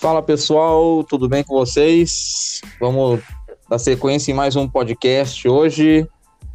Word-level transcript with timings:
Fala 0.00 0.22
pessoal, 0.22 1.04
tudo 1.04 1.28
bem 1.28 1.44
com 1.44 1.54
vocês? 1.54 2.62
Vamos 2.80 3.20
dar 3.68 3.78
sequência 3.78 4.32
em 4.32 4.34
mais 4.34 4.56
um 4.56 4.66
podcast 4.66 5.46
hoje. 5.46 6.08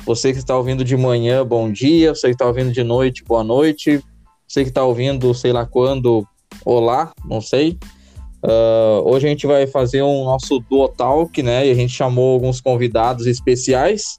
Você 0.03 0.33
que 0.33 0.39
está 0.39 0.57
ouvindo 0.57 0.83
de 0.83 0.97
manhã, 0.97 1.45
bom 1.45 1.71
dia. 1.71 2.15
Você 2.15 2.29
que 2.29 2.33
está 2.33 2.47
ouvindo 2.47 2.71
de 2.71 2.83
noite, 2.83 3.23
boa 3.23 3.43
noite. 3.43 4.03
Você 4.47 4.63
que 4.63 4.69
está 4.69 4.83
ouvindo, 4.83 5.31
sei 5.35 5.53
lá 5.53 5.63
quando, 5.63 6.27
olá, 6.65 7.13
não 7.23 7.39
sei. 7.39 7.77
Uh, 8.43 9.07
hoje 9.07 9.27
a 9.27 9.29
gente 9.29 9.45
vai 9.45 9.67
fazer 9.67 10.01
um 10.01 10.23
nosso 10.23 10.59
Duo 10.67 10.87
Talk, 10.87 11.43
né? 11.43 11.67
E 11.67 11.69
a 11.69 11.75
gente 11.75 11.93
chamou 11.93 12.33
alguns 12.33 12.59
convidados 12.59 13.27
especiais. 13.27 14.17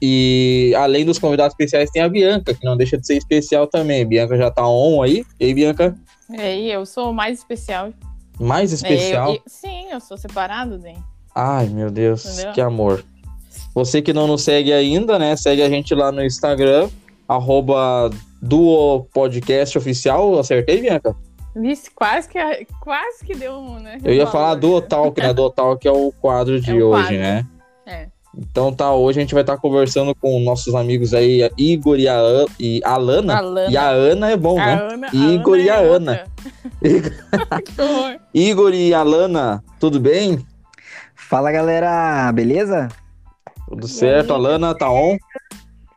E 0.00 0.72
além 0.76 1.04
dos 1.04 1.18
convidados 1.18 1.54
especiais, 1.54 1.90
tem 1.90 2.00
a 2.00 2.08
Bianca, 2.08 2.54
que 2.54 2.64
não 2.64 2.76
deixa 2.76 2.96
de 2.96 3.04
ser 3.04 3.16
especial 3.16 3.66
também. 3.66 4.06
Bianca 4.06 4.36
já 4.36 4.52
tá 4.52 4.64
on 4.68 5.02
aí. 5.02 5.24
E 5.40 5.46
aí, 5.46 5.52
Bianca? 5.52 5.96
E 6.30 6.40
aí, 6.40 6.70
eu 6.70 6.84
sou 6.84 7.12
mais 7.12 7.38
especial. 7.38 7.92
Mais 8.38 8.72
especial? 8.72 9.28
É, 9.28 9.32
eu, 9.32 9.34
eu, 9.36 9.42
sim, 9.46 9.86
eu 9.90 10.00
sou 10.00 10.16
separado, 10.16 10.78
né? 10.78 10.94
Ai, 11.34 11.68
meu 11.68 11.90
Deus, 11.90 12.24
Entendeu? 12.24 12.52
que 12.52 12.60
amor. 12.60 13.04
Você 13.74 14.00
que 14.00 14.12
não 14.12 14.26
nos 14.26 14.42
segue 14.42 14.72
ainda, 14.72 15.18
né? 15.18 15.36
Segue 15.36 15.62
a 15.62 15.68
gente 15.68 15.94
lá 15.94 16.10
no 16.10 16.24
Instagram, 16.24 16.88
arroba 17.28 18.10
Duo 18.40 19.04
Podcast 19.12 19.76
Oficial. 19.76 20.38
Acertei, 20.38 20.80
Bianca? 20.80 21.14
Vixe, 21.54 21.90
quase 21.90 22.28
que, 22.28 22.38
quase 22.80 23.24
que 23.24 23.34
deu 23.34 23.52
um, 23.52 23.78
né? 23.78 23.98
Eu 24.04 24.12
ia 24.12 24.26
falar 24.26 24.54
Duo 24.56 24.80
Talk, 24.80 25.20
né? 25.20 25.32
Duo 25.34 25.50
Talk 25.50 25.86
é 25.86 25.90
o 25.90 26.12
quadro 26.20 26.60
de 26.60 26.70
é 26.70 26.74
o 26.74 26.88
hoje, 26.88 27.02
quadro. 27.02 27.18
né? 27.18 27.46
É. 28.36 28.40
Então 28.40 28.72
tá, 28.72 28.92
hoje 28.94 29.18
a 29.18 29.22
gente 29.22 29.34
vai 29.34 29.42
estar 29.42 29.56
tá 29.56 29.60
conversando 29.60 30.14
com 30.14 30.38
nossos 30.40 30.74
amigos 30.74 31.14
aí, 31.14 31.48
Igor 31.56 31.98
e 31.98 32.08
a, 32.08 32.18
e 32.58 32.80
a 32.84 32.96
Lana. 32.96 33.38
Alana. 33.38 33.70
E 33.70 33.76
a 33.76 33.88
Ana 33.88 34.30
é 34.30 34.36
bom, 34.36 34.60
a 34.60 34.66
né? 34.66 34.88
Ana, 34.92 35.08
Igor 35.12 35.54
a 35.54 35.60
e 35.60 35.70
a 35.70 35.82
é 35.82 35.88
Ana. 35.88 36.26
Igor 38.34 38.74
e 38.74 38.94
a 38.94 39.02
Lana, 39.04 39.64
tudo 39.80 39.98
bem? 39.98 40.44
Fala 41.14 41.50
galera, 41.50 42.30
beleza? 42.32 42.88
Tudo 43.68 43.88
certo, 43.88 44.32
a 44.32 44.36
Lana 44.36 44.74
tá 44.74 44.90
on? 44.90 45.16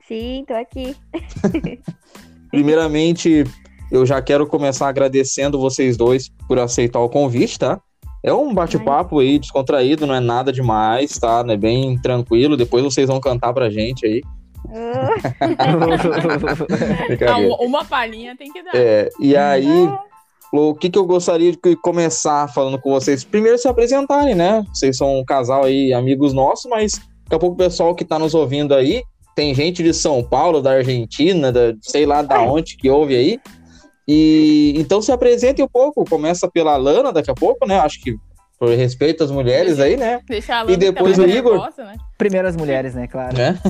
Sim, 0.07 0.43
tô 0.47 0.55
aqui. 0.55 0.95
Primeiramente, 2.49 3.43
eu 3.91 4.05
já 4.05 4.21
quero 4.21 4.47
começar 4.47 4.87
agradecendo 4.87 5.59
vocês 5.59 5.95
dois 5.95 6.29
por 6.47 6.57
aceitar 6.57 6.99
o 6.99 7.09
convite, 7.09 7.59
tá? 7.59 7.79
É 8.23 8.33
um 8.33 8.53
bate-papo 8.53 9.19
aí 9.19 9.39
descontraído, 9.39 10.05
não 10.05 10.13
é 10.13 10.19
nada 10.19 10.51
demais, 10.51 11.17
tá? 11.17 11.43
É 11.47 11.57
bem 11.57 11.97
tranquilo. 12.01 12.57
Depois 12.57 12.83
vocês 12.83 13.07
vão 13.07 13.19
cantar 13.19 13.53
pra 13.53 13.69
gente 13.69 14.05
aí. 14.05 14.21
não, 17.27 17.55
uma 17.65 17.85
palhinha 17.85 18.35
tem 18.35 18.51
que 18.51 18.61
dar. 18.61 18.71
É, 18.75 19.09
e 19.19 19.35
aí, 19.35 19.89
o 20.51 20.75
que, 20.75 20.89
que 20.89 20.99
eu 20.99 21.05
gostaria 21.05 21.51
de 21.51 21.75
começar 21.77 22.47
falando 22.49 22.79
com 22.79 22.91
vocês? 22.91 23.23
Primeiro 23.23 23.57
se 23.57 23.67
apresentarem, 23.67 24.35
né? 24.35 24.63
Vocês 24.73 24.97
são 24.97 25.19
um 25.19 25.25
casal 25.25 25.63
aí, 25.63 25.93
amigos 25.93 26.33
nossos, 26.33 26.69
mas 26.69 26.93
daqui 27.23 27.35
a 27.35 27.39
pouco 27.39 27.55
o 27.55 27.57
pessoal 27.57 27.95
que 27.95 28.03
tá 28.03 28.19
nos 28.19 28.33
ouvindo 28.33 28.75
aí, 28.75 29.01
tem 29.35 29.55
gente 29.55 29.81
de 29.81 29.93
São 29.93 30.21
Paulo, 30.21 30.61
da 30.61 30.71
Argentina, 30.71 31.51
da, 31.51 31.73
sei 31.81 32.05
lá 32.05 32.21
da 32.21 32.41
onde 32.41 32.75
que 32.75 32.89
ouve 32.89 33.15
aí. 33.15 33.39
E 34.11 34.73
então 34.75 35.03
se 35.03 35.11
apresente 35.11 35.61
um 35.61 35.67
pouco, 35.67 36.03
começa 36.03 36.49
pela 36.49 36.75
Lana 36.75 37.13
daqui 37.13 37.29
a 37.29 37.35
pouco, 37.35 37.67
né? 37.67 37.79
Acho 37.79 38.01
que 38.01 38.17
por 38.57 38.69
respeito 38.69 39.23
às 39.23 39.29
mulheres 39.29 39.77
deixa, 39.77 39.83
aí, 39.83 39.97
né? 39.97 40.19
Deixa 40.27 40.55
a 40.55 40.61
Lana 40.63 40.73
e 40.73 40.77
depois 40.77 41.19
o 41.19 41.27
Igor. 41.27 41.53
Negócio, 41.53 41.85
né? 41.85 41.95
Primeiro 42.17 42.47
as 42.47 42.57
mulheres, 42.57 42.95
né? 42.95 43.05
Claro. 43.05 43.37
Né? 43.37 43.61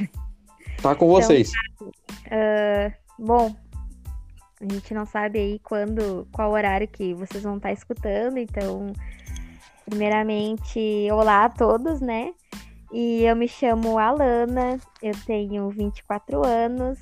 tá 0.80 0.94
com 0.94 1.06
vocês. 1.06 1.52
Então, 1.74 1.88
uh, 1.88 2.92
bom, 3.18 3.54
a 4.58 4.72
gente 4.72 4.94
não 4.94 5.04
sabe 5.04 5.38
aí 5.38 5.58
quando, 5.58 6.26
qual 6.32 6.50
horário 6.52 6.88
que 6.88 7.12
vocês 7.12 7.42
vão 7.42 7.58
estar 7.58 7.70
escutando, 7.70 8.38
então, 8.38 8.90
primeiramente, 9.84 10.80
olá 11.12 11.44
a 11.44 11.50
todos, 11.50 12.00
né? 12.00 12.32
E 12.90 13.22
eu 13.22 13.36
me 13.36 13.46
chamo 13.46 13.98
Alana, 13.98 14.80
eu 15.02 15.12
tenho 15.26 15.68
24 15.68 16.42
anos, 16.46 16.98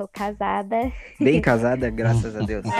sou 0.00 0.08
casada. 0.08 0.90
Bem 1.20 1.40
casada, 1.42 1.90
graças 1.90 2.34
a 2.34 2.40
Deus. 2.40 2.64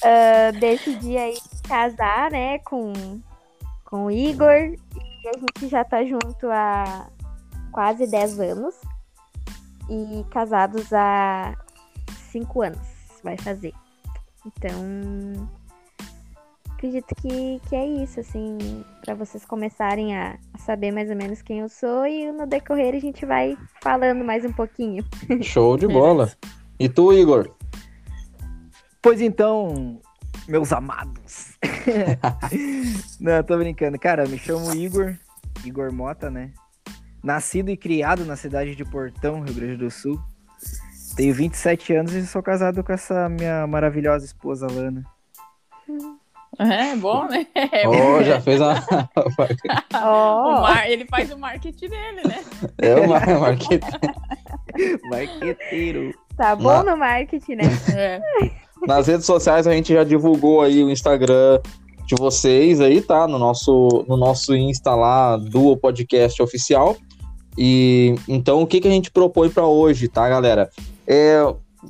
uh, 0.00 0.58
decidi 0.58 1.18
aí 1.18 1.36
casar, 1.68 2.30
né, 2.30 2.58
com, 2.60 3.20
com 3.84 4.06
o 4.06 4.10
Igor. 4.10 4.50
E 4.54 5.28
a 5.28 5.32
gente 5.38 5.68
já 5.68 5.84
tá 5.84 6.02
junto 6.02 6.48
há 6.50 7.08
quase 7.70 8.06
10 8.06 8.40
anos. 8.40 8.74
E 9.90 10.24
casados 10.30 10.90
há 10.92 11.54
5 12.30 12.62
anos, 12.62 12.88
vai 13.22 13.36
fazer. 13.36 13.74
Então, 14.46 15.48
acredito 16.76 17.14
que, 17.16 17.60
que 17.68 17.74
é 17.74 17.86
isso, 17.86 18.20
assim, 18.20 18.84
para 19.02 19.14
vocês 19.14 19.44
começarem 19.46 20.14
a, 20.14 20.38
a, 20.52 20.58
saber 20.58 20.92
mais 20.92 21.08
ou 21.08 21.16
menos 21.16 21.40
quem 21.40 21.60
eu 21.60 21.68
sou 21.68 22.06
e 22.06 22.30
no 22.30 22.46
decorrer 22.46 22.94
a 22.94 23.00
gente 23.00 23.24
vai 23.24 23.56
falando 23.82 24.22
mais 24.22 24.44
um 24.44 24.52
pouquinho. 24.52 25.02
Show 25.42 25.78
de 25.78 25.88
bola. 25.88 26.30
E 26.78 26.88
tu, 26.88 27.12
Igor? 27.14 27.50
Pois 29.00 29.22
então, 29.22 30.00
meus 30.46 30.70
amados. 30.72 31.56
Não, 33.18 33.42
tô 33.42 33.56
brincando. 33.56 33.98
Cara, 33.98 34.26
me 34.26 34.38
chamo 34.38 34.74
Igor, 34.74 35.16
Igor 35.64 35.90
Mota, 35.92 36.30
né? 36.30 36.52
Nascido 37.24 37.70
e 37.70 37.76
criado 37.76 38.24
na 38.26 38.36
cidade 38.36 38.76
de 38.76 38.84
Portão, 38.84 39.40
Rio 39.40 39.54
Grande 39.54 39.76
do 39.78 39.90
Sul. 39.90 40.20
Tenho 41.16 41.32
27 41.32 41.94
anos 41.94 42.12
e 42.12 42.26
sou 42.26 42.42
casado 42.42 42.84
com 42.84 42.92
essa 42.92 43.28
minha 43.30 43.66
maravilhosa 43.66 44.26
esposa, 44.26 44.66
Lana. 44.66 45.02
É 46.58 46.96
bom, 46.96 47.26
né? 47.26 47.46
É 47.54 47.88
oh, 47.88 48.22
já 48.22 48.40
fez 48.40 48.60
uma. 48.60 48.74
oh. 49.94 50.60
Mar... 50.62 50.90
Ele 50.90 51.04
faz 51.06 51.30
o 51.30 51.38
marketing 51.38 51.88
dele, 51.88 52.22
né? 52.24 52.44
É 52.78 52.94
o 52.94 53.08
mar... 53.08 53.26
marketing. 53.38 53.80
Marqueteiro. 55.08 56.14
Tá 56.36 56.54
bom 56.54 56.82
Na... 56.82 56.92
no 56.92 56.96
marketing, 56.98 57.56
né? 57.56 57.64
É. 57.94 58.20
Nas 58.86 59.06
redes 59.06 59.24
sociais 59.24 59.66
a 59.66 59.72
gente 59.72 59.92
já 59.92 60.04
divulgou 60.04 60.60
aí 60.60 60.84
o 60.84 60.90
Instagram 60.90 61.60
de 62.06 62.14
vocês 62.14 62.80
aí, 62.80 63.00
tá? 63.00 63.26
No 63.26 63.38
nosso, 63.38 64.04
no 64.06 64.16
nosso 64.16 64.54
Insta 64.54 64.94
lá, 64.94 65.36
do 65.36 65.76
podcast 65.76 66.40
oficial. 66.42 66.96
E 67.56 68.14
então 68.28 68.60
o 68.60 68.66
que, 68.66 68.80
que 68.80 68.88
a 68.88 68.90
gente 68.90 69.10
propõe 69.10 69.48
para 69.48 69.66
hoje, 69.66 70.08
tá, 70.08 70.28
galera? 70.28 70.68
É 71.06 71.40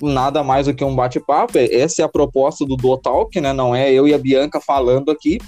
nada 0.03 0.43
mais 0.43 0.67
do 0.67 0.75
que 0.75 0.85
um 0.85 0.95
bate-papo. 0.95 1.59
Essa 1.59 2.03
é 2.03 2.05
a 2.05 2.09
proposta 2.09 2.65
do 2.65 2.77
Do 2.77 2.97
Talk, 2.97 3.41
né? 3.41 3.53
Não 3.53 3.75
é 3.75 3.93
eu 3.93 4.07
e 4.07 4.15
a 4.15 4.19
Bianca 4.19 4.61
falando 4.61 5.11
aqui, 5.11 5.39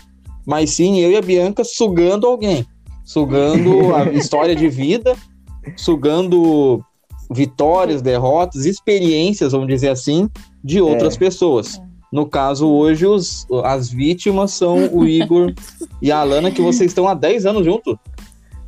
mas 0.46 0.70
sim 0.70 1.00
eu 1.00 1.10
e 1.10 1.16
a 1.16 1.22
Bianca 1.22 1.64
sugando 1.64 2.26
alguém, 2.26 2.66
sugando 3.04 3.94
a 3.96 4.04
história 4.12 4.54
de 4.54 4.68
vida, 4.68 5.16
sugando 5.76 6.82
vitórias, 7.30 8.00
derrotas, 8.00 8.64
experiências, 8.64 9.52
vamos 9.52 9.68
dizer 9.68 9.90
assim, 9.90 10.28
de 10.64 10.80
outras 10.80 11.16
é. 11.16 11.18
pessoas. 11.18 11.80
No 12.10 12.26
caso, 12.26 12.66
hoje, 12.66 13.06
os, 13.06 13.46
as 13.64 13.90
vítimas 13.90 14.52
são 14.52 14.88
o 14.94 15.06
Igor 15.06 15.52
e 16.00 16.10
a 16.10 16.20
Alana, 16.20 16.50
que 16.50 16.62
vocês 16.62 16.90
estão 16.90 17.06
há 17.06 17.14
10 17.14 17.44
anos 17.44 17.64
juntos. 17.64 17.96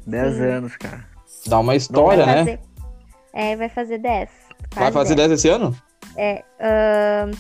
10 0.07 0.41
anos, 0.41 0.77
cara. 0.77 1.07
Dá 1.47 1.59
uma 1.59 1.75
história, 1.75 2.25
fazer, 2.25 2.45
né? 2.45 2.59
É, 3.33 3.57
vai 3.57 3.69
fazer 3.69 3.99
10. 3.99 4.40
Vai 4.75 4.93
fazer 4.93 5.15
10 5.15 5.33
esse 5.33 5.49
ano? 5.49 5.77
É, 6.17 6.45
uh, 6.61 7.31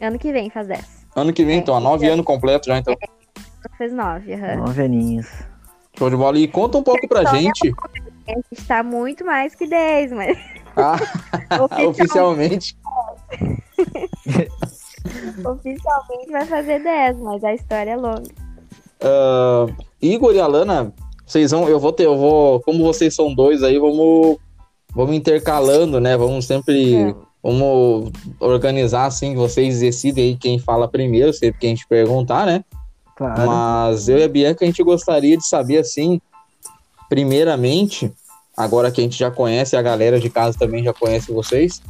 ano 0.00 0.18
que 0.18 0.32
vem 0.32 0.50
faz 0.50 0.66
10. 0.66 1.06
Ano 1.14 1.32
que 1.32 1.44
vem, 1.44 1.56
é, 1.56 1.58
então, 1.58 1.76
há 1.76 1.80
9 1.80 2.08
anos 2.08 2.24
completo 2.24 2.66
já, 2.66 2.78
então. 2.78 2.94
É, 2.94 3.06
fez 3.76 3.92
9, 3.92 4.34
aham. 4.34 4.54
Uhum. 4.54 4.66
9 4.66 4.82
aninhos. 4.82 5.28
Show 5.98 6.10
de 6.10 6.16
bola. 6.16 6.38
E 6.38 6.48
conta 6.48 6.78
um 6.78 6.82
pouco 6.82 7.06
pra 7.06 7.24
gente. 7.24 7.74
A 8.26 8.32
gente 8.32 8.66
tá 8.66 8.82
muito 8.82 9.24
mais 9.24 9.54
que 9.54 9.66
10, 9.66 10.12
mas. 10.12 10.38
Ah, 10.76 10.96
oficialmente. 11.86 12.76
oficialmente 15.44 16.30
vai 16.30 16.46
fazer 16.46 16.82
10, 16.82 17.18
mas 17.18 17.44
a 17.44 17.54
história 17.54 17.90
é 17.90 17.96
longa. 17.96 18.22
Uh, 19.02 19.74
Igor 20.00 20.34
e 20.34 20.40
Alana, 20.40 20.94
vocês 21.26 21.50
vão, 21.50 21.68
eu 21.68 21.80
vou 21.80 21.92
ter, 21.92 22.06
eu 22.06 22.16
vou, 22.16 22.60
como 22.60 22.84
vocês 22.84 23.14
são 23.14 23.34
dois 23.34 23.62
aí, 23.62 23.78
vamos 23.78 24.38
vamos 24.94 25.14
intercalando, 25.14 26.00
né? 26.00 26.16
Vamos 26.16 26.46
sempre. 26.46 26.94
É. 26.94 27.14
Vamos 27.42 28.12
organizar 28.38 29.06
assim, 29.06 29.34
vocês 29.34 29.80
decidem 29.80 30.26
aí 30.26 30.36
quem 30.36 30.60
fala 30.60 30.86
primeiro, 30.86 31.32
sempre 31.32 31.58
que 31.58 31.66
a 31.66 31.70
gente 31.70 31.88
perguntar, 31.88 32.46
né? 32.46 32.64
Claro. 33.16 33.46
Mas 33.46 34.08
eu 34.08 34.18
e 34.18 34.22
a 34.22 34.28
Bianca, 34.28 34.64
a 34.64 34.68
gente 34.68 34.80
gostaria 34.80 35.36
de 35.36 35.44
saber, 35.44 35.78
assim, 35.78 36.20
primeiramente, 37.08 38.12
agora 38.56 38.92
que 38.92 39.00
a 39.00 39.04
gente 39.04 39.18
já 39.18 39.28
conhece, 39.28 39.76
a 39.76 39.82
galera 39.82 40.20
de 40.20 40.30
casa 40.30 40.56
também 40.56 40.84
já 40.84 40.92
conhece 40.92 41.32
vocês, 41.32 41.82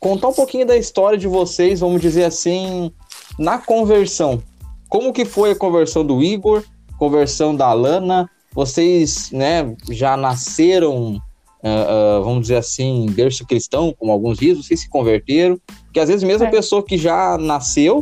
contar 0.00 0.28
um 0.28 0.32
pouquinho 0.32 0.66
da 0.66 0.78
história 0.78 1.18
de 1.18 1.28
vocês, 1.28 1.80
vamos 1.80 2.00
dizer 2.00 2.24
assim, 2.24 2.90
na 3.38 3.58
conversão. 3.58 4.42
Como 4.88 5.12
que 5.12 5.26
foi 5.26 5.50
a 5.50 5.56
conversão 5.56 6.06
do 6.06 6.22
Igor, 6.22 6.64
conversão 6.98 7.54
da 7.54 7.70
Lana? 7.72 8.30
Vocês, 8.54 9.30
né, 9.30 9.76
já 9.90 10.16
nasceram 10.16 11.20
uh, 11.62 12.20
uh, 12.20 12.24
vamos 12.24 12.42
dizer 12.42 12.56
assim, 12.56 13.06
berço 13.10 13.46
cristão, 13.46 13.94
como 13.98 14.12
alguns 14.12 14.38
dizem, 14.38 14.62
vocês 14.62 14.80
se 14.80 14.88
converteram, 14.88 15.58
porque 15.84 16.00
às 16.00 16.08
vezes 16.08 16.22
mesmo 16.24 16.44
é. 16.44 16.48
a 16.48 16.50
pessoa 16.50 16.82
que 16.82 16.96
já 16.98 17.36
nasceu, 17.38 18.00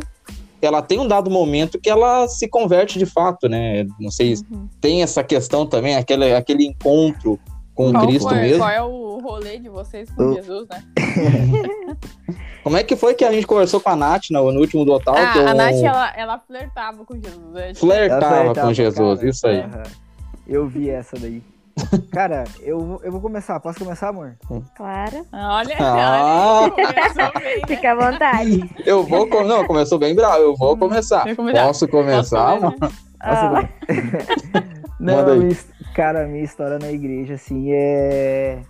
ela 0.61 0.81
tem 0.81 0.99
um 0.99 1.07
dado 1.07 1.29
momento 1.29 1.79
que 1.79 1.89
ela 1.89 2.27
se 2.27 2.47
converte 2.47 2.97
de 2.97 3.05
fato, 3.05 3.47
né? 3.47 3.85
Não 3.99 4.09
sei, 4.09 4.33
Uhum. 4.51 4.67
tem 4.81 5.03
essa 5.03 5.23
questão 5.23 5.65
também, 5.65 5.95
aquele, 5.95 6.33
aquele 6.33 6.65
encontro 6.65 7.39
com 7.75 7.91
Qual, 7.91 8.07
Cristo 8.07 8.29
foi- 8.29 8.37
mesmo. 8.39 8.57
qual 8.59 8.69
é 8.69 8.81
o 8.81 9.19
rolê 9.19 9.59
de 9.59 9.69
vocês 9.69 10.09
com 10.11 10.23
Eu- 10.23 10.33
Jesus, 10.35 10.67
né? 10.69 10.83
Como 12.63 12.77
é 12.77 12.83
que 12.83 12.95
foi 12.95 13.13
que 13.13 13.23
a 13.23 13.31
gente 13.31 13.45
conversou 13.45 13.79
com 13.79 13.89
a 13.91 13.95
Nath 13.95 14.23
no, 14.31 14.51
no 14.51 14.59
último 14.59 14.83
do 14.83 14.93
Otal? 14.93 15.13
Ah, 15.15 15.33
que 15.33 15.37
eu 15.39 15.47
a 15.47 15.53
Nath, 15.53 15.75
ela, 15.75 16.13
ela 16.17 16.39
flertava 16.39 17.05
com 17.05 17.13
Jesus. 17.13 17.53
né? 17.53 17.73
flertava 17.75 18.35
Ela 18.37 18.55
com 18.55 18.73
Jesus, 18.73 19.19
cara. 19.19 19.29
isso 19.29 19.47
aí. 19.47 19.63
Eu 20.47 20.67
vi 20.67 20.89
essa 20.89 21.15
daí. 21.19 21.43
Cara, 22.11 22.45
eu, 22.61 22.79
vou- 22.79 23.01
eu 23.03 23.11
vou 23.11 23.19
começar. 23.21 23.59
Posso 23.59 23.79
começar, 23.79 24.09
amor? 24.09 24.35
Claro. 24.75 25.25
Olha, 25.33 25.75
Ah. 25.79 26.61
olha, 26.61 26.75
bem, 26.75 26.85
né? 26.85 27.67
Fica 27.67 27.91
à 27.91 27.95
vontade. 27.95 28.69
Eu 28.85 29.03
vou. 29.03 29.27
com- 29.27 29.43
Não, 29.43 29.65
começou 29.65 29.99
bem 29.99 30.15
bravo, 30.15 30.37
eu 30.41 30.55
vou 30.55 30.77
começar. 30.77 31.23
Quer 31.23 31.35
começar? 31.35 31.63
Posso 31.65 31.87
começar? 31.87 32.59
Posso 32.59 32.61
mano? 32.61 32.77
Ó, 33.23 33.65
Não, 34.99 35.37
minha 35.37 35.55
cara, 35.93 36.25
minha 36.27 36.43
história 36.43 36.79
na 36.79 36.91
igreja, 36.91 37.33
assim, 37.35 37.67
é. 37.71 38.61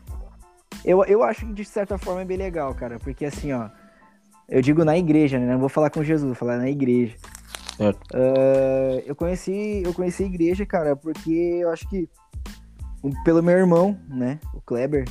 Eu, 0.83 1.03
eu 1.05 1.23
acho 1.23 1.45
que 1.45 1.53
de 1.53 1.65
certa 1.65 1.97
forma 1.97 2.21
é 2.21 2.25
bem 2.25 2.37
legal, 2.37 2.73
cara, 2.73 2.97
porque 2.99 3.25
assim, 3.25 3.53
ó. 3.53 3.69
Eu 4.49 4.61
digo 4.61 4.83
na 4.85 4.97
igreja, 4.97 5.39
né? 5.39 5.53
Não 5.53 5.59
vou 5.59 5.69
falar 5.69 5.89
com 5.89 6.03
Jesus, 6.03 6.23
vou 6.25 6.35
falar 6.35 6.57
na 6.57 6.69
igreja. 6.69 7.15
Certo. 7.77 7.99
Ah, 8.13 9.01
eu 9.05 9.15
conheci, 9.15 9.83
eu 9.85 9.93
conheci 9.93 10.23
a 10.23 10.27
igreja, 10.27 10.65
cara, 10.65 10.95
porque 10.95 11.59
eu 11.61 11.69
acho 11.71 11.87
que 11.89 12.07
pelo 13.23 13.43
meu 13.43 13.57
irmão, 13.57 13.97
né, 14.07 14.39
o 14.53 14.61
Kleber. 14.61 15.05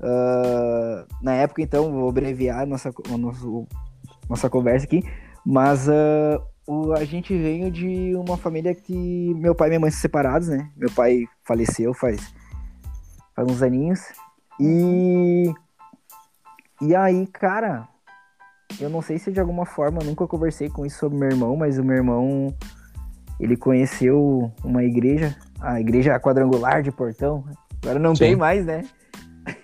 ah, 0.00 1.06
na 1.22 1.34
época, 1.34 1.62
então, 1.62 1.92
vou 1.92 2.08
abreviar 2.08 2.66
nossa, 2.66 2.92
nosso, 3.18 3.66
nossa 4.28 4.50
conversa 4.50 4.86
aqui, 4.86 5.02
mas 5.44 5.88
ah, 5.88 6.40
o, 6.66 6.92
a 6.92 7.04
gente 7.04 7.36
veio 7.36 7.70
de 7.70 8.14
uma 8.16 8.36
família 8.36 8.74
que 8.74 9.34
meu 9.34 9.54
pai 9.54 9.68
e 9.68 9.70
minha 9.70 9.80
mãe 9.80 9.90
são 9.90 10.00
separados, 10.00 10.48
né? 10.48 10.70
Meu 10.76 10.90
pai 10.90 11.24
faleceu 11.44 11.92
faz, 11.92 12.32
faz 13.34 13.48
uns 13.48 13.62
aninhos. 13.62 14.00
E. 14.60 15.52
E 16.80 16.96
aí, 16.96 17.26
cara, 17.28 17.88
eu 18.80 18.88
não 18.90 19.02
sei 19.02 19.18
se 19.18 19.30
de 19.30 19.40
alguma 19.40 19.64
forma, 19.64 20.02
nunca 20.02 20.26
conversei 20.26 20.68
com 20.68 20.84
isso 20.84 20.98
sobre 20.98 21.18
meu 21.18 21.30
irmão, 21.30 21.56
mas 21.56 21.78
o 21.78 21.84
meu 21.84 21.96
irmão, 21.96 22.54
ele 23.38 23.56
conheceu 23.56 24.52
uma 24.64 24.82
igreja, 24.82 25.36
a 25.62 25.80
igreja 25.80 26.18
quadrangular 26.20 26.82
de 26.82 26.90
Portão. 26.92 27.44
Agora 27.82 27.98
não 27.98 28.14
Sim. 28.14 28.24
tem 28.24 28.36
mais, 28.36 28.64
né? 28.66 28.84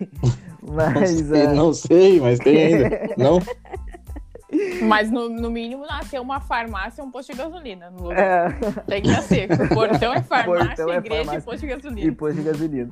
Não 0.61 0.75
mas. 0.75 1.11
sei, 1.11 1.47
ah, 1.47 1.53
não 1.55 1.73
sei, 1.73 2.21
mas 2.21 2.39
tem 2.41 2.57
ainda. 2.75 2.91
Não? 3.17 3.39
Mas 4.83 5.11
no, 5.11 5.29
no 5.29 5.51
mínimo 5.51 5.87
nasceu 5.87 6.21
uma 6.21 6.41
farmácia 6.41 7.01
e 7.01 7.05
um 7.05 7.11
posto 7.11 7.33
de 7.33 7.39
gasolina 7.39 7.91
no 7.91 8.03
lugar. 8.05 8.19
é, 8.63 8.71
Tem 8.87 9.03
que 9.03 9.09
nascer. 9.09 9.49
Portão 9.69 10.13
é 10.13 10.21
farmácia, 10.23 10.67
Portão 10.85 10.93
é 10.93 10.97
igreja 10.97 11.25
farmácia. 11.25 11.39
e 11.39 11.43
posto 11.43 11.61
de 11.61 11.67
e 11.67 11.69
gasolina. 11.77 12.13
posto 12.15 12.37
de 12.37 12.43
gasolina. 12.43 12.91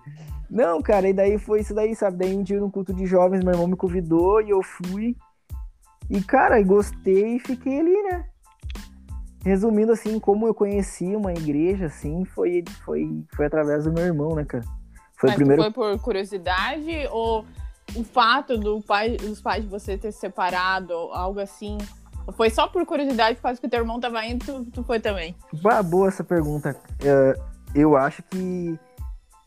Não, 0.49 0.81
cara, 0.81 1.09
e 1.09 1.12
daí 1.12 1.38
foi 1.38 1.61
isso 1.61 1.75
daí, 1.75 1.94
sabe? 1.94 2.19
Daí 2.19 2.35
um 2.37 2.43
dia 2.43 2.61
no 2.61 2.70
culto 2.70 2.94
de 2.94 3.05
jovens, 3.05 3.43
meu 3.43 3.52
irmão 3.52 3.67
me 3.67 3.76
convidou 3.76 4.41
e 4.41 4.50
eu 4.50 4.62
fui. 4.62 5.17
E, 6.09 6.23
cara, 6.23 6.62
gostei 6.62 7.37
e 7.37 7.41
fiquei 7.41 7.81
ali, 7.81 8.02
né? 8.05 8.25
Resumindo, 9.47 9.93
assim, 9.93 10.19
como 10.19 10.45
eu 10.49 10.53
conheci 10.53 11.15
uma 11.15 11.33
igreja, 11.33 11.87
assim, 11.87 12.25
foi, 12.25 12.65
foi, 12.85 13.25
foi 13.33 13.47
através 13.47 13.85
do 13.85 13.93
meu 13.93 14.05
irmão, 14.05 14.35
né, 14.35 14.45
cara? 14.45 14.65
Foi 15.17 15.29
Mas 15.29 15.37
primeiro. 15.37 15.63
foi 15.63 15.71
por 15.71 15.97
curiosidade 16.01 17.07
ou 17.13 17.47
o 17.95 18.03
fato 18.03 18.59
do 18.59 18.83
pai, 18.83 19.17
dos 19.17 19.41
pais 19.41 19.63
de 19.63 19.71
você 19.71 19.97
ter 19.97 20.11
se 20.11 20.19
separado, 20.19 20.93
algo 20.93 21.39
assim? 21.39 21.79
Ou 22.27 22.33
foi 22.33 22.51
só 22.51 22.67
por 22.67 22.85
curiosidade, 22.85 23.37
por 23.37 23.43
causa 23.43 23.61
que 23.61 23.69
teu 23.69 23.79
irmão 23.79 24.01
tava 24.01 24.27
indo, 24.27 24.45
tu, 24.45 24.65
tu 24.65 24.83
foi 24.83 24.99
também? 24.99 25.37
Ah, 25.65 25.81
boa 25.81 26.09
essa 26.09 26.25
pergunta. 26.25 26.77
É, 27.01 27.35
eu 27.73 27.97
acho 27.97 28.25
que. 28.25 28.77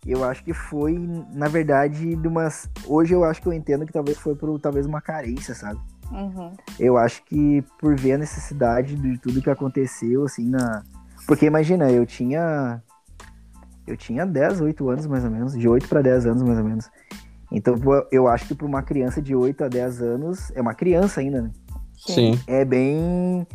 Eu 0.07 0.24
acho 0.24 0.46
que 0.46 0.54
foi, 0.54 0.98
na 1.34 1.50
verdade, 1.50 2.16
de 2.16 2.25
umas. 2.25 2.69
Hoje 2.88 3.13
eu 3.13 3.25
acho 3.25 3.42
que 3.42 3.50
eu 3.50 3.54
entendo 3.54 3.86
que 3.86 3.92
talvez 3.92 4.18
foi 4.18 4.34
por 4.34 4.57
talvez 4.62 4.86
uma 4.86 5.01
carência, 5.01 5.54
sabe? 5.54 5.78
Uhum. 6.11 6.51
Eu 6.79 6.97
acho 6.97 7.23
que 7.25 7.63
por 7.79 7.95
ver 7.95 8.13
a 8.13 8.17
necessidade 8.17 8.95
de 8.95 9.17
tudo 9.19 9.41
que 9.41 9.50
aconteceu, 9.50 10.23
assim, 10.25 10.50
na. 10.50 10.83
Porque 11.27 11.45
imagina, 11.45 11.91
eu 11.91 12.06
tinha. 12.06 12.81
Eu 13.85 13.97
tinha 13.97 14.25
10, 14.25 14.61
8 14.61 14.89
anos 14.89 15.07
mais 15.07 15.23
ou 15.23 15.31
menos, 15.31 15.53
de 15.57 15.67
8 15.67 15.88
para 15.88 16.01
10 16.01 16.25
anos 16.27 16.44
mais 16.44 16.57
ou 16.59 16.63
menos. 16.63 16.89
Então 17.51 17.75
eu 18.11 18.27
acho 18.27 18.47
que 18.47 18.53
para 18.56 18.67
uma 18.67 18.83
criança 18.83 19.21
de 19.21 19.35
8 19.35 19.63
a 19.63 19.67
10 19.67 20.01
anos, 20.01 20.51
é 20.56 20.61
uma 20.61 20.73
criança 20.75 21.19
ainda, 21.21 21.41
né? 21.41 21.51
Sim. 21.97 22.39
É 22.47 22.63
bem. 22.63 23.45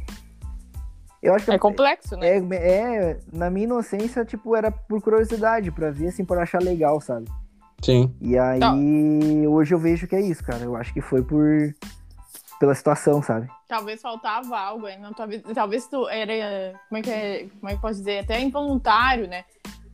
Eu 1.22 1.34
acho 1.34 1.46
que 1.46 1.52
É 1.52 1.58
complexo, 1.58 2.16
né? 2.16 2.36
é, 2.36 2.38
é, 2.50 3.20
na 3.32 3.48
minha 3.48 3.64
inocência, 3.64 4.24
tipo, 4.24 4.54
era 4.54 4.70
por 4.70 5.00
curiosidade, 5.00 5.70
pra 5.70 5.90
ver, 5.90 6.08
assim, 6.08 6.24
por 6.24 6.38
achar 6.38 6.60
legal, 6.60 7.00
sabe? 7.00 7.26
Sim. 7.80 8.14
E 8.20 8.36
aí, 8.36 8.60
Tá. 8.60 8.74
hoje 9.48 9.74
eu 9.74 9.78
vejo 9.78 10.06
que 10.06 10.14
é 10.16 10.20
isso, 10.20 10.44
cara. 10.44 10.62
Eu 10.64 10.76
acho 10.76 10.92
que 10.92 11.00
foi 11.00 11.22
por. 11.22 11.74
Pela 12.64 12.74
situação, 12.74 13.22
sabe? 13.22 13.46
Talvez 13.68 14.00
faltava 14.00 14.58
algo 14.58 14.86
tua 15.14 15.26
vida. 15.26 15.54
Talvez 15.54 15.86
tu 15.86 16.08
era. 16.08 16.72
Como 16.88 16.98
é 16.98 17.02
que 17.02 17.10
é? 17.10 17.48
Como 17.60 17.70
é 17.70 17.74
que 17.74 17.82
posso 17.82 17.98
dizer? 17.98 18.20
Até 18.20 18.40
involuntário, 18.40 19.28
né? 19.28 19.44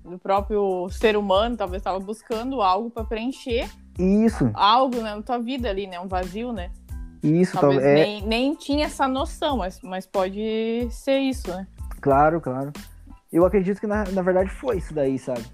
Do 0.05 0.19
próprio 0.19 0.89
ser 0.91 1.17
humano, 1.17 1.57
talvez 1.57 1.81
estava 1.81 1.99
buscando 1.99 2.63
algo 2.63 2.91
para 2.91 3.05
preencher 3.05 3.69
Isso, 3.99 4.51
algo 4.55 4.97
né, 5.03 5.15
na 5.15 5.23
tua 5.23 5.39
vida 5.39 5.69
ali, 5.69 5.87
né? 5.87 6.01
Um 6.01 6.09
vazio, 6.09 6.53
né? 6.53 6.71
isso, 7.23 7.53
Talvez 7.53 7.83
talvez. 7.83 7.85
É, 7.85 8.05
nem, 8.05 8.27
nem 8.27 8.55
tinha 8.55 8.87
essa 8.87 9.07
noção, 9.07 9.59
mas, 9.59 9.79
mas 9.83 10.07
pode 10.07 10.89
ser 10.91 11.19
isso, 11.19 11.51
né? 11.51 11.67
Claro, 12.01 12.41
claro. 12.41 12.73
Eu 13.31 13.45
acredito 13.45 13.79
que 13.79 13.87
na, 13.87 14.05
na 14.05 14.23
verdade 14.23 14.49
foi 14.49 14.79
isso 14.79 14.95
daí, 14.95 15.19
sabe? 15.19 15.45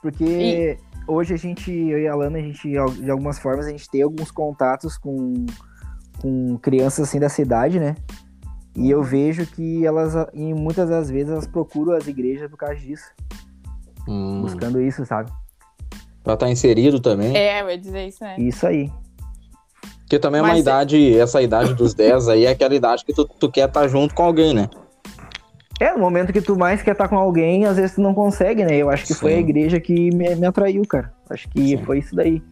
Porque 0.00 0.78
hoje 1.06 1.34
a 1.34 1.36
gente, 1.36 1.70
eu 1.70 1.98
e 1.98 2.08
a 2.08 2.14
Lana, 2.14 2.38
a 2.38 2.42
gente, 2.42 2.66
de 2.66 3.10
algumas 3.10 3.38
formas, 3.38 3.66
a 3.66 3.70
gente 3.70 3.90
tem 3.90 4.02
alguns 4.02 4.30
contatos 4.30 4.96
com, 4.96 5.44
com 6.20 6.56
crianças 6.58 7.08
assim 7.08 7.18
da 7.18 7.28
cidade, 7.28 7.78
né? 7.80 7.94
E 8.76 8.90
eu 8.90 9.02
vejo 9.02 9.44
que 9.46 9.84
elas, 9.84 10.14
em 10.32 10.54
muitas 10.54 10.88
das 10.88 11.10
vezes, 11.10 11.30
elas 11.32 11.46
procuram 11.46 11.92
as 11.94 12.06
igrejas 12.06 12.48
por 12.48 12.56
causa 12.56 12.76
disso, 12.76 13.10
Hum. 14.08 14.42
buscando 14.42 14.80
isso, 14.80 15.04
sabe? 15.04 15.30
Pra 16.22 16.34
estar 16.34 16.50
inserido 16.50 17.00
também. 17.00 17.36
É, 17.36 17.62
eu 17.62 17.70
ia 17.70 17.78
dizer 17.78 18.06
isso, 18.08 18.22
né? 18.22 18.36
Isso 18.38 18.66
aí. 18.66 18.90
Porque 20.00 20.18
também 20.18 20.40
é 20.40 20.42
uma 20.42 20.50
Mas- 20.50 20.60
idade, 20.60 21.18
essa 21.18 21.40
idade 21.40 21.72
dos 21.74 21.94
10 21.94 22.28
aí 22.28 22.44
é 22.44 22.50
aquela 22.50 22.74
idade 22.74 23.04
que 23.04 23.12
tu, 23.12 23.24
tu 23.24 23.50
quer 23.50 23.68
estar 23.68 23.86
junto 23.88 24.14
com 24.14 24.22
alguém, 24.24 24.52
né? 24.54 24.68
É, 25.80 25.92
no 25.92 25.98
momento 26.00 26.32
que 26.32 26.42
tu 26.42 26.56
mais 26.58 26.82
quer 26.82 26.92
estar 26.92 27.08
com 27.08 27.16
alguém, 27.16 27.64
às 27.64 27.76
vezes 27.76 27.94
tu 27.94 28.02
não 28.02 28.12
consegue, 28.12 28.64
né? 28.64 28.76
Eu 28.76 28.90
acho 28.90 29.06
que 29.06 29.14
foi 29.14 29.32
Sim. 29.32 29.36
a 29.38 29.40
igreja 29.40 29.80
que 29.80 30.10
me, 30.14 30.34
me 30.34 30.46
atraiu, 30.46 30.82
cara. 30.86 31.12
Acho 31.30 31.48
que 31.48 31.68
Sim. 31.68 31.84
foi 31.84 32.00
isso 32.00 32.14
daí. 32.14 32.42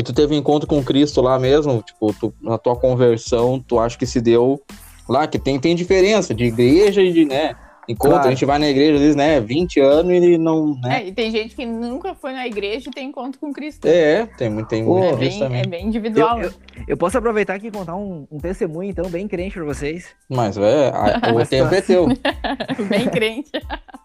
E 0.00 0.02
tu 0.02 0.14
teve 0.14 0.34
encontro 0.34 0.66
com 0.66 0.82
Cristo 0.82 1.20
lá 1.20 1.38
mesmo? 1.38 1.82
Tipo, 1.82 2.14
tu, 2.14 2.32
na 2.40 2.56
tua 2.56 2.74
conversão, 2.74 3.60
tu 3.60 3.78
acha 3.78 3.98
que 3.98 4.06
se 4.06 4.18
deu 4.18 4.58
lá? 5.06 5.26
Que 5.26 5.38
tem, 5.38 5.60
tem 5.60 5.76
diferença 5.76 6.32
de 6.32 6.44
igreja 6.44 7.02
e 7.02 7.12
de, 7.12 7.26
né? 7.26 7.54
Encontro, 7.90 8.10
Claro. 8.12 8.28
a 8.28 8.30
gente 8.30 8.44
vai 8.44 8.58
na 8.58 8.68
igreja, 8.68 8.94
às 8.94 9.00
vezes, 9.00 9.16
né? 9.16 9.40
20 9.40 9.80
anos 9.80 10.12
e 10.12 10.38
não, 10.38 10.74
né? 10.80 11.02
É, 11.02 11.06
e 11.08 11.12
tem 11.12 11.30
gente 11.30 11.56
que 11.56 11.66
nunca 11.66 12.14
foi 12.14 12.32
na 12.32 12.46
igreja 12.46 12.88
e 12.88 12.92
tem 12.92 13.08
encontro 13.08 13.40
com 13.40 13.52
Cristo. 13.52 13.86
É, 13.86 14.26
tem, 14.26 14.48
muito- 14.50 14.68
tem 14.68 14.82
muito 14.84 15.14
É 15.14 15.16
bem, 15.16 15.58
é 15.60 15.66
bem 15.66 15.86
individual. 15.86 16.40
Eu- 16.40 16.50
né? 16.50 16.56
Eu 16.88 16.96
posso 16.96 17.18
aproveitar 17.18 17.54
aqui 17.54 17.66
e 17.66 17.70
contar 17.70 17.96
um, 17.96 18.26
um 18.30 18.38
testemunho, 18.38 18.90
então, 18.90 19.08
bem 19.10 19.26
crente 19.28 19.54
pra 19.54 19.64
vocês. 19.64 20.08
Mas, 20.28 20.56
é, 20.56 20.88
a- 20.90 21.30
o 21.32 21.34
Mas 21.34 21.48
tempo 21.48 21.74
é 21.74 21.80
teu. 21.80 22.06
Bem 22.88 23.08
crente. 23.08 23.50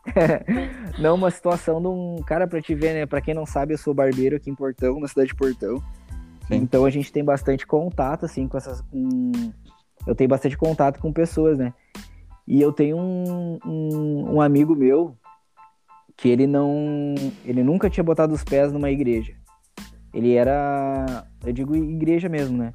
Não, 1.00 1.16
uma 1.16 1.32
situação 1.32 1.82
de 1.82 1.88
um 1.88 2.18
cara 2.26 2.48
pra 2.48 2.62
te 2.62 2.74
ver, 2.76 2.94
né? 2.94 3.06
Pra 3.06 3.22
quem 3.22 3.34
não 3.34 3.46
sabe, 3.46 3.74
eu 3.74 3.78
sou 3.78 3.94
barbeiro 3.94 4.36
aqui 4.36 4.50
em 4.50 4.56
Portão, 4.56 5.00
na 5.00 5.08
cidade 5.08 5.30
de 5.30 5.36
Portão. 5.36 5.82
Sim. 6.48 6.56
Então 6.58 6.86
a 6.86 6.90
gente 6.90 7.12
tem 7.12 7.24
bastante 7.24 7.66
contato, 7.66 8.26
assim, 8.26 8.48
com 8.48 8.58
essas. 8.58 8.82
Com... 8.82 9.32
Eu 10.06 10.14
tenho 10.16 10.30
bastante 10.30 10.56
contato 10.58 11.00
com 11.00 11.12
pessoas, 11.12 11.58
né? 11.58 11.74
E 12.48 12.62
eu 12.62 12.72
tenho 12.72 12.98
um, 12.98 13.60
um, 13.66 14.36
um 14.36 14.42
amigo 14.42 14.76
meu 14.76 15.16
que 16.16 16.30
ele 16.30 16.48
não. 16.48 17.16
Ele 17.44 17.64
nunca 17.64 17.90
tinha 17.90 18.04
botado 18.04 18.34
os 18.34 18.44
pés 18.44 18.72
numa 18.72 18.92
igreja. 18.92 19.34
Ele 20.14 20.34
era. 20.34 21.26
Eu 21.46 21.52
digo 21.52 21.76
igreja 21.76 22.30
mesmo, 22.30 22.58
né? 22.58 22.72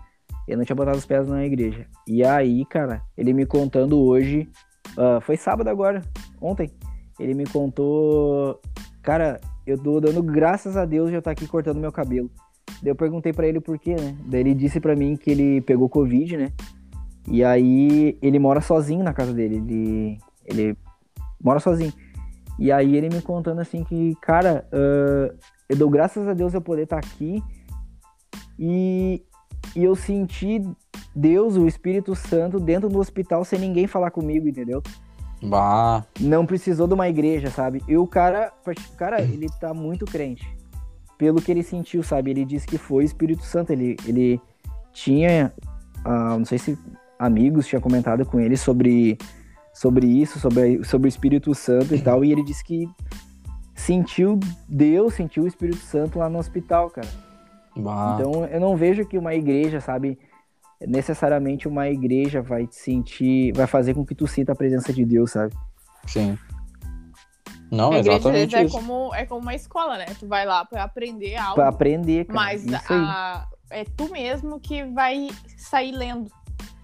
Ele 0.47 0.57
não 0.57 0.65
tinha 0.65 0.77
botado 0.77 0.99
os 0.99 1.07
pés 1.07 1.29
na 1.29 1.45
igreja. 1.45 1.87
E 2.07 2.25
aí, 2.25 2.65
cara, 2.67 3.03
ele 3.17 3.33
me 3.33 3.47
contando 3.47 3.99
hoje. 3.99 4.49
ah, 4.97 5.21
foi 5.21 5.37
sábado 5.37 5.69
agora, 5.69 6.03
ontem. 6.41 6.71
Ele 7.19 7.35
me 7.35 7.47
contou. 7.47 8.61
Cara, 9.03 9.41
eu 9.67 9.79
tô 9.79 10.01
dando 10.01 10.23
graças 10.23 10.77
a 10.77 10.85
Deus 10.85 11.09
de 11.09 11.15
eu 11.15 11.21
estar 11.21 11.31
aqui 11.31 11.47
cortando 11.47 11.79
meu 11.79 11.93
cabelo. 11.93 12.31
Daí 12.83 12.91
eu 12.91 12.97
perguntei 12.97 13.33
pra 13.33 13.47
ele 13.47 13.61
por 13.61 13.79
quê, 13.79 13.95
né? 13.95 14.17
Daí 14.27 14.41
ele 14.41 14.55
disse 14.55 14.81
pra 14.81 14.97
mim 14.97 15.17
que 15.17 15.31
ele 15.31 15.61
pegou 15.61 15.89
Covid, 15.89 16.37
né? 16.37 16.53
E 17.29 17.45
aí 17.45 18.19
ele 18.23 18.39
mora 18.39 18.61
sozinho 18.61 19.05
na 19.05 19.13
casa 19.13 19.33
dele. 19.33 19.57
Ele, 19.57 20.19
ele 20.45 20.77
mora 21.43 21.61
sozinho. 21.61 21.93
E 22.59 22.71
aí 22.71 22.97
ele 22.97 23.09
me 23.09 23.23
contando 23.23 23.61
assim 23.61 23.83
que, 23.85 24.15
cara, 24.21 24.69
ah, 24.73 25.35
eu 25.69 25.77
dou 25.77 25.89
graças 25.89 26.27
a 26.27 26.35
Deus 26.35 26.53
eu 26.53 26.61
poder 26.61 26.83
estar 26.83 26.99
aqui. 26.99 27.43
E, 28.59 29.23
e 29.75 29.85
eu 29.85 29.95
senti 29.95 30.63
Deus, 31.15 31.57
o 31.57 31.67
Espírito 31.67 32.15
Santo, 32.15 32.61
dentro 32.61 32.89
do 32.89 32.99
hospital 32.99 33.45
sem 33.45 33.59
ninguém 33.59 33.87
falar 33.87 34.11
comigo, 34.11 34.49
entendeu? 34.49 34.83
Bah. 35.43 36.05
Não 36.21 36.45
precisou 36.45 36.87
de 36.87 36.95
uma 36.95 37.09
igreja, 37.09 37.51
sabe? 37.51 37.83
E 37.89 37.97
o 37.97 38.07
cara, 38.07 38.53
o 38.67 38.97
cara, 38.97 39.23
ele 39.25 39.47
tá 39.61 39.73
muito 39.73 40.05
crente. 40.05 40.47
Pelo 41.17 41.41
que 41.41 41.51
ele 41.51 41.63
sentiu, 41.63 42.03
sabe? 42.03 42.31
Ele 42.31 42.45
disse 42.45 42.67
que 42.67 42.79
foi 42.79 43.05
o 43.05 43.07
Espírito 43.07 43.43
Santo. 43.45 43.73
Ele, 43.73 43.97
ele 44.07 44.41
tinha, 44.93 45.53
ah, 46.05 46.37
não 46.37 46.45
sei 46.45 46.59
se 46.59 46.79
amigos 47.21 47.67
tinham 47.67 47.81
comentado 47.83 48.25
com 48.25 48.41
ele 48.41 48.57
sobre, 48.57 49.17
sobre 49.75 50.07
isso, 50.07 50.39
sobre, 50.41 50.83
sobre 50.85 51.07
o 51.07 51.11
Espírito 51.11 51.55
Santo 51.55 51.95
e 51.95 52.01
tal. 52.01 52.25
E 52.25 52.33
ele 52.33 52.43
disse 52.43 52.65
que 52.65 52.89
sentiu 53.75 54.39
Deus, 54.69 55.15
sentiu 55.15 55.45
o 55.45 55.47
Espírito 55.47 55.79
Santo 55.81 56.19
lá 56.19 56.29
no 56.29 56.39
hospital, 56.39 56.91
cara. 56.91 57.09
bah. 57.77 58.17
Então 58.19 58.45
eu 58.47 58.59
não 58.61 58.77
vejo 58.77 59.05
que 59.07 59.17
uma 59.19 59.35
igreja, 59.35 59.81
sabe, 59.81 60.19
necessariamente 60.87 61.69
uma 61.69 61.89
igreja 61.89 62.41
vai 62.43 62.67
te 62.67 62.75
sentir, 62.77 63.53
vai 63.55 63.67
fazer 63.67 63.95
com 63.95 64.05
que 64.05 64.15
tu 64.15 64.27
sinta 64.27 64.53
a 64.53 64.57
presença 64.57 64.93
de 64.93 65.05
Deus, 65.05 65.33
sabe? 65.33 65.55
Sim. 66.07 66.39
Não, 67.71 67.93
a 67.93 67.99
igreja 67.99 68.17
exatamente 68.17 68.57
é 68.57 68.65
isso. 68.65 68.75
como, 68.77 69.15
é 69.15 69.25
como 69.25 69.43
uma 69.43 69.55
escola, 69.55 69.97
né? 69.99 70.07
Tu 70.19 70.27
vai 70.27 70.45
lá 70.45 70.65
pra 70.65 70.83
aprender 70.85 71.37
algo, 71.37 71.55
Pra 71.55 71.69
aprender, 71.69 72.25
cara. 72.25 72.35
mas 72.37 72.65
Isso 72.65 72.93
aí. 72.93 72.99
a- 72.99 73.47
é 73.71 73.85
tu 73.85 74.11
mesmo 74.11 74.59
que 74.59 74.83
vai 74.87 75.29
sair 75.57 75.93
lendo, 75.93 76.27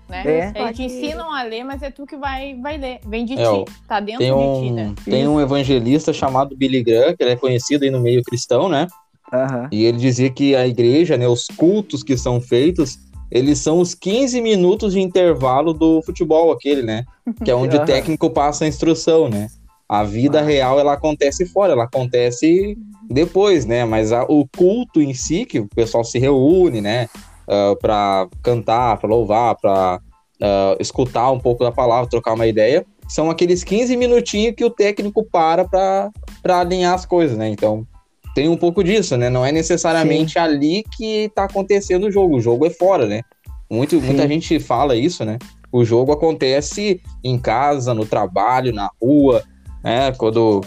né? 0.09 0.53
É. 0.55 0.63
Eles 0.63 0.77
te 0.77 0.83
ensinam 0.85 1.33
a 1.33 1.43
ler, 1.43 1.65
mas 1.65 1.83
é 1.83 1.91
tu 1.91 2.07
que 2.07 2.17
vai, 2.17 2.55
vai 2.55 2.77
ler. 2.79 3.01
Vem 3.07 3.25
de 3.25 3.35
É, 3.35 3.37
ti, 3.45 3.65
tá 3.89 4.01
dentro 4.01 4.19
Tem 4.25 4.33
de 4.33 4.61
ti, 4.61 4.71
né? 4.73 4.87
um, 4.89 4.95
tem 5.11 5.29
um 5.29 5.41
evangelista 5.41 6.13
chamado 6.13 6.57
Billy 6.57 6.83
Graham, 6.83 7.17
que 7.17 7.23
ele 7.23 7.33
é 7.33 7.37
conhecido 7.37 7.85
aí 7.85 7.91
no 7.91 8.01
meio 8.01 8.23
cristão, 8.23 8.69
né? 8.69 8.87
Aham. 9.33 9.69
E 9.73 9.85
ele 9.85 9.99
dizia 9.99 10.31
que 10.31 10.55
a 10.55 10.67
igreja, 10.67 11.17
né, 11.17 11.27
os 11.27 11.47
cultos 11.49 12.03
que 12.03 12.17
são 12.17 12.41
feitos, 12.41 12.97
eles 13.31 13.59
são 13.59 13.81
os 13.81 13.93
15 13.95 14.41
minutos 14.41 14.93
de 14.93 15.01
intervalo 15.01 15.73
do 15.73 16.01
futebol 16.03 16.53
aquele, 16.53 16.83
né? 16.83 17.05
Que 17.45 17.51
é 17.51 17.55
onde 17.57 17.75
o 17.75 17.79
Aham. 17.79 17.87
técnico 17.87 18.31
passa 18.31 18.65
a 18.65 18.69
instrução, 18.69 19.29
né? 19.29 19.49
A 19.89 20.05
vida 20.05 20.41
Ah. 20.41 20.43
real, 20.45 20.79
ela 20.79 20.93
acontece 20.93 21.47
fora, 21.47 21.73
ela 21.73 21.85
acontece 21.85 22.77
depois, 23.09 23.65
né? 23.67 23.85
Mas 23.85 24.13
a- 24.13 24.25
o 24.29 24.47
culto 24.57 25.01
em 25.01 25.13
si, 25.15 25.45
que 25.45 25.59
o 25.61 25.69
pessoal 25.69 26.05
se 26.05 26.19
reúne, 26.19 26.81
né? 26.81 27.09
Ah, 27.49 27.75
pra 27.81 28.29
cantar, 28.43 28.99
pra 28.99 29.09
louvar, 29.09 29.57
pra 29.57 30.01
ah, 30.43 30.77
escutar 30.81 31.31
um 31.31 31.39
pouco 31.39 31.65
da 31.65 31.73
palavra, 31.73 32.11
trocar 32.11 32.35
uma 32.35 32.47
ideia, 32.47 32.85
são 33.09 33.31
aqueles 33.31 33.63
15 33.63 33.97
minutinhos 33.97 34.55
que 34.57 34.65
o 34.65 34.71
técnico 34.71 35.25
para 35.25 35.65
pra, 35.65 36.11
pra 36.43 36.61
alinhar 36.61 36.95
as 36.95 37.07
coisas, 37.07 37.37
né? 37.39 37.49
Então, 37.49 37.87
tem 38.35 38.49
um 38.49 38.57
pouco 38.57 38.85
disso, 38.85 39.17
né? 39.17 39.31
Não 39.31 39.47
é 39.47 39.53
necessariamente 39.53 40.39
ali 40.39 40.85
que 40.97 41.31
tá 41.35 41.45
acontecendo 41.45 42.07
o 42.07 42.11
jogo. 42.11 42.37
O 42.37 42.41
jogo 42.41 42.67
é 42.67 42.71
fora, 42.71 43.07
né? 43.07 43.23
Muito, 43.71 43.99
Sim. 43.99 44.07
muita 44.07 44.29
gente 44.29 44.61
fala 44.61 44.95
isso, 44.95 45.25
né? 45.25 45.39
O 45.73 45.85
jogo 45.85 46.13
acontece 46.13 47.01
em 47.25 47.39
casa, 47.39 47.95
no 47.95 48.05
trabalho, 48.05 48.75
na 48.75 48.91
rua, 49.01 49.43
né? 49.83 50.13
Quando 50.13 50.61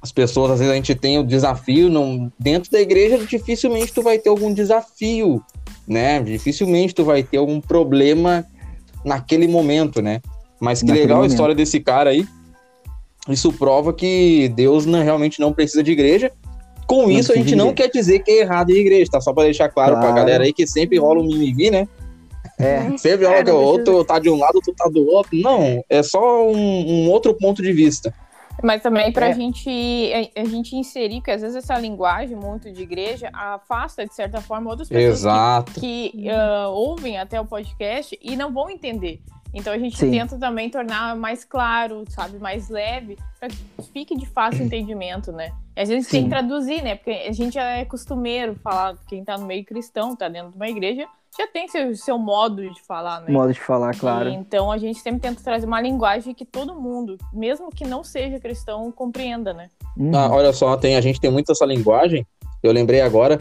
as 0.00 0.12
pessoas, 0.12 0.52
às 0.52 0.58
vezes, 0.60 0.72
a 0.72 0.76
gente 0.76 0.94
tem 0.94 1.18
o 1.18 1.24
desafio, 1.24 1.90
não, 1.90 2.32
dentro 2.38 2.70
da 2.70 2.80
igreja, 2.80 3.18
dificilmente 3.18 3.92
tu 3.92 4.00
vai 4.00 4.18
ter 4.18 4.30
algum 4.30 4.54
desafio, 4.54 5.42
né? 5.88 6.20
Dificilmente 6.22 6.94
tu 6.94 7.04
vai 7.04 7.22
ter 7.22 7.38
algum 7.38 7.60
problema 7.60 8.44
naquele 9.04 9.48
momento, 9.48 10.02
né? 10.02 10.20
Mas 10.60 10.80
que 10.80 10.86
Naquele 10.86 11.04
legal 11.04 11.16
a 11.16 11.20
momento. 11.20 11.30
história 11.32 11.54
desse 11.54 11.80
cara 11.80 12.10
aí. 12.10 12.26
Isso 13.28 13.52
prova 13.52 13.92
que 13.92 14.48
Deus 14.54 14.86
não- 14.86 15.02
realmente 15.02 15.40
não 15.40 15.52
precisa 15.52 15.82
de 15.82 15.92
igreja. 15.92 16.32
Com 16.86 17.02
Não 17.02 17.10
isso, 17.10 17.32
a 17.32 17.36
gente 17.36 17.54
não 17.54 17.72
quer 17.74 17.88
dizer 17.90 18.20
que 18.20 18.30
é 18.30 18.40
errado 18.40 18.68
de 18.68 18.78
igreja, 18.80 19.10
tá? 19.12 19.20
Só 19.20 19.32
pra 19.32 19.44
deixar 19.44 19.68
claro, 19.68 19.92
pra 19.92 20.00
Claro. 20.02 20.16
galera 20.16 20.44
aí 20.44 20.52
que 20.52 20.66
sempre 20.66 20.98
rola 20.98 21.20
um 21.20 21.26
mimimi, 21.26 21.70
né? 21.70 21.86
É. 22.58 22.96
Sempre 22.96 23.26
rola 23.26 23.38
É, 23.38 23.44
que 23.44 23.50
o 23.50 23.54
não 23.54 23.62
outro 23.62 24.04
tá 24.04 24.18
de 24.18 24.30
um 24.30 24.38
lado, 24.38 24.56
outro 24.56 24.74
tá 24.74 24.88
do 24.88 25.06
outro. 25.06 25.36
Não, 25.36 25.84
é 25.88 26.02
só 26.02 26.48
um, 26.50 26.56
um 27.04 27.10
outro 27.10 27.34
ponto 27.34 27.62
de 27.62 27.72
vista. 27.72 28.12
Mas 28.62 28.82
também 28.82 29.12
pra 29.12 29.28
É. 29.28 29.32
gente, 29.34 29.70
a, 30.36 30.40
a 30.40 30.44
gente 30.44 30.74
inserir, 30.74 31.20
que 31.20 31.30
às 31.30 31.42
vezes 31.42 31.56
essa 31.56 31.78
linguagem 31.78 32.36
muito 32.36 32.70
de 32.72 32.82
igreja 32.82 33.30
afasta, 33.32 34.04
de 34.04 34.14
certa 34.14 34.40
forma, 34.40 34.68
outras 34.70 34.88
pessoas 34.88 35.04
que 35.06 35.12
Exato. 35.20 35.80
que 35.80 36.28
ah, 36.30 36.68
ouvem 36.68 37.18
até 37.18 37.40
o 37.40 37.44
podcast 37.44 38.18
e 38.20 38.36
não 38.36 38.52
vão 38.52 38.68
entender. 38.68 39.20
Então 39.54 39.72
a 39.72 39.78
gente 39.78 39.96
Sim. 39.96 40.10
tenta 40.10 40.36
também 40.38 40.68
tornar 40.68 41.16
mais 41.16 41.44
claro, 41.44 42.04
sabe, 42.10 42.38
mais 42.38 42.68
leve, 42.68 43.16
para 43.40 43.48
que 43.48 43.56
fique 43.92 44.14
de 44.16 44.26
fácil 44.26 44.64
entendimento, 44.66 45.32
né? 45.32 45.52
E 45.74 45.80
às 45.80 45.88
vezes 45.88 46.08
tem 46.08 46.20
Sim. 46.20 46.24
que 46.24 46.30
traduzir, 46.30 46.82
né? 46.82 46.96
Porque 46.96 47.10
a 47.10 47.32
gente 47.32 47.58
é 47.58 47.84
costumeiro 47.84 48.54
falar, 48.56 48.96
quem 49.08 49.24
tá 49.24 49.38
no 49.38 49.46
meio 49.46 49.64
cristão, 49.64 50.14
tá 50.14 50.28
dentro 50.28 50.50
de 50.50 50.56
uma 50.56 50.68
igreja, 50.68 51.06
já 51.38 51.46
tem 51.46 51.68
seu, 51.68 51.94
seu 51.94 52.18
modo 52.18 52.68
de 52.68 52.82
falar, 52.82 53.20
né? 53.20 53.30
Modo 53.30 53.52
de 53.52 53.60
falar, 53.60 53.94
claro. 53.96 54.28
E, 54.28 54.34
então 54.34 54.72
a 54.72 54.76
gente 54.76 54.98
sempre 54.98 55.20
tenta 55.20 55.40
trazer 55.40 55.66
uma 55.66 55.80
linguagem 55.80 56.34
que 56.34 56.44
todo 56.44 56.74
mundo, 56.74 57.16
mesmo 57.32 57.70
que 57.70 57.86
não 57.86 58.02
seja 58.02 58.40
cristão, 58.40 58.90
compreenda, 58.90 59.54
né? 59.54 59.70
Uhum. 59.96 60.10
Ah, 60.14 60.28
olha 60.30 60.52
só, 60.52 60.76
tem, 60.76 60.96
a 60.96 61.00
gente 61.00 61.20
tem 61.20 61.30
muito 61.30 61.52
essa 61.52 61.64
linguagem. 61.64 62.26
Eu 62.60 62.72
lembrei 62.72 63.00
agora, 63.00 63.40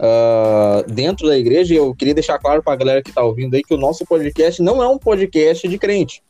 ah, 0.00 0.84
dentro 0.88 1.28
da 1.28 1.38
igreja, 1.38 1.74
eu 1.74 1.94
queria 1.94 2.14
deixar 2.14 2.38
claro 2.38 2.62
pra 2.62 2.74
galera 2.74 3.02
que 3.02 3.12
tá 3.12 3.22
ouvindo 3.22 3.54
aí 3.54 3.62
que 3.62 3.74
o 3.74 3.78
nosso 3.78 4.04
podcast 4.04 4.60
não 4.60 4.82
é 4.82 4.88
um 4.88 4.98
podcast 4.98 5.68
de 5.68 5.78
crente. 5.78 6.22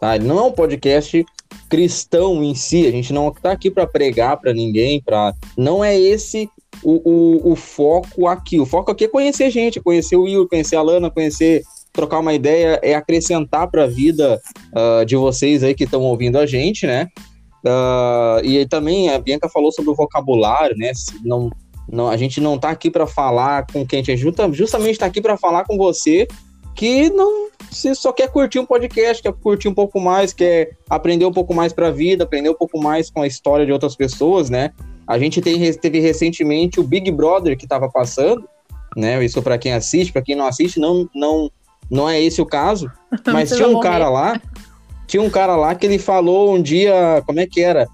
Tá? 0.00 0.18
Não 0.18 0.38
é 0.38 0.42
um 0.42 0.52
podcast 0.52 1.24
cristão 1.68 2.42
em 2.42 2.54
si. 2.54 2.86
A 2.86 2.90
gente 2.90 3.12
não 3.12 3.30
tá 3.30 3.52
aqui 3.52 3.70
para 3.70 3.86
pregar 3.86 4.38
para 4.38 4.52
ninguém, 4.52 5.00
para 5.00 5.34
não 5.56 5.84
é 5.84 5.98
esse 5.98 6.48
o, 6.82 7.00
o, 7.04 7.52
o 7.52 7.56
foco 7.56 8.26
aqui. 8.26 8.58
O 8.58 8.66
foco 8.66 8.90
aqui 8.90 9.04
é 9.04 9.08
conhecer 9.08 9.50
gente, 9.50 9.80
conhecer 9.80 10.16
o 10.16 10.22
Will, 10.22 10.48
conhecer 10.48 10.76
a 10.76 10.82
Lana, 10.82 11.10
conhecer, 11.10 11.62
trocar 11.92 12.20
uma 12.20 12.32
ideia, 12.32 12.80
é 12.82 12.94
acrescentar 12.94 13.70
para 13.70 13.84
a 13.84 13.86
vida 13.86 14.40
ah, 14.74 15.04
de 15.04 15.16
vocês 15.16 15.62
aí 15.62 15.74
que 15.74 15.84
estão 15.84 16.00
ouvindo 16.02 16.38
a 16.38 16.46
gente, 16.46 16.86
né? 16.86 17.08
Ah, 17.66 18.40
e 18.42 18.66
também 18.66 19.10
a 19.10 19.18
Bianca 19.18 19.48
falou 19.48 19.70
sobre 19.70 19.90
o 19.90 19.94
vocabulário, 19.94 20.76
né? 20.76 20.92
Não, 21.22 21.50
não, 21.90 22.08
a 22.08 22.16
gente 22.16 22.40
não 22.40 22.58
tá 22.58 22.70
aqui 22.70 22.90
para 22.90 23.06
falar 23.06 23.66
com 23.70 23.86
quem 23.86 24.00
a 24.00 24.02
gente 24.02 24.16
justa- 24.16 24.50
justamente 24.52 24.92
está 24.92 25.06
aqui 25.06 25.20
para 25.20 25.36
falar 25.36 25.64
com 25.64 25.76
você 25.76 26.26
que 26.80 27.10
não 27.10 27.50
se 27.70 27.94
só 27.94 28.10
quer 28.10 28.30
curtir 28.30 28.58
um 28.58 28.64
podcast, 28.64 29.22
quer 29.22 29.34
curtir 29.34 29.68
um 29.68 29.74
pouco 29.74 30.00
mais, 30.00 30.32
quer 30.32 30.78
aprender 30.88 31.26
um 31.26 31.30
pouco 31.32 31.52
mais 31.52 31.74
para 31.74 31.88
a 31.88 31.90
vida, 31.90 32.24
aprender 32.24 32.48
um 32.48 32.54
pouco 32.54 32.80
mais 32.80 33.10
com 33.10 33.20
a 33.20 33.26
história 33.26 33.66
de 33.66 33.70
outras 33.70 33.94
pessoas, 33.94 34.48
né? 34.48 34.70
A 35.06 35.18
gente 35.18 35.42
tem, 35.42 35.70
teve 35.74 36.00
recentemente 36.00 36.80
o 36.80 36.82
Big 36.82 37.10
Brother 37.10 37.54
que 37.54 37.66
estava 37.66 37.86
passando, 37.90 38.48
né? 38.96 39.22
Isso 39.22 39.42
para 39.42 39.58
quem 39.58 39.74
assiste, 39.74 40.10
para 40.10 40.22
quem 40.22 40.34
não 40.34 40.46
assiste, 40.46 40.80
não, 40.80 41.06
não, 41.14 41.50
não 41.90 42.08
é 42.08 42.18
esse 42.18 42.40
o 42.40 42.46
caso. 42.46 42.90
Mas 43.30 43.50
tinha 43.50 43.68
um 43.68 43.78
cara 43.80 44.08
lá, 44.08 44.40
tinha 45.06 45.22
um 45.22 45.28
cara 45.28 45.56
lá 45.56 45.74
que 45.74 45.84
ele 45.84 45.98
falou 45.98 46.54
um 46.54 46.62
dia, 46.62 47.22
como 47.26 47.40
é 47.40 47.46
que 47.46 47.60
era? 47.60 47.86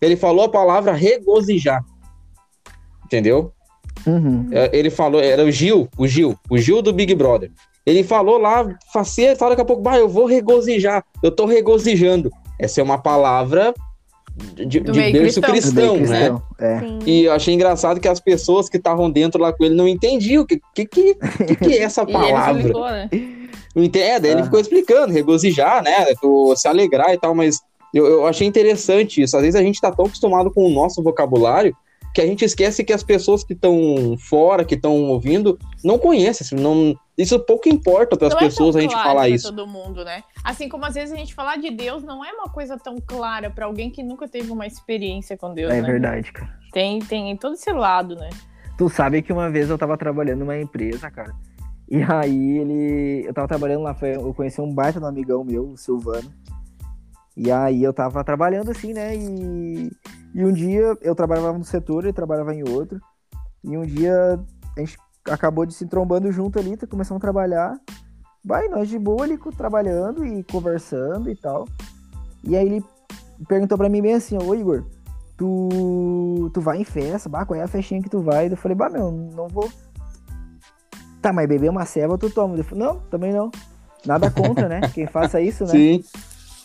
Ele 0.00 0.14
falou 0.14 0.44
a 0.44 0.48
palavra 0.48 0.92
regozijar. 0.92 1.84
Entendeu? 3.04 3.52
Uhum. 4.06 4.48
É, 4.52 4.70
Ele 4.72 4.90
falou, 4.90 5.20
era 5.20 5.44
o 5.44 5.50
Gil, 5.50 5.88
o 5.98 6.06
Gil, 6.06 6.38
o 6.48 6.56
Gil 6.56 6.80
do 6.80 6.92
Big 6.92 7.12
Brother. 7.16 7.50
Ele 7.88 8.02
falou 8.04 8.38
lá, 8.38 8.68
facia, 8.92 9.34
fala 9.36 9.50
daqui 9.52 9.62
a 9.62 9.64
pouco, 9.64 9.82
bah, 9.82 9.96
eu 9.96 10.08
vou 10.08 10.26
regozijar, 10.26 11.02
eu 11.22 11.30
tô 11.30 11.46
regozijando. 11.46 12.30
Essa 12.58 12.80
é 12.80 12.84
uma 12.84 12.98
palavra 12.98 13.72
de, 14.54 14.66
de 14.80 14.80
berço 14.80 15.40
cristão. 15.40 15.50
cristão, 15.50 15.96
né? 15.96 16.28
cristão. 16.28 16.42
É. 16.60 16.80
E 17.06 17.24
eu 17.24 17.32
achei 17.32 17.54
engraçado 17.54 17.98
que 18.00 18.06
as 18.08 18.20
pessoas 18.20 18.68
que 18.68 18.76
estavam 18.76 19.10
dentro 19.10 19.40
lá 19.40 19.52
com 19.52 19.64
ele 19.64 19.74
não 19.74 19.88
entendiam 19.88 20.42
o 20.42 20.46
que, 20.46 20.60
que, 20.74 20.86
que, 20.86 21.14
que, 21.46 21.56
que 21.56 21.72
é 21.72 21.82
essa 21.82 22.02
E 22.06 22.10
ele 22.10 22.12
palavra. 22.12 22.58
explicou, 22.60 22.90
né? 22.90 23.08
É, 23.94 24.20
daí 24.20 24.30
ele 24.32 24.40
Ah. 24.40 24.44
ficou 24.44 24.60
explicando, 24.60 25.12
regozijar, 25.12 25.82
né? 25.82 26.06
Se 26.56 26.66
alegrar 26.68 27.12
e 27.14 27.18
tal, 27.18 27.34
mas 27.34 27.58
eu, 27.94 28.06
eu 28.06 28.26
achei 28.26 28.46
interessante 28.46 29.22
isso. 29.22 29.36
Às 29.36 29.42
vezes 29.42 29.58
a 29.60 29.62
gente 29.62 29.80
tá 29.80 29.90
tão 29.90 30.04
acostumado 30.06 30.50
com 30.52 30.64
o 30.64 30.70
nosso 30.70 31.02
vocabulário 31.02 31.74
que 32.14 32.20
a 32.20 32.26
gente 32.26 32.44
esquece 32.44 32.82
que 32.82 32.92
as 32.92 33.02
pessoas 33.02 33.44
que 33.44 33.52
estão 33.52 34.16
fora, 34.28 34.64
que 34.64 34.74
estão 34.74 35.04
ouvindo, 35.04 35.58
não 35.84 35.98
conhecem. 35.98 36.44
assim, 36.44 36.56
Não, 36.56 36.94
isso 37.18 37.38
pouco 37.40 37.68
importa 37.68 38.16
para 38.16 38.28
as 38.28 38.34
é 38.34 38.38
pessoas 38.38 38.76
a 38.76 38.80
gente 38.80 38.92
claro 38.92 39.08
falar 39.08 39.28
isso. 39.28 39.48
todo 39.52 39.66
mundo, 39.66 40.04
né? 40.04 40.22
Assim 40.44 40.68
como 40.68 40.84
às 40.86 40.94
vezes 40.94 41.12
a 41.12 41.16
gente 41.16 41.34
falar 41.34 41.56
de 41.56 41.68
Deus 41.70 42.04
não 42.04 42.24
é 42.24 42.32
uma 42.32 42.48
coisa 42.48 42.78
tão 42.78 42.96
clara 43.04 43.50
pra 43.50 43.66
alguém 43.66 43.90
que 43.90 44.04
nunca 44.04 44.28
teve 44.28 44.52
uma 44.52 44.66
experiência 44.66 45.36
com 45.36 45.52
Deus, 45.52 45.72
É 45.72 45.82
né? 45.82 45.86
verdade, 45.90 46.32
cara. 46.32 46.56
Tem, 46.72 47.00
tem 47.00 47.36
todo 47.36 47.54
esse 47.54 47.72
lado, 47.72 48.14
né? 48.14 48.30
Tu 48.78 48.88
sabe 48.88 49.20
que 49.20 49.32
uma 49.32 49.50
vez 49.50 49.68
eu 49.68 49.76
tava 49.76 49.98
trabalhando 49.98 50.40
numa 50.40 50.56
empresa, 50.56 51.10
cara. 51.10 51.34
E 51.90 52.00
aí 52.02 52.58
ele. 52.58 53.24
Eu 53.26 53.34
tava 53.34 53.48
trabalhando 53.48 53.82
lá, 53.82 53.94
foi, 53.94 54.14
eu 54.14 54.32
conheci 54.32 54.60
um 54.60 54.72
baita 54.72 55.00
de 55.00 55.04
um 55.04 55.08
amigão 55.08 55.42
meu, 55.42 55.70
o 55.70 55.76
Silvano. 55.76 56.30
E 57.36 57.50
aí 57.50 57.82
eu 57.82 57.92
tava 57.92 58.22
trabalhando 58.22 58.70
assim, 58.70 58.92
né? 58.92 59.16
E, 59.16 59.90
e 60.34 60.44
um 60.44 60.52
dia 60.52 60.96
eu 61.00 61.14
trabalhava 61.14 61.56
no 61.56 61.64
setor, 61.64 62.04
ele 62.04 62.12
trabalhava 62.12 62.54
em 62.54 62.68
outro. 62.68 63.00
E 63.64 63.76
um 63.76 63.84
dia 63.86 64.38
a 64.76 64.80
gente 64.80 64.96
acabou 65.30 65.66
de 65.66 65.74
se 65.74 65.86
trombando 65.86 66.30
junto 66.30 66.58
ali, 66.58 66.76
começamos 66.88 67.20
a 67.20 67.20
trabalhar. 67.20 67.78
Vai, 68.44 68.68
nós 68.68 68.88
de 68.88 68.98
boa 68.98 69.24
ali 69.24 69.38
trabalhando 69.56 70.24
e 70.24 70.42
conversando 70.44 71.30
e 71.30 71.36
tal. 71.36 71.66
E 72.44 72.56
aí 72.56 72.66
ele 72.66 72.84
perguntou 73.46 73.76
pra 73.76 73.88
mim 73.88 74.00
bem 74.00 74.14
assim, 74.14 74.38
ô 74.38 74.54
Igor, 74.54 74.84
tu, 75.36 76.50
tu 76.52 76.60
vai 76.60 76.78
em 76.78 76.84
festa, 76.84 77.28
bah, 77.28 77.44
qual 77.44 77.58
é 77.58 77.62
a 77.62 77.68
festinha 77.68 78.02
que 78.02 78.08
tu 78.08 78.20
vai? 78.20 78.50
Eu 78.50 78.56
falei, 78.56 78.76
bah, 78.76 78.88
meu, 78.88 79.10
não 79.10 79.48
vou. 79.48 79.70
Tá, 81.20 81.32
mas 81.32 81.48
beber 81.48 81.70
uma 81.70 81.84
ceva 81.84 82.16
tu 82.16 82.30
toma. 82.30 82.56
Eu 82.56 82.64
falei, 82.64 82.84
não, 82.84 83.00
também 83.10 83.32
não. 83.32 83.50
Nada 84.06 84.30
contra, 84.30 84.68
né? 84.68 84.80
Quem 84.94 85.06
faça 85.08 85.40
isso, 85.40 85.64
né? 85.64 85.70
Sim, 85.70 86.04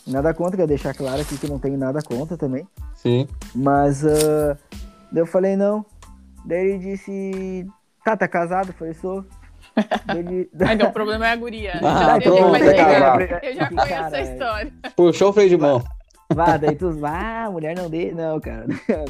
Nada 0.06 0.34
contra, 0.34 0.58
quer 0.58 0.66
deixar 0.66 0.94
claro 0.94 1.22
aqui 1.22 1.38
que 1.38 1.48
não 1.48 1.58
tenho 1.58 1.78
nada 1.78 2.02
contra 2.02 2.36
também. 2.36 2.68
sim. 2.94 3.26
Mas 3.54 4.02
daí 4.02 5.22
eu 5.22 5.26
falei, 5.26 5.56
não. 5.56 5.84
Daí 6.44 6.58
ele 6.58 6.78
disse, 6.78 7.66
tá, 8.04 8.16
tá 8.16 8.28
casado? 8.28 8.68
Eu 8.68 8.74
falei, 8.74 8.94
sou. 8.94 9.24
Ele- 10.14 10.48
Aí 10.60 10.74
então 10.74 10.88
o 10.90 10.92
problema 10.92 11.26
é 11.26 11.32
a 11.32 11.36
guria. 11.36 11.80
Ah, 11.82 12.18
eu, 12.22 12.36
já- 12.36 12.36
pronto, 12.36 12.76
casar. 12.76 13.44
eu 13.44 13.54
já 13.54 13.68
conheço 13.68 13.88
cara, 13.88 14.16
a 14.16 14.20
história. 14.20 14.72
Puxou 14.94 15.30
o 15.30 15.32
freio 15.32 15.48
de 15.48 15.56
mão. 15.56 15.82
Vá, 16.32 16.56
daí 16.56 16.76
tu, 16.76 17.00
ah, 17.04 17.48
mulher 17.50 17.76
não 17.76 17.88
dê, 17.90 18.12
não, 18.12 18.40
cara. 18.40 18.66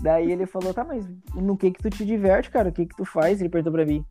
Daí 0.00 0.30
ele 0.30 0.46
falou, 0.46 0.72
tá, 0.72 0.84
mas 0.84 1.04
no 1.34 1.56
que 1.56 1.72
que 1.72 1.82
tu 1.82 1.90
te 1.90 2.04
diverte, 2.04 2.50
cara? 2.50 2.68
O 2.68 2.72
que 2.72 2.86
que 2.86 2.94
tu 2.96 3.04
faz? 3.04 3.40
Ele 3.40 3.48
perguntou 3.48 3.72
pra 3.72 3.84
mim. 3.84 4.04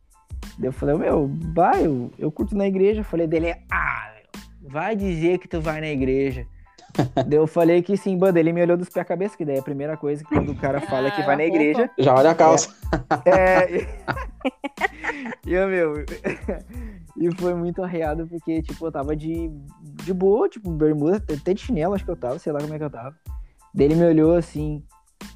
Daí 0.58 0.68
eu 0.68 0.72
falei, 0.72 0.94
meu, 0.96 1.30
vai, 1.54 1.86
eu, 1.86 2.10
eu 2.18 2.30
curto 2.30 2.54
na 2.54 2.66
igreja. 2.66 3.00
Eu 3.00 3.04
falei 3.04 3.26
dele, 3.26 3.54
ah, 3.70 4.10
meu, 4.14 4.70
vai 4.70 4.94
dizer 4.94 5.38
que 5.38 5.48
tu 5.48 5.62
vai 5.62 5.80
na 5.80 5.88
igreja. 5.88 6.44
eu 7.30 7.46
falei 7.46 7.82
que 7.82 7.96
sim, 7.96 8.16
banda, 8.16 8.40
ele 8.40 8.52
me 8.52 8.62
olhou 8.62 8.76
dos 8.76 8.88
pés 8.88 9.02
à 9.02 9.04
cabeça, 9.04 9.36
que 9.36 9.44
daí 9.44 9.56
é 9.56 9.60
a 9.60 9.62
primeira 9.62 9.96
coisa 9.96 10.22
que 10.24 10.28
quando 10.34 10.50
o 10.52 10.56
cara 10.56 10.80
fala 10.80 11.10
que 11.10 11.22
Ah, 11.22 11.26
vai 11.26 11.36
na 11.36 11.42
a 11.42 11.46
roupa. 11.46 11.56
igreja. 11.62 11.90
Já 11.98 12.14
olha 12.14 12.30
a 12.30 12.34
calça. 12.34 12.74
É. 13.24 13.86
e 15.46 15.52
eu, 15.52 15.68
meu. 15.68 16.04
e 17.16 17.34
foi 17.36 17.54
muito 17.54 17.82
arreado 17.82 18.26
porque, 18.26 18.62
tipo, 18.62 18.86
eu 18.86 18.92
tava 18.92 19.14
de, 19.14 19.50
de 20.04 20.12
boa, 20.12 20.48
tipo, 20.48 20.70
bermuda, 20.70 21.16
até 21.32 21.54
de 21.54 21.60
chinelo, 21.60 21.94
acho 21.94 22.04
que 22.04 22.10
eu 22.10 22.16
tava, 22.16 22.38
sei 22.38 22.52
lá 22.52 22.60
como 22.60 22.74
é 22.74 22.78
que 22.78 22.84
eu 22.84 22.90
tava. 22.90 23.14
Daí 23.74 23.86
ele 23.86 23.94
me 23.94 24.06
olhou 24.06 24.34
assim, 24.36 24.82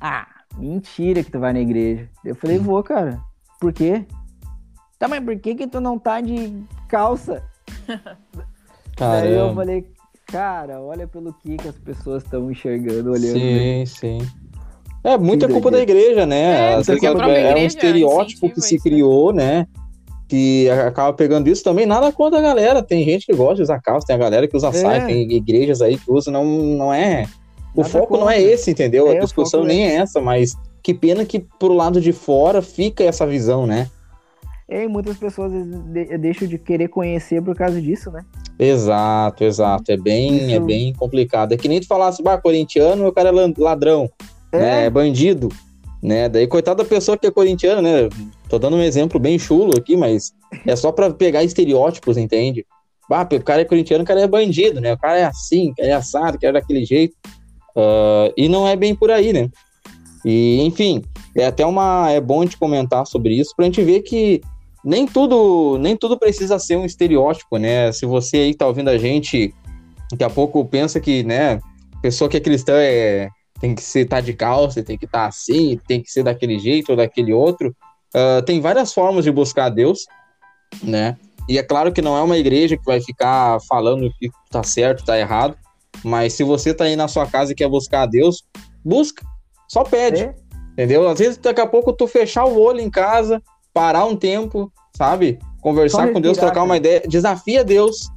ah, 0.01 0.27
mentira 0.57 1.23
que 1.23 1.31
tu 1.31 1.39
vai 1.39 1.53
na 1.53 1.61
igreja. 1.61 2.09
Eu 2.25 2.35
falei, 2.35 2.59
vou, 2.59 2.83
cara. 2.83 3.21
Por 3.61 3.73
quê? 3.73 4.05
Tá, 4.99 5.07
mas 5.09 5.23
por 5.25 5.39
que 5.39 5.55
que 5.55 5.67
tu 5.67 5.81
não 5.81 5.99
tá 5.99 6.21
de 6.21 6.63
calça? 6.89 7.43
Daí 7.87 9.33
eu 9.33 9.39
Caramba. 9.47 9.55
falei, 9.55 9.87
cara, 10.33 10.81
olha 10.81 11.07
pelo 11.07 11.33
que 11.35 11.57
que 11.57 11.69
as 11.69 11.77
pessoas 11.77 12.25
estão 12.25 12.51
enxergando, 12.51 13.13
olhando. 13.13 13.39
né? 13.39 13.85
Sim, 13.87 14.19
sim. 14.21 14.29
É 15.05 15.19
muita 15.19 15.47
culpa 15.49 15.71
da 15.71 15.81
igreja, 15.81 16.25
né? 16.25 16.73
É, 16.73 16.75
Às 16.75 16.87
vezes 16.87 17.05
a 17.05 17.11
própria 17.13 17.33
é 17.37 17.55
um 17.55 17.59
estereótipo 17.67 18.49
que 18.49 18.61
se 18.61 18.75
né? 18.77 18.81
criou, 18.83 19.33
né? 19.33 19.67
Que 20.29 20.71
acaba 20.71 21.13
pegando 21.13 21.49
isso 21.49 21.63
também. 21.63 21.85
Nada 21.85 22.11
contra 22.13 22.39
a 22.39 22.43
galera. 22.43 22.83
Tem 22.83 23.05
gente 23.05 23.27
que 23.27 23.35
gosta 23.35 23.57
de 23.57 23.63
usar 23.63 23.81
calça, 23.81 24.07
tem 24.07 24.17
a 24.17 24.19
galera 24.19 24.49
que 24.49 24.57
usa 24.57 24.69
É. 24.69 24.73
saia, 24.73 25.07
tem 25.07 25.31
igrejas 25.33 25.83
aí 25.83 25.99
que 25.99 26.11
usam, 26.11 26.33
não, 26.33 26.45
não 26.45 26.95
é. 26.95 27.27
O 27.75 27.81
Nada 27.81 27.89
foco 27.93 28.17
não 28.17 28.31
é 28.31 28.37
contra. 28.37 28.53
esse, 28.53 28.71
entendeu? 28.71 29.09
É, 29.13 29.17
a 29.19 29.21
discussão 29.21 29.63
é- 29.65 29.67
nem 29.67 29.85
é 29.89 29.95
essa, 29.97 30.21
mas 30.21 30.55
que 30.83 30.95
pena 30.95 31.25
que 31.25 31.41
pro 31.59 31.75
lado 31.75 32.01
de 32.01 32.13
fora 32.13 32.63
fica 32.63 33.03
essa 33.05 33.27
visão, 33.27 33.67
né? 33.67 33.89
E 34.69 34.87
muitas 34.89 35.17
pessoas 35.17 35.53
de- 35.53 36.17
deixam 36.19 36.49
de 36.49 36.59
querer 36.59 36.89
conhecer 36.89 37.43
por 37.43 37.55
causa 37.55 37.81
disso, 37.81 38.11
né? 38.11 38.25
Exato, 38.59 39.45
exato. 39.45 39.91
É 39.91 39.97
bem, 39.97 40.55
é 40.55 40.61
bem 40.61 40.93
complicado. 40.93 41.53
É 41.53 41.57
que 41.57 41.69
nem 41.69 41.81
tu 41.81 41.87
falasse, 41.87 42.23
bah, 42.23 42.39
corintiano, 42.39 43.07
o 43.07 43.13
cara 43.13 43.31
é 43.31 43.53
ladrão, 43.59 44.09
né? 44.53 44.87
É 44.87 44.91
bandido, 44.91 45.49
né? 46.03 46.29
Daí, 46.29 46.47
coitada 46.47 46.83
da 46.83 46.89
pessoa 46.89 47.17
que 47.19 47.27
é 47.27 47.31
corintiana, 47.31 47.83
né? 47.83 48.09
Tô 48.49 48.59
dando 48.59 48.77
um 48.77 48.83
exemplo 48.83 49.19
bem 49.19 49.39
chulo 49.39 49.73
aqui, 49.77 49.97
mas 49.97 50.33
é 50.67 50.77
só 50.77 50.93
pra 50.93 51.11
pegar 51.11 51.43
estereótipos, 51.43 52.17
entende? 52.17 52.65
Bah, 53.09 53.27
o 53.31 53.43
cara 53.43 53.63
é 53.63 53.65
corintiano, 53.65 54.05
o 54.05 54.07
cara 54.07 54.21
é 54.21 54.29
bandido, 54.29 54.81
né? 54.81 54.93
O 54.95 54.99
cara 54.99 55.19
é 55.19 55.25
assim, 55.25 55.71
o 55.71 55.75
cara 55.75 55.89
é 55.89 55.93
assado, 55.93 56.37
o 56.37 56.41
cara 56.41 56.57
é 56.59 56.61
daquele 56.61 56.85
jeito. 56.85 57.15
Ah, 57.77 58.31
e 58.37 58.49
não 58.49 58.67
é 58.67 58.77
bem 58.77 58.95
por 58.95 59.11
aí, 59.11 59.33
né? 59.33 59.49
E, 60.25 60.63
enfim, 60.63 61.03
é 61.37 61.47
até 61.47 61.67
uma. 61.67 62.11
É 62.11 62.21
bom 62.21 62.41
a 62.41 62.45
gente 62.45 62.57
comentar 62.57 63.05
sobre 63.07 63.35
isso 63.35 63.55
pra 63.57 63.65
gente 63.65 63.83
ver 63.83 64.01
que 64.03 64.41
nem 64.85 65.07
tudo, 65.07 65.79
nem 65.79 65.97
tudo 65.97 66.19
precisa 66.19 66.59
ser 66.59 66.77
um 66.77 66.85
estereótipo, 66.85 67.57
né? 67.57 67.93
Se 67.93 68.07
você 68.07 68.39
aí 68.39 68.55
tá 68.55 68.67
ouvindo 68.67 68.91
a 68.91 68.99
gente, 68.99 69.55
daqui 70.11 70.25
a 70.25 70.31
pouco 70.31 70.65
pensa 70.65 71.01
que, 71.01 71.23
né, 71.23 71.61
pessoa 72.01 72.29
que 72.29 72.37
é 72.37 72.41
cristã 72.41 72.75
é, 72.77 73.29
tem 73.61 73.75
que 73.75 73.83
ser 73.83 74.07
tá 74.07 74.21
de 74.21 74.33
calça, 74.33 74.83
tem 74.83 74.99
que 74.99 75.05
estar 75.05 75.27
assim, 75.27 75.79
tem 75.87 76.03
que 76.03 76.11
ser 76.11 76.25
daquele 76.25 76.59
jeito 76.59 76.91
ou 76.91 76.97
daquele 76.97 77.33
outro. 77.33 77.75
Ah, 78.15 78.43
tem 78.45 78.61
várias 78.61 78.93
formas 78.93 79.25
de 79.25 79.31
buscar 79.31 79.67
a 79.67 79.71
Deus, 79.71 80.01
né? 80.83 81.17
E 81.49 81.59
é 81.59 81.63
claro 81.63 81.93
que 81.93 82.03
não 82.03 82.17
é 82.17 82.23
uma 82.23 82.37
igreja 82.37 82.77
que 82.77 82.85
vai 82.85 83.01
ficar 83.01 83.59
falando 83.69 84.13
que 84.19 84.31
tá 84.51 84.63
certo, 84.63 85.05
tá 85.05 85.19
errado, 85.19 85.57
mas 86.05 86.35
se 86.35 86.45
você 86.45 86.73
tá 86.73 86.85
aí 86.85 86.97
na 86.97 87.09
sua 87.09 87.27
casa 87.27 87.53
e 87.53 87.55
quer 87.55 87.69
buscar 87.69 88.03
a 88.03 88.07
Deus, 88.07 88.45
busca, 88.85 89.25
só 89.69 89.83
pede. 89.83 90.23
É, 90.23 90.35
Entendeu? 90.73 91.07
Às 91.07 91.19
vezes, 91.19 91.37
daqui 91.37 91.61
a 91.61 91.67
pouco, 91.67 91.93
tu 91.93 92.07
fechar 92.07 92.47
o 92.47 92.59
olho 92.59 92.81
em 92.81 92.91
casa, 92.91 93.43
parar 93.73 94.05
um 94.05 94.17
tempo, 94.17 94.73
sabe? 94.97 95.39
Conversar 95.61 96.13
com 96.13 96.21
Deus, 96.21 96.37
trocar 96.37 96.63
uma 96.65 96.77
ideia, 96.77 97.03
desafia 97.09 97.65
Deus 97.65 98.09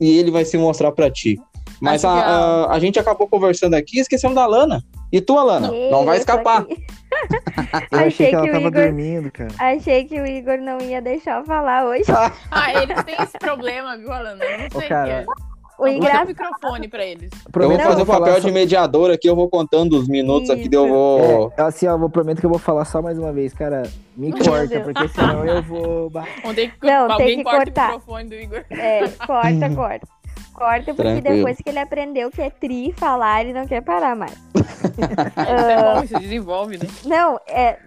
e 0.00 0.18
ele 0.18 0.30
vai 0.30 0.44
se 0.44 0.56
mostrar 0.58 0.92
pra 0.92 1.10
ti. 1.10 1.38
Mas 1.80 2.04
a, 2.04 2.12
que 2.12 2.18
a- 2.18 2.66
a, 2.74 2.78
gente 2.78 2.98
acabou 2.98 3.26
conversando 3.26 3.72
aqui 3.74 3.96
e 3.98 4.00
esquecemos 4.00 4.34
da 4.34 4.44
Lana. 4.46 4.82
E 5.10 5.20
tu, 5.20 5.38
Alana? 5.38 5.72
Não 5.90 6.04
vai 6.04 6.18
escapar. 6.18 6.66
eu 7.90 7.98
achei, 7.98 8.06
Achei 8.06 8.28
que 8.28 8.34
ela 8.34 8.46
que 8.46 8.52
tava 8.52 8.68
Igor- 8.68 8.82
dormindo, 8.82 9.30
cara. 9.32 9.50
Achei 9.58 10.04
que 10.04 10.20
o 10.20 10.26
Igor 10.26 10.58
não 10.58 10.78
ia 10.80 11.00
deixar 11.00 11.40
eu 11.40 11.44
falar 11.46 11.86
hoje. 11.86 12.04
Ah, 12.50 12.82
eles 12.82 13.02
têm 13.04 13.16
esse 13.20 13.38
problema, 13.38 13.96
viu, 13.96 14.12
Alana? 14.12 14.44
Eu 14.44 14.58
não 14.58 14.70
sei 14.70 14.86
o 14.86 14.88
cara, 14.88 15.06
que 15.06 15.12
é. 15.30 15.49
O 15.80 15.84
Bota 15.84 15.92
o 15.92 15.96
engraçado 15.96 16.28
microfone 16.28 16.88
pra 16.88 17.04
eles. 17.06 17.30
Eu 17.32 17.38
vou 17.44 17.52
Prometo 17.52 17.82
fazer 17.82 18.02
o 18.02 18.06
papel 18.06 18.34
só- 18.34 18.40
de 18.40 18.52
mediador 18.52 19.10
aqui, 19.10 19.28
eu 19.28 19.34
vou 19.34 19.48
contando 19.48 19.96
os 19.98 20.06
minutos 20.06 20.50
aqui, 20.50 20.68
daí 20.68 20.78
eu 20.78 20.84
Isso. 20.84 20.94
vou. 20.94 21.52
É, 21.56 21.62
assim, 21.62 21.86
ó, 21.86 21.92
eu 21.92 21.98
vou 21.98 22.10
prometo 22.10 22.38
que 22.40 22.44
eu 22.46 22.50
vou 22.50 22.58
falar 22.58 22.84
só 22.84 23.00
mais 23.00 23.18
uma 23.18 23.32
vez, 23.32 23.54
cara. 23.54 23.82
Me 24.16 24.30
corta, 24.32 24.80
porque 24.80 25.08
senão 25.08 25.44
eu 25.46 25.62
vou. 25.62 26.10
Não, 26.44 26.54
tem 26.54 26.70
alguém 27.08 27.36
que 27.38 27.44
corta 27.44 27.58
cortar. 27.64 27.88
o 27.90 27.92
microfone 27.94 28.28
do 28.28 28.34
Igor. 28.34 28.64
É, 28.70 29.08
corta, 29.26 29.70
corta. 29.74 30.06
Corta, 30.52 30.84
porque 30.92 31.02
Tranquilo. 31.22 31.36
depois 31.36 31.56
que 31.56 31.70
ele 31.70 31.78
aprendeu 31.78 32.30
que 32.30 32.42
é 32.42 32.50
tri 32.50 32.92
falar, 32.98 33.40
ele 33.42 33.54
não 33.54 33.66
quer 33.66 33.80
parar 33.80 34.14
mais. 34.14 34.32
Isso 34.54 35.70
é 35.70 35.94
bom, 35.94 36.02
isso 36.04 36.18
desenvolve, 36.18 36.76
né? 36.76 36.86
Não, 37.06 37.40
é, 37.48 37.78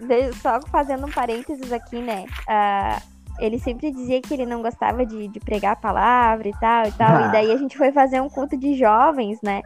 só 0.41 0.59
fazendo 0.71 1.05
um 1.05 1.11
parênteses 1.11 1.71
aqui, 1.71 1.97
né? 1.97 2.25
ah, 2.47 2.99
ele 3.39 3.59
sempre 3.59 3.91
dizia 3.91 4.21
que 4.21 4.33
ele 4.33 4.45
não 4.45 4.61
gostava 4.61 5.05
de, 5.05 5.27
de 5.27 5.39
pregar 5.39 5.73
a 5.73 5.75
palavra 5.75 6.47
e 6.47 6.53
tal 6.59 6.85
e 6.87 6.91
tal. 6.93 7.15
Ah. 7.17 7.27
E 7.27 7.31
daí 7.31 7.51
a 7.51 7.57
gente 7.57 7.77
foi 7.77 7.91
fazer 7.91 8.21
um 8.21 8.29
culto 8.29 8.55
de 8.57 8.75
jovens, 8.75 9.41
né? 9.41 9.61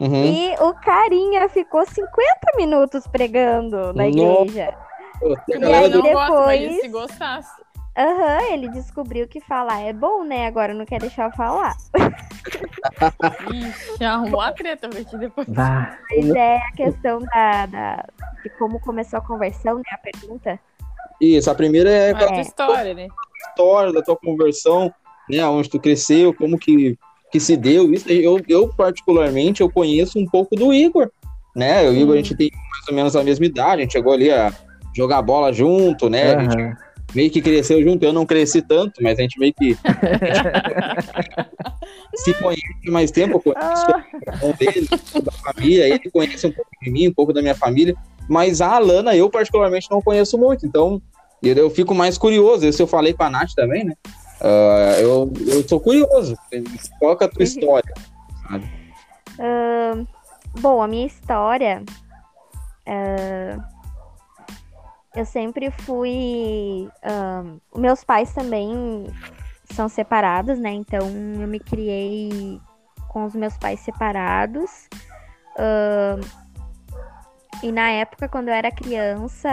Uhum. 0.00 0.24
E 0.24 0.54
o 0.60 0.74
carinha 0.74 1.48
ficou 1.48 1.84
50 1.86 2.12
minutos 2.56 3.06
pregando 3.06 3.92
na 3.94 4.04
Nossa. 4.08 4.42
igreja. 4.42 4.74
Pô, 5.20 5.34
A 5.34 5.38
a 5.56 5.70
E 5.70 5.74
aí 5.74 5.88
não 5.90 6.02
gosta, 6.02 6.40
mas 6.46 6.60
depois- 6.60 6.80
se 6.80 6.88
gostasse. 6.88 7.64
Aham, 7.96 8.40
ele 8.50 8.68
descobriu 8.70 9.28
que 9.28 9.40
falar 9.40 9.80
é 9.82 9.92
bom, 9.92 10.24
né? 10.24 10.48
Agora 10.48 10.74
não 10.74 10.84
quer 10.84 10.98
deixar 10.98 11.26
eu 11.30 11.36
falar. 11.36 11.76
Ixi, 13.52 14.04
arrumou 14.04 14.40
a 14.40 14.52
treta 14.52 14.88
pra 14.88 15.04
ti 15.04 15.16
depois. 15.16 15.46
bah. 15.48 15.96
Mas 16.10 16.30
é 16.30 16.56
a 16.56 16.72
questão 16.72 17.20
da, 17.20 17.66
da- 17.66 18.04
de 18.42 18.50
como 18.58 18.80
começou 18.80 19.20
a 19.20 19.22
conversão, 19.22 19.76
né? 19.76 19.84
A 19.92 19.98
pergunta. 19.98 20.58
Isso, 21.20 21.50
a 21.50 21.54
primeira 21.54 21.90
é 21.90 22.10
É 22.10 22.12
outra 22.12 22.40
história, 22.40 22.94
né? 22.94 23.08
história 23.48 23.92
da 23.92 24.02
tua 24.02 24.16
conversão, 24.16 24.92
né? 25.28 25.46
Onde 25.46 25.70
tu 25.70 25.78
cresceu, 25.78 26.34
como 26.34 26.58
que, 26.58 26.98
que 27.30 27.38
se 27.38 27.56
deu. 27.56 27.92
Isso 27.92 28.10
eu, 28.10 28.40
eu, 28.48 28.68
particularmente, 28.68 29.60
eu 29.60 29.70
conheço 29.70 30.18
um 30.18 30.26
pouco 30.26 30.56
do 30.56 30.72
Igor, 30.72 31.10
né? 31.54 31.88
O 31.88 31.94
Igor, 31.94 32.14
a 32.14 32.16
gente 32.16 32.36
tem 32.36 32.50
mais 32.52 32.88
ou 32.88 32.94
menos 32.94 33.16
a 33.16 33.22
mesma 33.22 33.46
idade, 33.46 33.82
a 33.82 33.84
gente 33.84 33.92
chegou 33.92 34.12
ali 34.12 34.30
a 34.30 34.52
jogar 34.94 35.22
bola 35.22 35.52
junto, 35.52 36.10
né? 36.10 36.34
A 36.34 36.42
gente 36.42 36.76
meio 37.14 37.30
que 37.30 37.40
cresceu 37.40 37.82
junto. 37.82 38.04
Eu 38.04 38.12
não 38.12 38.26
cresci 38.26 38.60
tanto, 38.60 39.02
mas 39.02 39.18
a 39.18 39.22
gente 39.22 39.38
meio 39.38 39.54
que 39.54 39.78
se 42.16 42.34
conhece 42.34 42.90
mais 42.90 43.10
tempo. 43.10 43.36
Eu 43.36 43.40
conheço 43.54 43.86
Ah, 43.86 44.04
um 44.42 44.52
dele, 44.52 44.88
da 45.22 45.32
família, 45.32 45.88
ele 45.88 46.10
conhece 46.10 46.46
um 46.46 46.52
pouco 46.52 46.70
de 46.82 46.90
mim, 46.90 47.08
um 47.08 47.14
pouco 47.14 47.32
da 47.32 47.40
minha 47.42 47.54
família, 47.54 47.94
mas 48.28 48.60
a 48.60 48.74
Alana 48.76 49.14
eu 49.16 49.28
particularmente 49.30 49.90
não 49.90 50.00
conheço 50.00 50.38
muito, 50.38 50.66
então 50.66 51.00
eu, 51.42 51.54
eu 51.56 51.70
fico 51.70 51.94
mais 51.94 52.16
curioso, 52.16 52.66
isso 52.66 52.80
eu 52.82 52.86
falei 52.86 53.12
com 53.12 53.22
a 53.24 53.30
Nath 53.30 53.52
também, 53.54 53.84
né? 53.84 53.94
Ah, 54.40 54.96
eu, 55.00 55.32
eu 55.46 55.66
sou 55.68 55.80
curioso, 55.80 56.36
qual 56.98 57.16
é 57.20 57.24
a 57.24 57.28
tua 57.28 57.42
história? 57.42 57.94
Ahn, 59.38 60.06
bom, 60.60 60.82
a 60.82 60.88
minha 60.88 61.06
história. 61.06 61.82
ah, 62.86 63.58
eu 65.16 65.24
sempre 65.24 65.70
fui. 65.70 66.88
ahn, 67.02 67.58
meus 67.76 68.02
pais 68.04 68.32
também 68.34 69.06
são 69.64 69.88
separados, 69.88 70.58
né? 70.58 70.70
Então 70.70 71.00
eu 71.40 71.48
me 71.48 71.58
criei 71.58 72.60
com 73.08 73.24
os 73.24 73.34
meus 73.34 73.56
pais 73.56 73.80
separados. 73.80 74.88
Ahn, 75.58 76.20
e 77.62 77.72
na 77.72 77.88
época, 77.90 78.28
quando 78.28 78.48
eu 78.48 78.54
era 78.54 78.70
criança, 78.70 79.48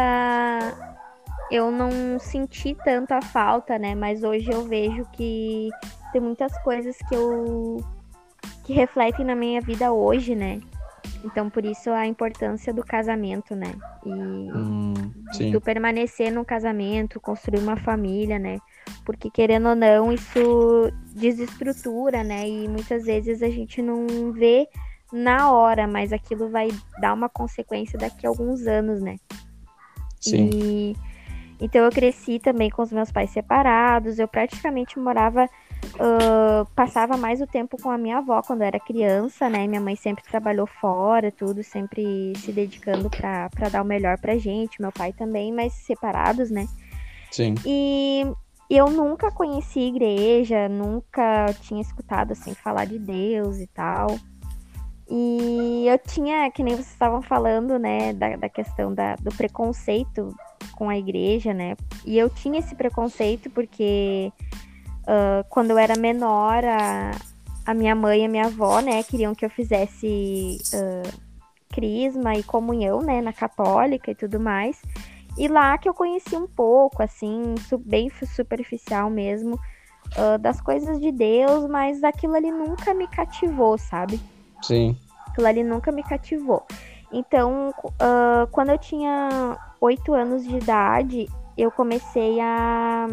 eu 1.50 1.72
não 1.72 2.20
senti 2.20 2.76
tanto 2.84 3.14
a 3.14 3.22
falta, 3.22 3.78
né? 3.78 3.96
Mas 3.96 4.24
hoje 4.24 4.52
eu 4.52 4.64
vejo 4.64 5.06
que 5.14 5.70
tem 6.12 6.22
muitas 6.22 6.58
coisas 6.64 6.98
que 6.98 7.16
eu 7.16 7.78
que 8.64 8.74
refletem 8.74 9.26
na 9.26 9.36
minha 9.36 9.62
vida 9.62 9.92
hoje, 9.92 10.36
né? 10.36 10.60
Então, 11.24 11.50
por 11.50 11.66
isso 11.66 11.90
a 11.92 12.08
importância 12.08 12.74
do 12.74 12.84
casamento, 12.84 13.56
né? 13.56 13.74
E 14.06 14.12
Hum, 14.12 14.94
do 15.52 15.62
permanecer 15.62 16.32
num 16.32 16.44
casamento, 16.44 17.20
construir 17.20 17.60
uma 17.60 17.78
família, 17.78 18.38
né? 18.38 18.58
Porque 19.06 19.30
querendo 19.30 19.70
ou 19.70 19.76
não, 19.76 20.12
isso 20.12 20.92
desestrutura, 21.16 22.24
né? 22.24 22.48
E 22.48 22.68
muitas 22.68 23.06
vezes 23.06 23.42
a 23.42 23.50
gente 23.50 23.82
não 23.82 24.32
vê 24.32 24.68
na 25.12 25.52
hora, 25.52 25.88
mas 25.88 26.12
aquilo 26.12 26.50
vai 26.50 26.70
dar 27.00 27.14
uma 27.14 27.30
consequência 27.30 27.98
daqui 27.98 28.26
a 28.26 28.30
alguns 28.30 28.66
anos, 28.68 29.02
né? 29.02 29.18
Sim. 30.20 30.50
E 30.54 30.96
então 31.60 31.86
eu 31.86 31.92
cresci 31.92 32.40
também 32.40 32.70
com 32.72 32.82
os 32.82 32.92
meus 32.92 33.12
pais 33.12 33.30
separados. 33.30 34.18
Eu 34.18 34.28
praticamente 34.28 35.00
morava, 35.00 35.48
ah, 36.00 36.66
passava 36.76 37.18
mais 37.18 37.42
o 37.42 37.48
tempo 37.48 37.78
com 37.82 37.90
a 37.90 37.98
minha 37.98 38.18
avó 38.18 38.42
quando 38.42 38.62
eu 38.62 38.68
era 38.68 38.80
criança, 38.80 39.50
né? 39.50 39.68
Minha 39.68 39.82
mãe 39.82 39.96
sempre 39.96 40.24
trabalhou 40.24 40.66
fora, 40.66 41.32
tudo, 41.32 41.64
sempre 41.64 42.34
se 42.38 42.52
dedicando 42.52 43.10
pra 43.10 43.50
dar 43.72 43.82
o 43.82 43.86
melhor 43.86 44.18
pra 44.20 44.38
gente. 44.38 44.82
Meu 44.82 44.92
pai 44.92 45.14
também, 45.14 45.52
mas 45.52 45.74
separados, 45.74 46.50
né? 46.50 46.68
Sim. 47.30 47.56
E 47.66 48.26
eu 48.70 48.90
nunca 48.90 49.32
conheci 49.32 49.80
igreja, 49.80 50.68
nunca 50.68 51.54
tinha 51.62 51.82
escutado 51.82 52.32
assim 52.32 52.54
falar 52.54 52.86
de 52.86 52.98
Deus 52.98 53.60
e 53.60 53.68
tal. 53.68 54.08
E 55.14 55.86
eu 55.88 56.00
tinha, 56.00 56.50
que 56.52 56.64
nem 56.64 56.74
vocês 56.74 56.88
estavam 56.88 57.22
falando, 57.22 57.78
né, 57.78 58.14
da, 58.14 58.38
da 58.38 58.48
questão 58.48 58.94
da, 58.94 59.16
do 59.16 59.30
preconceito 59.36 60.34
com 60.74 60.90
a 60.90 60.98
igreja, 60.98 61.54
né? 61.54 61.76
E 62.06 62.18
eu 62.18 62.30
tinha 62.30 62.60
esse 62.60 62.74
preconceito 62.76 63.50
porque 63.50 64.32
ah, 65.12 65.44
quando 65.50 65.72
eu 65.72 65.78
era 65.78 65.98
menor, 65.98 66.64
a, 66.64 67.12
a 67.66 67.74
minha 67.74 67.94
mãe 67.94 68.22
e 68.22 68.26
a 68.26 68.30
minha 68.30 68.46
avó, 68.46 68.80
né, 68.80 69.04
queriam 69.04 69.36
que 69.36 69.44
eu 69.44 69.50
fizesse 69.50 70.58
ah, 70.74 71.12
crisma 71.70 72.34
e 72.36 72.44
comunhão, 72.44 73.02
né, 73.02 73.22
na 73.22 73.34
católica 73.34 74.10
e 74.10 74.16
tudo 74.16 74.40
mais. 74.40 74.82
E 75.38 75.50
lá 75.50 75.78
que 75.78 75.90
eu 75.90 75.94
conheci 75.94 76.38
um 76.38 76.48
pouco, 76.48 77.04
assim, 77.04 77.56
bem 77.86 78.10
superficial 78.26 79.10
mesmo, 79.10 79.60
ah, 80.16 80.38
das 80.38 80.62
coisas 80.62 80.98
de 81.02 81.12
Deus, 81.12 81.70
mas 81.70 82.02
aquilo 82.06 82.36
ali 82.36 82.50
nunca 82.50 82.94
me 82.94 83.06
cativou, 83.06 83.78
sabe? 83.78 84.18
Sim. 84.62 84.96
Aquilo 85.28 85.48
ali 85.48 85.62
nunca 85.62 85.92
me 85.92 86.04
cativou. 86.04 86.66
Então, 87.12 87.74
quando 88.52 88.70
eu 88.70 88.78
tinha 88.78 89.58
oito 89.82 90.14
anos 90.14 90.48
de 90.48 90.56
idade, 90.56 91.28
eu 91.58 91.70
comecei 91.70 92.40
a, 92.40 93.08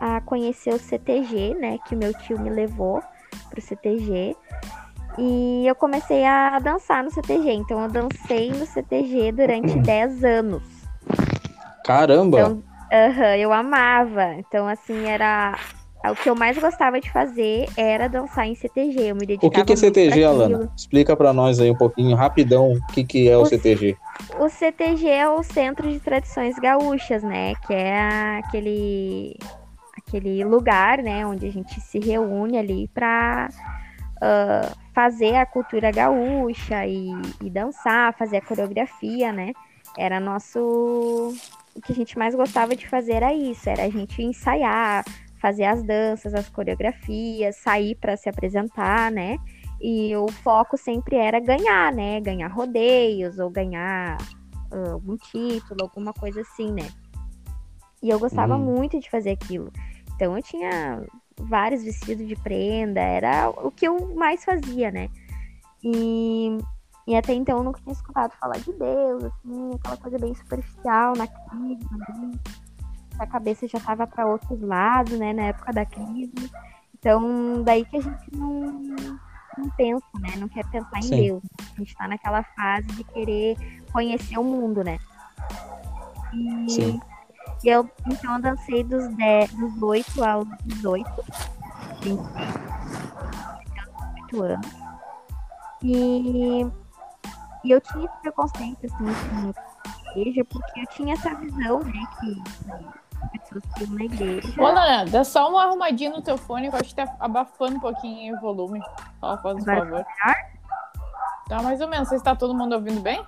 a 0.00 0.20
conhecer 0.22 0.72
o 0.74 0.78
CTG, 0.78 1.54
né? 1.60 1.78
Que 1.86 1.94
o 1.94 1.98
meu 1.98 2.12
tio 2.14 2.40
me 2.40 2.48
levou 2.50 3.02
pro 3.50 3.60
CTG. 3.60 4.34
E 5.18 5.66
eu 5.66 5.74
comecei 5.74 6.24
a 6.24 6.58
dançar 6.58 7.04
no 7.04 7.10
CTG. 7.10 7.52
Então, 7.52 7.82
eu 7.82 7.88
dancei 7.88 8.48
no 8.50 8.64
CTG 8.64 9.32
durante 9.32 9.78
10 9.80 10.24
anos. 10.24 10.62
Caramba! 11.84 12.38
Então, 12.40 12.62
aham, 12.92 13.36
eu 13.36 13.52
amava. 13.52 14.34
Então, 14.34 14.66
assim, 14.66 15.06
era. 15.06 15.58
O 16.02 16.14
que 16.14 16.30
eu 16.30 16.34
mais 16.34 16.56
gostava 16.56 16.98
de 16.98 17.10
fazer 17.10 17.68
era 17.76 18.08
dançar 18.08 18.46
em 18.46 18.54
CTG. 18.54 19.10
Eu 19.10 19.14
me 19.16 19.26
dedicava 19.26 19.48
o 19.48 19.50
que, 19.50 19.64
que 19.64 19.72
é 19.74 19.76
CTG, 19.76 20.24
Alana? 20.24 20.72
Explica 20.74 21.14
pra 21.14 21.30
nós 21.30 21.60
aí 21.60 21.70
um 21.70 21.76
pouquinho, 21.76 22.16
rapidão, 22.16 22.72
o 22.72 22.86
que, 22.86 23.04
que 23.04 23.28
é 23.28 23.36
o 23.36 23.42
O- 23.42 23.46
CTG. 23.46 23.98
O 24.38 24.48
CTG 24.48 25.06
é 25.08 25.28
o 25.28 25.42
Centro 25.42 25.90
de 25.90 26.00
Tradições 26.00 26.58
Gaúchas, 26.58 27.22
né? 27.22 27.52
Que 27.66 27.74
é 27.74 28.38
aquele, 28.38 29.36
aquele 30.10 30.44
lugar, 30.44 30.98
né? 30.98 31.24
Onde 31.24 31.46
a 31.46 31.52
gente 31.52 31.80
se 31.80 32.00
reúne 32.00 32.58
ali 32.58 32.88
para 32.88 33.48
fazer 34.92 35.36
a 35.36 35.46
cultura 35.46 35.90
gaúcha 35.90 36.86
e, 36.86 37.10
e 37.42 37.48
dançar, 37.48 38.14
fazer 38.18 38.38
a 38.38 38.42
coreografia, 38.42 39.32
né? 39.32 39.52
Era 39.96 40.20
nosso... 40.20 41.32
O 41.74 41.80
que 41.80 41.92
a 41.92 41.94
gente 41.94 42.18
mais 42.18 42.34
gostava 42.34 42.74
de 42.74 42.86
fazer 42.88 43.12
era 43.12 43.32
isso, 43.32 43.70
era 43.70 43.84
a 43.84 43.88
gente 43.88 44.20
ensaiar, 44.22 45.04
fazer 45.40 45.64
as 45.64 45.82
danças, 45.84 46.34
as 46.34 46.48
coreografias, 46.50 47.56
sair 47.56 47.94
para 47.94 48.16
se 48.16 48.28
apresentar, 48.28 49.10
né? 49.10 49.38
E 49.80 50.14
o 50.16 50.28
foco 50.28 50.76
sempre 50.76 51.16
era 51.16 51.40
ganhar, 51.40 51.92
né? 51.92 52.20
Ganhar 52.20 52.48
rodeios 52.48 53.38
ou 53.38 53.48
ganhar 53.48 54.18
ah, 54.70 54.92
algum 54.92 55.16
título, 55.16 55.82
alguma 55.82 56.12
coisa 56.12 56.40
assim, 56.42 56.72
né? 56.72 56.88
E 58.02 58.10
eu 58.10 58.18
gostava 58.18 58.56
Hum. 58.56 58.64
muito 58.64 58.98
de 58.98 59.08
fazer 59.08 59.30
aquilo. 59.30 59.70
Então 60.20 60.36
eu 60.36 60.42
tinha 60.42 61.02
vários 61.38 61.82
vestidos 61.82 62.28
de 62.28 62.36
prenda, 62.36 63.00
era 63.00 63.48
o 63.48 63.70
que 63.70 63.88
eu 63.88 64.14
mais 64.14 64.44
fazia, 64.44 64.90
né? 64.90 65.08
E, 65.82 66.58
e 67.06 67.16
até 67.16 67.32
então 67.32 67.56
eu 67.56 67.64
nunca 67.64 67.80
tinha 67.80 67.94
escutado 67.94 68.32
falar 68.32 68.58
de 68.58 68.70
Deus, 68.70 69.24
assim, 69.24 69.70
aquela 69.76 69.96
coisa 69.96 70.18
bem 70.18 70.34
superficial 70.34 71.14
na 71.16 71.26
crise, 71.26 71.86
ali. 71.90 72.38
A 73.18 73.26
cabeça 73.26 73.66
já 73.66 73.80
tava 73.80 74.06
para 74.06 74.26
outros 74.26 74.60
lados, 74.60 75.18
né? 75.18 75.32
Na 75.32 75.44
época 75.44 75.72
da 75.72 75.86
crise. 75.86 76.52
Então, 76.98 77.62
daí 77.62 77.86
que 77.86 77.96
a 77.96 78.02
gente 78.02 78.36
não, 78.36 78.72
não 79.56 79.70
pensa, 79.78 80.04
né? 80.20 80.36
Não 80.36 80.48
quer 80.48 80.66
pensar 80.66 80.98
em 80.98 81.02
Sim. 81.02 81.22
Deus. 81.22 81.42
A 81.60 81.78
gente 81.78 81.96
tá 81.96 82.06
naquela 82.06 82.42
fase 82.42 82.88
de 82.88 83.04
querer 83.04 83.56
conhecer 83.90 84.36
o 84.36 84.44
mundo, 84.44 84.84
né? 84.84 84.98
E, 86.34 86.70
Sim. 86.70 87.00
E 87.62 87.68
eu, 87.68 87.90
então, 88.06 88.36
eu 88.36 88.42
dancei 88.42 88.82
dos, 88.84 89.06
10, 89.16 89.52
dos 89.52 89.82
8 89.82 90.24
aos 90.24 90.48
18. 90.64 91.10
18 92.00 94.42
anos. 94.42 94.70
E, 95.82 96.66
e 97.64 97.70
eu 97.70 97.80
tinha 97.80 98.04
esse 98.04 98.20
preconceito, 98.20 98.86
assim, 98.86 98.94
com 98.94 99.52
a 100.08 100.20
igreja, 100.20 100.44
porque 100.44 100.80
eu 100.80 100.86
tinha 100.88 101.14
essa 101.14 101.34
visão, 101.34 101.80
né, 101.80 102.06
que, 102.20 102.42
pessoas 103.38 103.64
que 103.74 103.84
iam 103.84 103.94
na 103.94 104.04
igreja. 104.04 104.62
Ô, 104.62 104.72
Nana, 104.72 105.04
dá 105.04 105.24
só 105.24 105.50
uma 105.50 105.64
arrumadinha 105.64 106.10
no 106.10 106.22
teu 106.22 106.38
fone, 106.38 106.68
que 106.68 106.74
eu 106.74 106.80
acho 106.80 106.90
que 106.90 106.96
tá 106.96 107.14
abafando 107.18 107.76
um 107.76 107.80
pouquinho 107.80 108.36
o 108.36 108.40
volume. 108.40 108.80
Só 109.20 109.36
faz 109.38 109.56
um 109.56 109.70
Agora 109.70 109.84
favor. 109.84 110.06
Tá 111.48 111.62
mais 111.62 111.80
ou 111.80 111.88
menos. 111.88 112.08
Vocês 112.08 112.22
tá 112.22 112.34
todo 112.34 112.54
mundo 112.54 112.74
ouvindo 112.74 113.00
bem? 113.00 113.24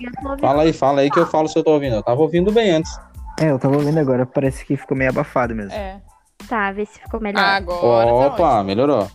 Eu 0.00 0.12
tô 0.12 0.28
ouvindo 0.28 0.40
Fala 0.40 0.62
aí, 0.62 0.72
fala 0.72 1.00
aí 1.00 1.10
que 1.10 1.18
eu 1.18 1.26
falo 1.26 1.48
se 1.48 1.58
eu 1.58 1.64
tô 1.64 1.72
ouvindo. 1.72 1.96
Eu 1.96 2.02
tava 2.02 2.20
ouvindo 2.20 2.52
bem 2.52 2.70
antes. 2.70 2.98
É, 3.40 3.50
eu 3.50 3.58
tava 3.58 3.76
ouvindo 3.76 3.98
agora, 3.98 4.26
parece 4.26 4.64
que 4.64 4.76
ficou 4.76 4.96
meio 4.96 5.10
abafado 5.10 5.54
mesmo. 5.54 5.72
É. 5.72 6.00
Tá, 6.48 6.70
ver 6.72 6.86
se 6.86 6.98
ficou 7.00 7.20
melhor. 7.20 7.42
Agora 7.42 8.06
tá 8.06 8.14
Opa, 8.14 8.42
ótimo. 8.44 8.64
melhorou. 8.64 9.10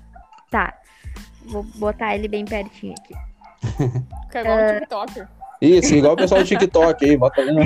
Tá. 0.52 0.74
Vou 1.46 1.64
botar 1.76 2.16
ele 2.16 2.28
bem 2.28 2.46
pertinho 2.46 2.94
aqui. 3.00 3.14
Fica 4.28 4.42
igual 4.42 4.60
É. 4.60 4.76
um 4.76 4.80
TikToker. 4.80 5.28
Isso, 5.62 5.96
igual 5.96 6.14
o 6.14 6.18
pessoal 6.18 6.42
do 6.42 6.48
TikTok 6.48 7.06
aí, 7.06 7.18
bota 7.18 7.42
ali. 7.42 7.54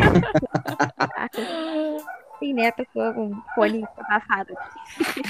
Sim, 2.39 2.54
né? 2.54 2.67
A 2.67 2.72
pessoa 2.72 3.13
com 3.13 3.32
o 3.32 3.43
fone 3.56 3.84
abafado 3.98 4.54
aqui. 4.54 5.22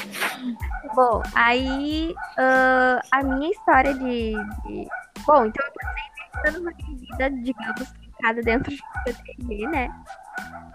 Bom, 0.94 1.24
aí 1.36 2.14
ah, 2.38 3.02
a 3.12 3.24
minha 3.24 3.50
história 3.52 3.94
de, 3.94 4.34
de- 4.34 4.88
Bom, 5.26 5.46
então 5.46 5.66
eu 5.66 5.72
passei 5.74 6.04
10 6.44 6.56
anos 6.56 6.64
da 6.66 6.72
minha 6.86 6.98
vida, 7.00 7.30
digamos, 7.44 7.92
trancada 7.92 8.42
dentro 8.42 8.72
de 8.76 9.66
um 9.66 9.70
né? 9.72 9.90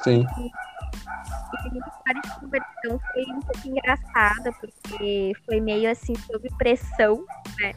Sim. 0.03 0.27
E 0.37 0.51
a 1.79 1.89
história 1.89 2.21
de 2.23 2.41
conversão 2.41 3.01
foi 3.13 3.23
um 3.25 3.41
pouco 3.41 3.69
engraçada, 3.69 4.53
porque 4.61 5.33
foi 5.47 5.61
meio 5.61 5.91
assim, 5.91 6.15
sob 6.31 6.49
pressão, 6.59 7.25
né? 7.61 7.73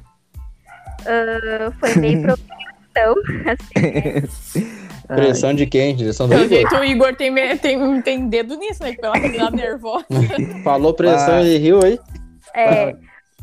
Ah, 1.05 1.71
foi 1.79 1.95
meio 1.95 2.21
provocação, 2.23 3.15
assim, 3.51 4.59
né? 4.65 5.15
Pressão 5.15 5.53
de 5.53 5.67
quem? 5.67 5.95
Direção 5.95 6.27
do 6.27 6.33
Igor? 6.35 6.79
o 6.79 6.83
Igor 6.83 7.15
tem, 7.15 7.33
tem, 7.59 8.01
tem 8.01 8.27
dedo 8.27 8.55
nisso, 8.57 8.81
né? 8.83 8.93
Pela 8.93 9.13
nervosa. 9.51 10.05
Falou 10.63 10.93
pressão 10.95 11.35
Ah. 11.35 11.43
e 11.43 11.57
riu 11.57 11.79
aí? 11.83 11.99
É, 12.55 12.95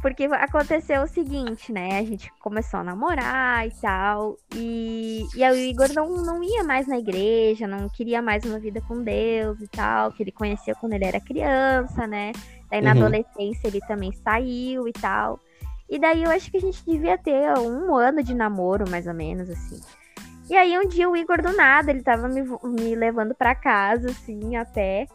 porque 0.03 0.25
aconteceu 0.25 1.03
o 1.03 1.07
seguinte, 1.07 1.73
né? 1.73 1.99
A 1.99 2.05
gente 2.05 2.31
começou 2.41 2.81
a 2.81 2.85
namorar 2.85 3.67
e 3.67 3.71
tal. 3.81 4.37
E, 4.55 5.23
e 5.37 5.45
aí 5.45 5.53
o 5.53 5.71
Igor 5.71 5.93
não, 5.95 6.09
não 6.25 6.43
ia 6.43 6.65
mais 6.65 6.87
na 6.89 6.99
igreja, 6.99 7.67
não 7.69 7.89
queria 7.89 8.21
mais 8.21 8.45
uma 8.45 8.59
vida 8.59 8.81
com 8.83 9.03
Deus 9.03 9.61
e 9.61 9.69
tal, 9.69 10.13
que 10.13 10.23
ele 10.23 10.33
conheceu 10.33 10.75
quando 10.77 10.95
ele 10.95 11.05
era 11.05 11.21
criança, 11.21 12.07
né? 12.07 12.33
Daí 12.71 12.83
na 12.83 12.91
Uhum. 12.91 12.97
adolescência 12.97 13.69
ele 13.69 13.81
também 13.87 14.13
saiu 14.13 14.89
e 14.89 14.93
tal. 14.93 15.39
E 15.89 15.99
daí 15.99 16.23
eu 16.25 16.31
acho 16.31 16.51
que 16.51 16.57
a 16.57 16.61
gente 16.61 16.85
devia 16.85 17.17
ter 17.19 17.57
um 17.59 17.95
ano 17.95 18.23
de 18.23 18.35
namoro, 18.35 18.89
mais 18.91 19.07
ou 19.07 19.15
menos, 19.15 19.49
assim. 19.49 19.81
E 20.53 20.55
aí 20.55 20.79
um 20.79 20.87
dia 20.87 21.09
o 21.09 21.17
Igor 21.17 21.41
do 21.41 21.51
nada, 21.57 21.91
ele 21.91 22.03
tava 22.03 22.29
me, 22.29 22.43
me 22.43 22.95
levando 22.95 23.35
pra 23.35 23.55
casa, 23.55 24.11
assim, 24.11 24.55
a 24.55 24.67
pé. 24.67 25.07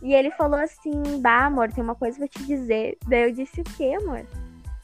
E 0.00 0.14
ele 0.14 0.30
falou 0.30 0.58
assim, 0.58 1.20
bah, 1.20 1.44
amor, 1.44 1.70
tem 1.70 1.84
uma 1.84 1.94
coisa 1.94 2.16
pra 2.16 2.26
te 2.26 2.42
dizer. 2.46 2.96
Daí 3.06 3.24
eu 3.24 3.32
disse, 3.34 3.60
o 3.60 3.64
quê, 3.64 3.98
amor? 4.00 4.24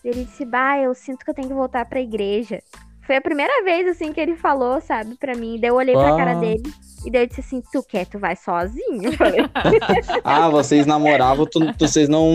Ele 0.05 0.27
disse, 0.27 0.45
bah, 0.45 0.79
eu 0.79 0.93
sinto 0.95 1.25
que 1.25 1.31
eu 1.31 1.35
tenho 1.35 1.49
que 1.49 1.55
voltar 1.55 1.87
pra 1.87 2.03
igreja. 2.03 2.63
Foi 3.07 3.17
a 3.17 3.21
primeira 3.21 3.63
vez, 3.65 3.87
assim, 3.89 4.13
que 4.13 4.21
ele 4.21 4.37
falou, 4.37 4.81
sabe, 4.81 5.15
pra 5.17 5.35
mim. 5.35 5.59
Daí 5.61 5.71
eu 5.71 5.75
olhei 5.77 5.95
pra 5.95 6.15
Ah. 6.15 6.17
cara 6.17 6.35
dele 6.35 6.63
e 7.05 7.11
daí 7.11 7.23
eu 7.25 7.27
disse 7.27 7.41
assim, 7.41 7.63
tu 7.71 7.83
quer, 7.83 8.07
tu 8.07 8.19
vai 8.19 8.35
sozinho? 8.35 9.11
Ah, 10.25 10.49
vocês 10.49 10.87
namoravam, 10.87 11.45
tu, 11.47 11.61
tu- 11.75 11.87
vocês 11.87 12.09
não 12.09 12.31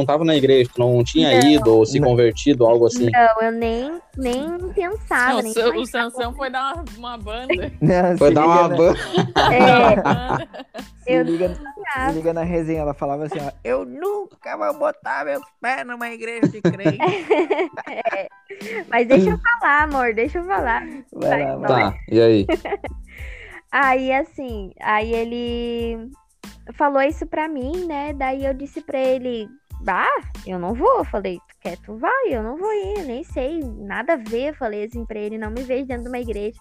estavam 0.00 0.04
não, 0.04 0.18
não 0.18 0.24
na 0.24 0.36
igreja, 0.36 0.70
tu 0.72 0.78
não 0.80 1.02
tinha 1.02 1.40
Não. 1.40 1.48
ido 1.50 1.74
ou 1.76 1.84
se 1.84 1.98
Não. 1.98 2.08
convertido, 2.08 2.64
algo 2.64 2.86
assim. 2.86 3.10
não, 3.10 3.42
eu 3.42 3.52
nem, 3.52 4.00
nem 4.16 4.58
pensava, 4.72 5.34
Não, 5.34 5.42
nem 5.42 5.52
o, 5.52 5.80
o. 5.80 5.86
Sansão 5.86 6.32
foi 6.34 6.50
dar 6.50 6.74
uma, 6.74 6.84
uma 6.96 7.18
banda. 7.18 7.52
Não, 7.80 8.16
Foi 8.18 8.32
dar 8.32 8.46
uma 8.46 8.68
na- 8.68 8.76
ban... 8.76 8.94
É, 9.52 9.96
Banda. 9.96 10.48
Se 11.02 11.12
Eu 11.12 11.22
liga, 11.24 11.48
se 11.48 12.12
liga 12.14 12.32
na 12.32 12.44
resenha, 12.44 12.82
ela 12.82 12.94
falava 12.94 13.24
assim, 13.24 13.38
ó, 13.40 13.50
eu 13.64 13.84
nunca 13.84 14.56
vou 14.56 14.72
botar 14.78 15.24
meus 15.24 15.42
pés 15.60 15.84
numa 15.84 16.08
igreja 16.10 16.46
de 16.46 16.60
crente. 16.62 16.96
mas 18.88 19.08
deixa 19.08 19.30
eu 19.30 19.38
falar, 19.60 19.82
amor, 19.82 20.11
deixa 20.14 20.38
eu 20.38 20.44
falar. 20.44 20.86
Vai 21.12 21.44
lá, 21.44 21.56
vai. 21.56 21.90
Tá, 21.92 21.98
e 22.10 22.20
aí? 22.20 22.46
Aí, 23.72 24.12
assim, 24.12 24.70
aí 24.82 25.14
ele 25.14 26.10
falou 26.74 27.00
isso 27.00 27.24
pra 27.26 27.48
mim, 27.48 27.86
né? 27.86 28.12
Daí 28.12 28.44
eu 28.44 28.52
disse 28.52 28.82
pra 28.82 28.98
ele, 28.98 29.48
bah, 29.80 30.10
eu 30.46 30.58
não 30.58 30.74
vou. 30.74 30.98
Eu 30.98 31.04
Falei, 31.06 31.38
tu 31.48 31.56
quer, 31.58 31.78
tu 31.78 31.96
vai, 31.96 32.26
eu 32.28 32.42
não 32.42 32.58
vou 32.58 32.70
ir, 32.70 33.06
nem 33.06 33.24
sei, 33.24 33.60
nada 33.60 34.12
a 34.12 34.16
ver. 34.16 34.54
Falei 34.54 34.84
assim 34.84 35.06
pra 35.06 35.18
ele, 35.18 35.38
não 35.38 35.50
me 35.50 35.62
vejo 35.62 35.86
dentro 35.86 36.02
de 36.02 36.08
uma 36.10 36.18
igreja. 36.18 36.60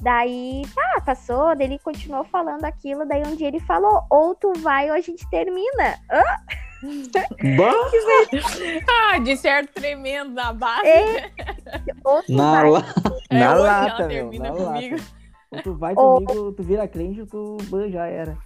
Daí, 0.00 0.62
tá, 0.74 1.02
passou, 1.06 1.54
daí 1.54 1.68
ele 1.68 1.78
continuou 1.78 2.24
falando 2.24 2.64
aquilo, 2.64 3.06
daí 3.06 3.22
um 3.22 3.36
dia 3.36 3.46
ele 3.46 3.60
falou, 3.60 4.04
ou 4.10 4.34
tu 4.34 4.52
vai 4.58 4.88
ou 4.90 4.96
a 4.96 5.00
gente 5.00 5.28
termina. 5.30 6.00
Hã? 6.10 6.22
Bah, 7.56 7.74
Ah, 9.12 9.18
de 9.18 9.36
certo 9.36 9.72
tremendo 9.74 10.30
na 10.32 10.52
base. 10.52 10.86
É, 10.86 11.30
na 12.28 12.52
vai. 12.62 12.70
la... 12.70 12.84
É 13.30 13.38
Na 13.38 13.54
lata, 13.54 14.06
meu, 14.06 14.32
na 14.32 14.52
comigo. 14.52 14.94
lata. 14.96 15.04
Ou 15.50 15.62
tu 15.62 15.74
vai 15.74 15.94
Ou- 15.96 16.24
comigo, 16.24 16.52
tu 16.52 16.62
vira 16.62 16.86
crente, 16.86 17.24
tu 17.26 17.56
bah, 17.68 17.88
já 17.88 18.06
era. 18.06 18.36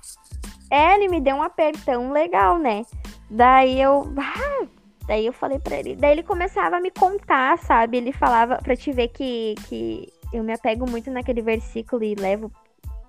É, 0.71 0.95
ele 0.95 1.09
me 1.09 1.21
deu 1.21 1.37
um 1.37 1.43
apertão 1.43 2.13
legal, 2.13 2.59
né? 2.59 2.83
Daí 3.31 3.81
eu. 3.81 4.13
ah, 4.19 4.67
daí 5.07 5.27
eu 5.27 5.33
falei 5.33 5.59
pra 5.59 5.77
ele. 5.77 5.97
Daí 5.97 6.13
ele 6.13 6.23
começava 6.23 6.77
a 6.77 6.81
me 6.81 6.91
contar, 6.91 7.59
sabe? 7.59 7.97
Ele 7.99 8.13
falava, 8.13 8.57
pra 8.63 8.75
te 8.77 8.93
ver 8.93 9.09
que, 9.09 9.55
que 9.69 10.09
eu 10.33 10.43
me 10.43 10.53
apego 10.55 10.89
muito 10.89 11.11
naquele 11.11 11.43
versículo 11.43 12.03
e 12.03 12.15
levo 12.15 12.51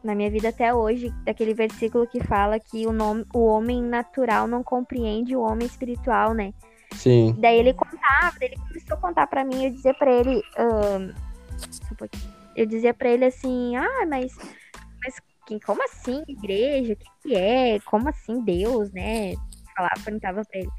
na 0.03 0.13
minha 0.13 0.29
vida 0.29 0.49
até 0.49 0.73
hoje, 0.73 1.09
daquele 1.23 1.53
versículo 1.53 2.07
que 2.07 2.23
fala 2.23 2.59
que 2.59 2.85
o, 2.85 2.91
nome, 2.91 3.25
o 3.33 3.45
homem 3.45 3.81
natural 3.81 4.47
não 4.47 4.63
compreende 4.63 5.35
o 5.35 5.41
homem 5.41 5.65
espiritual, 5.65 6.33
né? 6.33 6.53
Sim. 6.91 7.35
Daí 7.39 7.57
ele 7.57 7.73
contava, 7.73 8.35
daí 8.39 8.49
ele 8.49 8.57
começou 8.67 8.97
a 8.97 8.99
contar 8.99 9.27
pra 9.27 9.43
mim, 9.43 9.65
eu 9.65 9.71
dizia 9.71 9.93
pra 9.93 10.11
ele, 10.11 10.41
um 10.59 11.33
eu 12.55 12.65
dizia 12.65 12.93
pra 12.93 13.09
ele 13.09 13.25
assim, 13.25 13.75
ah, 13.75 14.05
mas, 14.07 14.35
mas 15.03 15.15
que, 15.47 15.59
como 15.59 15.83
assim 15.83 16.23
igreja, 16.27 16.93
o 16.93 16.95
que, 16.95 17.05
que 17.23 17.35
é, 17.35 17.79
como 17.79 18.09
assim 18.09 18.43
Deus, 18.43 18.91
né, 18.91 19.33
falava, 19.75 19.95
perguntava 20.03 20.43
pra 20.45 20.59
ele. 20.59 20.69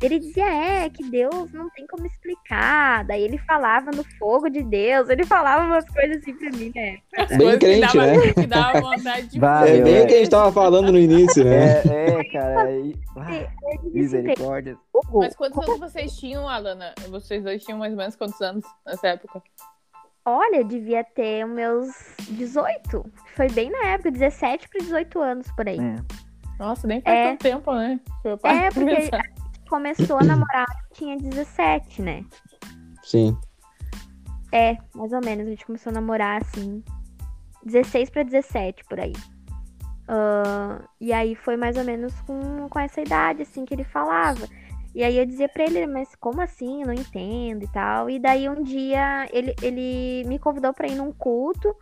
Ele 0.00 0.20
dizia, 0.20 0.46
é, 0.46 0.88
que 0.88 1.02
Deus 1.10 1.52
não 1.52 1.68
tem 1.70 1.84
como 1.86 2.06
explicar, 2.06 3.04
daí 3.04 3.22
ele 3.22 3.36
falava 3.38 3.90
no 3.90 4.04
fogo 4.16 4.48
de 4.48 4.62
Deus, 4.62 5.08
ele 5.08 5.24
falava 5.26 5.64
umas 5.64 5.88
coisas 5.88 6.18
assim 6.18 6.34
pra 6.34 6.50
mim, 6.50 6.72
né, 6.74 6.98
Bem 7.30 7.38
Coisa 7.38 7.58
que 7.58 7.66
crente, 7.66 7.80
dava, 7.80 8.06
né? 8.06 8.32
Que 8.34 8.46
dava 8.46 8.80
vontade 8.80 9.26
de 9.26 9.38
É 9.38 9.82
bem 9.82 9.96
é. 9.96 10.02
o 10.02 10.06
que 10.06 10.14
a 10.14 10.18
gente 10.18 10.30
tava 10.30 10.52
falando 10.52 10.92
no 10.92 10.98
início, 10.98 11.44
né? 11.44 11.82
É, 11.82 12.10
é, 12.10 12.24
cara. 12.30 12.62
Aí, 12.62 12.94
ah, 13.16 13.48
misericórdia. 13.82 14.76
Mas 15.12 15.34
quantos 15.34 15.58
anos 15.58 15.80
vocês 15.80 16.16
tinham, 16.16 16.48
Alana? 16.48 16.94
Vocês 17.08 17.42
dois 17.42 17.64
tinham 17.64 17.78
mais 17.78 17.92
ou 17.92 17.98
menos 17.98 18.14
quantos 18.14 18.40
anos 18.40 18.64
nessa 18.86 19.08
época? 19.08 19.42
olha, 20.24 20.56
eu 20.56 20.64
devia 20.64 21.02
ter 21.02 21.44
os 21.46 21.50
meus 21.50 21.88
18, 22.28 23.02
foi 23.34 23.48
bem 23.48 23.70
na 23.70 23.88
época, 23.88 24.10
17 24.10 24.68
para 24.68 24.80
18 24.80 25.18
anos, 25.20 25.50
por 25.52 25.66
aí. 25.66 25.78
É. 25.78 25.96
Nossa, 26.58 26.86
nem 26.86 27.00
faz 27.00 27.16
É. 27.16 27.28
tanto 27.30 27.40
tempo, 27.40 27.72
né? 27.72 28.00
Pai 28.42 28.66
É, 28.66 28.68
porque 28.70 29.10
começou 29.68 30.18
a 30.18 30.24
namorar, 30.24 30.66
tinha 30.92 31.16
17, 31.16 32.02
né? 32.02 32.24
Sim. 33.02 33.36
É, 34.52 34.76
mais 34.94 35.12
ou 35.12 35.20
menos. 35.24 35.46
A 35.46 35.50
gente 35.50 35.66
começou 35.66 35.90
a 35.90 35.94
namorar 35.94 36.42
assim. 36.42 36.82
16 37.64 38.10
pra 38.10 38.22
17 38.22 38.84
por 38.84 38.98
aí. 38.98 39.12
Ah, 40.08 40.82
e 41.00 41.12
aí 41.12 41.34
foi 41.34 41.56
mais 41.56 41.76
ou 41.76 41.84
menos 41.84 42.18
com, 42.22 42.68
com 42.68 42.80
essa 42.80 43.00
idade, 43.00 43.42
assim, 43.42 43.64
que 43.64 43.74
ele 43.74 43.84
falava. 43.84 44.48
E 44.94 45.04
aí 45.04 45.18
eu 45.18 45.26
dizia 45.26 45.48
pra 45.48 45.64
ele, 45.64 45.86
mas 45.86 46.14
como 46.16 46.40
assim? 46.40 46.80
Eu 46.80 46.88
não 46.88 46.94
entendo 46.94 47.64
e 47.64 47.68
tal. 47.68 48.08
E 48.08 48.18
daí 48.18 48.48
um 48.48 48.62
dia 48.62 49.28
ele, 49.32 49.54
ele 49.62 50.24
me 50.26 50.38
convidou 50.38 50.72
pra 50.72 50.88
ir 50.88 50.96
num 50.96 51.12
culto. 51.12 51.74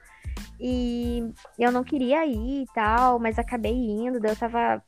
E 0.58 1.22
eu 1.58 1.70
não 1.70 1.84
queria 1.84 2.26
ir 2.26 2.62
e 2.62 2.66
tal, 2.74 3.18
mas 3.18 3.38
acabei 3.38 3.72
indo. 3.72 4.18
Daí 4.18 4.32
eu 4.32 4.36
tava. 4.36 4.82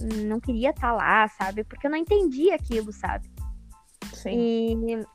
Não 0.00 0.40
queria 0.40 0.70
estar 0.70 0.92
lá, 0.92 1.26
sabe? 1.28 1.64
Porque 1.64 1.86
eu 1.86 1.90
não 1.90 1.98
entendia 1.98 2.54
aquilo, 2.54 2.92
sabe? 2.92 3.30
Sim. 4.12 5.06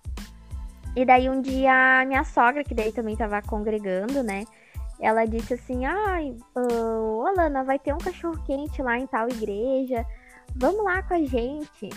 E, 0.96 1.02
e 1.02 1.06
daí 1.06 1.30
um 1.30 1.42
dia 1.42 2.02
a 2.02 2.06
minha 2.06 2.24
sogra, 2.24 2.64
que 2.64 2.76
daí 2.76 2.92
também 2.92 3.16
tava 3.16 3.42
congregando, 3.42 4.24
né? 4.24 4.44
Ela 5.00 5.26
disse 5.26 5.56
assim, 5.56 5.86
ai, 5.86 6.36
ô 6.56 7.26
Alana, 7.28 7.64
vai 7.64 7.78
ter 7.78 7.94
um 7.94 7.98
cachorro 7.98 8.42
quente 8.46 8.82
lá 8.82 8.98
em 8.98 9.08
tal 9.08 9.28
igreja. 9.28 10.06
Vamos 10.56 10.84
lá 10.84 11.02
com 11.04 11.16
a 11.16 11.20
gente. 11.20 11.90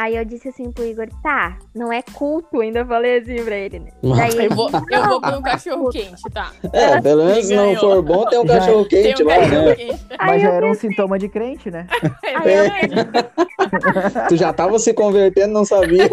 Aí 0.00 0.14
eu 0.14 0.24
disse 0.24 0.48
assim 0.50 0.70
pro 0.70 0.84
Igor, 0.84 1.08
tá, 1.24 1.58
não 1.74 1.92
é 1.92 2.02
culto, 2.02 2.60
ainda 2.60 2.86
falei 2.86 3.18
assim 3.18 3.44
pra 3.44 3.56
ele, 3.56 3.80
né? 3.80 3.90
Daí 4.00 4.30
Eu 4.30 4.42
ele, 4.42 4.48
vou, 4.54 4.70
eu 4.92 5.08
vou 5.08 5.20
pelo 5.20 5.42
cachorro 5.42 5.90
quente, 5.90 6.22
tá? 6.32 6.52
É, 6.72 7.00
pelo 7.00 7.24
menos 7.24 7.44
se 7.46 7.56
não 7.56 7.74
for 7.74 8.00
bom, 8.00 8.24
tem 8.26 8.38
um 8.38 8.46
Já- 8.46 8.60
cachorro 8.60 8.84
quente 8.84 9.24
um 9.24 9.26
lá, 9.26 9.48
né? 9.48 9.74
quente. 9.74 10.06
Mas 10.24 10.40
já 10.40 10.50
era 10.50 10.68
um 10.68 10.74
sintoma 10.74 11.18
de 11.18 11.28
crente, 11.28 11.68
né? 11.68 11.88
aí 12.36 12.54
eu 12.54 14.28
Tu 14.28 14.36
já 14.36 14.52
tava 14.52 14.78
se 14.78 14.94
convertendo, 14.94 15.52
não 15.52 15.64
sabia. 15.64 16.08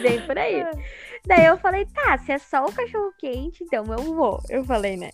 Vem 0.00 0.20
por 0.22 0.38
aí. 0.38 0.64
Daí 1.26 1.44
eu 1.44 1.58
falei, 1.58 1.84
tá, 1.84 2.16
se 2.16 2.32
é 2.32 2.38
só 2.38 2.64
o 2.64 2.72
cachorro 2.72 3.12
quente, 3.18 3.62
então 3.62 3.84
eu 3.92 4.14
vou. 4.14 4.40
Eu 4.48 4.64
falei, 4.64 4.96
né? 4.96 5.10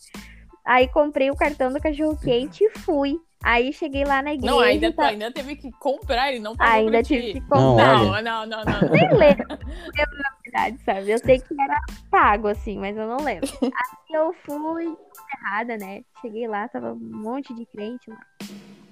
Aí 0.65 0.87
comprei 0.87 1.33
o 1.33 1.37
cartão 1.37 1.73
do 1.73 1.81
cachorro 1.81 2.17
quente 2.23 2.63
e 2.63 2.71
fui. 2.79 3.17
Aí 3.42 3.72
cheguei 3.72 4.05
lá 4.05 4.20
na 4.20 4.35
igreja. 4.35 4.53
Não, 4.53 4.61
ainda, 4.61 4.92
tá- 4.92 5.07
ainda 5.07 5.31
teve 5.31 5.55
que 5.57 5.70
comprar, 5.72 6.31
ele 6.31 6.40
não 6.40 6.57
pagou 6.57 6.74
Ainda 6.74 7.03
tive 7.03 7.27
ti. 7.29 7.33
que 7.35 7.40
comprar. 7.42 7.98
Não, 7.98 8.22
não, 8.22 8.46
não, 8.46 8.64
não. 8.64 8.81
nem 8.90 9.09
lembro. 9.16 9.46
Não 9.48 9.57
lembro 9.96 10.18
na 10.18 10.31
verdade, 10.42 10.79
sabe? 10.85 11.11
Eu 11.11 11.18
sei 11.18 11.38
que 11.38 11.61
era 11.61 11.79
pago, 12.11 12.48
assim, 12.48 12.79
mas 12.79 12.96
eu 12.96 13.07
não 13.07 13.24
lembro. 13.24 13.48
Aí 13.62 14.14
eu 14.14 14.35
fui 14.44 14.96
errada, 15.40 15.77
né? 15.77 16.03
Cheguei 16.20 16.48
lá, 16.48 16.68
tava 16.68 16.92
um 16.92 16.98
monte 16.98 17.55
de 17.55 17.64
crente 17.66 18.11
lá. 18.11 18.20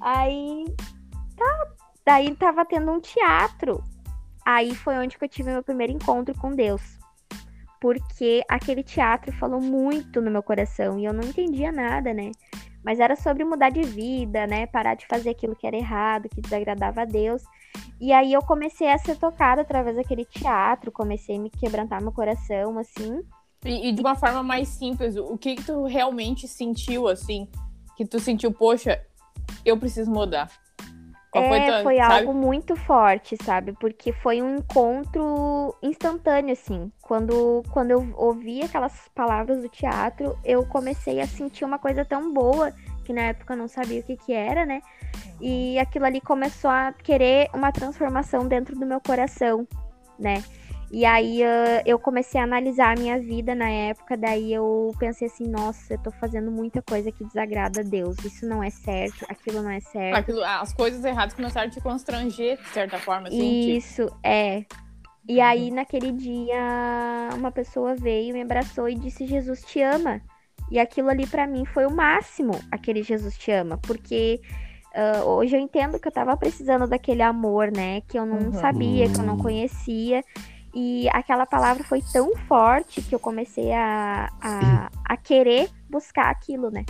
Aí. 0.01 0.65
Tá. 1.37 1.67
Daí 2.05 2.35
tava 2.37 2.65
tendo 2.65 2.91
um 2.93 3.01
teatro. 3.01 3.83
Aí 4.45 4.77
foi 4.77 4.97
onde 4.97 5.19
que 5.19 5.25
eu 5.25 5.29
tive 5.29 5.51
meu 5.51 5.63
primeiro 5.63 5.93
encontro 5.93 6.33
com 6.39 6.53
Deus. 6.53 6.81
Porque 7.81 8.43
aquele 8.49 8.85
teatro 8.85 9.33
falou 9.33 9.61
muito 9.61 10.21
no 10.21 10.31
meu 10.31 10.43
coração 10.43 10.99
e 11.01 11.05
eu 11.05 11.13
não 11.13 11.25
entendia 11.25 11.73
nada, 11.73 12.15
né? 12.15 12.31
Mas 12.87 13.01
era 13.01 13.17
sobre 13.17 13.45
mudar 13.45 13.71
de 13.71 13.83
vida, 13.83 14.47
né? 14.47 14.65
Parar 14.69 14.95
de 14.95 15.09
fazer 15.09 15.31
aquilo 15.31 15.57
que 15.57 15.67
era 15.67 15.77
errado, 15.77 16.29
que 16.29 16.41
desagradava 16.41 17.03
a 17.03 17.05
Deus. 17.05 17.43
E 18.01 18.13
aí 18.13 18.33
eu 18.33 18.41
comecei 18.41 18.89
a 18.89 18.97
ser 18.97 19.17
tocada 19.17 19.63
através 19.63 19.97
daquele 19.97 20.25
teatro, 20.25 20.93
comecei 20.93 21.35
a 21.35 21.41
me 21.41 21.51
quebrantar 21.51 22.01
meu 22.01 22.13
coração, 22.13 22.79
assim. 22.79 23.23
E, 23.65 23.89
e 23.89 23.93
de 23.93 24.01
uma 24.01 24.15
forma 24.15 24.41
mais 24.41 24.69
simples, 24.69 25.17
o 25.17 25.37
que, 25.37 25.57
que 25.57 25.65
tu 25.65 25.85
realmente 25.85 26.47
sentiu, 26.47 27.09
assim? 27.09 27.49
Que 27.97 28.07
tu 28.07 28.21
sentiu, 28.21 28.53
poxa, 28.53 29.05
eu 29.65 29.77
preciso 29.77 30.09
mudar. 30.09 30.49
É, 31.39 31.49
foi, 31.49 31.61
tua, 31.61 31.83
foi 31.83 31.97
sabe? 31.97 32.15
algo 32.15 32.35
muito 32.35 32.77
forte, 32.77 33.37
sabe? 33.43 33.73
Porque 33.73 34.13
foi 34.13 34.43
um 34.43 34.57
encontro 34.57 35.75
instantâneo, 35.83 36.53
assim. 36.53 36.91
Quando, 37.03 37.63
quando 37.71 37.91
eu 37.91 38.09
ouvi 38.17 38.63
aquelas 38.63 39.09
palavras 39.15 39.63
do 39.63 39.69
teatro, 39.69 40.39
eu 40.45 40.65
comecei 40.67 41.21
a 41.21 41.27
sentir 41.27 41.65
uma 41.65 41.79
coisa 41.79 42.05
tão 42.05 42.33
boa, 42.33 42.73
que 43.05 43.13
na 43.13 43.23
época 43.23 43.55
eu 43.55 43.59
não 43.59 43.69
sabia 43.69 44.01
o 44.01 44.03
que 44.03 44.17
que 44.17 44.33
era, 44.33 44.67
né? 44.67 44.81
E 45.41 45.79
aquilo 45.79 46.07
ali 46.07 46.21
começou 46.21 46.71
a 46.71 46.93
querer 46.93 47.49
uma 47.55 47.71
transformação 47.71 48.47
dentro 48.47 48.75
do 48.75 48.87
meu 48.87 49.01
coração, 49.01 49.67
né? 50.19 50.43
E 50.91 51.05
aí 51.05 51.43
ah, 51.43 51.83
eu 51.85 51.99
comecei 51.99 52.41
a 52.41 52.45
analisar 52.45 52.97
a 52.97 53.01
minha 53.01 53.19
vida 53.19 53.55
na 53.55 53.69
época, 53.69 54.17
daí 54.17 54.53
eu 54.53 54.93
pensei 54.99 55.27
assim, 55.27 55.47
nossa, 55.49 55.95
eu 55.95 55.99
tô 55.99 56.11
fazendo 56.13 56.51
muita 56.51 56.81
coisa 56.81 57.11
que 57.11 57.25
desagrada 57.25 57.81
a 57.81 57.85
Deus. 57.85 58.17
Isso 58.25 58.47
não 58.47 58.63
é 58.63 58.71
certo, 58.71 59.25
aquilo 59.29 59.63
não 59.63 59.71
é 59.71 59.81
certo. 59.81 60.17
Aquilo- 60.19 60.45
as 60.45 60.73
coisas 60.73 61.05
erradas 61.05 61.35
começaram 61.35 61.67
a 61.67 61.71
te 61.71 61.81
constranger, 61.81 62.57
de 62.59 62.69
certa 62.69 62.99
forma, 62.99 63.29
assim. 63.29 63.37
tipo, 63.61 63.77
Isso, 63.77 64.11
é. 64.23 64.65
E 65.29 65.41
aí, 65.41 65.73
naquele 65.73 66.13
dia, 66.13 66.57
uma 67.35 67.51
pessoa 67.51 67.97
veio, 67.97 68.33
me 68.33 68.43
abraçou 68.43 68.89
e 68.89 68.95
disse: 68.95 69.27
Jesus 69.27 69.63
te 69.65 69.83
ama. 69.83 70.21
E 70.71 70.79
aquilo 70.79 71.09
ali 71.09 71.27
pra 71.27 71.47
mim 71.49 71.65
foi 71.65 71.85
o 71.85 71.91
máximo, 71.91 72.53
aquele 72.71 73.03
Jesus 73.03 73.37
te 73.37 73.51
ama, 73.51 73.77
porque 73.79 74.41
ah, 74.95 75.25
hoje 75.25 75.57
eu 75.57 75.61
entendo 75.61 75.99
que 75.99 76.07
eu 76.09 76.13
tava 76.13 76.37
precisando 76.37 76.87
daquele 76.87 77.23
amor, 77.23 77.73
né? 77.73 78.01
Que 78.03 78.17
eu 78.19 78.25
não 78.25 78.47
Uhum. 78.47 78.53
sabia, 78.53 79.09
que 79.09 79.19
eu 79.19 79.25
não 79.25 79.37
conhecia. 79.37 80.25
E 80.79 81.09
aquela 81.09 81.47
palavra 81.47 81.83
foi 81.85 82.03
tão 82.13 82.37
forte 82.47 83.01
que 83.01 83.15
eu 83.15 83.19
comecei 83.19 83.73
a, 83.73 84.29
a, 84.43 84.91
a 85.07 85.17
querer 85.17 85.71
buscar 85.89 86.29
aquilo, 86.29 86.71
né? 86.71 86.85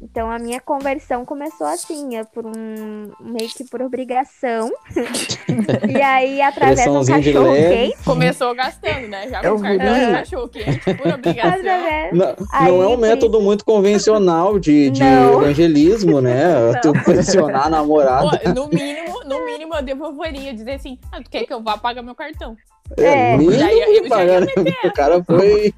Então 0.00 0.30
a 0.30 0.38
minha 0.38 0.60
conversão 0.60 1.24
começou 1.24 1.66
assim, 1.66 2.16
é 2.16 2.22
por 2.22 2.46
um 2.46 3.10
meio 3.20 3.48
que 3.48 3.64
por 3.64 3.82
obrigação. 3.82 4.70
e 5.88 6.00
aí, 6.00 6.40
através 6.40 6.84
do 6.84 7.04
cachorro 7.04 7.54
quente. 7.54 7.96
Começou 8.04 8.54
gastando, 8.54 9.08
né? 9.08 9.28
Já 9.28 9.40
É 9.40 9.48
com 9.48 9.56
o 9.56 9.60
cartão 9.60 9.94
de 9.94 10.12
cachorro 10.12 10.48
quente, 10.48 10.94
por 10.94 11.08
obrigação. 11.14 11.58
através- 11.58 12.12
Não, 12.12 12.34
Aí, 12.52 12.68
não 12.70 12.82
é 12.82 12.86
um 12.86 12.96
método 12.96 13.40
muito 13.40 13.64
convencional 13.64 14.58
de, 14.58 14.90
de 14.90 15.02
Não. 15.02 15.42
evangelismo, 15.42 16.20
né? 16.20 16.44
Não. 16.72 16.80
Tu 16.80 16.92
pressionar 17.04 17.66
a 17.66 17.70
namorada. 17.70 18.38
Pô, 18.38 18.48
no 18.54 18.68
mínimo, 18.68 19.24
no 19.24 19.44
mínimo 19.44 19.74
eu 19.74 19.82
devolveria, 19.82 20.54
dizer 20.54 20.72
assim, 20.74 20.96
ah, 21.10 21.20
tu 21.22 21.28
quer 21.28 21.44
que 21.44 21.52
eu 21.52 21.60
vá 21.62 21.76
pagar 21.76 22.02
meu 22.02 22.14
cartão? 22.14 22.56
É. 22.96 23.36
mínimo 23.36 23.52
Já 23.58 23.72
ia- 23.72 23.96
eu 23.96 24.02
que 24.02 24.08
já 24.08 24.16
pagar, 24.16 24.40
ia 24.42 24.62
né? 24.62 24.72
O 24.84 24.92
cara 24.92 25.22
foi 25.24 25.74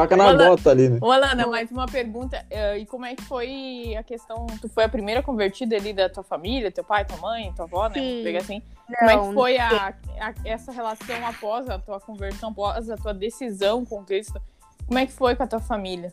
faca 0.00 0.16
na 0.16 0.26
Olha- 0.26 0.48
bota 0.50 0.70
ali, 0.70 0.88
né? 0.90 0.98
Ô, 1.00 1.10
Alana, 1.10 1.46
mais 1.46 1.70
uma 1.70 1.86
pergunta. 1.86 2.44
eh, 2.50 2.78
e 2.78 2.86
como 2.86 3.06
é 3.06 3.14
que 3.14 3.22
foi 3.24 3.94
a 3.98 4.02
questão? 4.02 4.46
Tu 4.60 4.68
foi 4.68 4.84
a 4.84 4.88
primeira 4.88 5.22
convertida 5.22 5.74
ali 5.76 5.92
da 5.94 6.08
tua 6.08 6.22
família, 6.22 6.70
teu 6.70 6.84
pai, 6.84 7.04
tua 7.04 7.16
mãe, 7.16 7.52
tua 7.56 7.64
avó, 7.64 7.88
né? 7.88 7.94
Pegar 8.22 8.40
assim. 8.40 8.60
Como 8.98 9.10
é 9.10 9.16
que 9.18 9.26
Não, 9.26 9.32
foi 9.32 9.58
a, 9.58 9.94
a- 10.20 10.34
essa 10.44 10.70
relação 10.70 11.26
após 11.26 11.68
a 11.70 11.78
tua 11.78 11.98
conversão, 11.98 12.50
após 12.50 12.90
a 12.90 12.96
tua 12.96 13.14
decisão 13.14 13.84
com 13.84 14.04
Cristo? 14.04 14.40
Como 14.86 14.98
é 14.98 15.06
que 15.06 15.12
foi 15.12 15.34
com 15.34 15.42
a 15.42 15.46
tua 15.46 15.60
família? 15.60 16.12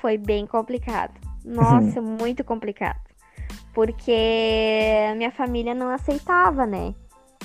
foi 0.00 0.18
bem 0.18 0.46
complicado. 0.46 1.12
Nossa, 1.44 2.00
muito 2.02 2.42
complicado. 2.44 3.00
Porque 3.72 4.12
a 5.10 5.14
minha 5.14 5.30
família 5.30 5.74
não 5.74 5.88
aceitava, 5.88 6.66
né? 6.66 6.92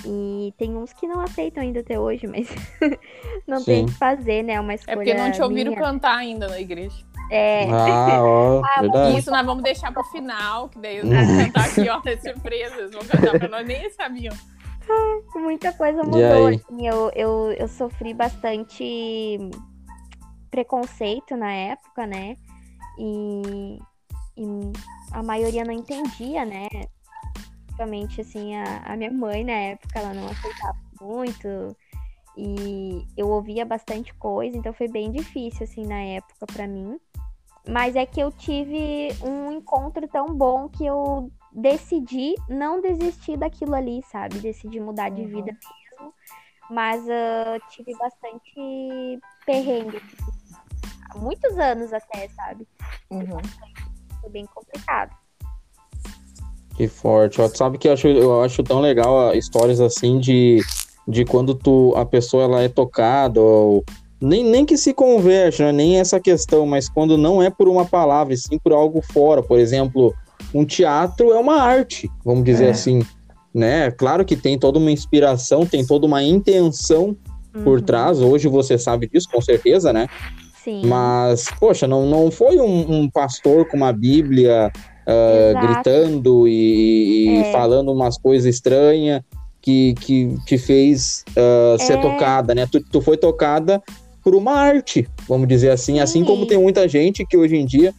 E 0.06 0.54
tem 0.58 0.76
uns 0.76 0.94
que 0.94 1.08
não 1.08 1.22
aceitam 1.22 1.64
ainda 1.64 1.80
até 1.80 2.00
hoje, 2.00 2.28
mas 2.28 2.48
não 3.48 3.64
tem 3.64 3.84
o 3.84 3.88
Sim. 3.88 3.94
que 3.94 3.98
fazer, 4.00 4.44
né? 4.44 4.54
É 4.54 4.60
uma 4.60 4.74
É 4.74 4.76
escolha 4.76 4.98
porque 4.98 5.14
não 5.14 5.32
te 5.32 5.42
ouviram 5.42 5.72
minha. 5.72 5.82
cantar 5.84 6.18
ainda 6.18 6.48
na 6.48 6.60
igreja. 6.60 6.96
É, 7.32 7.66
Ah, 7.70 8.22
ó, 8.22 8.62
Ah, 8.78 8.82
verdade. 8.82 9.18
Isso 9.18 9.32
nós 9.32 9.46
vamos 9.46 9.64
deixar 9.64 9.92
pro 9.92 10.04
final, 10.06 10.70
que 10.70 10.80
daí 10.80 10.98
eles 10.98 11.10
vão 11.28 11.38
cantar 11.46 11.66
aqui, 11.66 11.90
ó, 11.90 12.02
é 12.06 12.18
surpresa. 12.18 12.76
Eles 12.76 12.92
vão 12.92 13.04
cantar 13.06 13.38
pra 13.40 13.48
nós, 13.50 13.66
nem 13.68 13.90
sabiam. 13.92 14.34
muita 15.36 15.74
coisa 15.74 16.02
mudou. 16.04 16.48
assim, 16.48 16.88
eu, 16.88 17.12
eu, 17.16 17.52
eu 17.58 17.68
sofri 17.68 18.14
bastante 18.14 19.38
preconceito 20.50 21.36
na 21.36 21.52
época, 21.52 22.06
né? 22.08 22.36
E, 22.98 23.80
e 24.38 24.48
a 25.12 25.22
maioria 25.22 25.64
não 25.66 25.74
entendia, 25.74 26.46
né? 26.46 26.68
Principalmente, 27.78 28.22
assim, 28.22 28.56
a, 28.56 28.80
a 28.86 28.98
minha 28.98 29.12
mãe 29.12 29.44
na 29.44 29.52
época, 29.52 30.00
ela 30.00 30.12
não 30.12 30.26
aceitava 30.26 30.78
muito. 31.00 31.78
E 32.36 33.06
eu 33.16 33.30
ouvia 33.30 33.64
bastante 33.64 34.12
coisa, 34.16 34.58
então 34.58 34.74
foi 34.74 34.88
bem 34.88 35.12
difícil, 35.12 35.64
assim, 35.64 35.86
na 35.86 36.00
época 36.02 36.48
pra 36.48 36.68
mim. 36.68 37.00
Mas 37.68 37.96
é 37.96 38.04
que 38.04 38.20
eu 38.20 38.32
tive 38.32 39.10
um 39.24 39.52
encontro 39.52 40.08
tão 40.08 40.34
bom 40.34 40.68
que 40.68 40.86
eu 40.88 41.32
decidi 41.52 42.34
não 42.50 42.82
desistir 42.82 43.38
daquilo 43.38 43.76
ali, 43.76 44.02
sabe? 44.04 44.40
Decidi 44.40 44.80
mudar 44.80 45.10
de 45.10 45.22
Uhum. 45.22 45.28
vida 45.28 45.52
mesmo. 45.52 46.14
Mas 46.72 47.08
ah, 47.08 47.60
tive 47.70 47.96
bastante 47.96 49.20
perrengue. 49.46 50.02
Há 51.12 51.18
muitos 51.20 51.56
anos 51.60 51.94
até, 51.94 52.28
sabe? 52.30 52.68
Uhum. 53.12 53.40
Foi 54.22 54.30
bem 54.32 54.48
complicado. 54.48 55.16
Que 56.78 56.88
forte. 56.88 57.42
Ó, 57.42 57.50
tu 57.50 57.58
sabe 57.58 57.78
que 57.78 57.88
eu 57.88 57.94
acho, 57.94 58.08
eu 58.08 58.42
acho 58.44 58.62
tão 58.64 58.80
legal 58.80 59.30
ah, 59.30 59.36
histórias 59.36 59.82
assim 59.82 60.20
de, 60.20 60.60
de 61.08 61.26
quando 61.26 61.56
tu, 61.56 61.94
a 61.98 62.06
pessoa 62.06 62.44
ela 62.44 62.62
é 62.62 62.70
tocada, 62.70 63.42
ou 63.42 63.84
nem, 64.22 64.44
nem 64.44 64.64
que 64.66 64.78
se 64.78 64.94
converte, 64.94 65.62
né? 65.64 65.72
nem 65.72 66.00
essa 66.00 66.20
questão, 66.20 66.66
mas 66.68 66.88
quando 66.88 67.18
não 67.18 67.42
é 67.42 67.50
por 67.50 67.68
uma 67.68 67.84
palavra, 67.84 68.34
e 68.34 68.38
sim 68.38 68.60
por 68.60 68.72
algo 68.74 69.02
fora. 69.02 69.42
Por 69.42 69.60
exemplo, 69.60 70.14
um 70.54 70.64
teatro 70.64 71.32
é 71.32 71.40
uma 71.40 71.62
arte, 71.62 72.10
vamos 72.24 72.44
dizer 72.44 72.66
É. 72.68 72.70
assim. 72.70 73.04
Né? 73.54 73.90
Claro 73.90 74.24
que 74.24 74.36
tem 74.36 74.58
toda 74.60 74.78
uma 74.78 74.92
inspiração, 74.92 75.66
tem 75.66 75.84
toda 75.84 76.06
uma 76.06 76.22
intenção 76.22 77.18
por 77.64 77.80
Uhum. 77.80 77.84
trás. 77.86 78.22
Hoje 78.22 78.48
você 78.48 78.78
sabe 78.78 79.10
disso, 79.10 79.28
com 79.32 79.42
certeza, 79.42 79.92
né? 79.92 80.08
Sim. 80.64 80.84
Mas, 80.86 81.48
poxa, 81.60 81.88
não, 81.88 82.06
não 82.06 82.30
foi 82.30 82.60
um, 82.60 82.92
um 82.92 83.10
pastor 83.10 83.66
com 83.68 83.76
uma 83.78 83.92
Bíblia 83.92 84.72
Exato. 85.08 85.68
gritando 85.68 86.48
e, 86.48 87.38
É. 87.38 87.52
falando 87.52 87.92
umas 87.92 88.18
coisas 88.18 88.46
estranhas 88.54 89.22
que, 89.62 89.94
que 90.02 90.36
te 90.46 90.58
fez 90.58 91.24
ser 91.80 91.94
É. 91.94 92.02
tocada, 92.02 92.54
né? 92.56 92.68
Tu, 92.72 92.82
tu 92.82 93.02
foi 93.02 93.18
tocada 93.18 93.82
por 94.24 94.36
uma 94.36 94.54
arte, 94.54 95.08
vamos 95.28 95.48
dizer 95.48 95.70
assim. 95.72 96.00
Assim 96.00 96.20
Sim. 96.20 96.26
como 96.26 96.46
tem 96.46 96.58
muita 96.58 96.88
gente 96.88 97.26
que 97.26 97.38
hoje 97.38 97.56
em 97.56 97.66
dia, 97.66 97.94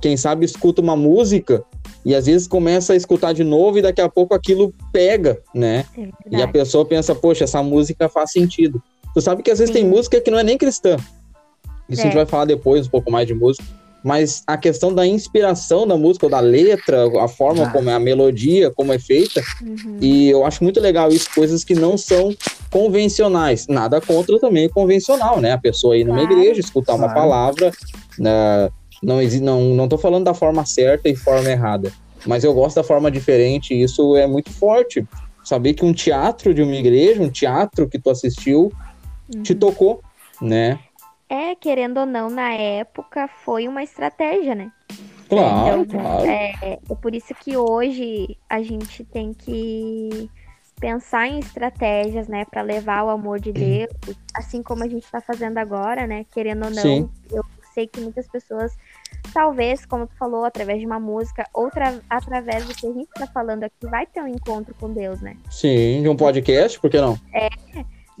quem 0.00 0.16
sabe, 0.16 0.44
escuta 0.44 0.80
uma 0.82 0.94
música 0.96 1.64
e 2.04 2.14
às 2.14 2.26
vezes 2.26 2.46
começa 2.48 2.92
a 2.92 2.96
escutar 2.96 3.32
de 3.32 3.44
novo 3.44 3.78
e 3.78 3.82
daqui 3.82 4.00
a 4.00 4.08
pouco 4.08 4.34
aquilo 4.34 4.72
pega, 4.92 5.38
né? 5.54 5.84
É 5.96 6.38
E 6.38 6.42
a 6.42 6.48
pessoa 6.48 6.84
pensa, 6.84 7.14
poxa, 7.14 7.44
essa 7.44 7.62
música 7.62 8.08
faz 8.08 8.32
sentido. 8.32 8.82
Tu 9.14 9.20
sabe 9.20 9.42
que 9.42 9.50
às 9.50 9.58
vezes 9.58 9.72
Sim. 9.74 9.80
tem 9.82 9.88
música 9.90 10.20
que 10.20 10.30
não 10.30 10.38
é 10.38 10.42
nem 10.42 10.56
cristã. 10.58 10.96
Isso 11.88 12.00
a 12.00 12.04
gente 12.04 12.12
É. 12.14 12.16
vai 12.16 12.26
falar 12.26 12.44
depois 12.46 12.86
um 12.86 12.90
pouco 12.90 13.10
mais 13.10 13.26
de 13.26 13.34
música. 13.34 13.64
Mas 14.04 14.42
a 14.46 14.56
questão 14.56 14.92
da 14.92 15.06
inspiração 15.06 15.86
da 15.86 15.96
música, 15.96 16.26
ou 16.26 16.30
da 16.30 16.40
letra, 16.40 17.04
a 17.22 17.28
forma 17.28 17.64
Ah. 17.64 17.70
como 17.70 17.88
é 17.88 17.94
a 17.94 18.00
melodia, 18.00 18.70
como 18.74 18.92
é 18.92 18.98
feita. 18.98 19.40
Uhum. 19.62 19.98
E 20.00 20.28
eu 20.28 20.44
acho 20.44 20.62
muito 20.64 20.80
legal 20.80 21.08
isso, 21.10 21.28
coisas 21.34 21.62
que 21.64 21.74
não 21.74 21.96
são 21.96 22.34
convencionais. 22.70 23.66
Nada 23.68 24.00
contra 24.00 24.38
também 24.40 24.68
convencional, 24.68 25.40
né? 25.40 25.52
A 25.52 25.58
pessoa 25.58 25.96
ir 25.96 26.04
numa 26.04 26.18
Claro. 26.18 26.32
igreja, 26.32 26.60
escutar 26.60 26.94
uma 26.94 27.08
Claro. 27.12 27.14
palavra. 27.28 27.72
né? 28.18 28.68
Não, 29.02 29.18
não, 29.40 29.60
não 29.74 29.88
tô 29.88 29.96
falando 29.98 30.24
da 30.24 30.34
forma 30.34 30.64
certa 30.66 31.08
e 31.08 31.16
forma 31.16 31.48
errada. 31.50 31.90
Mas 32.26 32.44
eu 32.44 32.52
gosto 32.54 32.76
da 32.76 32.84
forma 32.84 33.10
diferente 33.10 33.72
e 33.74 33.82
isso 33.82 34.14
é 34.16 34.26
muito 34.26 34.50
forte. 34.52 35.04
Saber 35.42 35.74
que 35.74 35.84
um 35.84 35.92
teatro 35.92 36.52
de 36.54 36.62
uma 36.62 36.74
igreja, 36.76 37.20
um 37.22 37.30
teatro 37.30 37.88
que 37.88 37.98
tu 37.98 38.10
assistiu, 38.10 38.70
te 39.42 39.52
Uhum. 39.54 39.58
tocou, 39.58 40.00
né? 40.40 40.78
É, 41.32 41.54
querendo 41.54 41.96
ou 41.96 42.04
não, 42.04 42.28
na 42.28 42.52
época 42.52 43.26
foi 43.26 43.66
uma 43.66 43.82
estratégia, 43.82 44.54
né? 44.54 44.70
Claro, 45.30 45.80
Então, 45.80 46.00
claro. 46.02 46.26
É, 46.26 46.78
é 46.90 46.94
por 46.94 47.14
isso 47.14 47.34
que 47.34 47.56
hoje 47.56 48.36
a 48.50 48.60
gente 48.60 49.02
tem 49.02 49.32
que 49.32 50.28
pensar 50.78 51.26
em 51.28 51.38
estratégias, 51.38 52.28
né, 52.28 52.44
para 52.44 52.60
levar 52.60 53.04
o 53.04 53.08
amor 53.08 53.40
de 53.40 53.50
Deus, 53.50 53.88
assim 54.34 54.62
como 54.62 54.84
a 54.84 54.88
gente 54.88 55.04
está 55.04 55.22
fazendo 55.22 55.56
agora, 55.56 56.06
né? 56.06 56.26
Querendo 56.34 56.64
ou 56.64 56.70
não, 56.70 56.82
Sim. 56.82 57.08
eu 57.30 57.42
sei 57.72 57.86
que 57.86 57.98
muitas 57.98 58.28
pessoas, 58.28 58.76
talvez, 59.32 59.86
como 59.86 60.06
tu 60.06 60.14
falou, 60.18 60.44
através 60.44 60.80
de 60.80 60.86
uma 60.86 61.00
música, 61.00 61.46
outra 61.54 61.98
através 62.10 62.66
do 62.66 62.74
que 62.74 62.86
a 62.86 62.92
gente 62.92 63.08
está 63.08 63.26
falando 63.26 63.64
aqui, 63.64 63.86
vai 63.86 64.04
ter 64.04 64.20
um 64.20 64.28
encontro 64.28 64.74
com 64.78 64.92
Deus, 64.92 65.22
né? 65.22 65.34
Sim, 65.50 66.02
de 66.02 66.10
um 66.10 66.16
podcast, 66.16 66.78
por 66.78 66.90
que 66.90 67.00
não? 67.00 67.18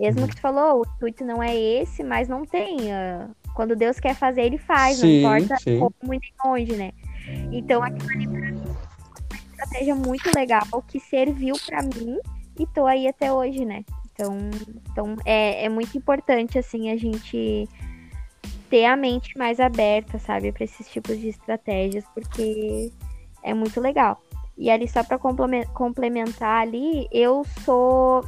Mesmo 0.02 0.22
Uhum. 0.22 0.26
que 0.26 0.34
tu 0.34 0.40
falou, 0.40 0.80
o 0.80 0.84
intuito 0.96 1.24
não 1.24 1.40
é 1.40 1.54
esse, 1.56 2.02
mas 2.02 2.28
não 2.28 2.44
tem. 2.44 2.92
ah, 2.92 3.28
quando 3.54 3.76
Deus 3.76 4.00
quer 4.00 4.16
fazer, 4.16 4.42
ele 4.42 4.58
faz, 4.58 4.98
Sim, 4.98 5.22
não 5.22 5.36
importa 5.36 5.56
sim. 5.62 5.78
como 5.78 6.14
e 6.14 6.18
nem 6.18 6.32
onde, 6.44 6.74
né? 6.76 6.90
Então 7.52 7.80
aquilo 7.84 8.08
ali 8.10 8.26
pra 8.26 8.40
mim 8.50 8.64
foi 8.64 9.38
uma 9.38 9.52
estratégia 9.52 9.94
muito 9.94 10.30
legal 10.34 10.66
que 10.88 10.98
serviu 10.98 11.54
pra 11.66 11.82
mim 11.82 12.18
e 12.58 12.66
tô 12.66 12.84
aí 12.86 13.06
até 13.06 13.32
hoje, 13.32 13.64
né? 13.64 13.84
Então, 14.12 14.36
então 14.90 15.16
é, 15.24 15.64
é 15.66 15.68
muito 15.68 15.96
importante, 15.96 16.58
assim, 16.58 16.90
a 16.90 16.96
gente 16.96 17.68
ter 18.68 18.86
a 18.86 18.96
mente 18.96 19.38
mais 19.38 19.60
aberta, 19.60 20.18
sabe, 20.18 20.50
pra 20.50 20.64
esses 20.64 20.88
tipos 20.88 21.16
de 21.18 21.28
estratégias, 21.28 22.04
porque 22.12 22.90
é 23.44 23.54
muito 23.54 23.80
legal. 23.80 24.20
E 24.58 24.68
ali, 24.70 24.88
só 24.88 25.04
pra 25.04 25.18
complemen- 25.18 25.66
complementar 25.74 26.62
ali, 26.62 27.06
eu 27.12 27.44
sou 27.64 28.22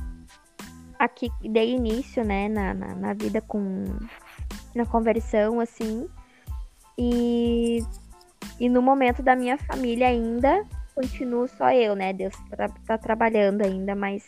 aqui 0.98 1.30
dei 1.42 1.74
início, 1.74 2.24
né, 2.24 2.48
na, 2.48 2.74
na, 2.74 2.94
na 2.94 3.12
vida 3.14 3.40
com 3.40 3.84
na 4.74 4.84
conversão, 4.86 5.60
assim. 5.60 6.08
E, 6.98 7.78
e 8.58 8.68
no 8.68 8.82
momento 8.82 9.22
da 9.22 9.34
minha 9.36 9.56
família 9.58 10.08
ainda 10.08 10.64
continuo 10.94 11.48
só 11.48 11.72
eu, 11.72 11.94
né? 11.96 12.12
Deus 12.12 12.34
tá, 12.50 12.68
tá 12.86 12.98
trabalhando 12.98 13.62
ainda, 13.62 13.94
mas 13.94 14.24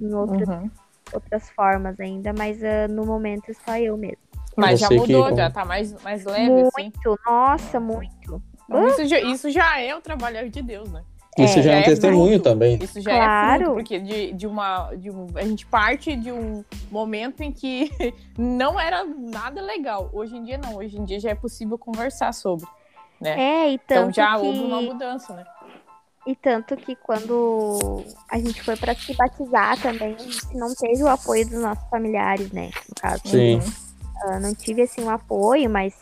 em 0.00 0.12
outras, 0.14 0.48
Uhum. 0.48 0.70
outras 1.12 1.50
formas 1.50 1.98
ainda, 2.00 2.32
mas 2.32 2.62
ah, 2.64 2.88
no 2.88 3.04
momento 3.04 3.52
só 3.64 3.76
eu 3.76 3.96
mesmo. 3.96 4.18
Mas 4.56 4.80
já 4.80 4.88
sei 4.88 5.00
que- 5.00 5.12
mudou, 5.12 5.36
já 5.36 5.50
tá 5.50 5.64
mais, 5.66 5.92
mais 6.02 6.24
leve, 6.24 6.62
assim. 6.62 6.82
Muito, 6.82 7.20
nossa, 7.26 7.78
muito. 7.78 8.42
Então, 8.64 8.88
isso, 8.88 9.04
já, 9.06 9.20
isso 9.20 9.50
já 9.50 9.78
é 9.80 9.94
o 9.94 10.00
trabalho 10.00 10.48
de 10.50 10.62
Deus, 10.62 10.90
né? 10.90 11.02
Isso 11.38 11.58
É, 11.58 11.62
já 11.62 11.72
é 11.72 11.76
um 11.76 11.80
é 11.80 11.82
testemunho 11.84 12.32
fruto. 12.34 12.44
também. 12.44 12.78
Isso 12.82 13.00
já 13.00 13.10
Claro. 13.10 13.62
é 13.62 13.64
fruto, 13.64 13.74
porque 13.76 13.98
de, 14.00 14.32
de 14.32 14.46
uma. 14.46 14.94
De 14.94 15.10
um, 15.10 15.26
a 15.34 15.42
gente 15.42 15.66
parte 15.66 16.16
de 16.16 16.32
um 16.32 16.64
momento 16.90 17.42
em 17.42 17.52
que 17.52 17.90
não 18.38 18.78
era 18.80 19.04
nada 19.04 19.60
legal. 19.60 20.08
Hoje 20.12 20.36
em 20.36 20.44
dia 20.44 20.58
não. 20.58 20.76
Hoje 20.76 20.98
em 20.98 21.04
dia 21.04 21.20
já 21.20 21.30
é 21.30 21.34
possível 21.34 21.76
conversar 21.78 22.32
sobre. 22.32 22.66
É, 23.22 23.70
e 23.70 23.74
Então 23.74 24.04
tanto 24.04 24.16
já 24.16 24.38
que... 24.38 24.46
houve 24.46 24.58
uma 24.60 24.80
mudança, 24.82 25.32
né? 25.34 25.44
E 26.26 26.34
tanto 26.34 26.76
que 26.76 26.96
quando 26.96 28.02
a 28.28 28.36
gente 28.38 28.60
foi 28.62 28.74
para 28.76 28.94
se 28.96 29.14
batizar 29.14 29.80
também, 29.80 30.14
a 30.14 30.18
gente 30.18 30.56
não 30.56 30.74
teve 30.74 31.02
o 31.04 31.08
apoio 31.08 31.48
dos 31.48 31.60
nossos 31.60 31.88
familiares, 31.88 32.50
né? 32.50 32.70
No 32.88 32.94
caso. 33.00 33.22
Sim. 33.26 33.58
Uh, 33.58 34.40
não 34.40 34.52
tive 34.54 34.82
assim 34.82 35.04
um 35.04 35.10
apoio, 35.10 35.70
mas 35.70 35.94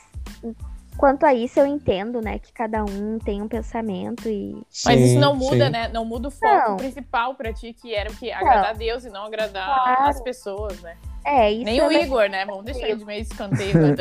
quanto 0.97 1.25
a 1.25 1.35
isso 1.35 1.59
eu 1.61 1.67
entendo, 1.67 2.21
né? 2.21 2.39
Que 2.39 2.53
cada 2.53 2.85
um 2.85 3.19
tem 3.19 3.43
um 3.43 3.49
pensamento 3.49 4.29
e. 4.29 4.55
Mas 4.85 4.99
Sim, 4.99 5.05
isso 5.05 5.19
não 5.21 5.35
muda, 5.35 5.67
sim. 5.67 5.71
né? 5.73 5.89
Não 5.89 6.05
muda 6.05 6.29
o 6.29 6.31
foco 6.31 6.71
Não. 6.71 6.77
principal 6.77 7.35
pra 7.35 7.53
ti, 7.53 7.73
que 7.73 7.95
era 7.95 8.11
o 8.11 8.17
que? 8.17 8.31
Agradar 8.31 8.71
a 8.71 8.73
Deus 8.73 9.05
e 9.05 9.11
não 9.11 9.25
agradar 9.25 9.65
Claro. 9.67 10.09
as 10.11 10.21
pessoas, 10.21 10.81
né? 10.83 10.97
É, 11.27 11.51
isso 11.51 11.65
Nem 11.65 11.81
o 11.81 11.85
não- 11.85 11.93
Igor, 11.93 12.29
né? 12.29 12.45
Vamos 12.45 12.67
deixar 12.67 12.87
ele 12.87 12.97
de 12.99 13.05
meio 13.07 13.23
escanteio. 13.23 13.73
né? 13.79 13.95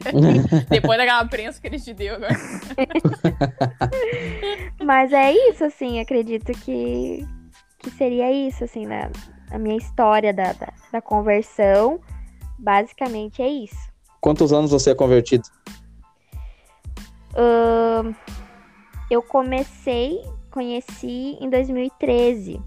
Depois 0.70 0.96
daquela 0.96 1.22
prensa 1.26 1.60
que 1.60 1.66
ele 1.66 1.78
te 1.78 1.92
deu 1.92 2.14
agora. 2.14 2.34
Mas 4.82 5.12
é 5.12 5.32
isso, 5.32 5.64
assim, 5.64 6.00
acredito 6.00 6.52
que, 6.60 7.26
que 7.78 7.90
seria 7.90 8.30
isso, 8.32 8.64
assim, 8.64 8.86
na, 8.86 9.10
a 9.50 9.58
minha 9.58 9.76
história 9.76 10.32
da, 10.32 10.52
da, 10.54 10.72
da 10.92 11.02
conversão. 11.02 12.00
Basicamente 12.58 13.42
é 13.42 13.48
isso. 13.48 13.76
Quantos 14.20 14.52
anos 14.52 14.70
você 14.70 14.90
é 14.90 14.94
convertido? 14.94 15.44
Ahn, 17.36 18.12
eu 19.10 19.22
comecei, 19.22 20.20
conheci 20.50 21.36
em 21.40 21.48
2013. 21.50 22.60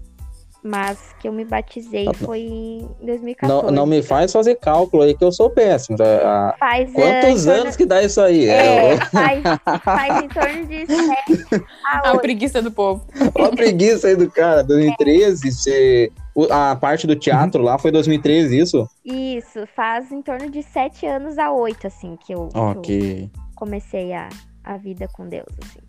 Mas 0.60 0.98
que 1.20 1.28
eu 1.28 1.32
me 1.32 1.44
batizei 1.44 2.04
Tá- 2.06 2.14
foi 2.14 2.40
em 2.40 2.88
2014. 3.00 3.46
Não, 3.66 3.70
não 3.70 3.86
me 3.86 4.02
faz 4.02 4.32
fazer 4.32 4.56
cálculo 4.56 5.04
aí 5.04 5.14
que 5.16 5.22
eu 5.22 5.30
sou 5.30 5.48
péssimo. 5.48 5.96
tá? 5.96 6.04
Ah, 6.24 6.54
Faz, 6.58 6.90
eh, 6.90 6.92
Quantos 7.22 7.44
torno- 7.44 7.60
anos 7.62 7.76
que 7.76 7.86
dá 7.86 8.02
isso 8.02 8.20
aí? 8.20 8.48
É, 8.48 8.92
É, 8.94 8.96
faz, 9.06 9.42
faz 9.84 10.24
em 10.24 10.28
torno 10.28 10.66
de 10.66 10.84
7 10.90 11.64
a 11.86 12.08
A 12.08 12.12
8. 12.12 12.20
preguiça 12.22 12.60
do 12.60 12.72
povo. 12.72 13.06
Olha 13.36 13.46
a 13.46 13.56
preguiça 13.56 14.08
aí 14.08 14.16
do 14.16 14.28
cara. 14.28 14.64
2013, 14.64 15.52
você... 15.52 16.10
o- 16.34 16.52
a 16.52 16.74
parte 16.74 17.06
do 17.06 17.14
teatro 17.14 17.62
lá 17.62 17.78
foi 17.78 17.92
2013, 17.92 18.58
isso? 18.58 18.86
Isso, 19.04 19.60
faz 19.76 20.10
em 20.10 20.20
torno 20.20 20.50
de 20.50 20.64
7 20.64 21.06
anos 21.06 21.38
a 21.38 21.52
8, 21.52 21.86
assim, 21.86 22.16
que 22.26 22.34
eu, 22.34 22.48
que 22.82 23.30
eu 23.32 23.40
comecei 23.54 24.12
a, 24.12 24.28
a 24.68 24.76
vida 24.76 25.08
com 25.08 25.26
Deus, 25.28 25.46
assim. 25.64 25.80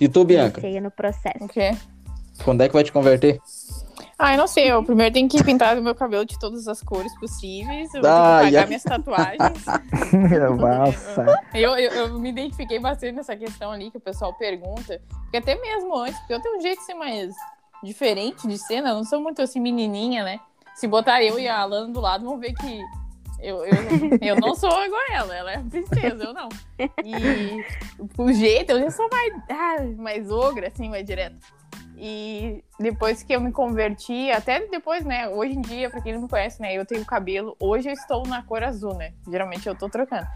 E 0.00 0.08
tu, 0.08 0.24
Bianca? 0.24 0.60
No 0.80 0.90
processo. 0.90 1.44
O 1.44 1.48
quê? 1.48 1.70
Quando 2.44 2.62
é 2.62 2.68
que 2.68 2.74
vai 2.74 2.84
te 2.84 2.92
converter? 2.92 3.40
Ah, 4.18 4.32
eu 4.34 4.38
não 4.38 4.46
sei. 4.46 4.70
Eu 4.70 4.82
primeiro 4.84 5.12
tenho 5.12 5.28
que 5.28 5.42
pintar 5.42 5.76
o 5.78 5.82
meu 5.82 5.94
cabelo 5.94 6.24
de 6.24 6.38
todas 6.38 6.66
as 6.68 6.82
cores 6.82 7.12
possíveis. 7.18 7.92
Eu 7.94 8.02
vou 8.02 8.10
Ah, 8.10 8.40
ter 8.40 8.46
que 8.48 8.54
e 8.54 8.56
a- 8.56 8.60
pagar 8.60 8.66
minhas 8.66 8.82
tatuagens. 8.82 9.64
Nossa. 10.58 11.26
Eu, 11.54 11.76
eu, 11.76 11.90
eu 11.92 12.18
me 12.18 12.28
identifiquei 12.30 12.78
bastante 12.78 13.12
nessa 13.14 13.36
questão 13.36 13.70
ali 13.70 13.90
que 13.90 13.98
o 13.98 14.00
pessoal 14.00 14.32
pergunta. 14.34 15.00
Porque 15.22 15.36
até 15.36 15.54
mesmo 15.60 15.96
antes, 15.96 16.18
porque 16.20 16.34
eu 16.34 16.40
tenho 16.42 16.58
um 16.58 16.60
jeito 16.60 16.78
de 16.80 16.86
ser 16.86 16.94
mais 16.94 17.34
diferente 17.82 18.46
de 18.46 18.58
cena, 18.58 18.90
eu 18.90 18.94
não 18.96 19.04
sou 19.04 19.20
muito 19.20 19.40
assim 19.42 19.60
menininha, 19.60 20.24
né? 20.24 20.40
Se 20.74 20.86
botar 20.86 21.22
eu 21.22 21.38
e 21.38 21.46
a 21.48 21.58
Alana 21.60 21.92
do 21.92 22.00
lado, 22.00 22.24
vão 22.24 22.38
ver 22.38 22.52
que 22.54 22.80
eu, 23.40 23.64
eu, 23.64 23.72
eu 24.20 24.36
não 24.36 24.54
sou 24.54 24.84
igual 24.84 25.00
a 25.10 25.14
ela. 25.14 25.36
Ela 25.36 25.52
é 25.52 25.58
princesa, 25.58 26.24
eu 26.24 26.32
não. 26.32 26.48
E 27.04 27.64
o 28.16 28.32
jeito, 28.32 28.72
eu 28.72 28.80
já 28.80 28.90
sou 28.90 29.08
mais, 29.10 29.34
ah, 29.48 29.76
mais 29.96 30.30
ogra, 30.30 30.68
assim, 30.68 30.88
mais 30.88 31.04
direto. 31.04 31.36
E 31.96 32.62
depois 32.78 33.22
que 33.22 33.34
eu 33.34 33.40
me 33.40 33.50
converti, 33.50 34.30
até 34.30 34.66
depois, 34.66 35.04
né? 35.04 35.28
Hoje 35.28 35.54
em 35.54 35.60
dia, 35.60 35.90
pra 35.90 36.00
quem 36.00 36.12
não 36.12 36.22
me 36.22 36.28
conhece, 36.28 36.60
né? 36.60 36.72
Eu 36.74 36.86
tenho 36.86 37.04
cabelo. 37.04 37.56
Hoje 37.58 37.88
eu 37.88 37.92
estou 37.92 38.24
na 38.26 38.42
cor 38.42 38.62
azul, 38.62 38.94
né? 38.94 39.12
Geralmente 39.28 39.68
eu 39.68 39.74
tô 39.74 39.88
trocando. 39.88 40.26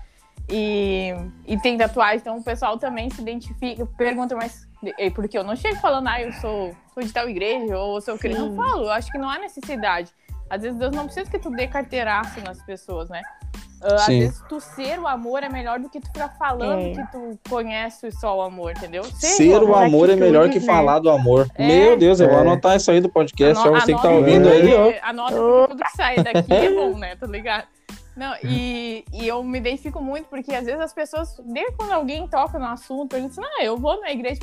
E, 0.48 1.12
e 1.46 1.56
tem 1.60 1.78
tatuagem, 1.78 2.18
então 2.18 2.36
o 2.36 2.42
pessoal 2.42 2.76
também 2.78 3.08
se 3.10 3.20
identifica, 3.20 3.86
pergunta, 3.86 4.34
mas 4.34 4.66
porque 5.14 5.38
eu 5.38 5.44
não 5.44 5.54
chego 5.54 5.76
falando, 5.76 6.08
ah, 6.08 6.20
eu 6.20 6.32
sou, 6.32 6.74
sou 6.92 7.02
de 7.02 7.12
tal 7.12 7.28
igreja, 7.28 7.78
ou 7.78 8.00
sou 8.00 8.18
crente. 8.18 8.40
Não 8.40 8.56
falo, 8.56 8.84
eu 8.84 8.90
acho 8.90 9.10
que 9.10 9.18
não 9.18 9.30
há 9.30 9.38
necessidade. 9.38 10.12
Às 10.52 10.62
vezes 10.62 10.78
Deus 10.78 10.92
não 10.94 11.04
precisa 11.06 11.30
que 11.30 11.38
tu 11.38 11.50
dê 11.50 11.66
carteiraço 11.66 12.40
nas 12.42 12.62
pessoas, 12.62 13.08
né? 13.08 13.22
Ah, 13.82 13.94
Às 13.94 14.02
Sim. 14.02 14.20
vezes 14.20 14.42
tu 14.48 14.60
ser 14.60 15.00
o 15.00 15.08
amor 15.08 15.42
é 15.42 15.48
melhor 15.48 15.80
do 15.80 15.88
que 15.88 15.98
tu 15.98 16.06
ficar 16.08 16.28
falando 16.38 16.78
É. 16.80 16.92
que 16.92 17.10
tu 17.10 17.38
conhece 17.48 18.12
só 18.12 18.36
o 18.38 18.42
amor, 18.42 18.72
entendeu? 18.72 19.02
Ser 19.04 19.60
o 19.62 19.74
as 19.74 19.86
amor 19.86 20.10
é 20.10 20.14
melhor 20.14 20.48
que 20.50 20.60
né? 20.60 20.66
falar 20.66 20.98
do 20.98 21.10
amor. 21.10 21.48
É. 21.56 21.66
Meu 21.66 21.96
Deus, 21.96 22.20
eu 22.20 22.28
vou 22.28 22.38
É. 22.38 22.42
anotar 22.42 22.76
isso 22.76 22.90
aí 22.90 23.00
do 23.00 23.08
podcast. 23.08 23.66
Ano- 23.66 23.76
Ó, 23.76 23.80
você 23.80 23.94
que 23.94 24.02
tá 24.02 24.10
ouvindo 24.10 24.48
porque- 24.48 24.68
aí, 24.68 24.74
ó. 25.02 25.08
Anota 25.08 25.34
tudo 25.34 25.82
que 25.84 25.90
sai 25.96 26.16
daqui 26.16 26.52
é 26.52 26.70
bom, 26.74 26.96
né? 26.98 27.16
Tá 27.16 27.26
ligado? 27.26 27.64
Não, 28.14 28.34
e, 28.44 29.04
e 29.10 29.26
eu 29.26 29.42
me 29.42 29.56
identifico 29.58 30.00
muito 30.02 30.26
porque 30.28 30.54
às 30.54 30.66
vezes 30.66 30.80
as 30.80 30.92
pessoas, 30.92 31.34
desde 31.46 31.72
quando 31.76 31.92
alguém 31.92 32.28
toca 32.28 32.58
no 32.58 32.66
assunto, 32.66 33.16
eles 33.16 33.30
dizem, 33.30 33.42
ah, 33.58 33.64
eu 33.64 33.78
vou 33.78 33.98
na 34.02 34.10
igreja. 34.12 34.38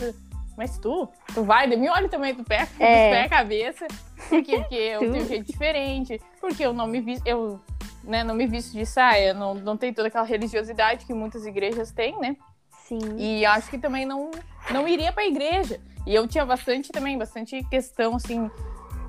Mas 0.60 0.78
tu, 0.78 1.08
tu 1.34 1.42
vai, 1.42 1.66
me 1.68 1.90
olha 1.90 2.10
também, 2.10 2.36
pega, 2.36 2.66
tu 2.66 2.84
É. 2.84 3.10
pega 3.12 3.26
a 3.28 3.30
cabeça, 3.30 3.88
porque, 4.28 4.58
porque 4.58 4.76
eu 4.76 5.00
tenho 5.00 5.24
um 5.24 5.26
jeito 5.26 5.46
diferente, 5.46 6.22
porque 6.42 6.66
eu 6.66 6.74
não 6.74 6.86
me 6.86 7.00
visto, 7.00 7.26
eu 7.26 7.62
né, 8.04 8.26
não 8.26 8.36
me 8.36 8.46
visto 8.46 8.74
de 8.74 8.86
saia, 8.86 9.34
não, 9.34 9.54
não 9.54 9.78
tem 9.78 9.94
toda 9.94 10.10
aquela 10.10 10.26
religiosidade 10.26 11.06
que 11.06 11.14
muitas 11.14 11.46
igrejas 11.46 11.94
têm, 11.94 12.20
né? 12.20 12.36
Sim. 12.70 13.00
E 13.18 13.46
acho 13.46 13.70
que 13.70 13.78
também 13.78 14.06
não, 14.06 14.32
não 14.70 14.86
iria 14.86 15.14
pra 15.14 15.26
igreja. 15.26 15.80
E 16.06 16.14
eu 16.14 16.28
tinha 16.28 16.46
bastante 16.46 16.92
também, 16.92 17.18
bastante 17.18 17.64
questão, 17.70 18.18
assim, 18.18 18.52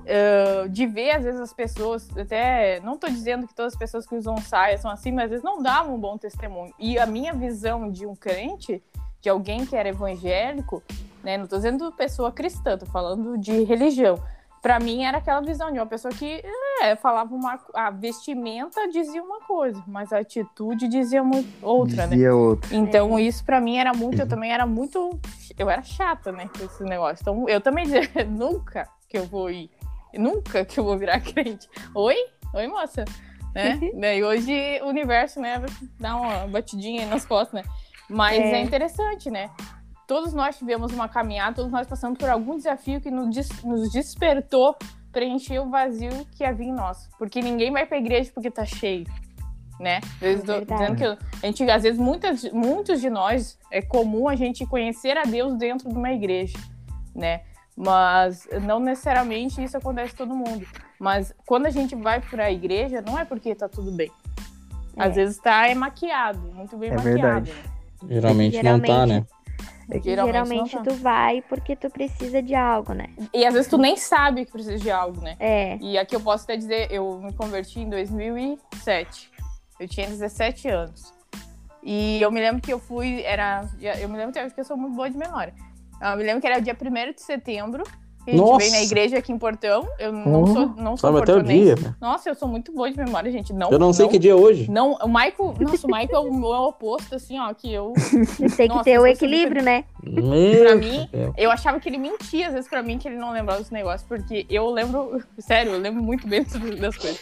eh, 0.06 0.68
de 0.68 0.86
ver, 0.86 1.16
às 1.16 1.24
vezes, 1.24 1.40
as 1.40 1.52
pessoas, 1.52 2.08
até, 2.16 2.78
não 2.80 2.96
tô 2.96 3.08
dizendo 3.08 3.48
que 3.48 3.54
todas 3.56 3.72
as 3.72 3.78
pessoas 3.78 4.06
que 4.06 4.14
usam 4.14 4.36
saia 4.36 4.78
são 4.78 4.88
assim, 4.88 5.10
mas 5.10 5.24
às 5.24 5.30
vezes 5.30 5.44
não 5.44 5.60
davam 5.60 5.96
um 5.96 5.98
bom 5.98 6.16
testemunho. 6.16 6.72
E 6.78 6.96
a 6.96 7.06
minha 7.06 7.32
visão 7.32 7.90
de 7.90 8.06
um 8.06 8.14
crente, 8.14 8.80
de 9.20 9.28
alguém 9.28 9.66
que 9.66 9.76
era 9.76 9.88
evangélico, 9.88 10.82
né, 11.22 11.36
não 11.36 11.46
tô 11.46 11.56
dizendo 11.56 11.92
pessoa 11.92 12.32
cristã, 12.32 12.78
tô 12.78 12.86
falando 12.86 13.36
de 13.38 13.64
religião. 13.64 14.16
Pra 14.62 14.78
mim 14.78 15.04
era 15.04 15.18
aquela 15.18 15.40
visão 15.40 15.72
de 15.72 15.78
uma 15.78 15.86
pessoa 15.86 16.12
que 16.12 16.42
é, 16.82 16.94
falava 16.94 17.34
uma 17.34 17.58
a 17.74 17.90
vestimenta 17.90 18.88
dizia 18.88 19.22
uma 19.22 19.40
coisa, 19.40 19.82
mas 19.86 20.12
a 20.12 20.18
atitude 20.18 20.86
dizia 20.86 21.24
mu- 21.24 21.46
outra, 21.62 22.06
né? 22.06 22.16
Dizia 22.16 22.34
outro. 22.34 22.74
Então, 22.76 23.18
isso 23.18 23.42
pra 23.42 23.58
mim 23.58 23.78
era 23.78 23.94
muito, 23.94 24.20
eu 24.20 24.26
também 24.28 24.52
era 24.52 24.66
muito, 24.66 25.18
eu 25.58 25.70
era 25.70 25.82
chata, 25.82 26.30
né, 26.30 26.50
com 26.58 26.62
esse 26.64 26.82
negócio. 26.84 27.22
Então, 27.22 27.48
eu 27.48 27.60
também 27.60 27.84
dizia, 27.86 28.02
nunca 28.28 28.86
que 29.08 29.16
eu 29.16 29.24
vou 29.24 29.50
ir, 29.50 29.70
nunca 30.14 30.62
que 30.64 30.78
eu 30.78 30.84
vou 30.84 30.98
virar 30.98 31.20
crente. 31.24 31.66
Oi? 31.94 32.16
Oi, 32.54 32.66
moça. 32.66 33.06
Né? 33.54 33.78
Daí 33.98 34.22
hoje 34.22 34.80
o 34.82 34.88
universo, 34.88 35.40
né, 35.40 35.60
dá 35.98 36.16
uma 36.16 36.46
batidinha 36.46 37.02
aí 37.04 37.08
nas 37.08 37.24
costas, 37.24 37.64
né? 37.64 37.70
Mas 38.10 38.38
é. 38.38 38.52
É. 38.52 38.62
interessante, 38.62 39.30
né? 39.30 39.50
Todos 40.06 40.32
nós 40.34 40.58
tivemos 40.58 40.92
uma 40.92 41.08
caminhada, 41.08 41.54
todos 41.56 41.70
nós 41.70 41.86
passamos 41.86 42.18
por 42.18 42.28
algum 42.28 42.56
desafio 42.56 43.00
que 43.00 43.10
nos, 43.10 43.30
des- 43.34 43.62
nos 43.62 43.92
despertou 43.92 44.76
preencher 45.12 45.60
o 45.60 45.70
vazio 45.70 46.26
que 46.32 46.44
havia 46.44 46.66
em 46.68 46.72
nós. 46.72 47.08
Porque 47.18 47.40
ninguém 47.40 47.70
vai 47.72 47.86
pra 47.86 47.96
igreja 47.98 48.30
porque 48.34 48.50
tá 48.50 48.64
cheio, 48.64 49.06
né? 49.78 50.00
Verdade. 50.18 50.66
dizendo 50.66 50.96
que 50.96 51.04
eu- 51.04 51.16
a 51.42 51.46
gente, 51.46 51.70
às 51.70 51.82
vezes, 51.84 51.98
muitas, 51.98 52.42
muitos 52.52 53.00
de 53.00 53.08
nós, 53.08 53.56
é 53.70 53.80
comum 53.80 54.28
a 54.28 54.34
gente 54.34 54.66
conhecer 54.66 55.16
a 55.16 55.22
Deus 55.22 55.56
dentro 55.56 55.88
de 55.88 55.94
uma 55.94 56.10
igreja, 56.12 56.58
né? 57.14 57.42
Mas 57.76 58.46
não 58.62 58.78
necessariamente 58.80 59.62
isso 59.62 59.76
acontece 59.76 60.14
todo 60.14 60.34
mundo. 60.34 60.66
Mas 60.98 61.32
quando 61.46 61.66
a 61.66 61.70
gente 61.70 61.94
vai 61.94 62.20
pra 62.20 62.50
igreja, 62.50 63.00
não 63.00 63.16
é 63.18 63.24
porque 63.24 63.54
tá 63.54 63.68
tudo 63.68 63.90
bem. 63.92 64.10
Às 64.96 65.12
É. 65.12 65.14
vezes 65.22 65.38
tá 65.38 65.66
é 65.68 65.74
maquiado, 65.74 66.40
muito 66.52 66.76
bem 66.76 66.90
É 66.90 66.94
maquiado. 66.96 67.14
verdade. 67.22 67.52
né? 67.52 67.62
Geralmente 68.08 68.62
não 68.62 68.80
tá, 68.80 69.06
né? 69.06 69.26
Geralmente, 69.98 70.32
Geralmente, 70.32 70.76
não 70.76 70.84
tá. 70.84 70.90
tu 70.90 70.96
vai 70.96 71.42
porque 71.42 71.74
tu 71.74 71.90
precisa 71.90 72.40
de 72.40 72.54
algo, 72.54 72.94
né? 72.94 73.06
E 73.34 73.44
às 73.44 73.52
vezes 73.52 73.68
tu 73.68 73.76
nem 73.76 73.96
sabe 73.96 74.44
que 74.44 74.52
precisa 74.52 74.78
de 74.78 74.90
algo, 74.90 75.20
né? 75.20 75.36
É. 75.40 75.76
E 75.80 75.98
aqui 75.98 76.14
eu 76.14 76.20
posso 76.20 76.44
até 76.44 76.56
dizer, 76.56 76.92
eu 76.92 77.20
me 77.20 77.32
converti 77.32 77.80
em 77.80 77.90
2007. 77.90 79.30
Eu 79.80 79.88
tinha 79.88 80.06
17 80.06 80.68
anos. 80.68 81.12
E 81.82 82.20
eu 82.22 82.30
me 82.30 82.40
lembro 82.40 82.60
que 82.62 82.72
eu 82.72 82.78
fui, 82.78 83.22
era, 83.22 83.66
eu 83.80 84.08
me 84.08 84.16
lembro 84.16 84.30
até 84.30 84.44
hoje 84.44 84.54
que 84.54 84.60
eu 84.60 84.64
sou 84.64 84.76
muito 84.76 84.94
boa 84.94 85.10
de 85.10 85.16
memória. 85.16 85.54
Eu 86.00 86.16
me 86.16 86.22
lembro 86.22 86.40
que 86.40 86.46
era 86.46 86.60
dia 86.60 86.76
1 86.80 87.12
de 87.12 87.22
setembro, 87.22 87.82
a 88.26 88.30
gente 88.30 88.40
Nossa! 88.40 88.58
veio 88.58 88.70
na 88.72 88.82
igreja 88.82 89.18
aqui 89.18 89.32
em 89.32 89.38
Portão. 89.38 89.88
Eu 89.98 90.12
não 90.12 90.42
Oh, 90.42 90.46
sou, 90.46 90.66
não 90.76 90.96
sou 90.96 91.10
Sabe 91.10 91.22
até 91.22 91.34
o 91.34 91.42
dia. 91.42 91.74
né? 91.76 91.94
Nossa, 92.00 92.28
eu 92.28 92.34
sou 92.34 92.46
muito 92.48 92.72
boa 92.72 92.90
de 92.90 92.96
memória, 92.96 93.30
gente. 93.32 93.52
Não, 93.52 93.70
Eu 93.70 93.78
não 93.78 93.92
sei 93.92 94.08
que 94.08 94.18
dia 94.18 94.32
é 94.32 94.34
hoje. 94.34 94.70
Não, 94.70 94.92
o 95.02 95.08
Michael, 95.08 95.54
nossa, 95.60 95.86
o 95.86 95.90
Michael 95.90 96.08
é 96.12 96.18
o 96.18 96.32
meu 96.34 96.48
oposto, 96.50 97.14
assim, 97.14 97.38
ó, 97.38 97.52
que 97.54 97.72
eu 97.72 97.92
Tem 98.56 98.68
que 98.68 98.68
Nossa, 98.68 98.84
ter 98.84 98.98
o 99.00 99.06
equilíbrio, 99.06 99.62
né? 99.62 99.84
Meu 100.02 100.64
Pra 100.64 100.76
mim, 100.76 101.08
Deus. 101.12 101.34
Eu 101.36 101.50
achava 101.50 101.80
que 101.80 101.88
ele 101.88 101.98
mentia, 101.98 102.48
às 102.48 102.52
vezes, 102.52 102.68
pra 102.68 102.82
mim, 102.82 102.98
que 102.98 103.08
ele 103.08 103.16
não 103.16 103.32
lembrava 103.32 103.60
dos 103.60 103.70
negócios, 103.70 104.06
porque 104.06 104.46
eu 104.50 104.68
lembro, 104.70 105.22
sério, 105.38 105.72
eu 105.72 105.78
lembro 105.78 106.02
muito 106.02 106.26
bem 106.28 106.42
das- 106.42 106.52
das 106.78 106.96
coisas. 106.98 107.20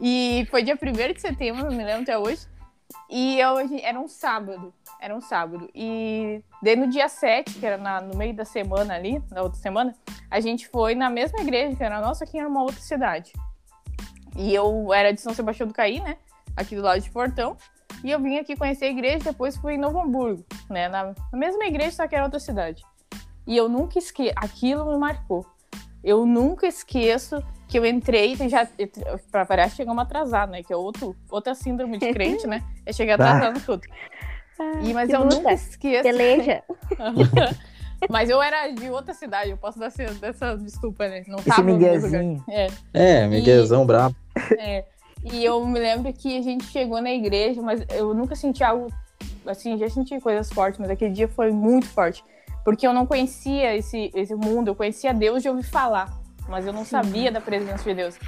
E 0.00 0.46
foi 0.50 0.62
dia 0.62 0.76
1 0.76 1.12
de 1.14 1.20
setembro, 1.20 1.66
eu 1.66 1.70
me 1.72 1.84
lembro 1.84 2.02
até 2.02 2.18
hoje, 2.18 2.40
e 3.08 3.38
eu, 3.38 3.56
era 3.82 3.98
um 3.98 4.08
sábado, 4.08 4.72
era 5.02 5.14
um 5.16 5.20
sábado. 5.20 5.68
E 5.74 6.42
daí 6.62 6.76
no 6.76 6.86
dia 6.86 7.08
7, 7.08 7.58
que 7.58 7.66
era 7.66 7.76
na- 7.76 8.00
no 8.00 8.16
meio 8.16 8.32
da 8.34 8.44
semana 8.44 8.94
ali, 8.94 9.20
na 9.32 9.42
outra 9.42 9.58
semana, 9.60 9.92
a 10.30 10.38
gente 10.38 10.68
foi 10.68 10.94
na 10.94 11.10
mesma 11.10 11.40
igreja, 11.40 11.74
que 11.76 11.82
era 11.82 11.98
a 11.98 12.00
nossa, 12.00 12.24
que 12.24 12.38
era 12.38 12.48
uma 12.48 12.62
outra 12.62 12.80
cidade. 12.80 13.32
E 14.36 14.54
eu 14.54 14.94
era 14.94 15.12
de 15.12 15.20
São 15.20 15.34
Sebastião 15.34 15.66
do 15.66 15.74
Caí, 15.74 16.00
né, 16.00 16.16
aqui 16.56 16.76
do 16.76 16.82
lado 16.82 17.00
de 17.00 17.10
Portão, 17.10 17.56
e 18.04 18.10
eu 18.12 18.20
vim 18.20 18.38
aqui 18.38 18.54
conhecer 18.56 18.84
a 18.86 18.90
igreja, 18.90 19.24
depois 19.24 19.56
fui 19.56 19.74
em 19.74 19.78
Novo 19.78 19.98
Hamburgo, 20.00 20.44
né, 20.70 20.88
na, 20.88 21.06
na 21.32 21.38
mesma 21.38 21.64
igreja, 21.64 21.90
só 21.96 22.06
que 22.06 22.14
era 22.14 22.24
outra 22.24 22.38
cidade. 22.38 22.82
E 23.44 23.56
eu 23.56 23.68
nunca 23.68 23.98
esqueço. 23.98 24.32
Aquilo 24.36 24.86
me 24.88 24.96
marcou. 24.96 25.44
Eu 26.04 26.24
nunca 26.24 26.64
esqueço 26.66 27.42
que 27.68 27.76
eu 27.76 27.84
entrei 27.84 28.34
e 28.34 28.48
já. 28.48 28.68
Pra 29.32 29.42
variar, 29.42 29.68
chegamos 29.68 30.00
atrasados, 30.00 30.52
né? 30.52 30.62
Que 30.62 30.72
é 30.72 30.76
outro, 30.76 31.16
outra 31.28 31.52
síndrome 31.52 31.98
de 31.98 32.06
crente, 32.14 32.46
né? 32.46 32.62
É 32.86 32.92
chegar 32.92 33.14
atrasado 33.14 33.60
tudo. 33.66 33.82
E, 34.82 34.94
mas 34.94 35.10
eu 35.10 35.22
luta. 35.22 35.36
nunca 35.36 35.52
esqueço. 35.52 36.02
Peleja. 36.02 36.62
mas 38.08 38.28
eu 38.30 38.42
era 38.42 38.68
de 38.68 38.90
outra 38.90 39.14
cidade, 39.14 39.50
eu 39.50 39.56
posso 39.56 39.78
dar 39.78 39.86
essa, 39.86 40.04
dessa 40.14 40.56
desculpa, 40.56 41.08
né? 41.08 41.22
Não 41.26 41.38
Esse 41.38 41.48
tava 41.48 41.62
no 41.62 41.78
mesmo 41.78 42.06
lugar. 42.06 42.22
miguezinho. 42.22 42.44
É. 42.48 42.66
É, 42.92 43.26
Miguelzão 43.26 43.86
brabo. 43.86 44.14
É. 44.58 44.84
E 45.24 45.44
eu 45.44 45.64
me 45.64 45.78
lembro 45.78 46.12
que 46.12 46.36
a 46.36 46.42
gente 46.42 46.64
chegou 46.64 47.00
na 47.00 47.12
igreja, 47.12 47.62
mas 47.62 47.84
eu 47.90 48.12
nunca 48.12 48.34
senti 48.34 48.64
algo 48.64 48.92
assim, 49.46 49.78
já 49.78 49.88
senti 49.88 50.18
coisas 50.20 50.50
fortes, 50.50 50.80
mas 50.80 50.90
aquele 50.90 51.12
dia 51.12 51.28
foi 51.28 51.50
muito 51.52 51.86
forte. 51.88 52.24
Porque 52.64 52.86
eu 52.86 52.92
não 52.92 53.06
conhecia 53.06 53.76
esse, 53.76 54.10
esse 54.14 54.34
mundo, 54.34 54.68
eu 54.68 54.74
conhecia 54.74 55.12
Deus 55.12 55.42
de 55.42 55.48
ouvir 55.48 55.64
falar, 55.64 56.12
mas 56.48 56.66
eu 56.66 56.72
não 56.72 56.84
sabia 56.84 57.30
da 57.30 57.40
presença 57.40 57.84
de 57.84 57.94
Deus. 57.94 58.18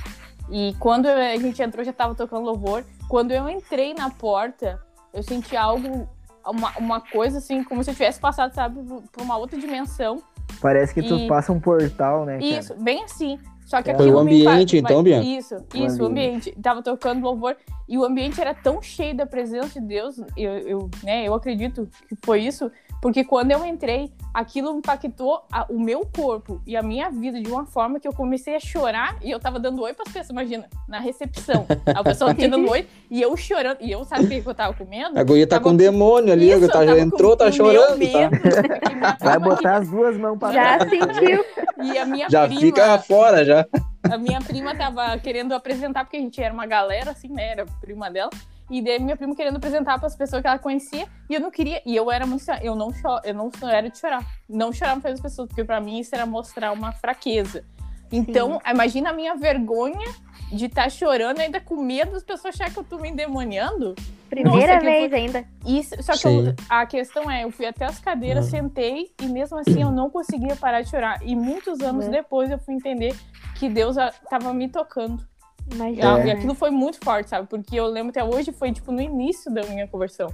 E 0.50 0.74
quando 0.78 1.06
a 1.06 1.36
gente 1.36 1.62
entrou, 1.62 1.84
já 1.84 1.92
tava 1.92 2.14
tocando 2.14 2.44
louvor. 2.44 2.84
Quando 3.08 3.32
eu 3.32 3.48
entrei 3.48 3.94
na 3.94 4.10
porta, 4.10 4.80
eu 5.12 5.22
senti 5.22 5.56
algo, 5.56 6.08
uma, 6.46 6.70
uma 6.78 7.00
coisa 7.00 7.38
assim, 7.38 7.62
como 7.64 7.82
se 7.82 7.90
eu 7.90 7.94
tivesse 7.94 8.20
passado, 8.20 8.54
sabe, 8.54 8.80
por 9.12 9.22
uma 9.22 9.36
outra 9.36 9.58
dimensão. 9.58 10.22
Parece 10.60 10.94
que 10.94 11.02
tu 11.02 11.16
E- 11.16 11.26
passa 11.26 11.52
um 11.52 11.60
portal, 11.60 12.24
né, 12.24 12.34
cara? 12.38 12.44
Isso, 12.60 12.74
bem 12.74 13.04
assim. 13.04 13.38
Só 13.66 13.80
que 13.82 13.90
É. 13.90 13.94
aquilo 13.94 14.08
Foi 14.10 14.16
o 14.16 14.20
ambiente, 14.20 14.76
então, 14.76 15.02
Bianca? 15.02 15.24
Isso, 15.26 15.56
isso, 15.74 16.02
o 16.02 16.06
ambiente. 16.06 16.50
ambiente. 16.50 16.62
Tava 16.62 16.82
tocando 16.82 17.22
louvor 17.24 17.56
e 17.88 17.96
o 17.96 18.04
ambiente 18.04 18.38
era 18.40 18.52
tão 18.54 18.80
cheio 18.82 19.16
da 19.16 19.24
presença 19.24 19.80
de 19.80 19.86
Deus, 19.86 20.18
eu, 20.36 20.52
eu, 20.58 20.90
né, 21.02 21.26
eu 21.26 21.32
acredito 21.34 21.88
que 22.08 22.14
foi 22.22 22.40
isso, 22.42 22.70
porque 23.04 23.22
quando 23.22 23.50
eu 23.50 23.62
entrei, 23.66 24.10
aquilo 24.32 24.78
impactou 24.78 25.44
a- 25.52 25.66
o 25.68 25.78
meu 25.78 26.06
corpo 26.06 26.62
e 26.66 26.74
a 26.74 26.82
minha 26.82 27.10
vida 27.10 27.38
de 27.38 27.50
uma 27.52 27.66
forma 27.66 28.00
que 28.00 28.08
eu 28.08 28.14
comecei 28.14 28.56
a 28.56 28.58
chorar 28.60 29.16
e 29.22 29.30
eu 29.30 29.38
tava 29.38 29.60
dando 29.60 29.82
oi 29.82 29.92
pras 29.92 30.08
pessoas, 30.08 30.30
imagina, 30.30 30.64
na 30.88 31.00
recepção. 31.00 31.66
A 31.94 32.02
pessoa 32.02 32.32
tinha 32.32 32.48
dando 32.48 32.66
oi 32.70 32.86
e 33.10 33.20
eu 33.20 33.36
chorando. 33.36 33.76
E 33.82 33.90
eu 33.92 34.06
sabe 34.06 34.24
o 34.24 34.28
que 34.42 34.48
eu 34.48 34.54
tava 34.54 34.72
com 34.72 34.86
medo? 34.86 35.18
A 35.18 35.22
guria 35.22 35.46
tá 35.46 35.56
Tava 35.56 35.68
com 35.68 35.76
demônio 35.76 36.32
ali, 36.32 36.50
Isso, 36.50 36.66
tá, 36.66 36.86
já 36.86 36.98
entrou, 36.98 37.32
com 37.32 37.36
tá 37.44 37.52
chorando, 37.52 37.88
tá? 37.90 37.96
medo, 37.98 38.30
minha 38.96 39.16
Vai 39.20 39.38
botar 39.38 39.76
as 39.76 39.88
duas 39.90 40.16
mãos 40.16 40.38
pra 40.38 40.50
Já 40.52 40.78
trás. 40.78 40.90
sentiu. 40.90 41.44
E 41.82 41.98
a 41.98 42.06
minha 42.06 42.30
Já 42.30 42.46
prima, 42.46 42.60
fica 42.62 42.98
fora, 43.00 43.44
já. 43.44 43.66
a 44.10 44.16
minha 44.16 44.40
prima 44.40 44.74
tava 44.74 45.18
querendo 45.18 45.52
apresentar, 45.52 46.04
porque 46.04 46.16
a 46.16 46.20
gente 46.20 46.42
era 46.42 46.54
uma 46.54 46.64
galera, 46.64 47.10
assim, 47.10 47.28
né? 47.28 47.50
Era 47.50 47.66
prima 47.82 48.10
dela. 48.10 48.30
E 48.70 48.80
daí 48.82 48.98
minha 48.98 49.16
prima 49.16 49.34
querendo 49.36 49.56
apresentar 49.56 49.98
para 49.98 50.06
as 50.06 50.16
pessoas 50.16 50.40
que 50.42 50.48
ela 50.48 50.58
conhecia. 50.58 51.06
E 51.28 51.34
eu 51.34 51.40
não 51.40 51.50
queria. 51.50 51.82
E 51.84 51.94
eu 51.94 52.10
era 52.10 52.26
muito. 52.26 52.44
Eu 52.62 52.74
não, 52.74 52.92
cho 52.92 53.20
eu 53.24 53.34
não 53.34 53.50
era 53.68 53.88
de 53.90 53.98
chorar. 53.98 54.24
Não 54.48 54.72
chorar 54.72 54.98
para 55.00 55.10
as 55.10 55.20
pessoas, 55.20 55.48
porque 55.48 55.64
para 55.64 55.80
mim 55.80 55.98
isso 56.00 56.14
era 56.14 56.24
mostrar 56.26 56.72
uma 56.72 56.92
fraqueza. 56.92 57.64
Então, 58.12 58.60
imagina 58.70 59.10
a 59.10 59.12
minha 59.12 59.34
vergonha 59.34 60.08
de 60.52 60.66
estar 60.66 60.88
chorando, 60.90 61.40
ainda 61.40 61.60
com 61.60 61.74
medo 61.82 62.12
das 62.12 62.22
pessoas 62.22 62.54
acharem 62.54 62.72
que 62.72 62.78
eu 62.78 62.84
tô 62.84 62.98
me 62.98 63.08
endemoniando. 63.08 63.94
Primeira 64.30 64.74
Nossa, 64.74 64.84
vez 64.86 65.12
ainda. 65.12 65.44
Isso, 65.66 66.00
só 66.02 66.12
que 66.12 66.18
Sim. 66.18 66.46
eu- 66.48 66.54
a 66.68 66.86
questão 66.86 67.28
é, 67.30 67.44
eu 67.44 67.50
fui 67.50 67.66
até 67.66 67.84
as 67.84 67.98
cadeiras, 67.98 68.44
Uhum. 68.46 68.50
sentei 68.50 69.10
e 69.20 69.26
mesmo 69.26 69.58
assim 69.58 69.82
eu 69.82 69.90
não 69.90 70.10
conseguia 70.10 70.54
parar 70.54 70.82
de 70.82 70.90
chorar. 70.90 71.20
E 71.22 71.34
muitos 71.34 71.80
anos 71.80 72.04
Uhum. 72.06 72.10
depois 72.12 72.50
eu 72.50 72.58
fui 72.58 72.74
entender 72.74 73.16
que 73.56 73.68
Deus 73.68 73.96
a- 73.98 74.12
tava 74.30 74.52
me 74.54 74.68
tocando. 74.68 75.26
E, 75.70 75.74
Imagina. 75.74 76.14
a- 76.16 76.26
e 76.26 76.30
aquilo 76.30 76.54
foi 76.54 76.70
muito 76.70 76.98
forte, 77.02 77.30
sabe? 77.30 77.48
Porque 77.48 77.74
eu 77.76 77.86
lembro 77.86 78.10
até 78.10 78.22
hoje 78.24 78.52
foi 78.52 78.72
tipo 78.72 78.92
no 78.92 79.00
início 79.00 79.52
da 79.52 79.62
minha 79.64 79.86
conversão, 79.88 80.28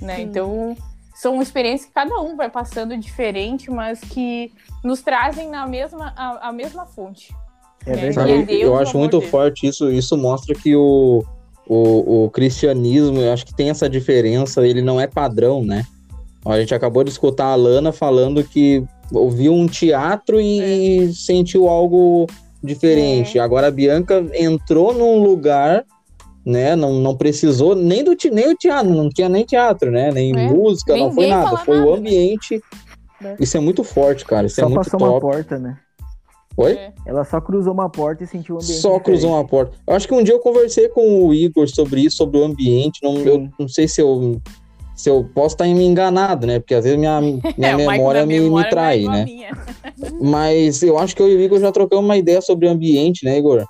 né? 0.00 0.16
Sim. 0.16 0.22
Então 0.22 0.76
são 1.14 1.40
experiências 1.42 1.86
que 1.88 1.94
cada 1.94 2.18
um 2.20 2.36
vai 2.36 2.48
passando 2.50 2.96
diferente, 2.96 3.70
mas 3.70 4.00
que 4.00 4.50
nos 4.82 5.02
trazem 5.02 5.48
na 5.48 5.66
mesma 5.66 6.12
a, 6.16 6.48
a 6.48 6.52
mesma 6.52 6.86
fonte. 6.86 7.34
É 7.86 7.90
né? 7.90 7.96
verdade. 7.96 8.30
E 8.30 8.34
é 8.34 8.42
Deus, 8.44 8.62
eu 8.62 8.78
acho 8.78 8.96
muito 8.98 9.18
dele. 9.18 9.30
forte 9.30 9.66
isso. 9.66 9.90
Isso 9.90 10.16
mostra 10.16 10.54
que 10.54 10.74
o, 10.74 11.24
o, 11.68 12.24
o 12.24 12.30
cristianismo, 12.30 13.18
eu 13.20 13.32
acho 13.32 13.44
que 13.44 13.54
tem 13.54 13.70
essa 13.70 13.88
diferença, 13.88 14.66
ele 14.66 14.80
não 14.82 15.00
é 15.00 15.06
padrão, 15.06 15.62
né? 15.64 15.84
A 16.44 16.58
gente 16.58 16.74
acabou 16.74 17.04
de 17.04 17.10
escutar 17.10 17.46
a 17.46 17.54
Lana 17.54 17.92
falando 17.92 18.42
que 18.42 18.84
ouviu 19.12 19.52
um 19.52 19.66
teatro 19.68 20.40
e 20.40 21.04
É. 21.08 21.12
sentiu 21.12 21.68
algo 21.68 22.26
diferente. 22.62 23.38
Agora 23.38 23.66
a 23.68 23.70
Bianca 23.70 24.24
entrou 24.34 24.92
num 24.94 25.22
lugar, 25.22 25.84
né? 26.44 26.74
Não, 26.76 26.94
não 26.94 27.16
precisou 27.16 27.74
nem 27.74 28.02
do 28.04 28.14
te- 28.16 28.30
nem 28.30 28.48
o 28.52 28.56
teatro, 28.56 28.92
não 28.92 29.08
tinha 29.08 29.28
nem 29.28 29.44
teatro, 29.44 29.90
né? 29.90 30.10
Nem 30.12 30.32
É. 30.36 30.48
música, 30.52 30.96
não 30.96 31.12
foi 31.12 31.26
nada. 31.28 31.56
Foi 31.58 31.76
nada, 31.78 31.88
o 31.90 31.94
ambiente. 31.94 32.60
É. 33.22 33.36
Isso 33.38 33.56
é 33.56 33.60
muito 33.60 33.84
forte, 33.84 34.24
cara. 34.24 34.46
Isso 34.46 34.56
Só 34.56 34.62
é 34.62 34.64
muito 34.68 34.78
passou 34.84 34.98
uma 35.00 35.08
top. 35.08 35.20
porta, 35.20 35.58
né? 35.58 35.76
Oi? 36.56 36.72
É. 36.72 36.92
Ela 37.06 37.24
só 37.24 37.40
cruzou 37.40 37.72
uma 37.72 37.88
porta 37.88 38.24
e 38.24 38.26
sentiu 38.26 38.56
o 38.56 38.58
ambiente. 38.58 38.80
Só 38.80 38.98
cruzou 39.00 39.30
uma 39.30 39.46
porta. 39.46 39.76
Eu 39.86 39.94
acho 39.94 40.06
que 40.06 40.12
um 40.14 40.22
dia 40.22 40.34
eu 40.34 40.40
conversei 40.40 40.88
com 40.88 41.26
o 41.26 41.32
Igor 41.32 41.66
sobre 41.68 42.02
isso, 42.02 42.16
sobre 42.18 42.38
o 42.38 42.44
ambiente. 42.44 43.00
Não, 43.02 43.16
Sim. 43.16 43.26
eu 43.26 43.48
não 43.58 43.68
sei 43.68 43.88
se 43.88 44.02
eu, 44.02 44.40
se 45.02 45.10
eu 45.10 45.28
posso 45.34 45.56
estar 45.56 45.64
me 45.64 45.84
enganado, 45.84 46.46
né? 46.46 46.60
Porque 46.60 46.76
às 46.76 46.84
vezes 46.84 46.96
minha, 46.96 47.20
minha 47.58 47.70
É, 47.70 47.76
memória 47.76 48.24
me, 48.24 48.38
me 48.38 48.44
memória 48.44 48.68
é 48.68 48.70
trai, 48.70 49.04
a 49.04 49.10
né? 49.10 49.26
Mas 50.22 50.80
eu 50.80 50.96
acho 50.96 51.16
que 51.16 51.20
eu 51.20 51.28
e 51.28 51.34
o 51.34 51.40
Igor 51.40 51.58
já 51.58 51.72
trocamos 51.72 52.04
uma 52.04 52.16
ideia 52.16 52.40
sobre 52.40 52.68
o 52.68 52.70
ambiente, 52.70 53.24
né, 53.24 53.36
Igor? 53.36 53.64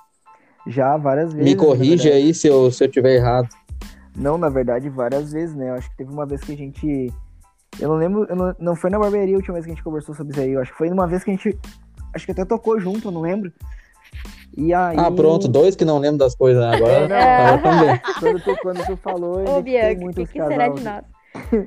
Já 0.67 0.95
várias 0.95 1.33
vezes. 1.33 1.49
Me 1.49 1.55
corrige 1.55 2.11
aí 2.11 2.35
se 2.35 2.47
eu, 2.47 2.71
se 2.71 2.83
eu 2.83 2.87
tiver 2.87 3.15
errado. 3.15 3.49
Não, 4.15 4.37
na 4.37 4.47
verdade, 4.47 4.89
várias 4.89 5.31
vezes, 5.31 5.55
né? 5.55 5.71
Eu 5.71 5.73
acho 5.73 5.89
que 5.89 5.97
teve 5.97 6.11
uma 6.11 6.23
vez 6.23 6.39
que 6.41 6.53
a 6.53 6.55
gente. 6.55 7.11
Eu 7.79 7.89
não 7.89 7.95
lembro, 7.95 8.27
eu 8.29 8.35
não, 8.35 8.55
não 8.59 8.75
foi 8.75 8.91
na 8.91 8.99
barbearia 8.99 9.33
a 9.33 9.37
última 9.37 9.55
vez 9.55 9.65
que 9.65 9.71
a 9.71 9.73
gente 9.73 9.83
conversou 9.83 10.13
sobre 10.13 10.33
isso 10.33 10.41
aí. 10.41 10.51
Eu 10.51 10.61
acho 10.61 10.71
que 10.71 10.77
foi 10.77 10.87
numa 10.91 11.07
vez 11.07 11.23
que 11.23 11.31
a 11.31 11.33
gente. 11.33 11.57
Acho 12.13 12.25
que 12.27 12.31
até 12.31 12.45
tocou 12.45 12.79
junto, 12.79 13.07
eu 13.07 13.11
não 13.11 13.21
lembro. 13.21 13.51
E 14.55 14.71
aí. 14.71 14.95
Ah, 14.99 15.09
pronto, 15.09 15.47
dois 15.47 15.75
que 15.75 15.83
não 15.83 15.97
lembram 15.97 16.19
das 16.19 16.35
coisas, 16.35 16.61
né? 16.61 16.75
Agora, 16.75 17.07
Não. 17.09 17.17
agora 17.17 17.57
também. 17.57 18.01
Quando 18.19 18.39
tu, 18.43 18.57
quando 18.61 18.85
tu 18.85 18.97
falou, 18.97 19.41
eu 19.41 19.55
Ô, 19.55 19.61
Bianca, 19.63 19.99
o 19.99 20.03
muito 20.03 20.15
que, 20.21 20.27
que 20.27 20.45
será 20.45 20.67
de 20.67 20.83
nós? 20.83 21.12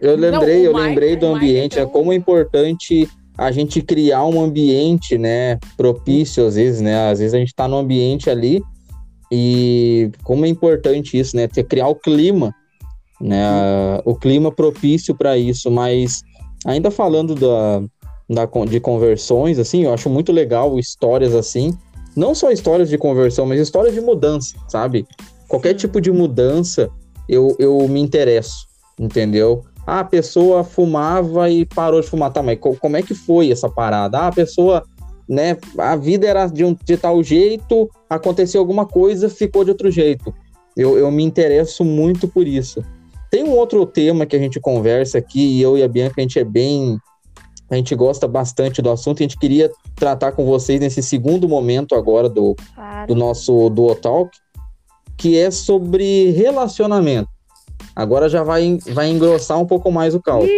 Eu 0.00 0.16
lembrei, 0.16 0.58
Não, 0.58 0.64
eu 0.64 0.72
Mike- 0.74 0.86
lembrei 0.88 1.16
do 1.16 1.26
ambiente, 1.26 1.72
então- 1.78 1.84
é 1.84 1.86
como 1.92 2.12
é 2.12 2.16
importante 2.16 3.08
a 3.38 3.50
gente 3.50 3.82
criar 3.82 4.24
um 4.24 4.40
ambiente, 4.42 5.18
né, 5.18 5.58
propício 5.76 6.46
às 6.46 6.54
vezes, 6.54 6.80
né? 6.80 7.10
Às 7.10 7.18
vezes 7.18 7.34
a 7.34 7.38
gente 7.38 7.54
tá 7.54 7.68
num 7.68 7.76
ambiente 7.78 8.30
ali 8.30 8.62
e 9.30 10.10
como 10.22 10.44
é 10.46 10.48
importante 10.48 11.18
isso, 11.18 11.36
né? 11.36 11.46
Ter 11.48 11.64
criar 11.64 11.88
o 11.88 11.94
clima, 11.94 12.54
né? 13.20 14.00
O 14.04 14.14
clima 14.14 14.50
propício 14.52 15.14
para 15.14 15.36
isso, 15.36 15.70
mas 15.70 16.22
ainda 16.64 16.90
falando 16.90 17.34
da, 17.34 17.82
da 18.28 18.46
de 18.64 18.80
conversões 18.80 19.58
assim, 19.58 19.84
eu 19.84 19.92
acho 19.92 20.08
muito 20.08 20.32
legal 20.32 20.78
histórias 20.78 21.34
assim, 21.34 21.76
não 22.16 22.34
só 22.34 22.50
histórias 22.50 22.88
de 22.88 22.96
conversão, 22.96 23.44
mas 23.46 23.60
histórias 23.60 23.94
de 23.94 24.00
mudança, 24.00 24.56
sabe? 24.68 25.04
Qualquer 25.48 25.70
Sim. 25.72 25.76
tipo 25.76 26.00
de 26.00 26.10
mudança, 26.10 26.88
eu, 27.28 27.54
eu 27.58 27.86
me 27.88 28.00
interesso, 28.00 28.66
entendeu? 28.98 29.64
Ah, 29.86 30.00
a 30.00 30.04
pessoa 30.04 30.64
fumava 30.64 31.48
e 31.50 31.64
parou 31.64 32.00
de 32.00 32.06
fumar. 32.08 32.32
Tá, 32.32 32.42
mas 32.42 32.58
co- 32.58 32.76
como 32.76 32.96
é 32.96 33.02
que 33.02 33.14
foi 33.14 33.50
essa 33.52 33.68
parada? 33.68 34.18
Ah, 34.18 34.26
a 34.28 34.32
pessoa, 34.32 34.82
né? 35.28 35.56
A 35.78 35.94
vida 35.96 36.26
era 36.26 36.46
de, 36.46 36.64
um, 36.64 36.74
de 36.84 36.96
tal 36.96 37.22
jeito, 37.22 37.88
aconteceu 38.10 38.60
alguma 38.60 38.84
coisa, 38.86 39.28
ficou 39.28 39.64
de 39.64 39.70
outro 39.70 39.90
jeito. 39.90 40.34
Eu, 40.76 40.98
eu 40.98 41.10
me 41.10 41.22
interesso 41.22 41.84
muito 41.84 42.26
por 42.26 42.46
isso. 42.46 42.82
Tem 43.30 43.44
um 43.44 43.52
outro 43.52 43.84
tema 43.86 44.26
que 44.26 44.34
a 44.36 44.38
gente 44.38 44.58
conversa 44.60 45.18
aqui, 45.18 45.40
e 45.58 45.62
eu 45.62 45.76
e 45.78 45.82
a 45.82 45.88
Bianca, 45.88 46.14
a 46.18 46.20
gente 46.22 46.38
é 46.38 46.44
bem. 46.44 46.98
A 47.70 47.74
gente 47.74 47.94
gosta 47.96 48.28
bastante 48.28 48.80
do 48.80 48.90
assunto, 48.90 49.18
a 49.20 49.22
gente 49.24 49.36
queria 49.38 49.70
tratar 49.96 50.32
com 50.32 50.44
vocês 50.44 50.78
nesse 50.80 51.02
segundo 51.02 51.48
momento 51.48 51.94
agora 51.96 52.28
do, 52.28 52.54
Claro. 52.74 53.08
do 53.08 53.14
nosso 53.16 53.68
Duo 53.70 53.94
Talk, 53.96 54.30
que 55.16 55.36
é 55.36 55.50
sobre 55.50 56.30
relacionamento. 56.30 57.28
Agora 57.94 58.28
já 58.28 58.42
vai, 58.42 58.78
vai 58.88 59.08
engrossar 59.08 59.58
um 59.58 59.66
pouco 59.66 59.90
mais 59.90 60.14
o 60.14 60.20
caldo. 60.20 60.48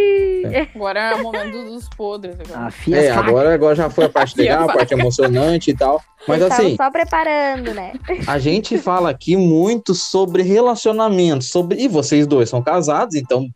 Agora 0.75 0.99
é 0.99 1.15
o 1.15 1.23
momento 1.23 1.63
dos 1.63 1.87
podres. 1.89 2.35
Agora. 2.39 2.73
É, 2.91 3.11
agora, 3.11 3.53
agora 3.53 3.75
já 3.75 3.89
foi 3.89 4.05
a 4.05 4.09
parte 4.09 4.37
legal, 4.37 4.69
a 4.69 4.73
parte 4.73 4.93
emocionante 4.93 5.71
e 5.71 5.73
tal. 5.73 6.01
Mas 6.27 6.41
assim, 6.41 6.75
só 6.75 6.91
preparando, 6.91 7.73
né? 7.73 7.93
a 8.27 8.37
gente 8.39 8.77
fala 8.77 9.09
aqui 9.09 9.35
muito 9.35 9.95
sobre 9.95 10.43
relacionamento, 10.43 11.43
sobre 11.43 11.81
e 11.81 11.87
vocês 11.87 12.27
dois 12.27 12.49
são 12.49 12.61
casados, 12.61 13.15
então 13.15 13.47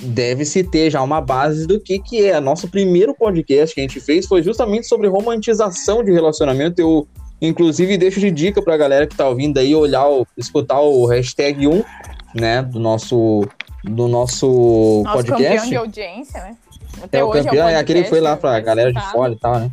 deve-se 0.00 0.62
ter 0.62 0.90
já 0.90 1.02
uma 1.02 1.20
base 1.20 1.66
do 1.66 1.80
que 1.80 1.98
que 1.98 2.24
é. 2.24 2.40
Nosso 2.40 2.68
primeiro 2.68 3.14
podcast 3.14 3.74
que 3.74 3.80
a 3.80 3.84
gente 3.84 4.00
fez 4.00 4.26
foi 4.26 4.42
justamente 4.42 4.86
sobre 4.86 5.08
romantização 5.08 6.04
de 6.04 6.12
relacionamento. 6.12 6.80
Eu 6.80 7.08
inclusive 7.40 7.96
deixo 7.96 8.20
de 8.20 8.30
dica 8.30 8.62
pra 8.62 8.76
galera 8.76 9.06
que 9.06 9.16
tá 9.16 9.28
ouvindo 9.28 9.58
aí 9.58 9.74
olhar, 9.74 10.08
o, 10.08 10.26
escutar 10.36 10.80
o 10.80 11.06
hashtag 11.06 11.66
1, 11.66 11.84
né, 12.40 12.62
do 12.62 12.78
nosso 12.78 13.46
do 13.84 14.08
nosso, 14.08 15.02
Nosso 15.04 15.18
campeão 15.18 15.38
podcast. 15.38 15.68
de 15.68 15.76
audiência, 15.76 16.40
né? 16.42 16.56
Até 17.02 17.18
É 17.18 17.24
o 17.24 17.28
hoje 17.28 17.44
campeão, 17.44 17.68
é, 17.68 17.74
é 17.74 17.76
aquele 17.76 18.02
que 18.02 18.08
foi 18.08 18.20
lá 18.20 18.36
podcast 18.36 18.40
pra 18.40 18.60
galera 18.60 18.92
de 18.92 18.98
mais 18.98 19.12
fora 19.12 19.32
e 19.32 19.36
tal, 19.36 19.60
né? 19.60 19.70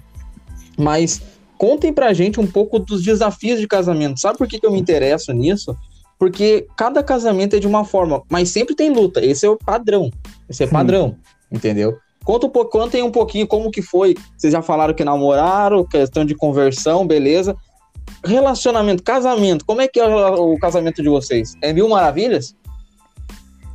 Mas 0.78 1.22
contem 1.57 1.91
pra 1.91 2.13
gente 2.13 2.39
um 2.39 2.47
pouco 2.47 2.78
dos 2.78 3.03
desafios 3.03 3.59
de 3.59 3.68
casamento. 3.68 4.20
Sabe 4.20 4.38
por 4.38 4.47
que, 4.47 4.59
que 4.59 4.66
eu 4.66 4.72
me 4.72 4.80
interesso 4.80 5.34
nisso? 5.34 5.76
Porque 6.20 6.68
cada 6.78 7.03
casamento 7.03 7.55
é 7.55 7.59
de 7.59 7.68
uma 7.68 7.84
forma, 7.84 8.22
mas 8.30 8.49
sempre 8.49 8.76
tem 8.76 8.89
luta. 8.89 9.24
Esse 9.26 9.45
é 9.45 9.49
o 9.49 9.57
padrão. 9.57 10.11
Esse 10.47 10.63
é 10.63 10.68
padrão, 10.68 11.18
entendeu? 11.51 11.97
Conta 12.24 12.47
um 12.47 12.49
pouco, 12.49 12.72
contem 12.72 13.03
um 13.03 13.11
pouquinho 13.11 13.45
como 13.47 13.70
que 13.70 13.82
foi. 13.82 14.16
Vocês 14.38 14.53
já 14.53 14.61
falaram 14.61 14.93
que 14.93 15.03
namoraram, 15.03 15.86
questão 15.86 16.26
de 16.26 16.34
conversão, 16.34 17.05
beleza. 17.05 17.55
Relacionamento, 18.26 19.04
casamento, 19.04 19.66
como 19.66 19.82
é 19.82 19.88
que 19.88 20.00
é 20.00 20.06
o 20.06 20.58
casamento 20.60 21.02
de 21.02 21.10
vocês? 21.10 21.54
É 21.62 21.72
mil 21.72 21.88
maravilhas? 21.88 22.56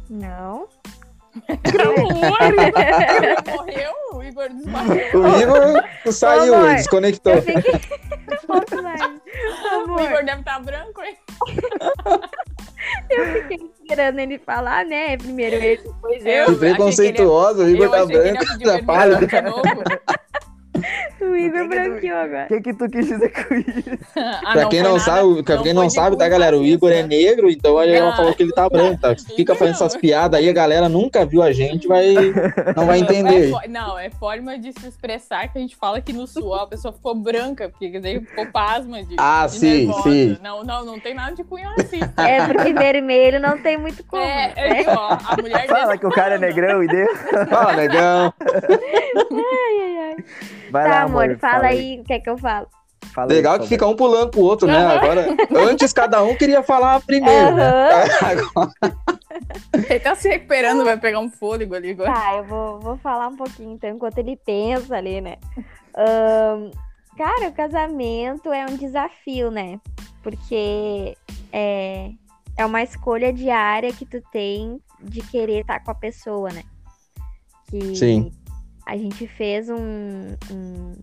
Não. 0.09 0.67
Morreu, 3.57 3.93
o 4.15 4.23
Igor 4.23 4.49
desmaiou. 4.49 5.23
O 5.23 5.41
Igor 5.41 6.13
saiu, 6.13 6.55
Amor, 6.57 6.75
desconectou. 6.75 7.35
Eu 7.35 7.43
fiquei. 7.43 7.81
O 8.51 10.01
Igor 10.01 10.25
deve 10.25 10.41
estar 10.41 10.59
branco, 10.61 11.01
hein? 11.03 11.17
eu 13.11 13.33
fiquei 13.33 13.71
esperando 13.81 14.19
ele 14.19 14.39
falar, 14.39 14.85
né? 14.85 15.17
Primeiro 15.17 15.55
ele, 15.57 15.77
depois 15.77 16.27
Eu 16.27 16.49
ele- 16.49 16.57
preconceituosa, 16.57 17.63
o 17.65 17.69
Igor 17.69 17.91
tá 17.91 18.03
achei 18.03 18.07
que 18.09 18.13
ele 18.15 18.27
ia 18.27 18.33
branco, 18.33 18.53
pedir 18.59 18.65
o 21.21 21.37
Igor 21.37 21.69
branqueou 21.69 22.17
agora. 22.19 22.45
O 22.45 22.49
que, 22.49 22.61
que 22.61 22.75
tu 22.75 22.89
quis 22.89 23.07
dizer 23.07 23.31
com 23.31 23.55
isso? 23.55 23.99
Ah, 24.45 24.53
Pra 24.53 24.67
quem 24.67 24.83
não 24.83 24.93
nada- 24.93 25.05
sabe, 25.05 25.43
pra 25.43 25.59
quem 25.59 25.73
não 25.73 25.87
de 25.87 25.93
sabe, 25.95 26.17
tá, 26.17 26.29
galera? 26.29 26.57
O 26.59 26.65
Igor 26.65 26.91
é 26.91 27.03
negro, 27.03 27.49
então 27.51 27.79
aí 27.79 27.91
ela 27.93 28.11
Ah. 28.11 28.17
falou 28.17 28.35
que 28.35 28.43
ele 28.43 28.53
tá 28.53 28.69
branco, 28.69 29.01
tá? 29.01 29.15
Fica 29.37 29.55
fazendo 29.55 29.75
essas 29.75 29.97
piadas 29.97 30.39
aí, 30.41 30.49
a 30.49 30.53
galera 30.53 30.89
nunca 30.89 31.25
viu 31.25 31.43
a 31.43 31.53
gente, 31.53 31.87
vai 31.87 32.15
não 32.77 32.87
vai 32.87 32.99
É 32.99 33.03
entender. 33.03 33.51
fo- 33.51 33.61
não, 33.69 33.99
é 33.99 34.11
forma 34.11 34.59
de 34.59 34.73
se 34.73 34.87
expressar 34.89 35.49
que 35.49 35.59
a 35.59 35.61
gente 35.61 35.77
fala 35.77 36.01
que 36.01 36.13
no 36.13 36.27
sul 36.27 36.55
a 36.55 36.67
pessoa 36.67 36.93
ficou 36.93 37.15
branca, 37.15 37.69
porque 37.69 37.99
daí 38.01 38.21
ficou 38.21 38.47
pasma 38.47 39.03
de. 39.03 39.15
Ah, 39.19 39.47
de 39.47 39.53
sim, 39.53 39.87
nervosa. 39.87 40.03
sim. 40.11 40.39
Não, 40.43 40.65
não, 40.65 40.85
não 40.85 41.01
tem 41.01 41.15
nada 41.15 41.35
de 41.35 41.45
cunho 41.45 41.69
racista. 41.77 42.13
É, 42.23 42.47
porque 42.47 42.73
vermelho 42.73 43.41
não 43.41 43.59
tem 43.59 43.77
muito 43.79 44.03
como. 44.05 44.23
É, 44.23 44.53
né? 44.57 44.83
é, 44.83 44.91
ó, 44.91 45.17
a 45.27 45.37
mulher 45.41 45.67
Fala 45.67 45.97
que 45.97 46.07
o 46.07 46.11
cara 46.11 46.35
é 46.35 46.39
negrão 46.39 46.83
e 46.83 46.87
deu. 46.89 47.07
Fala, 47.49 47.73
negão. 47.75 48.33
Vai 50.71 50.85
tá, 50.85 50.91
lá, 50.91 51.03
amor, 51.03 51.39
fala 51.39 51.67
aí 51.67 52.01
o 52.01 52.05
que 52.05 52.13
é 52.13 52.21
que 52.21 52.31
eu 52.31 52.39
falo. 52.39 52.67
Fala 53.15 53.33
aí, 53.33 53.37
Legal 53.37 53.55
por 53.55 53.63
que 53.63 53.69
fica 53.69 53.87
um 53.87 53.97
pulando 53.97 54.31
pro 54.31 54.41
outro, 54.41 54.69
né? 54.69 54.87
Agora, 54.87 55.27
antes 55.57 55.93
cada 55.93 56.23
um 56.23 56.37
queria 56.37 56.63
falar 56.63 57.01
primeiro, 57.01 57.57
né? 57.57 57.69
Aham. 57.69 58.71
Ele 59.89 60.01
tá 60.01 60.15
se 60.15 60.29
recuperando, 60.29 60.85
vai 60.85 60.97
pegar 60.97 61.21
um 61.21 61.31
fôlego 61.31 61.75
ali 61.75 61.91
agora. 61.91 62.13
Tá, 62.13 62.37
eu 62.37 62.45
vou, 62.45 62.81
vou 62.81 62.97
falar 62.99 63.29
um 63.29 63.37
pouquinho 63.37 63.73
então, 63.73 63.91
enquanto 63.91 64.19
ele 64.19 64.37
pensa 64.37 64.97
ali, 64.97 65.21
né? 65.21 65.37
Ahn, 65.97 66.71
cara, 67.17 67.49
o 67.49 67.53
casamento 67.53 68.53
é 68.53 68.67
um 68.67 68.77
desafio, 68.77 69.51
né? 69.51 69.81
Porque 70.23 71.17
é, 71.53 72.11
é 72.57 72.67
uma 72.67 72.83
escolha 72.83 73.33
diária 73.33 73.93
que 73.93 74.05
tu 74.05 74.21
tem 74.33 74.81
de 75.01 75.21
querer 75.23 75.61
estar 75.61 75.81
com 75.81 75.91
a 75.91 75.95
pessoa, 75.95 76.51
né? 76.51 76.63
Que 77.71 77.97
Sim. 77.97 78.33
A 78.87 78.97
gente 78.97 79.27
fez 79.27 79.69
um, 79.69 79.77
um, 80.51 80.95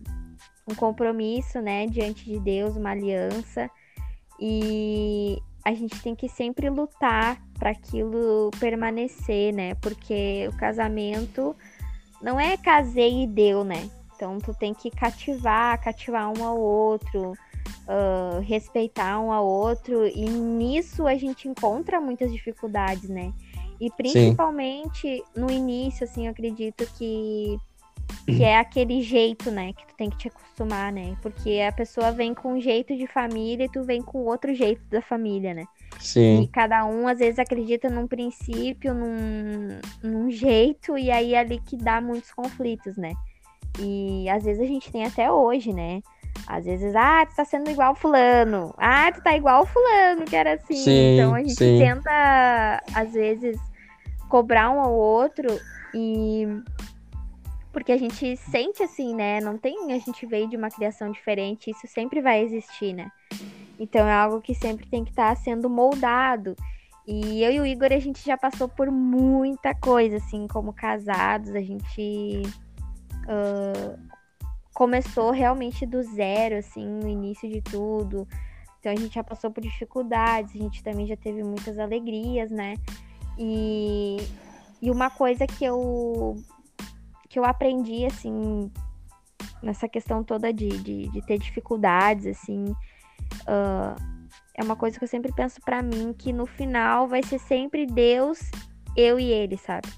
um 0.70 0.74
compromisso, 0.74 1.60
né, 1.60 1.86
diante 1.86 2.24
de 2.24 2.38
Deus, 2.40 2.76
uma 2.76 2.90
aliança, 2.90 3.70
e 4.40 5.38
a 5.64 5.72
gente 5.72 6.00
tem 6.02 6.14
que 6.14 6.28
sempre 6.28 6.70
lutar 6.70 7.42
para 7.58 7.70
aquilo 7.70 8.50
permanecer, 8.60 9.52
né? 9.52 9.74
Porque 9.74 10.48
o 10.48 10.56
casamento 10.56 11.54
não 12.22 12.38
é 12.38 12.56
casei 12.56 13.24
e 13.24 13.26
deu, 13.26 13.64
né? 13.64 13.90
Então 14.14 14.38
tu 14.38 14.54
tem 14.54 14.72
que 14.72 14.90
cativar, 14.90 15.82
cativar 15.82 16.32
um 16.36 16.44
ao 16.44 16.58
outro, 16.58 17.34
ah, 17.86 18.40
respeitar 18.42 19.18
um 19.18 19.32
ao 19.32 19.46
outro, 19.46 20.06
e 20.06 20.28
nisso 20.28 21.06
a 21.06 21.14
gente 21.16 21.48
encontra 21.48 22.00
muitas 22.00 22.30
dificuldades, 22.30 23.08
né? 23.08 23.32
E 23.80 23.90
principalmente 23.90 25.22
no 25.36 25.50
início, 25.50 26.04
assim, 26.04 26.26
eu 26.26 26.32
acredito 26.32 26.84
que, 26.98 27.56
que 28.24 28.44
é 28.44 28.58
aquele 28.58 29.02
jeito, 29.02 29.50
né? 29.50 29.72
Que 29.72 29.86
tu 29.86 29.94
tem 29.96 30.10
que 30.10 30.16
te 30.16 30.28
acostumar, 30.28 30.92
né? 30.92 31.16
Porque 31.22 31.60
a 31.66 31.72
pessoa 31.72 32.12
vem 32.12 32.34
com 32.34 32.54
um 32.54 32.60
jeito 32.60 32.96
de 32.96 33.06
família 33.06 33.64
e 33.64 33.68
tu 33.70 33.82
vem 33.82 34.02
com 34.02 34.18
outro 34.24 34.54
jeito 34.54 34.82
da 34.90 35.00
família, 35.00 35.54
né? 35.54 35.64
E 35.98 36.04
Sim, 36.04 36.48
cada 36.52 36.84
um, 36.84 37.08
às 37.08 37.18
vezes, 37.18 37.38
acredita 37.38 37.88
num 37.88 38.06
princípio, 38.06 38.94
num, 38.94 39.80
num 40.02 40.30
jeito, 40.30 40.96
e 40.96 41.10
aí 41.10 41.34
é 41.34 41.40
ali 41.40 41.60
que 41.60 41.76
dá 41.76 42.00
muitos 42.00 42.32
conflitos, 42.32 42.96
né? 42.96 43.14
E 43.78 44.28
às 44.28 44.44
vezes 44.44 44.62
a 44.62 44.66
gente 44.66 44.90
tem 44.90 45.04
até 45.04 45.30
hoje, 45.30 45.72
né? 45.72 46.00
Às 46.46 46.64
vezes, 46.64 46.94
ah, 46.94 47.26
tu 47.26 47.36
tá 47.36 47.44
sendo 47.44 47.70
igual 47.70 47.94
fulano. 47.94 48.74
Ah, 48.78 49.10
tu 49.12 49.22
tá 49.22 49.36
igual 49.36 49.66
fulano, 49.66 50.24
que 50.24 50.36
era 50.36 50.54
assim. 50.54 50.76
Sim, 50.76 51.14
então 51.14 51.34
a 51.34 51.38
gente 51.38 51.54
sim. 51.54 51.78
tenta, 51.78 52.82
às 52.94 53.12
vezes, 53.12 53.58
cobrar 54.28 54.70
um 54.70 54.80
ao 54.80 54.94
outro 54.94 55.48
e 55.94 56.46
porque 57.72 57.92
a 57.92 57.98
gente 57.98 58.36
sente 58.36 58.82
assim, 58.82 59.14
né? 59.14 59.40
Não 59.40 59.58
tem, 59.58 59.92
a 59.92 59.98
gente 59.98 60.24
veio 60.26 60.48
de 60.48 60.56
uma 60.56 60.70
criação 60.70 61.10
diferente, 61.10 61.70
isso 61.70 61.86
sempre 61.86 62.20
vai 62.20 62.42
existir, 62.42 62.92
né? 62.92 63.10
Então 63.78 64.06
é 64.06 64.12
algo 64.12 64.40
que 64.40 64.54
sempre 64.54 64.86
tem 64.86 65.04
que 65.04 65.10
estar 65.10 65.36
sendo 65.36 65.68
moldado. 65.68 66.56
E 67.06 67.42
eu 67.42 67.52
e 67.52 67.60
o 67.60 67.66
Igor, 67.66 67.92
a 67.92 67.98
gente 67.98 68.24
já 68.24 68.36
passou 68.36 68.68
por 68.68 68.90
muita 68.90 69.74
coisa, 69.74 70.16
assim, 70.16 70.46
como 70.46 70.72
casados, 70.72 71.54
a 71.54 71.60
gente 71.60 72.42
ah, 73.28 73.98
começou 74.74 75.30
realmente 75.30 75.84
do 75.84 76.02
zero, 76.02 76.56
assim, 76.56 76.86
no 76.86 77.08
início 77.08 77.48
de 77.48 77.60
tudo. 77.60 78.26
Então 78.78 78.92
a 78.92 78.94
gente 78.94 79.14
já 79.14 79.24
passou 79.24 79.50
por 79.50 79.60
dificuldades, 79.60 80.54
a 80.54 80.58
gente 80.58 80.82
também 80.82 81.06
já 81.06 81.16
teve 81.16 81.42
muitas 81.42 81.78
alegrias, 81.78 82.50
né? 82.50 82.74
E, 83.36 84.18
e 84.80 84.90
uma 84.90 85.10
coisa 85.10 85.46
que 85.46 85.64
eu 85.64 86.36
que 87.28 87.38
eu 87.38 87.44
aprendi, 87.44 88.06
assim, 88.06 88.70
nessa 89.62 89.88
questão 89.88 90.24
toda 90.24 90.52
de, 90.52 90.68
de, 90.68 91.08
de 91.08 91.26
ter 91.26 91.38
dificuldades, 91.38 92.26
assim, 92.26 92.74
ah, 93.46 93.94
é 94.54 94.62
uma 94.62 94.76
coisa 94.76 94.98
que 94.98 95.04
eu 95.04 95.08
sempre 95.08 95.32
penso 95.32 95.60
pra 95.60 95.82
mim, 95.82 96.12
que 96.12 96.32
no 96.32 96.46
final 96.46 97.06
vai 97.06 97.22
ser 97.22 97.38
sempre 97.38 97.86
Deus, 97.86 98.40
eu 98.96 99.18
e 99.20 99.30
ele, 99.30 99.56
sabe? 99.56 99.88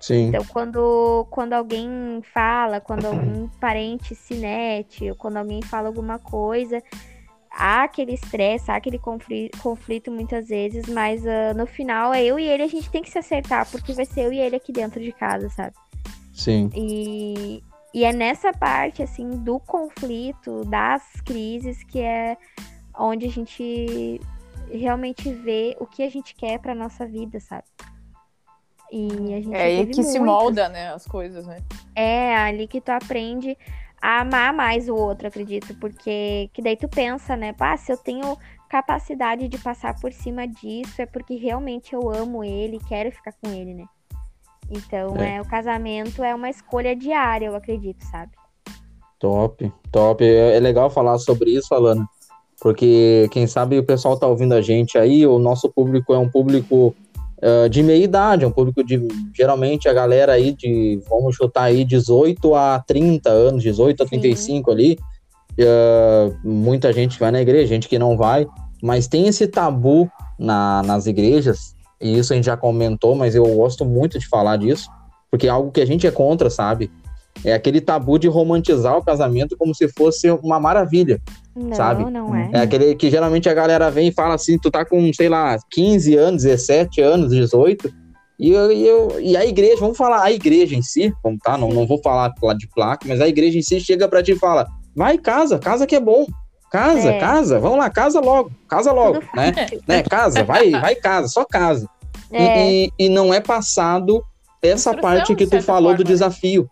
sim. 0.00 0.28
Então, 0.28 0.44
quando, 0.46 1.26
quando 1.30 1.52
alguém 1.54 2.20
fala, 2.32 2.80
quando 2.80 3.06
algum 3.06 3.48
parente 3.60 4.14
se 4.14 4.34
mete, 4.34 5.10
ou 5.10 5.16
quando 5.16 5.36
alguém 5.36 5.62
fala 5.62 5.88
alguma 5.88 6.18
coisa, 6.18 6.82
há 7.50 7.84
aquele 7.84 8.12
estresse, 8.12 8.70
há 8.70 8.76
aquele 8.76 8.98
confli- 8.98 9.50
conflito 9.62 10.10
muitas 10.10 10.48
vezes, 10.48 10.86
mas 10.86 11.26
ah, 11.26 11.54
no 11.54 11.66
final 11.66 12.12
é 12.12 12.22
eu 12.24 12.38
e 12.38 12.46
ele, 12.46 12.62
a 12.62 12.68
gente 12.68 12.90
tem 12.90 13.02
que 13.02 13.10
se 13.10 13.18
acertar, 13.18 13.70
porque 13.70 13.92
vai 13.92 14.04
ser 14.04 14.22
eu 14.22 14.32
e 14.32 14.38
ele 14.38 14.56
aqui 14.56 14.72
dentro 14.72 15.00
de 15.00 15.12
casa, 15.12 15.48
sabe? 15.50 15.74
Sim, 16.34 16.68
E, 16.74 17.62
e 17.94 18.04
é 18.04 18.12
nessa 18.12 18.52
parte, 18.52 19.02
assim, 19.02 19.30
do 19.30 19.60
conflito, 19.60 20.64
das 20.64 21.02
crises, 21.24 21.82
que 21.84 22.00
é 22.00 22.36
onde 22.98 23.26
a 23.26 23.30
gente 23.30 24.20
realmente 24.70 25.32
vê 25.32 25.76
o 25.78 25.86
que 25.86 26.02
a 26.02 26.10
gente 26.10 26.34
quer 26.34 26.58
pra 26.58 26.74
nossa 26.74 27.06
vida, 27.06 27.38
sabe? 27.38 27.64
E 28.90 29.06
a 29.34 29.40
gente 29.40 29.54
É 29.54 29.62
aí 29.62 29.86
que 29.86 30.02
se 30.02 30.18
muitos. 30.18 30.24
molda, 30.26 30.68
né, 30.68 30.92
as 30.92 31.06
coisas, 31.06 31.46
né? 31.46 31.60
É 31.94 32.36
ali 32.36 32.66
que 32.66 32.80
tu 32.80 32.90
aprende 32.90 33.56
a 34.02 34.20
amar 34.20 34.52
mais 34.52 34.88
o 34.88 34.94
outro, 34.94 35.26
acredito, 35.28 35.74
porque 35.76 36.50
que 36.52 36.60
daí 36.60 36.76
tu 36.76 36.88
pensa, 36.88 37.36
né? 37.36 37.52
Pá, 37.52 37.76
se 37.76 37.90
eu 37.92 37.96
tenho 37.96 38.36
capacidade 38.68 39.48
de 39.48 39.58
passar 39.58 39.98
por 40.00 40.12
cima 40.12 40.46
disso, 40.46 41.00
é 41.00 41.06
porque 41.06 41.36
realmente 41.36 41.94
eu 41.94 42.10
amo 42.10 42.42
ele, 42.44 42.78
quero 42.88 43.10
ficar 43.12 43.32
com 43.32 43.50
ele, 43.50 43.72
né? 43.72 43.84
Então, 44.70 45.16
É. 45.16 45.36
é. 45.36 45.40
o 45.40 45.44
casamento 45.44 46.22
é 46.22 46.34
uma 46.34 46.50
escolha 46.50 46.94
diária, 46.96 47.46
eu 47.46 47.56
acredito, 47.56 48.02
sabe? 48.10 48.32
top, 49.20 49.72
top. 49.90 50.22
É 50.22 50.56
é 50.56 50.60
legal 50.60 50.90
falar 50.90 51.16
sobre 51.18 51.50
isso, 51.50 51.74
Alana, 51.74 52.06
porque 52.60 53.26
quem 53.32 53.46
sabe 53.46 53.78
o 53.78 53.84
pessoal 53.84 54.18
tá 54.18 54.26
ouvindo 54.26 54.52
a 54.52 54.60
gente 54.60 54.98
aí, 54.98 55.26
o 55.26 55.38
nosso 55.38 55.70
público 55.70 56.12
é 56.12 56.18
um 56.18 56.28
público 56.28 56.94
ah, 57.42 57.68
de 57.68 57.82
meia 57.82 58.04
idade, 58.04 58.44
é 58.44 58.46
um 58.46 58.52
público 58.52 58.84
de, 58.84 59.00
geralmente, 59.34 59.88
a 59.88 59.92
galera 59.94 60.32
aí 60.32 60.52
de, 60.52 61.00
vamos 61.08 61.36
chutar 61.36 61.64
aí, 61.64 61.84
18 61.84 62.54
a 62.54 62.78
30 62.86 63.30
anos, 63.30 63.62
18 63.62 64.02
a 64.02 64.06
Sim. 64.06 64.18
35 64.20 64.70
ali, 64.70 64.98
Ah, 65.60 66.30
muita 66.44 66.92
gente 66.92 67.18
vai 67.18 67.30
na 67.30 67.40
igreja, 67.40 67.66
gente 67.66 67.88
que 67.88 67.98
não 67.98 68.16
vai, 68.16 68.46
mas 68.82 69.06
tem 69.06 69.26
esse 69.26 69.46
tabu 69.46 70.10
na, 70.38 70.82
nas 70.82 71.06
igrejas, 71.06 71.74
e 72.04 72.18
isso 72.18 72.32
a 72.32 72.36
gente 72.36 72.44
já 72.44 72.56
comentou, 72.56 73.14
mas 73.14 73.34
eu 73.34 73.44
gosto 73.56 73.84
muito 73.84 74.18
de 74.18 74.28
falar 74.28 74.56
disso, 74.58 74.88
porque 75.30 75.46
é 75.46 75.50
algo 75.50 75.72
que 75.72 75.80
a 75.80 75.86
gente 75.86 76.06
é 76.06 76.10
contra, 76.10 76.48
sabe? 76.50 76.90
É 77.44 77.52
aquele 77.52 77.80
tabu 77.80 78.18
de 78.18 78.28
romantizar 78.28 78.96
o 78.96 79.02
casamento 79.04 79.56
como 79.56 79.74
se 79.74 79.88
fosse 79.88 80.30
uma 80.30 80.60
maravilha. 80.60 81.20
Não, 81.56 81.74
Sabe? 81.74 82.08
não 82.10 82.34
é. 82.34 82.50
É 82.52 82.58
aquele 82.60 82.94
que 82.94 83.10
geralmente 83.10 83.48
a 83.48 83.54
galera 83.54 83.90
vem 83.90 84.08
e 84.08 84.12
fala 84.12 84.34
assim, 84.34 84.58
tu 84.58 84.70
tá 84.70 84.84
com, 84.84 85.12
sei 85.12 85.28
lá, 85.28 85.56
15 85.70 86.14
anos, 86.16 86.42
17 86.42 87.00
anos, 87.00 87.30
18, 87.30 87.92
e, 88.38 88.50
eu, 88.50 88.72
e, 88.72 88.86
eu- 88.86 89.20
e 89.20 89.36
a 89.36 89.44
igreja, 89.46 89.76
vamos 89.80 89.96
falar, 89.96 90.22
a 90.22 90.32
igreja 90.32 90.74
em 90.76 90.82
si, 90.82 91.12
vamos 91.22 91.38
tá? 91.42 91.56
Não, 91.56 91.68
não 91.70 91.86
vou 91.86 92.00
falar 92.02 92.32
de 92.58 92.68
placa, 92.74 93.06
mas 93.08 93.20
a 93.20 93.28
igreja 93.28 93.56
em 93.58 93.62
si 93.62 93.80
chega 93.80 94.08
pra 94.08 94.22
ti 94.22 94.32
e 94.32 94.36
fala, 94.36 94.66
vai, 94.94 95.16
casa, 95.18 95.58
casa 95.58 95.86
que 95.86 95.94
é 95.96 96.00
bom. 96.00 96.26
Casa, 96.72 97.08
É. 97.10 97.18
casa, 97.20 97.60
vamos 97.60 97.78
lá, 97.78 97.88
casa 97.88 98.18
logo, 98.18 98.50
casa 98.68 98.90
logo, 98.90 99.20
né? 99.36 99.52
né? 99.86 100.02
Casa, 100.02 100.42
vai, 100.42 100.70
vai 100.72 100.96
casa, 100.96 101.28
só 101.28 101.44
casa. 101.44 101.88
E- 102.34 102.42
É, 102.42 102.72
E, 102.72 102.92
e 102.98 103.08
não 103.08 103.32
é 103.32 103.40
passado 103.40 104.22
essa 104.62 104.90
Frustração, 104.92 105.00
parte 105.00 105.34
que 105.34 105.46
tu 105.46 105.62
falou 105.62 105.92
do 105.92 105.96
forma, 105.98 106.04
né? 106.04 106.10
desafio, 106.10 106.68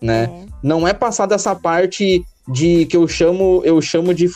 né? 0.00 0.24
É. 0.24 0.46
Não 0.62 0.86
é 0.86 0.92
passar 0.94 1.26
dessa 1.26 1.54
parte 1.54 2.22
de 2.48 2.86
que 2.86 2.96
eu 2.96 3.06
chamo, 3.08 3.62
eu 3.64 3.80
chamo 3.82 4.14
de, 4.14 4.26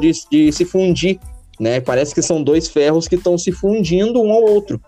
de, 0.00 0.12
de 0.30 0.52
se 0.52 0.64
fundir, 0.64 1.18
né? 1.60 1.80
Parece 1.80 2.14
que 2.14 2.22
são 2.22 2.42
dois 2.42 2.68
ferros 2.68 3.06
que 3.08 3.16
estão 3.16 3.36
se 3.36 3.52
fundindo 3.52 4.20
um 4.22 4.32
ao 4.32 4.42
outro, 4.42 4.80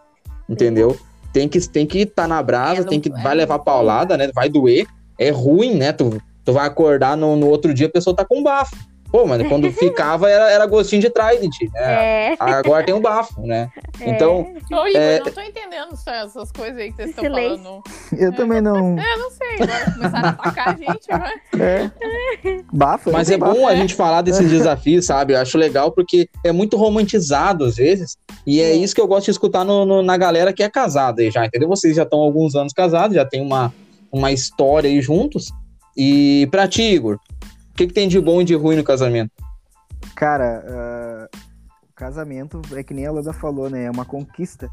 entendeu? 0.48 0.96
Tem 1.32 1.48
que 1.48 1.60
tem 1.68 1.84
que 1.86 1.98
estar 1.98 2.28
na 2.28 2.40
brasa, 2.42 2.82
É, 2.82 2.84
tem 2.84 3.00
que 3.00 3.08
é, 3.10 3.22
vai 3.22 3.34
levar 3.34 3.58
não- 3.58 3.64
paulada, 3.64 4.16
né? 4.16 4.30
Vai 4.32 4.48
doer, 4.48 4.86
é 5.18 5.30
ruim, 5.30 5.74
né? 5.74 5.92
Tu, 5.92 6.20
tu 6.44 6.52
vai 6.52 6.66
acordar 6.66 7.16
no, 7.16 7.34
no 7.36 7.48
outro 7.48 7.74
dia 7.74 7.86
a 7.86 7.90
pessoa 7.90 8.14
tá 8.14 8.24
com 8.24 8.42
bafo. 8.42 8.76
Pô, 9.14 9.24
mas 9.24 9.40
quando 9.46 9.70
ficava 9.70 10.28
era, 10.28 10.50
era 10.50 10.66
gostinho 10.66 11.00
de 11.00 11.08
Trident, 11.08 11.52
né? 11.72 12.32
É, 12.32 12.36
Agora 12.40 12.84
tem 12.84 12.92
um 12.92 13.00
bafo, 13.00 13.40
né? 13.46 13.70
Então, 14.00 14.40
Ô, 14.72 14.88
Igor, 14.88 15.00
É- 15.00 15.20
não 15.20 15.30
tô 15.30 15.40
entendendo 15.40 15.96
só 15.96 16.10
essas 16.10 16.50
coisas 16.50 16.76
aí 16.76 16.90
que 16.90 16.96
vocês 16.96 17.10
estão 17.10 17.24
falando. 17.26 17.80
Eu 18.18 18.32
também 18.34 18.60
não. 18.60 18.98
É, 18.98 19.16
não 19.16 19.30
sei. 19.30 19.54
Agora 19.60 19.92
começaram 19.92 20.26
a 20.26 20.30
atacar 20.32 20.68
a 20.68 20.76
gente, 20.76 21.08
né? 21.08 21.32
É. 21.60 22.60
Bafa. 22.72 23.12
Mas 23.12 23.30
eu 23.30 23.36
é 23.36 23.38
tenho 23.40 23.54
bom 23.54 23.68
a 23.68 23.76
gente 23.76 23.94
falar 23.94 24.20
desses 24.22 24.50
desafios, 24.50 25.06
sabe? 25.06 25.34
Eu 25.34 25.38
acho 25.38 25.56
legal 25.56 25.92
porque 25.92 26.28
é 26.44 26.50
muito 26.50 26.76
romantizado 26.76 27.64
às 27.64 27.76
vezes. 27.76 28.16
E 28.44 28.60
é 28.60 28.70
É. 28.72 28.74
isso 28.74 28.96
que 28.96 29.00
eu 29.00 29.06
gosto 29.06 29.26
de 29.26 29.30
escutar 29.30 29.64
no- 29.64 29.86
no- 29.86 30.02
na 30.02 30.16
galera 30.16 30.52
que 30.52 30.62
é 30.64 30.68
casada 30.68 31.22
aí 31.22 31.30
já, 31.30 31.46
entendeu? 31.46 31.68
Vocês 31.68 31.94
já 31.94 32.02
estão 32.02 32.18
alguns 32.18 32.56
anos 32.56 32.72
casados, 32.72 33.14
já 33.14 33.24
tem 33.24 33.40
uma, 33.40 33.72
uma 34.10 34.32
história 34.32 34.90
aí 34.90 35.00
juntos. 35.00 35.52
E 35.96 36.48
pra 36.50 36.66
ti, 36.66 36.82
Igor, 36.82 37.18
o 37.74 37.76
que, 37.76 37.88
que 37.88 37.92
tem 37.92 38.06
de 38.06 38.20
bom 38.20 38.40
e 38.40 38.44
de 38.44 38.54
ruim 38.54 38.76
no 38.76 38.84
casamento? 38.84 39.32
Cara, 40.14 40.64
ah, 40.64 41.28
o 41.82 41.92
casamento 41.92 42.62
é 42.72 42.84
que 42.84 42.94
nem 42.94 43.04
a 43.04 43.10
Landa 43.10 43.32
falou, 43.32 43.68
né? 43.68 43.86
É 43.86 43.90
uma 43.90 44.04
conquista. 44.04 44.70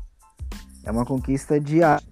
É 0.84 0.92
uma 0.92 1.04
conquista 1.04 1.60
diária. 1.60 2.06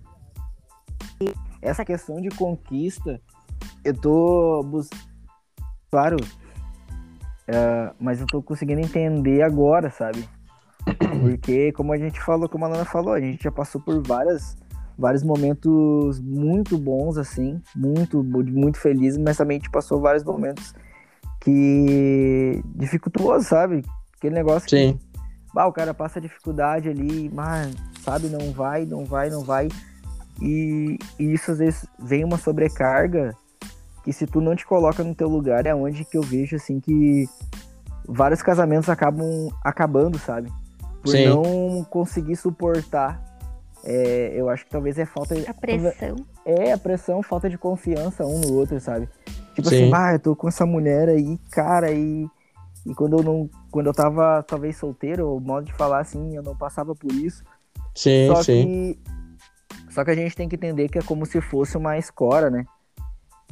E 1.21 1.31
Essa 1.61 1.85
questão 1.85 2.19
de 2.19 2.29
conquista, 2.29 3.21
eu 3.85 3.93
tô. 3.93 4.65
Claro, 5.91 6.17
ah, 7.47 7.93
mas 7.99 8.19
eu 8.19 8.25
tô 8.25 8.41
conseguindo 8.41 8.81
entender 8.81 9.43
agora, 9.43 9.91
sabe? 9.91 10.27
Porque, 11.21 11.71
como 11.73 11.93
a 11.93 11.99
gente 11.99 12.19
falou, 12.19 12.49
como 12.49 12.65
a 12.65 12.67
Lana 12.67 12.85
falou, 12.85 13.13
a 13.13 13.21
gente 13.21 13.43
já 13.43 13.51
passou 13.51 13.79
por 13.79 14.01
várias, 14.01 14.57
vários 14.99 15.23
momentos 15.23 16.19
muito 16.19 16.77
bons, 16.77 17.17
assim, 17.17 17.61
muito, 17.73 18.21
muito 18.21 18.77
felizes, 18.77 19.17
mas 19.17 19.37
também 19.37 19.57
a 19.57 19.59
gente 19.59 19.71
passou 19.71 20.01
vários 20.01 20.23
momentos 20.25 20.75
que 21.39 22.61
dificultuoso, 22.75 23.45
sabe? 23.45 23.85
Aquele 24.17 24.35
negócio 24.35 24.67
que 24.67 24.75
Sim, 24.75 24.99
bah, 25.53 25.65
o 25.65 25.71
cara 25.71 25.93
passa 25.93 26.19
dificuldade 26.19 26.89
ali, 26.89 27.31
mas 27.33 27.73
sabe, 28.03 28.27
não 28.27 28.51
vai, 28.51 28.85
não 28.85 29.05
vai, 29.05 29.29
não 29.29 29.41
vai. 29.41 29.69
E, 30.41 30.97
e 31.17 31.33
isso 31.33 31.51
às 31.51 31.59
vezes 31.59 31.85
vem 31.97 32.25
uma 32.25 32.37
sobrecarga 32.37 33.33
que 34.03 34.11
se 34.11 34.25
tu 34.25 34.41
não 34.41 34.55
te 34.55 34.65
coloca 34.65 35.03
no 35.03 35.15
teu 35.15 35.29
lugar 35.29 35.65
é 35.65 35.73
onde 35.73 36.03
que 36.03 36.17
eu 36.17 36.21
vejo 36.21 36.55
assim 36.55 36.79
que 36.79 37.25
vários 38.05 38.41
casamentos 38.41 38.89
acabam 38.89 39.49
acabando, 39.63 40.17
sabe? 40.19 40.51
Por 41.01 41.11
Sim. 41.11 41.25
não 41.25 41.85
conseguir 41.85 42.35
suportar. 42.35 43.28
É, 43.83 44.33
eu 44.35 44.49
acho 44.49 44.65
que 44.65 44.71
talvez 44.71 44.97
é 44.99 45.05
falta 45.05 45.35
a 45.49 45.53
pressão. 45.53 46.15
é 46.45 46.73
a 46.73 46.77
pressão, 46.77 47.23
falta 47.23 47.49
de 47.49 47.57
confiança 47.57 48.25
um 48.25 48.39
no 48.39 48.53
outro, 48.53 48.79
sabe? 48.79 49.07
Tipo 49.55 49.69
Sim. 49.69 49.83
assim, 49.83 49.91
ah, 49.93 50.13
eu 50.13 50.19
tô 50.19 50.35
com 50.35 50.47
essa 50.47 50.65
mulher 50.65 51.07
aí, 51.09 51.37
cara, 51.49 51.91
e, 51.91 52.27
e 52.85 52.93
quando 52.93 53.17
eu 53.17 53.23
não. 53.23 53.49
Quando 53.71 53.87
eu 53.87 53.93
tava 53.93 54.43
talvez 54.43 54.77
solteiro, 54.77 55.35
o 55.35 55.39
modo 55.39 55.65
de 55.65 55.73
falar 55.73 55.99
assim, 55.99 56.35
eu 56.35 56.43
não 56.43 56.55
passava 56.55 56.93
por 56.95 57.11
isso. 57.11 57.43
sim, 57.95 58.27
só 58.27 58.43
sim. 58.43 58.65
que. 58.65 58.99
Só 59.89 60.03
que 60.03 60.11
a 60.11 60.15
gente 60.15 60.35
tem 60.35 60.47
que 60.47 60.55
entender 60.55 60.87
que 60.89 60.99
é 60.99 61.01
como 61.01 61.25
se 61.25 61.41
fosse 61.41 61.75
uma 61.77 61.97
escora, 61.97 62.49
né? 62.49 62.65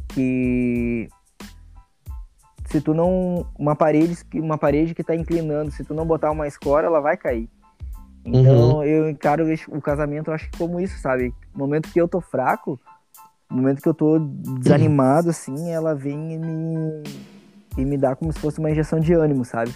Que 0.09 1.09
se 2.65 2.81
tu 2.81 2.93
não. 2.93 3.45
Uma 3.57 3.75
parede, 3.75 4.23
que- 4.25 4.39
uma 4.39 4.57
parede 4.57 4.93
que 4.93 5.03
tá 5.03 5.15
inclinando, 5.15 5.71
se 5.71 5.83
tu 5.83 5.93
não 5.93 6.05
botar 6.05 6.31
uma 6.31 6.47
escora, 6.47 6.87
ela 6.87 6.99
vai 6.99 7.17
cair. 7.17 7.49
Então 8.27 8.83
eu 8.83 9.09
encaro 9.09 9.45
o 9.69 9.81
casamento, 9.81 10.31
acho 10.31 10.49
que 10.49 10.57
como 10.57 10.79
isso, 10.79 10.99
sabe? 10.99 11.33
No 11.53 11.59
momento 11.59 11.89
que 11.91 11.99
eu 11.99 12.07
tô 12.07 12.19
fraco, 12.19 12.79
no 13.49 13.57
momento 13.57 13.81
que 13.81 13.87
eu 13.87 13.93
tô 13.93 14.19
desanimado, 14.19 15.29
assim, 15.29 15.71
ela 15.71 15.95
vem 15.95 16.33
e 16.33 16.37
me, 16.37 17.03
e 17.77 17.85
me 17.85 17.97
dá 17.97 18.15
como 18.15 18.31
se 18.33 18.39
fosse 18.39 18.59
uma 18.59 18.69
injeção 18.69 18.99
de 18.99 19.13
ânimo, 19.13 19.45
sabe? 19.45 19.73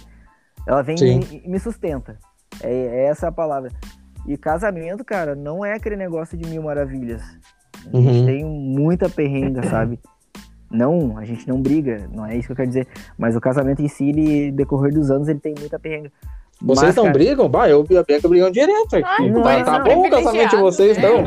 Ela 0.66 0.82
vem 0.82 0.96
e, 0.98 1.42
e 1.44 1.48
me 1.48 1.58
sustenta. 1.58 2.18
É, 2.62 2.72
é 2.72 3.04
essa 3.06 3.28
a 3.28 3.32
palavra. 3.32 3.70
E 4.26 4.36
casamento, 4.36 5.04
cara, 5.04 5.34
não 5.34 5.64
é 5.64 5.74
aquele 5.74 5.96
negócio 5.96 6.36
de 6.36 6.48
mil 6.48 6.62
maravilhas. 6.62 7.22
A 7.86 7.96
gente 8.00 8.20
Uhum. 8.20 8.26
tem 8.26 8.44
muita 8.44 9.08
perrenga, 9.08 9.62
sabe? 9.64 9.98
Não, 10.70 11.18
a 11.18 11.24
gente 11.24 11.46
não 11.48 11.60
briga, 11.60 12.08
não 12.14 12.24
é 12.24 12.36
isso 12.36 12.46
que 12.46 12.52
eu 12.52 12.56
quero 12.56 12.68
dizer. 12.68 12.86
Mas 13.18 13.34
o 13.34 13.40
casamento 13.40 13.82
em 13.82 13.88
si, 13.88 14.08
ele, 14.08 14.52
decorrer 14.52 14.92
dos 14.94 15.10
anos, 15.10 15.28
ele 15.28 15.40
tem 15.40 15.54
muita 15.58 15.78
perrenga. 15.78 16.10
Vocês 16.64 16.94
não 16.94 17.10
brigam? 17.12 17.48
Bah, 17.48 17.68
eu 17.68 17.84
e 17.90 17.96
a 17.96 18.02
Bianca 18.02 18.28
brigam 18.28 18.50
direto 18.50 18.96
aqui. 18.96 19.04
Ai, 19.06 19.30
não 19.30 19.42
tá, 19.42 19.52
é, 19.52 19.62
tá 19.64 19.78
não. 19.78 19.84
bom 19.84 20.06
o 20.06 20.10
casamento 20.10 20.50
de 20.50 20.56
vocês? 20.56 20.98
Agora- 20.98 21.24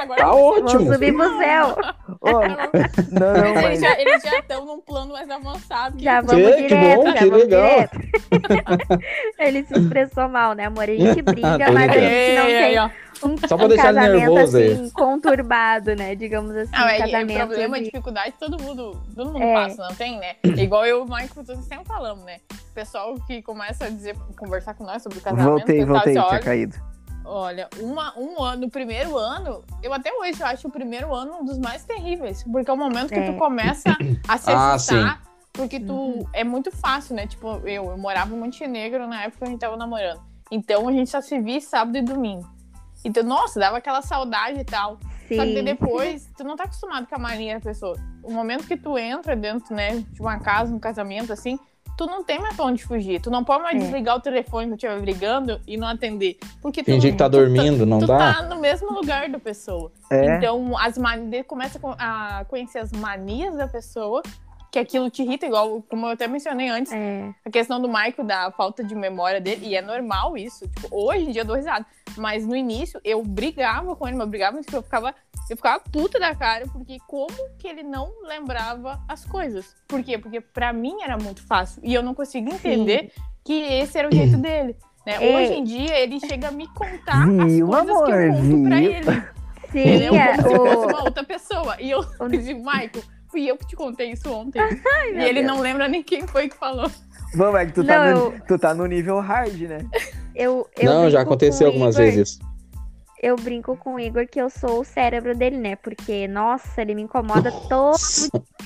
agora- 0.00 0.20
Tá 0.22 0.28
Vamos 0.30 0.72
ótimo. 0.74 0.92
subir 0.92 1.12
pro 1.14 1.38
céu. 1.38 1.76
ó, 2.20 2.30
não, 2.32 2.40
não, 2.40 3.46
Eles 3.46 3.62
mas... 3.62 3.80
já, 3.80 4.00
eles 4.00 4.22
já 4.22 4.38
estão 4.38 4.64
num 4.64 4.80
plano 4.80 5.12
mais 5.12 5.28
avançado. 5.28 5.96
que- 5.96 6.04
Já 6.04 6.20
Que- 6.20 6.26
vamos 6.26 6.54
que 6.56 6.62
direto, 6.68 6.96
bom, 6.96 7.06
já 7.06 7.12
que 7.14 7.24
vamos 7.24 7.38
legal. 7.44 7.68
direto. 7.68 7.98
Ele 9.38 9.64
se 9.64 9.78
expressou 9.78 10.28
mal, 10.28 10.52
né, 10.54 10.66
amor? 10.66 10.84
A 10.84 10.86
gente 10.94 11.22
briga, 11.22 11.70
mas 11.72 11.90
a 11.90 11.92
gente 11.92 12.36
não 12.36 12.46
Ei, 12.46 12.74
tem. 12.76 12.90
Um, 13.22 13.36
Só 13.48 13.56
pra 13.56 13.66
um 13.66 13.68
deixar 13.68 13.88
ele 13.88 13.98
casamento 13.98 14.18
nervoso 14.34 14.56
aí. 14.58 14.72
assim, 14.72 14.90
conturbado, 14.90 15.94
né? 15.96 16.14
Digamos 16.14 16.54
assim, 16.54 16.70
Ah, 16.74 16.84
um 16.84 16.88
é, 16.88 16.96
é 16.96 16.98
casamento 17.00 17.38
problema, 17.46 17.78
de- 17.78 17.84
dificuldade, 17.84 18.34
todo 18.38 18.62
mundo, 18.62 19.00
todo 19.14 19.32
mundo 19.32 19.42
É. 19.42 19.52
passa, 19.54 19.86
não 19.88 19.94
tem, 19.94 20.18
né? 20.18 20.36
Igual 20.56 20.84
eu 20.86 20.98
e 20.98 21.02
o 21.02 21.04
Michael 21.04 21.44
todos 21.46 21.64
sempre 21.64 21.84
falamos, 21.86 22.24
né? 22.24 22.38
O 22.70 22.74
pessoal 22.74 23.14
que 23.26 23.40
começa 23.42 23.86
a 23.86 23.88
dizer, 23.88 24.16
conversar 24.38 24.74
com 24.74 24.84
nós 24.84 25.02
sobre 25.02 25.18
o 25.18 25.20
casamento, 25.22 25.48
Voltei, 25.50 25.84
voltei, 25.84 26.12
diz, 26.14 26.22
tinha 26.22 26.26
olha, 26.34 26.40
caído. 26.40 26.76
olha, 27.24 27.68
uma, 27.80 28.18
um 28.18 28.42
ano, 28.42 28.62
no 28.62 28.70
primeiro 28.70 29.16
ano, 29.16 29.64
eu 29.82 29.92
até 29.92 30.12
hoje 30.12 30.40
eu 30.40 30.46
acho 30.46 30.68
o 30.68 30.70
primeiro 30.70 31.14
ano 31.14 31.38
um 31.40 31.44
dos 31.44 31.58
mais 31.58 31.84
terríveis, 31.84 32.42
porque 32.44 32.70
é 32.70 32.72
o 32.72 32.76
momento 32.76 33.08
que 33.08 33.18
É. 33.18 33.32
tu 33.32 33.36
começa 33.38 33.96
a 34.28 34.38
se 34.38 34.50
Ah, 34.50 34.74
assustar, 34.74 35.22
porque 35.52 35.80
tu, 35.80 35.94
Uhum. 35.94 36.24
é 36.34 36.44
muito 36.44 36.70
fácil, 36.70 37.16
né? 37.16 37.26
Tipo, 37.26 37.48
eu, 37.66 37.86
eu 37.90 37.96
morava 37.98 38.34
em 38.34 38.38
Montenegro 38.38 39.06
na 39.08 39.22
época 39.22 39.38
que 39.38 39.44
a 39.44 39.48
gente 39.48 39.60
tava 39.60 39.76
namorando, 39.76 40.20
então 40.50 40.86
a 40.86 40.92
gente 40.92 41.08
só 41.10 41.20
se 41.22 41.40
via 41.40 41.60
sábado 41.62 41.96
e 41.96 42.02
domingo. 42.02 42.46
Então, 43.06 43.22
nossa, 43.22 43.60
dava 43.60 43.78
aquela 43.78 44.02
saudade 44.02 44.60
e 44.60 44.64
tal. 44.64 44.98
Só 45.28 45.42
que 45.44 45.54
Sim. 45.56 45.64
depois, 45.64 46.28
tu 46.36 46.44
não 46.44 46.56
tá 46.56 46.64
acostumado 46.64 47.06
com 47.06 47.14
a 47.14 47.18
mania 47.18 47.54
da 47.54 47.60
pessoa. 47.60 47.96
O 48.22 48.32
momento 48.32 48.66
que 48.66 48.76
tu 48.76 48.96
entra 48.98 49.34
dentro, 49.34 49.74
né, 49.74 50.04
de 50.12 50.20
uma 50.20 50.38
casa, 50.38 50.72
um 50.74 50.78
casamento, 50.78 51.32
assim, 51.32 51.58
tu 51.96 52.06
não 52.06 52.22
tem 52.22 52.38
mais 52.40 52.54
pra 52.54 52.64
onde 52.66 52.84
fugir. 52.84 53.20
Tu 53.20 53.30
não 53.30 53.42
pode 53.42 53.62
mais 53.62 53.76
É. 53.76 53.78
desligar 53.78 54.16
o 54.16 54.20
telefone 54.20 54.68
que 54.68 54.74
estiver 54.74 55.00
brigando 55.00 55.60
e 55.66 55.76
não 55.76 55.88
atender. 55.88 56.36
Porque 56.60 56.82
Tem 56.82 56.98
tu, 56.98 57.02
gente 57.02 57.12
que 57.12 57.18
tá 57.18 57.28
tu 57.28 57.32
dormindo, 57.32 57.84
não 57.86 57.98
tu 58.00 58.06
dá? 58.06 58.34
tá 58.34 58.42
no 58.42 58.60
mesmo 58.60 58.90
lugar 58.92 59.28
da 59.28 59.38
pessoa. 59.38 59.90
É, 60.10 60.36
Então, 60.36 60.76
as 60.78 60.96
manias, 60.98 61.44
começa 61.46 61.80
a 61.98 62.44
conhecer 62.48 62.78
as 62.78 62.92
manias 62.92 63.56
da 63.56 63.66
pessoa, 63.66 64.22
que 64.76 64.80
aquilo 64.80 65.08
te 65.08 65.22
irrita, 65.22 65.46
igual 65.46 65.82
como 65.88 66.04
eu 66.06 66.10
até 66.10 66.28
mencionei 66.28 66.68
antes, 66.68 66.92
É, 66.92 67.32
a 67.46 67.50
questão 67.50 67.80
do 67.80 67.88
Michael, 67.88 68.24
da 68.24 68.50
falta 68.50 68.84
de 68.84 68.94
memória 68.94 69.40
dele, 69.40 69.68
e 69.68 69.74
é 69.74 69.80
normal 69.80 70.36
isso. 70.36 70.68
Tipo, 70.68 70.88
hoje 70.94 71.24
em 71.24 71.30
dia 71.30 71.40
eu 71.40 71.46
dou 71.46 71.56
risada. 71.56 71.86
Mas 72.18 72.46
no 72.46 72.54
início 72.54 73.00
eu 73.02 73.22
brigava 73.22 73.96
com 73.96 74.06
ele, 74.06 74.16
mas 74.18 74.26
eu 74.26 74.30
brigava 74.30 74.58
porque 74.58 74.76
eu 74.76 74.82
ficava, 74.82 75.14
eu 75.48 75.56
ficava 75.56 75.82
puta 75.90 76.18
da 76.20 76.34
cara, 76.34 76.66
porque 76.66 76.98
como 77.06 77.32
que 77.58 77.66
ele 77.66 77.82
não 77.82 78.10
lembrava 78.26 79.00
as 79.08 79.24
coisas? 79.24 79.74
Por 79.88 80.02
quê? 80.02 80.18
Porque 80.18 80.40
pra 80.42 80.72
mim 80.74 80.96
era 81.02 81.16
muito 81.16 81.42
fácil. 81.46 81.80
E 81.82 81.94
eu 81.94 82.02
não 82.02 82.14
conseguia 82.14 82.52
entender 82.54 83.12
que 83.44 83.54
esse 83.54 83.98
era 83.98 84.08
o 84.08 84.14
jeito 84.14 84.36
dele. 84.36 84.76
Né? 85.06 85.16
Ei. 85.22 85.34
Hoje 85.36 85.52
em 85.54 85.64
dia 85.64 85.98
ele 85.98 86.20
chega 86.20 86.48
a 86.48 86.50
me 86.50 86.66
contar 86.74 87.26
Viu, 87.26 87.72
as 87.74 87.86
coisas 87.86 88.02
que 88.04 88.10
eu 88.12 88.30
amor, 88.30 88.42
conto 88.50 88.62
pra 88.68 88.82
ele. 88.82 89.04
sim, 89.72 89.80
Entendeu? 89.80 90.14
é, 90.14 90.36
Como 90.36 90.48
se 90.48 90.56
fosse 90.56 90.86
o, 90.86 90.88
uma 90.88 91.02
outra 91.04 91.24
pessoa. 91.24 91.76
E 91.80 91.90
eu 91.90 92.00
o- 92.20 92.28
digo, 92.28 92.60
Michael, 92.60 93.04
fui 93.36 93.50
eu 93.50 93.56
que 93.58 93.66
te 93.66 93.76
contei 93.76 94.12
isso 94.12 94.32
ontem. 94.32 94.58
e 94.62 95.12
meu 95.12 95.26
ele 95.26 95.42
Deus. 95.42 95.46
não 95.46 95.60
lembra 95.60 95.86
nem 95.88 96.02
quem 96.02 96.26
foi 96.26 96.48
que 96.48 96.56
falou. 96.56 96.90
Vamos, 97.34 97.60
é 97.60 97.66
que 97.66 97.72
tu, 97.72 97.84
tá 97.84 98.14
Não, 98.14 98.30
no, 98.30 98.40
tu 98.46 98.58
tá 98.58 98.74
no 98.74 98.86
nível 98.86 99.20
hard, 99.20 99.60
né? 99.60 99.78
eu, 100.34 100.66
eu 100.78 100.90
Não, 100.90 101.10
já 101.10 101.20
aconteceu 101.20 101.66
algumas 101.66 101.96
Igor- 101.96 102.06
vezes 102.06 102.28
isso. 102.30 102.38
Eu 103.22 103.36
brinco 103.36 103.76
com 103.76 103.94
o 103.94 104.00
Igor 104.00 104.26
que 104.26 104.40
eu 104.40 104.48
sou 104.48 104.80
o 104.80 104.84
cérebro 104.84 105.36
dele, 105.36 105.56
né? 105.58 105.76
Porque, 105.76 106.26
nossa, 106.28 106.80
ele 106.80 106.94
me 106.94 107.02
incomoda 107.02 107.50
todo 107.68 107.96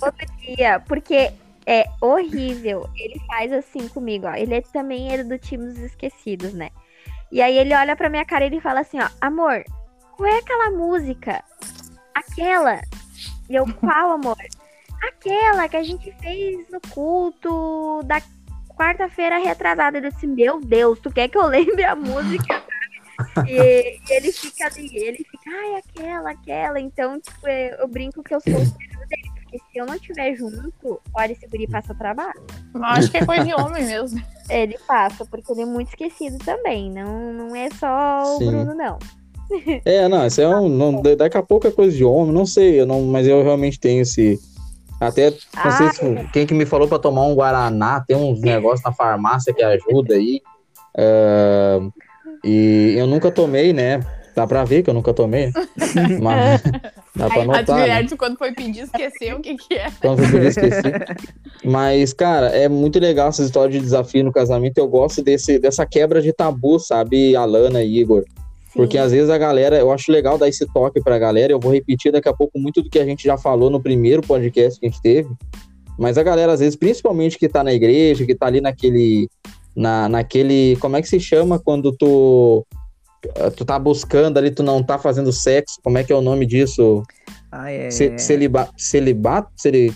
todo 0.00 0.16
dia. 0.40 0.80
Porque 0.80 1.32
é 1.66 1.84
horrível. 2.00 2.88
Ele 2.96 3.20
faz 3.26 3.52
assim 3.52 3.88
comigo, 3.88 4.26
ó. 4.26 4.34
Ele 4.34 4.54
é 4.54 4.60
também 4.60 5.12
ele 5.12 5.24
do 5.24 5.38
time 5.38 5.64
dos 5.64 5.78
esquecidos, 5.78 6.52
né? 6.52 6.70
E 7.32 7.40
aí 7.40 7.56
ele 7.56 7.74
olha 7.74 7.96
pra 7.96 8.10
minha 8.10 8.24
cara 8.24 8.44
e 8.44 8.48
ele 8.48 8.60
fala 8.60 8.80
assim, 8.80 9.00
ó, 9.00 9.08
amor, 9.20 9.64
qual 10.16 10.28
é 10.28 10.38
aquela 10.38 10.70
música? 10.70 11.42
Aquela. 12.14 12.80
E 13.48 13.54
eu, 13.54 13.66
qual, 13.74 14.12
amor? 14.12 14.36
Aquela 15.02 15.68
que 15.68 15.76
a 15.76 15.82
gente 15.82 16.10
fez 16.20 16.66
no 16.70 16.80
culto 16.80 18.02
da 18.04 18.20
quarta-feira 18.76 19.38
retrasada. 19.38 19.98
Eu 19.98 20.10
disse, 20.10 20.26
meu 20.26 20.60
Deus, 20.60 20.98
tu 20.98 21.10
quer 21.10 21.28
que 21.28 21.38
eu 21.38 21.46
lembre 21.46 21.84
a 21.84 21.94
música? 21.94 22.62
E, 23.46 24.00
e 24.08 24.12
ele 24.12 24.32
fica 24.32 24.66
ali, 24.66 24.90
ele 24.92 25.18
fica, 25.18 25.50
ai, 25.50 25.76
aquela, 25.76 26.30
aquela. 26.30 26.80
Então, 26.80 27.20
tipo, 27.20 27.46
é, 27.46 27.80
eu 27.80 27.88
brinco 27.88 28.22
que 28.22 28.34
eu 28.34 28.40
sou 28.40 28.54
o 28.54 28.66
filho 28.66 29.08
dele. 29.08 29.30
Porque 29.34 29.58
se 29.58 29.78
eu 29.78 29.86
não 29.86 29.94
estiver 29.94 30.34
junto, 30.34 31.00
olha, 31.14 31.32
esse 31.32 31.46
guri 31.46 31.68
passa 31.68 31.94
trabalho. 31.94 32.44
Acho 32.82 33.10
que 33.10 33.18
é 33.18 33.26
coisa 33.26 33.44
de 33.44 33.54
homem 33.54 33.84
mesmo. 33.84 34.20
Ele 34.50 34.76
passa, 34.86 35.24
porque 35.24 35.52
ele 35.52 35.62
é 35.62 35.66
muito 35.66 35.88
esquecido 35.88 36.38
também. 36.38 36.90
Não, 36.90 37.32
não 37.32 37.56
é 37.56 37.70
só 37.70 38.34
o 38.34 38.38
Sim. 38.38 38.46
Bruno, 38.46 38.74
não. 38.74 38.98
É, 39.84 40.08
não, 40.08 40.26
isso 40.26 40.40
é 40.40 40.48
um. 40.48 40.68
Não, 40.68 41.02
daqui 41.16 41.36
a 41.36 41.42
pouco 41.42 41.66
é 41.66 41.70
coisa 41.70 41.96
de 41.96 42.04
homem, 42.04 42.32
não 42.32 42.46
sei, 42.46 42.80
eu 42.80 42.86
não, 42.86 43.02
mas 43.02 43.26
eu 43.26 43.42
realmente 43.42 43.78
tenho 43.78 44.02
esse. 44.02 44.38
Até, 45.00 45.30
não 45.30 45.70
sei 45.72 45.90
se 45.92 46.28
quem 46.32 46.46
que 46.46 46.54
me 46.54 46.64
falou 46.64 46.88
pra 46.88 46.98
tomar 46.98 47.22
um 47.26 47.34
Guaraná, 47.34 48.02
tem 48.06 48.16
uns 48.16 48.40
negócios 48.40 48.82
na 48.82 48.92
farmácia 48.92 49.52
que 49.52 49.62
ajuda 49.62 50.14
aí. 50.14 50.40
é, 50.96 51.80
e 52.44 52.94
eu 52.96 53.06
nunca 53.06 53.30
tomei, 53.30 53.72
né? 53.72 54.00
Dá 54.34 54.46
pra 54.46 54.64
ver 54.64 54.82
que 54.82 54.90
eu 54.90 54.94
nunca 54.94 55.14
tomei. 55.14 55.50
Mas 56.20 56.62
dá 57.14 57.28
pra 57.30 57.42
A 57.42 57.44
notar. 57.44 57.86
né? 57.86 58.06
Quando 58.18 58.36
foi 58.36 58.52
pedir, 58.52 58.80
esqueceu 58.80 59.36
o 59.36 59.40
que 59.40 59.56
que 59.56 59.74
é. 59.74 59.86
Então 59.98 60.12
eu 60.12 60.30
podia 60.30 60.48
esquecer. 60.48 61.16
Mas, 61.64 62.12
cara, 62.12 62.48
é 62.48 62.68
muito 62.68 62.98
legal 62.98 63.28
essa 63.28 63.42
história 63.42 63.70
de 63.70 63.80
desafio 63.80 64.24
no 64.24 64.32
casamento. 64.32 64.78
Eu 64.78 64.88
gosto 64.88 65.22
desse, 65.22 65.58
dessa 65.58 65.86
quebra 65.86 66.20
de 66.20 66.32
tabu, 66.32 66.78
sabe, 66.80 67.36
Alana 67.36 67.82
e 67.82 67.98
Igor? 68.00 68.24
Porque 68.74 68.98
às 68.98 69.12
vezes 69.12 69.30
a 69.30 69.38
galera, 69.38 69.76
eu 69.78 69.92
acho 69.92 70.10
legal 70.10 70.36
dar 70.36 70.48
esse 70.48 70.66
toque 70.72 71.00
pra 71.00 71.18
galera. 71.18 71.52
Eu 71.52 71.60
vou 71.60 71.72
repetir 71.72 72.10
daqui 72.10 72.28
a 72.28 72.32
pouco 72.34 72.58
muito 72.58 72.82
do 72.82 72.90
que 72.90 72.98
a 72.98 73.04
gente 73.04 73.22
já 73.24 73.36
falou 73.38 73.70
no 73.70 73.80
primeiro 73.80 74.20
podcast 74.20 74.80
que 74.80 74.86
a 74.86 74.88
gente 74.90 75.00
teve. 75.00 75.28
Mas 75.98 76.18
a 76.18 76.22
galera, 76.24 76.52
às 76.52 76.60
vezes, 76.60 76.74
principalmente 76.74 77.38
que 77.38 77.48
tá 77.48 77.62
na 77.62 77.72
igreja, 77.72 78.26
que 78.26 78.34
tá 78.34 78.46
ali 78.46 78.60
naquele. 78.60 79.28
Na, 79.76 80.08
naquele. 80.08 80.76
Como 80.80 80.96
é 80.96 81.02
que 81.02 81.08
se 81.08 81.20
chama 81.20 81.58
quando 81.58 81.92
tu. 81.92 82.66
Tu 83.56 83.64
tá 83.64 83.78
buscando 83.78 84.36
ali, 84.38 84.50
tu 84.50 84.62
não 84.62 84.82
tá 84.82 84.98
fazendo 84.98 85.32
sexo. 85.32 85.78
Como 85.82 85.96
é 85.96 86.04
que 86.04 86.12
é 86.12 86.16
o 86.16 86.20
nome 86.20 86.44
disso? 86.44 87.02
Ah, 87.50 87.70
é. 87.70 87.90
Ce- 87.90 88.18
celiba- 88.18 88.68
celibato? 88.76 89.48
Celi... 89.56 89.94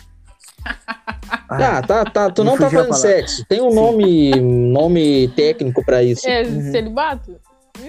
Ah, 1.48 1.82
tá, 1.82 2.04
tá. 2.04 2.30
Tu 2.30 2.44
não 2.44 2.56
tá 2.56 2.70
fazendo 2.70 2.94
sexo. 2.94 3.44
Tem 3.48 3.60
um 3.60 3.72
nome, 3.74 4.30
nome 4.40 5.28
técnico 5.34 5.84
pra 5.84 6.02
isso. 6.02 6.26
É 6.28 6.42
Uhum. 6.42 6.70
celibato? 6.70 7.36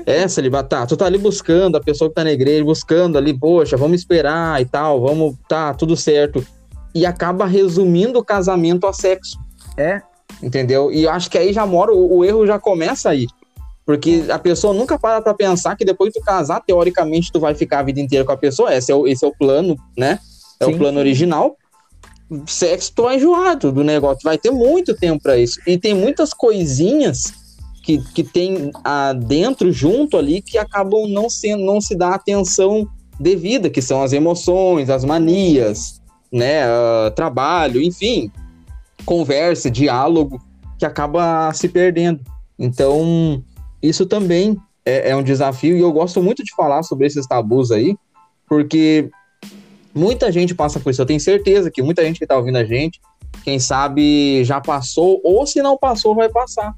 É, 0.05 0.27
celibato. 0.27 0.69
Tá, 0.69 0.85
tu 0.85 0.97
tá 0.97 1.05
ali 1.05 1.17
buscando, 1.17 1.75
a 1.75 1.81
pessoa 1.81 2.09
que 2.09 2.15
tá 2.15 2.23
na 2.23 2.31
igreja, 2.31 2.63
buscando 2.63 3.17
ali, 3.17 3.33
poxa, 3.33 3.77
vamos 3.77 3.99
esperar 3.99 4.61
e 4.61 4.65
tal, 4.65 5.01
vamos, 5.01 5.35
tá, 5.47 5.73
tudo 5.73 5.95
certo. 5.95 6.45
E 6.93 7.05
acaba 7.05 7.45
resumindo 7.45 8.19
o 8.19 8.23
casamento 8.23 8.87
a 8.87 8.93
sexo, 8.93 9.37
É, 9.77 10.01
entendeu? 10.41 10.91
E 10.91 11.03
eu 11.03 11.11
acho 11.11 11.29
que 11.29 11.37
aí 11.37 11.53
já 11.53 11.65
mora, 11.65 11.93
o, 11.93 12.17
o 12.17 12.25
erro 12.25 12.45
já 12.45 12.59
começa 12.59 13.09
aí. 13.09 13.27
Porque 13.85 14.25
a 14.29 14.37
pessoa 14.37 14.71
nunca 14.71 14.99
para 14.99 15.19
pra 15.19 15.33
pensar 15.33 15.75
que 15.75 15.83
depois 15.83 16.13
de 16.13 16.19
tu 16.19 16.23
casar, 16.23 16.61
teoricamente, 16.61 17.31
tu 17.31 17.39
vai 17.39 17.55
ficar 17.55 17.79
a 17.79 17.83
vida 17.83 17.99
inteira 17.99 18.23
com 18.23 18.31
a 18.31 18.37
pessoa. 18.37 18.71
Esse 18.71 18.91
é 18.91 18.95
o, 18.95 19.07
esse 19.07 19.25
é 19.25 19.27
o 19.27 19.33
plano, 19.35 19.75
né? 19.97 20.19
É 20.59 20.65
Sim, 20.65 20.73
o 20.73 20.77
plano 20.77 20.97
sim. 20.97 20.99
original. 20.99 21.57
Sexo, 22.45 22.91
tu 22.95 23.03
vai 23.03 23.15
enjoar 23.15 23.57
do 23.57 23.83
negócio. 23.83 24.19
Tu 24.19 24.25
vai 24.25 24.37
ter 24.37 24.51
muito 24.51 24.93
tempo 24.95 25.23
pra 25.23 25.39
isso. 25.39 25.59
E 25.65 25.75
tem 25.75 25.95
muitas 25.95 26.35
coisinhas 26.35 27.33
que, 27.89 27.97
que 28.13 28.23
tem 28.23 28.71
ah, 28.83 29.13
dentro, 29.13 29.71
junto 29.71 30.15
ali, 30.15 30.43
que 30.43 30.59
acabam 30.59 31.07
não, 31.07 31.27
sendo, 31.27 31.65
não 31.65 31.81
se 31.81 31.95
dar 31.95 32.13
atenção 32.13 32.87
devida, 33.19 33.67
que 33.67 33.81
são 33.81 34.03
as 34.03 34.13
emoções, 34.13 34.91
as 34.91 35.03
manias, 35.03 35.99
né? 36.31 36.65
ah, 36.65 37.11
trabalho, 37.15 37.81
enfim, 37.81 38.31
conversa, 39.03 39.71
diálogo, 39.71 40.39
que 40.77 40.85
acaba 40.85 41.51
se 41.51 41.67
perdendo. 41.67 42.19
Então, 42.59 43.43
isso 43.81 44.05
também 44.05 44.55
é, 44.85 45.09
é 45.09 45.15
um 45.15 45.23
desafio, 45.23 45.75
e 45.75 45.81
eu 45.81 45.91
gosto 45.91 46.21
muito 46.21 46.43
de 46.43 46.53
falar 46.53 46.83
sobre 46.83 47.07
esses 47.07 47.25
tabus 47.25 47.71
aí, 47.71 47.95
porque 48.47 49.09
muita 49.95 50.31
gente 50.31 50.53
passa 50.53 50.79
por 50.79 50.91
isso. 50.91 51.01
Eu 51.01 51.07
tenho 51.07 51.19
certeza 51.19 51.71
que 51.71 51.81
muita 51.81 52.03
gente 52.03 52.19
que 52.19 52.27
tá 52.27 52.37
ouvindo 52.37 52.57
a 52.57 52.63
gente, 52.63 53.01
quem 53.43 53.57
sabe 53.57 54.43
já 54.43 54.61
passou, 54.61 55.19
ou 55.23 55.47
se 55.47 55.59
não 55.59 55.75
passou, 55.75 56.13
vai 56.13 56.29
passar. 56.29 56.75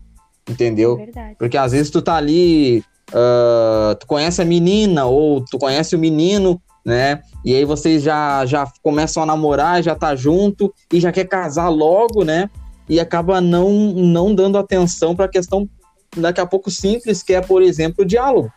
Entendeu? 0.50 0.98
Verdade. 0.98 1.36
Porque 1.38 1.58
às 1.58 1.72
vezes 1.72 1.90
tu 1.90 2.02
tá 2.02 2.16
ali, 2.16 2.84
ah, 3.14 3.96
tu 4.00 4.08
conhece 4.08 4.42
a 4.42 4.46
menina 4.46 5.06
ou 5.06 5.44
tu 5.46 5.58
conhece 5.58 5.96
o 5.96 6.00
menino, 6.00 6.62
né? 6.86 7.22
E 7.46 7.54
aí 7.56 7.64
vocês 7.66 8.02
já, 8.04 8.46
já 8.46 8.68
começam 8.82 9.22
a 9.22 9.26
namorar, 9.26 9.84
já 9.84 9.96
tá 9.96 10.16
junto 10.16 10.74
e 10.92 11.00
já 11.00 11.12
quer 11.12 11.26
casar 11.26 11.70
logo, 11.70 12.24
né? 12.24 12.50
E 12.90 13.00
acaba 13.00 13.40
não, 13.40 13.70
não 13.72 14.34
dando 14.34 14.58
atenção 14.58 15.16
pra 15.16 15.28
questão 15.28 15.70
daqui 16.18 16.42
a 16.42 16.46
pouco 16.46 16.70
simples, 16.70 17.24
que 17.24 17.34
é, 17.34 17.40
por 17.42 17.62
exemplo, 17.62 18.04
o 18.04 18.08
diálogo. 18.08 18.52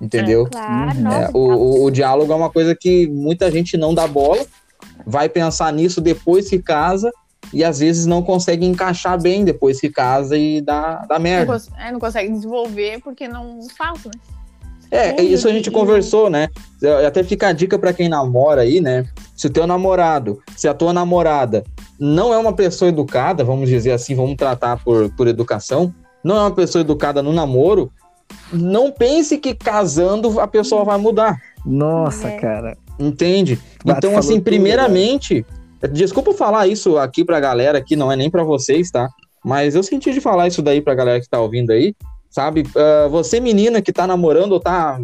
Entendeu? 0.00 0.46
Claro, 0.46 0.96
Uhum. 0.96 1.02
nossa. 1.02 1.16
É, 1.24 1.30
o, 1.34 1.38
o, 1.38 1.84
o 1.84 1.90
diálogo 1.90 2.32
é 2.32 2.36
uma 2.36 2.50
coisa 2.50 2.74
que 2.74 3.06
muita 3.08 3.50
gente 3.50 3.76
não 3.76 3.92
dá 3.94 4.06
bola, 4.06 4.44
vai 5.06 5.28
pensar 5.28 5.72
nisso 5.72 6.00
depois 6.00 6.48
que 6.48 6.58
casa 6.60 7.10
e 7.52 7.64
às 7.64 7.78
vezes 7.78 8.06
não 8.06 8.22
consegue 8.22 8.66
encaixar 8.66 9.20
bem 9.20 9.44
depois 9.44 9.80
que 9.80 9.88
casa 9.88 10.36
e 10.36 10.60
dá, 10.60 11.04
dá 11.08 11.16
Não, 11.16 11.22
merda. 11.22 11.52
cons- 11.52 11.70
é, 11.78 11.90
não 11.92 11.98
consegue 12.00 12.32
desenvolver 12.32 13.00
porque 13.02 13.26
não 13.28 13.60
faz, 13.76 14.04
né? 14.04 14.10
É, 14.90 15.20
É, 15.20 15.22
isso 15.22 15.46
a 15.46 15.52
gente 15.52 15.70
conversou, 15.70 16.30
né? 16.30 16.48
Até 17.06 17.22
fica 17.22 17.48
a 17.48 17.52
dica 17.52 17.78
pra 17.78 17.92
quem 17.92 18.08
namora 18.08 18.62
aí, 18.62 18.80
né? 18.80 19.04
Se 19.36 19.46
o 19.46 19.50
teu 19.50 19.66
namorado, 19.66 20.40
se 20.56 20.66
a 20.66 20.72
tua 20.72 20.92
namorada 20.94 21.62
não 22.00 22.32
é 22.32 22.38
uma 22.38 22.54
pessoa 22.54 22.88
educada, 22.88 23.44
vamos 23.44 23.68
dizer 23.68 23.92
assim, 23.92 24.14
vamos 24.14 24.36
tratar 24.36 24.82
por, 24.82 25.10
por 25.14 25.26
educação, 25.28 25.92
não 26.24 26.36
é 26.36 26.40
uma 26.40 26.50
pessoa 26.54 26.80
educada 26.80 27.22
no 27.22 27.32
namoro, 27.34 27.92
não 28.52 28.90
pense 28.90 29.36
que 29.38 29.54
casando 29.54 30.40
a 30.40 30.46
pessoa 30.46 30.84
vai 30.84 30.96
mudar. 30.98 31.36
nossa, 31.66 32.28
É. 32.28 32.36
cara. 32.38 32.76
Entende? 32.98 33.60
Então, 33.86 34.16
assim, 34.18 34.34
tudo, 34.34 34.44
primeiramente, 34.44 35.46
desculpa 35.86 36.32
falar 36.32 36.66
isso 36.66 36.98
aqui 36.98 37.24
pra 37.24 37.38
galera 37.38 37.78
aqui, 37.78 37.94
não 37.94 38.10
é 38.10 38.16
nem 38.16 38.30
pra 38.30 38.42
vocês, 38.42 38.90
tá? 38.90 39.08
Mas 39.44 39.74
eu 39.74 39.82
senti 39.82 40.12
de 40.12 40.20
falar 40.20 40.48
isso 40.48 40.62
daí 40.62 40.80
pra 40.80 40.94
galera 40.94 41.20
que 41.20 41.28
tá 41.28 41.40
ouvindo 41.40 41.70
aí, 41.70 41.94
sabe? 42.30 42.64
Ah, 42.76 43.08
você, 43.08 43.40
menina 43.40 43.80
que 43.80 43.92
tá 43.92 44.06
namorando 44.06 44.52
ou 44.52 44.60
tá 44.60 44.98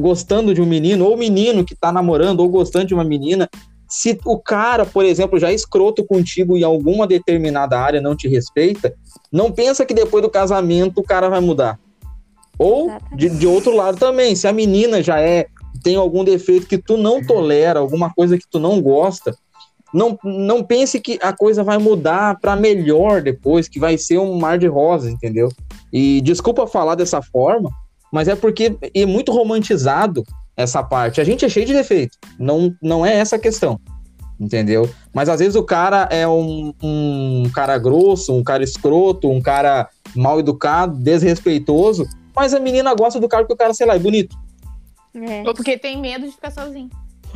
gostando 0.00 0.54
de 0.54 0.62
um 0.62 0.66
menino, 0.66 1.04
ou 1.06 1.16
menino 1.16 1.64
que 1.64 1.74
tá 1.74 1.90
namorando 1.90 2.40
ou 2.40 2.48
gostando 2.48 2.86
de 2.86 2.94
uma 2.94 3.04
menina, 3.04 3.48
se 3.88 4.18
o 4.24 4.38
cara, 4.38 4.86
por 4.86 5.04
exemplo, 5.04 5.38
já 5.38 5.50
é 5.50 5.54
escroto 5.54 6.04
contigo 6.04 6.56
em 6.56 6.64
alguma 6.64 7.06
determinada 7.06 7.78
área, 7.78 8.00
não 8.00 8.16
te 8.16 8.28
respeita, 8.28 8.94
não 9.30 9.52
pensa 9.52 9.84
que 9.84 9.94
depois 9.94 10.22
do 10.22 10.30
casamento 10.30 10.98
o 10.98 11.04
cara 11.04 11.28
vai 11.28 11.40
mudar. 11.40 11.78
Ou, 12.58 12.90
de, 13.16 13.28
de 13.30 13.46
outro 13.46 13.74
lado 13.74 13.98
também, 13.98 14.36
se 14.36 14.46
a 14.46 14.52
menina 14.52 15.02
já 15.02 15.20
é 15.20 15.46
tem 15.82 15.96
algum 15.96 16.24
defeito 16.24 16.66
que 16.66 16.78
tu 16.78 16.96
não 16.96 17.22
tolera, 17.22 17.80
alguma 17.80 18.12
coisa 18.12 18.38
que 18.38 18.46
tu 18.50 18.58
não 18.58 18.80
gosta, 18.80 19.36
não, 19.94 20.18
não 20.24 20.64
pense 20.64 20.98
que 20.98 21.20
a 21.22 21.32
coisa 21.32 21.62
vai 21.62 21.78
mudar 21.78 22.40
para 22.40 22.56
melhor 22.56 23.22
depois, 23.22 23.68
que 23.68 23.78
vai 23.78 23.96
ser 23.96 24.18
um 24.18 24.36
mar 24.36 24.58
de 24.58 24.66
rosas, 24.66 25.12
entendeu? 25.12 25.48
E 25.92 26.20
desculpa 26.22 26.66
falar 26.66 26.96
dessa 26.96 27.22
forma, 27.22 27.70
mas 28.12 28.26
é 28.26 28.34
porque 28.34 28.76
é 28.92 29.06
muito 29.06 29.30
romantizado 29.30 30.24
essa 30.56 30.82
parte. 30.82 31.20
A 31.20 31.24
gente 31.24 31.44
é 31.44 31.48
cheio 31.48 31.64
de 31.64 31.72
defeito, 31.72 32.18
não, 32.36 32.74
não 32.82 33.06
é 33.06 33.14
essa 33.14 33.36
a 33.36 33.38
questão, 33.38 33.80
entendeu? 34.38 34.90
Mas 35.12 35.28
às 35.28 35.38
vezes 35.38 35.54
o 35.54 35.62
cara 35.62 36.08
é 36.10 36.26
um, 36.26 36.74
um 36.82 37.48
cara 37.54 37.78
grosso, 37.78 38.34
um 38.34 38.42
cara 38.42 38.64
escroto, 38.64 39.30
um 39.30 39.40
cara 39.40 39.88
mal 40.14 40.40
educado, 40.40 40.98
desrespeitoso, 40.98 42.04
mas 42.34 42.52
a 42.52 42.58
menina 42.58 42.92
gosta 42.96 43.20
do 43.20 43.28
cara 43.28 43.44
porque 43.44 43.54
o 43.54 43.56
cara, 43.56 43.72
sei 43.72 43.86
lá, 43.86 43.94
é 43.94 44.00
bonito. 44.00 44.36
É. 45.14 45.46
Ou 45.46 45.54
porque 45.54 45.78
tem 45.78 46.00
medo 46.00 46.26
de 46.26 46.32
ficar 46.32 46.50
sozinho. 46.50 46.90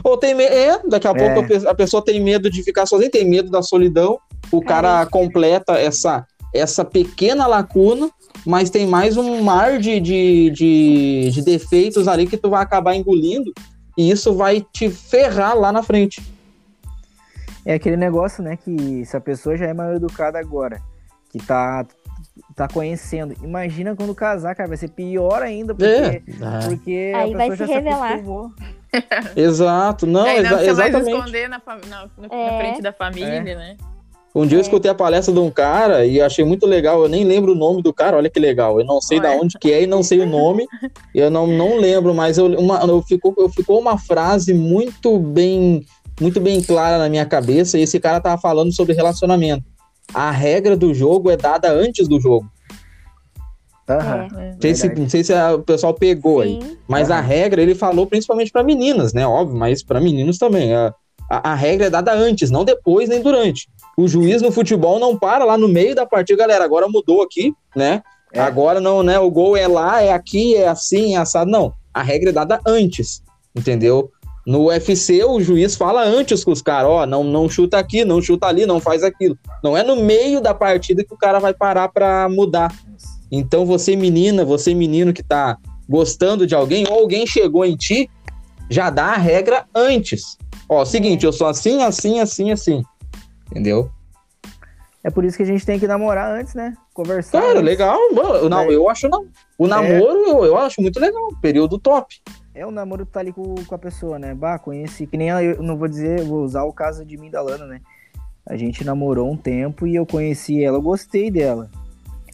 Ou 0.05 0.16
tem 0.16 0.34
medo. 0.34 0.53
É, 0.55 0.80
daqui 0.88 1.07
a 1.07 1.11
É. 1.11 1.14
pouco 1.14 1.40
a 1.40 1.42
pe- 1.44 1.68
a 1.68 1.74
pessoa 1.74 2.05
tem 2.05 2.20
medo 2.22 2.51
de 2.51 2.62
ficar 2.62 2.86
sozinha, 2.86 3.11
tem 3.11 3.28
medo 3.28 3.51
da 3.51 3.62
solidão. 3.62 4.18
O 4.53 4.62
cara 4.62 4.88
Carência. 4.88 5.11
completa 5.11 5.72
essa, 5.78 6.26
essa 6.55 6.84
pequena 6.84 7.46
lacuna, 7.46 8.11
mas 8.46 8.70
tem 8.70 8.86
mais 8.86 9.16
um 9.16 9.42
mar 9.42 9.78
de, 9.78 9.99
de, 10.01 10.51
de, 10.51 11.30
de 11.32 11.42
defeitos 11.42 12.07
ali 12.09 12.26
que 12.26 12.36
tu 12.36 12.49
vai 12.49 12.62
acabar 12.62 12.94
engolindo. 12.94 13.53
E 13.96 14.11
isso 14.11 14.32
vai 14.34 14.64
te 14.72 14.88
ferrar 14.88 15.59
lá 15.59 15.72
na 15.72 15.82
frente. 15.82 16.22
É 17.66 17.74
aquele 17.74 17.96
negócio, 17.96 18.42
né, 18.42 18.57
que 18.57 19.05
se 19.05 19.16
a 19.16 19.20
pessoa 19.20 19.57
já 19.57 19.66
é 19.66 19.74
mal 19.74 19.92
educada 19.92 20.38
agora, 20.38 20.80
que 21.30 21.38
tá, 21.38 21.84
tá 22.57 22.66
conhecendo, 22.68 23.34
imagina 23.43 23.95
quando 23.97 24.14
casar, 24.14 24.55
cara, 24.55 24.68
vai 24.68 24.76
ser 24.78 24.89
pior 24.91 25.43
ainda, 25.43 25.74
porque, 25.74 25.91
É. 25.91 26.22
porque 26.68 27.12
Aí 27.14 27.34
a 27.34 27.36
vai 27.36 27.51
se 27.51 27.57
já 27.57 27.66
revelar. 27.66 28.18
se. 28.18 28.51
Exato. 29.36 30.07
Não, 30.07 30.22
Aí 30.24 30.36
não 30.43 30.45
exa- 30.47 30.57
mais 30.57 30.68
exatamente. 30.68 31.11
esconder 31.16 31.49
na, 31.49 31.61
na, 31.66 31.76
na- 31.89 32.09
na 32.28 32.34
É. 32.34 32.59
frente 32.59 32.82
da 32.82 32.93
família, 32.93 33.41
né? 33.43 33.76
Um 34.34 34.47
dia 34.47 34.57
eu 34.57 34.61
É. 34.61 34.62
escutei 34.62 34.91
a 34.91 34.95
palestra 34.95 35.32
de 35.32 35.41
um 35.41 35.51
cara 35.51 36.05
e 36.07 36.20
achei 36.20 36.45
muito 36.45 36.66
legal. 36.66 37.03
Eu 37.03 37.09
nem 37.09 37.24
lembro 37.24 37.53
o 37.53 37.55
nome 37.57 37.82
do 37.82 37.93
cara, 37.93 38.16
olha 38.16 38.30
que 38.30 38.39
legal. 38.39 38.78
Eu 38.78 38.86
não 38.86 39.01
sei 39.01 39.18
Olha. 39.18 39.30
da 39.30 39.36
onde 39.36 39.59
que 39.59 39.72
é 39.72 39.82
e 39.82 39.86
não 39.86 40.03
sei 40.03 40.20
o 40.20 40.26
nome. 40.26 40.66
eu 41.14 41.30
não, 41.30 41.47
não 41.47 41.76
lembro, 41.78 42.14
mas 42.14 42.39
eu, 42.39 42.47
uma, 42.59 42.78
eu 42.80 43.03
ficou, 43.03 43.34
eu 43.39 43.49
ficou 43.49 43.80
uma 43.80 43.99
frase 43.99 44.53
muito 44.55 45.18
bem, 45.18 45.84
muito 46.20 46.41
bem 46.41 46.62
clara 46.62 46.99
na 46.99 47.09
minha 47.09 47.24
cabeça. 47.26 47.78
E 47.78 47.82
esse 47.82 47.99
cara 47.99 48.20
tava 48.20 48.41
falando 48.41 48.72
sobre 48.72 48.95
relacionamento. 48.95 49.64
A 50.14 50.30
regra 50.30 50.76
do 50.76 50.92
jogo 50.94 51.30
é 51.30 51.36
dada 51.36 51.70
antes 51.70 52.09
do 52.09 52.20
jogo. 52.20 52.46
Aham. 53.88 54.28
É. 54.38 54.50
Não 54.52 54.61
sei 54.61 54.74
se, 54.74 54.88
não 54.94 55.09
sei 55.09 55.24
se 55.24 55.32
a- 55.32 55.54
o 55.54 55.62
pessoal 55.62 55.94
pegou 55.94 56.40
aí. 56.40 56.59
Sim. 56.62 56.76
Mas 56.86 57.11
a 57.11 57.18
Aham. 57.18 57.26
regra 57.26 57.62
ele 57.62 57.74
falou 57.74 58.06
principalmente 58.06 58.50
para 58.52 58.62
meninas, 58.62 59.12
né? 59.12 59.26
Óbvio, 59.26 59.56
mas 59.56 59.82
para 59.82 60.00
meninos 60.00 60.36
também. 60.38 60.74
A, 60.74 60.92
a, 61.30 61.52
a 61.52 61.54
regra 61.54 61.86
é 61.86 61.90
dada 61.90 62.12
antes, 62.12 62.50
não 62.50 62.64
depois 62.64 63.09
nem 63.09 63.22
durante. 63.22 63.68
O 63.96 64.06
juiz 64.06 64.42
no 64.42 64.52
futebol 64.52 64.98
não 64.98 65.16
para 65.18 65.44
lá 65.44 65.56
no 65.56 65.68
meio 65.68 65.94
da 65.94 66.04
partida, 66.06 66.38
galera. 66.38 66.64
Agora 66.64 66.86
mudou 66.88 67.22
aqui, 67.22 67.52
né? 67.74 68.02
É. 68.32 68.40
Agora 68.40 68.78
não, 68.80 69.02
né? 69.02 69.18
O 69.18 69.30
gol 69.30 69.56
é 69.56 69.66
lá, 69.66 70.02
é 70.02 70.12
aqui, 70.12 70.54
é 70.54 70.68
assim, 70.68 71.14
é 71.14 71.18
assado. 71.18 71.50
Não. 71.50 71.72
A 71.94 72.02
regra 72.02 72.28
é 72.28 72.32
dada 72.32 72.61
antes, 72.66 73.22
entendeu? 73.56 74.11
No 74.49 74.68
UFC, 74.68 75.22
o 75.22 75.42
juiz 75.42 75.74
fala 75.76 76.03
antes 76.03 76.42
com 76.42 76.51
os 76.51 76.62
caras, 76.62 76.90
ó, 76.90 77.05
não, 77.05 77.22
não 77.22 77.51
chuta 77.51 77.78
aqui, 77.78 78.03
não 78.03 78.22
chuta 78.22 78.46
ali, 78.46 78.64
não 78.64 78.80
faz 78.80 79.05
aquilo. 79.05 79.38
Não 79.62 79.76
é 79.76 79.82
no 79.82 79.94
meio 79.96 80.40
da 80.40 80.55
partida 80.55 81.05
que 81.05 81.12
o 81.12 81.18
cara 81.18 81.38
vai 81.38 81.53
parar 81.53 81.90
pra 81.90 82.30
mudar. 82.30 82.74
Então, 83.30 83.66
você 83.66 83.94
menina, 83.94 84.46
você 84.46 84.72
menino 84.72 85.12
que 85.12 85.22
tá 85.22 85.59
gostando 85.86 86.46
de 86.46 86.55
alguém, 86.55 86.86
ou 86.88 86.99
alguém 86.99 87.26
chegou 87.26 87.62
em 87.62 87.76
ti, 87.76 88.09
já 88.70 88.88
dá 88.88 89.09
a 89.09 89.18
regra 89.18 89.66
antes. 89.74 90.38
Ó, 90.66 90.82
seguinte, 90.82 91.26
eu 91.26 91.32
sou 91.32 91.46
assim, 91.46 91.82
assim, 91.82 92.18
assim, 92.18 92.51
assim. 92.51 92.82
Entendeu? 93.51 93.90
É 95.05 95.11
por 95.11 95.26
isso 95.26 95.36
que 95.36 95.42
a 95.42 95.46
gente 95.46 95.66
tem 95.66 95.78
que 95.78 95.86
namorar 95.86 96.40
antes, 96.40 96.55
né? 96.55 96.72
Conversar. 96.94 97.38
Cara, 97.38 97.53
antes. 97.53 97.64
legal. 97.64 97.99
Mano, 98.14 98.49
Não, 98.49 98.62
É. 98.62 98.74
eu 98.74 98.88
acho 98.88 99.11
não. 99.11 99.26
O 99.59 99.66
namoro, 99.66 100.26
eu, 100.26 100.44
eu 100.46 100.57
acho 100.57 100.80
muito 100.80 100.99
legal. 100.99 101.28
Período 101.42 101.78
top. 101.78 102.16
É 102.59 102.66
o 102.66 102.72
namoro 102.72 103.06
que 103.06 103.12
tá 103.12 103.20
ali 103.20 103.32
com, 103.32 103.54
com 103.54 103.74
a 103.74 103.78
pessoa, 103.78 104.18
né? 104.18 104.34
Bah, 104.34 104.59
conheci, 104.59 105.06
que 105.06 105.16
nem 105.16 105.28
eu 105.28 105.62
não 105.62 105.76
vou 105.76 105.86
dizer, 105.86 106.24
vou 106.24 106.42
usar 106.42 106.64
o 106.64 106.72
caso 106.72 107.04
de 107.04 107.16
mim 107.16 107.30
da 107.30 107.40
Lana, 107.40 107.64
né? 107.64 107.80
A 108.44 108.56
gente 108.56 108.82
namorou 108.82 109.30
um 109.30 109.36
tempo 109.36 109.86
e 109.86 109.94
eu 109.94 110.04
conheci 110.04 110.64
ela, 110.64 110.76
eu 110.76 110.82
gostei 110.82 111.30
dela. 111.30 111.70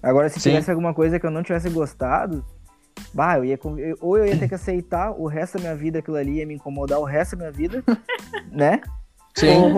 Agora, 0.03 0.31
se 0.31 0.41
Sim. 0.41 0.49
tivesse 0.49 0.71
alguma 0.71 0.95
coisa 0.95 1.21
que 1.21 1.27
eu 1.27 1.31
não 1.31 1.43
tivesse 1.43 1.69
gostado, 1.69 2.43
bah, 3.13 3.37
eu 3.37 3.45
ia, 3.45 3.59
ou 4.01 4.17
eu 4.17 4.27
ia 4.27 4.39
ter 4.39 4.49
que 4.49 4.55
aceitar 4.55 5.11
o 5.11 5.27
resto 5.27 5.59
da 5.59 5.61
minha 5.61 5.77
vida 5.77 5.99
aquilo 5.99 6.17
ali, 6.17 6.39
ia 6.39 6.47
me 6.47 6.55
incomodar 6.55 6.99
o 6.99 7.05
resto 7.05 7.37
da 7.37 7.45
minha 7.45 7.53
vida, 7.53 7.85
né? 8.51 8.81
Ou, 9.43 9.75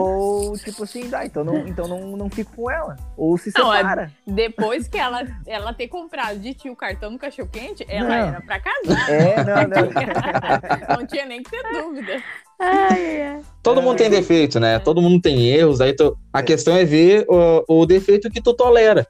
ou, 0.50 0.58
tipo 0.58 0.82
assim, 0.84 1.08
dá, 1.08 1.24
então 1.24 1.42
não, 1.42 1.66
então 1.66 1.88
não, 1.88 2.14
não 2.16 2.28
fico 2.28 2.54
com 2.54 2.70
ela. 2.70 2.94
Ou 3.16 3.38
se 3.38 3.50
Não, 3.56 3.72
é- 3.72 3.78
separa. 3.78 4.12
Depois 4.26 4.86
que 4.86 4.98
ela, 4.98 5.22
ela 5.46 5.72
ter 5.72 5.88
comprado 5.88 6.38
de 6.38 6.52
ti 6.52 6.68
o 6.68 6.76
cartão 6.76 7.10
do 7.12 7.18
cachorro 7.18 7.48
quente, 7.50 7.84
ela 7.88 8.06
Não. 8.08 8.14
era 8.14 8.40
pra 8.42 8.60
casar. 8.60 9.10
É, 9.10 9.36
não, 9.44 9.54
não. 9.62 9.86
Não 11.00 11.06
tinha 11.06 11.24
nem 11.24 11.42
que 11.42 11.50
ter 11.50 11.62
dúvida. 11.72 12.22
Ai, 12.60 13.22
ai. 13.22 13.40
Todo 13.62 13.80
mundo 13.82 13.96
tem 13.96 14.10
defeito, 14.10 14.60
né? 14.60 14.78
Todo 14.78 15.00
mundo 15.00 15.20
tem 15.22 15.46
erros. 15.48 15.80
Aí 15.80 15.94
tu- 15.94 16.16
a 16.32 16.42
questão 16.42 16.76
é 16.76 16.84
ver 16.84 17.24
o, 17.28 17.80
o 17.82 17.86
defeito 17.86 18.30
que 18.30 18.42
tu 18.42 18.52
tolera, 18.54 19.06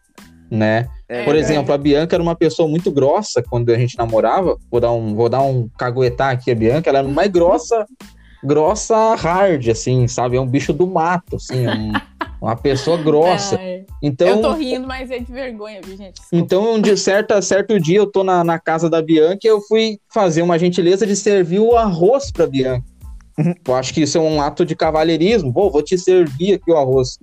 né? 0.51 0.89
É, 1.09 1.25
Por 1.25 1.35
É. 1.35 1.39
exemplo, 1.39 1.73
a 1.73 1.79
Bianca 1.79 2.15
era 2.17 2.23
uma 2.23 2.35
pessoa 2.37 2.69
muito 2.69 2.91
grossa 2.91 3.43
quando 3.43 3.71
a 3.71 3.79
gente 3.79 3.97
namorava. 3.99 4.57
Vou 4.71 4.81
dar 4.81 4.93
um, 4.93 5.15
vou 5.15 5.29
dar 5.29 5.43
um 5.43 5.69
caguetar 5.79 6.33
aqui 6.33 6.51
a 6.51 6.55
Bianca. 6.55 6.89
Ela 6.91 7.01
era 7.01 7.09
mais 7.09 7.31
grossa, 7.31 7.85
grossa 8.47 9.15
hard, 9.15 9.69
assim, 9.69 10.07
sabe? 10.09 10.37
É 10.37 10.41
um 10.41 10.47
bicho 10.47 10.73
do 10.73 10.87
mato, 10.87 11.37
assim, 11.37 11.67
um- 11.67 11.93
uma 12.41 12.57
pessoa 12.57 12.97
grossa. 12.97 13.57
Ai, 13.59 13.85
Então, 14.03 14.29
eu 14.29 14.41
tô 14.41 14.53
rindo, 14.53 14.87
mas 14.87 15.11
é 15.11 15.19
de 15.19 15.33
vergonha, 15.33 15.81
viu, 15.85 15.97
gente? 15.97 16.15
Desculpa. 16.21 16.37
então 16.45 16.81
de 16.81 16.97
certa, 16.97 17.41
certo 17.43 17.79
dia 17.81 17.99
eu 17.99 18.07
tô 18.07 18.23
na, 18.23 18.45
na 18.45 18.59
casa 18.59 18.89
da 18.89 19.03
Bianca 19.03 19.41
e 19.45 19.49
eu 19.49 19.61
fui 19.61 19.99
fazer 20.13 20.43
uma 20.43 20.59
gentileza 20.59 21.07
de 21.07 21.17
servir 21.17 21.59
o 21.61 21.77
arroz 21.77 22.31
pra 22.31 22.47
Bianca. 22.47 22.85
Eu 23.67 23.75
acho 23.75 23.93
que 23.93 24.01
isso 24.03 24.17
é 24.17 24.21
um 24.21 24.41
ato 24.41 24.65
de 24.65 24.75
cavalheirismo. 24.75 25.53
Pô, 25.53 25.71
vou 25.71 25.83
te 25.83 25.99
servir 25.99 26.55
aqui 26.55 26.71
o 26.71 26.77
arroz. 26.77 27.19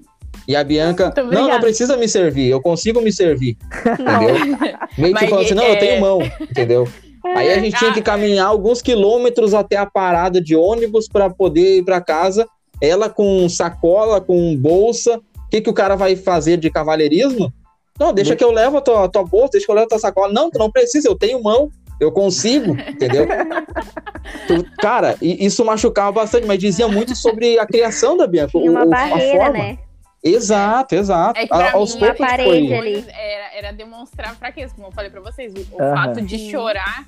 E 0.48 0.56
a 0.56 0.64
Bianca, 0.64 1.14
não, 1.32 1.48
não 1.48 1.60
precisa 1.60 1.96
me 1.96 2.08
servir, 2.08 2.50
eu 2.50 2.62
consigo 2.62 3.02
me 3.02 3.12
servir. 3.12 3.56
Entendeu? 4.00 4.80
Meio 4.98 5.16
que 5.16 5.28
falando 5.28 5.46
assim, 5.46 5.54
não, 5.54 5.64
eu 5.64 5.74
é- 5.74 5.76
tenho 5.78 6.02
mão, 6.02 6.20
entendeu? 6.42 6.88
Aí 7.26 7.52
a 7.52 7.60
gente 7.60 7.78
tinha 7.78 7.94
que 7.94 8.02
caminhar 8.02 8.48
alguns 8.48 8.82
quilômetros 8.82 9.54
até 9.54 9.78
a 9.78 9.86
parada 9.86 10.42
de 10.42 10.56
ônibus 10.56 11.08
para 11.08 11.30
poder 11.30 11.78
ir 11.78 11.84
para 11.84 12.02
casa. 12.02 12.48
Ela 12.82 13.10
com 13.10 13.48
sacola, 13.48 14.20
com 14.20 14.56
bolsa. 14.58 15.18
O 15.18 15.50
que, 15.50 15.62
que 15.62 15.70
o 15.70 15.74
cara 15.74 15.96
vai 15.96 16.16
fazer 16.16 16.58
de 16.58 16.70
cavalheirismo? 16.70 17.54
Não, 18.00 18.12
deixa 18.12 18.36
que 18.36 18.44
eu 18.44 18.52
levo 18.52 18.78
a 18.78 18.82
tua, 18.82 19.06
a 19.06 19.08
tua 19.08 19.24
bolsa, 19.24 19.52
deixa 19.54 19.66
que 19.66 19.72
eu 19.72 19.76
levo 19.76 19.86
a 19.86 19.90
tua 19.90 20.00
sacola. 20.00 20.34
Não, 20.34 20.50
tu 20.50 20.58
não 20.60 20.70
precisa, 20.72 21.08
eu 21.08 21.16
tenho 21.16 21.42
mão, 21.42 21.70
eu 22.00 22.12
consigo, 22.12 22.76
entendeu? 22.90 23.26
Tu- 24.48 24.66
cara, 24.80 25.16
e 25.22 25.46
isso 25.46 25.64
machucava 25.64 26.12
bastante, 26.12 26.46
mas 26.48 26.58
dizia 26.60 26.88
muito 26.88 27.16
sobre 27.16 27.60
a 27.60 27.66
criação 27.66 28.18
da 28.18 28.26
Bianca. 28.28 28.52
Tinha 28.52 28.70
o- 28.70 28.74
uma 28.74 28.82
o- 28.82 28.84
a 28.84 28.86
barreira, 28.90 29.38
forma. 29.46 29.54
né? 29.60 29.78
Exato, 30.24 30.96
exato. 30.96 31.38
É 31.38 31.44
que 31.44 31.50
pra 31.50 31.70
A- 31.70 31.74
aos 31.74 31.94
mim, 31.96 32.00
poucos 32.00 32.22
a 32.22 32.28
foi- 32.30 32.38
parede 32.38 32.74
ali. 32.74 33.06
Era, 33.10 33.56
era 33.56 33.72
demonstrar 33.74 34.36
fraqueza, 34.36 34.74
como 34.74 34.88
eu 34.88 34.92
falei 34.92 35.10
pra 35.12 35.20
vocês. 35.22 35.54
O, 35.54 35.76
o 35.76 35.82
Aham. 35.82 35.96
fato 35.96 36.22
de 36.22 36.50
chorar 36.50 37.06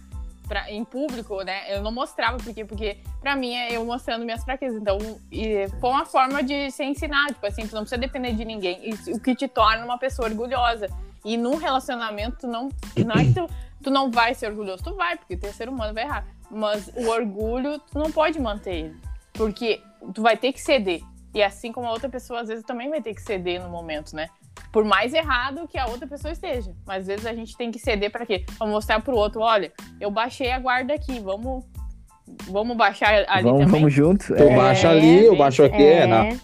pra- 0.47 0.69
em 0.69 0.83
público, 0.83 1.41
né? 1.43 1.73
Eu 1.73 1.81
não 1.81 1.91
mostrava, 1.93 2.37
porque, 2.37 2.65
porque 2.65 2.97
pra 3.21 3.35
mim 3.35 3.53
é 3.55 3.75
eu 3.77 3.85
mostrando 3.85 4.25
minhas 4.25 4.43
fraquezas. 4.43 4.81
Então, 4.81 4.97
e 5.31 5.67
foi 5.79 5.89
uma 5.89 6.05
forma 6.05 6.43
de 6.43 6.69
ser 6.71 6.83
ensinado. 6.83 7.33
Tipo 7.33 7.45
assim, 7.47 7.65
tu 7.65 7.73
não 7.73 7.81
precisa 7.83 7.99
depender 8.01 8.33
de 8.33 8.43
ninguém. 8.43 8.79
E 8.83 9.11
o 9.13 9.19
que 9.19 9.33
te 9.33 9.47
torna 9.47 9.85
uma 9.85 9.97
pessoa 9.97 10.27
orgulhosa. 10.27 10.89
E 11.23 11.37
num 11.37 11.55
relacionamento, 11.55 12.37
tu 12.41 12.47
não, 12.47 12.69
não 12.97 13.15
é 13.15 13.23
que 13.25 13.33
tu, 13.33 13.49
tu 13.81 13.89
não 13.89 14.11
vai 14.11 14.33
ser 14.35 14.47
orgulhoso. 14.49 14.83
Tu 14.83 14.93
vai, 14.93 15.15
porque 15.17 15.35
o 15.47 15.53
ser 15.53 15.69
humano 15.69 15.93
vai 15.93 16.03
errar. 16.03 16.25
Mas 16.51 16.91
o 16.95 17.07
orgulho, 17.07 17.79
tu 17.79 17.97
não 17.97 18.11
pode 18.11 18.39
manter 18.39 18.75
ele. 18.75 18.95
Porque 19.33 19.81
tu 20.13 20.21
vai 20.21 20.37
ter 20.37 20.51
que 20.53 20.61
ceder. 20.61 21.01
E 21.35 21.43
assim 21.43 21.73
como 21.73 21.85
a 21.85 21.91
outra 21.91 22.07
pessoa, 22.07 22.39
às 22.39 22.47
vezes, 22.47 22.63
também 22.63 22.89
vai 22.89 23.01
ter 23.01 23.13
que 23.13 23.21
ceder 23.21 23.61
no 23.61 23.69
momento, 23.69 24.15
né? 24.15 24.29
Por 24.71 24.85
mais 24.85 25.13
errado 25.13 25.67
que 25.67 25.77
a 25.77 25.85
outra 25.85 26.07
pessoa 26.07 26.31
esteja. 26.31 26.71
Mas 26.87 27.01
às 27.01 27.07
vezes 27.07 27.25
a 27.25 27.33
gente 27.33 27.57
tem 27.57 27.69
que 27.69 27.77
ceder 27.77 28.09
pra 28.09 28.25
quê? 28.25 28.45
Pra 28.57 28.65
mostrar 28.65 29.01
pro 29.01 29.17
outro, 29.17 29.41
olha, 29.41 29.69
eu 29.99 30.09
baixei 30.09 30.49
a 30.51 30.57
guarda 30.57 30.93
aqui, 30.93 31.19
vamos, 31.19 31.65
vamos 32.47 32.77
baixar 32.77 33.25
ali 33.27 33.43
vamos, 33.43 33.59
também. 33.59 33.81
vamos 33.81 33.93
junto. 33.93 34.27
Tu 34.27 34.33
É, 34.33 34.55
baixa 34.55 34.89
ali, 34.89 35.25
eu 35.25 35.31
gente, 35.31 35.37
baixo 35.37 35.61
aqui, 35.61 35.83
é, 35.83 36.07
não. 36.07 36.23
É. 36.23 36.39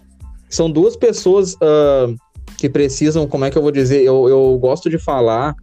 são 0.50 0.70
duas 0.70 0.98
pessoas 0.98 1.56
ah, 1.62 2.14
que 2.58 2.70
precisam, 2.70 3.26
como 3.26 3.46
é 3.46 3.50
que 3.50 3.58
eu 3.58 3.62
vou 3.62 3.72
dizer? 3.72 4.04
Eu, 4.04 4.28
eu 4.28 4.58
gosto 4.60 4.90
de 4.90 4.98
falar 4.98 5.56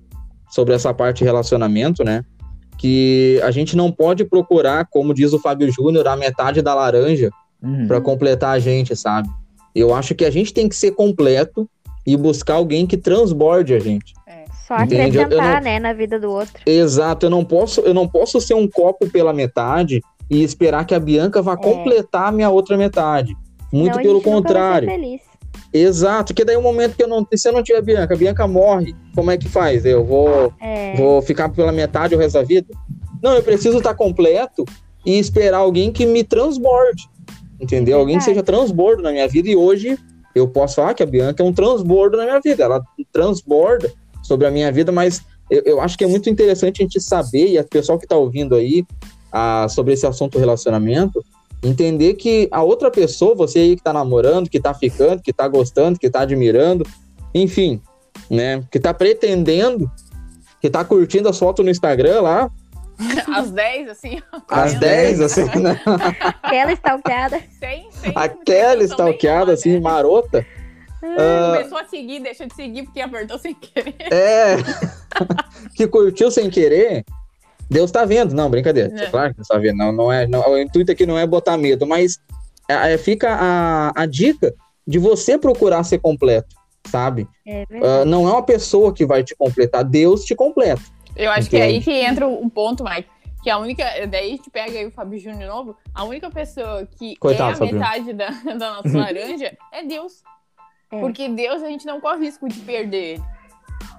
sobre 0.48 0.74
essa 0.74 0.94
parte 0.94 1.18
de 1.18 1.24
relacionamento, 1.24 2.02
né? 2.02 2.24
Que 2.78 3.38
a 3.44 3.50
gente 3.50 3.76
não 3.76 3.92
pode 3.92 4.24
procurar, 4.24 4.86
como 4.86 5.12
diz 5.12 5.34
o 5.34 5.38
Fábio 5.38 5.70
Júnior, 5.70 6.08
a 6.08 6.16
metade 6.16 6.62
da 6.62 6.74
laranja 6.74 7.30
uhum. 7.62 7.86
para 7.86 8.00
completar 8.00 8.50
a 8.50 8.58
gente, 8.58 8.94
sabe? 8.96 9.28
Eu 9.74 9.94
acho 9.94 10.14
que 10.14 10.24
a 10.24 10.30
gente 10.30 10.52
tem 10.52 10.68
que 10.68 10.74
ser 10.76 10.92
completo 10.92 11.68
e 12.06 12.16
buscar 12.16 12.54
alguém 12.54 12.86
que 12.86 12.96
transborde 12.96 13.74
a 13.74 13.78
gente. 13.78 14.12
Só 14.66 14.76
Entende? 14.82 15.16
Eu- 15.16 15.22
eu 15.22 15.26
acrescentar, 15.28 15.54
não- 15.56 15.70
né, 15.70 15.78
na 15.78 15.92
vida 15.94 16.18
do 16.20 16.30
outro. 16.30 16.62
Exato, 16.66 17.24
eu 17.26 17.30
não 17.30 17.42
posso, 17.44 17.80
eu 17.80 17.94
não 17.94 18.06
posso 18.06 18.38
ser 18.40 18.52
um 18.54 18.68
copo 18.68 19.08
pela 19.08 19.32
metade 19.32 20.02
e 20.28 20.42
esperar 20.42 20.84
que 20.84 20.94
a 20.94 21.00
Bianca 21.00 21.40
vá 21.40 21.56
completar 21.56 22.28
a 22.28 22.32
minha 22.32 22.50
outra 22.50 22.76
metade. 22.76 23.34
Muito 23.72 23.94
Senão 23.94 23.98
a 23.98 24.02
pelo 24.02 24.14
gente 24.16 24.26
nunca 24.26 24.30
vai 24.30 24.42
ser 24.42 24.48
contrário. 24.48 24.88
feliz. 24.90 25.20
Exato, 25.72 26.34
que 26.34 26.44
daí 26.44 26.56
o 26.56 26.62
momento 26.62 26.96
que 26.96 27.02
eu 27.02 27.08
não. 27.08 27.26
Se 27.34 27.48
eu 27.48 27.52
não 27.52 27.62
tiver 27.62 27.78
a 27.78 27.82
Bianca, 27.82 28.14
a 28.14 28.16
Bianca 28.16 28.46
morre. 28.46 28.94
Como 29.14 29.30
é 29.30 29.36
que 29.38 29.48
faz? 29.48 29.84
Eu 29.86 30.04
vou, 30.04 30.52
É. 30.60 30.94
vou 30.96 31.20
ficar 31.22 31.48
pela 31.50 31.72
metade 31.72 32.14
o 32.14 32.18
resto 32.18 32.34
da 32.34 32.42
vida? 32.42 32.66
Não, 33.22 33.34
eu 33.34 33.42
preciso 33.42 33.78
estar 33.78 33.94
completo 33.94 34.64
e 35.04 35.18
esperar 35.18 35.58
alguém 35.58 35.90
que 35.92 36.04
me 36.06 36.22
transborde. 36.24 37.04
Entendeu? 37.60 37.98
Alguém 37.98 38.18
que 38.18 38.24
seja 38.24 38.42
transbordo 38.42 39.02
na 39.02 39.10
minha 39.10 39.26
vida. 39.28 39.48
E 39.48 39.56
hoje 39.56 39.98
eu 40.34 40.46
posso 40.48 40.76
falar 40.76 40.94
que 40.94 41.02
a 41.02 41.06
Bianca 41.06 41.42
é 41.42 41.46
um 41.46 41.52
transbordo 41.52 42.16
na 42.16 42.24
minha 42.24 42.40
vida. 42.40 42.64
Ela 42.64 42.82
transborda 43.12 43.92
sobre 44.22 44.46
a 44.46 44.50
minha 44.50 44.70
vida, 44.70 44.92
mas 44.92 45.22
eu, 45.50 45.62
eu 45.64 45.80
acho 45.80 45.96
que 45.96 46.04
é 46.04 46.06
muito 46.06 46.28
interessante 46.28 46.82
a 46.82 46.84
gente 46.84 47.00
saber, 47.00 47.48
e 47.48 47.58
o 47.58 47.64
pessoal 47.64 47.98
que 47.98 48.04
está 48.04 48.16
ouvindo 48.16 48.54
aí 48.54 48.84
ah, 49.32 49.66
sobre 49.68 49.94
esse 49.94 50.06
assunto 50.06 50.38
relacionamento, 50.38 51.24
entender 51.62 52.14
que 52.14 52.48
a 52.50 52.62
outra 52.62 52.90
pessoa, 52.90 53.34
você 53.34 53.58
aí 53.60 53.76
que 53.76 53.82
tá 53.82 53.92
namorando, 53.92 54.48
que 54.48 54.60
tá 54.60 54.72
ficando, 54.74 55.22
que 55.22 55.32
tá 55.32 55.48
gostando, 55.48 55.98
que 55.98 56.08
tá 56.08 56.20
admirando, 56.20 56.86
enfim, 57.34 57.80
né, 58.30 58.62
que 58.70 58.78
tá 58.78 58.92
pretendendo, 58.94 59.90
que 60.60 60.70
tá 60.70 60.84
curtindo 60.84 61.28
as 61.28 61.38
fotos 61.38 61.64
no 61.64 61.70
Instagram 61.70 62.20
lá, 62.20 62.50
Às 63.34 63.50
10, 63.50 63.88
assim. 63.90 64.20
às 64.32 64.72
correndo. 64.72 64.80
10, 64.80 65.20
assim, 65.20 65.44
né, 65.60 65.80
Aquela 66.42 66.72
stalkeada. 66.72 67.40
Sem, 67.58 67.90
sem, 67.92 68.12
aquela 68.14 68.82
stalkeada, 68.82 69.52
assim, 69.52 69.74
né? 69.74 69.80
marota, 69.80 70.44
ah, 71.02 71.54
Começou 71.56 71.78
a 71.78 71.84
seguir, 71.84 72.20
deixou 72.20 72.46
de 72.46 72.54
seguir 72.54 72.82
porque 72.84 73.00
apertou 73.00 73.38
sem 73.38 73.54
querer. 73.54 73.94
é, 74.12 74.56
que 75.74 75.86
curtiu 75.86 76.30
sem 76.30 76.50
querer, 76.50 77.04
Deus 77.70 77.90
tá 77.90 78.04
vendo, 78.04 78.34
não, 78.34 78.50
brincadeira, 78.50 78.92
É. 79.00 79.06
claro 79.06 79.30
que 79.30 79.36
Deus 79.36 79.48
tá 79.48 79.58
vendo, 79.58 79.76
não, 79.76 79.92
não 79.92 80.12
é, 80.12 80.26
não, 80.26 80.40
o 80.50 80.58
intuito 80.58 80.90
aqui 80.90 81.06
não 81.06 81.18
é 81.18 81.26
botar 81.26 81.56
medo, 81.56 81.86
mas 81.86 82.18
é, 82.68 82.94
é, 82.94 82.98
fica 82.98 83.30
a, 83.30 83.92
a 83.94 84.06
dica 84.06 84.52
de 84.86 84.98
você 84.98 85.38
procurar 85.38 85.84
ser 85.84 85.98
completo, 85.98 86.56
sabe? 86.90 87.28
É 87.46 87.64
verdade. 87.66 88.10
não 88.10 88.28
é 88.28 88.32
uma 88.32 88.42
pessoa 88.42 88.92
que 88.92 89.06
vai 89.06 89.22
te 89.22 89.36
completar, 89.36 89.84
Deus 89.84 90.24
te 90.24 90.34
completa. 90.34 90.82
Eu 91.18 91.30
acho 91.32 91.50
que 91.50 91.56
é 91.56 91.62
aí 91.62 91.82
que 91.82 91.90
entra 91.90 92.26
o 92.26 92.48
ponto, 92.48 92.84
Mike. 92.84 93.08
Que 93.42 93.50
a 93.50 93.58
única. 93.58 93.84
Daí 94.06 94.28
a 94.28 94.36
gente 94.36 94.50
pega 94.50 94.78
aí 94.78 94.86
o 94.86 94.90
Fábio 94.90 95.18
Júnior 95.18 95.40
de 95.40 95.46
novo. 95.46 95.76
A 95.94 96.04
única 96.04 96.30
pessoa 96.30 96.86
que 96.98 97.16
Coitado, 97.16 97.64
é 97.64 97.68
a 97.68 97.72
metade 97.72 98.12
da, 98.12 98.30
da 98.56 98.74
nossa 98.74 98.96
laranja 98.96 99.56
é 99.72 99.84
Deus. 99.84 100.22
É. 100.90 101.00
Porque 101.00 101.28
Deus 101.28 101.62
a 101.62 101.68
gente 101.68 101.86
não 101.86 102.00
corre 102.00 102.24
risco 102.24 102.48
de 102.48 102.60
perder 102.60 103.14
ele. 103.14 103.22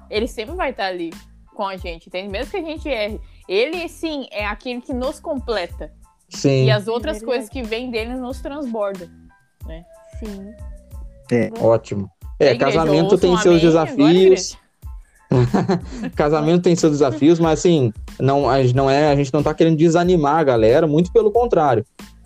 Ele 0.10 0.28
sempre 0.28 0.56
vai 0.56 0.72
estar 0.72 0.88
ali 0.88 1.12
com 1.54 1.68
a 1.68 1.78
gente, 1.78 2.08
entende? 2.08 2.30
Mesmo 2.30 2.52
que 2.52 2.58
a 2.58 2.64
gente 2.64 2.90
erre. 2.90 3.22
Ele, 3.48 3.88
sim, 3.88 4.28
é 4.32 4.46
aquele 4.46 4.82
que 4.82 4.94
nos 4.94 5.20
completa. 5.20 5.92
Sim. 6.30 6.66
E 6.66 6.72
as 6.72 6.88
outras 6.88 7.18
verdade. 7.18 7.26
coisas 7.26 7.50
que 7.50 7.62
vêm 7.62 7.92
dele 7.92 8.16
nos 8.16 8.40
transbordam. 8.42 9.08
Sim. 10.20 10.54
É. 11.32 11.50
Ótimo. 11.62 12.10
É, 12.40 12.54
Igreja, 12.54 12.78
casamento 12.78 13.18
tem 13.18 13.38
seus 13.38 13.46
agora, 13.46 13.60
desafios. 13.60 14.58
casamento 16.16 16.64
tem 16.64 16.76
seus 16.76 16.94
desafios, 16.94 17.40
mas 17.40 17.60
assim, 17.60 17.94
não, 18.20 18.50
a, 18.50 18.62
gente 18.62 18.76
não 18.76 18.90
é, 18.90 19.12
a 19.12 19.16
gente 19.16 19.34
não 19.34 19.44
tá 19.44 19.54
querendo 19.54 19.78
desanimar 19.78 20.38
a 20.38 20.44
galera, 20.44 20.88
muito 20.88 21.12
pelo 21.12 21.32
contrário. 21.32 21.86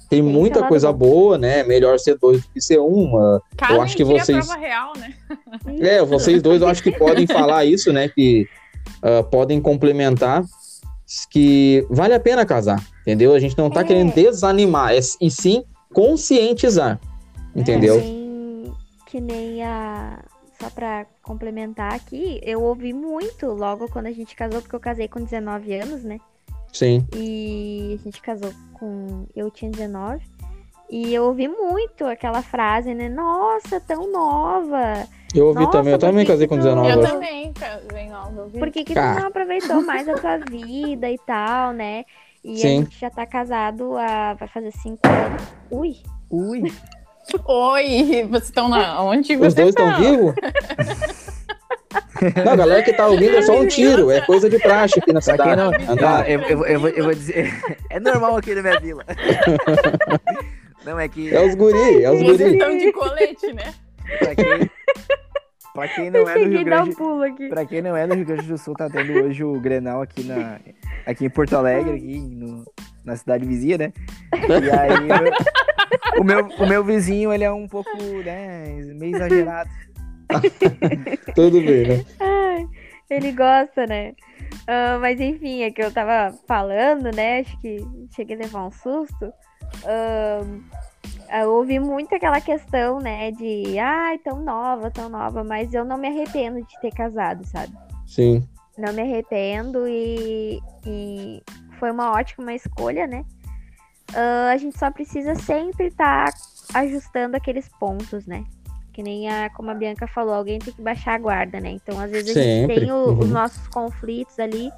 Tem 0.09 0.21
muita 0.21 0.59
lado 0.59 0.69
coisa 0.69 0.93
boa, 0.93 1.37
né? 1.37 1.63
Melhor 1.63 1.97
ser 1.97 2.17
dois 2.19 2.41
do 2.43 2.47
que 2.53 2.61
ser 2.61 2.79
um. 2.79 3.17
ah, 3.17 3.39
Casem 3.57 3.81
acho 3.81 3.97
que 3.97 4.03
a 4.03 4.05
vocês- 4.05 4.45
prova 4.45 4.59
real, 4.59 4.93
né? 4.97 5.13
É, 5.79 6.03
vocês 6.05 6.41
dois 6.41 6.61
eu 6.61 6.67
acho 6.67 6.83
que 6.83 6.91
podem 6.91 7.25
falar 7.25 7.65
isso, 7.65 7.91
né? 7.91 8.07
Que 8.09 8.47
ah, 9.01 9.23
podem 9.23 9.59
complementar 9.59 10.43
que 11.31 11.85
vale 11.89 12.13
a 12.13 12.19
pena 12.19 12.45
casar, 12.45 12.83
entendeu? 13.01 13.33
A 13.33 13.39
gente 13.39 13.57
não 13.57 13.69
tá 13.69 13.81
É. 13.81 13.83
querendo 13.83 14.13
desanimar, 14.13 14.93
é, 14.93 14.99
e 15.21 15.29
sim 15.31 15.63
conscientizar, 15.93 16.99
entendeu? 17.55 17.99
Que 17.99 18.07
nem, 18.07 18.73
que 19.07 19.21
nem 19.21 19.63
a. 19.63 20.19
Só 20.61 20.69
pra 20.69 21.05
complementar 21.23 21.93
aqui, 21.93 22.39
eu 22.43 22.61
ouvi 22.61 22.93
muito 22.93 23.47
logo 23.47 23.89
quando 23.89 24.05
a 24.07 24.11
gente 24.11 24.35
casou, 24.35 24.61
porque 24.61 24.75
eu 24.75 24.79
casei 24.79 25.07
com 25.07 25.23
19 25.23 25.73
anos, 25.73 26.03
né? 26.03 26.19
Sim, 26.71 27.07
E 27.15 27.97
a 27.99 28.03
gente 28.03 28.21
casou 28.21 28.51
com. 28.73 29.25
Eu 29.35 29.49
tinha 29.49 29.71
19. 29.71 30.21
E 30.89 31.13
eu 31.13 31.23
ouvi 31.23 31.47
muito 31.47 32.05
aquela 32.05 32.41
frase, 32.43 32.93
né? 32.93 33.09
Nossa, 33.09 33.79
tão 33.79 34.11
nova. 34.11 35.07
eu 35.33 35.47
ouvi 35.47 35.61
Nossa, 35.61 35.71
também, 35.71 35.93
eu 35.93 35.99
também 35.99 36.25
casei 36.25 36.47
com 36.47 36.55
não- 36.55 36.63
19 36.63 36.89
Eu 36.89 36.93
anos. 36.99 37.09
também, 37.11 37.53
casei 37.53 38.09
nova. 38.09 38.49
eu. 38.53 38.59
Por 38.59 38.69
que, 38.71 38.83
que 38.83 38.97
Ah. 38.97 39.13
tu 39.15 39.19
não 39.21 39.27
aproveitou 39.27 39.81
mais 39.83 40.07
a 40.09 40.15
tua 40.15 40.37
vida 40.37 41.09
e 41.09 41.17
tal, 41.25 41.73
né? 41.73 42.03
E 42.43 42.57
Sim. 42.57 42.67
a 42.67 42.81
gente 42.81 42.99
já 42.99 43.09
tá 43.09 43.25
casado 43.25 43.95
há. 43.97 44.33
Vai 44.33 44.47
fazer 44.49 44.71
cinco 44.71 44.99
anos. 45.07 45.41
Ui! 45.71 45.97
Ui. 46.29 46.71
Oi, 47.45 48.27
vocês 48.29 48.43
estão 48.45 48.67
na. 48.69 49.01
Onde 49.01 49.33
Os 49.33 49.39
vocês 49.39 49.53
dois 49.55 49.69
estão 49.69 49.95
vivos? 49.99 50.35
Não, 52.45 52.53
a 52.53 52.55
galera 52.55 52.81
que 52.83 52.93
tá 52.93 53.05
ouvindo 53.07 53.35
é 53.35 53.41
só 53.41 53.59
um 53.59 53.67
tiro, 53.67 54.09
é 54.09 54.21
coisa 54.21 54.49
de 54.49 54.57
praxe 54.59 54.97
aqui 54.99 55.11
na 55.13 55.19
cidade. 55.21 55.55
não. 55.55 55.71
Andar. 55.91 56.23
Ah, 56.23 56.29
eu, 56.29 56.39
eu, 56.41 56.57
vou- 56.57 56.67
eu, 56.67 56.79
vou, 56.79 56.89
eu 56.89 57.03
vou 57.05 57.13
dizer. 57.13 57.53
É 57.89 57.99
normal 57.99 58.37
aqui 58.37 58.55
na 58.55 58.61
minha 58.61 58.79
vila. 58.79 59.03
Não, 60.85 60.99
é 60.99 61.07
que. 61.07 61.33
É 61.33 61.39
os 61.45 61.55
guri, 61.55 62.03
é 62.03 62.11
os 62.11 62.19
Vocês 62.21 62.37
guri. 62.39 62.53
estão 62.53 62.77
de 62.77 62.91
colete, 62.91 63.53
né? 63.53 63.73
Pra 64.19 64.35
quem, 64.35 64.69
pra 65.73 65.87
quem 65.87 66.09
não 66.11 66.19
eu 66.21 66.29
é 66.29 66.33
do 66.33 66.49
Rio 66.49 66.59
um 66.59 66.63
Grande. 66.63 66.95
pulo 66.95 67.23
aqui. 67.23 67.47
Pra 67.47 67.65
quem 67.65 67.81
não 67.81 67.95
é 67.95 68.05
do 68.07 68.15
Rio 68.15 68.25
Grande 68.25 68.47
do 68.47 68.57
Sul, 68.57 68.73
tá 68.73 68.89
tendo 68.89 69.13
hoje 69.23 69.43
o 69.45 69.59
Grenal 69.61 70.01
aqui, 70.01 70.23
na, 70.25 70.59
aqui 71.05 71.25
em 71.25 71.29
Porto 71.29 71.55
Alegre, 71.55 71.95
aqui 71.95 72.19
no- 72.19 72.65
na 73.05 73.15
cidade 73.15 73.45
vizinha, 73.45 73.77
né? 73.77 73.93
E 74.33 74.69
aí 74.69 75.07
o 76.19 76.23
meu, 76.23 76.47
o 76.47 76.67
meu 76.67 76.83
vizinho, 76.83 77.33
ele 77.33 77.43
é 77.43 77.51
um 77.51 77.67
pouco, 77.67 77.97
né, 78.23 78.65
meio 78.95 79.15
exagerado. 79.15 79.69
Tudo 81.35 81.61
bem, 81.61 81.87
né? 81.87 82.05
Ai, 82.19 82.67
ele 83.09 83.31
gosta, 83.31 83.85
né? 83.85 84.13
Ah, 84.67 84.97
mas 84.99 85.19
enfim, 85.19 85.63
é 85.63 85.71
que 85.71 85.81
eu 85.81 85.91
tava 85.91 86.35
falando, 86.47 87.13
né? 87.15 87.39
Acho 87.39 87.59
que 87.59 87.77
cheguei 88.15 88.35
a 88.35 88.39
levar 88.39 88.67
um 88.67 88.71
susto. 88.71 89.33
Ahn, 89.85 90.61
eu 91.41 91.51
ouvi 91.51 91.79
muito 91.79 92.15
aquela 92.15 92.39
questão, 92.39 92.99
né? 92.99 93.31
De 93.31 93.77
ai, 93.79 94.17
tão 94.19 94.41
nova, 94.41 94.89
tão 94.91 95.09
nova, 95.09 95.43
mas 95.43 95.73
eu 95.73 95.83
não 95.83 95.97
me 95.97 96.07
arrependo 96.07 96.59
de 96.65 96.81
ter 96.81 96.91
casado, 96.91 97.45
sabe? 97.45 97.73
Sim, 98.05 98.47
Não 98.77 98.93
me 98.93 99.01
arrependo 99.01 99.87
e, 99.87 100.59
e 100.85 101.41
foi 101.79 101.91
uma 101.91 102.11
ótima 102.11 102.53
escolha, 102.53 103.07
né? 103.07 103.25
Ah, 104.15 104.51
a 104.51 104.57
gente 104.57 104.77
só 104.77 104.91
precisa 104.91 105.35
sempre 105.35 105.87
estar 105.87 106.29
ajustando 106.73 107.37
aqueles 107.37 107.67
pontos, 107.79 108.25
né? 108.25 108.43
Que 108.91 109.01
nem 109.01 109.27
a, 109.29 109.49
como 109.49 109.71
a 109.71 109.73
Bianca 109.73 110.07
falou, 110.07 110.33
alguém 110.33 110.59
tem 110.59 110.73
que 110.73 110.81
baixar 110.81 111.15
a 111.15 111.17
guarda, 111.17 111.59
né? 111.59 111.71
Então, 111.71 111.99
às 111.99 112.11
vezes, 112.11 112.29
a 112.35 112.39
gente 112.39 112.67
Sempre. 112.67 112.79
tem 112.81 112.91
o- 112.91 113.13
os 113.19 113.27
Uhum. 113.27 113.33
nossos 113.33 113.67
conflitos 113.69 114.37
ali 114.39 114.71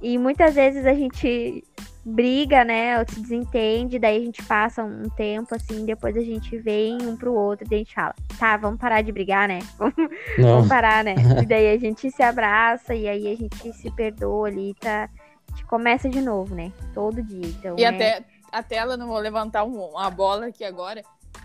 e 0.00 0.16
muitas 0.16 0.54
vezes 0.54 0.86
a 0.86 0.94
gente 0.94 1.64
briga, 2.04 2.64
né? 2.64 2.98
Ou 3.00 3.04
se 3.08 3.20
desentende, 3.20 3.98
daí 3.98 4.16
a 4.16 4.24
gente 4.24 4.42
passa 4.44 4.82
um 4.84 5.08
tempo 5.10 5.54
assim, 5.54 5.84
depois 5.84 6.16
a 6.16 6.20
gente 6.22 6.56
vem 6.58 6.98
um 7.02 7.16
pro 7.16 7.34
outro 7.34 7.66
e 7.70 7.74
a 7.74 7.78
gente 7.78 7.94
fala, 7.94 8.14
tá, 8.38 8.56
vamos 8.56 8.78
parar 8.78 9.02
de 9.02 9.10
brigar, 9.12 9.48
né? 9.48 9.58
Vamos. 9.76 9.94
Vamos 10.38 10.68
parar, 10.68 11.02
né? 11.02 11.14
E 11.42 11.46
daí 11.46 11.74
a 11.74 11.78
gente 11.78 12.10
se 12.12 12.22
abraça 12.22 12.94
e 12.94 13.08
aí 13.08 13.30
a 13.32 13.36
gente 13.36 13.72
se 13.72 13.90
perdoa 13.90 14.46
ali, 14.48 14.72
tá? 14.80 15.10
A 15.48 15.50
gente 15.56 15.66
começa 15.66 16.08
de 16.08 16.20
novo, 16.20 16.54
né? 16.54 16.72
Todo 16.94 17.20
dia. 17.22 17.44
Então, 17.46 17.74
E 17.76 17.82
é- 17.84 17.88
até 17.88 18.22
a 18.52 18.62
tela, 18.62 18.96
não 18.96 19.06
vou 19.06 19.18
levantar 19.18 19.64
um- 19.64 19.90
uma 19.90 20.10
bola 20.10 20.46
aqui 20.46 20.64
agora, 20.64 21.02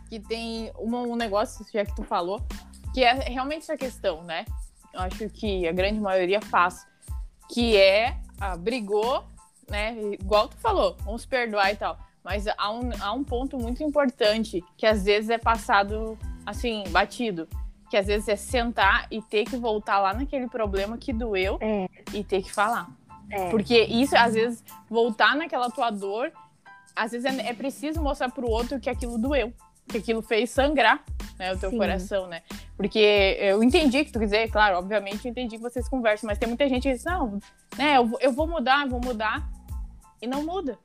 que 0.10 0.20
tem 0.20 0.72
uma- 0.76 1.02
um 1.02 1.16
negócio, 1.16 1.66
já 1.74 1.86
que 1.86 1.96
tu 1.96 2.04
falou, 2.04 2.42
que 2.94 3.04
é 3.04 3.14
realmente 3.14 3.64
essa 3.64 3.78
questão, 3.78 4.24
né? 4.24 4.46
Eu 4.94 5.02
acho 5.02 5.28
que 5.30 5.68
a 5.68 5.72
grande 5.72 6.00
maioria 6.00 6.40
faz, 6.42 6.86
que 7.50 7.76
é, 7.76 8.18
ah, 8.40 8.56
brigou, 8.56 9.24
né? 9.70 9.96
Igual 10.20 10.48
tu 10.48 10.58
falou, 10.58 10.96
vamos 11.04 11.26
perdoar 11.26 11.72
e 11.72 11.76
tal. 11.76 11.98
Mas 12.24 12.46
há 12.48 12.72
um, 12.72 12.90
há 13.02 13.12
um 13.12 13.24
ponto 13.24 13.58
muito 13.58 13.84
importante 13.84 14.64
que 14.78 14.86
às 14.86 15.04
vezes 15.04 15.30
é 15.30 15.38
passado, 15.38 16.18
assim, 16.46 16.84
batido. 16.90 17.48
Que 17.90 17.98
às 17.98 18.08
vezes 18.08 18.28
é 18.28 18.36
sentar 18.36 19.08
e 19.12 19.22
ter 19.22 19.46
que 19.46 19.56
voltar 19.58 20.00
lá 20.00 20.14
naquele 20.14 20.48
problema 20.48 20.98
que 20.98 21.12
doeu 21.12 21.58
É. 21.60 21.88
e 22.14 22.24
ter 22.24 22.42
que 22.42 22.52
falar. 22.52 22.90
É. 23.30 23.50
Porque 23.50 23.82
isso, 23.84 24.16
às 24.16 24.34
vezes, 24.36 24.64
voltar 24.90 25.36
naquela 25.36 25.70
tua 25.70 25.90
dor, 25.90 26.32
às 26.96 27.12
vezes 27.12 27.26
é, 27.26 27.50
é 27.50 27.54
preciso 27.54 28.02
mostrar 28.02 28.30
pro 28.32 28.48
outro 28.48 28.80
que 28.80 28.90
aquilo 28.90 29.18
doeu. 29.18 29.54
Que 29.88 29.98
aquilo 29.98 30.22
fez 30.22 30.50
sangrar 30.50 31.04
né, 31.38 31.54
o 31.54 31.58
teu 31.58 31.70
Sim. 31.70 31.78
coração, 31.78 32.28
né? 32.28 32.42
Porque 32.78 33.38
eu 33.40 33.62
entendi 33.62 34.06
que 34.06 34.12
tu 34.12 34.20
quer 34.20 34.26
dizer, 34.26 34.50
claro, 34.50 34.78
obviamente 34.78 35.26
eu 35.26 35.32
entendi 35.32 35.58
que 35.58 35.62
vocês 35.62 35.90
conversam, 35.90 36.28
mas 36.28 36.38
tem 36.38 36.48
muita 36.48 36.68
gente 36.70 36.84
que 36.84 36.94
diz, 36.94 37.04
não, 37.04 37.40
né, 37.78 37.98
eu, 37.98 38.10
eu 38.22 38.32
vou 38.32 38.48
mudar, 38.48 38.86
eu 38.86 38.90
vou 38.90 39.02
mudar, 39.02 39.46
e 40.22 40.28
não 40.28 40.44
muda. 40.44 40.78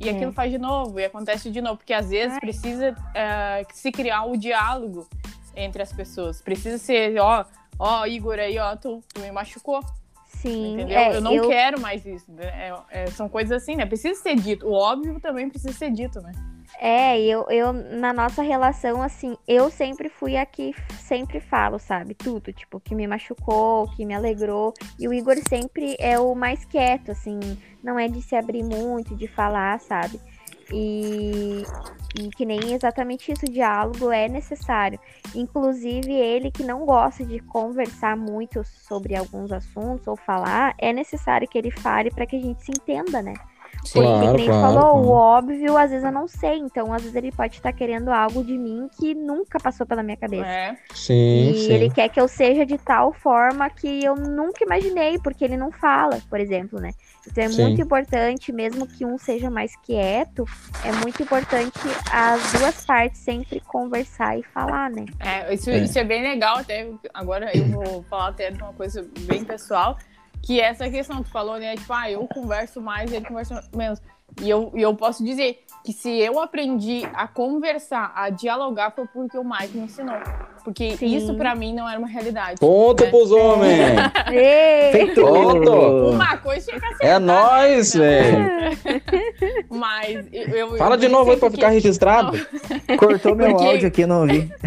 E 0.00 0.08
É. 0.08 0.12
aquilo 0.12 0.32
faz 0.32 0.50
de 0.52 0.58
novo, 0.58 1.00
e 1.00 1.04
acontece 1.04 1.50
de 1.50 1.60
novo, 1.60 1.78
porque 1.78 1.92
às 1.92 2.10
vezes 2.10 2.34
Ai. 2.34 2.40
precisa 2.40 2.94
eh, 3.14 3.66
se 3.72 3.90
criar 3.90 4.24
o 4.24 4.36
diálogo 4.36 5.08
entre 5.56 5.82
as 5.82 5.92
pessoas. 5.92 6.40
Precisa 6.40 6.78
ser, 6.78 7.18
ó, 7.20 7.44
ó, 7.78 8.06
Igor 8.06 8.38
aí, 8.38 8.58
ó, 8.58 8.76
tu, 8.76 9.02
tu 9.12 9.20
me 9.20 9.30
machucou. 9.32 9.80
Sim, 10.42 10.74
Entendeu? 10.74 10.98
é, 10.98 11.16
eu 11.16 11.20
não 11.20 11.32
eu, 11.32 11.48
quero 11.48 11.80
mais 11.80 12.04
isso. 12.04 12.32
né? 12.32 12.46
É- 12.90 13.04
é- 13.04 13.06
são 13.06 13.28
coisas 13.28 13.62
assim, 13.62 13.76
né? 13.76 13.86
Precisa 13.86 14.20
ser 14.20 14.34
dito. 14.34 14.66
O 14.66 14.72
óbvio 14.72 15.20
também 15.20 15.48
precisa 15.48 15.72
ser 15.72 15.92
dito, 15.92 16.20
né? 16.20 16.32
É, 16.80 17.20
eu, 17.20 17.46
eu, 17.48 17.72
na 17.72 18.12
nossa 18.12 18.42
relação, 18.42 19.02
assim, 19.02 19.36
eu 19.46 19.70
sempre 19.70 20.08
fui 20.08 20.36
a 20.36 20.44
que 20.44 20.74
sempre 20.98 21.38
falo, 21.38 21.78
sabe? 21.78 22.12
Tudo, 22.14 22.52
tipo, 22.52 22.80
que 22.80 22.94
me 22.94 23.06
machucou, 23.06 23.88
que 23.94 24.04
me 24.04 24.14
alegrou. 24.14 24.74
E 24.98 25.06
o 25.06 25.12
Igor 25.12 25.36
sempre 25.48 25.94
é 26.00 26.18
o 26.18 26.34
mais 26.34 26.64
quieto, 26.64 27.12
assim, 27.12 27.38
não 27.84 27.96
é 27.96 28.08
de 28.08 28.20
se 28.20 28.34
abrir 28.34 28.64
muito, 28.64 29.14
de 29.14 29.28
falar, 29.28 29.78
sabe? 29.78 30.18
E, 30.72 31.62
e 32.18 32.30
que 32.30 32.44
nem 32.44 32.72
exatamente 32.72 33.30
isso, 33.30 33.44
diálogo 33.44 34.10
é 34.10 34.28
necessário. 34.28 34.98
Inclusive, 35.34 36.12
ele 36.12 36.50
que 36.50 36.64
não 36.64 36.84
gosta 36.86 37.24
de 37.24 37.38
conversar 37.40 38.16
muito 38.16 38.64
sobre 38.64 39.14
alguns 39.14 39.52
assuntos 39.52 40.06
ou 40.06 40.16
falar, 40.16 40.74
é 40.78 40.92
necessário 40.92 41.48
que 41.48 41.58
ele 41.58 41.70
fale 41.70 42.10
para 42.10 42.26
que 42.26 42.36
a 42.36 42.40
gente 42.40 42.64
se 42.64 42.72
entenda, 42.72 43.20
né? 43.22 43.34
Porque, 43.82 43.98
Claro, 43.98 44.30
que 44.30 44.36
nem 44.36 44.46
claro, 44.46 44.74
falou, 44.74 45.00
o 45.00 45.06
claro. 45.06 45.10
óbvio, 45.10 45.76
às 45.76 45.90
vezes 45.90 46.04
eu 46.04 46.12
não 46.12 46.28
sei. 46.28 46.58
Então, 46.58 46.92
às 46.94 47.02
vezes 47.02 47.16
ele 47.16 47.32
pode 47.32 47.56
estar 47.56 47.72
querendo 47.72 48.10
algo 48.10 48.44
de 48.44 48.56
mim 48.56 48.88
que 48.98 49.12
nunca 49.12 49.58
passou 49.58 49.84
pela 49.84 50.02
minha 50.04 50.16
cabeça. 50.16 50.46
É. 50.46 50.76
Sim, 50.94 51.50
E 51.50 51.54
sim. 51.54 51.72
ele 51.72 51.90
quer 51.90 52.08
que 52.08 52.20
eu 52.20 52.28
seja 52.28 52.64
de 52.64 52.78
tal 52.78 53.12
forma 53.12 53.68
que 53.68 54.04
eu 54.04 54.14
nunca 54.14 54.64
imaginei, 54.64 55.18
porque 55.18 55.44
ele 55.44 55.56
não 55.56 55.72
fala, 55.72 56.20
por 56.30 56.38
exemplo, 56.38 56.78
né? 56.80 56.92
Então 57.26 57.42
é 57.44 57.48
Sim. 57.48 57.62
muito 57.62 57.82
importante, 57.82 58.52
mesmo 58.52 58.86
que 58.86 59.04
um 59.04 59.18
seja 59.18 59.50
mais 59.50 59.74
quieto, 59.84 60.44
é 60.84 60.92
muito 60.92 61.22
importante 61.22 61.72
as 62.12 62.52
duas 62.52 62.84
partes 62.84 63.20
sempre 63.20 63.60
conversar 63.60 64.38
e 64.38 64.42
falar, 64.42 64.90
né? 64.90 65.04
É, 65.20 65.52
isso, 65.54 65.70
É. 65.70 65.78
isso 65.78 65.98
é 65.98 66.04
bem 66.04 66.22
legal, 66.22 66.58
até 66.58 66.88
agora 67.12 67.50
eu 67.56 67.64
vou 67.66 68.02
falar 68.04 68.28
até 68.28 68.50
de 68.50 68.62
uma 68.62 68.72
coisa 68.72 69.06
bem 69.20 69.44
pessoal, 69.44 69.96
que 70.42 70.60
é 70.60 70.64
essa 70.64 70.88
questão 70.90 71.18
que 71.18 71.24
tu 71.24 71.30
falou, 71.30 71.58
né? 71.58 71.76
Tipo, 71.76 71.92
ah, 71.92 72.10
eu 72.10 72.26
converso 72.26 72.80
mais, 72.80 73.12
ele 73.12 73.24
conversa 73.26 73.62
menos. 73.74 74.00
E 74.40 74.48
eu, 74.48 74.72
e 74.74 74.80
eu 74.80 74.94
posso 74.94 75.22
dizer 75.22 75.58
que 75.84 75.92
se 75.92 76.08
eu 76.08 76.40
aprendi 76.40 77.02
a 77.12 77.28
conversar, 77.28 78.12
a 78.16 78.30
dialogar, 78.30 78.90
foi 78.92 79.06
porque 79.06 79.36
o 79.36 79.44
Mike 79.44 79.76
me 79.76 79.84
ensinou. 79.84 80.16
Porque 80.64 80.96
Sim. 80.96 81.14
isso 81.14 81.34
pra 81.34 81.54
mim 81.54 81.74
não 81.74 81.86
era 81.88 81.98
uma 81.98 82.08
realidade. 82.08 82.58
Ponto 82.58 83.04
né? 83.04 83.10
pros 83.10 83.30
homens! 83.30 83.90
Ei! 84.32 84.92
Feito! 84.92 85.20
Pronto. 85.20 85.70
Uma 86.12 86.36
coisa 86.38 86.66
tinha 86.66 86.80
que 86.80 86.86
É 87.04 87.12
acertar. 87.12 87.20
nóis, 87.20 87.94
Não, 87.94 88.00
velho! 88.00 88.48
Mas 89.78 90.26
eu, 90.32 90.48
eu- 90.48 90.76
Fala 90.76 90.94
eu 90.94 91.00
de 91.00 91.08
novo 91.08 91.30
aí 91.32 91.36
pra 91.36 91.50
ficar 91.50 91.68
registrado. 91.68 92.32
Cortou 92.96 93.34
meu 93.34 93.50
Porque- 93.50 93.66
áudio 93.66 93.88
aqui, 93.88 94.06
não 94.06 94.22
ouvi. 94.22 94.50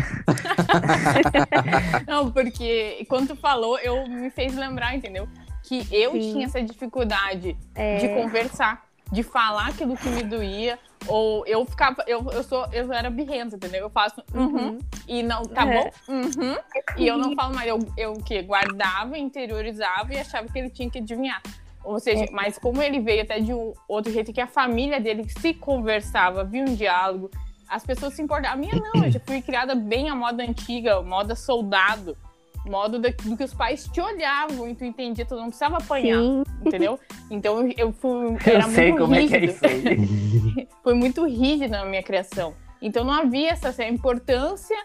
Não, 2.07 2.31
porque 2.31 3.06
quando 3.07 3.30
tu 3.30 3.35
falou, 3.35 3.77
eu 3.80 4.07
me 4.07 4.30
fez 4.30 4.56
lembrar, 4.56 4.95
entendeu? 4.95 5.27
Que 5.65 5.87
eu 5.91 6.11
Sim. 6.11 6.19
tinha 6.31 6.45
essa 6.45 6.61
dificuldade 6.61 7.57
É, 7.73 7.97
de 7.97 8.09
conversar, 8.09 8.85
de 9.11 9.23
falar 9.23 9.67
aquilo 9.69 9.97
que 9.97 10.07
me 10.09 10.23
doía, 10.23 10.77
ou 11.07 11.45
eu 11.45 11.65
ficava, 11.65 12.03
eu, 12.07 12.25
eu 12.31 12.43
sou, 12.43 12.65
eu 12.71 12.91
era 12.93 13.09
birrenta, 13.09 13.55
entendeu? 13.55 13.81
Eu 13.81 13.89
faço 13.89 14.21
uhum, 14.33 14.47
Uhum. 14.69 14.79
e 15.07 15.21
não, 15.23 15.43
tá 15.43 15.61
É. 15.67 15.83
bom? 15.83 15.91
Uhum, 16.07 16.55
e 16.97 17.07
eu 17.07 17.17
não 17.17 17.33
falo 17.35 17.53
mais, 17.55 17.67
eu, 17.67 17.79
eu 17.97 18.13
o 18.13 18.23
quê? 18.23 18.41
Guardava, 18.41 19.17
interiorizava 19.17 20.13
e 20.13 20.17
achava 20.19 20.47
que 20.47 20.57
ele 20.57 20.69
tinha 20.69 20.89
que 20.89 20.99
adivinhar. 20.99 21.41
Ou 21.83 21.99
seja, 21.99 22.25
É. 22.25 22.29
mas 22.31 22.57
como 22.57 22.81
ele 22.81 22.99
veio 22.99 23.21
até 23.23 23.39
de 23.39 23.53
um 23.53 23.73
outro 23.87 24.11
jeito 24.11 24.33
que 24.33 24.41
a 24.41 24.47
família 24.47 24.99
dele 24.99 25.27
se 25.29 25.53
conversava, 25.53 26.43
via 26.43 26.63
um 26.63 26.73
diálogo, 26.75 27.29
as 27.69 27.83
pessoas 27.85 28.13
se 28.15 28.21
importavam. 28.23 28.53
A 28.53 28.59
minha 28.59 28.75
não, 28.75 29.03
eu 29.03 29.11
já 29.11 29.19
fui 29.19 29.41
criada 29.41 29.75
bem 29.75 30.09
a 30.09 30.15
moda 30.15 30.43
antiga, 30.43 31.01
moda 31.03 31.35
soldado, 31.35 32.17
modo 32.65 32.99
da- 32.99 33.09
do 33.23 33.37
que 33.37 33.43
os 33.43 33.53
pais 33.53 33.87
te 33.87 34.01
olhavam 34.01 34.67
e 34.67 34.75
tu 34.75 34.83
entendia, 34.83 35.25
tu 35.25 35.35
não 35.35 35.45
precisava 35.47 35.77
apanhar, 35.77 36.19
Sim, 36.19 36.43
entendeu? 36.65 36.99
Então 37.29 37.61
eu- 37.61 37.73
eu 37.87 37.91
fui, 37.93 38.27
Eu 38.45 38.53
era 38.53 38.61
sei 38.63 38.89
muito 38.91 39.01
como 39.03 39.15
é 39.15 39.27
que 39.27 39.35
é 39.35 39.39
rígido 39.39 39.55
isso 39.55 39.65
aí. 39.65 40.67
foi 40.83 40.93
muito 40.93 41.25
rígida 41.25 41.77
na 41.79 41.85
minha 41.85 42.03
criação. 42.03 42.53
Então 42.81 43.03
não 43.03 43.13
havia 43.13 43.51
essa, 43.51 43.69
essa 43.69 43.83
importância, 43.85 44.77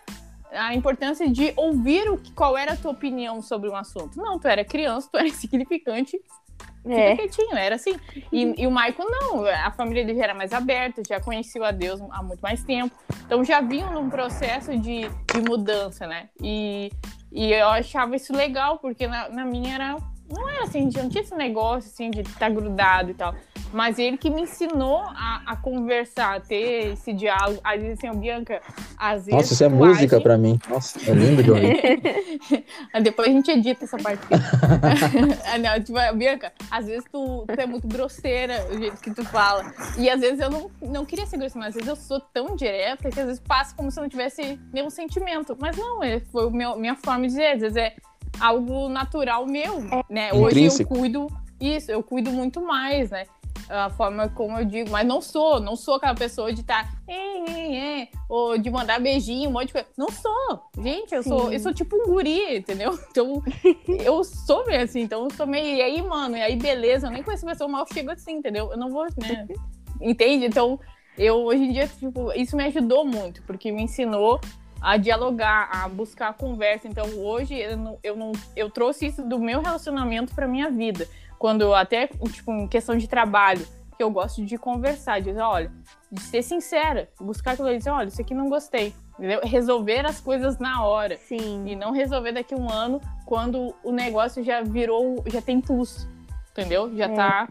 a 0.52 0.74
importância 0.74 1.28
de 1.28 1.52
ouvir 1.56 2.08
o 2.10 2.16
que, 2.18 2.32
qual 2.32 2.56
era 2.56 2.72
a 2.72 2.76
tua 2.76 2.90
opinião 2.92 3.40
sobre 3.42 3.68
um 3.68 3.76
assunto. 3.76 4.16
Não, 4.16 4.38
tu 4.38 4.48
era 4.48 4.64
criança, 4.64 5.08
tu 5.10 5.18
era 5.18 5.26
insignificante, 5.28 6.18
fica 6.82 6.94
é. 6.94 7.16
quietinho, 7.16 7.54
era 7.56 7.74
assim. 7.74 7.94
E, 8.32 8.62
e 8.62 8.66
o 8.66 8.70
Michael 8.70 9.08
não, 9.10 9.44
a 9.46 9.70
família 9.70 10.04
dele 10.04 10.18
já 10.18 10.24
era 10.24 10.34
mais 10.34 10.52
aberta, 10.52 11.02
já 11.06 11.20
conhecia 11.20 11.64
a 11.66 11.70
Deus 11.70 12.00
há 12.10 12.22
muito 12.22 12.40
mais 12.40 12.62
tempo. 12.64 12.94
Então 13.26 13.44
já 13.44 13.60
vinham 13.60 13.92
num 13.92 14.08
processo 14.08 14.76
de, 14.78 15.02
de 15.02 15.40
mudança, 15.46 16.06
né? 16.06 16.30
E, 16.42 16.90
e 17.32 17.52
eu 17.52 17.68
achava 17.68 18.16
isso 18.16 18.32
legal, 18.32 18.78
porque 18.78 19.06
na, 19.06 19.28
na 19.28 19.44
minha 19.44 19.74
era. 19.74 19.96
Não 20.30 20.48
era 20.48 20.64
assim, 20.64 20.88
não 20.96 21.08
tinha 21.08 21.22
esse 21.22 21.34
negócio 21.34 21.90
assim 21.90 22.10
de 22.10 22.20
estar 22.20 22.48
grudado 22.50 23.10
e 23.10 23.14
tal. 23.14 23.34
Mas 23.72 24.00
ele 24.00 24.16
que 24.16 24.28
me 24.30 24.42
ensinou 24.42 24.98
a, 24.98 25.42
a 25.46 25.56
conversar, 25.56 26.36
a 26.36 26.40
ter 26.40 26.92
esse 26.92 27.12
diálogo. 27.12 27.60
Às 27.62 27.80
vezes, 27.80 27.98
assim, 27.98 28.08
ó, 28.08 28.14
Bianca, 28.14 28.60
às 28.98 29.26
vezes. 29.26 29.32
Nossa, 29.34 29.52
isso 29.54 29.64
é 29.64 29.68
música 29.68 30.16
age- 30.16 30.22
pra 30.24 30.36
mim. 30.36 30.58
Nossa, 30.68 30.98
é 31.08 31.14
lindo 31.14 31.40
de 31.40 31.50
ouvir. 31.52 31.80
Depois 33.02 33.28
a 33.28 33.30
gente 33.32 33.48
edita 33.50 33.84
essa 33.84 33.96
parte. 33.98 34.26
Ah, 35.52 35.58
não, 35.58 35.82
tipo, 35.82 35.98
Bianca, 36.16 36.52
às 36.70 36.86
vezes 36.86 37.04
tu, 37.12 37.44
tu 37.46 37.60
é 37.60 37.66
muito 37.66 37.86
grosseira, 37.88 38.66
o 38.72 38.78
jeito 38.78 39.00
que 39.00 39.12
tu 39.12 39.24
fala. 39.24 39.72
E 39.98 40.08
às 40.10 40.20
vezes 40.20 40.40
eu 40.40 40.50
não, 40.50 40.70
não 40.82 41.04
queria 41.04 41.26
ser 41.26 41.36
grosseira, 41.38 41.66
mas 41.66 41.76
às 41.76 41.84
vezes 41.84 41.88
eu 41.88 41.96
sou 41.96 42.20
tão 42.20 42.54
direta 42.56 43.08
que 43.10 43.18
às 43.20 43.26
vezes 43.26 43.40
passa 43.40 43.74
como 43.74 43.90
se 43.90 43.98
eu 43.98 44.02
não 44.02 44.08
tivesse 44.08 44.58
nenhum 44.72 44.90
sentimento. 44.90 45.56
Mas 45.60 45.76
não, 45.76 46.02
é, 46.02 46.20
foi 46.20 46.46
a 46.46 46.50
meu, 46.50 46.76
minha 46.76 46.94
forma 46.96 47.22
de 47.22 47.28
dizer. 47.28 47.46
Às 47.54 47.60
vezes 47.60 47.76
é 47.76 47.94
algo 48.38 48.88
natural 48.88 49.46
meu, 49.46 49.82
né? 50.08 50.32
Hoje 50.32 50.40
eu 50.40 50.66
Intrínseco. 50.66 50.94
cuido, 50.94 51.26
isso, 51.60 51.90
eu 51.90 52.02
cuido 52.02 52.30
muito 52.30 52.60
mais, 52.60 53.10
né? 53.10 53.26
A 53.68 53.88
forma 53.88 54.28
como 54.28 54.58
eu 54.58 54.64
digo, 54.64 54.90
mas 54.90 55.06
não 55.06 55.20
sou, 55.20 55.60
não 55.60 55.76
sou 55.76 55.94
aquela 55.94 56.14
pessoa 56.14 56.52
de 56.52 56.60
estar, 56.60 56.84
tá, 56.84 56.92
ou 58.28 58.58
de 58.58 58.68
mandar 58.68 59.00
beijinho, 59.00 59.48
um 59.48 59.52
monte 59.52 59.68
de 59.68 59.74
coisa. 59.74 59.88
Não 59.96 60.10
sou, 60.10 60.64
gente, 60.82 61.14
eu 61.14 61.22
sou, 61.22 61.46
Sim. 61.46 61.54
eu 61.54 61.60
sou 61.60 61.72
tipo 61.72 61.96
um 61.96 62.06
guri, 62.06 62.58
entendeu? 62.58 62.98
Então, 63.10 63.42
eu 64.04 64.24
sou 64.24 64.66
meio 64.66 64.82
assim, 64.82 65.02
então 65.02 65.24
eu 65.24 65.30
sou 65.30 65.46
meio, 65.46 65.76
e 65.76 65.82
aí, 65.82 66.02
mano, 66.02 66.36
e 66.36 66.42
aí, 66.42 66.56
beleza, 66.56 67.06
eu 67.06 67.10
nem 67.12 67.22
conheço 67.22 67.46
a 67.46 67.50
pessoa 67.50 67.68
mal, 67.68 67.86
chego 67.92 68.10
assim, 68.10 68.32
entendeu? 68.32 68.70
Eu 68.72 68.76
não 68.76 68.90
vou, 68.90 69.06
né? 69.16 69.46
Entende? 70.00 70.46
Então, 70.46 70.80
eu 71.16 71.44
hoje 71.44 71.62
em 71.62 71.72
dia, 71.72 71.86
tipo, 71.86 72.32
isso 72.32 72.56
me 72.56 72.64
ajudou 72.64 73.04
muito, 73.04 73.42
porque 73.42 73.70
me 73.70 73.82
ensinou 73.82 74.40
a 74.80 74.96
dialogar, 74.96 75.68
a 75.72 75.88
buscar 75.88 76.28
a 76.28 76.32
conversa. 76.32 76.88
Então, 76.88 77.06
hoje, 77.18 77.54
eu, 77.54 77.76
não, 77.76 77.98
eu, 78.02 78.16
não, 78.16 78.32
eu 78.56 78.70
trouxe 78.70 79.06
isso 79.06 79.22
do 79.22 79.38
meu 79.38 79.60
relacionamento 79.60 80.34
pra 80.34 80.48
minha 80.48 80.70
vida. 80.70 81.06
Quando 81.38 81.62
eu 81.62 81.74
até, 81.74 82.06
tipo, 82.06 82.52
em 82.52 82.68
questão 82.68 82.96
de 82.96 83.08
trabalho, 83.08 83.66
que 83.96 84.02
eu 84.02 84.10
gosto 84.10 84.44
de 84.44 84.56
conversar, 84.56 85.20
de 85.20 85.26
dizer, 85.26 85.42
olha, 85.42 85.70
de 86.10 86.20
ser 86.22 86.42
sincera, 86.42 87.08
buscar 87.20 87.52
aquilo 87.52 87.70
e 87.70 87.76
dizer, 87.76 87.90
olha, 87.90 88.08
isso 88.08 88.20
aqui 88.20 88.34
não 88.34 88.48
gostei. 88.48 88.94
Entendeu? 89.18 89.40
Resolver 89.44 90.06
as 90.06 90.18
coisas 90.18 90.58
na 90.58 90.82
hora. 90.82 91.18
Sim. 91.18 91.66
E 91.66 91.76
não 91.76 91.92
resolver 91.92 92.32
daqui 92.32 92.54
a 92.54 92.56
um 92.56 92.70
ano, 92.70 93.00
quando 93.26 93.74
o 93.84 93.92
negócio 93.92 94.42
já 94.42 94.62
virou, 94.62 95.22
já 95.26 95.42
tem 95.42 95.60
pulso. 95.60 96.08
Entendeu? 96.52 96.90
Já 96.96 97.04
É. 97.04 97.08
tá. 97.08 97.48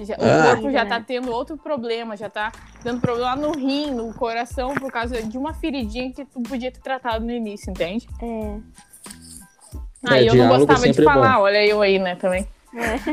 já- 0.00 0.16
Ah. 0.20 0.44
O 0.44 0.50
corpo 0.52 0.70
já 0.70 0.84
Né? 0.84 0.90
tá 0.90 1.00
tendo 1.00 1.30
outro 1.32 1.56
problema, 1.56 2.16
já 2.16 2.28
tá 2.28 2.52
dando 2.84 3.00
problema 3.00 3.34
no 3.34 3.52
rim, 3.52 3.90
no 3.90 4.12
coração, 4.12 4.74
por 4.74 4.92
causa 4.92 5.22
de 5.22 5.38
uma 5.38 5.54
feridinha 5.54 6.12
que 6.12 6.24
tu 6.26 6.40
podia 6.42 6.70
ter 6.70 6.80
tratado 6.80 7.24
no 7.24 7.30
início, 7.32 7.70
entende? 7.70 8.06
É. 8.22 8.56
Aí 10.08 10.26
eu 10.26 10.34
não 10.34 10.48
gostava 10.48 10.80
de 10.80 10.90
é 11.00 11.04
bom. 11.04 11.10
falar, 11.10 11.40
olha 11.40 11.64
eu 11.64 11.80
aí, 11.80 11.98
né, 11.98 12.14
também. 12.16 12.46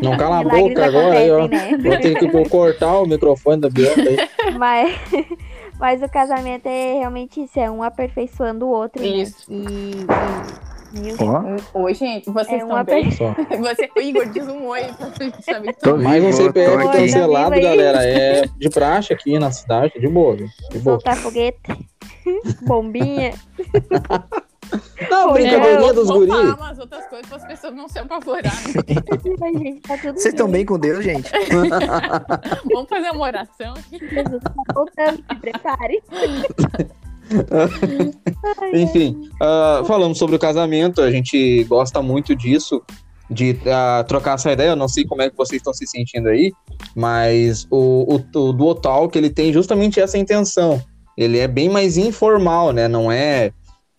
Não 0.01 0.15
cala 0.17 0.39
a 0.39 0.43
boca 0.43 0.85
agora 0.85 1.19
aí, 1.19 1.29
ó. 1.31 1.47
né? 1.47 1.77
Vou 1.77 1.99
ter 1.99 2.17
que 2.17 2.49
cortar 2.49 2.99
o 2.99 3.05
microfone 3.05 3.61
da 3.61 3.69
Bianca 3.69 4.01
aí. 4.01 4.17
Mas, 4.57 4.97
mas 5.79 6.01
o 6.01 6.09
casamento 6.09 6.65
é 6.65 6.93
realmente 6.97 7.41
isso, 7.43 7.59
é 7.59 7.69
um 7.69 7.83
aperfeiçoando 7.83 8.65
o 8.65 8.69
outro. 8.69 9.01
né? 9.01 9.07
Isso. 9.07 9.45
E, 9.49 9.55
e, 9.63 10.05
meu 10.93 11.15
Ó, 11.73 11.79
Oi, 11.83 11.93
gente, 11.93 12.29
vocês 12.29 12.61
É 12.61 12.63
estão 12.63 12.83
bem? 12.83 13.09
Você, 13.59 13.89
o 13.95 14.01
Igor, 14.01 14.25
diz 14.29 14.47
um 14.47 14.65
oi 14.67 14.81
pra 14.97 15.25
gente 15.25 15.43
saber. 15.43 15.75
Mais 16.01 16.23
um 16.23 16.31
CPF 16.31 16.75
aqui. 16.75 16.97
cancelado, 16.97 17.59
galera. 17.61 18.03
É 18.05 18.41
de 18.57 18.69
praxe 18.69 19.13
aqui 19.13 19.37
na 19.39 19.51
cidade, 19.51 19.99
de 19.99 20.07
boa. 20.07 20.35
De 20.35 20.47
boa. 20.79 20.95
soltar 20.95 21.15
foguete, 21.17 21.59
bombinha. 22.63 23.33
Não, 25.09 25.33
brincadeirinha 25.33 25.89
É, 25.89 25.93
dos 25.93 26.07
vou 26.09 26.27
falar 26.27 26.41
guris. 26.43 26.55
umas 26.59 26.79
outras 26.79 27.05
coisas 27.07 27.27
para 27.27 27.37
as 27.37 27.45
pessoas 27.47 27.73
não 27.73 27.87
se 27.87 27.97
apavorarem. 27.97 28.49
Ai, 29.41 29.53
gente, 29.53 29.81
tá 29.81 29.97
tudo 29.97 30.13
Vocês 30.19 30.33
estão 30.33 30.47
bem 30.47 30.63
com 30.65 30.77
Deus, 30.77 31.03
gente? 31.03 31.31
Vamos 32.71 32.87
fazer 32.89 33.09
uma 33.11 33.25
oração 33.25 33.73
aqui. 33.73 33.97
Jesus 33.99 34.43
tá 34.43 34.53
voltando, 34.73 35.17
se 35.17 35.35
prepare. 35.39 36.03
Enfim, 38.73 39.29
ah, 39.41 39.83
falamos 39.85 40.17
sobre 40.17 40.35
o 40.35 40.39
casamento, 40.39 41.01
a 41.01 41.11
gente 41.11 41.63
gosta 41.65 42.01
muito 42.01 42.35
disso, 42.35 42.81
de 43.29 43.57
ah, 43.67 44.03
trocar 44.07 44.35
essa 44.35 44.51
ideia. 44.51 44.69
Eu 44.69 44.75
não 44.75 44.87
sei 44.87 45.05
como 45.05 45.21
é 45.21 45.29
que 45.29 45.37
vocês 45.37 45.59
estão 45.59 45.73
se 45.73 45.85
sentindo 45.85 46.29
aí, 46.29 46.51
mas 46.95 47.67
o, 47.69 48.15
o, 48.15 48.39
o 48.39 48.53
Duo 48.53 48.75
Talk, 48.75 49.17
ele 49.17 49.29
tem 49.29 49.53
justamente 49.53 49.99
essa 49.99 50.17
intenção. 50.17 50.81
Ele 51.17 51.37
é 51.37 51.47
bem 51.47 51.69
mais 51.69 51.97
informal, 51.97 52.71
né? 52.71 52.87
Não 52.87 53.11
é. 53.11 53.51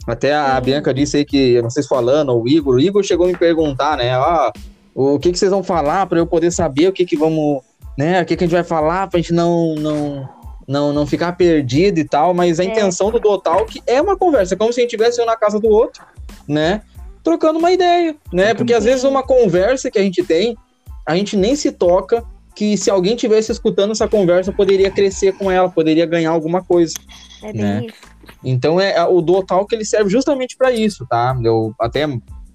Até 0.07 0.35
a. 0.35 0.59
Bianca 0.61 0.95
disse 0.95 1.19
aí 1.19 1.25
que, 1.25 1.53
eu 1.53 1.63
não 1.63 1.71
sei 1.71 1.83
se 1.83 1.89
falando, 1.89 2.33
o 2.33 2.49
Igor, 2.49 2.77
o 2.77 2.81
Igor 2.81 3.03
chegou 3.03 3.27
a 3.27 3.29
me 3.29 3.37
perguntar, 3.37 3.97
né? 3.97 4.15
Ah, 4.15 4.51
o 4.95 5.19
que, 5.19 5.31
que 5.31 5.39
vocês 5.39 5.51
vão 5.51 5.63
falar 5.63 6.07
para 6.07 6.19
eu 6.19 6.27
poder 6.27 6.51
saber 6.51 6.89
o 6.89 6.93
que, 6.93 7.05
que 7.05 7.17
vamos, 7.17 7.63
né? 7.97 8.23
O 8.23 8.25
que, 8.25 8.37
que 8.37 8.45
a 8.45 8.47
gente 8.47 8.55
vai 8.55 8.65
falar 8.65 9.07
pra 9.09 9.21
gente 9.21 9.35
não, 9.35 9.75
não, 9.75 10.29
não, 10.71 10.93
não 10.93 11.05
ficar 11.05 11.33
perdido 11.33 11.99
e 11.99 12.05
tal, 12.05 12.33
mas 12.33 12.61
a 12.61 12.65
É. 12.65 12.69
intenção 12.69 13.11
do 13.11 13.19
Duotalk 13.19 13.83
é 13.89 14.01
uma 14.01 14.17
conversa, 14.17 14.55
como 14.57 14.73
se 14.73 14.79
a 14.79 14.83
gente 14.83 14.93
estivesse 14.95 15.21
um 15.21 15.27
na 15.27 15.37
casa 15.37 15.59
do 15.59 15.69
outro, 15.69 16.05
né? 16.47 16.83
Trocando 17.25 17.59
uma 17.59 17.73
ideia, 17.73 18.15
né? 18.33 18.55
Porque 18.55 18.73
às 18.73 18.85
vezes 18.85 19.03
uma 19.03 19.25
conversa 19.25 19.91
que 19.91 19.99
a 19.99 20.03
gente 20.03 20.23
tem, 20.23 20.57
a 21.05 21.17
gente 21.17 21.37
nem 21.37 21.57
se 21.57 21.73
toca 21.73 22.23
que 22.55 22.77
se 22.77 22.89
alguém 22.89 23.17
tivesse 23.17 23.51
escutando 23.51 23.91
essa 23.91 24.07
conversa, 24.07 24.53
poderia 24.53 24.93
crescer 24.93 25.33
com 25.33 25.51
ela, 25.51 25.69
poderia 25.69 26.07
ganhar 26.07 26.31
alguma 26.31 26.63
coisa. 26.63 26.95
É 27.43 27.53
bem 27.53 27.63
Né? 27.63 27.87
isso. 27.87 27.97
Então 28.45 28.81
é 28.81 29.05
o 29.05 29.21
Duotalk 29.21 29.75
ele 29.75 29.85
serve 29.85 30.09
justamente 30.09 30.57
para 30.57 30.71
isso, 30.71 31.05
tá? 31.05 31.37
Eu 31.43 31.75
até 31.81 32.07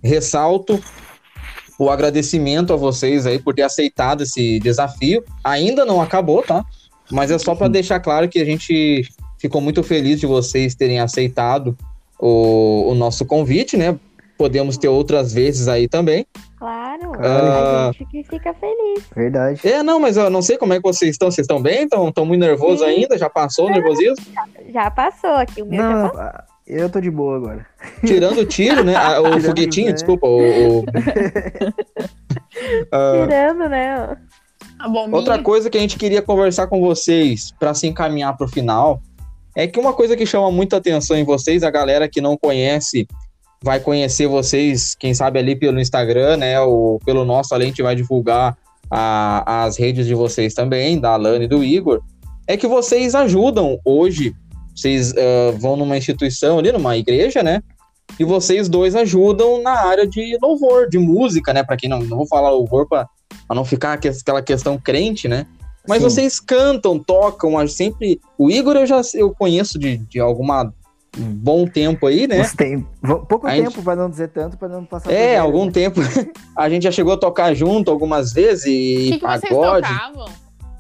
ressalto 0.02 0.82
o 1.78 1.90
agradecimento 1.90 2.72
a 2.72 2.78
vocês 2.78 3.28
aí 3.28 3.40
por 3.40 3.54
ter 3.54 3.64
aceitado 3.64 4.24
esse 4.24 4.58
desafio. 4.62 5.22
Ainda 5.44 5.84
não 5.84 6.02
acabou, 6.02 6.42
tá? 6.42 6.64
Mas 7.12 7.32
é 7.32 7.38
só 7.38 7.56
para 7.56 7.68
deixar 7.68 8.00
claro 8.00 8.28
que 8.28 8.40
a 8.40 8.46
gente 8.46 9.04
ficou 9.38 9.62
muito 9.62 9.84
feliz 9.84 10.20
de 10.20 10.26
vocês 10.26 10.76
terem 10.76 11.00
aceitado 11.00 11.78
o, 12.20 12.90
o 12.92 12.96
nosso 12.96 13.26
convite, 13.26 13.78
né? 13.78 13.98
Podemos 14.38 14.78
ter 14.78 14.88
outras 14.90 15.34
vezes 15.34 15.68
aí 15.68 15.88
também. 15.88 16.26
Claro, 16.58 17.12
Ah. 17.20 17.90
a 17.90 17.92
gente 17.92 18.06
que 18.10 18.24
fica 18.24 18.54
feliz. 18.56 19.04
Verdade. 19.16 19.60
É, 19.64 19.82
não, 19.84 20.00
mas 20.00 20.18
eu 20.18 20.30
não 20.30 20.42
sei 20.42 20.58
como 20.58 20.74
é 20.74 20.78
que 20.78 20.84
vocês 20.84 21.12
estão. 21.12 21.30
Vocês 21.32 21.46
estão 21.46 21.62
bem? 21.62 21.84
Estão 21.84 22.12
tão 22.12 22.26
muito 22.26 22.42
nervosos 22.42 22.80
Sim. 22.80 22.86
ainda? 22.86 23.18
Já 23.18 23.30
passou 23.30 23.68
o 23.68 23.70
nervosismo? 23.70 24.26
Já 24.74 24.90
passou 24.92 25.32
aqui, 25.36 25.62
o 25.62 25.66
meu 25.66 25.78
já 25.82 25.90
Não, 25.90 26.10
passou. 26.10 26.32
eu 26.68 26.90
tô 26.90 27.00
de 27.00 27.12
boa 27.12 27.38
agora. 27.38 27.66
Tirando 28.06 28.40
o 28.40 28.46
tiro, 28.46 28.84
né? 28.84 28.96
Ah, 28.96 29.22
o 29.22 29.26
Tirando, 29.26 29.42
foguetinho, 29.46 29.88
né? 29.88 29.94
desculpa. 29.94 30.28
O, 30.28 30.80
o- 30.80 30.86
Ah, 32.92 33.26
Tirando, 33.26 33.70
né? 33.70 34.18
A 34.80 34.88
bombinha. 34.90 35.16
Outra 35.16 35.42
coisa 35.42 35.70
que 35.70 35.78
a 35.78 35.82
gente 35.82 35.98
queria 35.98 36.22
conversar 36.22 36.68
com 36.68 36.82
vocês 36.82 37.54
para 37.60 37.74
se 37.74 37.88
encaminhar 37.88 38.36
para 38.36 38.46
o 38.46 38.50
final 38.50 39.02
é 39.56 39.66
que 39.68 39.80
uma 39.80 39.94
coisa 39.94 40.16
que 40.18 40.26
chama 40.26 40.52
muita 40.52 40.78
atenção 40.78 41.18
em 41.18 41.24
vocês, 41.24 41.64
a 41.64 41.72
galera 41.72 42.10
que 42.10 42.20
não 42.20 42.38
conhece 42.38 43.08
vai 43.64 43.80
conhecer 43.80 44.28
vocês, 44.28 44.96
quem 45.00 45.14
sabe 45.14 45.40
ali 45.40 45.56
pelo 45.56 45.80
Instagram, 45.80 46.38
né, 46.38 46.60
ou 46.60 47.00
pelo 47.00 47.24
nosso, 47.24 47.54
além 47.54 47.68
a 47.68 47.70
gente 47.70 47.82
vai 47.82 47.96
divulgar 47.96 48.56
a- 48.92 49.64
as 49.64 49.78
redes 49.78 50.06
de 50.06 50.14
vocês 50.14 50.54
também, 50.54 51.00
da 51.00 51.14
Alane 51.14 51.46
e 51.46 51.48
do 51.48 51.64
Igor, 51.64 52.02
é 52.48 52.56
que 52.58 52.68
vocês 52.68 53.16
ajudam 53.16 53.80
hoje, 53.84 54.36
vocês 54.76 55.14
ah, 55.18 55.56
vão 55.58 55.76
numa 55.76 55.98
instituição 55.98 56.60
ali, 56.60 56.72
numa 56.72 56.96
igreja, 56.98 57.42
né, 57.42 57.62
e 58.20 58.24
vocês 58.24 58.70
dois 58.70 58.96
ajudam 58.96 59.62
na 59.62 59.72
área 59.72 60.08
de 60.08 60.38
louvor, 60.42 60.88
de 60.90 60.98
música, 60.98 61.54
né? 61.54 61.64
Para 61.64 61.78
quem 61.78 61.90
não, 61.90 62.00
não 62.00 62.18
vou 62.18 62.28
falar 62.28 62.50
louvor 62.50 62.88
para 62.88 63.08
não 63.50 63.66
ficar 63.66 63.94
aquela 63.94 64.42
questão 64.42 64.78
crente, 64.78 65.28
né? 65.28 65.46
Mas 65.88 66.00
Sim. 66.00 66.04
vocês 66.10 66.40
cantam, 66.40 66.98
tocam, 66.98 67.68
sempre. 67.68 68.20
O 68.38 68.50
Igor 68.50 68.76
eu 68.76 68.86
já 68.86 69.02
eu 69.14 69.34
conheço 69.36 69.78
de, 69.78 69.98
de 69.98 70.20
alguma 70.20 70.74
um 71.18 71.24
bom 71.32 71.66
tempo 71.66 72.08
aí, 72.08 72.28
né? 72.28 72.44
Tem- 72.58 72.86
Pouco 73.30 73.48
A 73.48 73.56
gente- 73.56 73.70
tempo 73.70 73.84
pra 73.84 73.96
não 73.96 74.10
dizer 74.10 74.30
tanto, 74.30 74.58
pra 74.58 74.68
não 74.68 74.84
passar 74.84 75.12
É, 75.12 75.38
algum 75.38 75.66
né? 75.66 75.72
tempo. 75.72 76.02
A 76.58 76.70
gente 76.70 76.84
já 76.84 76.92
chegou 76.92 77.14
a 77.14 77.18
tocar 77.18 77.54
junto 77.54 77.90
algumas 77.90 78.34
vezes 78.34 78.66
e 78.66 79.12
que, 79.14 79.20
que 79.20 79.26
vocês 79.26 79.42
pagode. 79.54 79.88
tocavam? 79.88 80.26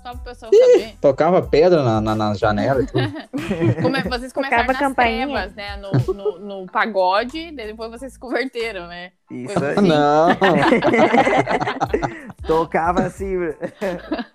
Só 0.05 0.11
pro 0.11 0.19
pessoal 0.19 0.51
saber. 0.53 0.93
Tocava 1.01 1.41
pedra 1.41 1.81
na, 1.81 1.99
na, 1.99 2.13
na 2.13 2.33
janela 2.35 2.83
e 2.83 2.85
tudo. 2.85 3.11
Vocês 4.07 4.31
começaram 4.31 4.61
Tocava 4.67 4.73
nas 4.73 4.77
campainha. 4.77 5.25
trevas, 5.25 5.55
né? 5.55 5.77
No, 5.77 6.13
no, 6.13 6.39
no 6.61 6.65
pagode, 6.71 7.51
depois 7.53 7.89
vocês 7.89 8.13
se 8.13 8.19
converteram, 8.19 8.85
né? 8.85 9.09
Isso 9.31 9.57
aí. 9.63 9.75
Não, 9.81 10.27
Tocava 12.45 13.01
assim. 13.01 13.33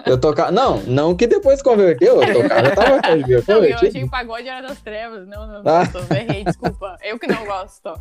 eu 0.04 0.18
tocava. 0.20 0.50
Não, 0.50 0.78
não 0.82 1.14
que 1.14 1.28
depois 1.28 1.62
converteu, 1.62 2.20
eu 2.20 2.42
tocava, 2.42 2.66
eu 2.68 2.74
tava 2.74 2.96
Não, 3.46 3.64
eu 3.64 3.74
achei 3.76 3.90
que 3.92 4.02
o 4.04 4.10
pagode 4.10 4.48
era 4.48 4.66
das 4.66 4.80
trevas. 4.80 5.28
Não, 5.28 5.46
não, 5.46 5.62
Ah. 5.64 5.84
não, 5.84 6.04
tô 6.04 6.14
errei, 6.14 6.42
desculpa. 6.42 6.96
Eu 7.04 7.16
que 7.16 7.28
não 7.28 7.44
gosto. 7.44 7.94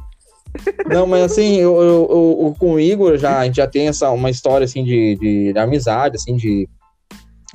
Não, 0.87 1.05
mas 1.05 1.21
assim, 1.31 1.57
eu, 1.57 1.79
eu- 1.79 2.07
eu- 2.09 2.37
eu- 2.47 2.55
com 2.59 2.73
o 2.73 2.79
Igor 2.79 3.15
já, 3.17 3.37
a 3.37 3.45
gente 3.45 3.57
já 3.57 3.67
tem 3.67 3.87
essa, 3.87 4.09
uma 4.09 4.31
história 4.31 4.65
assim 4.65 4.83
de, 4.83 5.15
de, 5.17 5.53
de 5.53 5.59
amizade, 5.59 6.15
assim, 6.15 6.35
de, 6.35 6.67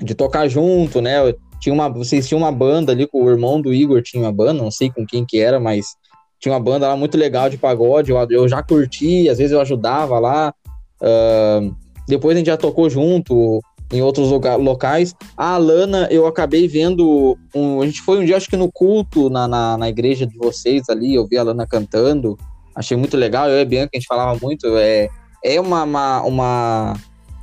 de 0.00 0.14
tocar 0.14 0.48
junto, 0.48 1.00
né? 1.00 1.28
Eu 1.28 1.36
Tinha 1.60 1.72
uma, 1.72 1.88
vocês 1.88 2.26
tinham 2.28 2.40
uma 2.40 2.52
banda 2.52 2.92
ali 2.92 3.06
com 3.06 3.24
o 3.24 3.30
irmão 3.30 3.60
do 3.60 3.72
Igor, 3.72 4.02
tinha 4.02 4.22
uma 4.22 4.32
banda, 4.32 4.62
não 4.62 4.70
sei 4.70 4.90
com 4.90 5.06
quem 5.06 5.24
que 5.24 5.38
era, 5.38 5.58
mas 5.58 5.96
tinha 6.40 6.52
uma 6.52 6.60
banda 6.60 6.88
lá 6.88 6.96
muito 6.96 7.16
legal 7.16 7.48
de 7.48 7.56
pagode, 7.56 8.10
eu, 8.10 8.26
eu 8.30 8.48
já 8.48 8.62
curti, 8.62 9.28
às 9.28 9.38
vezes 9.38 9.52
eu 9.52 9.60
ajudava 9.60 10.18
lá. 10.18 10.52
ahn, 11.00 11.72
depois 12.06 12.36
a 12.36 12.38
gente 12.38 12.48
já 12.48 12.56
tocou 12.56 12.90
junto 12.90 13.60
em 13.92 14.02
outros 14.02 14.30
lugar- 14.30 14.58
locais. 14.58 15.14
A 15.36 15.54
Alana, 15.54 16.08
eu 16.10 16.26
acabei 16.26 16.66
vendo. 16.68 17.38
Um, 17.54 17.80
a 17.80 17.86
gente 17.86 18.02
foi 18.02 18.18
um 18.18 18.24
dia, 18.24 18.36
acho 18.36 18.48
que 18.48 18.56
no 18.56 18.70
culto, 18.70 19.30
na, 19.30 19.46
na, 19.48 19.78
na 19.78 19.88
igreja 19.88 20.26
de 20.26 20.36
vocês 20.36 20.88
ali, 20.88 21.14
eu 21.14 21.26
vi 21.26 21.38
a 21.38 21.40
Alana 21.40 21.66
cantando. 21.66 22.36
Achei 22.74 22.96
muito 22.96 23.16
legal. 23.16 23.48
Eu 23.48 23.58
e 23.58 23.62
a 23.62 23.64
Bianca, 23.64 23.90
a 23.94 23.96
gente 23.96 24.06
falava 24.06 24.38
muito. 24.42 24.66
É, 24.76 25.08
é 25.44 25.60
uma, 25.60 25.84
uma, 25.84 26.22
uma, 26.22 26.94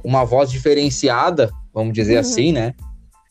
uma 0.04 0.24
voz 0.26 0.52
diferenciada, 0.52 1.50
vamos 1.74 1.94
dizer 1.94 2.16
Uhum. 2.16 2.20
assim, 2.22 2.52
né? 2.52 2.74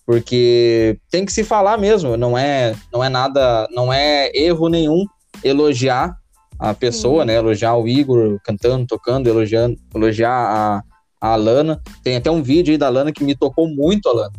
Porque 0.07 0.99
tem 1.11 1.25
que 1.25 1.33
se 1.33 1.45
falar 1.45 1.79
mesmo, 1.79 2.17
não 2.17 2.37
é, 2.37 2.75
não 2.93 3.03
é 3.05 3.09
nada, 3.09 3.69
não 3.71 3.93
é 3.93 4.31
erro 4.35 4.69
nenhum 4.69 5.05
elogiar 5.45 6.17
a 6.59 6.75
pessoa, 6.75 7.23
Sim. 7.23 7.29
né? 7.29 7.37
Elogiar 7.37 7.77
o 7.77 7.87
Igor 7.87 8.39
cantando, 8.45 8.87
tocando, 8.87 9.29
elogiando, 9.29 9.77
elogiar 9.95 10.31
a, 10.33 10.83
a 11.21 11.33
Alana. 11.35 11.81
Tem 12.03 12.17
até 12.17 12.31
um 12.31 12.43
vídeo 12.43 12.73
aí 12.73 12.79
da 12.79 12.87
Alana 12.89 13.13
que 13.13 13.23
me 13.23 13.35
tocou 13.37 13.69
muito, 13.69 14.09
Alana. 14.09 14.33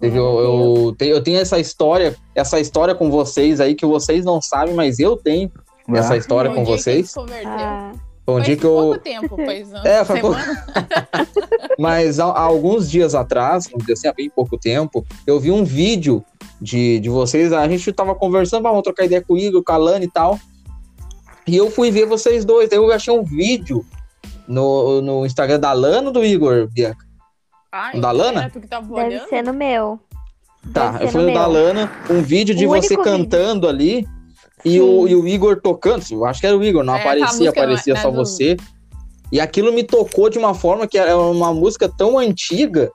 Meu 0.00 0.14
Eu, 0.14 0.40
eu, 0.86 0.94
tenho, 0.96 1.12
eu 1.14 1.22
tenho 1.22 1.38
essa 1.40 1.58
história, 1.58 2.14
essa 2.34 2.60
história 2.60 2.94
com 2.94 3.10
vocês 3.10 3.60
aí 3.60 3.74
que 3.74 3.84
vocês 3.86 4.24
não 4.24 4.40
sabem, 4.40 4.74
mas 4.74 4.98
eu 5.00 5.16
tenho 5.16 5.50
essa 5.94 6.14
Ah, 6.14 6.16
história 6.16 6.50
Um 6.50 6.54
com 6.54 6.64
vocês. 6.64 7.14
Ah, 7.46 7.92
Foi 8.28 8.34
um 8.42 8.44
dia 8.44 8.56
que 8.58 8.66
eu, 8.66 8.72
pouco 8.74 8.98
tempo, 8.98 9.36
faz 9.36 9.72
anos, 9.72 9.84
É, 9.88 10.04
faz 10.04 10.20
pouco-. 10.20 10.36
Mas 11.80 12.20
há, 12.20 12.26
há 12.26 12.42
alguns 12.42 12.90
dias 12.90 13.14
atrás, 13.14 13.64
vamos 13.70 13.86
dizer 13.86 13.94
assim, 13.94 14.08
há 14.08 14.12
bem 14.12 14.28
pouco 14.28 14.58
tempo, 14.58 15.02
eu 15.26 15.40
vi 15.40 15.50
um 15.50 15.64
vídeo 15.64 16.22
de, 16.60 17.00
de 17.00 17.08
vocês. 17.08 17.54
A 17.54 17.66
gente 17.66 17.90
tava 17.90 18.14
conversando, 18.14 18.66
"Ah, 18.66 18.70
vamos 18.70 18.82
trocar 18.84 19.06
ideia 19.06 19.24
com 19.26 19.32
o 19.32 19.38
Igor, 19.38 19.62
com 19.64 19.72
a 19.72 19.78
Lani 19.78 20.04
e 20.04 20.10
tal. 20.10 20.38
E 21.46 21.56
eu 21.56 21.70
fui 21.70 21.90
ver 21.90 22.04
vocês 22.04 22.44
dois. 22.44 22.68
Daí 22.68 22.78
eu 22.78 22.92
achei 22.92 23.14
um 23.18 23.24
vídeo 23.24 23.82
no, 24.46 25.00
no 25.00 25.24
Instagram 25.24 25.58
da 25.58 25.72
Lana 25.72 26.08
ou 26.08 26.12
do 26.12 26.22
Igor, 26.22 26.68
Bianca? 26.68 27.06
Ai, 27.72 27.98
Da 27.98 28.10
Lana? 28.10 28.52
Deve 28.94 29.20
ser 29.26 29.42
no 29.42 29.54
meu. 29.54 29.98
Tá, 30.74 30.90
Deve 30.90 31.04
eu 31.04 31.08
fui 31.08 31.22
no 31.22 31.32
da. 31.32 31.46
Lana, 31.46 31.90
um 32.10 32.20
vídeo 32.20 32.54
de 32.54 32.66
O 32.66 32.68
você 32.68 32.94
único 32.94 33.02
vídeo. 33.02 33.04
cantando 33.24 33.66
ali. 33.66 34.06
E 34.64 34.80
o, 34.80 35.06
e 35.08 35.14
o 35.14 35.26
Igor 35.26 35.60
tocando, 35.60 36.04
eu 36.10 36.24
acho 36.24 36.40
que 36.40 36.46
era 36.46 36.56
o 36.56 36.64
Igor, 36.64 36.82
não 36.84 36.96
É, 36.96 37.00
aparecia, 37.00 37.26
música 37.38 37.50
aparecia 37.50 37.94
na- 37.94 38.00
só 38.00 38.08
na 38.10 38.16
do- 38.16 38.24
você. 38.24 38.56
E 39.30 39.40
aquilo 39.40 39.72
me 39.72 39.82
tocou 39.84 40.28
de 40.30 40.38
uma 40.38 40.54
forma 40.54 40.86
que 40.86 40.96
era 40.98 41.16
uma 41.16 41.52
música 41.52 41.88
tão 41.88 42.18
antiga, 42.18 42.90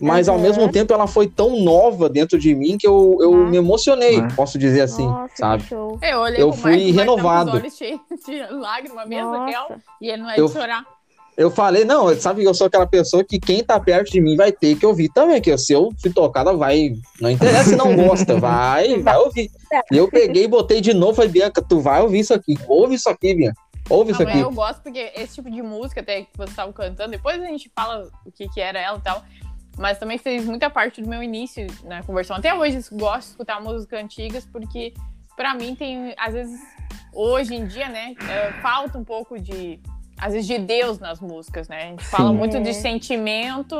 mas 0.00 0.28
ao 0.28 0.34
Aham. 0.34 0.42
mesmo 0.42 0.68
tempo 0.70 0.92
ela 0.92 1.06
foi 1.06 1.26
tão 1.28 1.62
nova 1.62 2.08
dentro 2.08 2.38
de 2.38 2.54
mim 2.54 2.76
que 2.76 2.86
eu, 2.86 3.16
eu 3.20 3.32
Ah. 3.34 3.46
me 3.48 3.56
emocionei, 3.56 4.18
Ah. 4.18 4.28
posso 4.36 4.58
dizer 4.58 4.82
assim, 4.82 5.06
Nossa, 5.06 5.32
sabe? 5.36 5.64
Eu 5.70 6.18
olhei 6.18 6.42
Eu 6.42 6.52
fui 6.52 6.90
renovado. 6.90 7.50
Os 7.52 7.56
olhos 7.60 7.76
cheios 7.76 8.00
de 8.26 8.36
lágrima 8.52 9.06
mesmo, 9.06 9.46
real. 9.46 9.68
E 10.02 10.08
ele 10.10 10.22
não 10.22 10.30
é 10.30 10.38
Eu- 10.38 10.46
de 10.46 10.52
chorar. 10.52 10.84
Eu 11.36 11.50
falei, 11.50 11.84
não, 11.84 12.14
sabe 12.18 12.40
que 12.40 12.48
eu 12.48 12.54
sou 12.54 12.66
aquela 12.66 12.86
pessoa 12.86 13.22
que 13.22 13.38
quem 13.38 13.62
tá 13.62 13.78
perto 13.78 14.10
de 14.10 14.20
mim 14.22 14.36
vai 14.36 14.50
ter 14.50 14.74
que 14.74 14.86
ouvir 14.86 15.10
também, 15.10 15.40
que 15.40 15.56
se 15.58 15.72
eu 15.72 15.90
fui 16.00 16.10
tocada, 16.10 16.54
vai, 16.54 16.94
não 17.20 17.30
interessa 17.30 17.70
se 17.70 17.76
não 17.76 17.94
gosta, 17.94 18.36
vai, 18.40 18.98
vai 19.00 19.18
ouvir. 19.18 19.50
E 19.92 19.96
eu 19.98 20.08
peguei 20.08 20.44
e 20.44 20.48
botei 20.48 20.80
de 20.80 20.94
novo, 20.94 21.14
falei, 21.14 21.30
Bianca, 21.30 21.60
tu 21.60 21.78
vai 21.80 22.00
ouvir 22.00 22.20
isso 22.20 22.32
aqui, 22.32 22.58
ouve 22.66 22.94
isso 22.94 23.10
aqui, 23.10 23.34
Bianca, 23.34 23.60
ouve 23.90 24.12
isso 24.12 24.22
Não, 24.22 24.30
aqui. 24.30 24.40
eu 24.40 24.50
gosto 24.50 24.80
porque 24.82 25.12
esse 25.14 25.34
tipo 25.34 25.50
de 25.50 25.60
música 25.60 26.00
até 26.00 26.22
que 26.22 26.28
vocês 26.34 26.50
estavam 26.50 26.72
cantando, 26.72 27.10
depois 27.10 27.40
a 27.42 27.46
gente 27.46 27.70
fala 27.74 28.08
o 28.24 28.32
que, 28.32 28.48
que 28.48 28.60
era 28.60 28.80
ela 28.80 28.96
e 28.96 29.02
tal. 29.02 29.22
Mas 29.78 29.98
também 29.98 30.16
fez 30.16 30.46
muita 30.46 30.70
parte 30.70 31.02
do 31.02 31.08
meu 31.08 31.22
início 31.22 31.66
na 31.84 32.02
conversão. 32.02 32.36
Até 32.36 32.54
hoje 32.54 32.78
eu 32.78 32.98
gosto 32.98 33.24
de 33.24 33.30
escutar 33.32 33.60
músicas 33.60 34.02
antigas, 34.02 34.46
porque 34.46 34.94
pra 35.36 35.54
mim 35.54 35.74
tem, 35.74 36.14
às 36.16 36.32
vezes, 36.32 36.58
hoje 37.12 37.54
em 37.54 37.66
dia, 37.66 37.90
né, 37.90 38.14
é, 38.26 38.52
falta 38.62 38.96
um 38.96 39.04
pouco 39.04 39.38
de, 39.38 39.78
às 40.18 40.32
vezes, 40.32 40.46
de 40.46 40.58
Deus 40.58 40.98
nas 40.98 41.20
músicas, 41.20 41.68
né? 41.68 41.76
A 41.82 41.86
gente 41.86 42.04
fala 42.04 42.30
Sim. 42.30 42.36
muito 42.36 42.60
de 42.60 42.72
sentimento, 42.74 43.78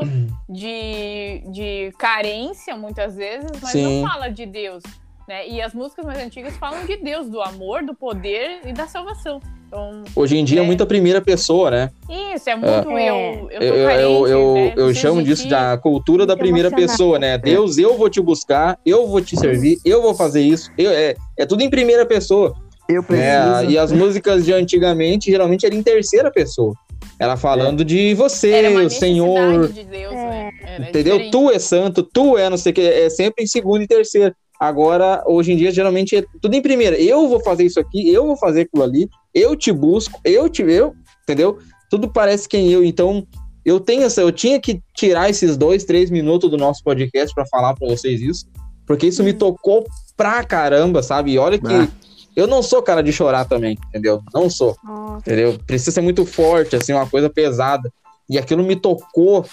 de, 0.49 1.43
de 1.51 1.93
carência, 1.99 2.77
muitas 2.77 3.15
vezes, 3.17 3.51
mas 3.63 3.73
Sim. 3.73 4.01
não 4.03 4.09
fala 4.09 4.29
de 4.29 4.47
Deus. 4.47 4.83
Né? 5.29 5.49
E 5.49 5.61
as 5.61 5.75
músicas 5.75 6.05
mais 6.05 6.23
antigas 6.23 6.57
falam 6.57 6.87
de 6.87 6.97
Deus, 6.97 7.29
do 7.29 7.41
amor, 7.43 7.83
do 7.83 7.95
poder 7.95 8.61
e 8.65 8.73
da 8.73 8.87
salvação. 8.87 9.41
Então, 9.67 10.05
Hoje 10.15 10.37
em 10.37 10.45
dia 10.45 10.61
é 10.61 10.63
É. 10.63 10.67
muita 10.67 10.87
primeira 10.87 11.21
pessoa, 11.21 11.69
né? 11.73 11.91
isso, 12.33 12.49
é 12.49 12.55
muito 12.55 12.91
É. 12.91 13.11
eu. 13.11 13.51
Eu, 13.51 13.61
Eu, 13.61 13.75
eu, 13.75 13.87
carente, 13.89 14.03
eu, 14.13 14.27
eu, 14.29 14.55
né? 14.55 14.75
eu 14.77 14.95
chamo 14.95 15.23
disso 15.25 15.49
da 15.49 15.77
cultura 15.77 16.25
da 16.25 16.35
Muito 16.35 16.43
primeira 16.45 16.71
pessoa, 16.71 17.19
né? 17.19 17.37
Deus, 17.37 17.77
eu 17.77 17.97
vou 17.99 18.09
te 18.09 18.21
buscar, 18.21 18.79
eu 18.87 19.09
vou 19.09 19.21
te 19.21 19.37
servir, 19.37 19.79
eu 19.85 20.01
vou 20.01 20.15
fazer 20.15 20.43
isso. 20.43 20.71
Eu, 20.79 20.93
é, 20.93 21.17
é 21.37 21.45
tudo 21.45 21.63
em 21.63 21.69
primeira 21.71 22.07
pessoa. 22.07 22.55
Eu 22.89 23.03
né? 23.09 23.53
preciso. 23.53 23.71
E 23.71 23.79
as 23.79 23.93
músicas 23.93 24.45
de 24.45 24.53
antigamente, 24.53 25.31
geralmente, 25.31 25.67
era 25.67 25.75
em 25.75 25.83
terceira 25.83 26.31
pessoa. 26.31 26.75
Ela 27.19 27.37
falando 27.37 27.85
de 27.85 28.15
você, 28.15 28.51
Era 28.51 28.71
uma 28.71 28.83
o 28.85 28.91
Senhor, 28.91 29.69
de 29.69 29.85
Deus, 29.85 30.13
É. 30.13 30.17
né? 30.17 30.51
Era 30.63 30.89
entendeu? 30.89 31.15
diferente. 31.19 31.31
Tu 31.33 31.51
é 31.51 31.59
santo, 31.59 32.03
tu 32.03 32.37
é 32.39 32.51
não 32.51 32.57
sei 32.57 32.73
o 32.73 32.75
que, 32.75 32.81
é 32.83 33.09
sempre 33.11 33.43
em 33.45 33.47
segunda 33.47 33.83
e 33.85 33.87
terceira. 33.87 34.35
Agora, 34.61 35.23
hoje 35.27 35.53
em 35.53 35.57
dia, 35.57 35.71
geralmente 35.71 36.17
é 36.17 36.25
tudo 36.41 36.55
em 36.55 36.63
primeira. 36.63 36.97
Eu 36.99 37.29
vou 37.29 37.41
fazer 37.41 37.65
isso 37.65 37.79
aqui, 37.81 38.09
eu 38.13 38.27
vou 38.27 38.37
fazer 38.37 38.63
aquilo 38.63 38.83
ali, 38.83 39.09
eu 39.35 39.55
te 39.57 39.71
busco, 39.73 40.19
eu 40.25 40.49
te 40.49 40.63
eu, 40.63 40.95
entendeu? 41.23 41.59
Tudo 41.91 42.11
parece 42.11 42.49
quem 42.49 42.71
eu. 42.71 42.83
Então, 42.85 43.27
eu 43.65 43.79
tenho 43.81 44.03
essa, 44.05 44.21
eu 44.21 44.33
tinha 44.33 44.61
que 44.61 44.81
tirar 44.95 45.29
esses 45.29 45.57
dois, 45.57 45.85
três 45.85 46.11
minutos 46.11 46.51
do 46.51 46.57
nosso 46.57 46.83
podcast 46.83 47.35
para 47.35 47.45
falar 47.47 47.75
para 47.75 47.89
vocês 47.89 48.21
isso, 48.21 48.47
porque 48.87 49.07
isso 49.07 49.23
me 49.23 49.33
tocou 49.33 49.85
pra 50.17 50.43
caramba, 50.45 51.03
sabe? 51.03 51.33
E 51.33 51.39
olha 51.39 51.59
que 51.59 51.67
Ah. 51.67 51.89
Eu 52.37 52.47
não 52.47 52.63
sou 52.63 52.83
cara 52.83 53.03
de 53.03 53.11
chorar 53.11 53.47
também, 53.47 53.79
entendeu? 53.89 54.23
Não 54.33 54.51
sou 54.51 54.77
Nossa. 54.85 55.19
entendeu? 55.21 55.59
Precisa 55.67 55.91
ser 55.91 56.03
muito 56.03 56.27
forte, 56.27 56.77
assim, 56.77 56.93
uma 56.93 57.07
coisa 57.07 57.31
pesada. 57.31 57.91
E 58.29 58.39
aquilo 58.39 58.63
me 58.63 58.77
tocou 58.77 59.47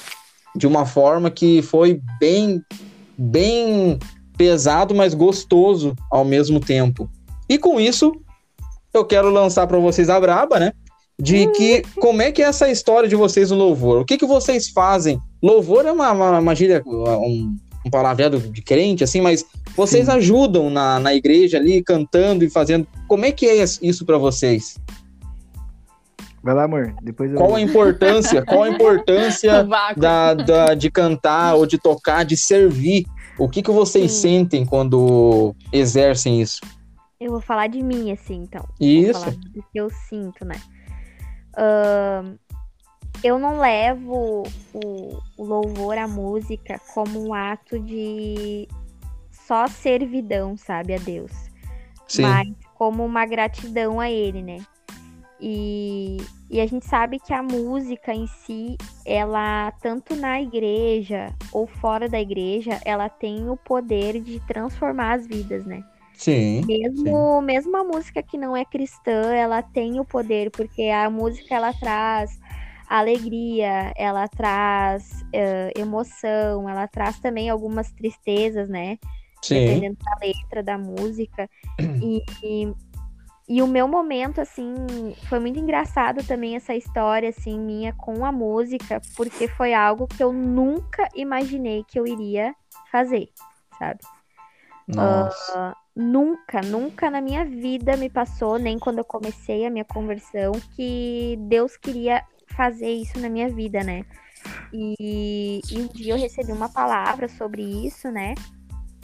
de 0.54 0.68
uma 0.68 0.86
forma 0.86 1.32
que 1.32 1.62
foi 1.62 2.02
bem, 2.20 2.62
bem 3.18 3.98
pesado, 4.38 4.94
mas 4.94 5.14
gostoso 5.14 5.96
ao 6.12 6.26
mesmo 6.26 6.60
tempo. 6.60 7.10
E 7.48 7.58
com 7.58 7.80
isso, 7.80 8.12
eu 8.94 9.06
quero 9.06 9.30
lançar 9.30 9.66
para 9.66 9.80
vocês 9.80 10.10
a 10.10 10.20
braba, 10.20 10.60
né? 10.60 10.74
De 11.18 11.48
que 11.52 11.84
como 12.00 12.22
é 12.22 12.32
que 12.32 12.42
é 12.42 12.46
essa 12.46 12.70
história 12.70 13.08
de 13.08 13.16
vocês 13.16 13.50
no 13.52 13.58
louvor? 13.58 14.02
O 14.02 14.06
que 14.06 14.18
que 14.18 14.26
vocês 14.26 14.70
fazem? 14.70 15.20
Louvor 15.42 15.86
é 15.86 15.92
uma, 15.92 16.12
uma, 16.12 16.40
uma 16.40 16.56
gíria, 16.56 16.82
um, 16.86 17.56
um 17.86 17.90
palavreado 17.90 18.40
de 18.40 18.62
crente, 18.62 19.04
assim, 19.04 19.22
mas 19.22 19.46
vocês 19.76 20.06
Sim. 20.06 20.12
ajudam 20.14 20.70
na, 20.70 21.00
na 21.00 21.14
igreja 21.14 21.58
ali, 21.58 21.84
cantando 21.84 22.44
e 22.44 22.50
fazendo. 22.50 22.88
Como 23.08 23.26
é 23.26 23.32
que 23.32 23.46
é 23.46 23.64
isso 23.82 24.06
para 24.06 24.18
vocês? 24.18 24.80
Vai 26.44 26.54
lá, 26.54 26.64
amor. 26.64 26.94
Depois 27.02 27.32
eu. 27.32 27.38
Qual 27.38 27.56
a 27.56 27.62
importância? 27.62 28.42
Qual 28.46 28.64
a 28.64 28.70
importância 28.70 29.68
da, 29.96 30.34
da- 30.34 30.74
de 30.74 30.92
cantar 30.92 31.56
ou 31.56 31.66
de 31.66 31.78
tocar, 31.78 32.24
de 32.26 32.36
servir? 32.36 33.06
O 33.38 33.48
que, 33.48 33.62
que 33.62 33.72
vocês 33.72 34.12
Sim. 34.12 34.22
sentem 34.22 34.66
quando 34.66 35.56
exercem 35.72 36.42
isso? 36.42 36.62
Eu 37.20 37.32
vou 37.32 37.42
falar 37.42 37.68
de 37.68 37.82
mim, 37.82 38.12
assim, 38.12 38.44
então. 38.44 38.64
Vou 38.78 38.88
Isso. 38.88 39.14
falar 39.14 39.32
do 39.32 39.64
que 39.72 39.80
eu 39.80 39.90
sinto, 39.90 40.44
né? 40.44 40.56
Ahn, 41.56 42.36
eu 43.24 43.40
não 43.40 43.60
levo 43.60 44.44
o, 44.74 45.22
o 45.38 45.44
louvor 45.44 45.98
à 45.98 46.08
música 46.08 46.80
como 46.94 47.28
um 47.28 47.34
ato 47.34 47.80
de 47.80 48.68
só 49.32 49.68
servidão, 49.68 50.58
sabe, 50.58 50.94
a 50.96 50.98
Deus. 50.98 51.32
Sim. 52.08 52.24
Mas 52.24 52.50
como 52.76 53.06
uma 53.06 53.26
gratidão 53.26 54.00
a 54.00 54.10
ele, 54.10 54.42
né? 54.42 54.58
E, 55.40 56.18
e 56.50 56.62
a 56.62 56.66
gente 56.66 56.86
sabe 56.86 57.20
que 57.20 57.34
a 57.34 57.44
música 57.44 58.14
em 58.14 58.28
si, 58.28 58.78
ela, 59.06 59.72
tanto 59.82 60.16
na 60.16 60.42
igreja 60.42 61.34
ou 61.52 61.68
fora 61.68 62.08
da 62.08 62.20
igreja, 62.20 62.80
ela 62.86 63.10
tem 63.10 63.50
o 63.50 63.58
poder 63.58 64.22
de 64.22 64.40
transformar 64.48 65.14
as 65.14 65.28
vidas, 65.28 65.66
né? 65.66 65.84
Sim. 66.14 66.64
Mesmo, 66.66 67.40
sim. 67.40 67.46
mesmo 67.46 67.76
a 67.76 67.84
música 67.84 68.24
que 68.24 68.38
não 68.38 68.56
é 68.56 68.64
cristã, 68.64 69.34
ela 69.34 69.62
tem 69.62 70.00
o 70.00 70.06
poder, 70.06 70.52
porque 70.52 70.84
a 70.84 71.10
música 71.10 71.56
ela 71.56 71.74
traz 71.74 72.40
alegria, 73.00 73.92
ela 73.96 74.28
traz 74.28 75.24
uh, 75.24 75.80
emoção, 75.80 76.70
ela 76.70 76.88
traz 76.88 77.20
também 77.20 77.50
algumas 77.50 77.92
tristezas, 77.92 78.70
né? 78.70 79.00
Sim. 79.42 79.66
Dependendo 79.66 79.98
da 80.04 80.26
letra 80.26 80.64
da 80.64 80.78
música. 80.78 81.50
E, 82.02 82.24
e, 82.44 82.74
e, 83.50 83.62
o 83.62 83.68
meu 83.68 83.88
momento, 83.88 84.40
assim, 84.40 84.76
foi 85.28 85.40
muito 85.40 85.60
engraçado 85.60 86.24
também 86.26 86.56
essa 86.56 86.76
história, 86.76 87.30
assim, 87.30 87.60
minha 87.60 87.94
com 87.94 88.24
a 88.24 88.32
música, 88.32 89.02
porque 89.18 89.48
foi 89.48 89.74
algo 89.74 90.08
que 90.08 90.24
eu 90.24 90.32
nunca 90.32 91.10
imaginei 91.16 91.84
que 91.88 92.00
eu 92.00 92.06
iria 92.06 92.54
fazer, 92.92 93.30
sabe? 93.80 94.00
Nossa. 94.88 95.72
Uh, 95.72 95.76
nunca, 95.96 96.62
nunca 96.62 97.10
na 97.10 97.22
minha 97.22 97.44
vida 97.44 97.98
me 97.98 98.10
passou, 98.10 98.60
nem 98.60 98.78
quando 98.78 99.00
eu 99.00 99.06
comecei 99.06 99.66
a 99.66 99.70
minha 99.70 99.86
conversão, 99.86 100.52
que 100.76 101.38
Deus 101.48 101.76
queria 101.76 102.24
fazer 102.56 102.90
isso 102.90 103.20
na 103.20 103.30
minha 103.30 103.50
vida, 103.50 103.84
né? 103.84 104.06
E, 104.74 105.62
e 105.72 105.80
um 105.80 105.88
dia 105.88 106.14
eu 106.14 106.18
recebi 106.18 106.52
uma 106.52 106.70
palavra 106.70 107.28
sobre 107.28 107.62
isso, 107.62 108.12
né? 108.12 108.36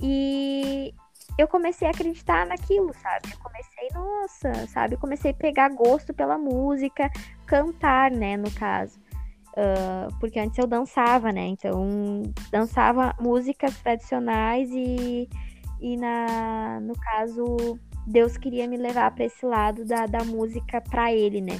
E 0.01 0.93
eu 1.37 1.47
comecei 1.47 1.87
a 1.87 1.91
acreditar 1.91 2.45
naquilo, 2.45 2.93
sabe? 3.01 3.31
Eu 3.31 3.37
comecei, 3.39 3.87
nossa, 3.93 4.67
sabe? 4.67 4.95
Eu 4.95 4.99
comecei 4.99 5.31
a 5.31 5.33
pegar 5.33 5.69
gosto 5.69 6.13
pela 6.13 6.37
música, 6.37 7.09
cantar, 7.45 8.11
né, 8.11 8.35
no 8.35 8.51
caso. 8.51 8.99
Uh, 9.51 10.13
porque 10.19 10.39
antes 10.39 10.57
eu 10.57 10.67
dançava, 10.67 11.31
né? 11.31 11.47
Então, 11.47 12.23
dançava 12.51 13.15
músicas 13.19 13.77
tradicionais 13.79 14.69
e 14.71 15.27
e 15.81 15.95
na, 15.95 16.79
no 16.81 16.93
caso, 16.93 17.79
Deus 18.05 18.37
queria 18.37 18.67
me 18.67 18.75
levar 18.75 19.11
para 19.11 19.25
esse 19.25 19.45
lado 19.45 19.85
da, 19.85 20.05
da 20.05 20.23
música 20.25 20.81
para 20.81 21.13
ele, 21.13 21.41
né? 21.41 21.59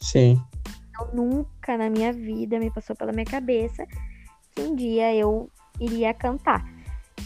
Sim. 0.00 0.40
Então, 0.94 1.08
nunca 1.12 1.76
na 1.76 1.90
minha 1.90 2.12
vida 2.12 2.58
me 2.58 2.70
passou 2.70 2.94
pela 2.94 3.12
minha 3.12 3.24
cabeça 3.24 3.84
que 4.54 4.62
um 4.62 4.76
dia 4.76 5.12
eu 5.14 5.50
iria 5.80 6.14
cantar. 6.14 6.64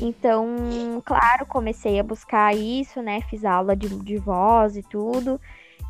Então, 0.01 1.03
claro, 1.05 1.45
comecei 1.47 2.01
a 2.01 2.03
buscar 2.03 2.57
isso, 2.57 3.03
né? 3.03 3.21
Fiz 3.23 3.45
aula 3.45 3.77
de, 3.77 3.89
de 3.89 4.17
voz 4.17 4.77
e 4.77 4.83
tudo. 4.83 5.39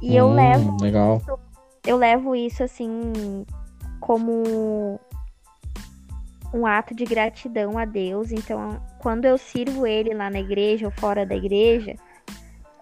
E 0.03 0.11
hum, 0.11 0.15
eu 0.15 0.33
levo. 0.33 0.77
Legal. 0.83 1.19
Isso, 1.19 1.39
eu 1.87 1.97
levo 1.97 2.35
isso 2.35 2.63
assim 2.63 3.45
como 4.01 4.99
um 6.53 6.67
ato 6.67 6.95
de 6.95 7.05
gratidão 7.05 7.79
a 7.79 7.85
Deus. 7.85 8.33
Então, 8.33 8.81
quando 8.99 9.25
eu 9.27 9.39
sirvo 9.39 9.87
Ele 9.87 10.15
lá 10.15 10.31
na 10.31 10.41
igreja 10.41 10.87
ou 10.87 10.93
fora 10.93 11.25
da 11.25 11.37
igreja, 11.37 11.95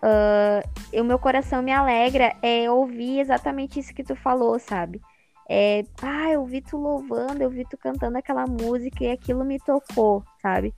uh, 0.03 1.01
o 1.01 1.05
meu 1.05 1.19
coração 1.19 1.63
me 1.63 1.73
alegra 1.73 2.35
é 2.43 2.71
ouvir 2.71 3.21
exatamente 3.21 3.81
isso 3.81 3.95
que 3.95 4.05
tu 4.05 4.17
falou, 4.17 4.59
sabe? 4.59 5.01
É, 5.49 5.85
ah, 6.03 6.31
eu 6.31 6.45
vi 6.45 6.61
tu 6.61 6.77
louvando, 6.77 7.43
eu 7.43 7.51
vi 7.51 7.65
tu 7.65 7.77
cantando 7.77 8.19
aquela 8.19 8.47
música 8.47 9.05
e 9.05 9.11
aquilo 9.13 9.45
me 9.45 9.61
tocou, 9.61 10.25
sabe? 10.43 10.75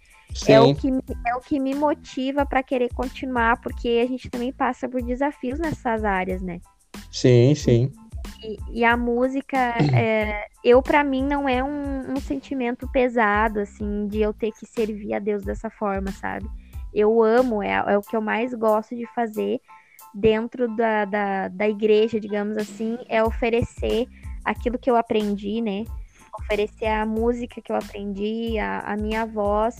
É 0.46 0.60
o, 0.60 0.74
que, 0.74 0.88
é 1.26 1.34
o 1.34 1.40
que 1.40 1.58
me 1.58 1.74
motiva 1.74 2.44
para 2.44 2.62
querer 2.62 2.92
continuar, 2.92 3.60
porque 3.62 4.00
a 4.04 4.06
gente 4.06 4.28
também 4.28 4.52
passa 4.52 4.86
por 4.86 5.02
desafios 5.02 5.58
nessas 5.58 6.04
áreas, 6.04 6.42
né? 6.42 6.60
Sim, 7.10 7.54
sim. 7.54 7.90
E, 8.72 8.84
a 8.84 8.96
música, 8.96 9.56
é, 9.96 10.46
eu 10.62 10.82
para 10.82 11.02
mim 11.02 11.24
não 11.24 11.48
é 11.48 11.64
um, 11.64 12.12
um, 12.12 12.20
sentimento 12.20 12.86
pesado, 12.92 13.60
assim, 13.60 14.06
de 14.06 14.20
eu 14.20 14.32
ter 14.32 14.52
que 14.52 14.66
servir 14.66 15.14
a 15.14 15.18
Deus 15.18 15.42
dessa 15.42 15.70
forma, 15.70 16.12
sabe? 16.12 16.46
Eu 16.92 17.22
amo, 17.22 17.62
é, 17.62 17.72
é 17.72 17.98
o 17.98 18.02
que 18.02 18.16
eu 18.16 18.20
mais 18.20 18.54
gosto 18.54 18.94
de 18.94 19.06
fazer 19.14 19.60
dentro 20.14 20.68
da, 20.74 21.04
da, 21.04 21.48
da 21.48 21.68
igreja, 21.68 22.18
digamos 22.18 22.56
assim, 22.56 22.98
é 23.08 23.22
oferecer 23.22 24.06
aquilo 24.44 24.78
que 24.78 24.90
eu 24.90 24.96
aprendi, 24.96 25.60
né? 25.60 25.84
Oferecer 26.40 26.86
a 26.86 27.04
música 27.04 27.60
que 27.60 27.70
eu 27.70 27.76
aprendi, 27.76 28.58
a, 28.58 28.80
a 28.80 28.96
minha 28.96 29.26
voz, 29.26 29.76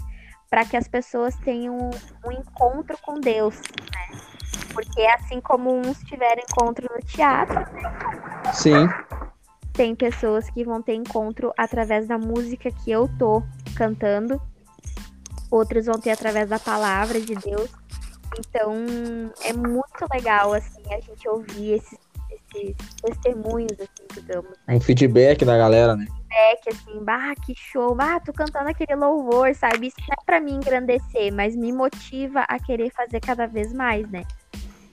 para 0.51 0.65
que 0.65 0.77
as 0.77 0.89
pessoas 0.89 1.35
tenham 1.37 1.77
um 2.25 2.33
encontro 2.33 2.97
com 3.03 3.21
Deus, 3.21 3.57
né? 3.57 4.21
Porque 4.73 5.03
assim 5.07 5.41
como 5.41 5.75
uns 5.75 5.99
tiveram 6.05 6.43
encontro 6.43 6.89
no 6.95 7.01
teatro? 7.07 7.65
Sim. 8.53 8.89
Tem 9.73 9.95
pessoas 9.95 10.49
que 10.51 10.65
vão 10.65 10.83
ter 10.83 10.95
encontro 10.95 11.53
através 11.57 12.07
da 12.07 12.19
música 12.19 12.71
que 12.71 12.91
eu 12.91 13.09
tô 13.19 13.43
cantando. 13.77 14.41
Outros 15.51 15.87
vão 15.87 15.99
ter 15.99 16.11
através 16.11 16.49
da 16.49 16.59
palavra 16.59 17.21
de 17.21 17.35
Deus. 17.35 17.71
Então, 18.39 18.73
é 19.45 19.53
muito 19.53 20.07
legal, 20.13 20.53
assim, 20.53 20.83
a 20.91 21.01
gente 21.01 21.29
ouvir 21.29 21.75
esses, 21.75 21.99
esses 22.31 22.77
testemunhos, 23.03 23.73
assim, 23.73 24.07
digamos. 24.15 24.51
Né? 24.67 24.75
Um 24.75 24.81
feedback 24.81 25.45
da 25.45 25.57
galera, 25.57 25.97
né? 25.97 26.07
Feedback, 26.07 26.69
assim, 26.69 27.05
bah, 27.05 27.35
que 27.45 27.55
show, 27.55 27.95
bah, 27.95 28.21
tô 28.21 28.33
cantando 28.33 28.69
aquele 28.69 28.95
louvor, 28.95 29.55
sabe? 29.55 29.89
Isso 29.89 29.97
não 30.01 30.15
é 30.21 30.25
pra 30.25 30.41
mim 30.41 30.57
engrandecer, 30.57 31.33
mas 31.33 31.57
me 31.57 31.73
motiva 31.73 32.41
a 32.41 32.59
querer 32.59 32.91
fazer 32.91 33.21
cada 33.21 33.47
vez 33.47 33.73
mais, 33.73 34.09
né? 34.11 34.25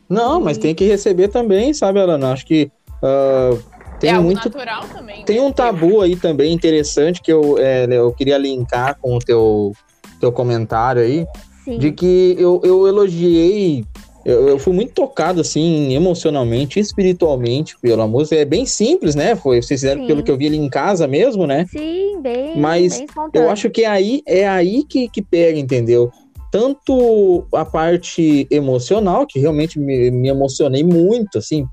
Não, 0.08 0.40
mas 0.40 0.58
tem 0.58 0.74
que 0.74 0.86
receber 0.86 1.28
também, 1.28 1.74
sabe, 1.74 2.00
Alana? 2.00 2.32
Acho 2.32 2.46
que 2.46 2.72
uh, 3.02 3.62
tem 4.00 4.12
é 4.12 4.20
muito. 4.20 4.46
natural 4.46 4.84
também. 4.88 5.26
Tem 5.26 5.38
né? 5.38 5.42
um 5.42 5.52
tabu 5.52 6.02
aí 6.02 6.16
também 6.16 6.54
interessante 6.54 7.22
que 7.22 7.32
eu, 7.32 7.58
é, 7.58 7.86
eu 7.86 8.12
queria 8.14 8.38
linkar 8.38 8.98
com 9.00 9.16
o 9.16 9.20
teu, 9.20 9.74
teu 10.20 10.32
comentário 10.32 11.02
aí. 11.02 11.26
Sim. 11.64 11.80
De 11.80 11.92
que 11.92 12.36
eu, 12.38 12.62
eu 12.64 12.88
elogiei. 12.88 13.84
Eu, 14.24 14.48
eu 14.48 14.60
fui 14.60 14.74
muito 14.74 14.94
tocado, 14.94 15.42
assim, 15.42 15.94
emocionalmente, 15.94 16.80
espiritualmente 16.80 17.76
pela 17.80 18.08
música. 18.08 18.36
É 18.36 18.46
bem 18.46 18.66
simples, 18.66 19.14
né? 19.14 19.36
Foi, 19.36 19.62
vocês 19.62 19.80
fizeram 19.82 20.02
Sim. 20.02 20.08
pelo 20.08 20.24
que 20.24 20.32
eu 20.32 20.38
vi 20.38 20.48
ali 20.48 20.58
em 20.58 20.70
casa 20.70 21.08
mesmo, 21.08 21.46
né? 21.46 21.66
Sim, 21.70 22.22
bem. 22.22 22.60
Mas 22.60 22.98
bem 22.98 23.08
eu 23.34 23.50
acho 23.50 23.70
que 23.70 23.84
é 23.84 23.88
aí, 23.88 24.22
é 24.28 24.48
aí 24.48 24.84
que, 24.84 25.08
que 25.10 25.22
pega, 25.22 25.60
entendeu? 25.60 26.12
tanto 26.56 27.46
a 27.54 27.66
parte 27.66 28.48
emocional, 28.50 29.28
que 29.28 29.40
realmente 29.40 29.78
me, 29.78 30.10
me 30.10 30.30
emocionei 30.30 30.86
muito, 30.86 31.38
assim, 31.38 31.66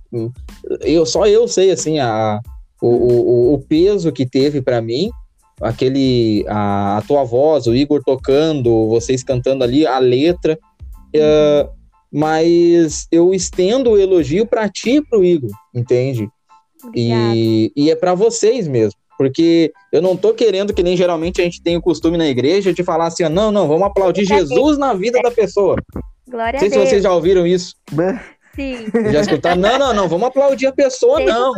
eu 0.81 1.07
só 1.07 1.25
eu 1.25 1.47
sei, 1.47 1.71
assim, 1.71 2.01
a, 2.01 2.41
o, 2.83 2.89
o, 2.89 3.55
o 3.55 3.59
peso 3.61 4.11
que 4.11 4.27
teve 4.27 4.61
para 4.61 4.83
mim, 4.83 5.09
aquele, 5.61 6.45
a, 6.49 6.99
a, 6.99 7.03
tua 7.03 7.25
voz, 7.25 7.67
o 7.67 7.75
Igor 7.75 8.03
tocando, 8.05 8.89
vocês 8.89 9.23
cantando 9.23 9.65
ali, 9.65 9.87
a 9.87 9.99
letra, 9.99 10.59
uh, 11.17 11.71
mas 12.11 13.07
eu 13.11 13.33
estendo 13.33 13.91
o 13.91 13.99
elogio 13.99 14.47
para 14.47 14.69
ti 14.69 14.97
e 14.97 15.03
pro 15.03 15.25
Igor, 15.25 15.51
entende? 15.75 16.29
E, 16.95 17.73
e 17.77 17.91
é 17.91 17.97
para 17.97 18.15
vocês 18.15 18.67
mesmo. 18.67 19.01
Porque 19.17 19.73
eu 19.93 20.03
não 20.03 20.17
tô 20.17 20.35
querendo 20.35 20.75
que 20.75 20.83
nem 20.83 20.97
geralmente 20.97 21.41
a 21.41 21.45
gente 21.45 21.63
tem 21.63 21.77
o 21.77 21.83
costume 21.83 22.19
na 22.19 22.27
igreja 22.27 22.73
de 22.73 22.83
falar 22.83 23.07
assim, 23.07 23.23
não, 23.29 23.53
não, 23.53 23.69
vamos 23.69 23.85
aplaudir 23.85 24.25
Jesus 24.25 24.79
na 24.79 24.95
vida 24.95 25.21
da 25.23 25.31
pessoa. 25.31 25.77
Glória 26.29 26.55
não 26.55 26.59
sei 26.59 26.69
a 26.69 26.71
se 26.71 26.77
Deus. 26.77 26.89
vocês 26.89 27.03
já 27.03 27.13
ouviram 27.13 27.47
isso. 27.47 27.77
Sim. 28.55 28.87
Já 29.11 29.21
escutaram? 29.21 29.61
Não, 29.61 29.79
não, 29.79 29.95
não, 29.95 30.09
vamos 30.09 30.29
aplaudir 30.29 30.67
a 30.67 30.73
pessoa, 30.73 31.19
teve 31.19 31.33
não. 31.33 31.53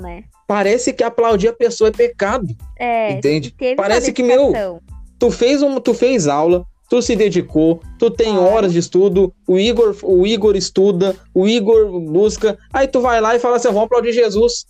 Né? 0.00 0.24
Parece 0.46 0.92
que 0.92 1.02
aplaudir 1.02 1.48
a 1.48 1.52
pessoa 1.52 1.88
é 1.88 1.92
pecado. 1.92 2.46
É, 2.78 3.12
entende? 3.12 3.54
Parece 3.76 4.12
que, 4.12 4.22
meu, 4.22 4.80
tu 5.18 5.30
fez, 5.30 5.62
um, 5.62 5.80
tu 5.80 5.92
fez 5.92 6.28
aula, 6.28 6.64
tu 6.88 7.02
se 7.02 7.16
dedicou, 7.16 7.80
tu 7.98 8.10
tem 8.10 8.38
horas 8.38 8.72
de 8.72 8.78
estudo, 8.78 9.34
o 9.46 9.58
Igor, 9.58 9.96
o 10.02 10.26
Igor 10.26 10.56
estuda, 10.56 11.16
o 11.34 11.48
Igor 11.48 12.00
busca, 12.00 12.56
aí 12.72 12.86
tu 12.86 13.00
vai 13.00 13.20
lá 13.20 13.34
e 13.34 13.40
fala 13.40 13.56
assim, 13.56 13.68
vamos 13.68 13.84
aplaudir 13.84 14.12
Jesus. 14.12 14.66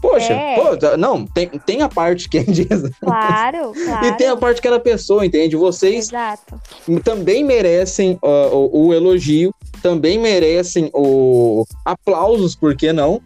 Poxa, 0.00 0.32
é. 0.32 0.54
pô, 0.54 0.96
não, 0.96 1.26
tem, 1.26 1.48
tem 1.48 1.82
a 1.82 1.88
parte 1.88 2.28
que 2.28 2.38
é 2.38 2.44
diz. 2.44 2.68
Claro, 3.00 3.72
claro. 3.72 4.06
E 4.06 4.12
tem 4.12 4.28
a 4.28 4.36
parte 4.36 4.62
que 4.62 4.68
é 4.68 4.70
da 4.70 4.78
pessoa, 4.78 5.26
entende? 5.26 5.56
Vocês 5.56 6.08
Exato. 6.08 6.60
também 7.02 7.42
merecem 7.42 8.18
uh, 8.22 8.54
o, 8.54 8.86
o, 8.86 8.94
elogio, 8.94 9.52
também 9.82 10.18
merecem 10.18 10.90
o 10.92 11.64
aplausos, 11.84 12.54
por 12.54 12.76
que 12.76 12.92
não? 12.92 13.20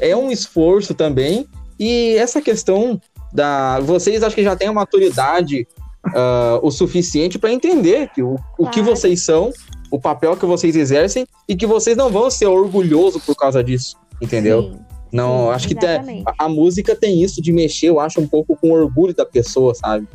É 0.00 0.16
um 0.16 0.30
esforço 0.30 0.94
também. 0.94 1.46
E 1.78 2.14
essa 2.16 2.40
questão 2.40 3.00
da. 3.32 3.80
Vocês 3.80 4.22
acho 4.22 4.34
que 4.34 4.44
já 4.44 4.54
têm 4.54 4.68
a 4.68 4.72
maturidade 4.72 5.66
uh, 6.08 6.64
o 6.64 6.70
suficiente 6.70 7.38
para 7.38 7.52
entender 7.52 8.10
que 8.14 8.22
o, 8.22 8.36
o 8.58 8.68
que 8.68 8.82
vocês 8.82 9.24
são, 9.24 9.52
o 9.90 9.98
papel 9.98 10.36
que 10.36 10.46
vocês 10.46 10.76
exercem 10.76 11.26
e 11.48 11.56
que 11.56 11.66
vocês 11.66 11.96
não 11.96 12.10
vão 12.10 12.30
ser 12.30 12.46
orgulhosos 12.46 13.24
por 13.24 13.34
causa 13.34 13.62
disso, 13.62 13.96
entendeu? 14.20 14.62
Sim. 14.62 14.78
Não, 15.12 15.46
Sim, 15.46 15.50
acho 15.50 15.68
que 15.68 15.74
tem, 15.74 16.24
a, 16.26 16.46
a, 16.46 16.48
música 16.48 16.96
tem 16.96 17.22
isso 17.22 17.42
de 17.42 17.52
mexer, 17.52 17.88
eu 17.88 18.00
acho, 18.00 18.18
um 18.18 18.26
pouco 18.26 18.56
com 18.56 18.68
o 18.68 18.72
orgulho 18.72 19.14
da 19.14 19.26
pessoa, 19.26 19.74
sabe? 19.74 20.08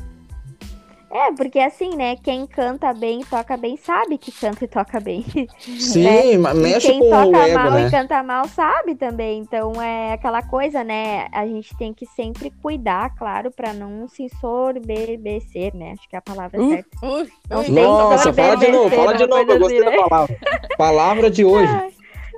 É, 1.09 1.31
porque 1.31 1.57
assim, 1.59 1.95
né? 1.95 2.15
Quem 2.17 2.45
canta 2.45 2.93
bem, 2.93 3.21
toca 3.29 3.55
bem, 3.55 3.77
sabe 3.77 4.17
que 4.17 4.31
canta 4.31 4.65
e 4.65 4.67
toca 4.67 4.99
bem. 4.99 5.25
Sim, 5.57 6.37
mas 6.39 6.57
E 6.57 6.61
mexe 6.61 6.87
quem 6.87 6.99
com 6.99 7.09
toca 7.09 7.27
o 7.29 7.35
ego, 7.43 7.53
mal 7.53 7.71
né? 7.71 7.87
e 7.87 7.91
canta 7.91 8.21
mal 8.23 8.45
sabe 8.47 8.93
também. 8.95 9.39
Então 9.39 9.81
é 9.81 10.13
aquela 10.13 10.41
coisa, 10.41 10.83
né? 10.83 11.27
A 11.31 11.45
gente 11.47 11.75
tem 11.77 11.93
que 11.93 12.05
sempre 12.05 12.51
cuidar, 12.61 13.15
claro, 13.15 13.51
pra 13.51 13.73
não 13.73 14.07
se 14.07 14.23
ensorbecer, 14.23 15.73
né? 15.75 15.93
Acho 15.93 16.09
que 16.09 16.15
é 16.15 16.19
a 16.19 16.21
palavra 16.21 16.59
Uh, 16.61 16.69
certa. 16.69 16.97
uh, 17.01 17.27
Não 17.49 17.63
tem 17.63 17.73
Nossa, 17.73 18.33
fala 18.33 18.55
de 18.57 18.67
novo, 18.67 18.89
fala 18.89 19.13
de 19.13 19.27
novo, 19.27 19.51
eu 19.51 19.59
gostei 19.59 19.83
da 19.83 19.91
palavra. 19.91 20.37
Palavra 20.77 21.29
de 21.31 21.45
hoje. 21.45 21.73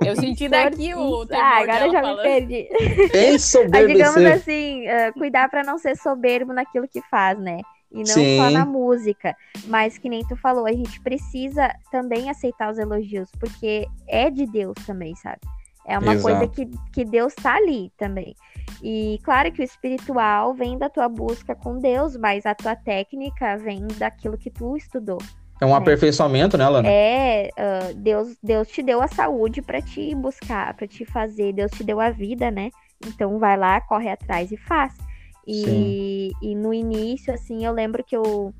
Eu 0.02 0.16
senti 0.16 0.48
daqui 0.48 0.94
o 0.94 1.26
Ah, 1.32 1.58
agora 1.58 1.90
já 1.90 2.02
me 2.02 2.02
falando. 2.02 2.22
perdi. 2.22 2.68
Ensoberbecer. 3.12 3.68
Mas 3.70 3.86
digamos 3.86 4.24
assim, 4.42 4.88
ah, 4.88 5.12
cuidar 5.12 5.48
pra 5.50 5.62
não 5.62 5.76
ser 5.76 5.96
soberbo 5.96 6.52
naquilo 6.54 6.88
que 6.88 7.02
faz, 7.10 7.38
né? 7.38 7.58
E 7.92 7.98
não 7.98 8.06
Sim. 8.06 8.36
só 8.36 8.50
na 8.50 8.64
música. 8.64 9.36
Mas 9.66 9.98
que 9.98 10.08
nem 10.08 10.24
tu 10.26 10.36
falou, 10.36 10.66
a 10.66 10.72
gente 10.72 11.00
precisa 11.00 11.72
também 11.90 12.30
aceitar 12.30 12.70
os 12.70 12.78
elogios, 12.78 13.30
porque 13.38 13.86
é 14.08 14.30
de 14.30 14.46
Deus 14.46 14.74
também, 14.86 15.14
sabe? 15.16 15.40
É 15.86 15.98
uma 15.98 16.12
Exato. 16.12 16.22
coisa 16.22 16.46
que, 16.46 16.70
que 16.92 17.04
Deus 17.04 17.34
tá 17.34 17.56
ali 17.56 17.90
também. 17.96 18.36
E 18.82 19.18
claro 19.24 19.50
que 19.50 19.60
o 19.60 19.64
espiritual 19.64 20.54
vem 20.54 20.78
da 20.78 20.88
tua 20.88 21.08
busca 21.08 21.54
com 21.54 21.78
Deus, 21.78 22.16
mas 22.16 22.46
a 22.46 22.54
tua 22.54 22.76
técnica 22.76 23.56
vem 23.56 23.86
daquilo 23.98 24.38
que 24.38 24.50
tu 24.50 24.76
estudou. 24.76 25.18
É 25.60 25.66
um 25.66 25.74
aperfeiçoamento, 25.74 26.56
né, 26.56 26.66
Lana? 26.66 26.88
É, 26.88 27.50
ah, 27.56 27.92
Deus, 27.94 28.36
Deus 28.42 28.68
te 28.68 28.82
deu 28.82 29.02
a 29.02 29.08
saúde 29.08 29.60
pra 29.60 29.82
te 29.82 30.14
buscar, 30.14 30.72
pra 30.74 30.86
te 30.86 31.04
fazer. 31.04 31.52
Deus 31.52 31.70
te 31.72 31.84
deu 31.84 32.00
a 32.00 32.10
vida, 32.10 32.50
né? 32.50 32.70
Então 33.06 33.38
vai 33.38 33.56
lá, 33.56 33.80
corre 33.80 34.08
atrás 34.08 34.50
e 34.50 34.56
faz. 34.56 34.94
E, 35.52 36.30
e 36.40 36.54
no 36.54 36.72
início, 36.72 37.34
assim, 37.34 37.66
eu 37.66 37.72
lembro 37.72 38.04
que 38.04 38.16
eu, 38.16 38.54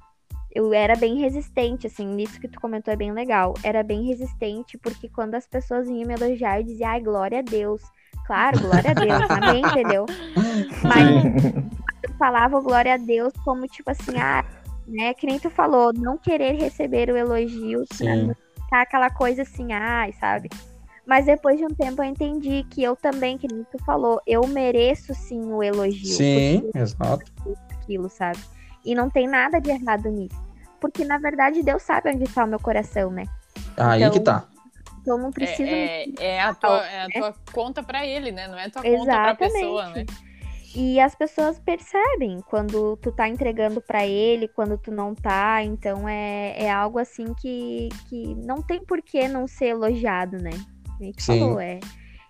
eu 0.53 0.75
era 0.75 0.97
bem 0.97 1.21
resistente, 1.21 1.87
assim, 1.87 2.05
nisso 2.05 2.41
que 2.41 2.49
tu 2.49 2.61
comentou 2.61 2.93
é 2.93 2.97
bem 2.97 3.13
legal. 3.13 3.55
Era 3.63 3.85
bem 3.85 4.07
resistente, 4.07 4.77
porque 4.77 5.09
quando 5.09 5.37
as 5.37 5.47
pessoas 5.47 5.87
vinham 5.87 6.09
me 6.09 6.15
elogiar, 6.15 6.59
eu 6.59 6.65
dizia, 6.65 6.89
ai, 6.91 7.01
glória 7.01 7.39
a 7.39 7.43
Deus. 7.43 7.81
Claro, 8.27 8.59
glória 8.61 8.91
a 8.91 8.95
Deus, 8.95 9.23
amém, 9.31 9.63
entendeu? 9.65 10.05
Mas 10.83 11.45
eu 12.03 12.13
falava 12.19 12.61
glória 12.61 12.95
a 12.95 12.97
Deus 12.97 13.33
como, 13.45 13.69
tipo 13.69 13.89
assim, 13.89 14.19
ah, 14.19 14.45
né, 14.89 15.15
que 15.15 15.27
nem 15.27 15.39
tu 15.39 15.49
falou, 15.49 15.93
não 15.93 16.19
querer 16.19 16.57
receber 16.57 17.09
o 17.09 17.17
elogio, 17.17 17.85
ficar 18.65 18.83
aquela 18.83 19.11
coisa 19.11 19.43
assim, 19.43 19.73
ai, 19.73 20.13
sabe? 20.15 20.49
Mas 21.11 21.27
depois 21.27 21.59
de 21.59 21.65
um 21.65 21.75
tempo 21.75 22.01
eu 22.01 22.07
entendi 22.07 22.65
que 22.71 22.85
eu 22.85 22.95
também, 22.95 23.37
que 23.37 23.49
nem 23.53 23.65
tu 23.65 23.85
falou, 23.85 24.23
eu 24.25 24.47
mereço 24.47 25.13
sim 25.13 25.43
o 25.53 25.61
elogio. 25.61 26.15
Sim, 26.15 26.71
exato. 26.73 27.25
aquilo, 27.73 28.09
sabe? 28.09 28.39
E 28.85 28.95
não 28.95 29.11
tem 29.11 29.27
nada 29.27 29.61
de 29.61 29.71
errado 29.71 30.09
nisso. 30.09 30.41
Porque, 30.81 31.05
na 31.05 31.19
verdade, 31.19 31.65
Deus 31.65 31.83
sabe 31.83 32.11
onde 32.11 32.23
está 32.23 32.45
o 32.45 32.47
meu 32.47 32.61
coração, 32.61 33.11
né? 33.11 33.25
Aí 33.77 34.05
Então, 34.05 34.13
que 34.13 34.21
tá. 34.21 34.47
Então 35.01 35.19
não 35.19 35.33
preciso. 35.33 35.69
É, 35.69 36.05
é, 36.05 36.15
é 36.21 36.41
a 36.43 36.55
tua, 36.55 36.87
é 36.87 37.03
a 37.03 37.09
tua 37.09 37.35
conta 37.53 37.83
pra 37.83 38.07
ele, 38.07 38.31
né? 38.31 38.47
Não 38.47 38.57
é 38.57 38.67
a 38.67 38.71
tua 38.71 38.81
conta 38.81 39.05
pra 39.05 39.33
Exatamente. 39.33 39.53
pessoa, 39.53 39.89
né? 39.89 40.07
E 40.77 41.01
as 41.01 41.17
pessoas 41.17 41.59
percebem 41.59 42.41
quando 42.49 42.97
tu 42.99 43.11
tá 43.11 43.29
entregando 43.29 43.81
pra 43.81 44.07
ele, 44.07 44.47
quando 44.47 44.79
tu 44.79 44.93
não 44.93 45.13
tá. 45.13 45.61
Então 45.65 46.09
é, 46.09 46.55
é 46.57 46.71
algo 46.71 47.01
assim 47.01 47.35
que, 47.35 47.89
que 48.09 48.33
não 48.37 48.63
tem 48.63 48.85
por 48.85 49.03
que 49.03 49.27
não 49.27 49.49
ser 49.49 49.71
elogiado, 49.71 50.37
né? 50.37 50.53
A 51.01 51.05
gente 51.05 51.23
Sim. 51.23 51.41
falou, 51.41 51.61
é. 51.61 51.81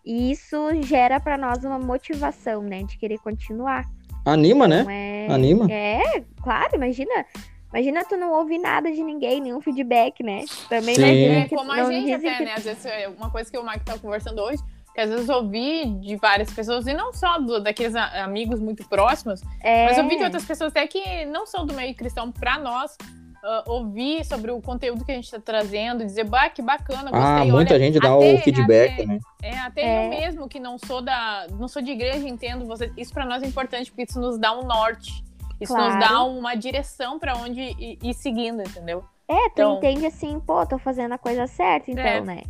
E 0.04 0.30
isso 0.30 0.56
gera 0.82 1.18
pra 1.20 1.36
nós 1.36 1.64
uma 1.64 1.78
motivação, 1.78 2.62
né? 2.62 2.82
De 2.84 2.96
querer 2.96 3.18
continuar. 3.18 3.84
Anima, 4.24 4.68
né? 4.68 4.82
Não 4.84 4.90
é... 4.90 5.26
Anima. 5.30 5.66
É, 5.70 6.22
claro, 6.42 6.76
imagina. 6.76 7.24
Imagina 7.72 8.04
tu 8.04 8.16
não 8.16 8.32
ouvir 8.32 8.58
nada 8.58 8.90
de 8.90 9.02
ninguém, 9.02 9.40
nenhum 9.40 9.60
feedback, 9.60 10.22
né? 10.22 10.44
Também 10.68 10.94
Sim. 10.96 11.00
não 11.02 11.08
É 11.08 11.38
é 11.40 11.48
que 11.48 11.54
como 11.54 11.70
a 11.72 11.84
gente 11.84 12.12
até, 12.12 12.34
que- 12.36 12.44
né? 12.44 12.54
Às 12.56 12.64
vezes, 12.64 12.84
é 12.86 13.08
uma 13.08 13.30
coisa 13.30 13.50
que 13.50 13.56
o 13.58 13.62
Mike 13.64 13.84
tava 13.84 13.98
conversando 13.98 14.40
hoje, 14.42 14.60
que 14.92 15.00
às 15.00 15.08
vezes 15.08 15.28
eu 15.28 15.36
ouvi 15.36 15.84
de 16.00 16.16
várias 16.16 16.52
pessoas, 16.52 16.86
e 16.88 16.92
não 16.94 17.12
só 17.12 17.38
do- 17.38 17.60
daqueles 17.62 17.94
amigos 17.94 18.58
muito 18.58 18.88
próximos, 18.88 19.40
É, 19.62 19.84
mas 19.86 19.96
eu 19.98 20.02
ouvi 20.04 20.16
de 20.16 20.24
outras 20.24 20.44
pessoas 20.44 20.70
até 20.72 20.84
que 20.88 21.24
não 21.26 21.46
são 21.46 21.64
do 21.64 21.72
meio 21.72 21.94
cristão, 21.94 22.32
pra 22.32 22.58
nós, 22.58 22.96
ah, 23.44 23.64
ouvir 23.66 24.24
sobre 24.24 24.50
o 24.50 24.60
conteúdo 24.60 25.04
que 25.04 25.12
a 25.12 25.14
gente 25.14 25.30
tá 25.30 25.38
trazendo, 25.38 26.04
dizer, 26.04 26.24
bah, 26.24 26.48
que 26.50 26.62
bacana, 26.62 27.10
gostei. 27.10 27.20
Ah, 27.20 27.40
olha, 27.42 27.52
muita 27.52 27.78
gente 27.78 27.98
dá 27.98 28.14
até- 28.14 28.34
o 28.34 28.38
feedback, 28.38 28.92
até- 28.94 29.06
né? 29.06 29.18
É, 29.42 29.58
até 29.58 29.80
É. 29.82 30.06
eu 30.06 30.10
mesmo, 30.10 30.48
que 30.48 30.60
não 30.60 30.78
sou 30.78 31.00
da. 31.02 31.46
não 31.58 31.68
sou 31.68 31.80
de 31.82 31.90
igreja, 31.92 32.26
entendo. 32.28 32.66
Você, 32.66 32.92
isso 32.96 33.12
pra 33.12 33.24
nós 33.24 33.42
é 33.42 33.46
importante, 33.46 33.90
porque 33.90 34.04
isso 34.08 34.20
nos 34.20 34.38
dá 34.38 34.56
um 34.58 34.64
norte. 34.64 35.24
Isso 35.60 35.74
nos 35.74 35.94
Claro. 35.94 36.00
dá 36.00 36.24
uma 36.24 36.54
direção 36.54 37.18
pra 37.18 37.36
onde 37.36 37.60
ir, 37.60 37.98
ir 38.02 38.14
seguindo, 38.14 38.62
entendeu? 38.62 39.04
É, 39.28 39.34
tu 39.50 39.52
Então- 39.52 39.76
entende 39.76 40.06
assim, 40.06 40.40
pô, 40.40 40.64
tô 40.66 40.78
fazendo 40.78 41.12
a 41.12 41.18
coisa 41.18 41.46
certa, 41.46 41.90
então, 41.90 42.02
É. 42.02 42.20
né? 42.20 42.42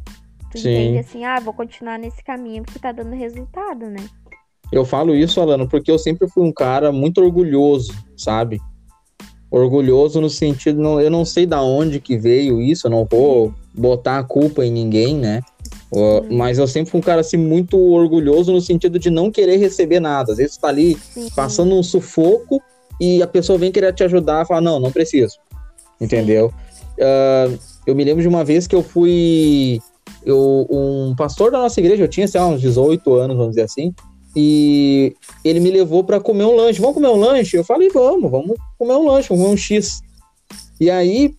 Tu 0.51 0.59
Sim. 0.59 0.71
entende 0.71 0.99
assim, 0.99 1.25
ah, 1.25 1.39
vou 1.41 1.53
continuar 1.53 1.99
nesse 1.99 2.23
caminho 2.25 2.63
porque 2.63 2.79
tá 2.79 2.91
dando 2.93 3.15
resultado, 3.15 3.87
né? 3.91 4.05
Eu 4.73 4.85
falo 4.85 5.15
isso, 5.15 5.41
Alano, 5.41 5.69
porque 5.69 5.91
eu 5.91 5.99
sempre 5.99 6.29
fui 6.29 6.45
um 6.45 6.53
cara 6.53 6.93
muito 6.93 7.21
orgulhoso, 7.21 7.93
sabe? 8.17 8.61
Orgulhoso 9.51 10.21
no 10.21 10.31
sentido, 10.31 10.81
não, 10.81 11.01
eu 11.01 11.11
não 11.11 11.25
sei 11.25 11.45
da 11.45 11.61
onde 11.61 11.99
que 11.99 12.17
veio 12.17 12.61
isso, 12.61 12.87
eu 12.87 12.91
não 12.91 13.05
vou 13.11 13.53
botar 13.75 14.19
a 14.19 14.23
culpa 14.23 14.65
em 14.65 14.71
ninguém, 14.71 15.17
né? 15.17 15.41
Ó, 15.93 16.23
Mas 16.31 16.59
eu 16.59 16.69
sempre 16.69 16.91
fui 16.91 17.01
um 17.01 17.03
cara 17.03 17.21
assim 17.21 17.37
muito 17.37 17.77
orgulhoso 17.77 18.53
no 18.53 18.61
sentido 18.61 18.99
de 18.99 19.11
não 19.11 19.31
querer 19.31 19.57
receber 19.57 19.99
nada. 19.99 20.33
Às 20.33 20.39
vezes 20.39 20.57
tá 20.57 20.69
ali 20.69 20.97
Sim. 20.97 21.29
passando 21.35 21.75
um 21.75 21.83
sufoco 21.83 22.63
e 23.01 23.23
a 23.23 23.27
pessoa 23.27 23.59
vem 23.59 23.73
querer 23.73 23.93
te 23.93 24.05
ajudar 24.05 24.45
e 24.45 24.47
fala, 24.47 24.61
não, 24.61 24.79
não 24.79 24.93
preciso. 24.93 25.37
Entendeu? 26.01 26.53
Ah, 27.01 27.49
eu 27.87 27.95
me 27.95 28.05
lembro 28.05 28.23
de 28.23 28.29
uma 28.29 28.45
vez 28.45 28.67
que 28.67 28.75
eu 28.75 28.83
fui. 28.83 29.81
Eu, 30.25 30.67
um 30.71 31.15
pastor 31.17 31.51
da 31.51 31.59
nossa 31.59 31.81
igreja, 31.81 32.05
eu 32.05 32.09
tinha 32.09 32.29
sei 32.29 32.41
lá, 32.41 32.47
uns 32.47 32.61
18 32.61 33.15
anos, 33.15 33.37
vamos 33.37 33.53
dizer 33.53 33.63
assim, 33.63 33.95
e 34.37 35.15
ele 35.45 35.61
me 35.61 35.71
levou 35.71 36.05
para 36.05 36.21
comer 36.21 36.45
um 36.45 36.55
lanche. 36.55 36.81
Vamos 36.81 36.95
comer 36.95 37.09
um 37.09 37.17
lanche? 37.17 37.57
Eu 37.57 37.65
falei, 37.65 37.89
vamos, 37.91 38.31
vamos 38.31 38.57
comer 38.79 38.95
um 38.95 39.07
lanche, 39.07 39.29
vamos 39.29 39.43
comer 39.45 39.55
um 39.55 39.57
X. 39.57 40.01
E 40.81 40.91
aí, 40.91 41.35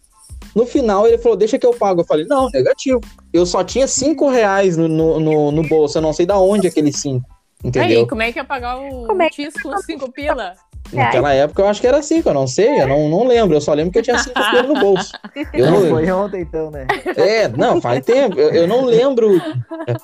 no 0.56 0.66
final, 0.66 1.08
ele 1.08 1.18
falou, 1.18 1.38
deixa 1.38 1.58
que 1.58 1.66
eu 1.66 1.74
pago. 1.74 2.02
Eu 2.02 2.06
falei, 2.06 2.26
não, 2.26 2.50
negativo. 2.50 3.00
Eu 3.32 3.46
só 3.46 3.64
tinha 3.64 3.88
5 3.88 4.30
reais 4.30 4.76
no, 4.78 4.88
no, 4.88 5.20
no, 5.20 5.52
no 5.52 5.64
bolso, 5.68 5.98
eu 5.98 6.02
não 6.02 6.14
sei 6.14 6.26
da 6.26 6.38
onde 6.38 6.68
aqueles 6.68 6.98
5. 6.98 7.26
Entendeu? 7.64 8.00
Aí, 8.02 8.08
como 8.08 8.22
é 8.24 8.32
que 8.32 8.40
ia 8.40 8.44
pagar 8.44 8.78
o 8.80 9.06
Como 9.08 9.22
é 9.22 9.30
que- 9.30 9.44
X 9.44 9.54
com 9.62 9.78
cinco 9.78 10.12
pila? 10.12 10.56
Naquela 10.94 11.34
época 11.34 11.62
eu 11.62 11.68
acho 11.68 11.80
que 11.80 11.88
era 11.88 12.02
5, 12.02 12.28
eu 12.28 12.34
não 12.34 12.46
sei, 12.48 12.82
eu 12.82 12.88
não, 12.88 13.08
não 13.08 13.26
lembro. 13.26 13.56
Eu 13.56 13.62
só 13.62 13.74
lembro 13.74 13.94
que 13.94 14.00
eu 14.00 14.04
tinha 14.04 14.18
5 14.18 14.34
quilos 14.52 14.68
no 14.74 14.74
bolso. 14.80 15.12
Eu 15.54 15.72
Não 15.72 15.90
foi 15.90 16.12
ontem, 16.12 16.42
então, 16.42 16.70
né? 16.70 16.86
é, 17.16 17.48
não, 17.48 17.80
faz 17.80 18.04
tempo. 18.06 18.38
Eu, 18.38 18.50
eu 18.52 18.68
não 18.68 18.84
lembro. 18.86 19.42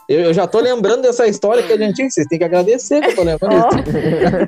Eu, 0.07 0.19
eu 0.21 0.33
já 0.33 0.47
tô 0.47 0.59
lembrando 0.61 1.01
dessa 1.01 1.27
história 1.27 1.61
que 1.63 1.73
a 1.73 1.77
gente 1.77 1.95
tinha. 1.95 2.09
Vocês 2.09 2.25
têm 2.27 2.39
que 2.39 2.45
agradecer 2.45 3.01
que 3.01 3.09
eu 3.09 3.15
tô 3.15 3.23
lembrando 3.23 3.67
disso. 3.69 3.97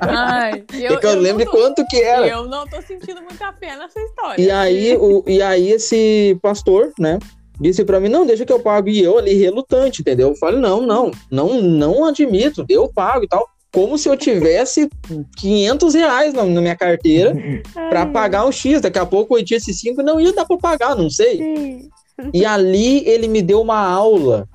Ai, 0.08 0.64
É 0.72 0.96
que 0.96 1.06
eu, 1.06 1.20
lembro 1.20 1.44
não 1.44 1.52
tô- 1.52 1.58
quanto 1.58 1.86
que 1.86 2.00
era. 2.02 2.26
Eu 2.26 2.44
não 2.46 2.66
tô 2.66 2.80
sentindo 2.80 3.20
muita 3.20 3.52
fé 3.52 3.76
nessa 3.76 4.00
história. 4.00 4.40
E 4.42 4.50
aí, 4.50 4.96
o, 4.96 5.22
e 5.26 5.42
aí 5.42 5.70
esse 5.72 6.38
pastor, 6.40 6.90
né, 6.98 7.18
disse 7.60 7.84
pra 7.84 8.00
mim, 8.00 8.08
não, 8.08 8.24
deixa 8.24 8.46
que 8.46 8.52
eu 8.52 8.60
pago. 8.60 8.88
E 8.88 9.02
eu 9.02 9.18
ali 9.18 9.34
relutante, 9.34 10.00
entendeu? 10.00 10.28
Eu 10.28 10.36
falei, 10.36 10.58
não, 10.58 10.80
não, 10.80 11.10
não, 11.30 11.60
não 11.60 12.04
admito, 12.06 12.64
eu 12.68 12.88
pago 12.88 13.24
e 13.24 13.28
tal. 13.28 13.46
Como 13.72 13.96
se 13.96 14.08
eu 14.08 14.16
tivesse 14.16 14.90
500 15.36 15.94
reais 15.94 16.34
na, 16.34 16.44
na 16.44 16.60
minha 16.60 16.76
carteira 16.76 17.34
pra 17.88 18.00
Ai, 18.02 18.10
pagar 18.12 18.44
um 18.46 18.50
X. 18.52 18.80
Daqui 18.80 18.98
a 18.98 19.06
pouco 19.06 19.38
eu 19.38 19.44
tinha 19.44 19.58
esses 19.58 19.78
5 19.80 20.02
não 20.02 20.20
ia 20.20 20.32
dar 20.32 20.44
pra 20.44 20.56
pagar, 20.58 20.96
não 20.96 21.08
sei. 21.08 21.36
sim. 21.38 21.90
E 22.34 22.44
ali 22.44 23.06
ele 23.08 23.28
me 23.28 23.40
deu 23.40 23.60
uma 23.62 23.78
aula. 23.78 24.48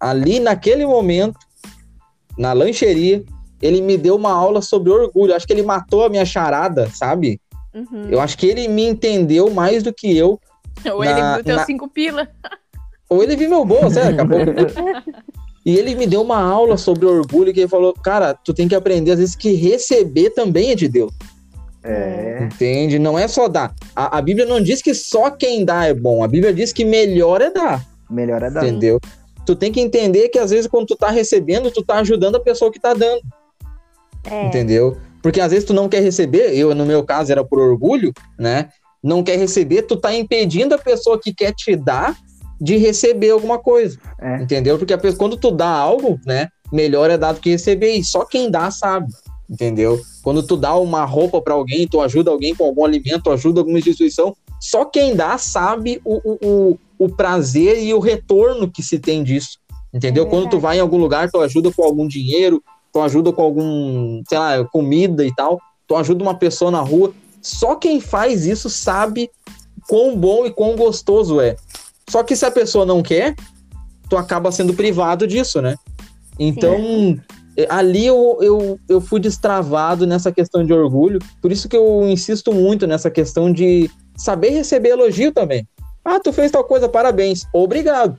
Ali 0.00 0.40
naquele 0.40 0.84
momento, 0.86 1.38
na 2.36 2.52
lancheria, 2.52 3.22
ele 3.62 3.80
me 3.80 3.96
deu 3.96 4.16
uma 4.16 4.32
aula 4.32 4.60
sobre 4.60 4.90
orgulho. 4.90 5.34
Acho 5.34 5.46
que 5.46 5.52
ele 5.52 5.62
matou 5.62 6.04
a 6.04 6.08
minha 6.08 6.24
charada, 6.24 6.88
sabe? 6.90 7.40
Uhum. 7.74 8.08
Eu 8.10 8.20
acho 8.20 8.36
que 8.38 8.46
ele 8.46 8.66
me 8.68 8.84
entendeu 8.86 9.50
mais 9.50 9.82
do 9.82 9.92
que 9.92 10.16
eu. 10.16 10.40
Ou 10.92 11.04
ele 11.04 11.14
na- 11.14 11.34
viu 11.36 11.44
teus 11.44 11.58
na- 11.58 11.64
cinco 11.66 11.88
pila. 11.88 12.26
Ou 13.08 13.22
ele 13.22 13.36
viu 13.36 13.48
meu 13.50 13.64
bolso, 13.64 13.98
é, 13.98 14.12
daqui 14.12 14.20
a 14.20 14.26
pouco. 14.26 15.06
E 15.66 15.76
ele 15.76 15.96
me 15.96 16.06
deu 16.06 16.22
uma 16.22 16.40
aula 16.40 16.76
sobre 16.76 17.04
orgulho 17.04 17.52
que 17.52 17.58
ele 17.58 17.68
falou, 17.68 17.92
cara, 17.92 18.34
tu 18.34 18.54
tem 18.54 18.68
que 18.68 18.74
aprender 18.76 19.10
às 19.10 19.18
vezes 19.18 19.34
que 19.34 19.52
receber 19.54 20.30
também 20.30 20.70
é 20.70 20.76
de 20.76 20.86
Deus. 20.86 21.12
É. 21.82 22.38
Entende? 22.44 23.00
Não 23.00 23.18
é 23.18 23.26
só 23.26 23.48
dar. 23.48 23.74
A, 23.94 24.18
a 24.18 24.22
Bíblia 24.22 24.46
não 24.46 24.60
diz 24.60 24.80
que 24.80 24.94
só 24.94 25.28
quem 25.28 25.64
dá 25.64 25.84
é 25.84 25.92
bom. 25.92 26.22
A 26.22 26.28
Bíblia 26.28 26.54
diz 26.54 26.72
que 26.72 26.84
melhor 26.84 27.42
é 27.42 27.50
dar. 27.50 27.84
Melhor 28.08 28.44
é 28.44 28.48
dar. 28.50 28.64
Entendeu? 28.64 29.00
Tu 29.44 29.56
tem 29.56 29.72
que 29.72 29.80
entender 29.80 30.28
que 30.28 30.38
às 30.38 30.50
vezes 30.50 30.68
quando 30.68 30.86
tu 30.86 30.94
tá 30.94 31.10
recebendo, 31.10 31.68
tu 31.68 31.82
tá 31.82 31.96
ajudando 31.96 32.36
a 32.36 32.40
pessoa 32.40 32.70
que 32.70 32.78
tá 32.78 32.94
dando. 32.94 33.20
É, 34.24 34.46
Entendeu? 34.46 34.96
Porque 35.20 35.40
às 35.40 35.50
vezes 35.50 35.64
tu 35.64 35.74
não 35.74 35.88
quer 35.88 36.00
receber, 36.00 36.56
eu 36.56 36.76
no 36.76 36.86
meu 36.86 37.02
caso 37.02 37.32
era 37.32 37.44
por 37.44 37.58
orgulho, 37.58 38.12
né? 38.38 38.68
Não 39.02 39.20
quer 39.20 39.36
receber, 39.36 39.82
tu 39.82 39.96
tá 39.96 40.14
impedindo 40.14 40.76
a 40.76 40.78
pessoa 40.78 41.20
que 41.20 41.34
quer 41.34 41.52
te 41.52 41.74
dar 41.74 42.16
de 42.60 42.76
receber 42.76 43.30
alguma 43.30 43.58
coisa. 43.58 43.98
É. 44.20 44.42
Entendeu? 44.42 44.78
Porque 44.78 44.96
pessoa, 44.96 45.18
quando 45.18 45.36
tu 45.36 45.50
dá 45.50 45.68
algo, 45.68 46.20
né? 46.24 46.48
Melhor 46.72 47.10
é 47.10 47.16
dar 47.18 47.32
do 47.32 47.40
que 47.40 47.50
receber. 47.50 47.92
E 47.92 48.04
só 48.04 48.24
quem 48.24 48.50
dá 48.50 48.70
sabe. 48.70 49.12
entendeu? 49.48 50.00
Quando 50.22 50.42
tu 50.42 50.56
dá 50.56 50.76
uma 50.76 51.04
roupa 51.04 51.40
para 51.40 51.54
alguém, 51.54 51.86
tu 51.86 52.00
ajuda 52.00 52.30
alguém 52.30 52.54
com 52.54 52.64
algum 52.64 52.84
alimento, 52.84 53.30
ajuda 53.30 53.60
alguma 53.60 53.78
instituição, 53.78 54.34
só 54.60 54.84
quem 54.84 55.14
dá 55.14 55.38
sabe 55.38 56.00
o, 56.04 56.20
o, 56.24 56.78
o 56.98 57.08
prazer 57.08 57.82
e 57.82 57.92
o 57.94 58.00
retorno 58.00 58.70
que 58.70 58.82
se 58.82 58.98
tem 58.98 59.22
disso, 59.22 59.58
entendeu? 59.92 60.24
É 60.24 60.28
Quando 60.28 60.48
tu 60.48 60.58
vai 60.58 60.78
em 60.78 60.80
algum 60.80 60.98
lugar, 60.98 61.30
tu 61.30 61.40
ajuda 61.40 61.70
com 61.70 61.84
algum 61.84 62.08
dinheiro, 62.08 62.62
tu 62.92 63.00
ajuda 63.00 63.32
com 63.32 63.42
algum, 63.42 64.22
sei 64.28 64.38
lá, 64.38 64.64
comida 64.64 65.24
e 65.24 65.34
tal, 65.34 65.60
tu 65.86 65.94
ajuda 65.94 66.22
uma 66.22 66.34
pessoa 66.34 66.70
na 66.70 66.80
rua, 66.80 67.12
só 67.40 67.76
quem 67.76 68.00
faz 68.00 68.46
isso 68.46 68.68
sabe 68.68 69.30
quão 69.88 70.16
bom 70.16 70.46
e 70.46 70.50
quão 70.50 70.74
gostoso 70.74 71.40
é. 71.40 71.56
Só 72.08 72.22
que 72.22 72.36
se 72.36 72.44
a 72.44 72.50
pessoa 72.50 72.86
não 72.86 73.02
quer, 73.02 73.34
tu 74.08 74.16
acaba 74.16 74.52
sendo 74.52 74.74
privado 74.74 75.26
disso, 75.26 75.60
né? 75.60 75.76
Então, 76.38 77.18
ali 77.68 78.06
eu, 78.06 78.38
eu, 78.40 78.80
eu 78.88 79.00
fui 79.00 79.18
destravado 79.18 80.06
nessa 80.06 80.30
questão 80.30 80.64
de 80.64 80.72
orgulho, 80.72 81.18
por 81.40 81.50
isso 81.50 81.68
que 81.68 81.76
eu 81.76 82.08
insisto 82.08 82.52
muito 82.52 82.86
nessa 82.86 83.10
questão 83.10 83.52
de 83.52 83.90
saber 84.16 84.50
receber 84.50 84.90
elogio 84.90 85.32
também. 85.32 85.66
Ah, 86.04 86.20
tu 86.20 86.32
fez 86.32 86.50
tal 86.50 86.64
coisa, 86.64 86.88
parabéns. 86.88 87.44
Obrigado. 87.52 88.18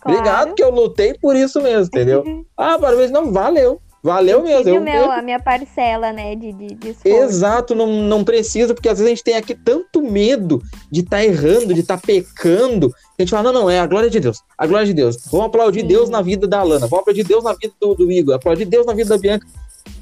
Claro. 0.00 0.18
Obrigado 0.18 0.54
que 0.54 0.62
eu 0.62 0.70
lutei 0.70 1.14
por 1.14 1.34
isso 1.34 1.62
mesmo, 1.62 1.86
entendeu? 1.86 2.22
ah, 2.56 2.78
parabéns, 2.78 3.10
não, 3.10 3.32
valeu. 3.32 3.80
Valeu 4.02 4.42
mesmo. 4.42 4.68
Eu, 4.68 4.80
o 4.80 4.84
meu, 4.84 4.94
eu- 5.04 5.10
a 5.12 5.22
minha 5.22 5.38
parcela, 5.38 6.12
né, 6.12 6.34
de, 6.34 6.52
de, 6.52 6.74
de. 6.74 6.96
Exato, 7.04 7.72
não, 7.74 7.86
não 7.86 8.24
precisa, 8.24 8.74
porque 8.74 8.88
às 8.88 8.98
vezes 8.98 9.06
a 9.06 9.14
gente 9.14 9.22
tem 9.24 9.36
aqui 9.36 9.54
tanto 9.54 10.02
medo 10.02 10.60
de 10.90 11.00
estar 11.02 11.24
errando, 11.24 11.72
de 11.72 11.80
estar 11.80 12.00
pecando, 12.00 12.88
que 12.90 12.96
a 13.20 13.22
gente 13.22 13.30
fala, 13.30 13.52
não, 13.52 13.60
não, 13.62 13.70
é 13.70 13.78
a 13.78 13.86
glória 13.86 14.10
de 14.10 14.18
Deus, 14.18 14.42
a 14.58 14.66
glória 14.66 14.86
de 14.86 14.94
Deus. 14.94 15.24
Vamos 15.30 15.46
aplaudir 15.46 15.82
Sim. 15.82 15.86
Deus 15.86 16.10
na 16.10 16.20
vida 16.20 16.48
da 16.48 16.58
Alana, 16.60 16.86
vamos 16.88 17.02
aplaudir 17.02 17.22
Deus 17.22 17.44
na 17.44 17.52
vida 17.52 17.72
do, 17.80 17.94
do 17.94 18.10
Igor, 18.10 18.34
aplaudir 18.34 18.64
Deus 18.64 18.84
na 18.84 18.92
vida 18.92 19.10
da 19.10 19.18
Bianca. 19.18 19.46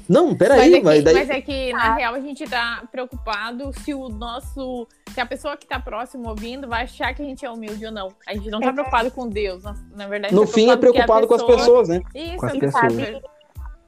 Não, 0.09 0.29
Mas 0.29 0.37
peraí, 0.37 0.73
é, 0.73 0.77
que, 0.79 0.83
mas 0.83 1.03
daí... 1.03 1.13
mas 1.13 1.29
é 1.29 1.39
que, 1.41 1.71
na 1.71 1.83
Ah. 1.91 1.95
real, 1.95 2.13
a 2.15 2.19
gente 2.19 2.43
tá 2.45 2.83
preocupado 2.91 3.71
se 3.81 3.93
o 3.93 4.09
nosso. 4.09 4.85
Se 5.13 5.21
a 5.21 5.25
pessoa 5.25 5.55
que 5.55 5.65
tá 5.65 5.79
próximo 5.79 6.27
ouvindo 6.27 6.67
vai 6.67 6.83
achar 6.83 7.13
que 7.13 7.21
a 7.21 7.25
gente 7.25 7.45
é 7.45 7.49
humilde 7.49 7.85
ou 7.85 7.91
não. 7.93 8.09
A 8.27 8.33
gente 8.33 8.49
não 8.49 8.59
tá 8.59 8.69
É. 8.69 8.73
preocupado 8.73 9.09
com 9.11 9.29
Deus. 9.29 9.63
Na, 9.63 9.75
na 9.95 10.07
verdade, 10.07 10.33
no 10.35 10.41
tá 10.45 10.51
fim 10.53 10.69
é 10.69 10.75
preocupado 10.75 11.27
com 11.27 11.33
as 11.35 11.41
pessoa- 11.41 11.57
pessoas, 11.59 11.87
né? 11.87 12.01
Isso, 12.13 12.37
Com 12.37 12.45
as 12.45 12.53
é 12.55 12.59
pessoas. 12.59 12.93
sabe? 12.93 13.21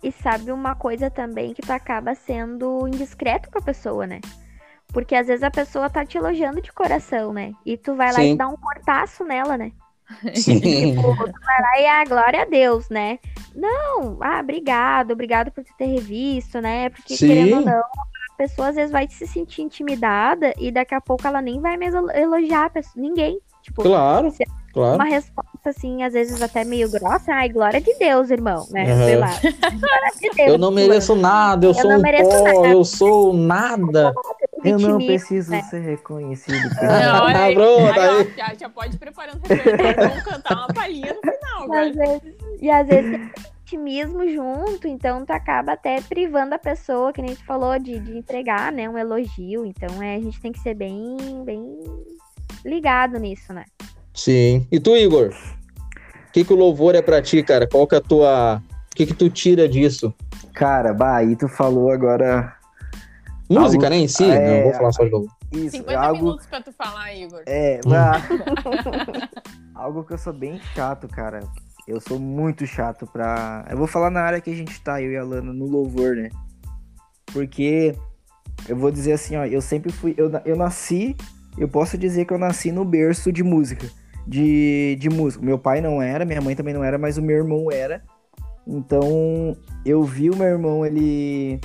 E 0.04 0.12
sabe 0.12 0.52
uma 0.52 0.76
coisa 0.76 1.10
também 1.10 1.54
que 1.54 1.62
tu 1.62 1.72
acaba 1.72 2.14
sendo 2.14 2.88
indiscreto 2.88 3.50
com 3.50 3.60
a 3.60 3.62
pessoa, 3.62 4.06
né? 4.06 4.20
Porque 4.92 5.16
às 5.16 5.28
vezes 5.28 5.44
a 5.44 5.50
pessoa 5.50 5.90
tá 5.90 6.06
te 6.06 6.18
elogiando 6.18 6.62
de 6.62 6.72
coração, 6.72 7.34
né? 7.34 7.54
E 7.66 7.78
tu 7.78 7.96
vai 7.96 8.12
lá 8.12 8.20
Sim. 8.20 8.34
e 8.34 8.38
dá 8.38 8.48
um 8.48 8.58
cortaço 8.58 9.24
nela, 9.24 9.58
né? 9.58 9.72
Sim. 10.36 10.60
Tipo, 10.60 11.02
tu 11.02 11.40
vai 11.46 11.62
lá 11.62 11.80
e 11.80 11.88
ah, 11.88 12.04
glória 12.06 12.42
a 12.42 12.46
Deus, 12.46 12.90
né? 12.90 13.18
Não, 13.56 14.18
ah, 14.22 14.40
obrigado, 14.42 15.12
obrigado 15.12 15.52
por 15.52 15.64
tu 15.64 15.72
ter 15.78 15.86
revisto, 15.86 16.60
né? 16.60 16.90
Porque 16.90 17.16
Sim. 17.16 17.28
querendo 17.28 17.56
ou 17.56 17.62
não, 17.62 17.80
a 17.80 18.36
pessoa 18.38 18.68
às 18.68 18.76
vezes 18.76 18.92
vai 18.92 19.08
se 19.10 19.26
sentir 19.26 19.62
intimidada 19.62 20.54
e 20.58 20.70
daqui 20.72 20.94
a 20.94 21.02
pouco 21.02 21.26
ela 21.26 21.42
nem 21.42 21.60
vai 21.62 21.78
mais 21.78 21.96
elo- 21.96 22.12
elogiar 22.12 22.66
a 22.66 22.70
pessoa, 22.70 23.02
ninguém. 23.02 23.40
Tipo, 23.62 23.84
Claro, 23.84 24.30
claro. 24.74 24.96
uma 24.96 25.06
resposta 25.06 25.53
assim, 25.70 26.04
às 26.04 26.14
vezes 26.14 26.42
até 26.42 26.64
meio 26.64 26.90
grossa, 26.90 27.34
ai, 27.34 27.50
glória 27.50 27.82
de 27.82 27.94
Deus, 27.96 28.30
irmão, 28.30 28.68
né? 28.70 28.84
Uhum. 28.94 29.06
Sei 29.06 29.16
lá. 29.16 29.30
Glória 29.30 30.12
de 30.20 30.30
Deus. 30.36 30.50
Eu 30.50 30.58
não 30.58 30.72
mereço 30.72 31.16
nada, 31.16 31.66
eu, 31.66 31.70
Eu 31.70 31.74
sou 31.74 31.90
não 31.90 31.98
um 31.98 32.02
mereço 32.02 32.30
pó, 32.30 32.44
nada. 32.44 32.68
eu 32.68 32.86
sou 32.86 33.34
nada. 33.34 34.14
Eu 34.64 34.80
não 34.80 34.98
preciso 34.98 35.52
né? 35.52 35.62
ser 35.64 35.80
reconhecido. 35.80 36.64
Não, 36.64 36.80
cara. 36.80 37.24
olha 37.24 37.44
aí, 37.44 37.54
Pronto, 37.54 38.00
aí, 38.00 38.00
ó, 38.00 38.18
aí. 38.20 38.34
já, 38.38 38.54
já 38.60 38.70
pode 38.70 38.96
ir 38.96 39.00
preparando 39.00 39.42
vamos 39.42 40.24
cantar 40.24 40.58
uma 40.58 40.68
palhinha 40.68 41.14
no 41.14 41.22
final 41.22 41.68
E 41.68 41.78
às 41.78 41.96
vezes, 41.96 42.36
e 42.62 42.70
às 42.70 42.88
vezes 42.88 43.12
tem 43.12 43.32
vitimismo 43.74 44.28
junto, 44.30 44.88
então 44.88 45.26
tu 45.26 45.32
acaba 45.32 45.74
até 45.74 46.00
privando 46.02 46.56
a 46.56 46.60
pessoa, 46.60 47.12
que 47.12 47.22
nem 47.22 47.36
tu 47.36 47.44
falou, 47.46 47.78
de, 47.80 48.00
de 48.00 48.18
entregar, 48.18 48.72
né, 48.72 48.90
um 48.90 48.98
elogio. 48.98 49.66
Então 49.66 50.02
é, 50.02 50.16
a 50.16 50.20
gente 50.20 50.40
tem 50.40 50.52
que 50.52 50.60
ser 50.60 50.76
bem, 50.76 51.18
bem 51.44 51.84
ligado 52.64 53.18
nisso, 53.20 53.54
né? 53.54 53.66
Sim. 54.14 54.68
E 54.72 54.80
tu, 54.80 54.96
Igor? 54.96 55.30
O 55.30 56.32
que, 56.34 56.44
que 56.44 56.54
o 56.54 56.56
louvor 56.56 56.96
é 56.96 57.02
pra 57.02 57.22
ti, 57.22 57.42
cara? 57.44 57.68
Qual 57.68 57.88
que 57.88 57.96
é 57.96 57.98
a 57.98 58.02
tua... 58.02 58.62
O 58.92 58.96
que 58.96 59.06
que 59.08 59.14
tu 59.14 59.30
tira 59.30 59.68
disso? 59.68 60.14
Cara, 60.54 60.94
bah, 60.94 61.18
aí 61.18 61.36
tu 61.36 61.48
falou 61.48 61.90
agora. 61.92 62.56
Música, 63.50 63.86
Algo- 63.86 63.90
né, 63.90 63.98
em 63.98 64.08
si? 64.08 64.24
é, 64.30 64.58
Não 64.58 64.64
vou 64.64 64.74
falar 64.74 64.92
só 64.92 65.04
de 65.04 65.10
louvor. 65.10 65.30
Isso, 65.52 65.78
50 65.78 66.00
algo. 66.00 66.24
minutos 66.24 66.46
pra 66.48 66.62
tu 66.62 66.72
falar, 66.72 67.14
Igor. 67.16 67.42
É, 67.48 67.80
Hum. 67.86 67.90
bah, 67.90 68.22
algo 69.76 70.04
que 70.04 70.14
eu 70.14 70.18
sou 70.18 70.34
bem 70.34 70.60
chato, 70.76 71.08
cara. 71.08 71.42
Eu 71.88 72.00
sou 72.00 72.20
muito 72.20 72.66
chato 72.66 73.06
pra. 73.06 73.66
Eu 73.70 73.78
vou 73.78 73.88
falar 73.88 74.10
na 74.10 74.22
área 74.22 74.40
que 74.42 74.50
a 74.50 74.56
gente 74.56 74.80
tá, 74.82 75.02
eu 75.02 75.12
e 75.12 75.18
a 75.18 75.24
Lana, 75.24 75.52
no 75.54 75.66
louvor, 75.66 76.16
né? 76.16 76.30
Porque 77.28 77.96
eu 78.70 78.76
vou 78.76 78.90
dizer 78.92 79.14
assim, 79.14 79.36
ó, 79.36 79.46
eu 79.46 79.62
sempre 79.62 79.92
fui. 79.92 80.14
Eu, 80.18 80.32
eu 80.46 80.56
nasci, 80.56 81.16
eu 81.58 81.68
posso 81.68 81.98
dizer 81.98 82.26
que 82.26 82.34
eu 82.34 82.38
nasci 82.40 82.72
no 82.72 82.86
berço 82.86 83.32
de 83.32 83.44
música. 83.44 83.88
De, 84.26 84.96
de 85.00 85.10
música. 85.10 85.44
Meu 85.44 85.60
pai 85.60 85.82
não 85.82 86.02
era, 86.02 86.24
minha 86.24 86.42
mãe 86.42 86.56
também 86.56 86.74
não 86.74 86.84
era, 86.84 86.98
mas 86.98 87.18
o 87.18 87.22
meu 87.22 87.38
irmão 87.38 87.70
era. 87.72 88.02
Então, 88.66 89.58
eu 89.86 90.04
vi 90.04 90.30
o 90.30 90.36
meu 90.36 90.48
irmão, 90.48 90.86
ele. 90.86 91.60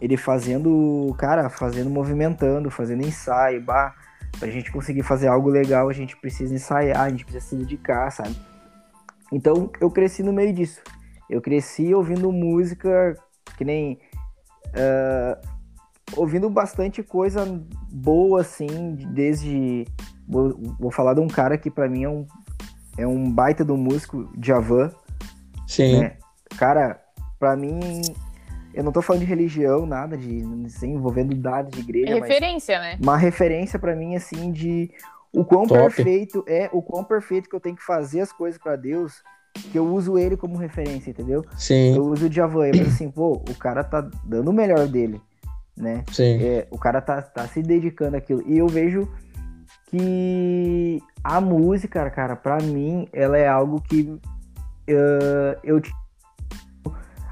Ele 0.00 0.16
fazendo. 0.16 1.14
Cara, 1.18 1.48
fazendo, 1.48 1.88
movimentando, 1.88 2.70
fazendo 2.70 3.06
ensaio, 3.06 3.62
bah. 3.62 3.94
Pra 4.38 4.48
gente 4.48 4.72
conseguir 4.72 5.02
fazer 5.02 5.28
algo 5.28 5.48
legal, 5.48 5.88
a 5.88 5.92
gente 5.92 6.16
precisa 6.16 6.54
ensaiar, 6.54 7.02
a 7.02 7.08
gente 7.10 7.24
precisa 7.24 7.46
se 7.46 7.56
dedicar, 7.56 8.10
sabe? 8.10 8.34
Então, 9.30 9.70
eu 9.80 9.90
cresci 9.90 10.22
no 10.22 10.32
meio 10.32 10.52
disso. 10.52 10.80
Eu 11.28 11.40
cresci 11.40 11.94
ouvindo 11.94 12.30
música 12.32 13.16
que 13.56 13.64
nem. 13.64 13.98
ah, 14.74 15.40
ouvindo 16.16 16.48
bastante 16.50 17.02
coisa 17.02 17.44
boa, 17.90 18.40
assim, 18.40 18.94
de- 18.94 19.06
desde. 19.06 19.86
Vou, 20.28 20.56
vou 20.78 20.90
falar 20.90 21.14
de 21.14 21.20
um 21.20 21.28
cara 21.28 21.58
que 21.58 21.70
pra 21.70 21.88
mim 21.88 22.04
é 22.04 22.08
um, 22.08 22.26
é 22.96 23.06
um 23.06 23.30
baita 23.30 23.64
do 23.64 23.76
músico, 23.76 24.30
Javan, 24.42 24.90
Sim. 25.66 25.98
né? 26.00 26.16
Cara, 26.56 27.00
pra 27.38 27.56
mim, 27.56 28.00
eu 28.72 28.84
não 28.84 28.92
tô 28.92 29.02
falando 29.02 29.20
de 29.20 29.26
religião, 29.26 29.84
nada, 29.84 30.16
de 30.16 30.42
assim, 30.66 30.92
envolvendo 30.94 31.34
dados 31.34 31.72
de 31.72 31.80
igreja, 31.80 32.18
mas 32.18 32.28
referência, 32.28 32.78
né? 32.78 32.98
uma 33.02 33.16
referência 33.16 33.78
pra 33.78 33.94
mim, 33.96 34.14
assim, 34.16 34.52
de 34.52 34.90
o 35.34 35.44
quão 35.44 35.66
Top. 35.66 35.80
perfeito 35.80 36.44
é, 36.46 36.68
o 36.72 36.82
quão 36.82 37.02
perfeito 37.02 37.48
que 37.48 37.56
eu 37.56 37.60
tenho 37.60 37.76
que 37.76 37.82
fazer 37.82 38.20
as 38.20 38.32
coisas 38.32 38.60
pra 38.60 38.76
Deus, 38.76 39.22
que 39.70 39.78
eu 39.78 39.86
uso 39.86 40.16
ele 40.18 40.36
como 40.36 40.56
referência, 40.56 41.10
entendeu? 41.10 41.44
Sim, 41.56 41.94
Eu 41.96 42.04
uso 42.04 42.26
o 42.26 42.32
Javan, 42.32 42.70
penso 42.70 42.90
assim, 42.90 43.10
pô, 43.10 43.32
o 43.32 43.54
cara 43.54 43.82
tá 43.82 44.00
dando 44.24 44.50
o 44.50 44.52
melhor 44.52 44.86
dele, 44.86 45.20
né? 45.76 46.04
sim. 46.10 46.42
É, 46.42 46.66
o 46.70 46.78
cara 46.78 47.00
tá, 47.00 47.20
tá 47.22 47.46
se 47.48 47.62
dedicando 47.62 48.16
àquilo. 48.16 48.42
E 48.46 48.58
eu 48.58 48.66
vejo 48.66 49.08
que 49.86 51.02
a 51.22 51.40
música, 51.40 52.08
cara, 52.10 52.34
pra 52.34 52.58
mim, 52.58 53.08
ela 53.12 53.36
é 53.36 53.46
algo 53.46 53.80
que 53.80 54.18
eh, 54.86 55.58
eu 55.62 55.80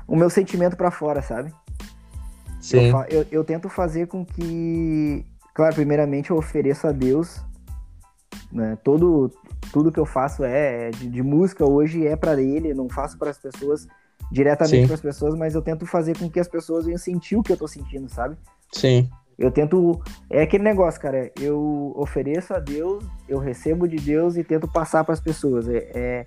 o 0.06 0.16
meu 0.16 0.28
sentimento 0.28 0.76
pra 0.76 0.90
fora, 0.90 1.22
sabe? 1.22 1.54
Eu, 2.50 2.60
Sim. 2.60 2.90
fa- 2.90 3.06
eu, 3.08 3.26
eu 3.30 3.44
tento 3.44 3.68
fazer 3.68 4.08
com 4.08 4.24
que, 4.24 5.24
claro, 5.54 5.74
primeiramente 5.74 6.30
eu 6.30 6.36
ofereço 6.36 6.86
a 6.86 6.92
Deus, 6.92 7.40
né? 8.52 8.76
Todo, 8.82 9.32
tudo 9.72 9.92
que 9.92 10.00
eu 10.00 10.04
faço 10.04 10.44
é 10.44 10.90
de, 10.90 11.08
de 11.08 11.22
música 11.22 11.64
hoje 11.64 12.06
é 12.06 12.16
pra 12.16 12.40
Ele, 12.40 12.72
eu 12.72 12.76
não 12.76 12.88
faço 12.88 13.16
para 13.16 13.30
as 13.30 13.38
pessoas 13.38 13.86
diretamente 14.30 14.86
para 14.86 14.94
as 14.94 15.00
pessoas, 15.00 15.34
mas 15.34 15.54
eu 15.54 15.62
tento 15.62 15.86
fazer 15.86 16.16
com 16.18 16.28
que 16.30 16.38
as 16.40 16.48
pessoas 16.48 16.84
venham 16.84 16.98
sentir 16.98 17.36
o 17.36 17.42
que 17.42 17.52
eu 17.52 17.56
tô 17.56 17.66
sentindo, 17.66 18.08
sabe? 18.08 18.36
Sim. 18.72 19.08
Eu 19.38 19.50
tento. 19.50 20.00
É 20.28 20.42
aquele 20.42 20.62
negócio, 20.64 21.00
cara. 21.00 21.30
Eu 21.40 21.92
ofereço 21.96 22.52
a 22.52 22.58
Deus, 22.58 23.02
eu 23.28 23.38
recebo 23.38 23.88
de 23.88 23.96
Deus 23.96 24.36
e 24.36 24.44
tento 24.44 24.68
passar 24.68 25.02
para 25.02 25.14
as 25.14 25.20
pessoas. 25.20 25.66
É, 25.66 25.78
é, 25.94 26.26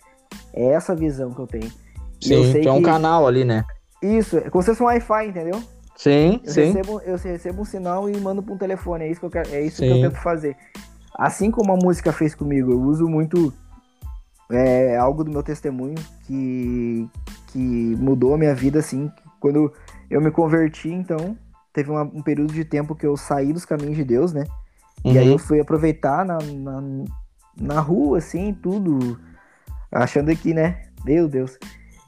é 0.54 0.66
essa 0.74 0.96
visão 0.96 1.32
que 1.32 1.40
eu 1.40 1.46
tenho. 1.48 1.72
Eu 2.28 2.44
Sim. 2.44 2.52
sei 2.52 2.62
Tu 2.62 2.70
é 2.70 2.72
um 2.72 2.78
que- 2.80 2.86
canal 2.86 3.28
ali, 3.28 3.46
né? 3.46 3.64
Isso, 4.02 4.38
é 4.38 4.50
como 4.50 4.62
se 4.64 4.70
fosse 4.72 4.82
um 4.82 4.88
Wi-Fi, 4.88 5.28
entendeu? 5.28 5.62
Sim, 5.96 6.42
Eu 6.44 6.52
sim. 6.52 6.62
recebo, 6.72 7.02
eu 7.02 7.18
recebo 7.18 7.62
um 7.62 7.66
sinal 7.66 8.10
e 8.10 8.18
mando 8.20 8.42
para 8.42 8.54
um 8.54 8.58
telefone. 8.58 9.06
É 9.06 9.12
isso 9.12 9.20
que 9.20 9.26
eu 9.28 9.30
quero, 9.30 9.50
é 9.54 9.62
isso 9.62 9.82
que 9.82 9.88
eu 9.88 10.02
tento 10.02 10.16
fazer. 10.22 10.58
Assim 11.16 11.52
como 11.52 11.72
a 11.72 11.76
música 11.78 12.12
fez 12.12 12.34
comigo, 12.34 12.72
eu 12.72 12.82
uso 12.82 13.08
muito 13.08 13.54
é, 14.52 14.98
algo 14.98 15.24
do 15.24 15.32
meu 15.32 15.44
testemunho 15.44 15.96
que, 16.26 17.08
que 17.54 17.96
mudou 18.00 18.34
a 18.34 18.38
minha 18.38 18.56
vida, 18.56 18.80
assim. 18.80 19.12
Quando 19.40 19.72
eu 20.10 20.20
me 20.20 20.32
converti, 20.32 20.90
então, 20.90 21.38
teve 21.72 21.92
uma- 21.92 22.02
um 22.02 22.22
período 22.22 22.52
de 22.52 22.66
tempo 22.66 22.96
que 22.96 23.06
eu 23.06 23.16
saí 23.16 23.54
dos 23.54 23.64
caminhos 23.64 23.96
de 23.96 24.04
Deus, 24.04 24.34
né? 24.34 24.44
E 25.06 25.18
aí 25.18 25.28
Uhum. 25.28 25.34
eu 25.34 25.38
fui 25.38 25.60
aproveitar 25.60 26.26
na, 26.26 26.38
na, 26.40 26.84
na 27.56 27.80
rua, 27.80 28.18
assim, 28.18 28.54
tudo, 28.54 29.20
achando 29.92 30.36
que, 30.36 30.54
né, 30.54 30.84
meu 31.06 31.28
Deus. 31.28 31.58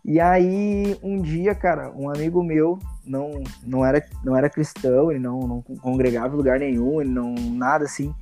E 0.04 0.20
aí, 0.20 0.98
um 1.04 1.22
dia, 1.22 1.54
cara, 1.56 1.92
um 1.96 2.10
amigo 2.10 2.44
meu 2.44 2.80
não, 3.06 3.44
não, 3.66 3.86
era, 3.86 4.04
não 4.24 4.36
era 4.36 4.50
cristão, 4.50 5.12
ele 5.12 5.20
não, 5.20 5.40
não 5.42 5.62
congregava 5.62 6.34
em 6.34 6.38
lugar 6.38 6.60
nenhum, 6.60 7.02
ele 7.02 7.10
não, 7.12 7.34
nada 7.34 7.86
assim. 7.86 8.14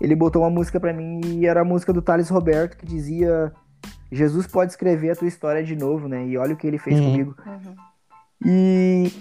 Ele 0.00 0.14
botou 0.16 0.42
uma 0.42 0.50
música 0.50 0.80
pra 0.80 0.92
mim 0.92 1.20
e 1.24 1.46
era 1.46 1.60
a 1.60 1.64
música 1.64 1.92
do 1.92 2.00
Thales 2.02 2.28
Roberto 2.30 2.76
que 2.76 2.86
dizia 2.86 3.52
Jesus 4.12 4.46
pode 4.46 4.72
escrever 4.72 5.10
a 5.10 5.16
tua 5.16 5.28
história 5.28 5.62
de 5.62 5.76
novo, 5.76 6.08
né? 6.08 6.26
E 6.26 6.36
olha 6.36 6.54
o 6.54 6.56
que 6.56 6.66
ele 6.66 6.78
fez 6.78 6.98
Uhum. 6.98 7.10
comigo. 7.12 7.36
Uhum. 7.46 7.74
E, 8.44 9.12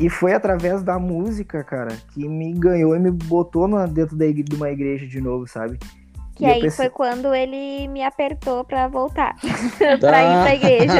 E 0.00 0.10
foi 0.10 0.32
através 0.32 0.82
da 0.82 0.98
música, 0.98 1.62
cara, 1.62 1.96
que 2.12 2.26
me 2.28 2.52
ganhou 2.52 2.96
e 2.96 2.98
me 2.98 3.12
botou 3.12 3.68
na, 3.68 3.86
dentro 3.86 4.16
da 4.16 4.26
de 4.26 4.56
uma 4.56 4.68
igreja 4.68 5.06
de 5.06 5.20
novo, 5.20 5.46
sabe? 5.46 5.78
Que 6.34 6.42
E 6.42 6.46
aí 6.46 6.60
pensei- 6.60 6.86
foi 6.86 6.90
quando 6.90 7.32
ele 7.32 7.86
me 7.86 8.02
apertou 8.02 8.64
pra 8.64 8.88
voltar. 8.88 9.36
Tá. 10.00 10.08
pra 10.08 10.22
ir 10.24 10.42
pra 10.42 10.54
igreja. 10.56 10.94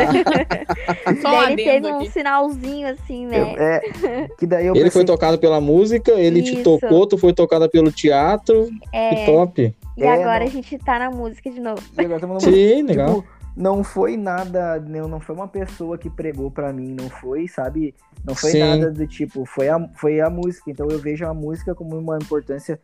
Só 1.20 1.30
Daí 1.42 1.52
ele 1.54 1.64
teve 1.64 1.86
um 1.88 1.96
aqui. 1.98 2.10
sinalzinho 2.12 2.88
assim, 2.88 3.26
né? 3.26 3.40
Eu- 3.40 3.46
é, 3.60 4.28
que 4.38 4.46
daí 4.46 4.64
eu 4.66 4.74
Ele 4.74 4.84
pensei, 4.84 5.00
foi 5.00 5.04
tocado 5.04 5.38
pela 5.38 5.60
música, 5.60 6.12
ele 6.12 6.40
te 6.40 6.54
Isso. 6.54 6.62
tocou, 6.62 7.04
tu 7.04 7.18
foi 7.18 7.32
tocada 7.32 7.68
pelo 7.68 7.90
teatro. 7.90 8.66
Que 8.66 8.96
É, 8.96 9.26
top. 9.26 9.74
E 9.96 10.02
É, 10.04 10.12
agora 10.12 10.40
não. 10.40 10.46
a 10.46 10.50
gente 10.50 10.78
tá 10.78 10.98
na 10.98 11.10
música 11.10 11.50
de 11.50 11.60
novo. 11.60 11.82
e 11.98 12.06
no- 12.06 12.40
Sim, 12.40 12.82
legal. 12.82 13.22
Tipo, 13.22 13.34
não 13.56 13.84
foi 13.84 14.16
nada, 14.16 14.80
não, 14.80 15.06
não 15.06 15.20
foi 15.20 15.34
uma 15.34 15.46
pessoa 15.46 15.96
que 15.96 16.10
pregou 16.10 16.50
pra 16.50 16.72
mim, 16.72 16.94
não 16.98 17.08
foi, 17.08 17.46
sabe? 17.46 17.94
Não 18.24 18.34
foi 18.34 18.50
Sim. 18.52 18.58
nada 18.60 18.90
do 18.90 19.06
tipo, 19.06 19.44
foi 19.46 19.68
a, 19.68 19.88
foi 19.94 20.20
a 20.20 20.28
música. 20.28 20.70
Então 20.70 20.88
eu 20.88 20.98
vejo 20.98 21.24
a 21.26 21.32
música 21.32 21.74
como 21.74 21.96
uma 21.96 22.16
importância 22.16 22.80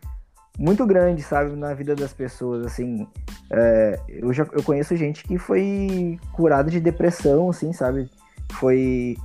muito 0.59 0.87
grande, 0.87 1.23
sabe, 1.23 1.57
na 1.57 1.75
vida 1.75 1.97
das 1.97 2.13
pessoas, 2.13 2.65
assim. 2.65 3.07
É, 3.51 3.99
eu 4.09 4.33
já 4.33 4.47
eu 4.53 4.63
conheço 4.63 4.95
gente 4.97 5.25
que 5.25 5.39
foi 5.39 6.19
curada 6.33 6.71
de 6.71 6.79
depressão, 6.79 7.51
assim, 7.51 7.73
sabe? 7.73 8.09
Foi 8.53 9.17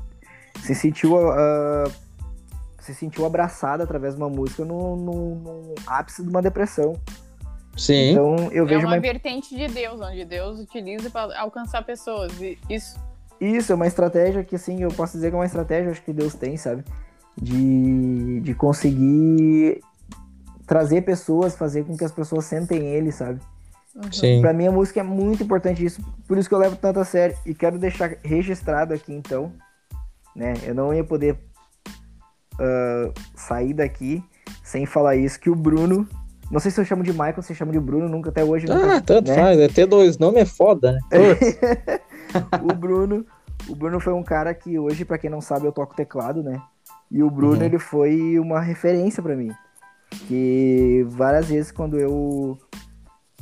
se 0.64 0.74
sentiu 0.74 1.18
ah, 1.30 1.84
se 2.80 2.94
sentiu 2.96 3.26
abraçada 3.26 3.84
através 3.84 4.16
de 4.16 4.22
uma 4.22 4.30
música 4.30 4.64
no, 4.64 4.96
no, 4.96 5.36
no 5.36 5.76
ápice 5.86 6.24
de 6.24 6.30
uma 6.30 6.42
depressão. 6.42 6.94
Sim. 7.76 8.12
Então 8.12 8.36
eu 8.52 8.64
É 8.64 8.68
vejo 8.68 8.86
uma 8.86 8.96
uma 8.96 9.00
vertente 9.02 9.56
de 9.56 9.68
Deus, 9.68 10.00
onde 10.00 10.24
Deus 10.24 10.60
utiliza 10.60 11.10
para 11.10 11.38
alcançar 11.40 11.84
pessoas. 11.84 12.32
E 12.40 12.58
isso 12.70 12.98
Isso, 13.40 13.72
é 13.72 13.76
uma 13.76 13.88
estratégia 13.88 14.44
que, 14.44 14.56
assim, 14.56 14.82
eu 14.82 14.90
posso 14.90 15.14
dizer 15.14 15.30
que 15.30 15.36
é 15.36 15.40
uma 15.40 15.46
estratégia 15.46 15.92
acho 15.92 16.02
que 16.02 16.14
Deus 16.14 16.34
tem, 16.34 16.56
sabe? 16.56 16.86
De, 17.36 18.40
de 18.40 18.54
conseguir 18.54 19.82
trazer 20.66 21.02
pessoas, 21.02 21.56
fazer 21.56 21.84
com 21.84 21.98
que 21.98 22.06
as 22.06 22.14
pessoas 22.14 22.46
sentem 22.46 22.86
ele, 22.86 23.12
sabe? 23.12 23.42
Sim. 24.12 24.40
Pra 24.40 24.54
mim 24.54 24.68
a 24.68 24.72
música 24.72 25.02
é 25.02 25.04
muito 25.04 25.44
importante 25.44 25.84
isso, 25.84 26.02
por 26.28 26.38
isso 26.38 26.48
que 26.48 26.56
eu 26.56 26.60
levo 26.60 26.78
tanto 26.78 27.00
a 27.00 27.06
sério. 27.06 27.36
E 27.46 27.54
quero 27.54 27.78
deixar 27.78 28.16
registrado 28.24 28.94
aqui, 28.94 29.14
então, 29.14 29.52
né? 30.34 30.54
Eu 30.64 30.74
não 30.74 30.94
ia 30.94 31.04
poder 31.04 31.38
ah, 32.58 33.12
sair 33.36 33.74
daqui 33.74 34.24
sem 34.64 34.86
falar 34.86 35.18
isso, 35.18 35.40
que 35.40 35.50
o 35.50 35.56
Bruno... 35.56 36.08
Não 36.52 36.60
sei 36.60 36.70
se 36.72 36.80
eu 36.80 36.86
chamo 36.86 37.04
de 37.04 37.12
Michael, 37.12 37.42
se 37.42 37.52
eu 37.54 37.58
chamo 37.58 37.72
de 37.72 37.80
Bruno, 37.80 38.08
nunca 38.08 38.30
até 38.30 38.44
hoje. 38.44 38.68
nunca, 38.68 38.98
Ah, 38.98 39.02
tanto 39.02 39.30
né? 39.30 39.36
faz. 39.36 39.60
É 39.60 39.68
ter 39.68 39.86
dois 39.88 40.18
nomes 40.18 40.42
é 40.42 40.46
foda, 40.46 40.92
né? 40.94 41.00
o 42.62 42.74
Bruno, 42.76 43.26
o 43.68 43.76
Bruno 43.76 44.00
foi 44.00 44.14
um 44.14 44.24
cara 44.24 44.54
que 44.54 44.78
hoje, 44.78 45.04
pra 45.06 45.18
quem 45.18 45.30
não 45.30 45.42
sabe, 45.42 45.66
eu 45.66 45.72
toco 45.72 45.96
teclado, 45.96 46.44
né? 46.44 46.62
E 47.12 47.24
o 47.24 47.30
Bruno, 47.30 47.58
Uhum. 47.58 47.64
ele 47.64 47.80
foi 47.80 48.38
uma 48.40 48.60
referência 48.62 49.22
pra 49.24 49.36
mim. 49.36 49.52
Que 50.28 51.06
várias 51.10 51.48
vezes 51.48 51.72
quando 51.72 52.00
eu 52.00 52.58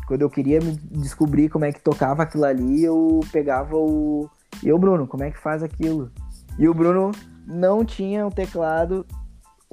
quando 0.08 0.22
eu 0.22 0.30
queria 0.30 0.60
me 0.60 0.72
descobrir 0.92 1.48
como 1.50 1.64
é 1.64 1.72
que 1.72 1.82
tocava 1.82 2.24
aquilo 2.24 2.44
ali, 2.46 2.84
eu 2.84 3.22
pegava 3.32 3.76
o 3.76 4.30
e 4.62 4.72
o 4.72 4.78
Bruno, 4.78 5.08
como 5.08 5.24
é 5.24 5.32
que 5.32 5.38
faz 5.40 5.64
aquilo? 5.64 6.12
E 6.60 6.68
o 6.68 6.74
Bruno 6.74 7.12
não 7.48 7.86
tinha 7.86 8.26
o 8.28 8.30
teclado, 8.32 9.06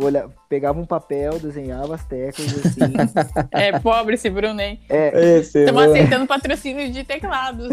olha, 0.03 0.29
pegava 0.49 0.81
um 0.81 0.87
papel, 0.87 1.39
desenhava 1.39 1.95
as 1.95 2.05
teclas 2.05 2.53
assim. 2.67 2.95
é 3.53 3.79
pobre 3.79 4.15
esse 4.15 4.31
Bruno, 4.31 4.61
hein? 4.61 4.81
é, 4.89 5.39
Estamos 5.39 5.83
aceitando 5.83 6.27
patrocínio 6.27 6.91
de 6.91 7.05
teclados. 7.05 7.69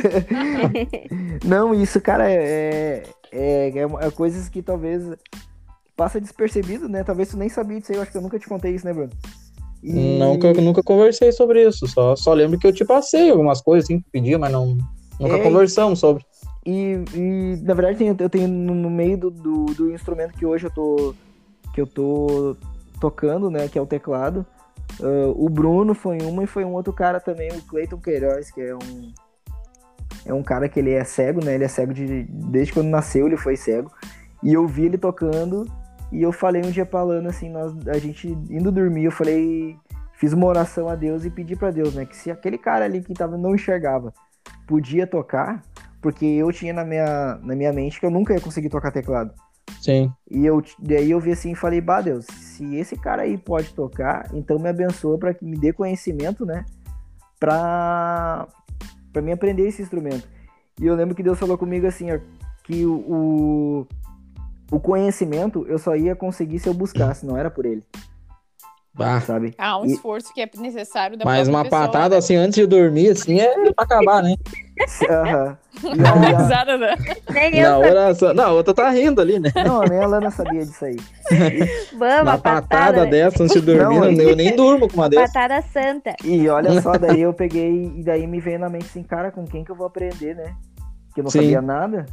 Não, 1.44 1.74
isso, 1.74 1.99
cara, 2.02 2.30
é, 2.30 3.04
é, 3.32 3.70
é, 3.70 3.72
é 3.80 4.12
coisas 4.12 4.49
que 4.49 4.62
talvez 4.62 5.04
passa 5.95 6.22
despercebido, 6.22 6.88
né? 6.88 7.04
Talvez 7.04 7.30
tu 7.30 7.38
nem 7.38 7.49
sabia 7.49 7.80
disso 7.80 7.91
aí, 7.91 7.98
eu 7.98 8.02
acho 8.02 8.12
que 8.12 8.18
eu 8.18 8.22
nunca 8.22 8.38
te 8.38 8.48
contei 8.48 8.76
isso, 8.76 8.86
né, 8.86 8.94
Bruno? 8.94 9.12
E- 9.84 9.94
Nunca, 9.94 10.54
nunca 10.54 10.84
conversei 10.84 11.32
sobre 11.32 11.68
isso. 11.68 11.88
Só, 11.88 12.16
só 12.16 12.34
lembro 12.34 12.60
que 12.60 12.68
eu 12.68 12.74
te 12.74 12.86
passei 12.86 13.30
algumas 13.30 13.62
coisas 13.62 13.86
assim 13.86 13.99
que 13.99 14.10
pedia, 14.12 14.38
mas 14.38 14.52
não, 14.52 14.78
nunca 15.20 15.38
É, 15.38 15.44
conversamos 15.44 15.99
sobre. 15.99 16.24
E, 16.66 16.99
e, 17.16 17.58
na 17.62 17.74
verdade 17.74 18.04
eu 18.20 18.30
tenho 18.30 18.48
no, 18.48 18.76
no 18.76 18.90
meio 18.90 19.18
do, 19.18 19.32
do, 19.32 19.66
do 19.68 19.94
instrumento 19.94 20.34
que 20.34 20.45
hoje 20.45 20.66
eu 20.66 20.72
tô 20.72 21.16
que 21.78 21.82
eu 21.82 21.86
tô 21.86 22.58
tocando, 22.99 23.52
né, 23.52 23.68
que 23.68 23.78
é 23.78 23.82
o 23.82 23.86
teclado. 23.86 24.44
ah, 24.99 25.32
o 25.36 25.48
Bruno 25.48 25.94
foi 25.94 26.18
uma 26.24 26.44
e 26.44 26.48
foi 26.48 26.66
um 26.66 26.74
outro 26.74 26.91
cara 26.91 27.20
também, 27.20 27.52
o 27.52 27.62
Cleiton 27.62 27.99
Queiroz, 27.99 28.49
que 28.49 28.62
é 28.62 28.76
um 28.76 29.14
é 30.26 30.34
um 30.34 30.41
cara 30.41 30.68
que 30.68 30.80
ele 30.80 30.91
é 30.91 31.04
cego, 31.04 31.45
né? 31.45 31.54
Ele 31.54 31.64
é 31.64 31.68
cego 31.68 31.94
de 31.94 32.24
desde 32.24 32.74
quando 32.74 32.88
nasceu, 32.88 33.28
ele 33.28 33.38
foi 33.38 33.56
cego. 33.56 33.91
E 34.44 34.54
eu 34.54 34.68
vi 34.68 34.86
ele 34.86 34.98
tocando 34.98 35.72
e 36.12 36.22
eu 36.22 36.32
falei 36.34 36.64
um 36.66 36.72
dia 36.72 36.86
pra 36.86 37.04
Lana 37.04 37.30
assim, 37.30 37.49
nós 37.49 37.72
a 37.88 37.99
gente 37.99 38.28
indo 38.49 38.72
dormir, 38.72 39.06
eu 39.06 39.12
falei, 39.12 39.78
fiz 40.14 40.34
uma 40.34 40.48
oração 40.48 40.90
a 40.90 40.95
Deus 40.95 41.26
e 41.26 41.30
pedi 41.30 41.56
pra 41.56 41.70
Deus, 41.70 41.94
né, 41.94 42.06
que 42.06 42.18
se 42.18 42.32
aquele 42.32 42.58
cara 42.58 42.86
ali 42.86 43.02
que 43.02 43.14
tava 43.14 43.38
não 43.38 43.54
enxergava 43.54 44.12
podia 44.68 45.06
tocar, 45.06 45.62
porque 46.02 46.26
eu 46.26 46.52
tinha 46.52 46.74
na 46.74 46.84
minha, 46.84 47.36
na 47.44 47.56
minha 47.56 47.72
mente 47.72 47.99
que 47.99 48.06
eu 48.06 48.12
nunca 48.12 48.34
ia 48.34 48.41
conseguir 48.41 48.70
tocar 48.70 48.91
teclado. 48.91 49.32
Sim. 49.81 50.11
E 50.30 50.45
eu, 50.45 50.61
daí 50.80 51.11
eu 51.11 51.19
vi 51.19 51.31
assim 51.31 51.52
e 51.52 51.56
falei, 51.56 51.80
bah, 51.80 52.02
Deus, 52.02 52.26
se 52.26 52.76
esse 52.76 52.95
cara 52.98 53.22
aí 53.23 53.38
pode 53.38 53.73
tocar, 53.73 54.30
então 54.34 54.60
me 54.60 54.68
abençoa 54.69 55.18
para 55.18 55.34
que 55.34 55.45
me 55.45 55.57
dê 55.57 55.72
conhecimento, 55.72 56.45
né? 56.45 56.65
Pra, 57.39 58.48
pra 59.14 59.22
mim 59.22 59.31
aprender 59.31 59.68
esse 59.68 59.81
instrumento. 59.81 60.27
E 60.80 60.85
eu 60.85 60.95
lembro 60.95 61.15
que 61.15 61.23
Deus 61.23 61.38
falou 61.39 61.57
comigo 61.57 61.85
assim, 61.88 62.11
ó, 62.11 62.19
que 62.64 62.85
o, 62.85 62.94
o, 62.94 63.88
o 64.72 64.80
conhecimento 64.80 65.65
eu 65.68 65.77
só 65.80 65.95
ia 65.95 66.15
conseguir 66.15 66.60
se 66.60 66.68
eu 66.68 66.73
buscasse, 66.73 67.26
não 67.26 67.38
era 67.38 67.49
por 67.49 67.65
ele, 67.65 67.84
Bah. 68.94 69.22
sabe? 69.22 69.53
Ah, 69.57 69.80
um 69.80 69.85
E- 69.85 69.94
esforço 69.94 70.34
que 70.34 70.41
é 70.41 70.49
necessário 70.57 71.18
da 71.18 71.23
Mas 71.26 71.48
uma 71.48 71.64
pessoa, 71.64 71.81
patada 71.85 72.15
né? 72.15 72.18
assim 72.18 72.35
antes 72.35 72.56
de 72.56 72.65
dormir, 72.65 73.11
assim, 73.11 73.39
é 73.39 73.72
pra 73.73 73.85
acabar, 73.85 74.22
né? 74.23 74.35
Aham. 75.10 75.58
Né? 75.78 76.95
Nem 77.32 77.60
eu 77.60 77.70
Na 77.70 77.78
oração. 77.78 78.34
Não, 78.34 78.44
a 78.45 78.52
outra 78.52 78.74
tá 78.74 78.90
rindo 78.90 79.22
ali, 79.22 79.40
né? 79.40 79.52
Não, 79.64 79.82
nem 79.84 79.99
a 79.99 80.08
Lana 80.08 80.32
sabia 80.32 80.66
disso 80.66 80.84
aí. 80.86 80.98
Vamos, 81.98 82.22
Uma 82.24 82.38
patada 82.38 83.06
dessa 83.06 83.44
antes 83.44 83.62
de 83.62 83.62
dormir, 83.62 83.99
Não, 83.99 84.06
eu 84.12 84.36
nem 84.36 84.56
durmo 84.56 84.88
com 84.88 84.95
uma 84.95 85.08
dessa. 85.10 85.32
patada 85.32 85.62
santa. 85.72 86.16
E 86.24 86.49
olha 86.49 86.82
só, 86.82 86.98
daí 86.98 87.22
eu 87.22 87.32
peguei, 87.34 87.94
e 87.95 88.04
daí 88.04 88.26
me 88.26 88.40
veio 88.40 88.58
na 88.60 88.70
mente 88.70 88.86
assim, 88.86 89.04
cara, 89.04 89.32
com 89.32 89.45
quem 89.45 89.64
que 89.64 89.72
eu 89.72 89.76
vou 89.76 89.86
aprender, 89.86 90.36
né? 90.36 90.56
Que 91.14 91.20
eu 91.22 91.24
não 91.24 91.30
Sim. 91.32 91.41
sabia 91.41 91.62
nada. 91.62 92.06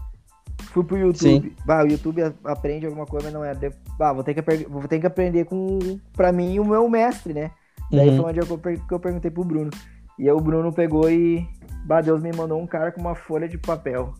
Fui 0.72 0.84
pro 0.84 0.96
YouTube. 0.98 1.18
Sim. 1.18 1.52
Bah, 1.64 1.82
o 1.84 1.88
YouTube 1.88 2.22
aprende 2.44 2.84
alguma 2.86 3.06
coisa, 3.06 3.26
mas 3.26 3.34
não 3.34 3.44
é. 3.44 3.54
De- 3.54 3.72
Bah, 3.98 4.12
vou 4.12 4.22
ter 4.22 4.34
que, 4.34 4.66
vou 4.68 4.82
ter 4.86 4.98
que 4.98 5.06
aprender 5.06 5.44
com, 5.46 5.78
pra 6.14 6.32
mim, 6.32 6.58
o 6.58 6.64
meu 6.64 6.86
mestre, 6.88 7.32
né? 7.32 7.50
Daí 7.90 8.10
Uhum. 8.10 8.16
foi 8.22 8.30
onde 8.30 8.40
eu, 8.40 8.58
per- 8.58 8.80
que 8.86 8.92
eu 8.94 9.00
perguntei 9.00 9.30
pro 9.30 9.44
Bruno. 9.44 9.70
E 10.18 10.24
aí 10.28 10.32
o 10.34 10.40
Bruno 10.40 10.72
pegou 10.72 11.10
e. 11.10 11.46
Bah, 11.86 12.00
Deus 12.00 12.22
me 12.22 12.32
mandou 12.32 12.60
um 12.60 12.66
cara 12.66 12.90
com 12.92 13.00
uma 13.00 13.14
folha 13.14 13.48
de 13.48 13.58
papel. 13.58 14.14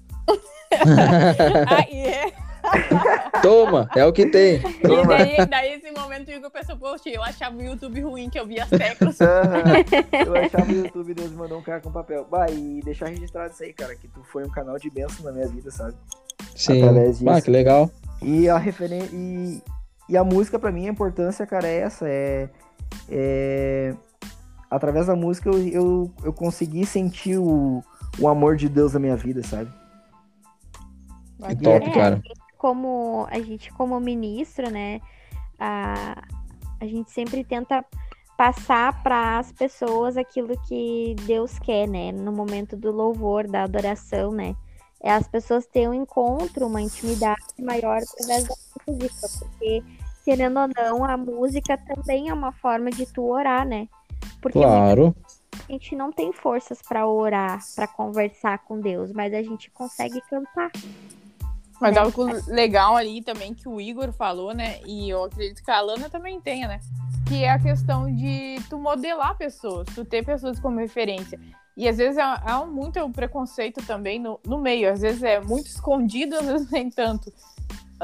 Ah, 1.69 1.87
e, 1.91 1.99
é- 2.07 2.33
Toma, 3.43 3.89
é 3.95 4.05
o 4.07 4.12
que 4.12 4.27
tem. 4.27 4.57
e 4.57 5.07
daí, 5.07 5.47
daí 5.47 5.73
esse 5.75 5.91
momento 5.93 6.29
o 6.29 6.33
Igor 6.33 6.51
pensou, 6.51 6.77
poxa, 6.79 7.11
eu 7.11 7.23
achava 7.23 7.57
o 7.57 7.62
YouTube 7.62 8.01
ruim, 8.01 8.31
que 8.31 8.39
eu 8.41 8.47
via 8.47 8.65
as 8.65 8.71
teclas. 8.71 9.21
Aham. 9.23 9.85
eu 10.27 10.37
achava 10.37 10.73
o 10.73 10.75
YouTube 10.75 11.11
e 11.11 11.15
Deus 11.15 11.31
me 11.31 11.37
mandou 11.37 11.59
um 11.59 11.62
cara 11.62 11.81
com 11.81 11.93
papel. 11.93 12.27
Bah, 12.31 12.47
e 12.51 12.81
deixar 12.83 13.09
registrado 13.09 13.53
isso 13.53 13.62
aí, 13.62 13.73
cara, 13.73 13.95
que 13.95 14.09
tu 14.09 14.23
foi 14.25 14.45
um 14.45 14.51
canal 14.51 14.79
de 14.79 14.89
bênção 14.91 15.25
na 15.25 15.33
minha 15.33 15.47
vida, 15.47 15.71
sabe? 15.71 15.95
Sim. 16.57 16.83
Através 16.83 17.19
disso. 17.19 17.31
Ah, 17.31 17.41
que 17.41 17.51
legal. 17.51 17.91
E 18.23 18.49
a 18.49 18.57
referen 18.57 19.05
e, 19.12 19.62
e 20.09 20.16
a 20.16 20.25
música, 20.25 20.59
pra 20.59 20.73
mim, 20.73 20.89
a 20.89 20.91
importância, 20.91 21.47
cara, 21.47 21.69
é 21.69 21.81
essa. 21.81 22.09
É, 22.09 22.49
é- 23.11 23.95
Através 24.70 25.07
da 25.07 25.15
música 25.16 25.49
eu, 25.49 25.69
eu, 25.69 26.11
eu 26.24 26.32
consegui 26.32 26.85
sentir 26.86 27.39
o, 27.39 27.82
o 28.19 28.28
amor 28.28 28.57
de 28.57 28.69
Deus 28.69 28.93
na 28.95 29.01
minha 29.01 29.16
vida, 29.16 29.43
sabe? 29.43 29.70
Que 31.49 31.57
top, 31.57 31.86
É. 31.86 31.91
cara. 31.93 32.23
como 32.57 33.27
a 33.31 33.39
gente 33.39 33.70
como 33.73 34.01
ministro, 34.01 34.70
né, 34.70 35.01
a, 35.59 36.23
a 36.81 36.86
gente 36.86 37.11
sempre 37.11 37.45
tenta 37.45 37.85
passar 38.36 39.03
para 39.03 39.39
as 39.39 39.53
pessoas 39.53 40.16
aquilo 40.16 40.59
que 40.66 41.15
Deus 41.27 41.59
quer, 41.59 41.86
né, 41.86 42.11
no 42.12 42.32
momento 42.32 42.77
do 42.77 42.91
louvor, 42.91 43.47
da 43.47 43.65
adoração, 43.65 44.32
né, 44.32 44.57
é 45.03 45.12
as 45.12 45.28
pessoas 45.28 45.66
terem 45.66 45.89
um 45.91 45.95
encontro, 45.95 46.66
uma 46.66 46.81
intimidade 46.81 47.43
maior 47.61 47.99
através 47.99 48.45
da 48.49 48.55
música, 48.89 49.28
porque 49.41 49.82
querendo 50.24 50.59
ou 50.59 50.69
não, 50.74 51.05
a 51.05 51.16
música 51.19 51.77
também 51.77 52.31
é 52.31 52.35
uma 52.35 52.53
forma 52.53 52.91
de 52.91 53.05
tu 53.05 53.23
orar, 53.31 53.66
né, 53.69 53.86
porque 54.40 54.59
Claro. 54.59 55.14
a 55.68 55.72
gente 55.72 55.94
não 55.94 56.12
tem 56.12 56.32
forças 56.32 56.80
para 56.82 57.06
orar, 57.06 57.60
para 57.74 57.86
conversar 57.86 58.59
com 58.59 58.80
Deus, 58.80 59.12
mas 59.12 59.32
a 59.32 59.42
gente 59.42 59.70
consegue 59.70 60.20
cantar. 60.22 60.70
Mas 61.80 61.94
né? 61.94 62.01
algo 62.01 62.24
legal 62.46 62.96
ali 62.96 63.22
também 63.22 63.52
que 63.52 63.68
o 63.68 63.80
Igor 63.80 64.12
falou, 64.12 64.55
né? 64.55 64.80
E 64.86 65.10
eu 65.10 65.24
acredito 65.24 65.62
que 65.62 65.70
a 65.70 65.78
Alana 65.78 66.09
também 66.09 66.40
tenha, 66.40 66.68
né? 66.68 66.80
Que 67.26 67.44
é 67.44 67.51
a 67.51 67.59
questão 67.59 68.14
de 68.14 68.56
tu 68.68 68.78
modelar 68.78 69.36
pessoas, 69.36 69.86
tu 69.94 70.05
ter 70.05 70.24
pessoas 70.24 70.60
como 70.60 70.78
referência. 70.78 71.38
E 71.76 71.88
às 71.88 71.96
vezes 71.96 72.18
há, 72.18 72.34
há 72.34 72.64
muito 72.64 73.09
preconceito 73.10 73.84
também 73.84 74.20
no, 74.20 74.38
no 74.46 74.59
meio, 74.59 74.92
às 74.92 75.01
vezes 75.01 75.22
é 75.22 75.40
muito 75.40 75.66
escondido, 75.66 76.36
às 76.36 76.46
vezes 76.46 76.70
nem 76.70 76.88
tanto. 76.88 77.32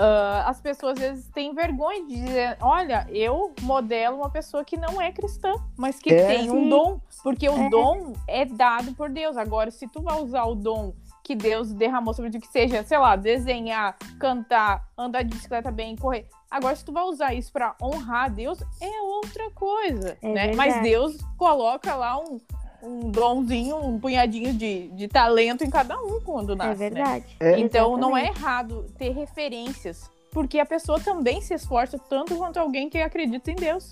Uh, 0.01 0.49
as 0.49 0.61
pessoas 0.61 0.95
às 0.95 0.99
vezes 0.99 1.29
têm 1.29 1.55
vergonha 1.55 2.07
de 2.07 2.15
dizer: 2.25 2.57
olha, 2.61 3.07
eu 3.11 3.55
modelo 3.63 4.17
uma 4.17 4.31
pessoa 4.31 4.65
que 4.65 4.77
não 4.77 5.01
é 5.01 5.13
cristã, 5.13 5.53
mas 5.77 5.99
que 5.99 6.11
É, 6.13 6.27
tem 6.27 6.51
um 6.51 6.63
sim. 6.65 6.69
dom, 6.69 7.01
porque 7.23 7.49
o 7.49 7.57
É. 7.59 7.69
dom 7.69 8.13
é 8.27 8.45
dado 8.45 8.93
por 8.95 9.11
Deus. 9.11 9.37
Agora, 9.37 9.71
se 9.71 9.87
tu 9.87 10.01
vai 10.03 10.21
usar 10.21 10.45
o 10.45 10.55
dom 10.55 10.93
que 11.23 11.37
Deus 11.37 11.73
derramou 11.73 12.13
sobre 12.13 12.31
ti, 12.31 12.41
que 12.41 12.49
seja, 12.49 12.83
sei 12.83 12.99
lá, 12.99 13.15
desenhar, 13.15 13.97
cantar, 14.19 14.89
andar 14.99 15.23
de 15.23 15.35
bicicleta 15.35 15.71
bem, 15.71 15.95
correr. 15.95 16.27
Agora, 16.51 16.75
se 16.75 16.85
tu 16.85 16.91
vai 16.93 17.05
usar 17.05 17.33
isso 17.33 17.53
pra 17.53 17.77
honrar 17.81 18.29
Deus, 18.33 18.61
é 18.81 19.03
outra 19.03 19.49
coisa, 19.51 20.19
É 20.21 20.29
né? 20.33 20.55
Mas 20.57 20.75
verdade. 20.75 20.89
Deus 20.91 21.19
coloca 21.37 21.95
lá 21.95 22.19
um, 22.19 22.39
um 22.83 23.11
domzinho, 23.11 23.77
um 23.77 23.99
punhadinho 23.99 24.53
de, 24.53 24.89
de 24.89 25.09
talento 25.09 25.63
em 25.65 25.71
cada 25.71 25.99
um 26.01 26.21
quando 26.21 26.55
nasce, 26.57 26.83
É 26.85 26.91
né? 26.91 26.97
verdade. 26.97 27.25
É. 27.41 27.59
Então 27.59 27.97
não 27.97 28.17
é 28.17 28.23
Exatamente. 28.25 28.43
errado 28.43 28.87
ter 28.99 29.11
referências, 29.11 30.11
porque 30.33 30.59
a 30.59 30.67
pessoa 30.67 30.99
também 31.01 31.41
se 31.41 31.55
esforça 31.55 31.99
tanto 31.99 32.37
quanto 32.37 32.59
alguém 32.59 32.89
que 32.89 32.99
acredita 32.99 33.51
em 33.51 33.57
Deus, 33.57 33.91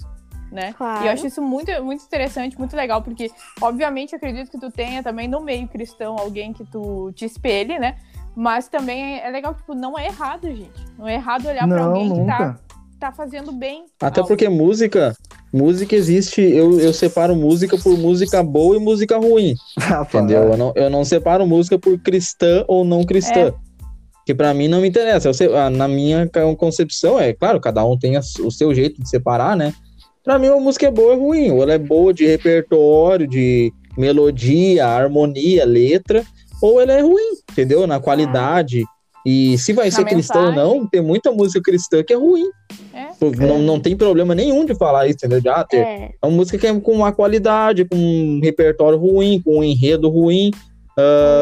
né? 0.50 0.72
Claro. 0.72 1.04
E 1.04 1.06
eu 1.08 1.12
acho 1.12 1.26
isso 1.26 1.42
muito, 1.42 1.70
muito 1.82 2.04
interessante, 2.04 2.58
muito 2.58 2.74
legal, 2.76 3.02
porque 3.02 3.30
obviamente 3.60 4.12
eu 4.12 4.16
acredito 4.16 4.50
que 4.50 4.58
tu 4.58 4.70
tenha 4.70 5.02
também 5.02 5.28
no 5.28 5.40
meio 5.40 5.66
cristão 5.68 6.16
alguém 6.18 6.52
que 6.52 6.64
tu 6.64 7.12
te 7.12 7.24
espelhe, 7.24 7.78
né? 7.78 7.98
Mas 8.36 8.68
também 8.68 9.18
é 9.20 9.28
legal, 9.30 9.52
tipo, 9.52 9.74
não 9.74 9.98
é 9.98 10.06
errado, 10.06 10.46
gente. 10.54 10.86
Não 10.96 11.08
é 11.08 11.14
errado 11.14 11.46
olhar 11.46 11.66
pra 11.66 11.76
Não, 11.76 11.88
alguém 11.88 12.08
que 12.08 12.24
tá, 12.24 12.38
nunca. 12.38 12.60
tá 13.00 13.12
fazendo 13.12 13.50
bem. 13.50 13.86
Até 14.00 14.20
algo. 14.20 14.28
porque 14.28 14.48
música, 14.48 15.16
música 15.52 15.94
existe, 15.94 16.40
eu, 16.40 16.78
eu 16.80 16.92
separo 16.92 17.34
música 17.34 17.76
por 17.78 17.96
música 17.98 18.42
boa 18.42 18.76
e 18.76 18.80
música 18.80 19.16
ruim, 19.16 19.54
Ah, 19.78 20.06
entendeu? 20.08 20.42
Eu 20.42 20.56
não, 20.56 20.72
eu 20.74 20.90
não 20.90 21.04
separo 21.04 21.46
música 21.46 21.78
por 21.78 21.98
cristã 21.98 22.64
ou 22.68 22.84
não 22.84 23.04
cristã. 23.04 23.52
Que 24.26 24.34
pra 24.34 24.52
mim 24.52 24.68
não 24.68 24.82
me 24.82 24.88
interessa. 24.88 25.30
Ah, 25.56 25.70
na 25.70 25.88
minha 25.88 26.28
concepção, 26.58 27.18
é 27.18 27.32
claro, 27.32 27.58
cada 27.60 27.82
um 27.82 27.98
tem 27.98 28.16
a 28.16 28.20
o 28.40 28.50
seu 28.50 28.74
jeito 28.74 29.00
de 29.00 29.08
separar, 29.08 29.56
né? 29.56 29.72
Pra 30.22 30.38
mim, 30.38 30.48
uma 30.48 30.60
música 30.60 30.86
é 30.86 30.90
boa 30.90 31.08
ou 31.08 31.14
é 31.14 31.16
ruim. 31.16 31.50
Ou 31.50 31.62
ela 31.62 31.72
é 31.72 31.78
boa 31.78 32.12
de 32.12 32.26
repertório, 32.26 33.26
de 33.26 33.72
melodia, 33.96 34.86
harmonia, 34.86 35.64
letra, 35.64 36.22
ou 36.60 36.78
ela 36.78 36.92
é 36.92 37.00
ruim, 37.00 37.32
entendeu? 37.50 37.86
Na 37.86 37.98
qualidade. 37.98 38.84
E 39.26 39.58
se 39.58 39.72
vai 39.72 39.86
Na 39.86 39.90
ser 39.92 40.04
cristão 40.04 40.46
ou 40.46 40.52
não, 40.52 40.86
tem 40.86 41.02
muita 41.02 41.30
música 41.32 41.60
cristã 41.60 42.02
que 42.02 42.12
é 42.12 42.16
ruim. 42.16 42.44
É. 42.94 43.08
Não, 43.46 43.58
não 43.58 43.80
tem 43.80 43.96
problema 43.96 44.34
nenhum 44.34 44.64
de 44.64 44.74
falar 44.74 45.06
isso, 45.06 45.16
entendeu? 45.16 45.40
De, 45.40 45.48
ah, 45.48 45.64
ter, 45.64 45.78
É, 45.78 46.10
é 46.22 46.26
uma 46.26 46.36
música 46.36 46.56
que 46.56 46.66
é 46.66 46.80
com 46.80 46.92
uma 46.92 47.12
qualidade, 47.12 47.84
com 47.84 47.96
um 47.96 48.40
repertório 48.42 48.98
ruim, 48.98 49.40
com 49.44 49.58
um 49.58 49.64
enredo 49.64 50.08
ruim. 50.08 50.50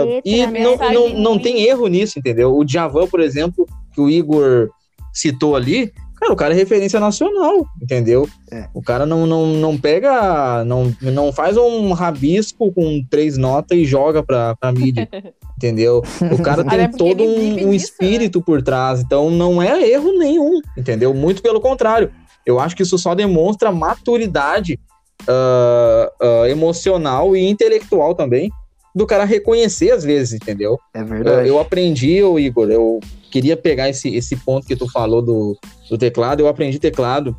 letra, 0.05 0.21
e 0.25 0.47
não, 0.47 0.77
não, 0.77 1.09
não 1.11 1.33
ruim. 1.33 1.43
tem 1.43 1.63
erro 1.63 1.87
nisso, 1.87 2.19
entendeu? 2.19 2.57
O 2.57 2.65
Djavan, 2.65 3.07
por 3.07 3.21
exemplo, 3.21 3.67
que 3.95 4.01
o 4.01 4.11
Igor 4.11 4.69
citou 5.13 5.57
ali, 5.57 5.93
cara, 6.17 6.33
o 6.33 6.37
cara 6.37 6.55
é 6.55 6.57
referência 6.57 7.01
nacional, 7.01 7.67
entendeu? 7.81 8.29
É. 8.51 8.69
O 8.75 8.83
cara 8.83 9.07
não, 9.07 9.27
não, 9.27 9.47
não 9.47 9.79
pega, 9.79 10.65
não, 10.65 10.95
não 11.01 11.33
faz 11.33 11.57
um 11.57 11.93
rabisco 11.93 12.73
com 12.73 13.03
três 13.09 13.37
notas 13.39 13.79
e 13.79 13.85
joga 13.85 14.23
pra, 14.23 14.55
pra 14.57 14.73
mídia, 14.73 15.09
entendeu? 15.57 16.03
O 16.33 16.43
cara 16.43 16.63
tem 16.65 16.89
porque 16.89 16.99
todo 16.99 17.25
um, 17.25 17.53
um 17.69 17.71
disso, 17.71 17.87
espírito 17.87 18.41
por 18.43 18.63
trás, 18.63 19.01
então 19.01 19.31
não 19.31 19.63
é 19.63 19.89
erro 19.89 20.13
nenhum, 20.19 20.61
entendeu? 20.77 21.15
Muito 21.15 21.43
pelo 21.43 21.61
contrário. 21.61 22.11
Eu 22.45 22.61
acho 22.61 22.77
que 22.77 22.83
isso 22.83 22.97
só 22.99 23.15
demonstra 23.15 23.73
maturidade 23.73 24.79
ah, 25.27 26.13
ah, 26.21 26.49
emocional 26.49 27.35
e 27.37 27.49
intelectual 27.49 28.15
também 28.15 28.51
do 28.95 29.07
cara 29.07 29.25
reconhecer 29.25 29.91
às 29.91 30.05
vezes, 30.05 30.35
entendeu? 30.35 30.79
É 30.95 31.01
Eu, 31.01 31.07
verdade. 31.07 31.49
eu 31.49 31.59
aprendi, 31.61 32.23
ô 32.23 32.39
Igor, 32.39 32.71
eu 32.71 33.01
queria 33.31 33.57
pegar 33.57 33.89
esse, 33.91 34.15
esse 34.15 34.37
ponto 34.37 34.67
que 34.67 34.77
tu 34.77 34.91
falou 34.91 35.21
do, 35.21 35.55
do 35.91 35.99
teclado, 35.99 36.41
eu 36.41 36.49
aprendi 36.49 36.79
teclado. 36.79 37.37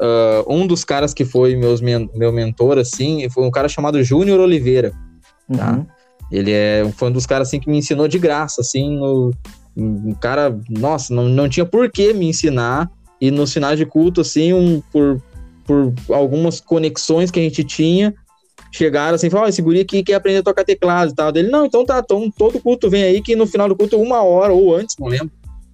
ah, 0.00 0.44
um 0.46 0.66
dos 0.66 0.84
caras 0.84 1.12
que 1.12 1.24
foi 1.24 1.56
meus, 1.56 1.80
meu 1.80 2.32
mentor, 2.32 2.78
assim, 2.78 3.28
foi 3.28 3.44
um 3.44 3.50
cara 3.50 3.68
chamado 3.68 4.02
Júnior 4.02 4.40
Oliveira. 4.40 4.92
tá. 5.54 5.72
Uhum. 5.72 5.86
Ele 6.34 6.50
é, 6.50 6.90
foi 6.96 7.08
um 7.10 7.12
dos 7.12 7.26
caras, 7.26 7.46
assim, 7.46 7.60
que 7.60 7.70
me 7.70 7.78
ensinou 7.78 8.08
de 8.08 8.18
graça, 8.18 8.60
assim, 8.60 8.96
no, 8.96 9.32
um 9.76 10.12
cara, 10.14 10.58
nossa, 10.68 11.14
não, 11.14 11.28
não 11.28 11.48
tinha 11.48 11.64
por 11.64 11.88
que 11.90 12.12
me 12.12 12.28
ensinar, 12.28 12.90
e 13.20 13.30
nos 13.30 13.52
finais 13.52 13.78
de 13.78 13.86
culto, 13.86 14.20
assim, 14.20 14.52
um, 14.52 14.82
por, 14.92 15.22
por 15.64 15.92
algumas 16.10 16.60
conexões 16.60 17.30
que 17.30 17.38
a 17.38 17.42
gente 17.42 17.62
tinha, 17.62 18.12
chegaram 18.72 19.14
assim, 19.14 19.30
falaram, 19.30 19.46
ó, 19.46 19.48
esse 19.48 19.62
guri 19.62 19.80
aqui 19.80 20.02
quer 20.02 20.14
aprender 20.14 20.38
a 20.38 20.42
tocar 20.42 20.64
teclado 20.64 21.12
e 21.12 21.14
tal, 21.14 21.30
dele, 21.30 21.50
não, 21.50 21.66
então 21.66 21.84
tá, 21.84 22.02
então 22.04 22.28
todo 22.36 22.58
culto 22.58 22.90
vem 22.90 23.04
aí, 23.04 23.22
que 23.22 23.36
no 23.36 23.46
final 23.46 23.68
do 23.68 23.76
culto, 23.76 23.96
uma 24.00 24.20
hora, 24.22 24.52
ou 24.52 24.74
antes, 24.74 24.96
não 24.98 25.06
lembro, 25.06 25.30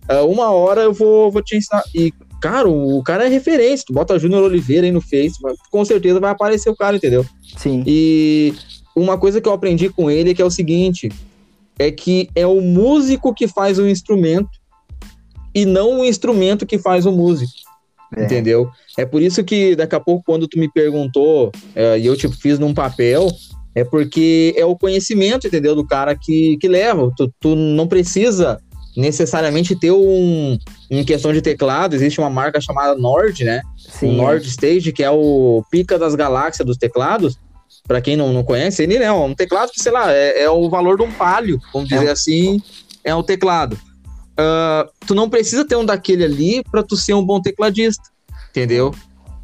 ah, 0.07 0.24
uma 0.24 0.51
hora 0.51 0.82
eu 0.82 0.93
vou, 0.93 1.31
vou 1.31 1.43
te 1.43 1.57
ensinar, 1.57 1.82
e, 1.95 2.12
cara, 2.39 2.69
o 2.69 3.03
cara 3.03 3.24
é 3.24 3.28
referência, 3.28 3.87
tu 3.87 3.95
bota 3.95 4.19
Júnior 4.19 4.43
Oliveira 4.43 4.87
aí 4.87 4.93
no 4.93 5.01
Face, 5.01 5.39
com 5.70 5.85
certeza 5.87 6.20
vai 6.20 6.31
aparecer 6.31 6.69
o 6.69 6.77
cara, 6.77 6.97
entendeu? 6.97 7.24
Sim. 7.57 7.82
E 7.87 8.53
uma 8.95 9.19
coisa 9.19 9.41
que 9.41 9.49
eu 9.49 9.53
aprendi 9.53 9.89
com 9.89 10.11
ele 10.11 10.31
é 10.31 10.35
que 10.35 10.43
é 10.43 10.45
o 10.45 10.51
seguinte: 10.51 11.11
é 11.79 11.91
que 11.91 12.29
é 12.35 12.47
o 12.47 12.61
músico 12.61 13.35
que 13.35 13.49
faz 13.49 13.79
o 13.79 13.89
instrumento 13.89 14.51
e 15.55 15.65
não 15.65 16.01
o 16.01 16.05
instrumento 16.05 16.67
que 16.67 16.79
faz 16.79 17.07
o 17.07 17.12
músico. 17.12 17.53
É. 18.17 18.25
Entendeu? 18.25 18.69
É 18.99 19.07
por 19.07 19.23
isso 19.23 19.43
que 19.45 19.77
daqui 19.77 19.95
a 19.95 20.01
pouco, 20.01 20.25
quando 20.27 20.49
tu 20.49 20.59
me 20.59 20.71
perguntou, 20.71 21.53
é, 21.75 21.99
e 21.99 22.07
eu 22.07 22.17
te 22.17 22.29
fiz 22.29 22.59
num 22.59 22.75
papel, 22.75 23.29
é 23.75 23.85
porque 23.85 24.53
é 24.57 24.65
o 24.65 24.77
conhecimento, 24.77 25.47
entendeu? 25.47 25.75
Do 25.75 25.87
cara 25.87 26.17
que, 26.17 26.57
que 26.59 26.69
leva. 26.69 27.11
Tu, 27.17 27.33
tu 27.41 27.55
não 27.55 27.87
precisa 27.87 28.61
necessariamente 28.97 29.77
ter 29.77 29.93
um. 29.93 30.59
Em 30.91 31.05
questão 31.05 31.33
de 31.33 31.41
teclado, 31.41 31.95
existe 31.95 32.19
uma 32.19 32.31
marca 32.31 32.61
chamada 32.61 32.97
Nord, 32.97 33.45
né? 33.45 33.62
Sim. 33.77 34.11
o 34.11 34.12
Nord 34.15 34.47
Stage, 34.49 34.93
que 34.93 35.05
é 35.05 35.11
o 35.11 35.62
pica 35.71 35.99
das 35.99 36.15
galáxias 36.15 36.67
dos 36.67 36.77
teclados. 36.77 37.39
Pra 37.86 38.01
quem 38.01 38.16
não, 38.16 38.32
não 38.32 38.44
conhece, 38.44 38.82
ele 38.82 38.97
é 38.97 39.10
um 39.12 39.34
teclado 39.34 39.70
que, 39.72 39.82
sei 39.82 39.90
lá, 39.92 40.12
é, 40.12 40.42
é 40.42 40.51
o 40.51 40.68
valor 40.68 40.97
de 40.97 41.02
um 41.02 41.10
palio, 41.12 41.59
vamos 41.72 41.88
dizer 41.88 42.09
assim, 42.10 42.62
é 43.02 43.14
o 43.14 43.22
teclado. 43.22 43.78
Ah, 44.36 44.86
tu 45.06 45.14
não 45.14 45.28
precisa 45.28 45.64
ter 45.66 45.76
um 45.76 45.84
daquele 45.84 46.24
ali 46.24 46.62
pra 46.70 46.82
tu 46.82 46.97
ser 46.97 47.14
um 47.14 47.24
bom 47.24 47.40
tecladista, 47.40 48.02
entendeu? 48.51 48.94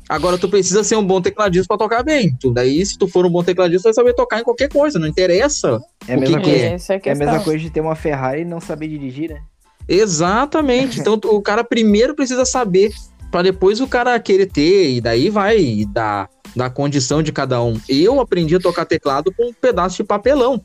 Agora, 0.09 0.39
tu 0.39 0.49
precisa 0.49 0.85
ser 0.85 0.95
um 0.97 1.05
bom 1.05 1.21
tecladista 1.21 1.67
pra 1.67 1.77
tocar 1.77 2.05
bem. 2.05 2.33
Tu, 2.41 2.53
daí, 2.53 2.87
se 2.87 2.97
tu 2.97 3.09
for 3.09 3.27
um 3.27 3.31
bom 3.31 3.43
tecladista, 3.43 3.83
tu 3.83 3.95
vai 3.95 3.95
saber 3.95 4.15
tocar 4.15 4.39
em 4.41 4.45
qualquer 4.45 4.69
coisa, 4.69 5.01
não 5.01 5.09
interessa. 5.09 5.81
É 6.07 6.13
a 6.13 6.15
que 6.15 6.21
mesma 6.21 6.39
que 6.41 6.45
coisa. 6.45 6.65
é? 6.67 6.73
Essa 6.75 6.93
é 6.95 6.97
a 6.97 7.01
É 7.05 7.11
a 7.13 7.15
mesma 7.17 7.41
coisa 7.41 7.59
de 7.59 7.71
ter 7.71 7.81
uma 7.81 7.97
Ferrari 7.97 8.43
e 8.43 8.45
não 8.45 8.61
saber 8.61 8.87
dirigir, 8.87 9.31
né? 9.31 9.41
Exatamente. 9.89 11.01
Então, 11.01 11.19
tu- 11.19 11.29
o 11.35 11.43
cara 11.43 11.65
primeiro 11.65 12.15
precisa 12.15 12.45
saber, 12.45 12.93
pra 13.31 13.43
depois 13.43 13.81
o 13.81 13.87
cara 13.87 14.19
querer 14.19 14.47
ter, 14.47 14.95
e 14.95 15.01
daí 15.01 15.31
vai 15.31 15.85
dar 15.93 16.29
da 16.55 16.71
condição 16.71 17.23
de 17.23 17.33
cada 17.33 17.63
um. 17.63 17.79
Eu 17.89 18.21
aprendi 18.21 18.57
a 18.57 18.61
tocar 18.61 18.87
teclado 18.87 19.33
com 19.37 19.51
um 19.51 19.53
pedaço 19.53 19.99
de 19.99 20.05
papelão. 20.05 20.63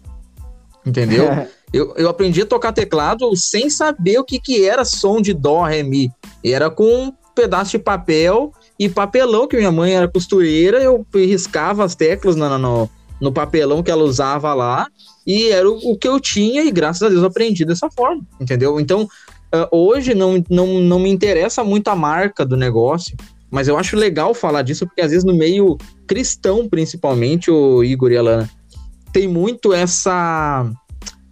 Entendeu? 0.86 1.28
Eu, 1.74 1.94
eu 1.96 2.10
aprendi 2.10 2.42
a 2.42 2.46
tocar 2.46 2.74
teclado 2.74 3.34
sem 3.34 3.70
saber 3.70 4.20
o 4.20 4.26
que, 4.26 4.42
que 4.42 4.68
era 4.68 4.84
som 4.84 5.22
de 5.22 5.34
dó, 5.34 5.64
ré, 5.64 5.84
mi. 5.84 6.12
Era 6.44 6.70
com 6.70 7.06
um 7.06 7.14
pedaço 7.34 7.72
de 7.72 7.80
papel 7.80 8.52
e 8.78 8.90
papelão, 8.90 9.48
que 9.48 9.56
minha 9.56 9.72
mãe 9.72 9.96
era 9.96 10.06
costureira, 10.06 10.84
eu 10.84 11.06
riscava 11.14 11.86
as 11.86 11.96
teclas 11.96 12.36
no, 12.36 12.58
no, 12.58 12.90
no 13.22 13.32
papelão 13.32 13.82
que 13.82 13.90
ela 13.90 14.04
usava 14.04 14.54
lá, 14.54 14.86
e 15.26 15.48
era 15.50 15.70
o, 15.70 15.78
o 15.92 15.98
que 15.98 16.10
eu 16.10 16.20
tinha, 16.20 16.64
e 16.64 16.72
graças 16.72 17.04
a 17.04 17.08
Deus 17.08 17.22
eu 17.22 17.28
aprendi 17.28 17.64
dessa 17.64 17.90
forma, 17.90 18.22
entendeu? 18.38 18.78
Então, 18.78 19.08
ah, 19.52 19.68
hoje 19.72 20.14
não, 20.14 20.44
não, 20.50 20.68
não 20.80 21.00
me 21.00 21.10
interessa 21.10 21.64
muito 21.64 21.88
a 21.90 21.96
marca 21.96 22.46
do 22.46 22.56
negócio, 22.58 23.16
mas 23.50 23.68
eu 23.68 23.78
acho 23.78 23.96
legal 23.96 24.34
falar 24.34 24.62
disso, 24.62 24.86
porque 24.88 25.02
às 25.02 25.12
vezes 25.12 25.24
no 25.26 25.34
meio 25.34 25.78
cristão, 26.08 26.68
principalmente, 26.70 27.50
o 27.52 27.84
Igor 27.84 28.12
e 28.12 28.18
a 28.18 28.22
Lana, 28.22 28.50
tem 29.14 29.28
muito 29.28 29.74
essa. 29.74 30.66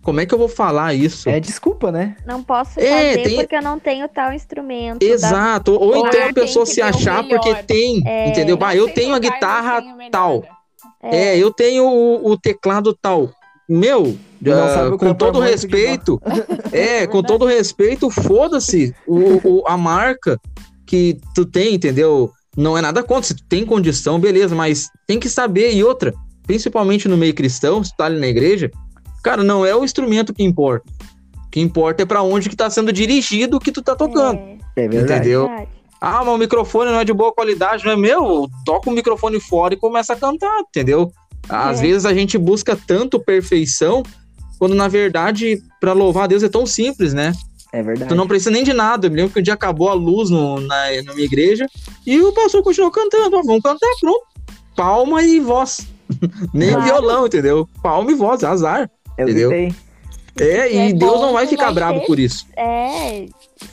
Como 0.02 0.20
é 0.20 0.26
que 0.26 0.34
eu 0.34 0.38
vou 0.40 0.50
falar 0.50 0.94
isso? 0.94 1.30
É 1.30 1.40
desculpa, 1.40 1.92
né? 1.92 2.16
Não 2.26 2.42
posso 2.42 2.80
É, 2.80 3.12
fazer 3.12 3.24
tem- 3.24 3.36
porque 3.38 3.56
eu 3.56 3.62
não 3.62 3.78
tenho 3.80 4.08
tal 4.08 4.34
instrumento. 4.34 5.00
da- 5.00 5.06
Exato. 5.06 5.74
Ou, 5.74 5.96
Ou 5.96 6.08
então 6.08 6.20
a 6.22 6.24
tem 6.26 6.34
pessoa 6.34 6.66
que 6.66 6.72
se 6.74 6.82
achar 6.82 7.24
porque 7.28 7.54
tem, 7.64 8.02
É. 8.06 8.30
entendeu? 8.30 8.58
Bah, 8.58 8.76
eu 8.76 8.90
tenho 8.94 9.14
a 9.14 9.20
guitarra 9.20 9.82
tal. 10.12 10.42
né? 11.04 11.10
É, 11.34 11.38
eu 11.38 11.54
tenho 11.54 11.86
o, 11.86 12.32
o 12.32 12.38
teclado 12.38 12.94
tal. 13.00 13.30
Meu, 13.70 14.18
o 14.88 14.98
com 14.98 15.14
todo 15.14 15.40
respeito, 15.52 16.22
é, 16.74 17.06
com 17.08 17.22
todo 17.22 17.46
respeito, 17.46 18.10
foda-se 18.10 18.94
o, 19.08 19.60
o- 19.60 19.64
a 19.68 19.78
marca 19.78 20.38
que 20.86 21.20
tu 21.36 21.46
tem, 21.46 21.76
entendeu? 21.76 22.32
Não 22.58 22.78
é 22.78 22.82
nada 22.82 23.04
contra, 23.04 23.24
se 23.28 23.36
tu 23.36 23.44
tem 23.48 23.64
condição, 23.66 24.20
beleza, 24.20 24.56
mas 24.56 24.88
tem 25.06 25.20
que 25.20 25.30
saber. 25.30 25.72
E 25.74 25.84
outra, 25.84 26.14
principalmente 26.48 27.08
no 27.08 27.16
meio 27.16 27.34
cristão, 27.34 27.84
se 27.84 27.92
tu 27.92 27.98
tá 27.98 28.06
ali 28.06 28.20
na 28.20 28.28
igreja, 28.28 28.72
cara, 29.24 29.44
não 29.44 29.66
é 29.66 29.76
o 29.76 29.84
instrumento 29.84 30.34
que 30.34 30.44
importa. 30.44 30.90
O 31.46 31.50
que 31.52 31.60
importa 31.60 32.02
é 32.04 32.06
pra 32.06 32.24
onde 32.24 32.50
que 32.50 32.56
tá 32.56 32.70
sendo 32.70 32.92
dirigido 32.92 33.58
o 33.58 33.60
que 33.60 33.72
tu 33.72 33.82
tá 33.84 33.96
tocando. 33.96 34.40
É, 34.40 34.58
É 34.78 34.88
verdade. 34.88 35.20
Entendeu? 35.20 35.48
verdade. 35.48 35.70
Ah, 36.02 36.24
mas 36.24 36.34
o 36.34 36.38
microfone 36.38 36.92
não 36.92 37.00
é 37.00 37.04
de 37.06 37.12
boa 37.14 37.32
qualidade, 37.34 37.84
não 37.86 37.92
é 37.92 37.96
meu? 37.98 38.48
Toca 38.66 38.90
o 38.90 38.94
microfone 38.94 39.40
fora 39.40 39.74
e 39.74 39.78
começa 39.78 40.14
a 40.14 40.16
cantar, 40.16 40.60
entendeu? 40.62 41.12
Às 41.50 41.80
É. 41.80 41.82
vezes 41.82 42.06
a 42.06 42.14
gente 42.14 42.38
busca 42.38 42.78
tanto 42.88 43.20
perfeição, 43.20 44.04
quando 44.60 44.76
na 44.76 44.88
verdade, 44.88 45.62
para 45.82 45.94
louvar 45.94 46.26
a 46.26 46.28
Deus 46.28 46.44
é 46.44 46.50
tão 46.50 46.66
simples, 46.66 47.14
né? 47.14 47.34
É 47.74 47.84
verdade. 47.84 48.10
Tu 48.10 48.16
não 48.16 48.28
precisa 48.28 48.50
nem 48.52 48.64
de 48.64 48.74
nada. 48.74 49.08
Eu 49.08 49.12
me 49.12 49.18
lembro 49.18 49.34
que 49.34 49.40
um 49.40 49.44
dia 49.44 49.54
acabou 49.54 49.90
a 49.90 49.94
luz 49.94 50.30
no, 50.30 50.60
na, 50.60 50.76
na 51.06 51.14
minha 51.14 51.26
igreja 51.26 51.68
e 52.06 52.20
o 52.20 52.32
pastor 52.34 52.64
continuou 52.64 52.92
cantando. 52.92 53.36
Ó, 53.38 53.42
vamos 53.44 53.62
cantar, 53.62 53.90
pronto. 54.02 54.22
Palma 54.76 55.22
e 55.24 55.40
voz. 55.40 55.88
nem 56.54 56.70
Claro. 56.72 56.84
violão, 56.86 57.26
entendeu? 57.28 57.68
Palma 57.84 58.12
e 58.12 58.16
voz, 58.16 58.44
azar. 58.44 58.90
Eu 59.18 59.26
entendeu? 59.26 59.50
gritei. 59.50 59.76
É, 60.40 60.72
e 60.74 60.78
É 60.90 60.94
Deus 60.94 61.12
bom, 61.14 61.22
não 61.28 61.34
vai 61.34 61.46
ficar 61.46 61.66
vai 61.66 61.74
bravo 61.76 62.00
ter- 62.00 62.06
por 62.08 62.18
isso. 62.20 62.46
É, 62.58 63.26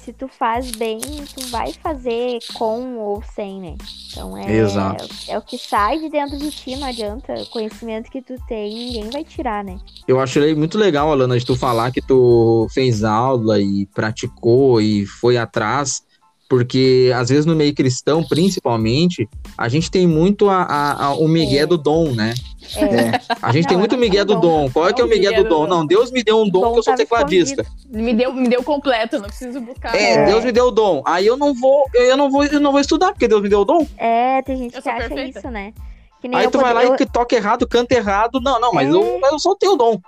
se 0.04 0.12
tu 0.12 0.28
faz 0.28 0.70
bem, 0.72 0.98
tu 0.98 1.46
vai 1.48 1.72
fazer 1.72 2.38
com 2.54 2.96
ou 2.98 3.22
sem, 3.34 3.60
né? 3.60 3.76
Então 4.10 4.36
é, 4.36 4.56
Exato. 4.56 5.08
é 5.28 5.38
o 5.38 5.42
que 5.42 5.58
sai 5.58 5.98
de 5.98 6.08
dentro 6.08 6.36
de 6.38 6.50
ti, 6.50 6.76
não 6.76 6.88
adianta. 6.88 7.34
O 7.34 7.46
conhecimento 7.46 8.10
que 8.10 8.22
tu 8.22 8.34
tem, 8.46 8.74
ninguém 8.74 9.10
vai 9.10 9.24
tirar, 9.24 9.64
né? 9.64 9.78
Eu 10.06 10.20
achei 10.20 10.54
muito 10.54 10.78
legal, 10.78 11.10
Alana, 11.10 11.38
de 11.38 11.44
tu 11.44 11.56
falar 11.56 11.92
que 11.92 12.00
tu 12.00 12.66
fez 12.72 13.04
aula 13.04 13.60
e 13.60 13.86
praticou 13.94 14.80
e 14.80 15.06
foi 15.06 15.36
atrás, 15.36 16.02
porque 16.48 17.10
às 17.14 17.28
vezes 17.28 17.44
no 17.46 17.54
meio 17.56 17.74
cristão, 17.74 18.22
principalmente, 18.22 19.28
a 19.56 19.68
gente 19.68 19.90
tem 19.90 20.06
muito 20.06 20.48
a, 20.48 20.62
a- 20.62 21.04
a- 21.06 21.14
o 21.14 21.26
migué 21.28 21.58
É. 21.60 21.66
do 21.66 21.76
dom, 21.76 22.12
né? 22.12 22.34
É, 22.74 22.84
É. 22.84 23.20
A 23.42 23.52
gente 23.52 23.64
Não, 23.64 23.68
tem 23.70 23.78
muito 23.78 23.96
migué 23.96 24.24
do 24.24 24.34
dom. 24.34 24.40
dom. 24.64 24.70
Qual 24.70 24.88
é 24.88 24.92
que 24.92 25.00
é 25.00 25.04
o 25.04 25.08
migué 25.08 25.30
do 25.32 25.44
do 25.44 25.48
dom? 25.48 25.60
dom. 25.62 25.66
Não, 25.68 25.86
Deus 25.86 26.10
me 26.10 26.22
deu 26.22 26.40
um 26.40 26.48
dom 26.48 26.60
Dom 26.62 26.72
que 26.72 26.78
eu 26.78 26.82
sou 26.82 26.92
tava 26.92 26.96
tecladista. 26.98 27.64
Me 27.88 28.12
deu, 28.12 28.32
me 28.32 28.48
deu 28.48 28.62
completo, 28.62 29.18
não 29.18 29.26
preciso 29.26 29.60
buscar. 29.60 29.94
É, 29.94 30.14
É. 30.14 30.24
Deus 30.26 30.44
me 30.44 30.50
deu 30.52 30.66
o 30.66 30.70
dom. 30.70 31.02
Aí 31.06 31.26
eu 31.26 31.36
não 31.36 31.54
vou, 31.54 31.84
eu 31.94 32.16
não 32.16 32.30
vou, 32.30 32.44
eu 32.44 32.58
não 32.60 32.72
vou 32.72 32.80
estudar 32.80 33.12
porque 33.12 33.28
Deus 33.28 33.40
me 33.42 33.48
deu 33.48 33.60
o 33.60 33.64
dom. 33.64 33.86
é, 33.96 34.42
tem 34.42 34.56
gente 34.56 34.74
Eu 34.74 34.82
que 34.82 34.88
sou 34.88 34.92
acha 34.98 35.08
perfeita. 35.08 35.38
isso, 35.38 35.50
né? 35.50 35.72
Que 36.20 36.28
nem 36.28 36.40
Aí 36.40 36.48
tu 36.50 36.58
vai 36.58 36.72
lá 36.74 36.84
e 36.84 37.06
toca 37.06 37.36
errado, 37.36 37.68
canta 37.68 37.94
errado. 37.94 38.40
Não, 38.40 38.58
não, 38.58 38.72
mas 38.72 38.88
É. 38.88 38.92
eu, 38.92 39.20
eu 39.30 39.38
só 39.38 39.54
tenho 39.54 39.74
o 39.74 39.76
dom. 39.76 40.00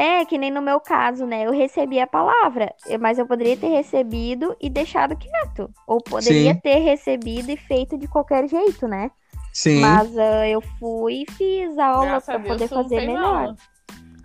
É, 0.00 0.24
que 0.24 0.38
nem 0.38 0.48
no 0.50 0.62
meu 0.62 0.78
caso, 0.78 1.26
né? 1.26 1.44
Eu 1.44 1.50
recebi 1.50 1.98
a 1.98 2.06
palavra, 2.06 2.72
mas 3.00 3.18
eu 3.18 3.26
poderia 3.26 3.56
ter 3.56 3.66
recebido 3.68 4.54
e 4.60 4.70
deixado 4.70 5.16
quieto. 5.16 5.68
Ou 5.88 6.00
poderia 6.00 6.54
Sim. 6.54 6.60
ter 6.60 6.78
recebido 6.78 7.50
e 7.50 7.56
feito 7.56 7.98
de 7.98 8.06
qualquer 8.06 8.46
jeito, 8.48 8.86
né? 8.86 9.10
Sim. 9.52 9.80
Mas 9.80 10.16
ah, 10.16 10.46
eu 10.48 10.60
fui 10.78 11.24
e 11.26 11.32
fiz 11.32 11.76
aula 11.78 12.18
a 12.18 12.20
pra 12.20 12.36
Deus, 12.38 12.48
poder 12.48 12.68
fazer 12.68 13.06
melhor. 13.06 13.24
aula. 13.24 13.56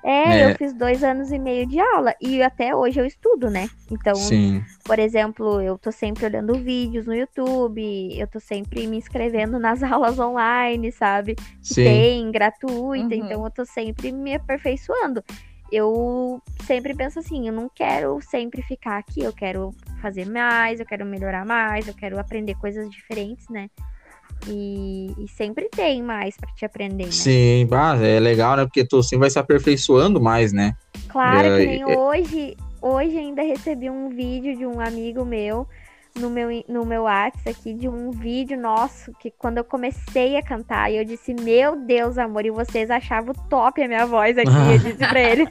É, 0.04 0.41
É. 0.41 0.52
eu 0.52 0.56
fiz 0.58 0.74
dois 0.74 1.02
anos 1.04 1.32
e 1.32 1.40
meio 1.40 1.66
de 1.66 1.80
aula 1.80 2.14
e 2.22 2.44
até 2.44 2.76
hoje 2.76 3.00
eu 3.00 3.06
estudo, 3.06 3.50
né? 3.50 3.68
Então, 3.90 4.14
Sim. 4.14 4.62
por 4.84 5.00
exemplo, 5.00 5.60
eu 5.60 5.76
tô 5.78 5.91
sempre 5.91 6.26
olhando 6.26 6.54
vídeos 6.56 7.08
no 7.08 7.16
YouTube, 7.16 8.16
eu 8.20 8.28
tô 8.28 8.40
sempre 8.40 8.86
me 8.86 8.98
inscrevendo 8.98 9.58
nas 9.58 9.82
aulas 9.82 10.20
online, 10.20 10.91
sabe? 10.91 11.36
Sim. 11.64 11.84
Tem, 11.86 12.32
gratuita, 12.32 13.16
Uhum. 13.16 13.26
então 13.26 13.44
eu 13.45 13.50
tô 13.50 13.66
sempre 13.66 14.12
me 14.12 14.36
aperfeiçoando. 14.36 15.24
Eu 15.76 16.40
sempre 16.68 16.94
penso 16.94 17.18
assim, 17.18 17.48
eu 17.48 17.54
não 17.54 17.68
quero 17.68 18.22
sempre 18.22 18.62
ficar 18.62 19.00
aqui, 19.00 19.24
eu 19.24 19.34
quero 19.34 19.74
fazer 20.00 20.24
mais, 20.24 20.80
eu 20.80 20.86
quero 20.86 21.04
melhorar 21.04 21.44
mais, 21.44 21.88
eu 21.88 21.95
quero 21.95 22.20
aprender 22.20 22.54
coisas 22.54 22.88
diferentes, 22.91 23.50
né? 23.50 23.68
E, 24.48 25.08
e 25.18 25.28
sempre 25.30 25.70
tem 25.70 26.04
mais 26.04 26.38
pra 26.38 26.52
te 26.54 26.64
aprender, 26.64 27.06
né? 27.06 27.12
Sim, 27.12 27.66
bah, 27.68 27.98
é 28.00 28.20
legal, 28.20 28.56
né? 28.56 28.66
Porque 28.66 28.86
tu 28.86 29.00
assim 29.00 29.18
vai 29.18 29.32
se 29.32 29.40
aperfeiçoando 29.40 30.22
mais, 30.22 30.54
né? 30.54 30.76
Claro 31.08 31.48
É, 31.48 31.58
que 31.58 31.66
nem 31.66 31.82
é- 31.82 31.98
hoje, 31.98 32.56
hoje 32.80 33.18
ainda 33.18 33.41
recebi 33.41 33.90
um 33.90 34.10
vídeo 34.10 34.56
de 34.56 34.68
um 34.68 34.80
amigo 34.80 35.26
meu 35.26 35.68
no 36.15 36.30
meu, 36.30 36.48
no 36.68 36.85
meu 36.85 37.03
WhatsApp 37.03 37.49
aqui, 37.49 37.73
de 37.73 37.88
um 37.90 38.11
vídeo 38.11 38.57
nosso, 38.60 39.11
que 39.19 39.31
quando 39.31 39.57
eu 39.57 39.64
comecei 39.64 40.38
a 40.38 40.44
cantar, 40.44 40.91
e 40.91 40.98
eu 40.98 41.03
disse, 41.06 41.34
meu 41.34 41.76
Deus, 41.76 42.18
amor, 42.18 42.45
e 42.45 42.52
vocês 42.52 42.91
achavam 42.91 43.34
top 43.49 43.81
a 43.81 43.88
minha 43.88 44.06
voz 44.06 44.38
aqui, 44.38 44.49
eu 44.49 44.77
disse 44.80 45.07
pra 45.07 45.19
ele, 45.19 45.48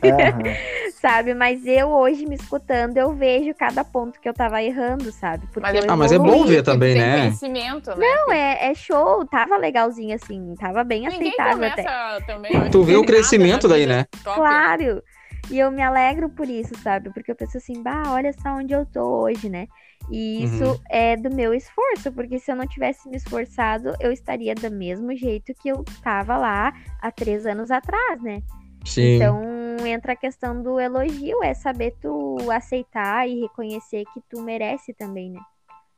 sabe? 1.00 1.34
Mas 1.34 1.66
eu 1.66 1.88
hoje 1.88 2.26
me 2.26 2.36
escutando, 2.36 2.96
eu 2.96 3.12
vejo 3.12 3.52
cada 3.54 3.84
ponto 3.84 4.20
que 4.20 4.28
eu 4.28 4.34
tava 4.34 4.62
errando, 4.62 5.10
sabe? 5.12 5.46
Porque 5.46 5.60
Mas 5.60 5.74
é- 5.74 5.78
eu 5.86 5.90
Ah, 5.90 5.96
mas 5.96 6.12
é 6.12 6.18
bom 6.18 6.44
ver 6.44 6.62
também, 6.62 6.94
né? 6.94 7.20
conhecimento, 7.22 7.90
né? 7.90 7.96
Não, 8.06 8.32
é, 8.32 8.70
é 8.70 8.74
show, 8.74 9.24
tava 9.26 9.56
legalzinho 9.56 10.14
assim, 10.14 10.54
tava 10.58 10.84
bem 10.84 11.06
Ninguém 11.08 11.28
aceitável 11.28 11.66
até. 11.66 12.20
também. 12.26 12.70
Tu 12.70 12.82
vê 12.84 12.96
o 12.96 13.04
crescimento 13.04 13.66
daí, 13.66 13.86
né? 13.86 14.04
top. 14.22 14.36
Claro! 14.36 15.02
E 15.50 15.58
eu 15.58 15.70
me 15.70 15.82
alegro 15.82 16.28
por 16.30 16.48
isso, 16.48 16.74
sabe? 16.82 17.10
Porque 17.12 17.30
eu 17.30 17.36
penso 17.36 17.58
assim, 17.58 17.82
bah, 17.82 18.04
olha 18.08 18.32
só 18.32 18.50
onde 18.56 18.72
eu 18.72 18.86
tô 18.86 19.22
hoje, 19.22 19.48
né? 19.48 19.66
E 20.10 20.44
isso 20.44 20.64
Uhum. 20.64 20.78
é 20.88 21.16
do 21.16 21.32
meu 21.34 21.52
esforço, 21.54 22.10
porque 22.12 22.38
se 22.38 22.50
eu 22.50 22.56
não 22.56 22.66
tivesse 22.66 23.08
me 23.08 23.16
esforçado, 23.16 23.94
eu 24.00 24.10
estaria 24.12 24.54
do 24.54 24.70
mesmo 24.70 25.14
jeito 25.14 25.52
que 25.54 25.68
eu 25.68 25.84
tava 26.02 26.36
lá 26.36 26.72
há 27.00 27.10
três 27.10 27.46
anos 27.46 27.70
atrás, 27.70 28.20
né? 28.22 28.42
Sim. 28.84 29.14
Então 29.16 29.40
entra 29.86 30.12
a 30.12 30.16
questão 30.16 30.60
do 30.60 30.78
elogio, 30.80 31.42
é 31.42 31.54
saber 31.54 31.94
tu 32.00 32.36
aceitar 32.50 33.28
e 33.28 33.40
reconhecer 33.42 34.04
que 34.12 34.20
tu 34.28 34.40
merece 34.42 34.92
também, 34.94 35.30
né? 35.30 35.40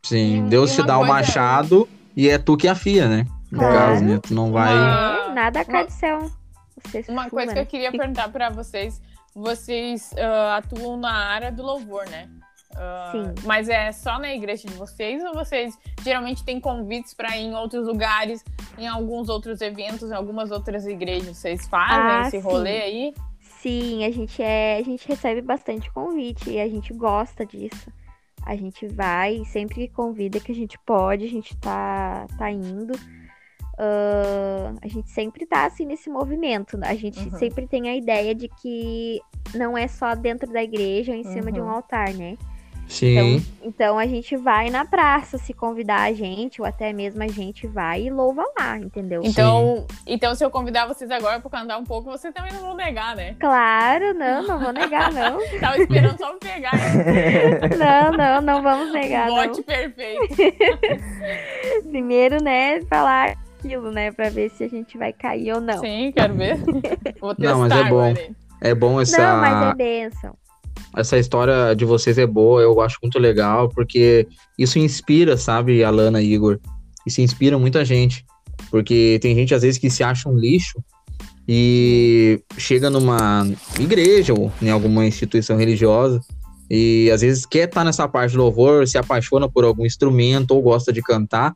Sim. 0.04 0.46
E- 0.46 0.50
Deus 0.50 0.72
e 0.72 0.76
te 0.76 0.86
dá 0.86 0.98
o 0.98 1.06
machado 1.06 1.88
e 2.16 2.28
é 2.28 2.38
tu 2.38 2.56
que 2.56 2.68
afia, 2.68 3.08
né? 3.08 3.24
No 3.50 3.58
Claro. 3.58 3.74
caso, 3.74 4.04
né? 4.04 4.20
Tu 4.22 4.34
não 4.34 4.52
vai. 4.52 4.74
Uma- 4.74 5.16
É, 5.30 5.34
nada 5.34 5.64
cai 5.64 5.74
uma- 5.82 5.84
do 5.86 5.92
céu. 5.92 6.30
Você 6.84 7.04
Uma 7.08 7.30
coisa 7.30 7.52
que 7.52 7.54
né? 7.54 7.62
eu 7.62 7.66
queria 7.66 7.90
perguntar 7.92 8.28
pra 8.30 8.50
vocês, 8.50 9.00
vocês 9.34 10.12
ah, 10.18 10.56
atuam 10.56 10.96
na 10.96 11.12
área 11.12 11.50
do 11.50 11.62
louvor, 11.62 12.08
né? 12.08 12.28
Ah, 12.76 13.10
Sim. 13.12 13.34
Mas 13.44 13.68
é 13.68 13.92
só 13.92 14.18
na 14.18 14.34
igreja 14.34 14.68
de 14.68 14.74
vocês 14.74 15.22
ou 15.24 15.32
vocês 15.34 15.78
geralmente 16.02 16.44
têm 16.44 16.60
convites 16.60 17.14
para 17.14 17.36
ir 17.36 17.44
em 17.44 17.54
outros 17.54 17.86
lugares, 17.86 18.44
em 18.76 18.86
alguns 18.86 19.28
outros 19.28 19.60
eventos, 19.60 20.10
em 20.10 20.14
algumas 20.14 20.50
outras 20.50 20.86
igrejas? 20.86 21.36
Vocês 21.36 21.66
fazem 21.68 21.96
Ah, 21.96 22.22
esse 22.22 22.40
sim. 22.40 22.42
rolê 22.42 22.82
aí? 22.82 23.14
Sim, 23.40 24.04
a 24.04 24.10
gente 24.10 24.42
é, 24.42 24.76
a 24.78 24.82
gente 24.82 25.06
recebe 25.08 25.40
bastante 25.40 25.90
convite 25.90 26.50
e 26.50 26.60
a 26.60 26.68
gente 26.68 26.92
gosta 26.92 27.46
disso. 27.46 27.90
A 28.44 28.54
gente 28.56 28.86
vai, 28.86 29.42
sempre 29.46 29.88
convida 29.88 30.38
que 30.38 30.52
a 30.52 30.54
gente 30.54 30.78
pode, 30.80 31.24
a 31.24 31.30
gente 31.30 31.56
tá, 31.56 32.26
tá 32.36 32.50
indo. 32.50 32.92
Ahn, 33.78 34.76
a 34.82 34.88
gente 34.88 35.10
sempre 35.10 35.46
tá 35.46 35.66
assim 35.66 35.84
nesse 35.84 36.08
movimento. 36.10 36.78
A 36.82 36.94
gente 36.94 37.18
Uhum. 37.20 37.38
sempre 37.38 37.66
tem 37.66 37.88
a 37.88 37.96
ideia 37.96 38.34
de 38.34 38.48
que 38.48 39.20
não 39.54 39.76
é 39.76 39.88
só 39.88 40.14
dentro 40.14 40.50
da 40.52 40.62
igreja 40.62 41.12
ou 41.12 41.18
em 41.18 41.24
cima 41.24 41.50
de 41.52 41.60
um 41.60 41.64
Uhum. 41.64 41.70
altar, 41.70 42.12
né? 42.14 42.36
Sim. 42.86 43.42
Então 43.62 43.98
a 43.98 44.06
gente 44.06 44.36
vai 44.36 44.68
na 44.68 44.84
praça 44.84 45.38
se 45.38 45.54
convidar 45.54 46.02
a 46.02 46.12
gente, 46.12 46.60
ou 46.60 46.66
até 46.68 46.92
mesmo 46.92 47.22
a 47.22 47.28
gente 47.28 47.66
vai 47.66 48.02
e 48.02 48.10
louva 48.10 48.44
lá, 48.58 48.76
entendeu? 48.78 49.22
Então, 49.24 49.86
então, 50.06 50.34
se 50.34 50.44
eu 50.44 50.50
convidar 50.50 50.86
vocês 50.86 51.10
agora 51.10 51.40
para 51.40 51.50
cantar 51.50 51.78
um 51.78 51.84
pouco, 51.84 52.10
vocês 52.10 52.32
também 52.34 52.52
não 52.52 52.60
vão 52.60 52.74
negar, 52.76 53.16
né? 53.16 53.36
Claro, 53.40 54.12
não, 54.12 54.46
não 54.46 54.60
vou 54.60 54.70
negar, 54.70 55.10
não. 55.14 55.38
Tava 55.60 55.78
esperando 55.78 56.18
só 56.18 56.34
me 56.34 56.38
pegar. 56.38 56.72
Não, 57.78 58.12
não, 58.12 58.40
não 58.42 58.62
vamos 58.62 58.92
negar, 58.92 59.28
não. 59.28 59.34
Bote 59.46 59.62
perfeito. 59.62 60.34
Primeiro, 61.88 62.42
né, 62.42 62.80
falar 62.82 63.34
aquilo, 63.64 63.90
né, 63.90 64.12
pra 64.12 64.28
ver 64.28 64.50
se 64.50 64.64
a 64.64 64.68
gente 64.68 64.98
vai 64.98 65.12
cair 65.12 65.54
ou 65.54 65.60
não. 65.60 65.78
Sim, 65.78 66.12
quero 66.14 66.34
ver. 66.34 66.58
Vou 67.20 67.34
testar 67.34 67.52
Não, 67.52 67.60
mas 67.60 67.72
é 67.72 67.76
bom. 67.76 67.86
agora? 67.86 68.30
É 68.60 68.74
bom 68.74 69.00
essa. 69.00 69.18
Não, 69.18 69.40
mas 69.40 69.72
é 69.72 69.74
bênção. 69.74 70.36
essa 70.96 71.18
história 71.18 71.74
de 71.74 71.84
vocês 71.84 72.18
é 72.18 72.26
boa, 72.26 72.60
eu 72.62 72.80
acho 72.80 72.98
muito 73.02 73.18
legal, 73.18 73.68
porque 73.68 74.26
isso 74.58 74.78
inspira, 74.78 75.36
sabe, 75.36 75.82
Alana 75.82 76.22
e 76.22 76.32
Igor? 76.32 76.58
Isso 77.06 77.20
inspira 77.20 77.58
muita 77.58 77.84
gente. 77.84 78.24
Porque 78.70 79.18
tem 79.20 79.34
gente, 79.34 79.54
às 79.54 79.62
vezes, 79.62 79.78
que 79.78 79.90
se 79.90 80.02
acha 80.02 80.28
um 80.28 80.36
lixo 80.36 80.82
e 81.46 82.42
chega 82.56 82.88
numa 82.88 83.46
igreja 83.78 84.32
ou 84.32 84.50
em 84.62 84.70
alguma 84.70 85.06
instituição 85.06 85.56
religiosa 85.56 86.20
e 86.70 87.10
às 87.12 87.20
vezes 87.20 87.44
quer 87.44 87.68
estar 87.68 87.84
nessa 87.84 88.08
parte 88.08 88.32
do 88.32 88.38
louvor, 88.38 88.88
se 88.88 88.96
apaixona 88.96 89.48
por 89.48 89.64
algum 89.64 89.84
instrumento 89.84 90.52
ou 90.52 90.62
gosta 90.62 90.92
de 90.92 91.02
cantar. 91.02 91.54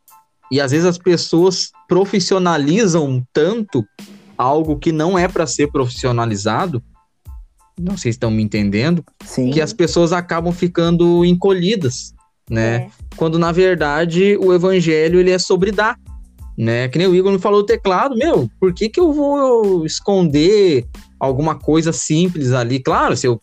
E 0.51 0.61
às 0.61 0.71
vezes 0.71 0.87
as 0.87 0.99
pessoas 0.99 1.71
profissionalizam 1.89 3.25
tanto 3.33 3.85
algo 4.37 4.79
que 4.79 4.93
não 4.93 5.19
é 5.19 5.27
para 5.27 5.47
ser 5.47 5.69
profissionalizado. 5.69 6.83
Não 7.79 7.97
sei 7.97 8.13
se 8.13 8.17
estão 8.17 8.31
me 8.31 8.43
entendendo 8.43 9.05
Sim. 9.25 9.51
que 9.51 9.61
as 9.61 9.73
pessoas 9.73 10.13
acabam 10.13 10.53
ficando 10.53 11.25
encolhidas, 11.25 12.15
né? 12.49 12.77
É. 12.77 12.89
Quando 13.17 13.39
na 13.39 13.53
verdade 13.53 14.37
o 14.41 14.53
evangelho 14.53 15.19
ele 15.21 15.31
é 15.31 15.39
sobre 15.39 15.71
dar, 15.71 15.97
né? 16.57 16.89
Que 16.89 16.99
nem 16.99 17.07
o 17.07 17.15
Igor 17.15 17.33
me 17.33 17.39
falou 17.39 17.63
do 17.63 17.67
teclado, 17.67 18.17
meu, 18.17 18.51
por 18.59 18.73
que 18.73 18.89
que 18.89 18.99
eu 18.99 19.13
vou 19.13 19.85
esconder 19.85 20.87
alguma 21.19 21.55
coisa 21.55 21.93
simples 21.93 22.53
ali? 22.53 22.79
Claro, 22.81 23.17
se 23.17 23.27
eu 23.27 23.41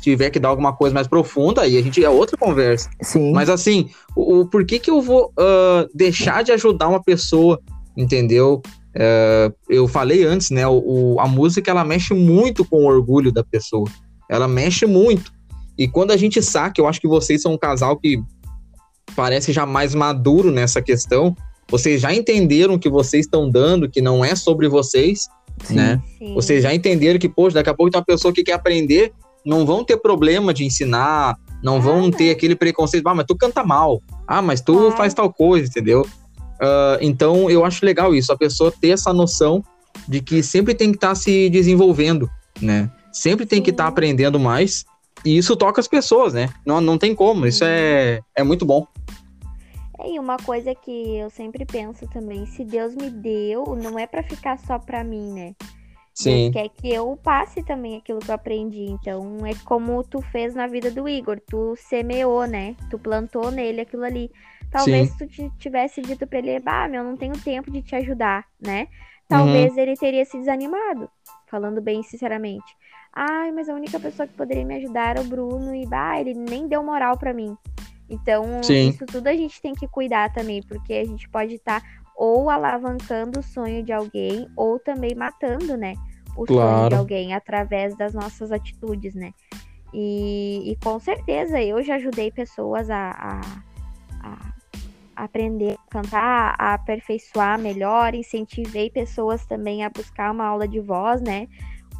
tiver 0.00 0.30
que 0.30 0.38
dar 0.40 0.48
alguma 0.48 0.72
coisa 0.72 0.94
mais 0.94 1.06
profunda, 1.06 1.62
aí 1.62 1.76
a 1.78 1.82
gente 1.82 2.02
é 2.04 2.08
outra 2.08 2.36
conversa. 2.36 2.90
Sim. 3.02 3.32
Mas 3.32 3.48
assim, 3.48 3.88
o, 4.16 4.40
o 4.40 4.46
por 4.46 4.64
que 4.64 4.78
que 4.78 4.90
eu 4.90 5.00
vou 5.00 5.32
ah, 5.38 5.86
deixar 5.94 6.42
de 6.42 6.52
ajudar 6.52 6.88
uma 6.88 7.02
pessoa, 7.02 7.60
entendeu? 7.96 8.60
É, 8.96 9.52
eu 9.68 9.88
falei 9.88 10.24
antes, 10.24 10.50
né? 10.50 10.66
O, 10.66 11.14
o- 11.14 11.20
a 11.20 11.26
música 11.26 11.70
ela 11.70 11.84
mexe 11.84 12.14
muito 12.14 12.64
com 12.64 12.84
o 12.84 12.86
orgulho 12.86 13.32
da 13.32 13.42
pessoa. 13.42 13.88
Ela 14.30 14.46
mexe 14.46 14.86
muito. 14.86 15.32
E 15.76 15.88
quando 15.88 16.12
a 16.12 16.16
gente 16.16 16.40
saca, 16.40 16.80
eu 16.80 16.86
acho 16.86 17.00
que 17.00 17.08
vocês 17.08 17.42
são 17.42 17.54
um 17.54 17.58
casal 17.58 17.96
que 17.96 18.22
parece 19.16 19.52
já 19.52 19.66
mais 19.66 19.94
maduro 19.94 20.50
nessa 20.52 20.80
questão. 20.80 21.36
Vocês 21.68 22.00
já 22.00 22.14
entenderam 22.14 22.74
o 22.74 22.78
que 22.78 22.88
vocês 22.88 23.26
estão 23.26 23.50
dando, 23.50 23.88
que 23.90 24.00
não 24.00 24.24
é 24.24 24.36
sobre 24.36 24.68
vocês, 24.68 25.26
Sim. 25.62 25.74
né? 25.74 26.02
Sim. 26.18 26.34
Vocês 26.34 26.62
já 26.62 26.74
entenderam 26.74 27.18
que, 27.18 27.28
poxa, 27.28 27.54
daqui 27.54 27.70
a 27.70 27.74
pouco 27.74 27.90
tem 27.90 27.98
uma 27.98 28.04
pessoa 28.04 28.32
que 28.34 28.42
quer 28.42 28.52
aprender, 28.54 29.12
não 29.44 29.64
vão 29.66 29.84
ter 29.84 29.96
problema 29.96 30.52
de 30.54 30.64
ensinar, 30.64 31.36
Não 31.62 31.80
vão 31.80 32.10
ter 32.10 32.28
aquele 32.30 32.54
preconceito, 32.54 33.08
ah, 33.08 33.14
mas 33.14 33.24
tu 33.26 33.34
canta 33.34 33.64
mal. 33.64 34.02
Ah, 34.26 34.42
mas 34.42 34.60
tu 34.60 34.74
Claro. 34.74 34.96
faz 34.98 35.14
tal 35.14 35.32
coisa, 35.32 35.66
entendeu? 35.66 36.06
Ah, 36.60 36.98
então, 37.00 37.48
eu 37.48 37.64
acho 37.64 37.86
legal 37.86 38.14
isso, 38.14 38.30
a 38.30 38.36
pessoa 38.36 38.70
ter 38.70 38.90
essa 38.90 39.14
noção 39.14 39.64
de 40.06 40.20
que 40.20 40.42
sempre 40.42 40.74
tem 40.74 40.90
que 40.90 40.98
estar 40.98 41.14
se 41.14 41.48
desenvolvendo, 41.48 42.28
né? 42.60 42.90
Sempre 43.10 43.46
tem 43.46 43.62
que 43.62 43.70
Sim. 43.70 43.74
estar 43.76 43.86
aprendendo 43.86 44.38
mais. 44.38 44.84
E 45.24 45.38
isso 45.38 45.56
toca 45.56 45.80
as 45.80 45.88
pessoas, 45.88 46.34
né? 46.34 46.50
Não, 46.66 46.82
não 46.82 46.98
tem 46.98 47.14
como, 47.14 47.46
isso 47.46 47.64
é, 47.64 48.20
é 48.36 48.42
muito 48.44 48.66
bom. 48.66 48.86
E 50.06 50.18
uma 50.18 50.36
coisa 50.36 50.74
que 50.74 51.16
eu 51.16 51.30
sempre 51.30 51.64
penso 51.64 52.06
também, 52.08 52.46
se 52.46 52.64
Deus 52.64 52.94
me 52.94 53.10
deu, 53.10 53.64
não 53.76 53.98
é 53.98 54.06
pra 54.06 54.22
ficar 54.22 54.58
só 54.58 54.78
pra 54.78 55.02
mim, 55.02 55.32
né? 55.32 55.54
Sim, 56.14 56.50
Deus 56.50 56.52
quer 56.52 56.68
que 56.68 56.92
eu 56.92 57.18
passe 57.22 57.62
também 57.64 57.96
aquilo 57.96 58.20
que 58.20 58.30
eu 58.30 58.34
aprendi. 58.34 58.84
Então, 58.84 59.44
é 59.44 59.52
como 59.64 60.04
tu 60.04 60.20
fez 60.22 60.54
na 60.54 60.66
vida 60.66 60.90
do 60.90 61.08
Igor. 61.08 61.40
Tu 61.40 61.74
semeou, 61.76 62.46
né? 62.46 62.76
Tu 62.88 62.98
plantou 62.98 63.50
nele 63.50 63.80
aquilo 63.80 64.04
ali. 64.04 64.30
Talvez 64.70 65.14
tu 65.16 65.26
ti- 65.26 65.50
tivesse 65.58 66.00
dito 66.02 66.26
pra 66.26 66.38
ele, 66.38 66.60
bah, 66.60 66.88
meu, 66.88 67.02
não 67.02 67.16
tenho 67.16 67.34
tempo 67.42 67.70
de 67.70 67.82
te 67.82 67.96
ajudar, 67.96 68.44
né? 68.60 68.86
Talvez 69.28 69.76
ele 69.76 69.94
teria 69.96 70.24
se 70.24 70.36
desanimado, 70.38 71.08
falando 71.48 71.80
bem 71.80 72.02
sinceramente. 72.02 72.76
Ai, 73.12 73.50
mas 73.52 73.68
a 73.68 73.74
única 73.74 73.98
pessoa 73.98 74.26
que 74.26 74.34
poderia 74.34 74.64
me 74.64 74.74
ajudar 74.76 75.10
era 75.10 75.20
o 75.20 75.24
Bruno 75.24 75.74
e, 75.74 75.86
bah, 75.86 76.20
ele 76.20 76.34
nem 76.34 76.68
deu 76.68 76.82
moral 76.82 77.16
pra 77.16 77.32
mim. 77.32 77.56
Então, 78.08 78.60
Sim. 78.62 78.88
isso 78.88 79.06
tudo 79.06 79.28
a 79.28 79.34
gente 79.34 79.60
tem 79.60 79.74
que 79.74 79.88
cuidar 79.88 80.32
também, 80.32 80.62
porque 80.62 80.92
a 80.94 81.04
gente 81.04 81.28
pode 81.28 81.54
estar 81.54 81.82
ou 82.16 82.48
alavancando 82.48 83.40
o 83.40 83.42
sonho 83.42 83.82
de 83.82 83.92
alguém, 83.92 84.48
ou 84.56 84.78
também 84.78 85.14
matando, 85.14 85.76
né? 85.76 85.94
O 86.36 86.46
sonho 86.46 86.88
de 86.88 86.94
Claro. 86.94 86.96
alguém 86.96 87.34
através 87.34 87.96
das 87.96 88.14
nossas 88.14 88.52
atitudes, 88.52 89.14
né? 89.14 89.32
E, 89.92 90.72
e 90.72 90.76
com 90.76 90.98
certeza 90.98 91.60
eu 91.62 91.82
já 91.82 91.94
ajudei 91.96 92.30
pessoas 92.30 92.90
a, 92.90 93.10
a, 93.10 93.40
a 94.20 94.54
aprender 95.24 95.74
a 95.74 95.90
cantar, 95.90 96.54
a 96.58 96.74
aperfeiçoar 96.74 97.58
melhor, 97.60 98.14
incentivei 98.14 98.90
pessoas 98.90 99.46
também 99.46 99.84
a 99.84 99.90
buscar 99.90 100.32
uma 100.32 100.46
aula 100.46 100.66
de 100.66 100.80
voz, 100.80 101.20
né? 101.20 101.46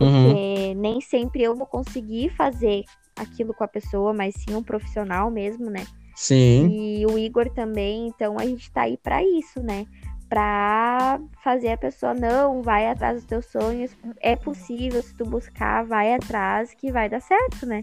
Uhum. 0.01 0.23
Porque 0.23 0.75
nem 0.75 1.01
sempre 1.01 1.43
eu 1.43 1.55
vou 1.55 1.67
conseguir 1.67 2.31
fazer 2.31 2.85
aquilo 3.17 3.55
com 3.55 3.65
a 3.65 3.69
pessoa, 3.69 4.13
mas 4.13 4.35
sim 4.35 4.55
um 4.55 4.63
profissional 4.63 5.31
mesmo, 5.31 5.71
né? 5.71 5.87
sim, 6.15 6.69
E 6.71 7.07
o 7.07 7.19
Igor 7.19 7.51
também, 7.51 8.07
então 8.09 8.39
a 8.39 8.45
gente 8.45 8.71
tá 8.71 8.83
aí 8.83 8.97
pra 8.97 9.23
isso, 9.23 9.61
né? 9.63 9.87
Pra 10.29 11.21
fazer 11.43 11.69
a 11.69 11.77
pessoa, 11.77 12.15
não, 12.15 12.63
vai 12.63 12.89
atrás 12.89 13.17
dos 13.17 13.25
teus 13.25 13.47
sonhos, 13.47 13.97
é 14.21 14.35
possível, 14.35 15.03
se 15.03 15.15
tu 15.15 15.25
buscar, 15.25 15.85
vai 15.85 16.15
atrás, 16.15 16.75
que 16.75 16.91
vai 16.91 17.09
dar 17.09 17.21
certo, 17.21 17.67
né? 17.67 17.83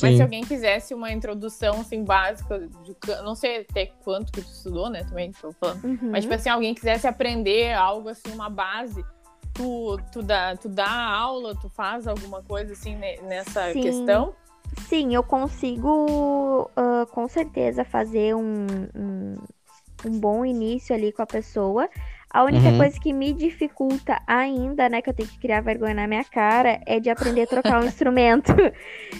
Mas 0.00 0.10
sim. 0.10 0.16
se 0.16 0.22
alguém 0.22 0.42
quisesse 0.44 0.94
uma 0.94 1.12
introdução 1.12 1.80
assim 1.80 2.02
básica, 2.02 2.58
de, 2.82 2.96
não 3.22 3.34
sei 3.34 3.60
até 3.60 3.86
quanto 4.02 4.32
que 4.32 4.40
tu 4.40 4.50
estudou, 4.50 4.88
né? 4.90 5.04
Também 5.04 5.30
tô 5.30 5.52
falando. 5.52 5.84
Uhum. 5.84 6.10
Mas, 6.10 6.24
tipo 6.24 6.34
assim, 6.34 6.48
alguém 6.48 6.74
quisesse 6.74 7.06
aprender 7.06 7.74
algo 7.74 8.08
assim, 8.08 8.32
uma 8.32 8.48
base, 8.48 9.04
tu, 9.52 9.96
tu, 10.10 10.22
dá, 10.22 10.56
tu 10.56 10.68
dá 10.68 10.88
aula, 10.90 11.54
tu 11.54 11.68
faz 11.68 12.08
alguma 12.08 12.42
coisa 12.42 12.72
assim 12.72 12.96
ne- 12.96 13.18
nessa 13.22 13.72
Sim. 13.72 13.82
questão? 13.82 14.34
Sim, 14.76 15.14
eu 15.14 15.22
consigo 15.24 16.70
ah, 16.76 17.06
com 17.10 17.28
certeza 17.28 17.84
fazer 17.84 18.34
um, 18.34 18.66
um, 18.94 19.34
um 20.04 20.20
bom 20.20 20.44
início 20.44 20.94
ali 20.94 21.12
com 21.12 21.22
a 21.22 21.26
pessoa. 21.26 21.88
A 22.30 22.44
única 22.44 22.72
Uhum. 22.72 22.72
coisa 22.72 22.98
que 23.00 23.12
me 23.12 23.32
dificulta 23.34 24.20
ainda, 24.26 24.88
né, 24.88 25.00
que 25.02 25.08
eu 25.10 25.14
tenho 25.14 25.28
que 25.28 25.38
criar 25.38 25.60
vergonha 25.62 25.94
na 25.94 26.08
minha 26.08 26.24
cara, 26.24 26.80
é 26.86 27.00
de 27.00 27.10
aprender 27.10 27.42
a 27.42 27.46
trocar 27.46 27.80
um 27.80 27.84
instrumento. 27.86 28.52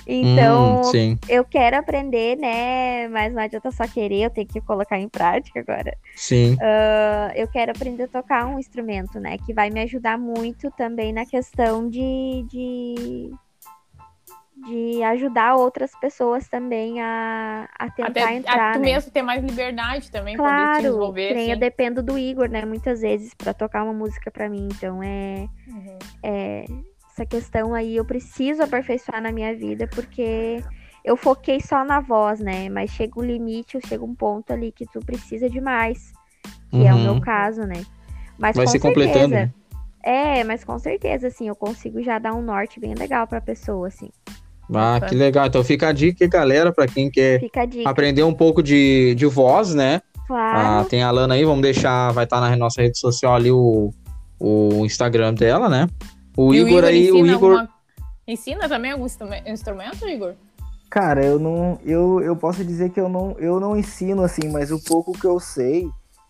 Então, 0.06 0.98
Hum, 1.02 1.18
eu 1.28 1.44
quero 1.44 1.76
aprender, 1.78 2.36
né, 2.36 3.08
mas 3.08 3.32
não 3.34 3.42
adianta 3.42 3.70
só 3.70 3.86
querer, 3.88 4.22
eu 4.24 4.30
tenho 4.30 4.48
que 4.48 4.60
colocar 4.60 4.98
em 4.98 5.08
prática 5.08 5.60
agora. 5.60 5.96
sim. 6.14 6.60
Ah, 6.60 7.32
eu 7.36 7.48
quero 7.48 7.72
aprender 7.72 8.04
a 8.04 8.08
tocar 8.08 8.46
um 8.46 8.58
instrumento, 8.58 9.18
né, 9.20 9.38
que 9.38 9.52
vai 9.54 9.70
me 9.70 9.80
ajudar 9.82 10.18
muito 10.18 10.70
também 10.72 11.12
na 11.12 11.26
questão 11.26 11.88
de, 11.88 12.44
de, 12.48 13.38
de 14.64 15.02
ajudar 15.02 15.56
outras 15.56 15.94
pessoas 15.96 16.48
também 16.48 17.00
a, 17.00 17.68
a 17.78 17.90
tentar 17.90 18.10
Até 18.10 18.24
a 18.24 18.34
entrar, 18.34 18.74
tu 18.74 18.80
né. 18.80 18.86
mesmo 18.86 19.10
ter 19.10 19.22
mais 19.22 19.42
liberdade 19.44 20.10
também, 20.10 20.36
poder 20.36 20.48
te 20.48 20.52
Claro, 20.56 20.82
desenvolver. 20.82 21.28
que 21.28 21.34
nem 21.34 21.44
eu 21.46 21.50
assim. 21.52 21.60
dependo 21.60 22.02
do 22.02 22.18
Igor, 22.18 22.48
né, 22.48 22.64
muitas 22.64 23.00
vezes 23.02 23.34
pra 23.34 23.52
tocar 23.54 23.84
uma 23.84 23.92
música 23.92 24.30
pra 24.30 24.48
mim, 24.48 24.68
então 24.72 25.02
é, 25.02 25.46
Uhum. 25.66 25.98
é 26.22 26.64
essa 27.10 27.24
questão 27.26 27.74
aí 27.74 27.96
eu 27.96 28.04
preciso 28.04 28.62
aperfeiçoar 28.62 29.22
na 29.22 29.30
minha 29.30 29.54
vida 29.54 29.86
porque 29.86 30.62
eu 31.04 31.16
foquei 31.16 31.60
só 31.60 31.84
na 31.84 32.00
voz, 32.00 32.40
né, 32.40 32.68
mas 32.68 32.90
chega 32.90 33.20
um 33.20 33.24
limite, 33.24 33.78
chega 33.86 34.04
um 34.04 34.14
ponto 34.14 34.52
ali 34.52 34.72
que 34.72 34.86
tu 34.86 35.00
precisa 35.00 35.48
de 35.48 35.60
mais, 35.60 36.12
que 36.70 36.86
é 36.86 36.94
o 36.94 36.98
meu 36.98 37.14
Uhum. 37.14 37.20
caso, 37.20 37.62
né? 37.62 37.84
Mas 38.38 38.56
Vai 38.56 38.66
com 38.66 38.72
se 38.72 38.80
completando, 38.80 39.28
certeza, 39.28 39.46
né? 39.46 39.50
É, 40.02 40.44
mas 40.44 40.64
com 40.64 40.78
certeza, 40.78 41.28
assim, 41.28 41.48
eu 41.48 41.54
consigo 41.54 42.02
já 42.02 42.18
dar 42.18 42.34
um 42.34 42.42
norte 42.42 42.78
bem 42.80 42.94
legal 42.94 43.26
pra 43.26 43.40
pessoa, 43.40 43.86
assim. 43.88 44.10
Ah, 44.72 45.00
que 45.00 45.14
legal. 45.14 45.46
Então 45.46 45.62
fica 45.64 45.88
a 45.88 45.92
dica, 45.92 46.26
galera, 46.26 46.72
pra 46.72 46.86
quem 46.86 47.10
quer 47.10 47.40
aprender 47.84 48.22
um 48.22 48.32
pouco 48.34 48.62
de, 48.62 49.14
de 49.14 49.26
voz, 49.26 49.74
né? 49.74 50.00
Ah, 50.22 50.26
Claro. 50.26 50.88
tem 50.88 51.02
a 51.02 51.10
Lana 51.10 51.34
aí, 51.34 51.44
vamos 51.44 51.60
deixar, 51.62 52.10
vai 52.12 52.24
estar 52.24 52.40
na 52.40 52.56
nossa 52.56 52.80
rede 52.80 52.98
social 52.98 53.34
ali 53.34 53.50
o, 53.50 53.90
o 54.40 54.84
Instagram 54.86 55.34
dela, 55.34 55.68
né? 55.68 55.86
O 56.36 56.54
E 56.54 56.58
Igor, 56.58 56.84
aí, 56.84 57.12
o 57.12 57.26
Igor. 57.26 57.34
alguma- 57.58 57.68
Ensina 58.26 58.66
também 58.68 58.92
algum 58.92 59.04
instrume- 59.04 59.42
instrumento, 59.46 60.08
Igor? 60.08 60.32
Cara, 60.88 61.22
eu 61.24 61.38
não. 61.38 61.78
Eu, 61.84 62.20
eu 62.22 62.34
posso 62.34 62.64
dizer 62.64 62.88
que 62.90 62.98
eu 63.00 63.08
não, 63.08 63.36
eu 63.38 63.60
não 63.60 63.76
ensino 63.76 64.22
assim, 64.22 64.48
mas 64.50 64.70
o 64.72 64.82
pouco 64.82 65.12
que 65.12 65.26
eu 65.26 65.38
sei, 65.38 65.86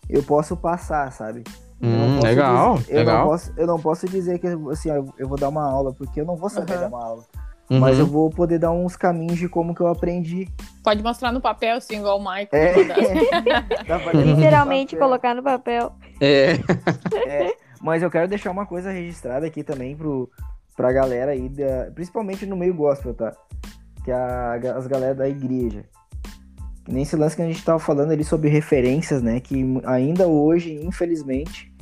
eu 0.09 0.21
posso 0.23 0.57
passar, 0.57 1.09
sabe? 1.13 1.43
Hum, 1.81 2.19
legal, 2.21 2.75
dizer- 2.79 2.91
eu 2.93 2.97
legal. 2.99 3.19
Não 3.19 3.27
posso, 3.27 3.53
eu 3.55 3.67
não 3.67 3.79
posso 3.79 4.07
dizer 4.09 4.39
que 4.39 4.47
assim, 4.71 4.89
eu 5.17 5.27
vou 5.27 5.37
dar 5.37 5.47
uma 5.49 5.63
aula, 5.63 5.93
porque 5.93 6.19
eu 6.19 6.25
não 6.25 6.35
vou 6.35 6.49
saber 6.49 6.73
Aham. 6.73 6.81
dar 6.81 6.87
uma 6.89 7.05
aula. 7.05 7.23
Uhum. 7.69 7.79
Mas 7.79 7.97
eu 7.97 8.05
vou 8.05 8.29
poder 8.29 8.59
dar 8.59 8.71
uns 8.71 8.95
caminhos 8.95 9.37
de 9.39 9.49
como 9.49 9.73
que 9.73 9.81
eu 9.81 9.87
aprendi. 9.87 10.47
Pode 10.83 11.01
mostrar 11.01 11.31
no 11.31 11.41
papel, 11.41 11.77
assim, 11.77 11.97
igual 11.97 12.19
o 12.19 12.21
Michael. 12.21 12.47
É. 12.51 12.73
no 14.13 14.21
Literalmente 14.35 14.95
papel. 14.95 15.07
colocar 15.07 15.33
no 15.35 15.41
papel. 15.43 15.91
É, 16.21 16.53
É, 17.27 17.53
mas 17.81 18.03
eu 18.03 18.11
quero 18.11 18.27
deixar 18.27 18.51
uma 18.51 18.65
coisa 18.65 18.91
registrada 18.91 19.45
aqui 19.47 19.63
também 19.63 19.95
pro, 19.95 20.29
pra 20.77 20.91
galera 20.91 21.31
aí, 21.31 21.49
da- 21.49 21.89
principalmente 21.93 22.45
no 22.45 22.55
meio 22.55 22.73
gospel, 22.73 23.13
tá? 23.15 23.33
Que 24.03 24.11
é 24.11 24.13
a, 24.13 24.53
as 24.77 24.85
galera 24.85 25.15
da 25.15 25.27
igreja. 25.27 25.85
Que 26.83 26.93
nem 26.93 27.01
esse 27.01 27.15
lance 27.15 27.35
que 27.35 27.41
a 27.41 27.47
gente 27.47 27.65
tava 27.65 27.79
falando 27.79 28.11
ali 28.11 28.23
sobre 28.23 28.47
referências, 28.47 29.23
né? 29.23 29.39
Que 29.39 29.65
ainda 29.85 30.27
hoje, 30.27 30.79
infelizmente, 30.83 31.73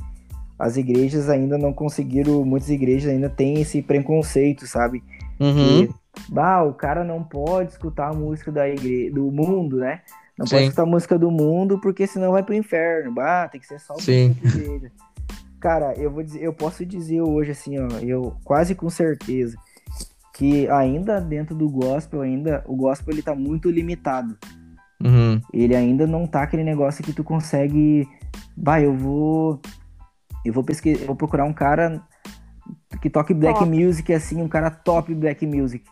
as 0.57 0.77
igrejas 0.77 1.29
ainda 1.29 1.57
não 1.57 1.73
conseguiram, 1.73 2.45
muitas 2.45 2.69
igrejas 2.69 3.11
ainda 3.11 3.29
têm 3.29 3.59
esse 3.59 3.81
preconceito, 3.81 4.65
sabe? 4.65 5.03
Uhum. 5.43 5.87
Que, 5.87 5.93
bah, 6.29 6.63
o 6.63 6.73
cara 6.73 7.03
não 7.03 7.23
pode 7.23 7.71
escutar 7.71 8.09
a 8.09 8.13
música 8.13 8.51
da 8.51 8.67
igreja, 8.67 9.13
do 9.13 9.31
mundo, 9.31 9.77
né? 9.77 10.01
Não 10.37 10.45
Sim. 10.45 10.55
pode 10.55 10.63
escutar 10.65 10.83
a 10.83 10.87
música 10.87 11.19
do 11.19 11.29
mundo 11.29 11.79
porque 11.79 12.07
senão 12.07 12.31
vai 12.31 12.43
pro 12.43 12.53
inferno. 12.53 13.13
Bah, 13.13 13.47
tem 13.47 13.59
que 13.61 13.67
ser 13.67 13.79
só 13.79 13.95
Sim. 13.95 14.33
de 14.33 14.47
igreja. 14.47 14.91
Cara, 15.59 15.93
eu 15.93 16.11
vou 16.11 16.23
dizer, 16.23 16.43
eu 16.43 16.53
posso 16.53 16.85
dizer 16.85 17.21
hoje 17.21 17.51
assim, 17.51 17.79
ó, 17.79 17.87
eu 18.01 18.35
quase 18.43 18.75
com 18.75 18.89
certeza 18.89 19.55
que 20.33 20.67
ainda 20.67 21.21
dentro 21.21 21.55
do 21.55 21.69
gospel, 21.69 22.21
ainda 22.21 22.63
o 22.67 22.75
gospel 22.75 23.13
ele 23.13 23.21
tá 23.21 23.35
muito 23.35 23.69
limitado. 23.69 24.37
Uhum. 25.01 25.39
Ele 25.53 25.75
ainda 25.75 26.07
não 26.07 26.25
tá 26.25 26.43
aquele 26.43 26.63
negócio 26.63 27.03
que 27.03 27.13
tu 27.13 27.23
consegue, 27.23 28.07
bah, 28.57 28.81
eu 28.81 28.93
vou 28.93 29.61
eu 30.43 30.51
vou 30.51 30.63
pesquisar, 30.63 31.01
eu 31.01 31.07
vou 31.07 31.15
procurar 31.15 31.45
um 31.45 31.53
cara 31.53 32.01
que 33.03 33.09
toque 33.09 33.33
black 33.33 33.59
Top. 33.59 33.69
music 33.69 34.13
assim, 34.13 34.41
um 34.41 34.47
cara 34.47 34.71
top 34.71 35.13
black 35.13 35.45
music. 35.45 35.83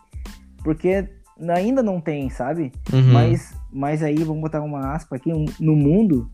Porque 0.64 1.06
ainda 1.54 1.82
não 1.82 2.00
tem, 2.00 2.30
sabe? 2.30 2.72
Uhum. 2.90 3.12
Mas, 3.12 3.52
mas 3.70 4.02
aí, 4.02 4.24
vamos 4.24 4.40
botar 4.40 4.62
uma 4.62 4.94
aspa 4.94 5.16
aqui, 5.16 5.30
um- 5.30 5.44
no 5.60 5.76
mundo, 5.76 6.30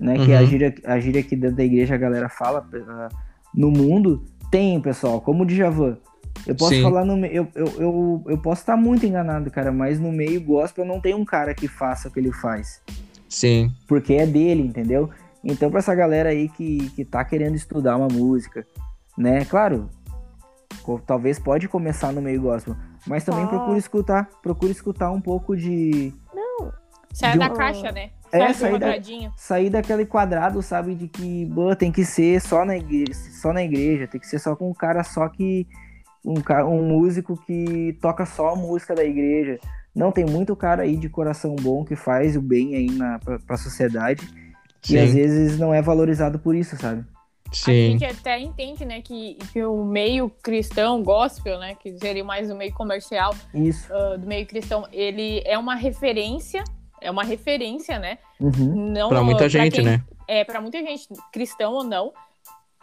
né? 0.00 0.16
Que 0.18 0.32
é 0.32 0.38
a 0.38 0.40
Uhum. 0.40 0.46
gíria, 0.46 0.74
a 0.84 0.98
gíria 0.98 1.20
aqui 1.20 1.36
dentro 1.36 1.56
da 1.58 1.62
igreja 1.62 1.94
a 1.94 1.98
galera 1.98 2.28
fala, 2.28 2.66
ah, 2.88 3.08
no 3.54 3.70
mundo, 3.70 4.24
tem, 4.50 4.80
pessoal, 4.80 5.20
como 5.20 5.44
o 5.44 5.46
Djavan. 5.46 5.96
Eu 6.44 6.56
posso 6.56 6.74
Sim. 6.74 6.82
falar 6.82 7.04
no 7.04 7.24
eu, 7.26 7.46
eu, 7.54 7.66
eu, 7.78 8.24
eu 8.26 8.38
posso 8.38 8.62
estar 8.62 8.76
muito 8.76 9.06
enganado, 9.06 9.48
cara, 9.52 9.70
mas 9.70 10.00
no 10.00 10.10
meio 10.10 10.40
gospel 10.42 10.84
não 10.84 11.00
tem 11.00 11.14
um 11.14 11.24
cara 11.24 11.54
que 11.54 11.68
faça 11.68 12.08
o 12.08 12.10
que 12.10 12.18
ele 12.18 12.32
faz. 12.32 12.80
Sim. 13.28 13.70
Porque 13.86 14.14
é 14.14 14.26
dele, 14.26 14.62
entendeu? 14.62 15.10
Então, 15.44 15.70
pra 15.70 15.78
essa 15.78 15.94
galera 15.94 16.30
aí 16.30 16.48
que, 16.48 16.90
que 16.96 17.04
tá 17.04 17.24
querendo 17.24 17.54
estudar 17.54 17.96
uma 17.96 18.08
música, 18.08 18.66
né? 19.16 19.44
Claro, 19.44 19.88
talvez 21.06 21.38
pode 21.38 21.68
começar 21.68 22.12
no 22.12 22.20
meio 22.22 22.40
gospel, 22.40 22.74
mas 23.06 23.24
também 23.24 23.44
Pode. 23.46 23.56
procure 23.56 23.78
escutar, 23.78 24.28
procure 24.42 24.72
escutar 24.72 25.10
um 25.10 25.20
pouco 25.20 25.56
de, 25.56 26.12
Sai 27.12 27.32
De 27.32 27.38
da 27.38 27.46
um- 27.46 27.54
caixa, 27.54 27.90
né? 27.90 28.10
É, 28.30 28.38
Sai 28.38 28.52
do 28.52 28.54
sair 28.58 28.78
da- 28.78 29.32
sair 29.36 29.70
daquele 29.70 30.04
quadrado, 30.04 30.60
sabe, 30.62 30.94
de 30.94 31.08
que 31.08 31.46
"Bah, 31.46 31.74
tem 31.74 31.90
que 31.90 32.04
ser 32.04 32.40
só 32.40 32.64
na 32.64 32.76
igreja, 32.76 33.14
só 33.14 33.52
na 33.52 33.62
igreja, 33.64 34.06
tem 34.06 34.20
que 34.20 34.26
ser 34.26 34.38
só 34.38 34.54
com 34.54 34.70
um 34.70 34.74
cara 34.74 35.02
só 35.02 35.26
que 35.28 35.66
um, 36.24 36.34
ca- 36.34 36.66
um 36.66 36.86
músico 36.86 37.34
que 37.46 37.96
toca 38.02 38.26
só 38.26 38.50
a 38.50 38.56
música 38.56 38.94
da 38.94 39.02
igreja. 39.04 39.58
Não, 39.96 40.12
tem 40.12 40.24
muito 40.26 40.54
cara 40.54 40.82
aí 40.82 40.96
de 40.96 41.08
coração 41.08 41.56
bom 41.56 41.82
que 41.84 41.96
faz 41.96 42.36
o 42.36 42.42
bem 42.42 42.74
aí 42.76 42.90
na, 42.90 43.18
pra, 43.18 43.38
pra 43.38 43.56
sociedade. 43.56 44.28
Sim. 44.82 44.94
E 44.94 44.98
às 44.98 45.12
vezes 45.14 45.58
não 45.58 45.72
é 45.72 45.80
valorizado 45.80 46.38
por 46.38 46.54
isso, 46.54 46.76
sabe? 46.76 47.04
A 47.50 47.54
Sim. 47.54 47.92
gente 47.98 48.04
até 48.04 48.38
entende, 48.38 48.84
né, 48.84 49.00
que, 49.00 49.36
que 49.52 49.64
o 49.64 49.82
meio 49.84 50.28
cristão, 50.42 51.02
gospel, 51.02 51.58
né, 51.58 51.74
que 51.74 51.96
seria 51.98 52.22
mais 52.22 52.50
o 52.50 52.54
meio 52.54 52.72
comercial 52.74 53.34
ah, 53.90 54.16
do 54.16 54.26
meio 54.26 54.46
cristão, 54.46 54.86
ele 54.92 55.42
é 55.46 55.56
uma 55.56 55.74
referência, 55.74 56.62
é 57.00 57.10
uma 57.10 57.24
referência, 57.24 57.98
né? 57.98 58.18
Uhum. 58.38 58.90
Não 58.92 59.08
Pra 59.08 59.22
muita 59.22 59.48
gente, 59.48 59.76
quem- 59.76 59.84
né? 59.84 60.02
É, 60.26 60.44
pra 60.44 60.60
muita 60.60 60.78
gente, 60.82 61.08
cristão 61.32 61.72
ou 61.72 61.82
não. 61.84 62.12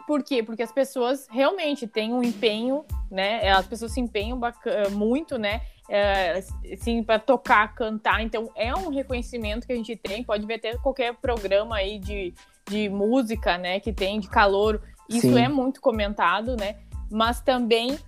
Por 0.06 0.22
quê? 0.22 0.42
Porque 0.42 0.62
as 0.62 0.72
pessoas 0.72 1.26
realmente 1.30 1.86
têm 1.86 2.14
um 2.14 2.22
empenho, 2.22 2.84
né? 3.10 3.48
As 3.50 3.66
pessoas 3.66 3.92
se 3.92 4.00
empenham 4.00 4.38
baca- 4.38 4.88
muito, 4.90 5.36
né? 5.36 5.62
É, 5.88 6.42
assim, 6.72 7.02
para 7.02 7.18
tocar, 7.18 7.74
cantar. 7.74 8.22
Então, 8.22 8.50
é 8.54 8.74
um 8.74 8.90
reconhecimento 8.90 9.66
que 9.66 9.72
a 9.72 9.76
gente 9.76 9.96
tem. 9.96 10.22
Pode 10.22 10.46
ver 10.46 10.54
até 10.54 10.76
qualquer 10.78 11.14
programa 11.14 11.76
aí 11.76 11.98
de, 11.98 12.32
de 12.68 12.88
música, 12.88 13.58
né? 13.58 13.80
Que 13.80 13.92
tem 13.92 14.20
de 14.20 14.28
calor. 14.28 14.80
Isso 15.08 15.32
Sim. 15.32 15.38
é 15.38 15.48
muito 15.48 15.80
comentado, 15.80 16.56
né? 16.56 16.76
Mas 17.10 17.40
também 17.40 17.98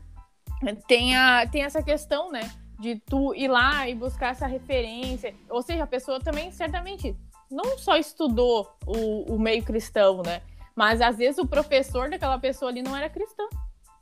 tem, 0.86 1.16
a, 1.16 1.46
tem 1.46 1.62
essa 1.62 1.82
questão, 1.82 2.30
né? 2.30 2.50
De 2.78 2.96
tu 2.96 3.34
ir 3.34 3.48
lá 3.48 3.88
e 3.88 3.94
buscar 3.94 4.30
essa 4.30 4.46
referência. 4.46 5.34
Ou 5.50 5.62
seja, 5.62 5.82
a 5.84 5.86
pessoa 5.86 6.20
também, 6.20 6.50
certamente, 6.52 7.16
não 7.50 7.78
só 7.78 7.96
estudou 7.96 8.72
o, 8.86 9.34
o 9.34 9.38
meio 9.38 9.64
cristão, 9.64 10.22
né? 10.22 10.42
Mas 10.78 11.00
às 11.00 11.16
vezes 11.16 11.38
o 11.38 11.46
professor 11.46 12.09
daquela 12.09 12.38
pessoa 12.38 12.70
ali 12.70 12.82
não 12.82 12.96
era 12.96 13.10
cristão. 13.10 13.48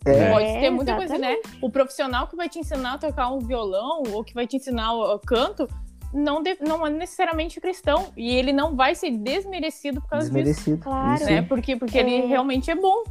É. 0.04 0.30
Pode 0.30 0.44
É, 0.44 0.60
ter 0.60 0.70
muita 0.70 0.94
coisa, 0.94 1.16
né? 1.16 1.34
O 1.62 1.70
profissional 1.70 2.26
que 2.26 2.36
vai 2.36 2.50
te 2.50 2.58
ensinar 2.58 2.92
a 2.92 2.98
tocar 2.98 3.30
um 3.32 3.38
violão 3.38 4.02
ou 4.12 4.22
que 4.22 4.34
vai 4.34 4.46
te 4.46 4.56
ensinar 4.56 4.92
o, 4.92 5.18
canto 5.18 5.66
não, 6.12 6.42
de- 6.42 6.58
não 6.60 6.86
é 6.86 6.90
necessariamente 6.90 7.58
cristão. 7.62 8.12
E 8.14 8.36
ele 8.36 8.52
não 8.52 8.76
vai 8.76 8.94
ser 8.94 9.10
desmerecido 9.10 10.02
por 10.02 10.10
causa 10.10 10.26
disso. 10.26 10.36
Desmerecido. 10.36 10.82
Claro. 10.82 11.14
Isso. 11.14 11.24
Né? 11.24 11.40
Porque, 11.42 11.76
porque 11.76 11.96
ele 11.96 12.14
É. 12.14 12.26
realmente 12.26 12.70
é 12.70 12.74
bom. 12.74 13.04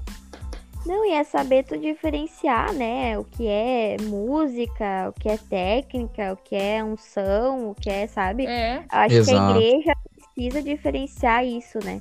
Não, 0.86 1.04
e 1.04 1.14
é 1.14 1.24
saber 1.24 1.64
tu 1.66 1.76
diferenciar, 1.80 2.72
né? 2.72 3.18
O 3.18 3.24
que 3.24 3.48
é 3.48 3.98
música, 4.04 5.10
o 5.10 5.20
que 5.20 5.28
é 5.28 5.38
técnica, 5.38 6.34
o 6.34 6.38
que 6.38 6.56
é 6.56 6.84
unção, 6.84 7.72
o 7.72 7.74
que 7.76 7.90
é, 7.90 8.06
sabe? 8.06 8.46
É. 8.46 8.84
Acho 8.90 9.10
que 9.10 9.16
Exato. 9.16 9.54
a 9.54 9.60
igreja 9.60 9.94
precisa 10.36 10.62
diferenciar 10.62 11.44
isso, 11.44 11.80
né? 11.84 12.00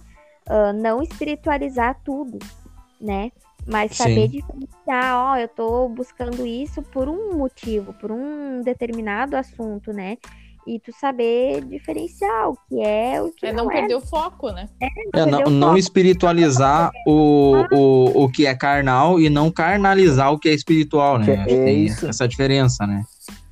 Ah, 0.48 0.72
não 0.72 1.02
espiritualizar 1.02 1.98
tudo, 2.04 2.38
né? 3.00 3.30
Mas 3.66 3.96
saber 3.96 4.28
Sim. 4.28 4.40
diferenciar, 4.40 5.16
ó, 5.16 5.36
eu 5.38 5.48
tô 5.48 5.88
buscando 5.88 6.44
isso 6.46 6.82
por 6.82 7.08
um 7.08 7.34
motivo, 7.34 7.94
por 7.94 8.12
um 8.12 8.60
determinado 8.60 9.36
assunto, 9.36 9.90
né? 9.90 10.18
E 10.66 10.78
tu 10.78 10.92
saber 10.92 11.62
diferenciar 11.64 12.48
o 12.50 12.58
que 12.68 12.80
é 12.80 13.20
o 13.20 13.30
que 13.30 13.46
É 13.46 13.52
não, 13.52 13.64
não 13.64 13.70
é. 13.70 13.74
perder 13.80 13.96
o 13.96 14.00
foco, 14.00 14.50
né? 14.50 14.68
É, 15.14 15.26
não, 15.26 15.44
o 15.44 15.50
não 15.50 15.68
foco. 15.68 15.78
espiritualizar 15.78 16.90
o, 17.06 17.64
o, 17.72 18.24
o 18.24 18.30
que 18.30 18.46
é 18.46 18.54
carnal 18.54 19.20
e 19.20 19.28
não 19.28 19.50
carnalizar 19.50 20.32
o 20.32 20.38
que 20.38 20.48
é 20.48 20.54
espiritual, 20.54 21.18
né? 21.18 21.24
Que 21.26 21.32
Acho 21.32 21.44
que 21.46 21.54
é 21.54 21.64
tem 21.64 21.84
isso. 21.84 22.06
essa 22.06 22.26
diferença, 22.28 22.86
né? 22.86 23.02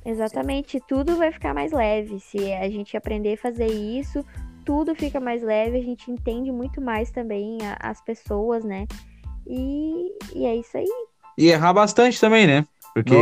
Exatamente, 0.05 0.81
tudo 0.87 1.15
vai 1.15 1.31
ficar 1.31 1.53
mais 1.53 1.71
leve. 1.71 2.19
Se 2.19 2.53
a 2.53 2.69
gente 2.69 2.97
aprender 2.97 3.33
a 3.33 3.37
fazer 3.37 3.67
isso, 3.67 4.25
tudo 4.65 4.95
fica 4.95 5.19
mais 5.19 5.41
leve, 5.43 5.77
a 5.77 5.81
gente 5.83 6.09
entende 6.11 6.51
muito 6.51 6.79
mais 6.81 7.09
também 7.11 7.57
a- 7.61 7.77
as 7.89 8.01
pessoas, 8.01 8.63
né? 8.63 8.85
E, 9.47 10.11
e 10.35 10.45
é 10.45 10.55
isso 10.55 10.77
aí. 10.77 10.87
E 11.37 11.47
errar 11.49 11.73
bastante 11.73 12.19
também, 12.19 12.47
né? 12.47 12.65
Porque 12.93 13.15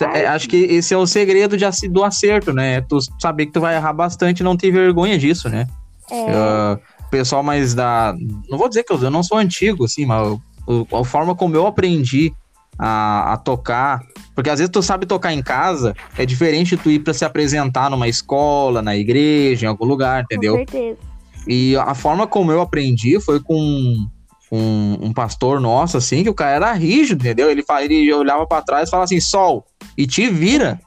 é, 0.00 0.26
acho 0.26 0.48
que 0.48 0.56
esse 0.56 0.94
é 0.94 0.96
o 0.96 1.06
segredo 1.06 1.56
de, 1.56 1.64
do 1.88 2.04
acerto, 2.04 2.52
né? 2.52 2.80
Tu 2.82 2.98
saber 3.20 3.46
que 3.46 3.52
tu 3.52 3.60
vai 3.60 3.76
errar 3.76 3.92
bastante 3.92 4.40
e 4.40 4.44
não 4.44 4.56
ter 4.56 4.70
vergonha 4.70 5.18
disso, 5.18 5.48
né? 5.48 5.66
É, 6.10 6.76
o 7.06 7.10
pessoal 7.10 7.42
mais 7.42 7.74
da. 7.74 8.14
Não 8.48 8.58
vou 8.58 8.68
dizer 8.68 8.84
que 8.84 8.92
eu, 8.92 9.00
eu 9.02 9.10
não 9.10 9.22
sou 9.22 9.38
antigo, 9.38 9.84
assim, 9.84 10.06
mas 10.06 10.38
o- 10.66 10.86
a 10.96 11.04
forma 11.04 11.34
como 11.34 11.56
eu 11.56 11.66
aprendi 11.66 12.32
a, 12.78 13.32
a 13.32 13.36
tocar. 13.36 14.02
Porque 14.34 14.50
às 14.50 14.58
vezes 14.58 14.70
tu 14.70 14.82
sabe 14.82 15.06
tocar 15.06 15.32
em 15.32 15.42
casa, 15.42 15.94
é 16.16 16.24
diferente 16.24 16.76
tu 16.76 16.90
ir 16.90 17.00
pra 17.00 17.12
se 17.12 17.24
apresentar 17.24 17.90
numa 17.90 18.08
escola, 18.08 18.80
na 18.80 18.96
igreja, 18.96 19.66
em 19.66 19.68
algum 19.68 19.84
lugar, 19.84 20.22
entendeu? 20.22 20.52
Com 20.52 20.58
certeza. 20.58 20.98
E 21.46 21.76
a 21.76 21.94
forma 21.94 22.26
como 22.26 22.52
eu 22.52 22.60
aprendi 22.60 23.20
foi 23.20 23.40
com 23.40 24.06
um, 24.50 24.98
um 25.06 25.12
pastor 25.12 25.60
nosso, 25.60 25.96
assim, 25.96 26.22
que 26.22 26.30
o 26.30 26.34
cara 26.34 26.56
era 26.56 26.72
rígido, 26.72 27.22
entendeu? 27.22 27.50
Ele, 27.50 27.64
ele 27.80 28.12
olhava 28.12 28.46
pra 28.46 28.62
trás 28.62 28.88
e 28.88 28.90
falava 28.90 29.04
assim, 29.04 29.20
sol, 29.20 29.66
e 29.96 30.06
te 30.06 30.28
vira, 30.28 30.80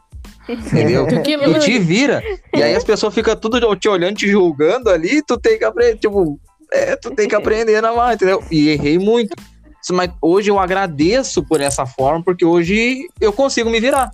entendeu? 0.47 1.05
E 1.09 1.59
te 1.59 1.79
vira. 1.79 2.23
E 2.53 2.61
aí 2.61 2.75
as 2.75 2.83
pessoas 2.83 3.13
ficam 3.13 3.35
tudo 3.35 3.75
te 3.75 3.89
olhando, 3.89 4.15
te 4.15 4.29
julgando 4.29 4.89
ali, 4.89 5.21
tu 5.23 5.37
tem 5.37 5.57
que 5.57 5.65
aprender, 5.65 5.97
tipo, 5.97 6.39
é, 6.71 6.95
tu 6.95 7.11
tem 7.11 7.27
que 7.27 7.35
aprender 7.35 7.81
na 7.81 7.91
mão, 7.91 8.11
entendeu? 8.11 8.43
E 8.51 8.69
errei 8.69 8.97
muito. 8.97 9.35
Mas 9.93 10.11
hoje 10.21 10.49
eu 10.49 10.59
agradeço 10.59 11.43
por 11.43 11.61
essa 11.61 11.85
forma, 11.85 12.23
porque 12.23 12.45
hoje 12.45 13.07
eu 13.19 13.31
consigo 13.31 13.69
me 13.69 13.79
virar. 13.79 14.11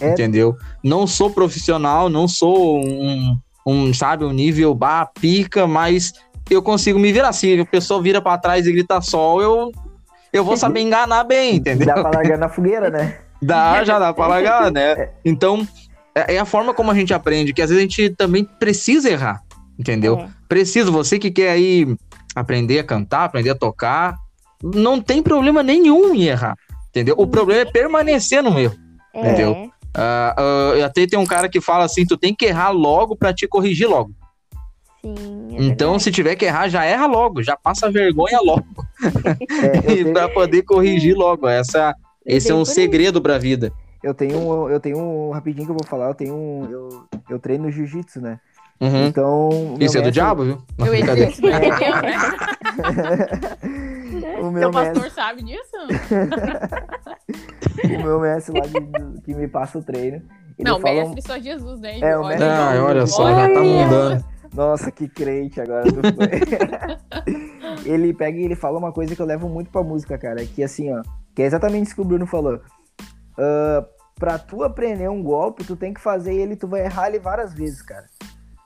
É. 0.00 0.12
Entendeu? 0.12 0.56
Não 0.82 1.06
sou 1.06 1.30
profissional, 1.30 2.08
não 2.08 2.26
sou 2.26 2.78
um, 2.78 3.38
um, 3.66 3.92
sabe, 3.92 4.24
um 4.24 4.32
nível 4.32 4.74
bah, 4.74 5.06
pica, 5.20 5.66
mas 5.66 6.12
eu 6.48 6.62
consigo 6.62 6.98
me 6.98 7.12
virar. 7.12 7.32
Se 7.32 7.60
a 7.60 7.64
pessoa 7.66 8.02
vira 8.02 8.20
pra 8.20 8.38
trás 8.38 8.66
e 8.66 8.72
grita 8.72 9.00
sol, 9.00 9.42
eu, 9.42 9.72
eu 10.32 10.44
vou 10.44 10.56
saber 10.56 10.80
enganar 10.80 11.24
bem, 11.24 11.56
entendeu? 11.56 11.86
Dá 11.86 11.94
pra 11.94 12.10
largar 12.10 12.38
na 12.38 12.48
fogueira, 12.48 12.90
né? 12.90 13.18
Dá, 13.42 13.82
já 13.84 13.98
dá 13.98 14.12
pra 14.12 14.26
largar, 14.26 14.70
né? 14.70 15.10
Então, 15.24 15.66
é 16.14 16.34
é 16.34 16.38
a 16.38 16.44
forma 16.44 16.74
como 16.74 16.90
a 16.90 16.94
gente 16.94 17.14
aprende, 17.14 17.52
que 17.52 17.62
às 17.62 17.70
vezes 17.70 17.82
a 17.82 17.86
gente 17.86 18.10
também 18.10 18.44
precisa 18.44 19.10
errar, 19.10 19.42
entendeu? 19.78 20.18
É. 20.18 20.28
Precisa, 20.48 20.90
você 20.90 21.18
que 21.18 21.30
quer 21.30 21.50
aí 21.50 21.96
aprender 22.34 22.78
a 22.78 22.84
cantar, 22.84 23.24
aprender 23.24 23.50
a 23.50 23.54
tocar, 23.54 24.16
não 24.62 25.00
tem 25.00 25.22
problema 25.22 25.62
nenhum 25.62 26.14
em 26.14 26.24
errar, 26.24 26.56
entendeu? 26.90 27.14
O 27.18 27.26
problema 27.26 27.62
é 27.62 27.72
permanecer 27.72 28.42
no 28.42 28.58
erro. 28.58 28.76
É, 29.14 29.20
Entendeu? 29.20 29.70
Ah, 29.94 30.34
ah, 30.36 30.84
até 30.84 31.06
tem 31.06 31.18
um 31.18 31.26
cara 31.26 31.48
que 31.48 31.60
fala 31.60 31.84
assim, 31.84 32.06
tu 32.06 32.16
tem 32.16 32.34
que 32.34 32.46
errar 32.46 32.70
logo 32.70 33.16
pra 33.16 33.32
te 33.34 33.46
corrigir 33.48 33.88
logo. 33.88 34.12
sim. 35.02 35.14
é 35.56 35.62
então, 35.64 35.90
verdade. 35.90 36.02
se 36.04 36.12
tiver 36.12 36.36
que 36.36 36.44
errar, 36.44 36.68
já 36.68 36.84
erra 36.84 37.06
logo, 37.06 37.42
já 37.42 37.56
passa 37.56 37.90
vergonha 37.90 38.38
logo, 38.40 38.64
É, 39.62 39.78
eu, 39.78 39.82
tenho, 39.82 40.12
pra 40.12 40.28
poder 40.28 40.62
corrigir 40.62 41.16
logo. 41.16 41.48
Essa, 41.48 41.94
esse 42.24 42.50
é 42.50 42.54
um 42.54 42.64
segredo 42.64 43.20
pra 43.20 43.38
vida. 43.38 43.72
eu 44.02 44.14
tenho 44.14 44.38
um, 44.38 44.68
eu 44.68 44.78
tenho 44.78 44.98
um, 44.98 45.30
rapidinho 45.30 45.66
que 45.66 45.72
eu 45.72 45.76
vou 45.76 45.86
falar, 45.86 46.08
eu 46.08 46.14
tenho 46.14 46.34
um, 46.34 46.70
eu, 46.70 47.04
eu 47.28 47.38
treino 47.38 47.70
jiu-jitsu, 47.70 48.20
né? 48.20 48.38
Uhum. 48.80 49.06
Então, 49.08 49.76
Isso 49.78 49.98
é 49.98 50.00
do 50.00 50.10
diabo, 50.10 50.44
viu? 50.44 50.58
Não, 50.78 50.86
Eu 50.86 50.94
né? 54.20 54.36
o 54.38 54.42
Seu 54.42 54.50
meu 54.52 54.70
pastor 54.70 54.94
mestre, 55.02 55.10
sabe 55.10 55.42
disso? 55.42 55.76
o 57.84 58.02
meu 58.02 58.20
mestre 58.20 58.58
lá 58.58 58.66
de- 58.66 58.80
do- 58.80 59.20
que 59.22 59.34
me 59.34 59.48
passa 59.48 59.78
o 59.78 59.82
treino. 59.82 60.22
Ele 60.58 60.68
não, 60.70 60.80
fala 60.80 61.00
um- 61.04 61.14
mestre 61.14 61.22
só 61.22 61.38
Jesus, 61.38 61.80
né? 61.80 61.98
É, 62.00 62.16
o 62.16 62.20
Olha, 62.20 62.28
mestre- 62.28 62.48
Ah, 62.48 62.84
olha 62.84 63.06
só, 63.06 63.22
olha 63.24 63.34
já 63.48 63.54
tá 63.54 63.60
mudando. 63.62 64.24
Nossa, 64.54 64.90
que 64.90 65.08
crente 65.08 65.60
agora. 65.60 65.84
foi. 65.84 66.02
ele 67.86 68.12
pega 68.12 68.38
e 68.38 68.44
ele 68.44 68.56
fala 68.56 68.78
uma 68.78 68.92
coisa 68.92 69.14
que 69.14 69.22
eu 69.22 69.26
levo 69.26 69.48
muito 69.48 69.70
pra 69.70 69.82
música, 69.82 70.18
cara. 70.18 70.44
Que 70.44 70.62
assim, 70.62 70.92
ó. 70.92 71.02
Que 71.34 71.42
é 71.42 71.46
exatamente 71.46 71.86
isso 71.86 71.94
que 71.94 72.00
o 72.00 72.04
Bruno 72.04 72.26
falou. 72.26 72.60
Ah, 73.38 73.84
pra 74.18 74.38
tu 74.38 74.62
aprender 74.62 75.08
um 75.08 75.22
golpe, 75.22 75.64
tu 75.64 75.76
tem 75.76 75.94
que 75.94 76.00
fazer 76.00 76.34
ele, 76.34 76.56
tu 76.56 76.66
vai 76.68 76.84
errar 76.84 77.08
ele 77.08 77.18
várias 77.20 77.54
vezes, 77.54 77.80
cara. 77.80 78.04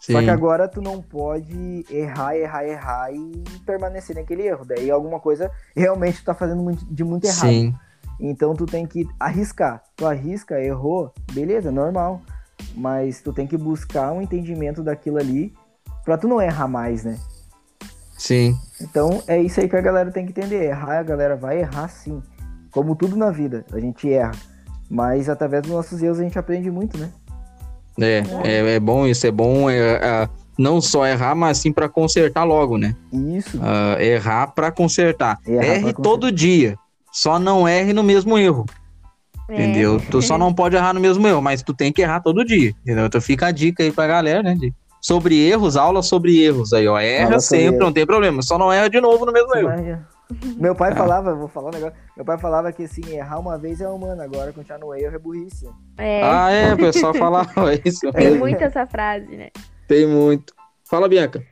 Só 0.04 0.18
Sim. 0.18 0.24
que 0.24 0.30
agora 0.30 0.68
tu 0.68 0.82
não 0.82 1.00
pode 1.00 1.86
errar, 1.88 2.36
errar, 2.36 2.66
errar 2.66 3.10
e 3.10 3.42
permanecer 3.64 4.14
naquele 4.14 4.42
erro. 4.42 4.62
Daí 4.62 4.90
alguma 4.90 5.18
coisa 5.18 5.50
realmente 5.74 6.18
tu 6.18 6.26
tá 6.26 6.34
fazendo 6.34 6.76
de 6.90 7.02
muito 7.02 7.24
errado. 7.24 7.48
Sim. 7.48 7.74
Então 8.20 8.54
tu 8.54 8.66
tem 8.66 8.86
que 8.86 9.08
arriscar. 9.18 9.82
Tu 9.96 10.04
arrisca, 10.04 10.60
errou, 10.60 11.10
beleza, 11.32 11.72
normal. 11.72 12.20
Mas 12.74 13.22
tu 13.22 13.32
tem 13.32 13.46
que 13.46 13.56
buscar 13.56 14.12
um 14.12 14.20
entendimento 14.20 14.82
daquilo 14.82 15.16
ali 15.16 15.54
pra 16.04 16.18
tu 16.18 16.28
não 16.28 16.38
errar 16.38 16.68
mais, 16.68 17.02
né? 17.02 17.18
Sim. 18.18 18.54
Então 18.82 19.22
é 19.26 19.40
isso 19.40 19.58
aí 19.58 19.70
que 19.70 19.76
a 19.76 19.80
galera 19.80 20.12
tem 20.12 20.26
que 20.26 20.38
entender. 20.38 20.64
Errar, 20.64 20.98
a 20.98 21.02
galera 21.02 21.34
vai 21.34 21.60
errar 21.60 21.88
sim. 21.88 22.22
Como 22.70 22.94
tudo 22.94 23.16
na 23.16 23.30
vida, 23.30 23.64
a 23.72 23.80
gente 23.80 24.12
erra. 24.12 24.32
Mas 24.90 25.30
através 25.30 25.62
dos 25.62 25.72
nossos 25.72 26.02
erros 26.02 26.20
a 26.20 26.22
gente 26.24 26.38
aprende 26.38 26.70
muito, 26.70 26.98
né? 26.98 27.10
É, 28.00 28.22
é, 28.44 28.74
é 28.74 28.80
bom 28.80 29.06
isso, 29.06 29.26
é 29.26 29.30
bom 29.30 29.70
é, 29.70 29.76
é, 29.78 30.28
não 30.58 30.80
só 30.80 31.06
errar, 31.06 31.34
mas 31.34 31.58
sim 31.58 31.72
pra 31.72 31.88
consertar 31.88 32.44
logo, 32.44 32.76
né? 32.78 32.94
Isso. 33.12 33.58
Ah, 33.62 33.96
errar 34.02 34.48
pra 34.48 34.70
consertar. 34.72 35.38
Errar 35.46 35.58
pra 35.60 35.66
Erre 35.66 35.80
consertar. 35.80 36.02
todo 36.02 36.32
dia. 36.32 36.76
Só 37.12 37.38
não 37.38 37.68
erre 37.68 37.92
no 37.92 38.02
mesmo 38.02 38.36
erro, 38.36 38.66
É. 39.48 39.54
entendeu? 39.54 40.00
Tu 40.10 40.20
só 40.22 40.36
não 40.36 40.52
pode 40.52 40.74
errar 40.74 40.92
no 40.92 41.00
mesmo 41.00 41.26
erro, 41.28 41.40
mas 41.40 41.62
tu 41.62 41.72
tem 41.72 41.92
que 41.92 42.02
errar 42.02 42.20
todo 42.20 42.44
dia, 42.44 42.72
entendeu? 42.82 43.06
Então 43.06 43.20
fica 43.20 43.46
a 43.46 43.50
dica 43.52 43.82
aí 43.84 43.92
pra 43.92 44.06
galera, 44.08 44.42
né? 44.42 44.54
de- 44.56 44.72
sobre 45.00 45.38
erros, 45.38 45.76
aula 45.76 46.02
sobre 46.02 46.42
erros 46.42 46.72
aí, 46.72 46.88
ó. 46.88 46.98
Erra 46.98 47.38
sempre, 47.38 47.66
erros. 47.66 47.78
não 47.78 47.92
tem 47.92 48.06
problema. 48.06 48.40
Só 48.42 48.56
não 48.58 48.72
erra 48.72 48.88
de 48.88 49.00
novo 49.02 49.26
no 49.26 49.32
mesmo 49.32 49.54
erro. 49.54 49.68
Meu 50.56 50.74
pai 50.74 50.94
falava, 50.94 51.34
vou 51.34 51.48
falar 51.48 51.68
um 51.68 51.72
negócio. 51.74 51.96
Meu 52.16 52.24
pai 52.24 52.38
falava 52.38 52.72
que 52.72 52.84
assim, 52.84 53.02
errar 53.14 53.38
uma 53.38 53.58
vez 53.58 53.80
é 53.80 53.88
humano, 53.88 54.22
agora 54.22 54.52
continuar 54.52 54.78
no 54.78 54.94
erro 54.94 55.14
é 55.14 55.18
burrice. 55.18 55.68
É, 55.98 56.22
Ah, 56.22 56.50
é, 56.50 56.74
o 56.74 56.76
pessoal 56.76 57.12
falava 57.14 57.74
isso. 57.84 58.10
tem 58.12 58.24
mesmo. 58.24 58.38
muito 58.38 58.62
essa 58.62 58.86
frase, 58.86 59.36
né? 59.36 59.50
Tem 59.86 60.06
muito. 60.06 60.54
Fala, 60.84 61.08
Bianca. 61.08 61.44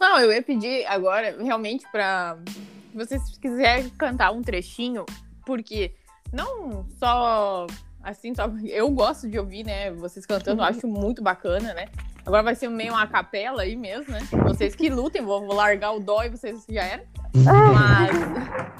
Não, 0.00 0.18
eu 0.18 0.32
ia 0.32 0.42
pedir 0.42 0.84
agora, 0.86 1.36
realmente, 1.40 1.86
pra 1.90 2.36
se 2.46 2.96
vocês 2.96 3.38
quiserem 3.38 3.88
cantar 3.90 4.32
um 4.32 4.42
trechinho, 4.42 5.04
porque 5.46 5.94
não 6.32 6.84
só 6.98 7.66
assim, 8.02 8.34
só 8.34 8.50
eu 8.64 8.90
gosto 8.90 9.28
de 9.28 9.38
ouvir, 9.38 9.64
né? 9.64 9.90
Vocês 9.92 10.26
cantando, 10.26 10.60
eu 10.62 10.66
acho 10.66 10.86
muito 10.86 11.22
bacana, 11.22 11.72
né? 11.74 11.86
Agora 12.26 12.42
vai 12.42 12.54
ser 12.54 12.68
meio 12.68 12.92
uma 12.92 13.06
capela 13.06 13.62
aí 13.62 13.76
mesmo, 13.76 14.12
né? 14.12 14.20
Vocês 14.44 14.74
que 14.74 14.88
lutem, 14.88 15.22
vou, 15.22 15.46
vou 15.46 15.54
largar 15.54 15.92
o 15.92 16.00
dó 16.00 16.22
e 16.22 16.28
vocês 16.28 16.64
já 16.68 16.84
eram. 16.84 17.04
Mas, 17.34 18.16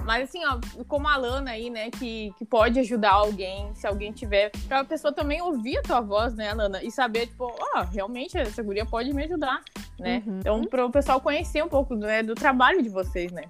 mas 0.04 0.28
assim, 0.28 0.40
ó, 0.46 0.58
como 0.86 1.08
a 1.08 1.16
Lana 1.16 1.50
aí, 1.50 1.70
né, 1.70 1.90
que, 1.90 2.32
que 2.38 2.44
pode 2.44 2.78
ajudar 2.78 3.12
alguém, 3.12 3.70
se 3.74 3.86
alguém 3.86 4.12
tiver, 4.12 4.52
pra 4.68 4.84
pessoa 4.84 5.12
também 5.12 5.42
ouvir 5.42 5.78
a 5.78 5.82
tua 5.82 6.00
voz, 6.00 6.34
né, 6.34 6.54
Lana, 6.54 6.82
e 6.82 6.90
saber, 6.90 7.26
tipo, 7.26 7.52
ó, 7.74 7.82
realmente 7.82 8.38
essa 8.38 8.62
guria 8.62 8.86
pode 8.86 9.12
me 9.12 9.24
ajudar, 9.24 9.60
né? 9.98 10.22
Uhum. 10.24 10.38
Então, 10.38 10.64
para 10.64 10.86
o 10.86 10.90
pessoal 10.90 11.20
conhecer 11.20 11.64
um 11.64 11.68
pouco 11.68 11.96
né, 11.96 12.22
do 12.22 12.34
trabalho 12.34 12.82
de 12.82 12.88
vocês, 12.88 13.32
né? 13.32 13.44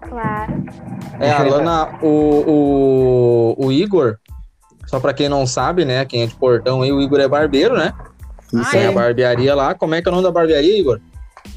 Claro. 0.00 0.64
É, 1.20 1.30
a 1.30 1.42
Lana, 1.42 1.98
o, 2.02 3.54
o, 3.56 3.66
o 3.66 3.72
Igor, 3.72 4.18
só 4.86 4.98
pra 4.98 5.14
quem 5.14 5.28
não 5.28 5.46
sabe, 5.46 5.84
né, 5.84 6.04
quem 6.04 6.22
é 6.22 6.26
de 6.26 6.34
Portão 6.34 6.82
aí, 6.82 6.90
o 6.90 7.00
Igor 7.00 7.20
é 7.20 7.28
barbeiro, 7.28 7.76
né? 7.76 7.92
Isso 8.52 8.70
Tem 8.70 8.84
é? 8.84 8.88
a 8.88 8.92
barbearia 8.92 9.54
lá. 9.54 9.74
Como 9.74 9.94
é 9.94 10.02
que 10.02 10.08
é 10.08 10.10
o 10.10 10.14
nome 10.14 10.24
da 10.24 10.32
barbearia, 10.32 10.78
Igor? 10.78 11.00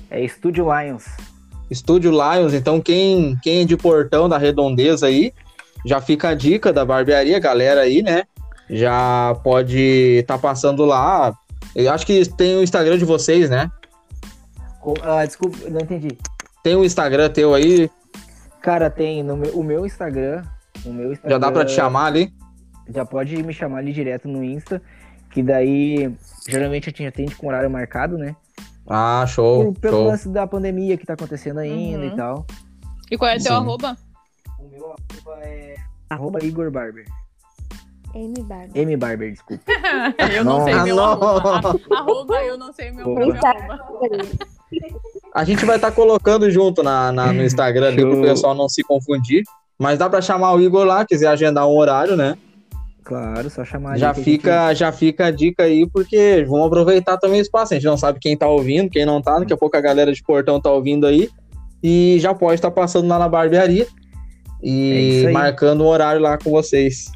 É 0.10 0.22
Estúdio 0.22 0.66
Lions. 0.66 1.06
Estúdio 1.72 2.12
Lions. 2.12 2.54
Então, 2.54 2.80
quem, 2.80 3.36
quem 3.42 3.62
é 3.62 3.66
de 3.66 3.76
Portão, 3.76 4.30
da 4.30 4.38
Redondeza 4.38 5.08
aí, 5.08 5.34
já 5.86 6.00
fica 6.00 6.30
a 6.30 6.36
dica 6.36 6.72
da 6.72 6.86
barbearia, 6.86 7.40
galera 7.40 7.82
aí, 7.82 8.04
né? 8.04 8.24
Já 8.70 9.36
pode 9.44 9.80
estar 10.20 10.38
passando 10.38 10.86
lá. 10.86 11.34
Eu 11.76 11.92
acho 11.92 12.06
que 12.06 12.30
tem 12.30 12.58
o 12.58 12.64
Instagram 12.64 12.98
de 12.98 13.06
vocês, 13.06 13.50
né? 13.50 13.72
Ah, 15.02 15.26
desculpa, 15.26 15.58
não 15.70 15.80
entendi. 15.80 16.10
Tem 16.62 16.76
o 16.76 16.86
Instagram 16.86 17.30
teu 17.30 17.54
aí, 17.56 17.90
Cara, 18.62 18.92
tem 18.92 19.24
no 19.24 19.36
meu, 19.36 19.58
o 19.58 19.64
meu 19.64 19.86
Instagram. 19.86 20.44
O 20.86 20.94
meu 20.94 21.12
Instagram. 21.12 21.32
já 21.32 21.38
dá 21.40 21.52
pra 21.52 21.66
te 21.66 21.72
chamar 21.72 22.06
ali. 22.06 22.32
Já 22.88 23.06
pode 23.06 23.42
me 23.42 23.54
chamar 23.54 23.80
ali 23.80 23.92
direto 23.92 24.28
no 24.28 24.44
Insta. 24.44 24.82
Que 25.32 25.42
daí, 25.42 26.14
geralmente 26.48 26.90
a 26.90 26.92
gente 26.92 27.06
atende 27.06 27.36
com 27.36 27.48
horário 27.48 27.70
marcado, 27.70 28.18
né? 28.18 28.36
Ah, 28.88 29.26
show, 29.28 29.66
Por- 29.74 29.80
pelo 29.80 29.98
show. 29.98 30.08
lance 30.08 30.30
da 30.30 30.46
pandemia 30.48 30.98
que 30.98 31.06
tá 31.06 31.14
acontecendo 31.14 31.60
ainda 31.60 32.00
Uhum. 32.00 32.14
e 32.14 32.16
tal. 32.16 32.46
E 33.12 33.18
qual 33.18 33.30
é 33.32 33.36
o 33.36 33.38
teu 33.38 33.48
Sim. 33.52 33.54
arroba? 33.58 33.98
O 34.60 34.68
meu 34.70 34.86
arroba 34.86 35.44
é. 35.46 35.76
Arroba 36.10 36.44
Igor 36.44 36.72
Barber. 36.72 37.06
M 38.14 38.34
Barba. 38.44 38.72
M 38.78 38.98
Barber, 38.98 39.32
desculpa. 39.32 39.64
eu 40.36 40.44
não 40.44 40.64
sei 40.66 40.74
Ah, 40.74 40.84
meu 40.84 40.96
não. 40.98 41.04
arroba. 41.04 41.80
Arroba, 41.96 42.44
eu 42.44 42.58
não 42.58 42.74
sei 42.74 42.92
meu 42.92 43.06
próprio 43.06 43.36
Eita. 43.36 43.48
arroba. 43.50 44.08
A 45.34 45.44
gente 45.46 45.66
vai 45.66 45.78
estar 45.78 45.92
colocando 45.92 46.50
junto 46.52 46.84
na, 46.84 47.12
na- 47.12 47.32
no 47.32 47.44
Instagram 47.44 47.88
ali, 47.88 48.02
pro 48.02 48.14
Show. 48.16 48.22
pessoal 48.24 48.54
não 48.56 48.68
se 48.68 48.84
confundir. 48.84 49.44
Mas 49.80 49.98
dá 49.98 50.10
pra 50.10 50.22
chamar 50.22 50.54
o 50.54 50.62
Igor 50.62 50.86
lá, 50.86 51.06
quiser 51.06 51.28
agendar 51.28 51.66
um 51.68 51.76
horário, 51.76 52.16
né? 52.16 52.38
Claro, 53.04 53.50
só 53.50 53.66
chamar 53.66 53.98
Já 53.98 54.10
ali 54.12 54.16
que 54.16 54.22
a 54.22 54.24
gente- 54.24 54.38
fica, 54.42 54.74
já 54.76 54.92
fica 54.92 55.26
a 55.26 55.32
dica 55.32 55.64
aí, 55.64 55.90
porque 55.90 56.46
vamos 56.48 56.68
aproveitar 56.68 57.18
também 57.18 57.40
o 57.40 57.42
espaço. 57.42 57.74
A 57.74 57.78
gente 57.78 57.86
não 57.86 57.98
sabe 57.98 58.20
quem 58.20 58.38
tá 58.38 58.48
ouvindo, 58.48 58.90
quem 58.90 59.06
não 59.06 59.22
tá. 59.22 59.40
Daqui 59.40 59.54
a 59.54 59.58
pouco 59.58 59.76
a 59.76 59.82
galera 59.82 60.14
de 60.14 60.22
Portão 60.24 60.62
tá 60.62 60.70
ouvindo 60.72 61.08
aí. 61.08 61.28
E 61.84 62.18
já 62.20 62.34
pode 62.34 62.56
estar 62.56 62.70
passando 62.72 63.08
lá 63.08 63.18
na 63.18 63.28
barbearia. 63.28 63.88
É 64.64 64.68
E 64.68 65.26
aí. 65.28 65.34
marcando 65.34 65.84
um 65.84 65.88
horário 65.88 66.22
lá 66.22 66.38
com 66.38 66.52
vocês. 66.52 67.12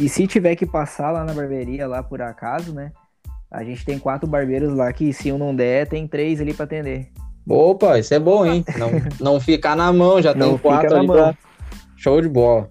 E 0.00 0.08
se 0.08 0.26
tiver 0.26 0.56
que 0.56 0.64
passar 0.64 1.10
lá 1.10 1.24
na 1.24 1.34
barbearia, 1.34 1.86
lá 1.86 2.02
por 2.02 2.22
acaso, 2.22 2.72
né? 2.72 2.90
A 3.50 3.62
gente 3.64 3.84
tem 3.84 3.98
quatro 3.98 4.26
barbeiros 4.28 4.72
lá 4.74 4.90
que, 4.92 5.12
se 5.12 5.30
um 5.32 5.36
não 5.38 5.54
der, 5.54 5.86
tem 5.88 6.06
três 6.06 6.40
ali 6.40 6.54
pra 6.54 6.64
atender. 6.64 7.08
Opa, 7.46 7.98
isso 7.98 8.14
é 8.14 8.18
bom, 8.18 8.44
hein? 8.46 8.64
Não, 8.78 8.90
não 9.32 9.40
ficar 9.40 9.74
na 9.76 9.92
mão, 9.92 10.20
já 10.22 10.32
Não 10.36 10.50
tem 10.50 10.58
quatro 10.58 10.88
fica 10.88 10.98
ali. 10.98 11.06
pra- 11.06 11.34
Show 11.96 12.20
de 12.22 12.28
bola. 12.28 12.68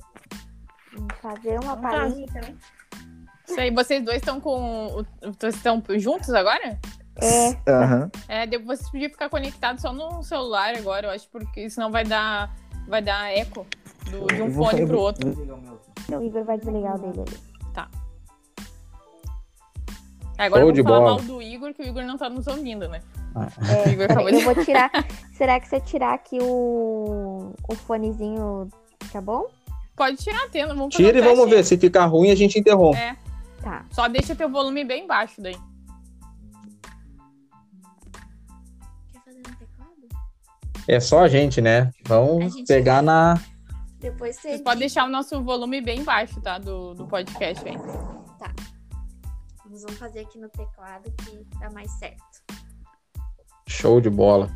Vamos 0.97 1.15
fazer 1.21 1.51
uma 1.59 1.73
Então 1.73 1.75
tá. 1.81 1.89
palhinha 1.89 2.27
também. 2.27 2.57
Isso 3.47 3.59
aí, 3.59 3.71
vocês 3.71 4.03
dois 4.03 4.17
estão 4.17 4.41
com. 4.41 5.03
Vocês 5.39 5.55
estão 5.55 5.81
juntos 5.97 6.33
agora? 6.33 6.77
É, 7.21 7.71
Aham. 7.71 8.11
É, 8.27 8.45
depois 8.45 8.79
vocês 8.79 8.91
podiam 8.91 9.09
ficar 9.09 9.29
conectados 9.29 9.81
só 9.81 9.91
no 9.93 10.21
celular 10.23 10.75
agora, 10.77 11.07
eu 11.07 11.11
acho, 11.11 11.27
porque 11.29 11.69
senão 11.69 11.89
vai 11.91 12.03
dar, 12.03 12.53
vai 12.87 13.01
dar 13.01 13.31
eco 13.35 13.65
do- 14.11 14.27
de 14.27 14.41
um 14.41 14.45
Eu 14.45 14.51
vou- 14.51 14.65
fone 14.65 14.81
eu 14.81 14.87
pro 14.87 14.97
vou- 14.97 15.05
outro. 15.05 15.29
o 15.29 16.23
Igor 16.23 16.43
vai 16.43 16.57
desligar 16.59 16.95
o 16.95 16.99
dele 16.99 17.21
ali. 17.21 17.37
Agora 20.37 20.61
Show 20.61 20.69
eu 20.69 20.75
vou 20.75 20.83
falar 20.83 20.99
bola. 20.99 21.11
mal 21.15 21.21
do 21.21 21.41
Igor, 21.41 21.73
que 21.73 21.81
o 21.81 21.85
Igor 21.87 22.03
não 22.03 22.15
tá 22.15 22.29
nos 22.29 22.45
ouvindo, 22.45 22.87
né? 22.87 23.01
Ah. 23.33 23.47
O 23.87 23.89
Igor 23.89 24.05
acabou 24.05 24.29
Eu 24.29 24.37
de... 24.37 24.45
vou 24.45 24.63
tirar. 24.63 24.91
Será 25.33 25.59
que 25.59 25.67
se 25.67 25.75
eu 25.77 25.81
tirar 25.81 26.13
aqui 26.13 26.37
o, 26.39 27.53
o 27.67 27.75
fonezinho, 27.75 28.69
tá 29.11 29.19
bom? 29.19 29.47
Pode 29.97 30.15
tirar 30.17 30.45
a 30.45 30.49
tenda, 30.49 30.73
vamos 30.75 30.95
Tira 30.95 31.17
um 31.17 31.19
e 31.19 31.21
vamos 31.21 31.39
teste. 31.45 31.55
ver. 31.55 31.63
Se 31.65 31.77
ficar 31.77 32.05
ruim, 32.05 32.29
a 32.31 32.35
gente 32.35 32.57
interrompe. 32.59 32.97
É, 32.99 33.17
Tá. 33.61 33.83
só 33.91 34.07
deixa 34.07 34.33
teu 34.35 34.47
volume 34.49 34.85
bem 34.85 35.05
baixo 35.07 35.41
daí. 35.41 35.57
Quer 39.11 39.21
fazer 39.25 39.37
no 39.39 39.55
teclado? 39.55 40.07
É 40.87 40.99
só 40.99 41.21
a 41.23 41.27
gente, 41.27 41.59
né? 41.61 41.91
Vamos 42.05 42.53
gente- 42.53 42.67
pegar 42.67 43.01
na. 43.01 43.41
Depois 43.99 44.35
você. 44.35 44.49
Vocês 44.49 44.61
podem 44.61 44.79
deixar 44.81 45.05
o 45.05 45.09
nosso 45.09 45.41
volume 45.43 45.81
bem 45.81 46.03
baixo, 46.03 46.39
tá? 46.41 46.59
Do, 46.59 46.93
do 46.93 47.07
podcast 47.07 47.67
aí. 47.67 47.75
Nós 49.69 49.81
vamos 49.81 49.97
fazer 49.99 50.19
aqui 50.21 50.39
no 50.39 50.47
teclado 50.49 51.11
que 51.11 51.43
dá 51.59 51.69
mais 51.71 51.91
certo. 51.99 52.23
Show 53.67 53.99
de 53.99 54.09
bola. 54.09 54.49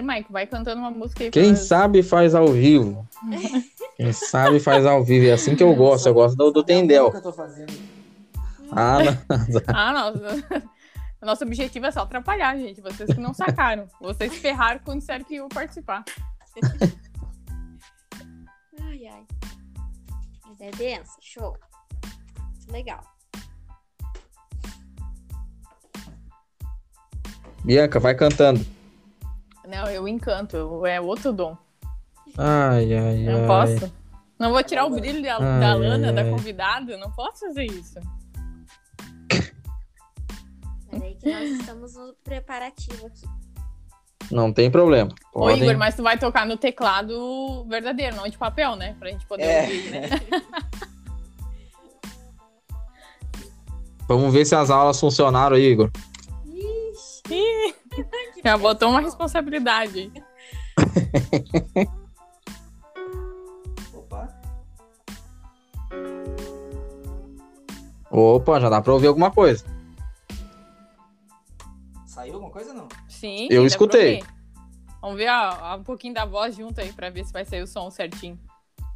Mike, 0.00 0.32
vai 0.32 0.46
cantando 0.46 0.80
uma 0.80 0.90
música 0.90 1.24
aí 1.24 1.30
Quem 1.30 1.52
pra- 1.52 1.62
sabe 1.62 2.02
faz 2.02 2.34
ao 2.34 2.48
vivo. 2.48 3.06
Quem 3.96 4.12
sabe 4.12 4.58
faz 4.58 4.86
ao 4.86 5.04
vivo. 5.04 5.26
É 5.26 5.32
assim 5.32 5.54
que 5.54 5.62
eu 5.62 5.74
gosto. 5.74 6.06
Eu 6.06 6.14
gosto 6.14 6.36
do, 6.36 6.50
do 6.50 6.62
Tendel. 6.62 7.12
Ah, 8.70 8.98
não. 9.02 9.12
Ah, 9.68 9.92
nossa. 9.92 10.62
Nosso 11.22 11.44
objetivo 11.44 11.86
é 11.86 11.90
só 11.92 12.00
atrapalhar, 12.00 12.56
gente. 12.56 12.80
Vocês 12.80 13.12
que 13.14 13.20
não 13.20 13.32
sacaram. 13.32 13.86
Vocês 14.00 14.34
ferraram 14.38 14.80
quando 14.84 14.98
disseram 14.98 15.24
que 15.24 15.34
iam 15.34 15.48
participar. 15.48 16.04
Ai, 18.80 19.06
ai. 19.06 19.22
Mas 20.48 20.60
é 20.60 20.70
benção, 20.72 21.14
show. 21.20 21.56
Legal. 22.72 23.04
Bianca, 27.64 28.00
vai 28.00 28.14
cantando. 28.16 28.64
Não, 29.72 29.86
eu 29.90 30.06
encanto. 30.06 30.84
É 30.86 31.00
outro 31.00 31.32
dom. 31.32 31.56
Ai, 32.36 32.92
ai, 32.94 33.18
Não 33.24 33.40
ai. 33.40 33.46
posso. 33.46 33.92
Não 34.38 34.52
vou 34.52 34.62
tirar 34.62 34.84
o 34.86 34.90
brilho 34.90 35.22
da, 35.22 35.36
Ai, 35.36 35.60
da 35.60 35.74
Lana, 35.74 36.08
ai, 36.08 36.14
da 36.14 36.24
convidada. 36.30 36.96
Não 36.98 37.10
posso 37.12 37.46
fazer 37.46 37.64
isso. 37.64 37.98
Peraí 40.90 41.14
que 41.14 41.32
nós 41.32 41.48
estamos 41.58 41.94
no 41.94 42.14
preparativo 42.22 43.06
aqui. 43.06 43.24
Não 44.30 44.52
tem 44.52 44.70
problema. 44.70 45.10
Ô, 45.32 45.40
Podem- 45.40 45.62
Igor, 45.62 45.78
mas 45.78 45.94
tu 45.96 46.02
vai 46.02 46.18
tocar 46.18 46.46
no 46.46 46.56
teclado 46.56 47.64
verdadeiro, 47.68 48.16
não 48.16 48.28
de 48.28 48.36
papel, 48.36 48.76
né? 48.76 48.94
Pra 48.98 49.10
gente 49.10 49.24
poder 49.26 49.44
É. 49.44 49.62
ouvir, 49.62 49.90
né? 49.90 50.08
Vamos 54.08 54.32
ver 54.32 54.44
se 54.44 54.54
as 54.54 54.68
aulas 54.70 54.98
funcionaram 55.00 55.56
aí, 55.56 55.62
Igor. 55.64 55.90
Ih, 57.30 57.74
Já 58.44 58.56
botou 58.56 58.90
uma 58.90 59.00
responsabilidade. 59.00 60.12
Opa. 63.94 64.28
Opa, 68.10 68.60
já 68.60 68.68
dá 68.68 68.82
pra 68.82 68.92
ouvir 68.92 69.06
alguma 69.06 69.30
coisa. 69.30 69.64
Saiu 72.06 72.34
alguma 72.34 72.50
coisa 72.52 72.70
ou 72.70 72.76
não? 72.76 72.88
Sim. 73.08 73.48
Eu 73.50 73.64
escutei. 73.64 74.22
Vamos 75.00 75.16
ver 75.16 75.28
ó, 75.30 75.76
um 75.76 75.82
pouquinho 75.82 76.14
da 76.14 76.24
voz 76.24 76.54
junto 76.56 76.80
aí 76.80 76.92
pra 76.92 77.10
ver 77.10 77.24
se 77.24 77.32
vai 77.32 77.44
sair 77.44 77.62
o 77.62 77.66
som 77.66 77.90
certinho. 77.90 78.38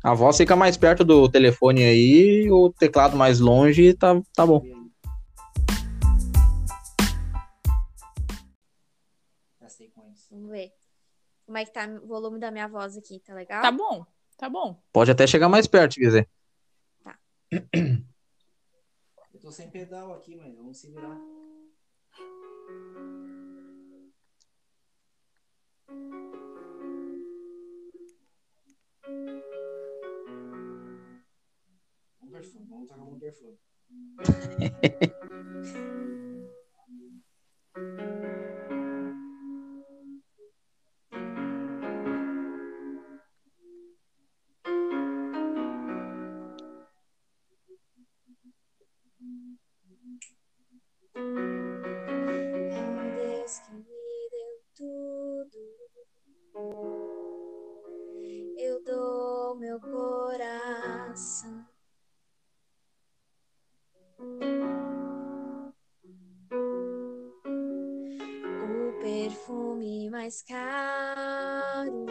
A 0.04 0.14
voz 0.14 0.36
fica 0.36 0.54
mais 0.54 0.76
perto 0.76 1.02
do 1.04 1.28
telefone 1.28 1.82
aí, 1.82 2.48
o 2.50 2.70
teclado 2.70 3.16
mais 3.16 3.40
longe, 3.40 3.92
tá, 3.94 4.20
tá 4.34 4.46
bom. 4.46 4.62
Vamos 10.46 10.52
ver. 10.52 10.72
Como 11.44 11.58
é 11.58 11.64
que 11.64 11.72
tá 11.72 11.86
o 11.86 12.06
volume 12.06 12.38
da 12.38 12.52
minha 12.52 12.68
voz 12.68 12.96
aqui, 12.96 13.18
tá 13.20 13.34
legal? 13.34 13.62
Tá 13.62 13.72
bom, 13.72 14.06
tá 14.36 14.48
bom. 14.48 14.80
Pode 14.92 15.10
até 15.10 15.26
chegar 15.26 15.48
mais 15.48 15.66
perto, 15.66 15.96
quer 15.96 16.06
dizer. 16.06 16.30
Tá. 17.02 17.18
Eu 19.34 19.40
tô 19.40 19.50
sem 19.50 19.68
pedal 19.68 20.14
aqui, 20.14 20.36
mas 20.36 20.54
vamos 20.54 20.78
se 20.78 20.88
virar. 20.88 21.20
Um 32.22 32.30
perfume, 32.30 32.66
vamos 32.68 32.88
tocar 32.88 33.02
um 33.02 33.18
perfume. 33.18 33.58
mais 70.26 70.42
caro 70.42 72.06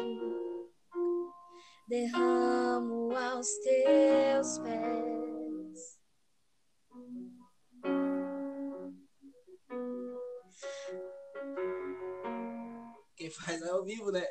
derramo 1.89 3.13
aos 3.13 3.47
teus 3.57 4.57
pés. 4.59 5.99
Quem 13.17 13.29
faz 13.31 13.61
é 13.61 13.69
ao 13.69 13.83
vivo, 13.83 14.09
né? 14.13 14.25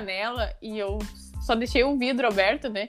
Janela 0.00 0.52
e 0.60 0.78
eu 0.78 0.98
só 1.42 1.54
deixei 1.54 1.84
o 1.84 1.96
vidro 1.96 2.26
aberto, 2.26 2.68
né? 2.68 2.88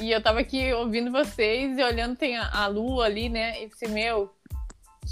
E 0.00 0.10
eu 0.10 0.22
tava 0.22 0.40
aqui 0.40 0.72
ouvindo 0.72 1.12
vocês 1.12 1.76
e 1.76 1.82
olhando, 1.82 2.16
tem 2.16 2.36
a, 2.36 2.50
a 2.50 2.66
lua 2.66 3.04
ali, 3.04 3.28
né? 3.28 3.62
E 3.62 3.68
pensei, 3.68 3.88
meu, 3.88 4.30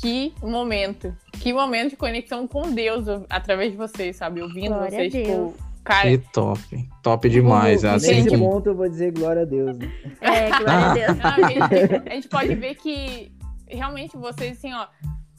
que 0.01 0.33
momento. 0.43 1.15
Que 1.33 1.53
momento 1.53 1.91
de 1.91 1.97
conexão 1.97 2.47
com 2.47 2.73
Deus 2.73 3.07
através 3.29 3.73
de 3.73 3.77
vocês, 3.77 4.17
sabe? 4.17 4.43
Ouvindo 4.43 4.75
Glória 4.75 4.91
vocês, 4.91 5.13
tipo, 5.13 5.55
cara, 5.85 6.09
Que 6.09 6.19
top. 6.19 6.89
Top 7.03 7.29
demais. 7.29 7.85
Assim 7.85 8.25
que... 8.25 8.39
ponto 8.39 8.71
eu 8.71 8.75
vou 8.75 8.89
dizer 8.89 9.13
glória 9.13 9.43
a 9.43 9.45
Deus. 9.45 9.77
Né? 9.79 9.91
É, 10.21 10.49
glória 10.49 10.87
a 10.87 10.95
Deus. 10.95 11.19
Não, 11.19 11.31
a, 11.31 11.49
gente, 11.49 12.09
a 12.09 12.15
gente 12.15 12.29
pode 12.29 12.55
ver 12.55 12.75
que 12.77 13.33
realmente 13.69 14.17
vocês, 14.17 14.57
assim, 14.57 14.73
ó, 14.73 14.87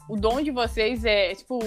o 0.08 0.16
dom 0.16 0.40
de 0.40 0.50
vocês 0.50 1.04
é, 1.04 1.34
tipo, 1.34 1.58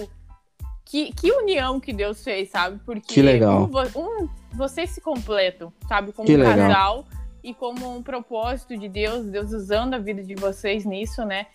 que, 0.86 1.12
que 1.14 1.32
união 1.32 1.80
que 1.80 1.92
Deus 1.92 2.24
fez, 2.24 2.50
sabe? 2.50 2.80
Porque 2.86 3.14
Que 3.16 3.22
legal. 3.22 3.70
Um, 3.96 4.00
um, 4.24 4.30
vocês 4.54 4.92
se 4.92 5.02
completam, 5.02 5.74
sabe? 5.88 6.14
Como 6.14 6.28
Que 6.28 6.36
um 6.36 6.40
legal. 6.40 6.56
casal 6.56 7.06
e 7.44 7.54
como 7.54 7.96
um 7.96 8.02
propósito 8.02 8.78
de 8.78 8.88
Deus, 8.88 9.26
Deus 9.26 9.52
usando 9.52 9.96
a 9.96 9.98
vida 9.98 10.24
de 10.24 10.36
vocês 10.36 10.86
nisso, 10.86 11.26
né? 11.26 11.48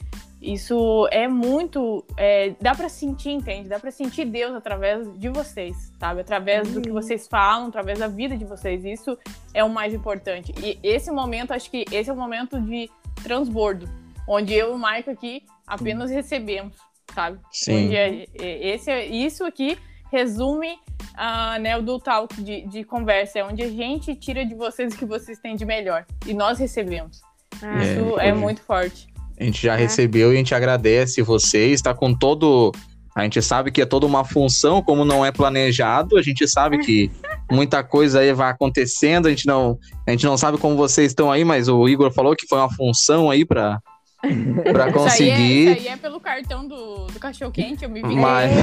Isso 0.42 1.06
é 1.10 1.28
muito. 1.28 2.02
é, 2.16 2.54
dá 2.60 2.74
pra 2.74 2.88
sentir, 2.88 3.30
entende? 3.30 3.68
Dá 3.68 3.78
pra 3.78 3.90
sentir 3.90 4.24
Deus 4.24 4.54
através 4.54 5.06
de 5.18 5.28
vocês, 5.28 5.92
sabe? 6.00 6.22
Através 6.22 6.72
do 6.72 6.80
que 6.80 6.88
Amém. 6.88 7.02
vocês 7.02 7.28
falam, 7.28 7.68
através 7.68 7.98
da 7.98 8.08
vida 8.08 8.36
de 8.36 8.46
vocês. 8.46 8.82
Isso 8.84 9.18
é 9.52 9.62
o 9.62 9.68
mais 9.68 9.92
importante. 9.92 10.54
E 10.62 10.78
esse 10.82 11.10
momento, 11.10 11.52
acho 11.52 11.70
que 11.70 11.84
esse 11.92 12.08
é 12.08 12.12
o 12.12 12.16
momento 12.16 12.58
de 12.58 12.90
transbordo, 13.22 13.86
onde 14.26 14.54
eu 14.54 14.70
e 14.70 14.74
o 14.74 14.78
Maico 14.78 15.10
aqui 15.10 15.44
apenas 15.66 16.10
recebemos, 16.10 16.74
sabe? 17.14 17.38
Sim. 17.52 17.86
Onde 17.86 17.96
é- 17.96 18.24
é- 18.40 18.68
esse, 18.74 18.90
é- 18.90 19.06
isso 19.06 19.44
aqui 19.44 19.78
resume 20.10 20.78
ah, 21.14 21.58
né, 21.58 21.76
o 21.76 21.82
do 21.82 21.98
talk 21.98 22.42
de, 22.42 22.66
de 22.66 22.84
conversa, 22.84 23.38
é 23.38 23.44
onde 23.44 23.62
a 23.62 23.68
gente 23.68 24.14
tira 24.14 24.44
de 24.44 24.54
vocês 24.54 24.94
o 24.94 24.96
que 24.96 25.04
vocês 25.04 25.38
têm 25.38 25.56
de 25.56 25.64
melhor. 25.64 26.04
E 26.26 26.34
nós 26.34 26.58
recebemos. 26.58 27.20
Ah, 27.62 27.82
Isso 27.82 28.20
É, 28.20 28.28
é, 28.28 28.32
muito 28.32 28.62
forte. 28.62 29.08
A 29.38 29.44
gente 29.44 29.62
já 29.62 29.74
recebeu 29.74 30.32
e 30.32 30.34
a 30.34 30.38
gente 30.38 30.54
agradece 30.54 31.22
vocês. 31.22 31.74
Está 31.74 31.94
com 31.94 32.14
todo 32.14 32.72
A 33.14 33.22
gente 33.24 33.42
sabe 33.42 33.70
que 33.70 33.82
é 33.82 33.86
toda 33.86 34.06
uma 34.06 34.24
função, 34.24 34.80
como 34.80 35.04
não 35.04 35.26
é 35.26 35.32
planejado, 35.32 36.16
a 36.16 36.22
gente 36.22 36.46
sabe 36.46 36.78
que 36.78 37.10
muita 37.50 37.82
coisa 37.82 38.20
aí 38.20 38.32
vai 38.32 38.50
acontecendo, 38.50 39.26
a 39.26 39.30
gente 39.30 39.46
não, 39.46 39.78
a 40.06 40.12
gente 40.12 40.24
não 40.24 40.38
sabe 40.38 40.58
como 40.58 40.76
vocês 40.76 41.10
estão 41.10 41.30
aí, 41.30 41.44
mas 41.44 41.68
o 41.68 41.88
Igor 41.88 42.12
falou 42.12 42.36
que 42.36 42.46
foi 42.46 42.58
uma 42.58 42.72
função 42.72 43.28
aí 43.28 43.44
para 43.44 43.80
para 44.72 44.92
conseguir. 44.92 45.30
Isso 45.30 45.32
aí, 45.32 45.68
é, 45.68 45.72
isso 45.72 45.80
aí 45.80 45.88
é 45.88 45.96
pelo 45.96 46.20
cartão 46.20 46.66
do, 46.66 47.06
do 47.06 47.18
cachorro 47.18 47.50
quente, 47.50 47.84
eu 47.84 47.90
me 47.90 48.02
vi. 48.02 48.14
Mas, 48.14 48.50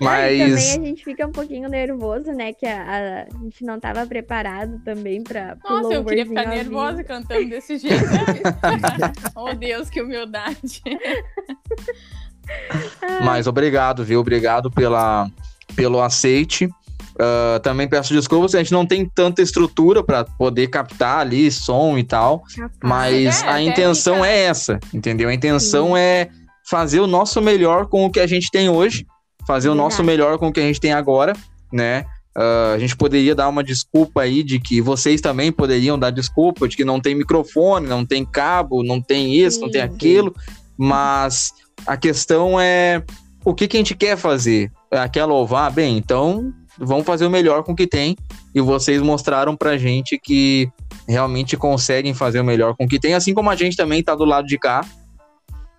Mas... 0.00 0.38
mas 0.38 0.38
também 0.38 0.84
a 0.84 0.88
gente 0.88 1.04
fica 1.04 1.26
um 1.26 1.32
pouquinho 1.32 1.68
nervoso, 1.68 2.32
né? 2.32 2.52
Que 2.52 2.66
a, 2.66 3.26
a- 3.26 3.38
gente 3.42 3.64
não 3.64 3.80
tava 3.80 4.06
preparado 4.06 4.78
também 4.84 5.22
pra. 5.22 5.56
Nossa, 5.64 5.94
eu 5.94 6.04
queria 6.04 6.26
ficar 6.26 6.42
vivo. 6.42 6.54
nervosa 6.54 7.02
cantando 7.04 7.48
desse 7.48 7.78
jeito. 7.78 8.04
oh, 9.34 9.54
Deus, 9.54 9.88
que 9.88 10.02
humildade. 10.02 10.82
Mas 13.24 13.46
obrigado, 13.46 14.04
viu? 14.04 14.20
Obrigado 14.20 14.70
pela, 14.70 15.30
pelo 15.74 16.02
aceite. 16.02 16.68
Ah, 17.18 17.60
também 17.62 17.88
peço 17.88 18.12
desculpas, 18.12 18.54
a 18.54 18.58
gente 18.58 18.72
não 18.72 18.84
tem 18.84 19.08
tanta 19.08 19.40
estrutura 19.40 20.02
para 20.02 20.24
poder 20.24 20.66
captar 20.66 21.18
ali 21.18 21.50
som 21.50 21.96
e 21.96 22.02
tal, 22.02 22.42
Capaz. 22.56 22.78
mas 22.82 23.42
É, 23.42 23.48
a 23.48 23.62
intenção 23.62 24.24
é 24.24 24.44
essa, 24.44 24.80
entendeu? 24.92 25.28
A 25.28 25.34
intenção 25.34 25.88
Sim. 25.88 25.98
é 25.98 26.28
fazer 26.68 27.00
o 27.00 27.06
nosso 27.06 27.40
melhor 27.40 27.86
com 27.86 28.04
o 28.04 28.10
que 28.10 28.18
a 28.18 28.26
gente 28.26 28.50
tem 28.50 28.68
hoje, 28.68 29.06
fazer 29.46 29.68
o 29.68 29.74
nosso 29.74 30.02
melhor 30.02 30.38
com 30.38 30.48
o 30.48 30.52
que 30.52 30.60
a 30.60 30.64
gente 30.64 30.80
tem 30.80 30.92
agora, 30.92 31.34
né? 31.72 32.04
Ah, 32.36 32.72
a 32.74 32.78
gente 32.78 32.96
poderia 32.96 33.34
dar 33.34 33.48
uma 33.48 33.62
desculpa 33.62 34.22
aí 34.22 34.42
de 34.42 34.58
que 34.58 34.80
vocês 34.80 35.20
também 35.20 35.52
poderiam 35.52 35.96
dar 35.96 36.10
desculpa 36.10 36.66
de 36.66 36.76
que 36.76 36.84
não 36.84 37.00
tem 37.00 37.14
microfone, 37.14 37.86
não 37.86 38.04
tem 38.04 38.24
cabo, 38.24 38.82
não 38.82 39.00
tem 39.00 39.34
isso, 39.34 39.60
não 39.60 39.70
tem 39.70 39.82
Sim. 39.82 39.86
aquilo, 39.86 40.34
mas 40.76 41.52
a 41.86 41.96
questão 41.96 42.58
é 42.58 43.04
o 43.44 43.54
que, 43.54 43.68
que 43.68 43.76
a 43.76 43.80
gente 43.80 43.94
quer 43.94 44.16
fazer? 44.16 44.72
Quer 45.12 45.26
louvar? 45.26 45.70
Bem, 45.70 45.96
então 45.96 46.52
vamos 46.78 47.04
fazer 47.04 47.26
o 47.26 47.30
melhor 47.30 47.62
com 47.62 47.72
o 47.72 47.76
que 47.76 47.86
tem. 47.86 48.16
E 48.54 48.60
vocês 48.60 49.00
mostraram 49.02 49.56
pra 49.56 49.76
gente 49.76 50.18
que 50.18 50.68
realmente 51.08 51.56
conseguem 51.56 52.14
fazer 52.14 52.40
o 52.40 52.44
melhor 52.44 52.74
com 52.76 52.84
o 52.84 52.88
que 52.88 52.98
tem, 53.00 53.14
assim 53.14 53.34
como 53.34 53.50
a 53.50 53.56
gente 53.56 53.76
também 53.76 54.02
tá 54.02 54.14
do 54.14 54.24
lado 54.24 54.46
de 54.46 54.58
cá, 54.58 54.84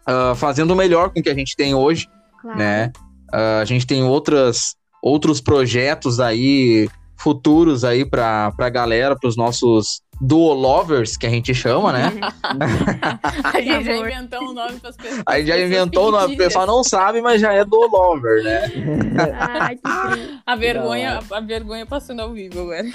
ah, 0.05 0.34
fazendo 0.35 0.72
o 0.72 0.76
melhor 0.76 1.09
com 1.09 1.19
o 1.19 1.23
que 1.23 1.30
a 1.30 1.34
gente 1.35 1.55
tem 1.55 1.73
hoje, 1.73 2.07
Claro. 2.41 2.57
né? 2.57 2.91
Ah, 3.31 3.59
a 3.61 3.65
gente 3.65 3.88
tem 3.88 4.03
outras, 4.03 4.76
outros 5.01 5.41
projetos 5.41 6.19
aí 6.19 6.88
futuros 7.17 7.84
aí 7.84 8.05
pra, 8.05 8.51
pra 8.51 8.69
galera, 8.69 9.15
pros 9.15 9.35
nossos 9.38 10.01
duo 10.19 10.53
lovers, 10.53 11.17
que 11.17 11.25
a 11.25 11.29
gente 11.29 11.53
chama, 11.53 11.91
né? 11.91 12.13
A 13.43 13.59
gente 13.59 13.85
já 13.85 13.97
inventou 13.97 14.41
um 14.41 14.53
nome 14.53 14.79
para 14.79 14.89
as 14.89 14.97
pessoas. 14.97 15.23
Aí 15.25 15.45
já 15.45 15.53
pessoas 15.53 15.71
inventou 15.71 16.07
o 16.07 16.11
nome, 16.11 16.33
o 16.33 16.37
pessoal 16.37 16.67
não 16.67 16.83
sabe, 16.83 17.21
mas 17.21 17.41
já 17.41 17.53
é 17.53 17.65
duo 17.65 17.87
lover, 17.87 18.43
né? 18.43 18.71
Ai, 19.39 19.75
que. 19.75 20.39
A 20.45 20.55
vergonha, 20.55 21.19
a 21.31 21.39
vergonha 21.41 21.85
passando 21.85 22.21
ao 22.21 22.31
vivo 22.31 22.61
agora. 22.61 22.85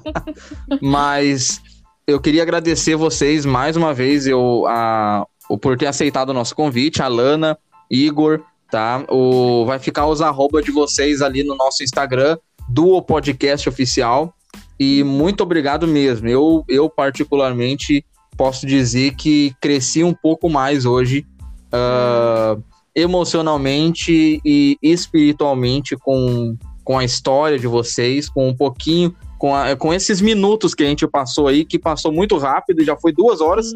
Mas 0.80 1.60
eu 2.06 2.20
queria 2.20 2.42
agradecer 2.42 2.96
vocês 2.96 3.44
mais 3.44 3.76
uma 3.76 3.94
vez 3.94 4.26
eu, 4.26 4.66
a, 4.66 5.26
o, 5.48 5.56
por 5.56 5.76
ter 5.76 5.86
aceitado 5.86 6.30
o 6.30 6.34
nosso 6.34 6.54
convite, 6.54 7.02
a 7.02 7.08
Lana, 7.08 7.56
Igor, 7.90 8.40
tá? 8.70 9.04
O, 9.08 9.64
vai 9.64 9.78
ficar 9.78 10.06
os 10.06 10.20
arroba 10.20 10.62
de 10.62 10.70
vocês 10.70 11.22
ali 11.22 11.44
no 11.44 11.54
nosso 11.54 11.82
Instagram, 11.82 12.36
do 12.68 13.00
Podcast 13.02 13.68
Oficial. 13.68 14.34
E 14.82 15.04
muito 15.04 15.42
obrigado 15.44 15.86
mesmo. 15.86 16.28
Eu, 16.28 16.64
eu 16.68 16.90
particularmente, 16.90 18.04
posso 18.36 18.66
dizer 18.66 19.14
que 19.14 19.54
cresci 19.60 20.02
um 20.02 20.12
pouco 20.12 20.50
mais 20.50 20.84
hoje, 20.84 21.24
ah, 21.70 22.56
emocionalmente 22.94 24.40
e 24.44 24.76
espiritualmente 24.82 25.96
com, 25.96 26.56
com 26.82 26.98
a 26.98 27.04
história 27.04 27.58
de 27.60 27.66
vocês, 27.68 28.28
com 28.28 28.48
um 28.48 28.56
pouquinho 28.56 29.14
com, 29.38 29.54
a- 29.54 29.76
com 29.76 29.94
esses 29.94 30.20
minutos 30.20 30.74
que 30.74 30.82
a 30.82 30.86
gente 30.86 31.06
passou 31.06 31.46
aí, 31.46 31.64
que 31.64 31.78
passou 31.78 32.12
muito 32.12 32.36
rápido, 32.36 32.84
já 32.84 32.96
foi 32.96 33.12
duas 33.12 33.40
horas 33.40 33.72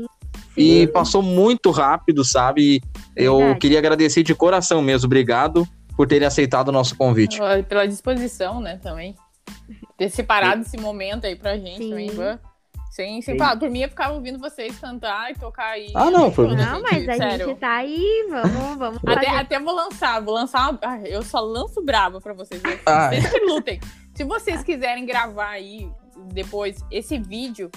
e 0.57 0.87
passou 0.89 1.23
muito 1.23 1.71
rápido, 1.71 2.25
sabe? 2.25 2.83
Eu 3.15 3.39
Verdade. 3.39 3.61
queria 3.61 3.79
agradecer 3.79 4.23
de 4.23 4.35
coração 4.35 4.83
mesmo, 4.83 5.07
obrigado 5.07 5.67
por 5.97 6.07
terem 6.07 6.27
aceitado 6.27 6.69
o 6.69 6.73
nosso 6.73 6.97
convite. 6.97 7.39
Pela 7.69 7.87
disposição, 7.87 8.61
né, 8.61 8.79
também. 8.83 9.15
Ter 9.97 10.11
separado 10.11 10.63
esse 10.63 10.77
momento 10.79 11.27
aí 11.27 11.37
pra 11.37 11.57
gente 11.57 11.79
Sim. 11.79 11.91
também. 11.91 12.11
Sem, 12.91 13.21
sem 13.21 13.35
Sim. 13.35 13.39
falar. 13.39 13.57
Por 13.59 13.69
mim, 13.69 13.81
eu 13.81 13.89
ficava 13.89 14.15
ouvindo 14.15 14.39
vocês 14.39 14.79
cantar 14.79 15.31
e 15.31 15.35
tocar 15.35 15.67
aí. 15.73 15.91
Ah, 15.95 16.11
não, 16.11 16.31
por 16.31 16.49
mim. 16.49 16.57
Não, 16.57 16.81
mas 16.83 17.07
a 17.09 17.17
sério. 17.17 17.47
gente 17.49 17.59
tá 17.61 17.77
aí, 17.77 18.27
vamos, 18.31 18.79
vamos 18.79 18.99
Até, 19.07 19.15
fazer. 19.27 19.39
até 19.39 19.61
vou 19.61 19.75
lançar, 19.75 20.21
vou 20.23 20.33
lançar. 20.35 20.71
uma- 20.71 20.79
ah, 20.83 21.01
Eu 21.03 21.23
só 21.23 21.41
lanço 21.41 21.83
braba 21.83 22.21
pra 22.21 22.33
vocês. 22.33 22.63
Ah. 22.87 23.09
Vocês 23.11 23.31
que 23.31 23.41
lutem. 23.41 23.81
Se 24.15 24.25
vocês 24.25 24.63
quiserem 24.63 25.05
gravar 25.05 25.51
aí 25.51 25.91
depois 26.33 26.77
esse 26.91 27.19
vídeo, 27.19 27.71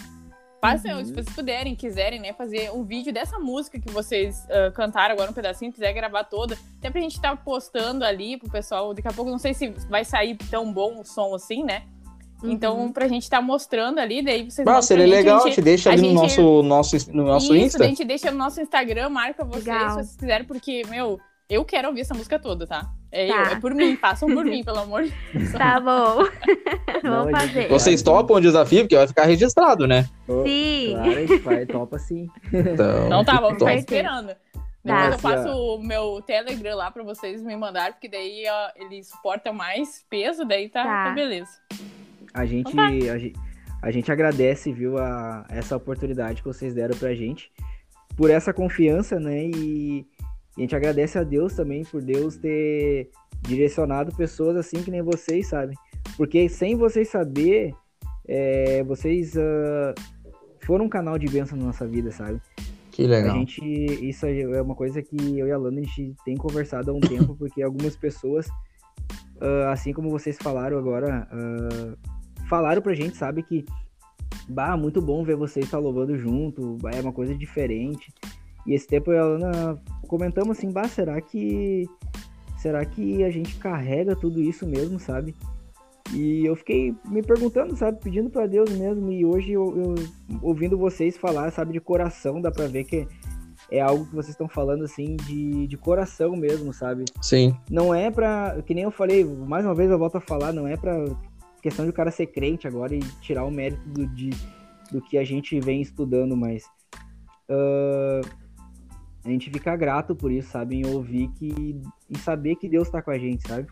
façam, 0.61 0.97
Uhum. 0.97 1.05
se 1.05 1.13
vocês 1.13 1.35
puderem, 1.35 1.75
quiserem, 1.75 2.19
né, 2.19 2.33
fazer 2.33 2.71
um 2.71 2.83
vídeo 2.83 3.11
dessa 3.13 3.39
música 3.39 3.79
que 3.79 3.89
vocês 3.91 4.45
ah, 4.49 4.71
cantaram 4.71 5.13
agora 5.13 5.31
um 5.31 5.33
pedacinho, 5.33 5.71
quiser 5.71 5.93
gravar 5.93 6.23
toda, 6.25 6.57
até 6.77 6.89
pra 6.89 6.99
gente 7.01 7.15
estar 7.15 7.35
postando 7.43 8.03
ali 8.05 8.37
pro 8.37 8.49
pessoal. 8.49 8.93
Daqui 8.93 9.07
a 9.07 9.13
pouco, 9.13 9.31
não 9.31 9.39
sei 9.39 9.53
se 9.53 9.69
vai 9.89 10.03
sair 10.05 10.35
tão 10.49 10.71
bom 10.71 10.99
o 10.99 11.03
som 11.03 11.33
assim, 11.35 11.63
né? 11.63 11.83
Uhum. 12.41 12.51
Então, 12.51 12.91
pra 12.93 13.07
gente 13.07 13.23
estar 13.23 13.41
mostrando 13.41 13.99
ali, 13.99 14.21
daí 14.21 14.49
vocês 14.49 14.65
mandam 14.65 14.81
seria 14.81 15.05
gente, 15.05 15.15
legal, 15.15 15.35
a 15.37 15.39
gente- 15.41 15.55
gente 15.55 15.61
deixa 15.63 15.89
ali 15.91 16.01
no 16.01 16.07
gente- 16.07 16.41
nosso, 16.41 16.63
nosso, 16.63 17.11
no 17.13 17.23
nosso 17.25 17.53
isso, 17.55 17.65
Insta. 17.65 17.83
a 17.83 17.87
gente 17.87 18.05
deixa 18.05 18.31
no 18.31 18.37
nosso 18.37 18.61
Instagram, 18.61 19.09
marca 19.09 19.43
vocês 19.43 19.65
Legal. 19.65 19.89
se 19.89 19.95
vocês 19.95 20.15
quiserem, 20.15 20.47
porque, 20.47 20.83
meu, 20.87 21.19
eu 21.49 21.65
quero 21.65 21.89
ouvir 21.89 22.01
essa 22.01 22.13
música 22.13 22.39
toda, 22.39 22.65
tá? 22.65 22.89
É, 23.11 23.27
Tá. 23.27 23.33
eu, 23.33 23.45
é 23.45 23.59
por 23.59 23.73
mim, 23.73 23.95
façam 23.95 24.29
por 24.29 24.45
mim, 24.45 24.63
pelo 24.65 24.79
amor 24.79 25.03
de 25.03 25.13
Deus. 25.33 25.51
Tá 25.53 25.79
bom. 25.79 26.23
Não, 27.03 27.23
vamos 27.25 27.33
a 27.33 27.39
gente- 27.39 27.53
fazer. 27.53 27.67
Vocês 27.69 28.01
topam 28.03 28.37
o 28.37 28.41
desafio, 28.41 28.81
porque 28.81 28.95
vai 28.95 29.07
ficar 29.07 29.25
registrado, 29.25 29.87
né? 29.87 30.07
Sim. 30.45 30.91
Claro, 30.93 31.09
a 31.11 31.15
gente 31.25 31.37
vai, 31.39 31.65
topa 31.65 31.97
sim. 31.99 32.27
Então, 32.53 33.05
Então 33.07 33.25
tá, 33.25 33.33
vamos 33.39 33.53
ficar 33.53 33.65
Top. 33.65 33.75
esperando. 33.77 34.27
Tá. 34.85 35.09
Depois 35.09 35.13
eu 35.13 35.19
passo 35.43 35.49
o 35.75 35.83
meu 35.83 36.21
Telegram 36.21 36.75
lá 36.77 36.89
pra 36.91 37.03
vocês 37.03 37.41
me 37.43 37.55
mandarem, 37.55 37.93
porque 37.93 38.07
daí 38.07 38.43
ó, 38.49 38.69
ele 38.83 39.03
suporta 39.03 39.51
mais 39.51 40.05
peso, 40.09 40.45
daí 40.45 40.69
tá, 40.69 40.83
Tá. 40.83 41.03
tá 41.05 41.11
beleza. 41.11 41.51
A 42.33 42.45
gente, 42.45 42.71
Então 42.71 42.85
a 42.85 42.89
gente, 43.17 43.33
a 43.81 43.91
gente 43.91 44.11
agradece, 44.11 44.71
viu, 44.71 44.97
a, 44.97 45.45
essa 45.49 45.75
oportunidade 45.75 46.41
que 46.41 46.47
vocês 46.47 46.73
deram 46.73 46.95
pra 46.97 47.13
gente, 47.13 47.51
por 48.15 48.29
essa 48.29 48.53
confiança, 48.53 49.19
né? 49.19 49.45
E, 49.45 50.05
e 50.59 50.61
a 50.61 50.63
gente 50.63 50.75
agradece 50.75 51.17
a 51.17 51.23
Deus 51.23 51.53
também 51.53 51.85
por 51.85 52.01
Deus 52.01 52.35
ter 52.35 53.09
direcionado 53.41 54.13
pessoas 54.13 54.57
assim 54.57 54.83
que 54.83 54.91
nem 54.91 55.01
vocês, 55.01 55.47
sabe? 55.47 55.73
Porque 56.17 56.49
sem 56.49 56.75
vocês 56.75 57.07
saber, 57.07 57.73
é, 58.27 58.83
vocês 58.83 59.37
ah, 59.37 59.95
foram 60.59 60.85
um 60.85 60.89
canal 60.89 61.17
de 61.17 61.27
bênção 61.27 61.57
na 61.57 61.63
nossa 61.63 61.87
vida, 61.87 62.11
sabe? 62.11 62.41
que 62.91 63.05
A 63.05 63.07
legal. 63.07 63.37
gente, 63.37 63.63
isso 64.05 64.25
é 64.25 64.61
uma 64.61 64.75
coisa 64.75 65.01
que 65.01 65.39
eu 65.39 65.47
e 65.47 65.51
a 65.53 65.57
Lana 65.57 65.79
a 65.79 65.83
gente 65.83 66.13
tem 66.25 66.35
conversado 66.35 66.91
há 66.91 66.93
um 66.93 66.99
tempo, 66.99 67.33
porque 67.39 67.61
algumas 67.61 67.95
pessoas, 67.95 68.49
ah, 69.39 69.71
assim 69.71 69.93
como 69.93 70.09
vocês 70.09 70.37
falaram 70.37 70.77
agora, 70.77 71.25
ah, 71.31 71.95
falaram 72.49 72.81
pra 72.81 72.93
gente, 72.93 73.15
sabe, 73.15 73.43
que 73.43 73.63
bah, 74.49 74.75
muito 74.75 75.01
bom 75.01 75.23
ver 75.23 75.37
vocês 75.37 75.63
estar 75.63 75.79
louvando 75.79 76.17
junto, 76.17 76.75
bah, 76.81 76.91
é 76.91 76.99
uma 76.99 77.13
coisa 77.13 77.33
diferente. 77.33 78.13
E 78.67 78.73
esse 78.73 78.85
tempo 78.85 79.13
eu 79.13 79.15
e 79.15 79.19
a 79.19 79.23
Lana 79.23 79.81
comentamos 80.09 80.57
assim, 80.57 80.71
bah, 80.71 80.87
será 80.87 81.21
que 81.21 81.87
será 82.57 82.83
que 82.83 83.23
a 83.23 83.29
gente 83.29 83.55
carrega 83.55 84.15
tudo 84.15 84.41
isso 84.41 84.67
mesmo, 84.67 84.99
sabe? 84.99 85.33
E 86.11 86.43
eu 86.43 86.55
fiquei 86.55 86.95
me 87.07 87.21
perguntando, 87.21 87.77
sabe, 87.77 87.99
pedindo 88.01 88.29
pra 88.29 88.47
Deus 88.47 88.71
mesmo. 88.71 89.11
E 89.11 89.23
hoje 89.23 89.51
eu, 89.51 89.77
eu 89.77 89.95
ouvindo 90.41 90.77
vocês 90.77 91.15
falar, 91.15 91.51
sabe, 91.51 91.71
de 91.71 91.79
coração, 91.79 92.41
dá 92.41 92.51
pra 92.51 92.65
ver 92.65 92.83
que 92.83 93.07
é 93.71 93.79
algo 93.79 94.05
que 94.05 94.15
vocês 94.15 94.31
estão 94.31 94.49
falando 94.49 94.83
assim 94.83 95.15
de, 95.15 95.67
de 95.67 95.77
coração 95.77 96.35
mesmo, 96.35 96.73
sabe? 96.73 97.05
Sim, 97.21 97.55
Não 97.69 97.93
é 97.93 98.09
pra. 98.09 98.59
Que 98.65 98.73
nem 98.73 98.83
eu 98.83 98.91
falei, 98.91 99.23
mais 99.23 99.63
uma 99.63 99.75
vez 99.75 99.91
eu 99.91 99.99
volto 99.99 100.17
a 100.17 100.21
falar, 100.21 100.51
não 100.51 100.67
é 100.67 100.75
pra 100.75 101.05
questão 101.61 101.85
de 101.85 101.91
o 101.91 101.93
cara 101.93 102.09
ser 102.09 102.25
crente 102.27 102.67
agora 102.67 102.95
e 102.95 102.99
tirar 103.21 103.45
o 103.45 103.51
mérito 103.51 103.87
do, 103.89 104.07
de, 104.07 104.31
do 104.91 104.99
que 105.01 105.17
a 105.17 105.23
gente 105.23 105.59
vem 105.59 105.81
estudando, 105.81 106.35
mas. 106.35 106.63
ah, 107.47 108.21
a 109.29 109.33
gente 109.33 109.49
fica 109.49 109.75
grato 109.75 110.15
por 110.15 110.31
isso, 110.31 110.49
sabe? 110.49 110.77
Em 110.77 110.85
ouvir 110.85 111.29
que. 111.29 111.81
e 112.09 112.17
saber 112.17 112.55
que 112.55 112.67
Deus 112.67 112.89
tá 112.89 113.01
com 113.01 113.11
a 113.11 113.17
gente, 113.17 113.47
sabe? 113.47 113.67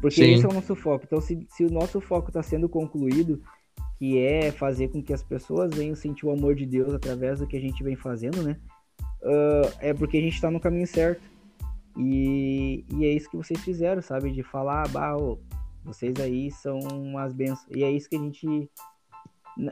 Porque 0.00 0.24
Sim. 0.24 0.34
esse 0.34 0.44
é 0.44 0.48
o 0.48 0.52
nosso 0.52 0.74
foco. 0.74 1.04
Então, 1.06 1.20
se, 1.20 1.46
se 1.48 1.64
o 1.64 1.70
nosso 1.70 2.00
foco 2.00 2.28
está 2.28 2.42
sendo 2.42 2.68
concluído, 2.68 3.42
que 3.98 4.18
é 4.18 4.50
fazer 4.50 4.88
com 4.88 5.02
que 5.02 5.12
as 5.12 5.22
pessoas 5.22 5.74
venham 5.74 5.94
sentir 5.94 6.26
o 6.26 6.30
amor 6.30 6.54
de 6.54 6.66
Deus 6.66 6.92
através 6.92 7.38
do 7.38 7.46
que 7.46 7.56
a 7.56 7.60
gente 7.60 7.82
vem 7.82 7.96
fazendo, 7.96 8.42
né? 8.42 8.58
Ah, 9.22 9.72
é 9.80 9.94
porque 9.94 10.18
a 10.18 10.20
gente 10.20 10.34
está 10.34 10.50
no 10.50 10.60
caminho 10.60 10.86
certo. 10.86 11.22
E, 11.96 12.84
e 12.92 13.04
é 13.04 13.12
isso 13.12 13.30
que 13.30 13.36
vocês 13.36 13.60
fizeram, 13.60 14.02
sabe? 14.02 14.30
De 14.30 14.42
falar, 14.42 14.88
bah, 14.88 15.16
ô, 15.16 15.38
vocês 15.84 16.18
aí 16.20 16.50
são 16.50 16.78
umas 16.78 17.32
bênçãos. 17.32 17.66
E 17.74 17.84
é 17.84 17.90
isso 17.90 18.08
que 18.08 18.16
a 18.16 18.20
gente 18.20 18.70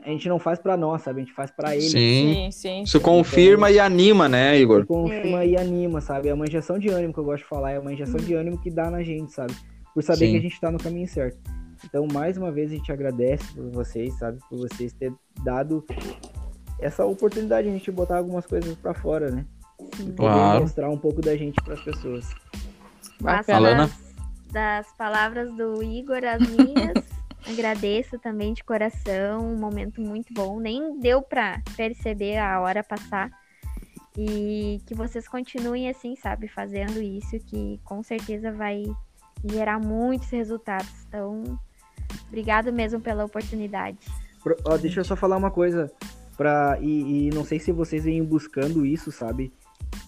a 0.03 0.09
gente 0.09 0.29
não 0.29 0.39
faz 0.39 0.59
pra 0.59 0.77
nós, 0.77 1.01
sabe? 1.01 1.21
A 1.21 1.23
gente 1.23 1.33
faz 1.33 1.51
pra 1.51 1.75
ele. 1.75 1.83
Sim. 1.83 2.33
Sim, 2.33 2.51
sim. 2.51 2.83
Isso 2.83 2.97
sim. 2.97 3.03
confirma 3.03 3.69
e 3.69 3.79
anima, 3.79 4.29
né, 4.29 4.57
Igor? 4.57 4.85
confirma 4.85 5.43
e 5.43 5.57
anima, 5.57 5.99
sabe? 5.99 6.29
É 6.29 6.33
uma 6.33 6.45
injeção 6.45 6.79
de 6.79 6.89
ânimo 6.89 7.13
que 7.13 7.19
eu 7.19 7.25
gosto 7.25 7.43
de 7.43 7.49
falar, 7.49 7.71
é 7.71 7.79
uma 7.79 7.91
injeção 7.91 8.19
de 8.19 8.33
ânimo 8.33 8.57
que 8.59 8.69
dá 8.69 8.89
na 8.89 9.03
gente, 9.03 9.33
sabe? 9.33 9.53
Por 9.93 10.01
saber 10.01 10.25
Sim. 10.25 10.31
que 10.31 10.37
a 10.37 10.41
gente 10.41 10.59
tá 10.61 10.71
no 10.71 10.77
caminho 10.79 11.07
certo. 11.07 11.37
Então, 11.85 12.07
mais 12.11 12.37
uma 12.37 12.51
vez, 12.51 12.71
a 12.71 12.75
gente 12.75 12.91
agradece 12.91 13.53
por 13.53 13.69
vocês, 13.71 14.17
sabe? 14.17 14.39
Por 14.49 14.57
vocês 14.57 14.93
terem 14.93 15.15
dado 15.43 15.85
essa 16.79 17.05
oportunidade 17.05 17.67
de 17.67 17.73
a 17.73 17.77
gente 17.77 17.91
botar 17.91 18.17
algumas 18.17 18.45
coisas 18.45 18.75
pra 18.75 18.93
fora, 18.93 19.29
né? 19.29 19.45
E 19.99 20.03
poder 20.03 20.15
Claro. 20.15 20.61
mostrar 20.61 20.89
um 20.89 20.97
pouco 20.97 21.21
da 21.21 21.35
gente 21.35 21.61
pras 21.63 21.81
pessoas. 21.81 22.29
Mas 23.21 23.45
Bacana. 23.45 23.75
Das, 23.75 24.13
das 24.51 24.87
palavras 24.97 25.51
do 25.55 25.83
Igor, 25.83 26.21
as 26.23 26.41
minhas, 26.49 26.93
agradeço 27.47 28.17
também 28.19 28.53
de 28.53 28.63
coração, 28.63 29.53
um 29.53 29.57
momento 29.57 30.01
muito 30.01 30.33
bom. 30.33 30.59
Nem 30.59 30.99
deu 30.99 31.21
pra 31.21 31.61
perceber 31.75 32.37
a 32.37 32.59
hora 32.61 32.83
passar. 32.83 33.31
E 34.17 34.79
que 34.85 34.93
vocês 34.93 35.27
continuem 35.27 35.89
assim, 35.89 36.15
sabe, 36.15 36.47
fazendo 36.47 37.01
isso, 37.01 37.39
que 37.39 37.79
com 37.83 38.03
certeza 38.03 38.51
vai 38.51 38.83
gerar 39.43 39.79
muitos 39.79 40.29
resultados. 40.29 40.91
Então, 41.07 41.59
obrigado 42.27 42.71
mesmo 42.71 43.01
pela 43.01 43.25
oportunidade. 43.25 43.97
Pro- 44.43 44.57
ó, 44.65 44.77
deixa 44.77 44.99
eu 44.99 45.05
só 45.05 45.15
falar 45.15 45.37
uma 45.37 45.49
coisa. 45.51 45.91
Pra, 46.37 46.77
e, 46.81 47.27
e 47.27 47.29
não 47.31 47.43
sei 47.43 47.59
se 47.59 47.71
vocês 47.71 48.05
vêm 48.05 48.23
buscando 48.23 48.85
isso, 48.85 49.11
sabe? 49.11 49.51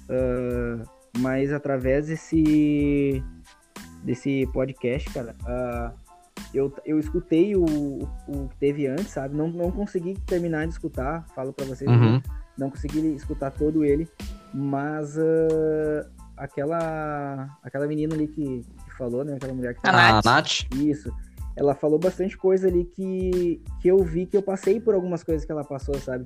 Ah, 0.10 0.84
mas 1.18 1.52
através 1.52 2.07
desse, 2.07 3.24
desse 4.03 4.48
podcast, 4.53 5.10
cara, 5.12 5.36
ah, 5.45 5.94
eu, 6.56 6.73
eu 6.86 6.98
escutei 6.98 7.56
o, 7.56 7.65
o 7.65 8.48
que 8.49 8.57
teve 8.57 8.88
antes, 8.88 9.10
sabe? 9.10 9.36
Não, 9.36 9.49
não 9.49 9.69
consegui 9.72 10.18
terminar 10.26 10.65
de 10.65 10.73
escutar, 10.73 11.26
falo 11.36 11.52
pra 11.52 11.65
vocês. 11.65 11.90
Uhum. 11.90 12.22
Não 12.57 12.69
consegui 12.69 12.99
escutar 13.14 13.52
todo 13.52 13.84
ele, 13.84 14.07
mas 14.53 15.18
ah, 15.18 16.07
aquela, 16.38 17.57
aquela 17.61 17.86
menina 17.86 18.15
ali 18.15 18.27
que, 18.27 18.61
que 18.61 18.98
falou, 18.98 19.26
né? 19.26 19.36
Aquela 19.36 19.53
mulher 19.53 19.73
que 19.73 19.82
A 19.84 19.90
A 19.90 20.14
Nath. 20.14 20.26
Nath. 20.26 20.73
isso. 20.76 21.14
Ela 21.57 21.76
falou 21.76 21.99
bastante 21.99 22.38
coisa 22.38 22.68
ali 22.68 22.86
que, 22.86 23.61
que 23.82 23.88
eu 23.90 24.03
vi 24.03 24.26
que 24.26 24.38
eu 24.38 24.41
passei 24.41 24.80
por 24.80 24.94
algumas 24.94 25.23
coisas 25.23 25.45
que 25.45 25.52
ela 25.52 25.64
passou, 25.64 25.95
sabe? 25.95 26.26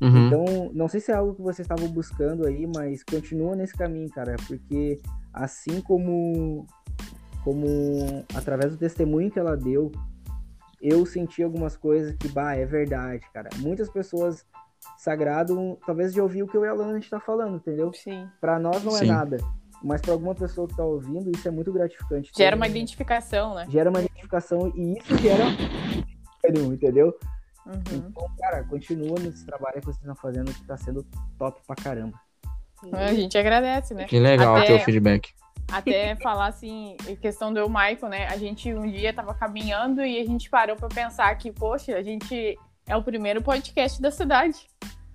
Uhum. 0.00 0.26
Então, 0.26 0.70
não 0.72 0.88
sei 0.88 1.00
se 1.00 1.10
é 1.10 1.14
algo 1.14 1.34
que 1.34 1.42
vocês 1.42 1.66
estavam 1.66 1.88
buscando 1.88 2.46
aí, 2.46 2.66
mas 2.66 3.02
continua 3.02 3.56
nesse 3.56 3.74
caminho, 3.74 4.08
cara, 4.10 4.36
porque 4.46 4.98
assim 5.32 5.80
como 5.80 6.66
como 7.44 8.24
através 8.34 8.72
do 8.72 8.78
testemunho 8.78 9.30
que 9.30 9.38
ela 9.38 9.56
deu, 9.56 9.90
eu 10.80 11.04
senti 11.06 11.42
algumas 11.42 11.76
coisas 11.76 12.14
que, 12.16 12.28
bah, 12.28 12.54
é 12.54 12.64
verdade, 12.64 13.22
cara. 13.32 13.48
Muitas 13.56 13.88
pessoas 13.90 14.46
se 14.96 15.10
agradam, 15.10 15.76
talvez, 15.84 16.12
de 16.12 16.20
ouvir 16.20 16.42
o 16.42 16.46
que 16.46 16.56
eu 16.56 16.64
e 16.64 16.68
a 16.68 16.72
Lana 16.72 16.92
a 16.92 16.94
gente 16.94 17.10
tá 17.10 17.18
falando, 17.18 17.56
entendeu? 17.56 17.92
Sim. 17.92 18.28
Pra 18.40 18.58
nós 18.58 18.84
não 18.84 18.92
Sim. 18.92 19.06
é 19.06 19.08
nada, 19.08 19.36
mas 19.82 20.00
pra 20.00 20.12
alguma 20.12 20.34
pessoa 20.34 20.68
que 20.68 20.76
tá 20.76 20.84
ouvindo, 20.84 21.30
isso 21.34 21.48
é 21.48 21.50
muito 21.50 21.72
gratificante. 21.72 22.30
Gera 22.36 22.54
uma 22.54 22.68
identificação, 22.68 23.54
né? 23.54 23.66
gera 23.68 23.90
uma 23.90 24.00
identificação 24.00 24.72
e 24.76 24.98
isso 24.98 25.16
gera 25.18 25.44
entendeu? 26.72 27.14
Uhum. 27.66 27.82
Então, 27.92 28.30
cara, 28.38 28.64
continua 28.64 29.18
nesse 29.20 29.44
trabalho 29.44 29.80
que 29.80 29.84
vocês 29.86 29.98
estão 29.98 30.16
fazendo 30.16 30.52
que 30.52 30.64
tá 30.66 30.76
sendo 30.76 31.04
top 31.38 31.60
pra 31.66 31.76
caramba. 31.76 32.18
A 32.92 33.12
gente 33.12 33.36
agradece, 33.36 33.92
né? 33.92 34.04
Que 34.04 34.18
legal 34.18 34.56
Até- 34.56 34.76
o 34.76 34.80
feedback. 34.80 35.34
Até 35.70 36.16
falar 36.16 36.46
assim, 36.46 36.96
em 37.06 37.14
questão 37.16 37.52
do 37.52 37.58
eu, 37.58 37.68
Michael, 37.68 38.08
né? 38.08 38.26
A 38.28 38.36
gente 38.36 38.72
um 38.72 38.90
dia 38.90 39.12
tava 39.12 39.34
caminhando 39.34 40.04
e 40.04 40.18
a 40.18 40.24
gente 40.24 40.48
parou 40.48 40.76
pra 40.76 40.88
pensar 40.88 41.34
que, 41.36 41.52
poxa, 41.52 41.94
a 41.96 42.02
gente 42.02 42.58
é 42.86 42.96
o 42.96 43.02
primeiro 43.02 43.42
podcast 43.42 44.00
da 44.00 44.10
cidade. 44.10 44.66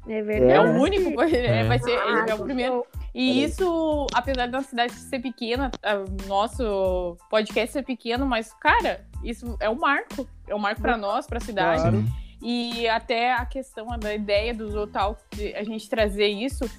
É 0.07 0.19
É, 0.19 0.21
verdade. 0.21 0.69
o 0.69 0.81
único, 0.81 1.21
é, 1.23 1.61
É. 1.61 1.63
vai 1.63 1.80
ser, 1.80 1.97
Ah, 1.97 2.25
é 2.30 2.34
o 2.35 2.43
primeiro. 2.43 2.73
Olha 2.75 2.85
E 3.15 3.30
aí. 3.31 3.43
isso, 3.45 4.05
apesar 4.13 4.47
da 4.47 4.61
cidade 4.61 4.91
ser 4.93 5.19
pequena, 5.19 5.71
o 5.84 6.27
nosso 6.27 7.17
podcast 7.30 7.71
ser 7.73 7.84
pequeno, 7.84 8.25
mas, 8.25 8.53
cara, 8.53 9.05
isso 9.23 9.55
é 9.59 9.69
um 9.69 9.75
marco. 9.80 10.27
É 10.47 10.53
um 10.53 10.59
marco 10.59 10.81
pra 10.81 10.97
nós, 10.97 11.25
pra 11.25 11.39
cidade. 11.39 11.81
Claro. 11.81 12.03
E 12.41 12.88
até 12.89 13.34
a 13.34 13.45
questão 13.45 13.88
da 13.97 14.13
ideia 14.13 14.53
do 14.53 14.69
Zotal, 14.69 15.17
de 15.34 15.55
a 15.55 15.63
gente 15.63 15.89
trazer 15.89 16.27
isso. 16.27 16.69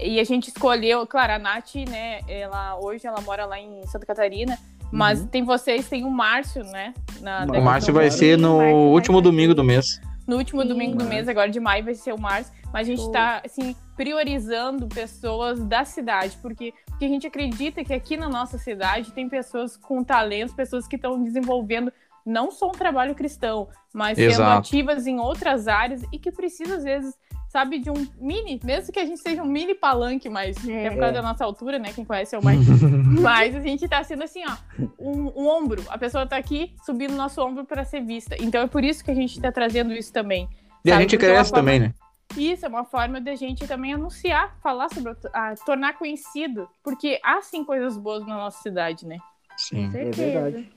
E 0.00 0.20
a 0.20 0.24
gente 0.24 0.48
escolheu, 0.48 1.06
claro, 1.06 1.34
a 1.34 1.38
Nath, 1.38 1.74
né? 1.88 2.20
Ela, 2.28 2.78
hoje 2.78 3.06
ela 3.06 3.20
mora 3.20 3.46
lá 3.46 3.58
em 3.58 3.86
Santa 3.86 4.04
Catarina. 4.06 4.58
Mas 4.92 5.20
Uhum. 5.20 5.26
tem 5.26 5.42
vocês, 5.42 5.88
tem 5.88 6.04
o 6.04 6.10
Márcio, 6.10 6.62
né? 6.64 6.94
Na, 7.20 7.44
O 7.44 7.60
Márcio 7.62 7.92
vai 7.92 8.10
ser 8.10 8.38
no 8.38 8.58
Márcio 8.58 8.76
último 8.76 9.20
domingo 9.20 9.54
do 9.54 9.64
mês. 9.64 10.00
No 10.28 10.36
último 10.36 10.62
Sim. 10.62 10.68
domingo 10.68 10.96
do 10.96 11.04
mês, 11.04 11.28
agora 11.28 11.48
de 11.50 11.58
maio, 11.58 11.84
vai 11.84 11.94
ser 11.94 12.12
o 12.12 12.20
Márcio. 12.20 12.52
Mas 12.72 12.86
a 12.86 12.90
gente 12.90 13.02
Show. 13.02 13.12
tá, 13.12 13.42
assim, 13.44 13.74
priorizando 13.96 14.86
pessoas 14.86 15.64
da 15.64 15.84
cidade. 15.84 16.36
Porque, 16.40 16.72
porque 16.88 17.04
a 17.04 17.08
gente 17.08 17.26
acredita 17.26 17.82
que 17.84 17.92
aqui 17.92 18.16
na 18.16 18.28
nossa 18.28 18.58
cidade 18.58 19.12
tem 19.12 19.28
pessoas 19.28 19.76
com 19.76 20.04
talentos, 20.04 20.54
pessoas 20.54 20.86
que 20.86 20.96
estão 20.96 21.22
desenvolvendo 21.22 21.92
não 22.24 22.50
só 22.50 22.68
um 22.68 22.72
trabalho 22.72 23.14
cristão, 23.14 23.68
mas 23.94 24.16
sendo 24.18 24.30
Exato. 24.32 24.58
ativas 24.58 25.06
em 25.06 25.18
outras 25.20 25.68
áreas 25.68 26.02
e 26.12 26.18
que 26.18 26.32
precisa, 26.32 26.76
às 26.76 26.82
vezes, 26.84 27.14
sabe, 27.48 27.78
de 27.78 27.90
um 27.90 28.06
mini, 28.20 28.60
mesmo 28.64 28.92
que 28.92 28.98
a 28.98 29.04
gente 29.04 29.20
seja 29.20 29.42
um 29.42 29.46
mini 29.46 29.74
palanque, 29.74 30.28
mas 30.28 30.56
É. 30.68 30.86
é 30.86 30.90
por 30.90 30.98
causa 30.98 31.14
da 31.14 31.22
nossa 31.22 31.44
altura, 31.44 31.78
né? 31.78 31.92
Quem 31.94 32.04
conhece 32.04 32.34
é 32.34 32.38
o 32.38 32.44
Mike. 32.44 32.64
Mas 33.20 33.54
a 33.54 33.60
gente 33.60 33.88
tá 33.88 34.02
sendo 34.04 34.24
assim, 34.24 34.42
ó, 34.46 34.56
um, 34.98 35.32
um 35.42 35.48
ombro. 35.48 35.82
A 35.88 35.96
pessoa 35.96 36.26
tá 36.26 36.36
aqui 36.36 36.72
subindo 36.84 37.12
o 37.12 37.16
nosso 37.16 37.40
ombro 37.42 37.64
para 37.64 37.84
ser 37.84 38.02
vista. 38.02 38.36
Então 38.40 38.62
é 38.62 38.66
por 38.66 38.84
isso 38.84 39.02
que 39.04 39.10
a 39.10 39.14
gente 39.14 39.40
tá 39.40 39.50
trazendo 39.50 39.92
isso 39.94 40.12
também. 40.12 40.48
E 40.84 40.90
a 40.90 40.94
sabe? 40.94 41.02
gente 41.04 41.10
Porque 41.16 41.26
é 41.26 41.34
cresce 41.34 41.50
forma- 41.50 41.62
também, 41.64 41.80
né? 41.80 41.94
Isso 42.36 42.66
é 42.66 42.68
uma 42.68 42.84
forma 42.84 43.20
da 43.20 43.34
gente 43.36 43.66
também 43.66 43.94
anunciar, 43.94 44.56
falar 44.62 44.88
sobre, 44.92 45.14
a, 45.32 45.54
tornar 45.64 45.94
conhecido. 45.96 46.68
Porque 46.82 47.18
há 47.24 47.40
sim 47.40 47.64
coisas 47.64 47.96
boas 47.96 48.26
na 48.26 48.34
nossa 48.36 48.60
cidade, 48.60 49.06
né? 49.06 49.18
Sim. 49.56 49.90
É 49.94 50.10
verdade. 50.10 50.68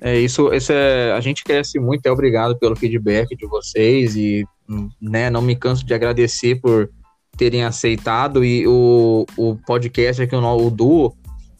É 0.00 0.16
isso, 0.18 0.52
isso 0.52 0.72
é, 0.72 1.12
a 1.12 1.20
gente 1.20 1.42
cresce 1.42 1.78
muito, 1.78 2.04
é 2.06 2.10
obrigado 2.10 2.56
pelo 2.58 2.76
feedback 2.76 3.34
de 3.34 3.46
vocês 3.46 4.14
e 4.16 4.44
né, 5.00 5.30
não 5.30 5.42
me 5.42 5.56
canso 5.56 5.84
de 5.84 5.94
agradecer 5.94 6.60
por 6.60 6.90
terem 7.36 7.64
aceitado 7.64 8.44
e 8.44 8.66
o, 8.66 9.24
o 9.36 9.56
podcast 9.66 10.22
aqui, 10.22 10.34
o, 10.34 10.66
o 10.66 10.70
Duo, 10.70 11.14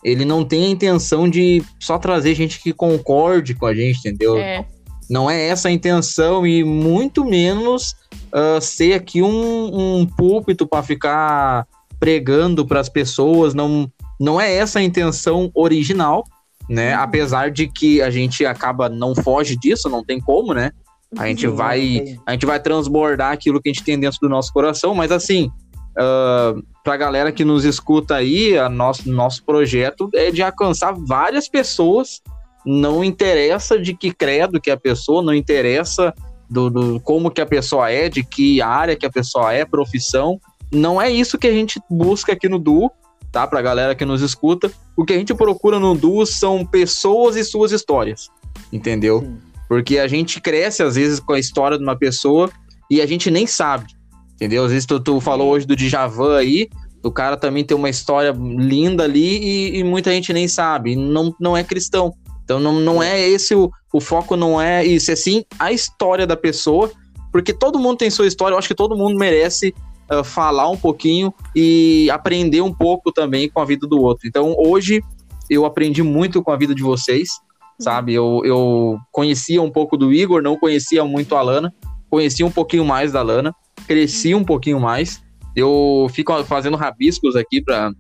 ele 0.05 0.25
não 0.25 0.45
tem 0.45 0.65
a 0.65 0.69
intenção 0.69 1.28
de 1.28 1.62
só 1.81 1.99
trazer 1.99 2.35
gente 2.35 2.61
que 2.61 2.73
concorde 2.73 3.55
com 3.55 3.67
a 3.67 3.75
gente, 3.75 3.99
entendeu? 3.99 4.37
É, 4.37 4.65
Não 5.09 5.31
é 5.31 5.47
essa 5.47 5.69
a 5.69 5.73
intenção 5.73 6.47
e 6.47 6.65
muito 6.65 7.25
menos 7.25 7.95
ah, 8.33 8.61
ser 8.61 8.95
aqui 8.95 9.23
um, 9.23 10.01
um 10.01 10.07
púlpito 10.07 10.67
para 10.67 10.83
ficar 10.83 11.67
pregando 11.99 12.67
para 12.67 12.81
as 12.81 12.89
pessoas. 12.89 13.55
Não, 13.55 13.91
não 14.20 14.41
é 14.41 14.55
essa 14.55 14.78
a 14.78 14.83
intenção 14.83 15.51
original, 15.55 16.25
né? 16.69 16.95
Uhum. 16.95 17.03
Apesar 17.03 17.51
de 17.51 17.69
que 17.69 18.03
a 18.03 18.11
gente 18.11 18.45
acaba 18.45 18.89
não 18.89 19.15
foge 19.15 19.57
disso, 19.57 19.89
não 19.89 20.05
tem 20.05 20.20
como, 20.20 20.53
né? 20.53 20.70
A 21.17 21.27
gente 21.27 21.43
Sim, 21.43 21.55
vai 21.55 22.19
a 22.27 22.33
gente 22.33 22.45
vai 22.45 22.61
transbordar 22.61 23.33
aquilo 23.33 23.61
que 23.62 23.70
a 23.70 23.73
gente 23.73 23.85
tem 23.85 23.99
dentro 23.99 24.19
do 24.20 24.28
nosso 24.28 24.53
coração, 24.53 24.95
mas 24.95 25.11
assim, 25.11 25.51
uh, 25.97 26.62
pra 26.85 26.97
galera 26.97 27.33
que 27.33 27.45
nos 27.45 27.65
escuta 27.65 28.17
aí, 28.17 28.59
a 28.59 28.69
nosso, 28.69 29.11
nosso 29.11 29.45
projeto 29.45 30.11
é 30.15 30.31
de 30.31 30.43
alcançar 30.43 30.93
várias 30.93 31.49
pessoas. 31.49 32.20
Não 32.67 33.03
interessa 33.03 33.78
de 33.78 33.95
que 33.95 34.12
credo 34.12 34.61
que 34.61 34.70
a 34.70 34.77
pessoa, 34.77 35.23
não 35.23 35.33
interessa 35.33 36.12
do, 36.51 36.69
do 36.69 37.01
como 37.01 37.31
que 37.31 37.41
a 37.41 37.47
pessoa 37.47 37.91
é, 37.91 38.09
de 38.09 38.23
que 38.23 38.61
área 38.61 38.97
que 38.97 39.07
a 39.07 39.11
pessoa 39.11 39.53
é, 39.53 39.65
profissão. 39.65 40.41
Não 40.70 41.01
é 41.01 41.11
isso 41.11 41.39
que 41.39 41.47
a 41.47 41.53
gente 41.53 41.81
busca 41.91 42.33
aqui 42.33 42.49
no 42.49 42.59
Duo, 42.59 42.91
tá? 43.33 43.47
Pra 43.47 43.62
galera 43.62 43.95
que 43.95 44.05
nos 44.05 44.20
escuta. 44.20 44.70
O 44.97 45.05
que 45.05 45.15
a 45.15 45.17
gente 45.17 45.35
procura 45.35 45.78
no 45.78 45.95
Duo 45.95 46.27
são 46.27 46.67
pessoas 46.67 47.37
e 47.37 47.45
suas 47.45 47.73
histórias, 47.73 48.28
entendeu? 48.70 49.20
Sim. 49.20 49.48
Porque 49.68 49.98
a 49.98 50.08
gente 50.08 50.40
cresce, 50.40 50.82
às 50.82 50.97
vezes, 50.97 51.20
com 51.20 51.34
a 51.34 51.38
história 51.38 51.76
de 51.76 51.84
uma 51.84 51.97
pessoa 51.97 52.50
e 52.90 53.00
a 53.00 53.06
gente 53.06 53.30
nem 53.30 53.47
sabe. 53.47 53.86
Entendeu? 54.34 54.64
Às 54.64 54.70
vezes 54.70 54.86
tu, 54.86 54.98
tu 54.98 55.20
falou 55.20 55.50
hoje 55.50 55.66
do 55.66 55.76
Djavan 55.76 56.38
aí, 56.38 56.68
o 57.02 57.10
cara 57.10 57.36
também 57.36 57.64
tem 57.64 57.76
uma 57.76 57.90
história 57.90 58.32
linda 58.32 59.05
ali 59.05 59.38
e, 59.38 59.78
e 59.78 59.84
muita 59.84 60.10
gente 60.10 60.32
nem 60.32 60.48
sabe. 60.48 60.97
Não, 60.97 61.34
não 61.38 61.56
é 61.56 61.62
cristão. 61.62 62.14
Então 62.44 62.58
não, 62.58 62.80
não 62.80 63.02
é 63.02 63.20
esse 63.28 63.55
o, 63.55 63.70
o 63.92 64.00
foco, 64.00 64.34
não 64.34 64.60
é 64.60 64.82
isso, 64.82 65.10
é 65.10 65.16
sim 65.16 65.44
a 65.58 65.70
história 65.70 66.26
da 66.26 66.34
pessoa, 66.34 66.90
porque 67.30 67.52
todo 67.52 67.78
mundo 67.78 67.98
tem 67.98 68.08
sua 68.08 68.26
história, 68.26 68.55
eu 68.55 68.58
acho 68.58 68.68
que 68.68 68.74
todo 68.74 68.97
mundo 68.97 69.18
merece 69.18 69.74
ah, 70.08 70.24
falar 70.24 70.70
um 70.70 70.76
pouquinho 70.76 71.32
e 71.55 72.08
aprender 72.10 72.62
um 72.62 72.72
pouco 72.72 73.12
também 73.12 73.50
com 73.50 73.60
a 73.60 73.66
vida 73.66 73.86
do 73.86 74.00
outro. 74.00 74.26
Então 74.26 74.55
hoje 74.56 75.02
eu 75.50 75.66
aprendi 75.66 76.02
muito 76.02 76.42
com 76.42 76.50
a 76.50 76.56
vida 76.56 76.74
de 76.74 76.82
vocês 76.82 77.38
sabe? 77.78 78.15
Eu, 78.15 78.42
eu 78.44 78.98
conhecia 79.12 79.62
um 79.62 79.70
pouco 79.70 79.97
do 79.97 80.12
Igor, 80.12 80.42
não 80.42 80.57
conhecia 80.57 81.05
muito 81.05 81.36
a 81.36 81.42
Lana, 81.42 81.73
conhecia 82.10 82.44
um 82.44 82.50
pouquinho 82.50 82.84
mais 82.84 83.12
da 83.12 83.23
Lana, 83.23 83.55
cresci 83.86 84.34
um 84.34 84.44
pouquinho 84.44 84.81
mais. 84.81 85.23
Eu 85.55 86.08
fico 86.12 86.44
fazendo 86.44 86.76
rabiscos 86.76 87.36
aqui 87.36 87.60
para 87.62 87.92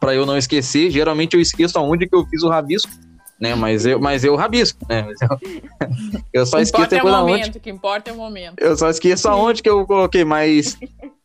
para 0.00 0.16
eu 0.16 0.26
não 0.26 0.36
esquecer. 0.36 0.90
Geralmente 0.90 1.34
eu 1.34 1.40
esqueço 1.40 1.78
aonde 1.78 2.08
que 2.08 2.16
eu 2.16 2.26
fiz 2.26 2.42
o 2.42 2.48
rabisco, 2.48 2.90
né? 3.40 3.54
Mas 3.54 3.86
eu, 3.86 4.00
mas 4.00 4.24
eu 4.24 4.34
rabisco, 4.34 4.84
né? 4.88 5.06
Eu, 5.08 6.20
eu 6.42 6.46
só 6.46 6.58
esqueço 6.58 6.86
importa 6.86 6.96
é 6.96 6.98
o 6.98 6.98
depois 6.98 7.14
aonde. 7.14 7.32
momento, 7.32 7.56
o 7.56 7.60
que 7.60 7.70
importa 7.70 8.10
é 8.10 8.12
o 8.12 8.16
momento. 8.16 8.54
Eu 8.58 8.76
só 8.76 8.90
esqueço 8.90 9.28
aonde 9.28 9.62
que 9.62 9.68
eu 9.68 9.86
coloquei, 9.86 10.24
mas 10.24 10.76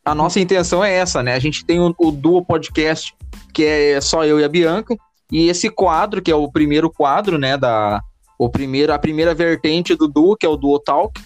a 0.05 0.13
nossa 0.13 0.39
intenção 0.39 0.83
é 0.83 0.93
essa, 0.93 1.23
né? 1.23 1.33
A 1.33 1.39
gente 1.39 1.65
tem 1.65 1.79
o, 1.79 1.93
o 1.97 2.11
Duo 2.11 2.45
Podcast, 2.45 3.15
que 3.51 3.63
é 3.65 3.99
só 3.99 4.23
eu 4.23 4.39
e 4.39 4.43
a 4.43 4.49
Bianca, 4.49 4.95
e 5.31 5.49
esse 5.49 5.69
quadro, 5.69 6.21
que 6.21 6.31
é 6.31 6.35
o 6.35 6.51
primeiro 6.51 6.89
quadro, 6.89 7.37
né, 7.37 7.57
da 7.57 8.01
o 8.39 8.49
primeiro, 8.49 8.93
a 8.93 8.99
primeira 8.99 9.33
vertente 9.33 9.95
do 9.95 10.07
Duo, 10.07 10.37
que 10.37 10.45
é 10.45 10.49
o 10.49 10.57
Duo 10.57 10.79
Talk, 10.79 11.19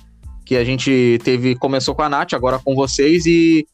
que 0.45 0.55
a 0.55 0.63
gente 0.63 1.19
teve, 1.23 1.55
começou 1.55 1.93
com 1.93 2.01
a 2.01 2.09
Nath, 2.09 2.33
agora 2.33 2.57
com 2.57 2.73
vocês, 2.73 3.25
e 3.25 3.65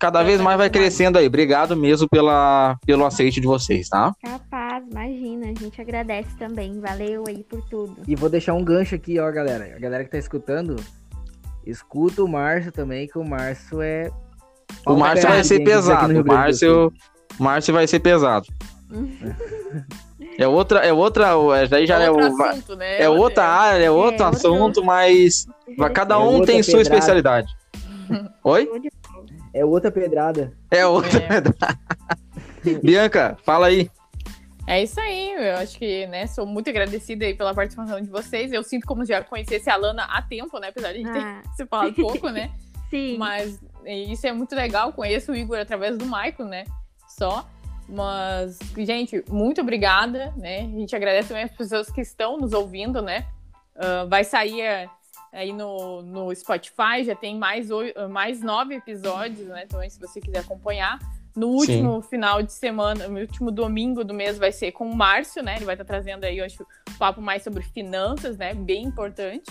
cada 0.00 0.22
vez 0.22 0.40
mais 0.40 0.58
vai 0.58 0.68
crescendo 0.68 1.16
aí. 1.16 1.26
Obrigado 1.26 1.76
mesmo 1.76 2.08
pela, 2.08 2.76
pelo 2.84 3.06
aceite 3.06 3.40
de 3.40 3.46
vocês, 3.46 3.88
tá? 3.88 4.12
Capaz, 4.22 4.84
imagina. 4.90 5.46
A 5.46 5.54
gente 5.54 5.80
agradece 5.80 6.36
também. 6.38 6.80
Valeu 6.80 7.24
aí 7.26 7.44
por 7.44 7.62
tudo. 7.62 7.96
E 8.06 8.14
vou 8.14 8.28
deixar 8.28 8.54
um 8.54 8.64
gancho 8.64 8.94
aqui, 8.94 9.18
ó, 9.18 9.30
galera. 9.30 9.74
A 9.76 9.78
galera 9.78 10.04
que 10.04 10.10
tá 10.10 10.18
escutando, 10.18 10.76
escuta 11.66 12.22
o 12.22 12.28
Márcio 12.28 12.72
também, 12.72 13.06
que 13.06 13.18
o 13.18 13.24
Márcio 13.24 13.80
é. 13.80 14.10
O 14.86 14.96
Márcio 14.96 15.28
vai 15.28 15.44
ser 15.44 15.60
pesado. 15.60 16.20
O 16.20 16.26
Márcio, 16.26 16.92
o 17.38 17.42
Márcio 17.42 17.72
vai 17.72 17.86
ser 17.86 18.00
pesado. 18.00 18.46
É 20.38 20.46
outra, 20.46 20.80
é 20.80 20.92
outra, 20.92 21.28
é, 21.56 21.66
daí 21.66 21.86
já 21.86 22.00
é, 22.00 22.10
outro 22.10 22.32
o, 22.36 22.42
assunto, 22.42 22.76
né? 22.76 23.00
é 23.02 23.08
outra 23.08 23.44
área, 23.44 23.84
é 23.84 23.90
outro 23.90 24.24
É, 24.24 24.28
assunto, 24.28 24.84
mas 24.84 25.46
cada 25.92 26.14
É 26.14 26.18
um 26.18 26.22
outra 26.24 26.46
tem 26.46 26.62
sua 26.62 26.78
pedrada. 26.78 26.94
especialidade. 26.96 27.56
Oi? 28.44 28.68
É 29.52 29.64
outra 29.64 29.90
pedrada. 29.90 30.52
É 30.70 30.86
outra. 30.86 31.20
Bianca, 32.82 33.36
fala 33.44 33.66
aí. 33.66 33.90
É 34.66 34.82
isso 34.82 34.98
aí, 34.98 35.32
eu 35.32 35.56
acho 35.56 35.78
que, 35.78 36.06
né, 36.06 36.26
sou 36.26 36.46
muito 36.46 36.70
agradecida 36.70 37.26
aí 37.26 37.34
pela 37.34 37.52
participação 37.54 38.00
de 38.00 38.08
vocês. 38.08 38.50
Eu 38.50 38.62
sinto 38.62 38.86
como 38.86 39.04
já 39.04 39.22
conhecesse 39.22 39.68
a 39.68 39.76
Lana 39.76 40.04
há 40.04 40.22
tempo, 40.22 40.58
né, 40.58 40.68
apesar 40.68 40.92
de 40.92 41.00
a 41.00 41.02
gente 41.02 41.12
ter 41.12 41.18
Ah, 41.22 41.42
se 41.54 41.66
falado 41.66 41.92
pouco, 41.94 42.28
né? 42.30 42.50
sim. 42.88 43.16
Mas 43.18 43.58
isso 43.84 44.26
é 44.26 44.32
muito 44.32 44.54
legal. 44.54 44.92
Conheço 44.92 45.32
o 45.32 45.36
Igor 45.36 45.58
através 45.58 45.98
do 45.98 46.06
Michael, 46.06 46.48
né? 46.48 46.64
Só. 47.06 47.46
Mas, 47.88 48.58
gente, 48.78 49.22
muito 49.30 49.60
obrigada, 49.60 50.32
né? 50.36 50.60
A 50.60 50.78
gente 50.78 50.96
agradece 50.96 51.28
também 51.28 51.44
as 51.44 51.52
pessoas 51.52 51.90
que 51.90 52.00
estão 52.00 52.38
nos 52.38 52.52
ouvindo, 52.52 53.02
né? 53.02 53.26
Ah, 53.76 54.04
vai 54.08 54.24
sair 54.24 54.60
eh, 54.60 54.88
aí 55.32 55.52
no, 55.52 56.00
no 56.02 56.34
Spotify, 56.34 57.04
já 57.04 57.14
tem 57.14 57.36
mais, 57.36 57.70
oi- 57.70 57.94
mais 58.10 58.40
nove 58.40 58.74
episódios, 58.74 59.48
né? 59.48 59.66
Também, 59.66 59.90
se 59.90 60.00
você 60.00 60.20
quiser 60.20 60.38
acompanhar. 60.38 60.98
No 61.36 61.48
último 61.48 62.00
final 62.00 62.40
de 62.42 62.52
semana, 62.52 63.08
no 63.08 63.18
último 63.18 63.50
domingo 63.50 64.04
do 64.04 64.14
mês, 64.14 64.38
vai 64.38 64.52
ser 64.52 64.70
com 64.70 64.88
o 64.88 64.94
Márcio, 64.94 65.42
né? 65.42 65.56
Ele 65.56 65.64
vai 65.64 65.74
estar 65.74 65.84
trazendo 65.84 66.22
aí, 66.24 66.38
eu 66.38 66.44
acho, 66.44 66.62
um 66.88 66.94
papo 66.96 67.20
mais 67.20 67.42
sobre 67.42 67.62
finanças, 67.64 68.38
né? 68.38 68.54
Bem 68.54 68.84
importante. 68.84 69.50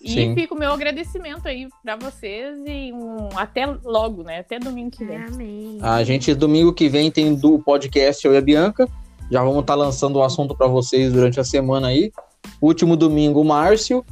E 0.00 0.10
Sim. 0.10 0.34
fica 0.34 0.54
o 0.54 0.58
meu 0.58 0.72
agradecimento 0.72 1.48
aí 1.48 1.68
pra 1.82 1.96
vocês 1.96 2.58
e 2.66 2.92
um 2.92 3.28
até 3.36 3.66
logo, 3.84 4.22
né? 4.22 4.40
Até 4.40 4.58
domingo 4.58 4.90
que 4.90 5.04
vem. 5.04 5.16
Amém. 5.16 5.78
A 5.80 6.04
gente, 6.04 6.34
domingo 6.34 6.72
que 6.72 6.88
vem, 6.88 7.10
tem 7.10 7.34
do 7.34 7.58
podcast 7.58 8.24
Eu 8.26 8.34
e 8.34 8.36
a 8.36 8.40
Bianca. 8.40 8.88
Já 9.30 9.42
vamos 9.42 9.60
estar 9.60 9.74
lançando 9.74 10.16
o 10.16 10.22
assunto 10.22 10.54
para 10.56 10.66
vocês 10.66 11.12
durante 11.12 11.40
a 11.40 11.44
semana 11.44 11.88
aí. 11.88 12.12
Último 12.60 12.96
domingo, 12.96 13.40
o 13.40 13.44
Márcio. 13.44 14.04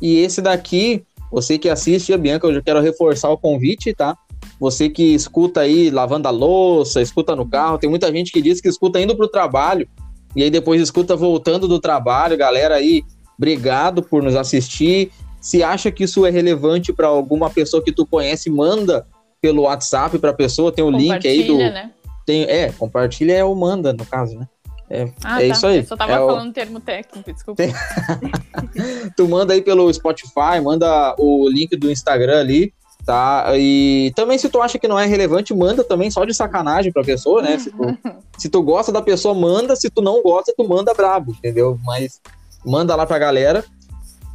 E 0.00 0.16
esse 0.16 0.40
daqui, 0.40 1.04
você 1.30 1.58
que 1.58 1.68
assiste 1.68 2.12
a 2.12 2.18
Bianca, 2.18 2.46
eu 2.46 2.54
já 2.54 2.62
quero 2.62 2.80
reforçar 2.80 3.30
o 3.30 3.38
convite, 3.38 3.92
tá? 3.92 4.16
Você 4.58 4.88
que 4.88 5.14
escuta 5.14 5.60
aí 5.60 5.90
lavando 5.90 6.28
a 6.28 6.30
louça, 6.30 7.02
escuta 7.02 7.34
no 7.34 7.48
carro. 7.48 7.78
Tem 7.78 7.90
muita 7.90 8.10
gente 8.12 8.30
que 8.32 8.40
diz 8.40 8.60
que 8.60 8.68
escuta 8.68 9.00
indo 9.00 9.16
pro 9.16 9.28
trabalho. 9.28 9.88
E 10.34 10.42
aí 10.42 10.50
depois 10.50 10.80
escuta 10.80 11.16
voltando 11.16 11.68
do 11.68 11.80
trabalho. 11.80 12.36
Galera 12.36 12.76
aí, 12.76 13.02
obrigado 13.36 14.02
por 14.02 14.22
nos 14.22 14.34
assistir. 14.34 15.10
Se 15.42 15.62
acha 15.62 15.90
que 15.90 16.04
isso 16.04 16.24
é 16.24 16.30
relevante 16.30 16.92
para 16.92 17.08
alguma 17.08 17.50
pessoa 17.50 17.82
que 17.82 17.92
tu 17.92 18.06
conhece, 18.06 18.48
manda 18.48 19.04
pelo 19.40 19.62
WhatsApp 19.62 20.18
para 20.18 20.30
a 20.30 20.34
pessoa. 20.34 20.70
Tem 20.72 20.84
o 20.84 20.90
link 20.90 21.26
aí 21.26 21.42
do. 21.42 21.54
Compartilha, 21.54 21.70
né? 21.72 21.90
Tem, 22.24 22.42
é, 22.44 22.70
compartilha 22.72 23.32
é 23.32 23.44
o 23.44 23.52
manda, 23.54 23.92
no 23.92 24.06
caso, 24.06 24.38
né? 24.38 24.46
É, 24.88 25.10
Ah, 25.24 25.42
é 25.42 25.48
tá. 25.48 25.54
isso 25.54 25.66
aí. 25.66 25.78
Eu 25.78 25.84
só 25.86 25.96
tava 25.96 26.12
É 26.12 26.20
o- 26.20 26.26
falando 26.28 26.52
termo 26.52 26.78
técnico, 26.78 27.32
desculpa. 27.32 27.62
Tem- 27.62 27.72
tu 29.16 29.28
manda 29.28 29.52
aí 29.54 29.62
pelo 29.62 29.92
Spotify, 29.92 30.60
manda 30.62 31.14
o 31.18 31.48
link 31.48 31.74
do 31.76 31.90
Instagram 31.90 32.38
ali, 32.40 32.72
tá? 33.04 33.46
E 33.56 34.12
também 34.14 34.38
se 34.38 34.48
tu 34.48 34.60
acha 34.60 34.78
que 34.78 34.86
não 34.86 34.98
é 34.98 35.06
relevante, 35.06 35.54
manda 35.54 35.82
também 35.82 36.10
só 36.10 36.24
de 36.24 36.34
sacanagem 36.34 36.92
pra 36.92 37.02
pessoa, 37.02 37.42
né? 37.42 37.58
Se 37.58 37.70
tu, 37.70 37.78
se 38.38 38.48
tu 38.48 38.62
gosta 38.62 38.92
da 38.92 39.02
pessoa, 39.02 39.34
manda. 39.34 39.74
Se 39.76 39.90
tu 39.90 40.00
não 40.02 40.22
gosta, 40.22 40.52
tu 40.56 40.66
manda 40.68 40.94
brabo, 40.94 41.32
entendeu? 41.32 41.78
Mas 41.84 42.20
manda 42.64 42.94
lá 42.94 43.06
pra 43.06 43.18
galera. 43.18 43.64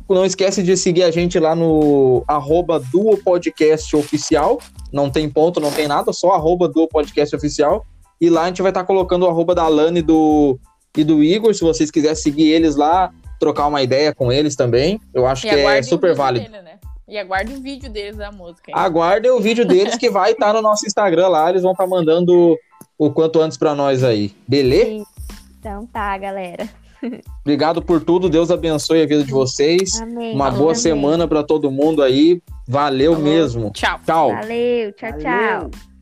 Não 0.09 0.25
esquece 0.25 0.63
de 0.63 0.75
seguir 0.77 1.03
a 1.03 1.11
gente 1.11 1.37
lá 1.39 1.53
no 1.55 2.23
arroba 2.27 2.79
Duo 2.79 3.17
Podcast 3.17 3.93
Oficial. 3.95 4.59
Não 4.91 5.09
tem 5.09 5.29
ponto, 5.29 5.59
não 5.59 5.71
tem 5.71 5.87
nada, 5.87 6.13
só 6.13 6.31
arroba 6.31 6.67
Duo 6.67 6.87
Podcast 6.87 7.35
Oficial. 7.35 7.85
E 8.19 8.29
lá 8.29 8.43
a 8.43 8.47
gente 8.47 8.61
vai 8.61 8.71
estar 8.71 8.83
colocando 8.85 9.23
o 9.23 9.29
arroba 9.29 9.53
da 9.53 9.63
Alane 9.63 9.99
e 9.99 10.01
do, 10.01 10.57
e 10.95 11.03
do 11.03 11.23
Igor, 11.23 11.53
se 11.53 11.61
vocês 11.61 11.91
quiserem 11.91 12.15
seguir 12.15 12.49
eles 12.51 12.75
lá, 12.75 13.11
trocar 13.39 13.67
uma 13.67 13.81
ideia 13.83 14.15
com 14.15 14.31
eles 14.31 14.55
também. 14.55 14.99
Eu 15.13 15.27
acho 15.27 15.45
E 15.45 15.49
que 15.49 15.55
é 15.55 15.83
super 15.83 16.15
válido. 16.15 16.49
dele, 16.49 16.63
né? 16.63 16.79
E 17.07 17.17
aguarde 17.17 17.53
o 17.53 17.61
vídeo 17.61 17.89
deles 17.89 18.17
da 18.17 18.31
música. 18.31 18.69
hein? 18.71 18.75
Aguardem 18.77 19.31
o 19.31 19.39
vídeo 19.39 19.65
deles 19.65 19.95
que 19.97 20.09
vai 20.09 20.31
estar 20.31 20.53
no 20.53 20.61
nosso 20.61 20.85
Instagram 20.85 21.27
lá. 21.29 21.49
Eles 21.49 21.61
vão 21.63 21.71
estar 21.73 21.87
mandando 21.87 22.57
o 22.97 23.11
quanto 23.11 23.39
antes 23.39 23.57
pra 23.57 23.75
nós 23.75 24.03
aí. 24.03 24.33
Beleza? 24.47 25.05
Então 25.59 25.85
tá, 25.85 26.17
galera. 26.17 26.67
Obrigado 27.41 27.81
por 27.81 28.03
tudo. 28.03 28.29
Deus 28.29 28.51
abençoe 28.51 29.01
a 29.01 29.05
vida 29.05 29.23
de 29.23 29.31
vocês. 29.31 30.01
Amém. 30.01 30.33
Uma 30.33 30.47
Amém. 30.47 30.59
boa 30.59 30.75
semana 30.75 31.27
pra 31.27 31.43
todo 31.43 31.71
mundo 31.71 32.01
aí. 32.01 32.41
Valeu 32.67 33.13
Falou. 33.13 33.27
mesmo. 33.27 33.71
Tchau. 33.71 33.99
Tchau. 34.05 34.29
Valeu, 34.33 34.91
tchau, 34.93 35.11
tchau. 35.17 35.59
Valeu. 35.61 35.96